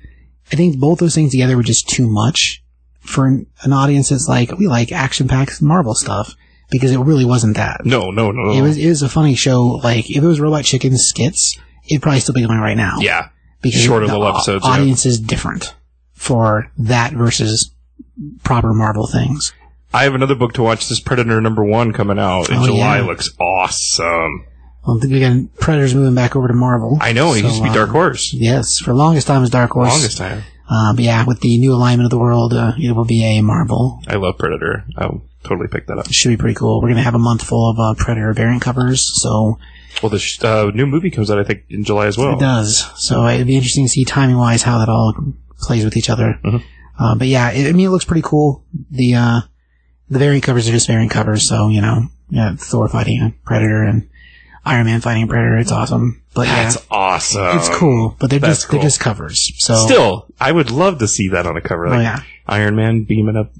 I 0.49 0.55
think 0.55 0.79
both 0.79 0.99
those 0.99 1.13
things 1.15 1.31
together 1.31 1.57
were 1.57 1.63
just 1.63 1.89
too 1.89 2.09
much 2.09 2.62
for 3.03 3.27
an, 3.27 3.45
an 3.63 3.73
audience 3.73 4.09
that's 4.09 4.27
like 4.27 4.51
we 4.57 4.67
like 4.67 4.91
action 4.91 5.27
packed 5.27 5.61
Marvel 5.61 5.93
stuff 5.95 6.35
because 6.71 6.91
it 6.91 6.99
really 6.99 7.25
wasn't 7.25 7.55
that. 7.57 7.85
no, 7.85 8.09
no, 8.11 8.31
no. 8.31 8.51
It 8.51 8.61
was 8.61 8.77
it 8.77 8.87
was 8.87 9.01
a 9.01 9.09
funny 9.09 9.35
show. 9.35 9.79
Like 9.83 10.09
if 10.09 10.17
it 10.23 10.27
was 10.27 10.39
Robot 10.39 10.63
Chicken 10.65 10.97
skits, 10.97 11.57
it'd 11.87 12.01
probably 12.01 12.19
still 12.21 12.33
be 12.33 12.45
going 12.45 12.59
right 12.59 12.77
now. 12.77 12.97
yeah. 12.99 13.29
because 13.61 13.81
shorter 13.81 14.07
the 14.07 14.13
little 14.13 14.27
episodes, 14.27 14.65
yeah. 14.65 14.71
Audience 14.71 15.05
is 15.05 15.19
different 15.19 15.75
for 16.13 16.71
that 16.77 17.13
versus 17.13 17.71
proper 18.43 18.73
Marvel 18.73 19.07
things. 19.07 19.53
I 19.93 20.05
have 20.05 20.15
another 20.15 20.35
book 20.35 20.53
to 20.53 20.63
watch. 20.63 20.89
This 20.89 20.99
Predator 20.99 21.39
number 21.41 21.63
one 21.63 21.93
coming 21.93 22.17
out 22.17 22.49
in 22.49 22.57
Oh, 22.57 22.65
July 22.65 22.97
yeah. 22.99 23.05
looks 23.05 23.29
awesome. 23.39 24.45
Well, 24.87 24.99
we 24.99 25.19
got 25.19 25.53
Predators 25.59 25.93
moving 25.95 26.15
back 26.15 26.35
over 26.35 26.47
to 26.47 26.53
Marvel. 26.53 26.97
I 26.99 27.13
know. 27.13 27.33
It 27.33 27.41
So, 27.41 27.45
used 27.47 27.57
to 27.57 27.63
be 27.63 27.69
uh, 27.69 27.73
Dark 27.73 27.89
Horse. 27.91 28.33
Yes, 28.33 28.79
for 28.79 28.93
longest 28.93 29.27
time 29.27 29.37
it 29.37 29.41
was 29.41 29.49
Dark 29.49 29.71
Horse. 29.71 29.89
Longest 29.89 30.17
time. 30.17 30.43
Uh, 30.73 30.93
but 30.95 31.03
yeah, 31.03 31.23
with 31.25 31.39
the 31.41 31.57
new 31.59 31.73
alignment 31.73 32.05
of 32.05 32.09
the 32.11 32.17
world, 32.17 32.53
uh, 32.53 32.73
it 32.77 32.93
will 32.95 33.05
be 33.05 33.23
a 33.37 33.41
Marvel. 33.41 34.01
I 34.07 34.15
love 34.15 34.37
Predator. 34.39 34.85
Oh, 34.97 35.21
totally 35.43 35.67
pick 35.67 35.85
that 35.87 35.99
up. 35.99 36.11
Should 36.11 36.29
be 36.29 36.37
pretty 36.37 36.55
cool. 36.55 36.81
We're 36.81 36.89
gonna 36.89 37.01
have 37.03 37.13
a 37.15 37.19
month 37.19 37.43
full 37.43 37.69
of 37.69 37.77
uh, 37.79 37.93
Predator 38.01 38.33
variant 38.33 38.61
covers, 38.63 39.21
so 39.21 39.59
Well, 40.01 40.09
the 40.09 40.17
sh- 40.19 40.41
uh, 40.43 40.71
new 40.73 40.85
movie 40.87 41.11
comes 41.11 41.29
out, 41.29 41.37
I 41.37 41.43
think, 41.43 41.63
in 41.69 41.83
July 41.83 42.07
as 42.07 42.17
well. 42.17 42.33
it 42.37 42.39
does. 42.39 42.89
So 42.95 43.27
it'd 43.27 43.45
be 43.47 43.55
interesting 43.55 43.85
to 43.85 43.89
see 43.89 44.03
timing 44.05 44.37
wise 44.37 44.63
how 44.63 44.79
that 44.79 44.89
all 44.89 45.13
plays 45.59 45.83
with 45.85 45.95
each 45.95 46.09
other. 46.09 46.39
Mhm. 46.43 46.63
Uh, 46.97 47.15
but 47.15 47.27
yeah, 47.27 47.51
it, 47.51 47.67
I 47.69 47.73
mean, 47.73 47.87
it 47.87 47.91
looks 47.91 48.05
pretty 48.05 48.21
cool. 48.23 48.65
The 48.89 49.13
uh, 49.15 49.41
the 50.09 50.19
variant 50.19 50.43
covers 50.43 50.67
are 50.67 50.71
just 50.71 50.87
variant 50.87 51.11
covers, 51.11 51.47
so 51.47 51.67
you 51.69 51.81
know, 51.81 52.07
yeah, 52.29 52.55
Thor 52.57 52.87
fighting 52.89 53.21
a 53.21 53.33
Predator 53.45 53.83
and 53.83 54.09
Iron 54.65 54.85
Man 54.87 55.01
fighting 55.01 55.23
a 55.23 55.27
Predator. 55.27 55.57
It's 55.57 55.71
awesome. 55.71 56.22
But 56.35 56.45
That's 56.47 56.75
yeah, 56.77 56.81
awesome. 56.89 57.57
it's 57.57 57.69
cool. 57.69 58.15
But 58.19 58.29
they're 58.31 58.39
that's 58.39 58.59
just 58.59 58.67
cool. 58.69 58.79
they're 58.79 58.87
just 58.87 58.99
covers. 58.99 59.51
So 59.63 59.75
Still, 59.85 60.27
I 60.39 60.51
would 60.51 60.71
love 60.71 60.99
to 60.99 61.07
see 61.07 61.27
that 61.29 61.45
on 61.45 61.55
a 61.57 61.61
cover. 61.61 61.87
oh 61.87 61.91
Like 61.91 62.01
yeah, 62.03 62.23
Iron 62.47 62.75
Man 62.75 63.03
beaming 63.03 63.37
up. 63.37 63.51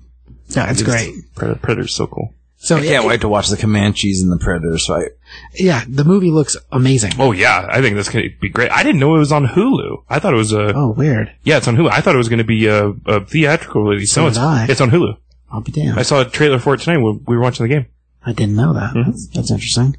yeah, 0.49 0.71
it's 0.71 0.81
great. 0.81 1.13
Predator's 1.35 1.93
so 1.93 2.07
cool. 2.07 2.33
So 2.57 2.77
I 2.77 2.81
can't 2.81 3.05
wait 3.05 3.19
to 3.21 3.27
watch 3.27 3.49
the 3.49 3.57
Comanches 3.57 4.21
and 4.23 4.31
the 4.31 4.37
Predators 4.37 4.85
fight. 4.87 5.09
Yeah, 5.53 5.83
the 5.87 6.05
movie 6.05 6.31
looks 6.31 6.55
amazing. 6.71 7.11
Oh 7.19 7.31
yeah, 7.33 7.67
I 7.69 7.81
think 7.81 7.95
this 7.97 8.07
could 8.09 8.39
be 8.39 8.47
great. 8.49 8.71
I 8.71 8.83
didn't 8.83 9.01
know 9.01 9.15
it 9.15 9.19
was 9.19 9.33
on 9.33 9.45
Hulu. 9.45 10.05
I 10.09 10.19
thought 10.19 10.33
it 10.33 10.37
was 10.37 10.53
a 10.53 10.73
Oh, 10.73 10.91
weird. 10.91 11.31
yeah, 11.43 11.57
it's 11.57 11.67
on 11.67 11.75
Hulu. 11.75 11.89
I 11.91 11.99
thought 12.01 12.15
it 12.15 12.19
was 12.19 12.29
going 12.29 12.37
to 12.39 12.45
be 12.45 12.67
a, 12.67 12.87
a 13.05 13.25
theatrical 13.25 13.83
release. 13.83 14.13
So 14.13 14.21
no, 14.21 14.27
it's, 14.29 14.37
I. 14.37 14.65
it's 14.69 14.79
on 14.81 14.91
Hulu. 14.91 15.17
I'll 15.51 15.59
be 15.61 15.73
damned. 15.73 15.99
I 15.99 16.03
saw 16.03 16.21
a 16.21 16.25
trailer 16.25 16.57
for 16.57 16.73
it 16.73 16.79
tonight 16.79 16.97
when 17.03 17.21
we 17.27 17.35
were 17.35 17.41
watching 17.43 17.67
the 17.67 17.73
game. 17.73 17.85
I 18.25 18.31
didn't 18.31 18.55
know 18.55 18.71
that. 18.73 18.93
Mm-hmm. 18.95 19.11
That's, 19.11 19.27
that's 19.27 19.51
interesting. 19.51 19.97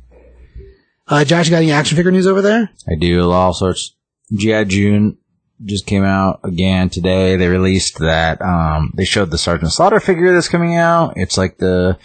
Uh, 1.06 1.24
Josh, 1.24 1.47
you 1.47 1.51
got 1.51 1.59
any 1.59 1.72
action 1.72 1.97
figure 1.97 2.10
news 2.10 2.26
over 2.26 2.40
there? 2.43 2.70
I 2.89 2.94
do 2.98 3.31
all 3.31 3.52
sorts. 3.52 3.94
GI 4.35 4.64
June 4.66 5.18
just 5.64 5.86
came 5.86 6.02
out 6.05 6.40
again 6.43 6.89
today. 6.89 7.36
They 7.36 7.48
released 7.48 7.98
that. 7.98 8.40
Um, 8.40 8.93
they 8.97 9.05
showed 9.05 9.31
the 9.31 9.39
Sergeant 9.39 9.72
Slaughter 9.72 10.01
figure 10.01 10.32
that's 10.32 10.48
coming 10.48 10.76
out. 10.76 11.14
It's 11.16 11.36
like 11.36 11.59
the 11.59 11.98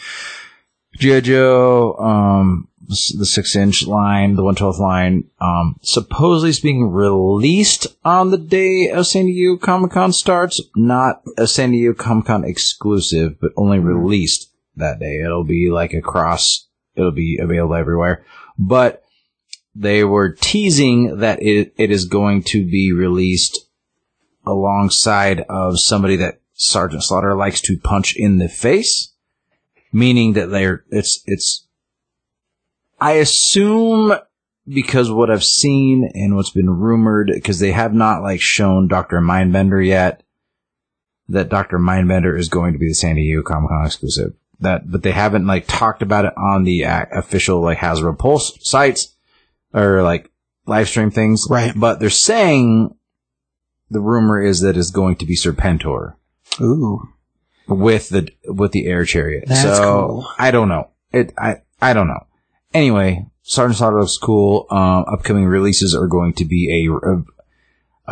GI 0.98 1.22
Joe, 1.22 1.96
um, 1.96 2.68
the 2.88 3.26
six 3.26 3.56
inch 3.56 3.86
line, 3.86 4.36
the 4.36 4.44
one 4.44 4.56
twelfth 4.56 4.80
line. 4.80 5.30
Um, 5.40 5.78
supposedly 5.82 6.50
it's 6.50 6.60
being 6.60 6.92
released 6.92 7.88
on 8.04 8.32
the 8.32 8.38
day 8.38 8.90
of 8.90 9.08
San 9.08 9.28
Diego 9.28 9.58
Comic 9.58 9.92
Con 9.92 10.12
starts. 10.12 10.60
Not 10.76 11.22
a 11.38 11.48
San 11.48 11.72
Diego 11.72 11.94
Comic 11.94 12.26
Con 12.26 12.44
exclusive, 12.44 13.40
but 13.40 13.52
only 13.56 13.80
released 13.80 14.52
that 14.76 15.00
day. 15.00 15.22
It'll 15.24 15.46
be 15.46 15.70
like 15.72 15.94
across. 15.94 16.68
It'll 16.96 17.12
be 17.12 17.38
available 17.42 17.76
everywhere. 17.76 18.26
But 18.60 19.04
they 19.74 20.04
were 20.04 20.30
teasing 20.34 21.20
that 21.20 21.42
it, 21.42 21.74
it 21.78 21.90
is 21.90 22.06
going 22.06 22.44
to 22.44 22.66
be 22.66 22.92
released 22.92 23.58
alongside 24.46 25.46
of 25.50 25.80
somebody 25.80 26.18
that 26.18 26.42
Sergeant 26.54 27.04
Slaughter 27.04 27.36
likes 27.36 27.62
to 27.62 27.80
punch 27.80 28.16
in 28.18 28.38
the 28.38 28.50
face, 28.50 29.14
meaning 29.94 30.34
that 30.34 30.48
they're 30.48 30.84
it's 30.90 31.24
it's. 31.26 31.66
I 33.00 33.14
assume 33.14 34.14
because 34.68 35.10
what 35.10 35.32
I've 35.32 35.44
seen 35.44 36.12
and 36.14 36.36
what's 36.36 36.50
been 36.50 36.70
rumored, 36.70 37.32
because 37.34 37.60
they 37.60 37.72
have 37.72 37.94
not 37.94 38.22
like 38.22 38.42
shown 38.42 38.90
Doctor 38.90 39.22
Mindbender 39.22 39.86
yet, 39.86 40.24
that 41.30 41.48
Doctor 41.48 41.80
Mindbender 41.80 42.38
is 42.38 42.50
going 42.50 42.74
to 42.74 42.80
be 42.80 42.90
the 42.90 42.94
San 42.94 43.16
Diego 43.16 43.42
Comic 43.42 43.70
Con 43.70 43.86
exclusive. 43.86 44.34
That, 44.62 44.92
but 44.92 45.04
they 45.04 45.12
haven't 45.12 45.48
like 45.48 45.66
talked 45.68 46.02
about 46.02 46.26
it 46.26 46.34
on 46.36 46.64
the 46.64 46.86
uh, 46.86 47.06
official 47.14 47.62
like 47.62 47.78
Hasbro 47.78 48.18
Pulse 48.18 48.58
sites 48.62 49.16
or 49.74 50.04
like 50.04 50.30
live 50.66 50.90
stream 50.90 51.12
things. 51.12 51.48
Right. 51.50 51.74
But 51.76 52.00
they're 52.00 52.10
saying 52.10 52.94
the 53.90 54.02
rumor 54.02 54.42
is 54.42 54.62
that 54.62 54.78
it's 54.78 54.92
going 54.92 55.16
to 55.18 55.26
be 55.26 55.36
Serpentor 55.36 56.16
Ooh. 56.62 57.08
with 57.68 58.10
the 58.10 58.30
with 58.46 58.72
the 58.72 58.88
air 58.88 59.06
chariot. 59.06 59.46
That's 59.48 59.62
so 59.62 60.08
cool. 60.08 60.32
I 60.38 60.52
don't 60.52 60.70
know. 60.70 60.90
It 61.12 61.34
I 61.38 61.62
I 61.82 61.94
don't 61.94 62.08
know. 62.08 62.28
Anyway, 62.74 63.26
Sergeant 63.42 63.78
Slaughter 63.78 64.00
looks 64.00 64.18
cool. 64.18 64.68
Um, 64.70 65.06
upcoming 65.12 65.46
releases 65.46 65.96
are 65.96 66.08
going 66.08 66.34
to 66.34 66.46
be 66.46 66.86
a, 66.86 66.94
a 66.94 67.24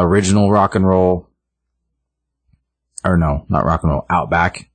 original 0.03 0.49
rock 0.49 0.73
and 0.73 0.87
roll, 0.87 1.29
or 3.03 3.17
no, 3.17 3.45
not 3.49 3.65
rock 3.65 3.83
and 3.83 3.91
roll, 3.91 4.05
Outback, 4.09 4.71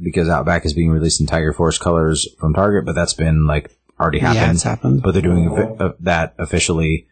because 0.00 0.28
Outback 0.28 0.64
is 0.66 0.74
being 0.74 0.90
released 0.90 1.20
in 1.20 1.26
Tiger 1.26 1.52
Force 1.52 1.78
colors 1.78 2.28
from 2.38 2.54
Target, 2.54 2.84
but 2.84 2.94
that's 2.94 3.14
been 3.14 3.46
like 3.46 3.70
already 3.98 4.18
Yeah, 4.18 4.34
happened. 4.34 4.54
it's 4.54 4.62
happened. 4.62 5.02
But 5.02 5.12
they're 5.12 5.22
doing 5.22 5.48
offi- 5.48 5.76
uh, 5.82 5.92
that 6.00 6.34
officially. 6.38 7.06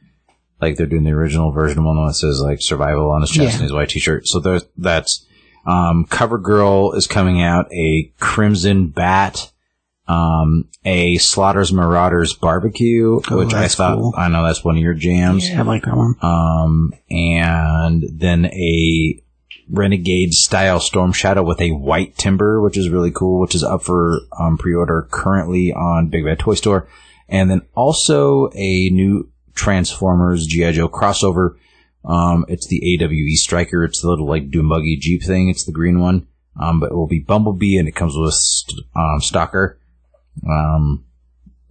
Like 0.61 0.77
they're 0.77 0.86
doing 0.86 1.05
the 1.05 1.11
original 1.11 1.51
version 1.51 1.85
one 1.85 1.97
that 2.06 2.15
says 2.15 2.40
like 2.40 2.62
survival 2.62 3.11
on 3.11 3.20
his 3.23 3.31
chest 3.31 3.40
Yeah. 3.48 3.52
and 3.55 3.62
his 3.62 3.73
white 3.73 3.89
t-shirt. 3.90 4.27
So 4.28 4.39
there's 4.40 4.65
that's 4.78 5.27
um, 5.66 6.06
Cover 6.09 6.39
Girl 6.39 6.93
is 6.93 7.06
coming 7.06 7.43
out. 7.43 7.70
A 7.73 8.12
Crimson 8.20 8.89
Bat. 8.89 9.51
Um, 10.06 10.69
a 10.85 11.16
Slaughter's 11.16 11.73
Marauders 11.73 12.35
Barbecue, 12.35 13.20
Oh, 13.31 13.39
which 13.39 13.55
I 13.55 13.69
thought 13.69 13.97
cool. 13.97 14.15
I 14.16 14.28
know 14.28 14.44
that's 14.44 14.62
one 14.62 14.77
of 14.77 14.82
your 14.82 14.93
jams. 14.94 15.48
Yeah, 15.48 15.61
I 15.61 15.62
like 15.62 15.82
that 15.85 15.97
one. 15.97 16.15
Um, 16.20 16.93
and 17.11 18.05
then 18.12 18.44
a 18.44 19.23
Renegade 19.70 20.32
style 20.32 20.81
Storm 20.81 21.12
Shadow 21.12 21.43
with 21.43 21.61
a 21.61 21.73
white 21.73 22.16
timber, 22.16 22.61
which 22.61 22.77
is 22.77 22.91
really 22.91 23.11
cool, 23.11 23.41
which 23.41 23.55
is 23.55 23.62
up 23.62 23.82
for 23.82 24.20
um, 24.39 24.59
pre-order 24.59 25.09
currently 25.11 25.73
on 25.73 26.09
Big 26.09 26.24
Bad 26.24 26.39
Toy 26.39 26.55
Store. 26.55 26.89
And 27.28 27.51
then 27.51 27.62
also 27.74 28.51
a 28.55 28.91
new 28.91 29.31
Transformers 29.55 30.47
G.I. 30.47 30.73
Joe 30.73 30.89
crossover. 30.89 31.57
Um, 32.05 32.45
it's 32.49 32.66
the 32.66 32.99
AWE 33.01 33.36
Striker. 33.36 33.85
It's 33.85 34.03
the 34.03 34.09
little 34.09 34.27
like 34.27 34.51
Doom 34.51 34.69
Buggy 34.69 34.99
Jeep 35.01 35.23
thing. 35.23 35.49
It's 35.49 35.65
the 35.65 35.73
green 35.73 36.01
one. 36.01 36.27
Um, 36.61 36.81
but 36.81 36.93
it 36.93 36.95
will 36.95 37.09
be 37.09 37.19
Bumblebee 37.19 37.78
and 37.78 37.89
it 37.89 37.97
comes 37.97 38.15
with 38.16 38.35
st- 38.35 38.86
um, 38.95 39.20
Stalker, 39.20 39.78
um, 40.49 41.05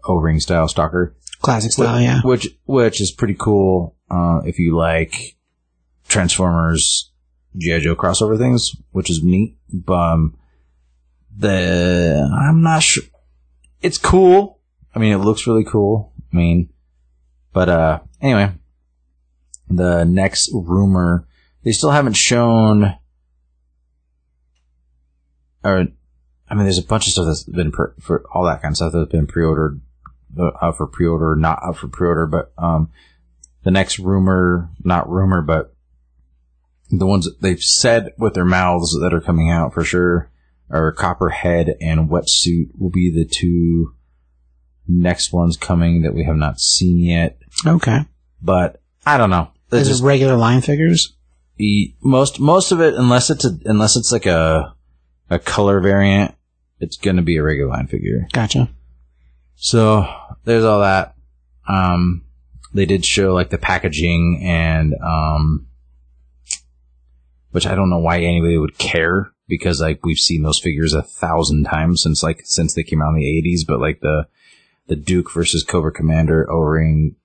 O-ring 0.03 0.41
style 0.41 0.68
Stalker 0.68 1.15
Classic 1.44 1.72
style, 1.74 1.99
yeah. 1.99 2.22
which 2.24 2.48
which 2.64 3.02
is 3.02 3.11
pretty 3.11 3.36
cool 3.38 3.98
uh, 4.10 4.40
if 4.45 4.60
you 4.60 4.78
like 4.78 5.36
Transformers 6.07 7.11
GI 7.57 7.80
Joe 7.81 7.95
crossover 7.95 8.38
things, 8.38 8.75
which 8.91 9.09
is 9.09 9.23
neat. 9.23 9.57
But 9.71 9.93
um, 9.93 10.38
the 11.35 12.30
I'm 12.34 12.61
not 12.61 12.84
sure. 12.84 13.03
It's 13.81 13.97
cool. 13.97 14.59
I 14.95 14.99
mean, 14.99 15.13
it 15.13 15.17
looks 15.17 15.47
really 15.47 15.63
cool. 15.63 16.13
I 16.31 16.35
mean, 16.35 16.69
but 17.51 17.69
uh, 17.69 17.99
anyway, 18.21 18.51
the 19.69 20.03
next 20.03 20.49
rumor 20.53 21.27
they 21.63 21.71
still 21.71 21.91
haven't 21.91 22.13
shown. 22.13 22.95
Or, 25.63 25.88
I 26.49 26.55
mean, 26.55 26.63
there's 26.63 26.77
a 26.77 26.84
bunch 26.84 27.07
of 27.07 27.13
stuff 27.13 27.25
that's 27.25 27.43
been 27.43 27.71
pre- 27.71 27.93
for 27.99 28.25
all 28.34 28.43
that 28.45 28.61
kind 28.61 28.73
of 28.73 28.77
stuff 28.77 28.93
that's 28.93 29.11
been 29.11 29.27
pre-ordered 29.27 29.80
uh, 30.38 30.47
up 30.47 30.77
for 30.77 30.88
pre-order, 30.88 31.35
not 31.35 31.59
up 31.65 31.77
for 31.77 31.88
pre-order, 31.88 32.27
but 32.27 32.51
um, 32.57 32.91
the 33.63 33.71
next 33.71 33.97
rumor, 33.97 34.69
not 34.84 35.09
rumor, 35.09 35.41
but 35.41 35.73
the 36.99 37.07
ones 37.07 37.26
that 37.26 37.41
they've 37.41 37.61
said 37.61 38.14
with 38.18 38.34
their 38.34 38.45
mouths 38.45 38.98
that 39.02 39.14
are 39.14 39.22
coming 39.22 39.49
out 39.49 39.74
for 39.74 39.84
sure 39.84 40.30
are 40.70 40.91
Copperhead 40.91 41.76
and 41.82 42.10
Wetsuit 42.10 42.70
will 42.78 42.90
be 42.90 43.11
the 43.14 43.26
two 43.26 43.94
next 44.88 45.32
ones 45.32 45.57
coming 45.57 46.02
that 46.02 46.14
we 46.14 46.24
have 46.26 46.36
not 46.36 46.60
seen 46.60 46.98
yet. 46.98 47.38
Okay. 47.65 47.99
But 48.41 48.82
I 49.06 49.18
don't 49.18 49.30
know. 49.30 49.52
It's 49.72 49.84
Is 49.84 49.88
just 49.88 50.03
it 50.03 50.06
regular 50.06 50.36
line 50.36 50.61
figures? 50.61 51.15
the 51.57 51.94
most 52.02 52.40
most 52.40 52.72
of 52.72 52.82
it, 52.82 52.95
unless 52.95 53.30
it's 53.30 53.45
a, 53.45 53.57
unless 53.65 53.95
it's 53.95 54.11
like 54.11 54.26
a 54.26 54.76
a 55.30 55.40
color 55.40 55.80
variant, 55.80 56.36
it's 56.80 56.98
going 56.98 57.15
to 57.15 57.22
be 57.22 57.38
a 57.38 57.44
regular 57.44 57.70
line 57.72 57.88
figure. 57.88 58.28
Gotcha. 58.34 58.70
So 59.56 60.07
there's 60.45 60.64
all 60.64 60.82
that. 60.82 61.15
Um, 61.68 62.24
they 62.74 62.86
did 62.86 63.06
show 63.06 63.34
like 63.34 63.49
the 63.49 63.57
packaging 63.57 64.41
and 64.44 64.94
um, 65.03 65.68
which 67.53 67.65
I 67.65 67.73
don't 67.75 67.89
know 67.89 67.99
why 67.99 68.19
anybody 68.19 68.57
would 68.57 68.77
care 68.77 69.31
because 69.47 69.80
like 69.80 70.05
we've 70.05 70.17
seen 70.17 70.43
those 70.43 70.59
figures 70.59 70.93
a 70.93 71.01
thousand 71.01 71.63
times 71.63 72.01
since 72.03 72.21
like 72.21 72.41
since 72.43 72.73
they 72.73 72.84
came 72.84 73.01
out 73.01 73.09
in 73.09 73.15
the 73.15 73.41
80s. 73.43 73.61
But 73.67 73.80
like 73.80 74.01
the 74.01 74.27
the 74.88 74.95
Duke 74.97 75.31
versus 75.31 75.63
Cobra 75.63 75.91
Commander 75.93 76.49
O-ring 76.51 77.15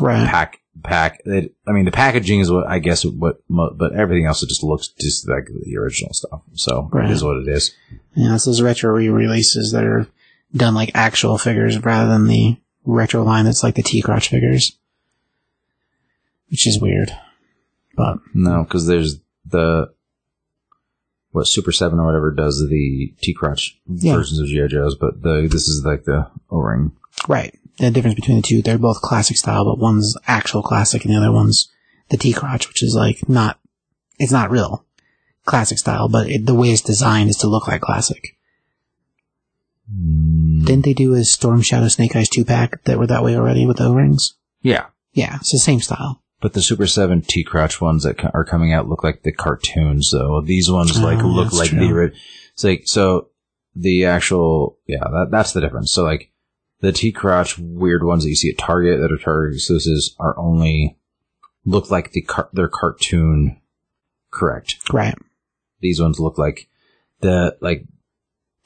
Right. 0.00 0.26
pack 0.26 0.60
pack. 0.82 1.20
It, 1.24 1.54
I 1.68 1.72
mean, 1.72 1.84
the 1.84 1.92
packaging 1.92 2.40
is 2.40 2.50
what 2.50 2.66
I 2.66 2.78
guess 2.80 3.04
what, 3.04 3.38
mo- 3.48 3.74
but 3.76 3.92
everything 3.92 4.26
else 4.26 4.42
it 4.42 4.48
just 4.48 4.64
looks 4.64 4.88
just 4.88 5.28
like 5.28 5.46
the 5.46 5.76
original 5.76 6.12
stuff. 6.14 6.40
So 6.54 6.88
Right. 6.92 7.04
it 7.08 7.12
is 7.12 7.22
what 7.22 7.36
it 7.36 7.48
is. 7.48 7.72
Yeah, 8.14 8.34
it's 8.34 8.44
those 8.46 8.60
retro 8.62 8.90
re-releases 8.92 9.70
that 9.72 9.84
are 9.84 10.06
done 10.54 10.74
like 10.74 10.90
actual 10.94 11.38
figures 11.38 11.78
rather 11.84 12.08
than 12.10 12.26
the 12.26 12.56
retro 12.84 13.22
line 13.22 13.44
that's 13.44 13.62
like 13.62 13.74
the 13.76 13.82
T-Crotch 13.82 14.28
figures. 14.28 14.76
Which 16.50 16.66
is 16.66 16.80
weird. 16.80 17.10
But, 17.96 18.18
No, 18.34 18.64
because 18.64 18.86
there's 18.86 19.20
the 19.54 19.86
what 21.30 21.46
Super 21.46 21.72
Seven 21.72 21.98
or 21.98 22.06
whatever 22.06 22.30
does 22.32 22.58
the 22.68 23.14
T 23.22 23.32
crotch 23.34 23.80
Yeah. 23.88 24.14
versions 24.16 24.40
of 24.40 24.46
GI 24.46 24.68
Joes, 24.68 24.96
but 25.00 25.22
the 25.22 25.48
this 25.50 25.66
is 25.68 25.82
like 25.84 26.04
the 26.04 26.30
O 26.50 26.58
ring. 26.58 26.92
right. 27.28 27.56
The 27.78 27.90
difference 27.90 28.14
between 28.14 28.36
the 28.36 28.42
two, 28.42 28.62
they're 28.62 28.78
both 28.78 29.00
classic 29.00 29.36
style, 29.36 29.64
but 29.64 29.78
one's 29.80 30.16
actual 30.28 30.62
classic 30.62 31.04
and 31.04 31.12
the 31.12 31.18
other 31.18 31.32
one's 31.32 31.68
the 32.10 32.16
T-Crotch, 32.16 32.68
which 32.68 32.84
is 32.84 32.94
like 32.94 33.28
not, 33.28 33.58
it's 34.20 34.30
not 34.30 34.50
real 34.52 34.84
classic 35.44 35.78
style, 35.78 36.08
but 36.08 36.28
it, 36.30 36.46
the 36.46 36.54
way 36.54 36.68
it's 36.70 36.82
designed 36.82 37.30
is 37.30 37.36
to 37.38 37.48
look 37.48 37.66
like 37.66 37.80
classic. 37.80 38.36
Hmm. 39.90 40.64
Didn't 40.64 40.84
they 40.84 40.94
do 40.94 41.14
a 41.14 41.24
Storm 41.24 41.62
Shadow 41.62 41.88
Snake 41.88 42.14
Eyes 42.16 42.28
two 42.28 42.44
pack 42.44 42.84
that 42.84 42.98
were 42.98 43.08
that 43.08 43.24
way 43.24 43.36
already 43.36 43.66
with 43.66 43.80
O-rings? 43.80 44.34
Yeah. 44.62 44.86
Yeah, 45.12 45.36
it's 45.40 45.50
the 45.52 45.58
same 45.58 45.80
style. 45.80 46.22
But 46.44 46.52
the 46.52 46.60
Super 46.60 46.86
7 46.86 47.22
T 47.22 47.42
Crotch 47.42 47.80
ones 47.80 48.02
that 48.02 48.22
are 48.34 48.44
coming 48.44 48.74
out 48.74 48.86
look 48.86 49.02
like 49.02 49.22
the 49.22 49.32
cartoons, 49.32 50.10
though. 50.12 50.42
These 50.42 50.70
ones 50.70 51.00
like 51.00 51.24
Oh, 51.24 51.26
look 51.26 51.54
like 51.54 51.70
true. 51.70 51.78
the 52.10 52.12
It's 52.52 52.62
like 52.62 52.82
so 52.84 53.30
the 53.74 54.04
actual 54.04 54.76
yeah 54.86 54.98
that 55.00 55.28
that's 55.30 55.52
the 55.54 55.62
difference. 55.62 55.90
So 55.90 56.04
like 56.04 56.30
the 56.80 56.92
T 56.92 57.12
Crotch 57.12 57.58
weird 57.58 58.04
ones 58.04 58.24
that 58.24 58.28
you 58.28 58.36
see 58.36 58.50
at 58.50 58.58
Target 58.58 59.00
that 59.00 59.10
are 59.10 59.24
Target 59.24 59.54
exclusives 59.54 60.14
are 60.18 60.38
only 60.38 60.98
look 61.64 61.90
like 61.90 62.12
the 62.12 62.20
car- 62.20 62.50
their 62.52 62.68
cartoon 62.68 63.58
correct. 64.30 64.76
Right. 64.92 65.16
These 65.80 65.98
ones 66.02 66.20
look 66.20 66.36
like 66.36 66.68
the 67.20 67.56
like 67.62 67.86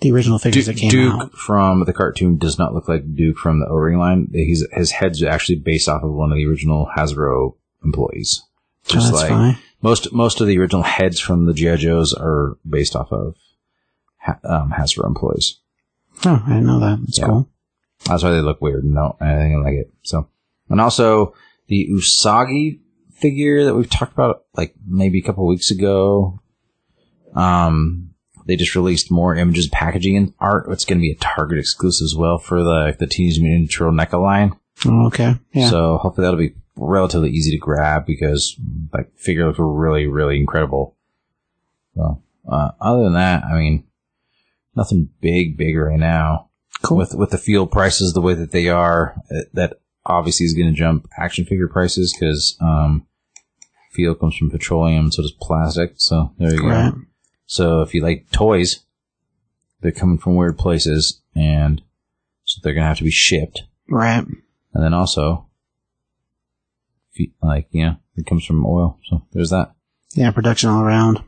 The 0.00 0.10
original 0.10 0.40
figures 0.40 0.66
Duke, 0.66 0.74
that 0.74 0.80
came 0.80 0.90
Duke 0.90 1.22
out. 1.22 1.32
from 1.32 1.84
the 1.84 1.92
cartoon 1.92 2.38
does 2.38 2.58
not 2.58 2.74
look 2.74 2.88
like 2.88 3.14
Duke 3.14 3.38
from 3.38 3.60
the 3.60 3.66
O-ring 3.68 3.98
line. 4.00 4.30
He's, 4.32 4.66
his 4.72 4.90
head's 4.90 5.22
actually 5.22 5.60
based 5.60 5.88
off 5.88 6.02
of 6.02 6.12
one 6.12 6.32
of 6.32 6.36
the 6.36 6.46
original 6.46 6.88
Hasbro 6.96 7.54
employees. 7.84 8.42
Oh, 8.44 8.92
Just 8.94 9.06
that's 9.12 9.22
like 9.22 9.28
funny. 9.30 9.58
most 9.82 10.12
most 10.12 10.40
of 10.40 10.46
the 10.46 10.58
original 10.58 10.82
heads 10.82 11.20
from 11.20 11.46
the 11.46 11.52
GI 11.54 11.76
Joes 11.78 12.14
are 12.14 12.56
based 12.68 12.96
off 12.96 13.12
of 13.12 13.34
ha- 14.18 14.38
um, 14.44 14.72
Hasbro 14.76 15.06
employees. 15.06 15.58
Oh, 16.24 16.42
I 16.46 16.48
didn't 16.54 16.66
know 16.66 16.80
that. 16.80 16.98
That's 17.02 17.18
Yeah. 17.18 17.26
cool. 17.26 17.48
That's 18.06 18.22
why 18.22 18.30
they 18.30 18.40
look 18.40 18.60
weird. 18.60 18.84
No, 18.84 19.16
I 19.20 19.26
didn't 19.32 19.62
like 19.64 19.74
it. 19.74 19.92
So, 20.02 20.28
and 20.70 20.80
also 20.80 21.34
the 21.66 21.88
Usagi 21.92 22.80
figure 23.12 23.64
that 23.64 23.74
we've 23.74 23.90
talked 23.90 24.12
about 24.14 24.44
like 24.56 24.74
maybe 24.86 25.18
a 25.18 25.22
couple 25.22 25.46
weeks 25.46 25.70
ago. 25.70 26.40
Um, 27.34 28.10
they 28.46 28.56
just 28.56 28.74
released 28.74 29.10
more 29.10 29.34
images, 29.34 29.68
packaging, 29.68 30.16
and 30.16 30.32
art. 30.40 30.66
It's 30.70 30.84
going 30.84 30.98
to 30.98 31.02
be 31.02 31.10
a 31.12 31.16
Target 31.16 31.58
exclusive 31.58 32.04
as 32.04 32.14
well 32.16 32.38
for 32.38 32.62
the 32.62 32.96
the 32.98 33.06
Teenage 33.06 33.40
Mutant 33.40 33.68
Ninja 33.68 33.72
Turtle 33.78 33.92
NECA 33.92 34.22
line. 34.22 34.56
Oh, 34.86 35.06
okay. 35.08 35.34
Yeah. 35.52 35.68
So 35.68 35.98
hopefully 35.98 36.24
that'll 36.24 36.38
be 36.38 36.54
relatively 36.78 37.30
easy 37.30 37.50
to 37.50 37.58
grab 37.58 38.06
because 38.06 38.56
like 38.92 39.10
figure 39.16 39.46
looks 39.46 39.58
really, 39.60 40.06
really 40.06 40.38
incredible. 40.38 40.96
So 41.94 42.22
uh, 42.50 42.70
other 42.80 43.04
than 43.04 43.14
that, 43.14 43.44
I 43.44 43.58
mean, 43.58 43.84
nothing 44.74 45.10
big, 45.20 45.56
big 45.56 45.76
right 45.76 45.98
now. 45.98 46.50
Cool. 46.82 46.98
With 46.98 47.14
with 47.14 47.30
the 47.30 47.38
fuel 47.38 47.66
prices 47.66 48.12
the 48.12 48.20
way 48.20 48.34
that 48.34 48.52
they 48.52 48.68
are, 48.68 49.14
uh, 49.34 49.40
that 49.54 49.80
obviously 50.06 50.46
is 50.46 50.54
going 50.54 50.72
to 50.72 50.78
jump 50.78 51.08
action 51.18 51.44
figure 51.44 51.66
prices 51.68 52.14
because 52.18 52.56
um, 52.60 53.04
fuel 53.92 54.14
comes 54.14 54.36
from 54.36 54.50
petroleum, 54.50 55.10
so 55.10 55.22
does 55.22 55.34
plastic. 55.40 55.94
So 55.96 56.32
there 56.38 56.54
you 56.54 56.68
Right. 56.68 56.92
go. 56.92 57.00
So 57.46 57.82
if 57.82 57.94
you 57.94 58.02
like 58.02 58.30
toys, 58.30 58.80
they're 59.80 59.90
coming 59.90 60.18
from 60.18 60.36
weird 60.36 60.56
places, 60.56 61.20
and 61.34 61.82
so 62.44 62.60
they're 62.62 62.74
going 62.74 62.84
to 62.84 62.88
have 62.88 62.98
to 62.98 63.04
be 63.04 63.10
shipped. 63.10 63.64
Right. 63.88 64.24
And 64.74 64.84
then 64.84 64.94
also, 64.94 65.47
if 67.18 67.26
you- 67.26 67.32
like, 67.42 67.68
yeah, 67.72 67.94
it 68.16 68.26
comes 68.26 68.44
from 68.44 68.64
oil. 68.64 68.98
So 69.08 69.22
there's 69.32 69.50
that. 69.50 69.74
Yeah, 70.14 70.30
production 70.30 70.70
all 70.70 70.82
around. 70.82 71.22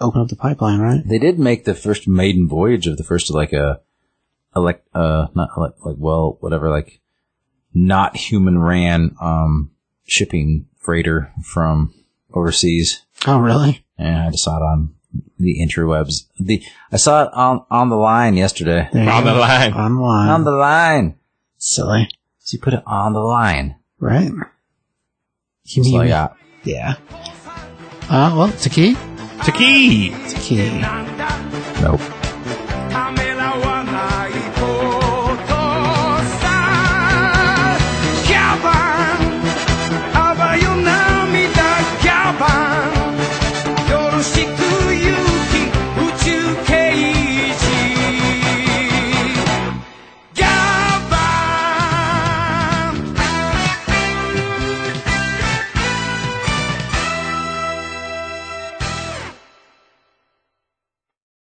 Open 0.00 0.20
up 0.20 0.28
the 0.28 0.36
pipeline, 0.36 0.80
right? 0.80 1.06
They 1.06 1.18
did 1.18 1.38
make 1.38 1.64
the 1.64 1.74
first 1.74 2.08
maiden 2.08 2.48
voyage 2.48 2.86
of 2.86 2.96
the 2.96 3.04
first, 3.04 3.30
like, 3.32 3.52
a, 3.52 3.80
elect, 4.56 4.86
uh, 4.94 5.28
not 5.34 5.50
elect, 5.56 5.78
like, 5.84 5.96
well, 5.98 6.36
whatever, 6.40 6.68
like, 6.68 7.00
not 7.72 8.16
human 8.16 8.58
ran, 8.58 9.14
um, 9.20 9.70
shipping 10.04 10.66
freighter 10.76 11.32
from 11.42 11.94
overseas. 12.32 13.02
Oh, 13.26 13.38
really? 13.38 13.84
Yeah, 13.98 14.26
I 14.26 14.30
just 14.30 14.44
saw 14.44 14.56
it 14.56 14.62
on 14.62 14.94
the 15.38 15.60
interwebs. 15.64 16.26
The, 16.38 16.62
I 16.90 16.96
saw 16.96 17.24
it 17.24 17.30
on, 17.32 17.64
on 17.70 17.88
the 17.88 17.96
line 17.96 18.36
yesterday. 18.36 18.88
There 18.92 19.08
On 19.08 19.24
the 19.24 19.34
line. 19.34 19.72
On 19.72 19.94
the 19.94 20.00
line. 20.02 20.28
On 20.28 20.44
the 20.44 20.50
line. 20.50 21.14
Silly. 21.56 22.08
So 22.40 22.56
you 22.56 22.60
put 22.60 22.74
it 22.74 22.82
on 22.84 23.12
the 23.12 23.20
line. 23.20 23.76
Right? 24.00 24.32
You 25.66 25.82
That's 25.82 25.94
all 25.94 26.00
I 26.00 26.02
mean, 26.04 26.08
got. 26.10 26.36
yeah. 26.64 26.94
Uh, 28.10 28.34
well, 28.36 28.48
it's 28.50 28.66
a 28.66 28.70
key. 28.70 28.94
Taki! 29.42 30.08
It's 30.12 30.34
a 30.34 30.38
key. 30.38 30.80
Nope. 31.80 32.00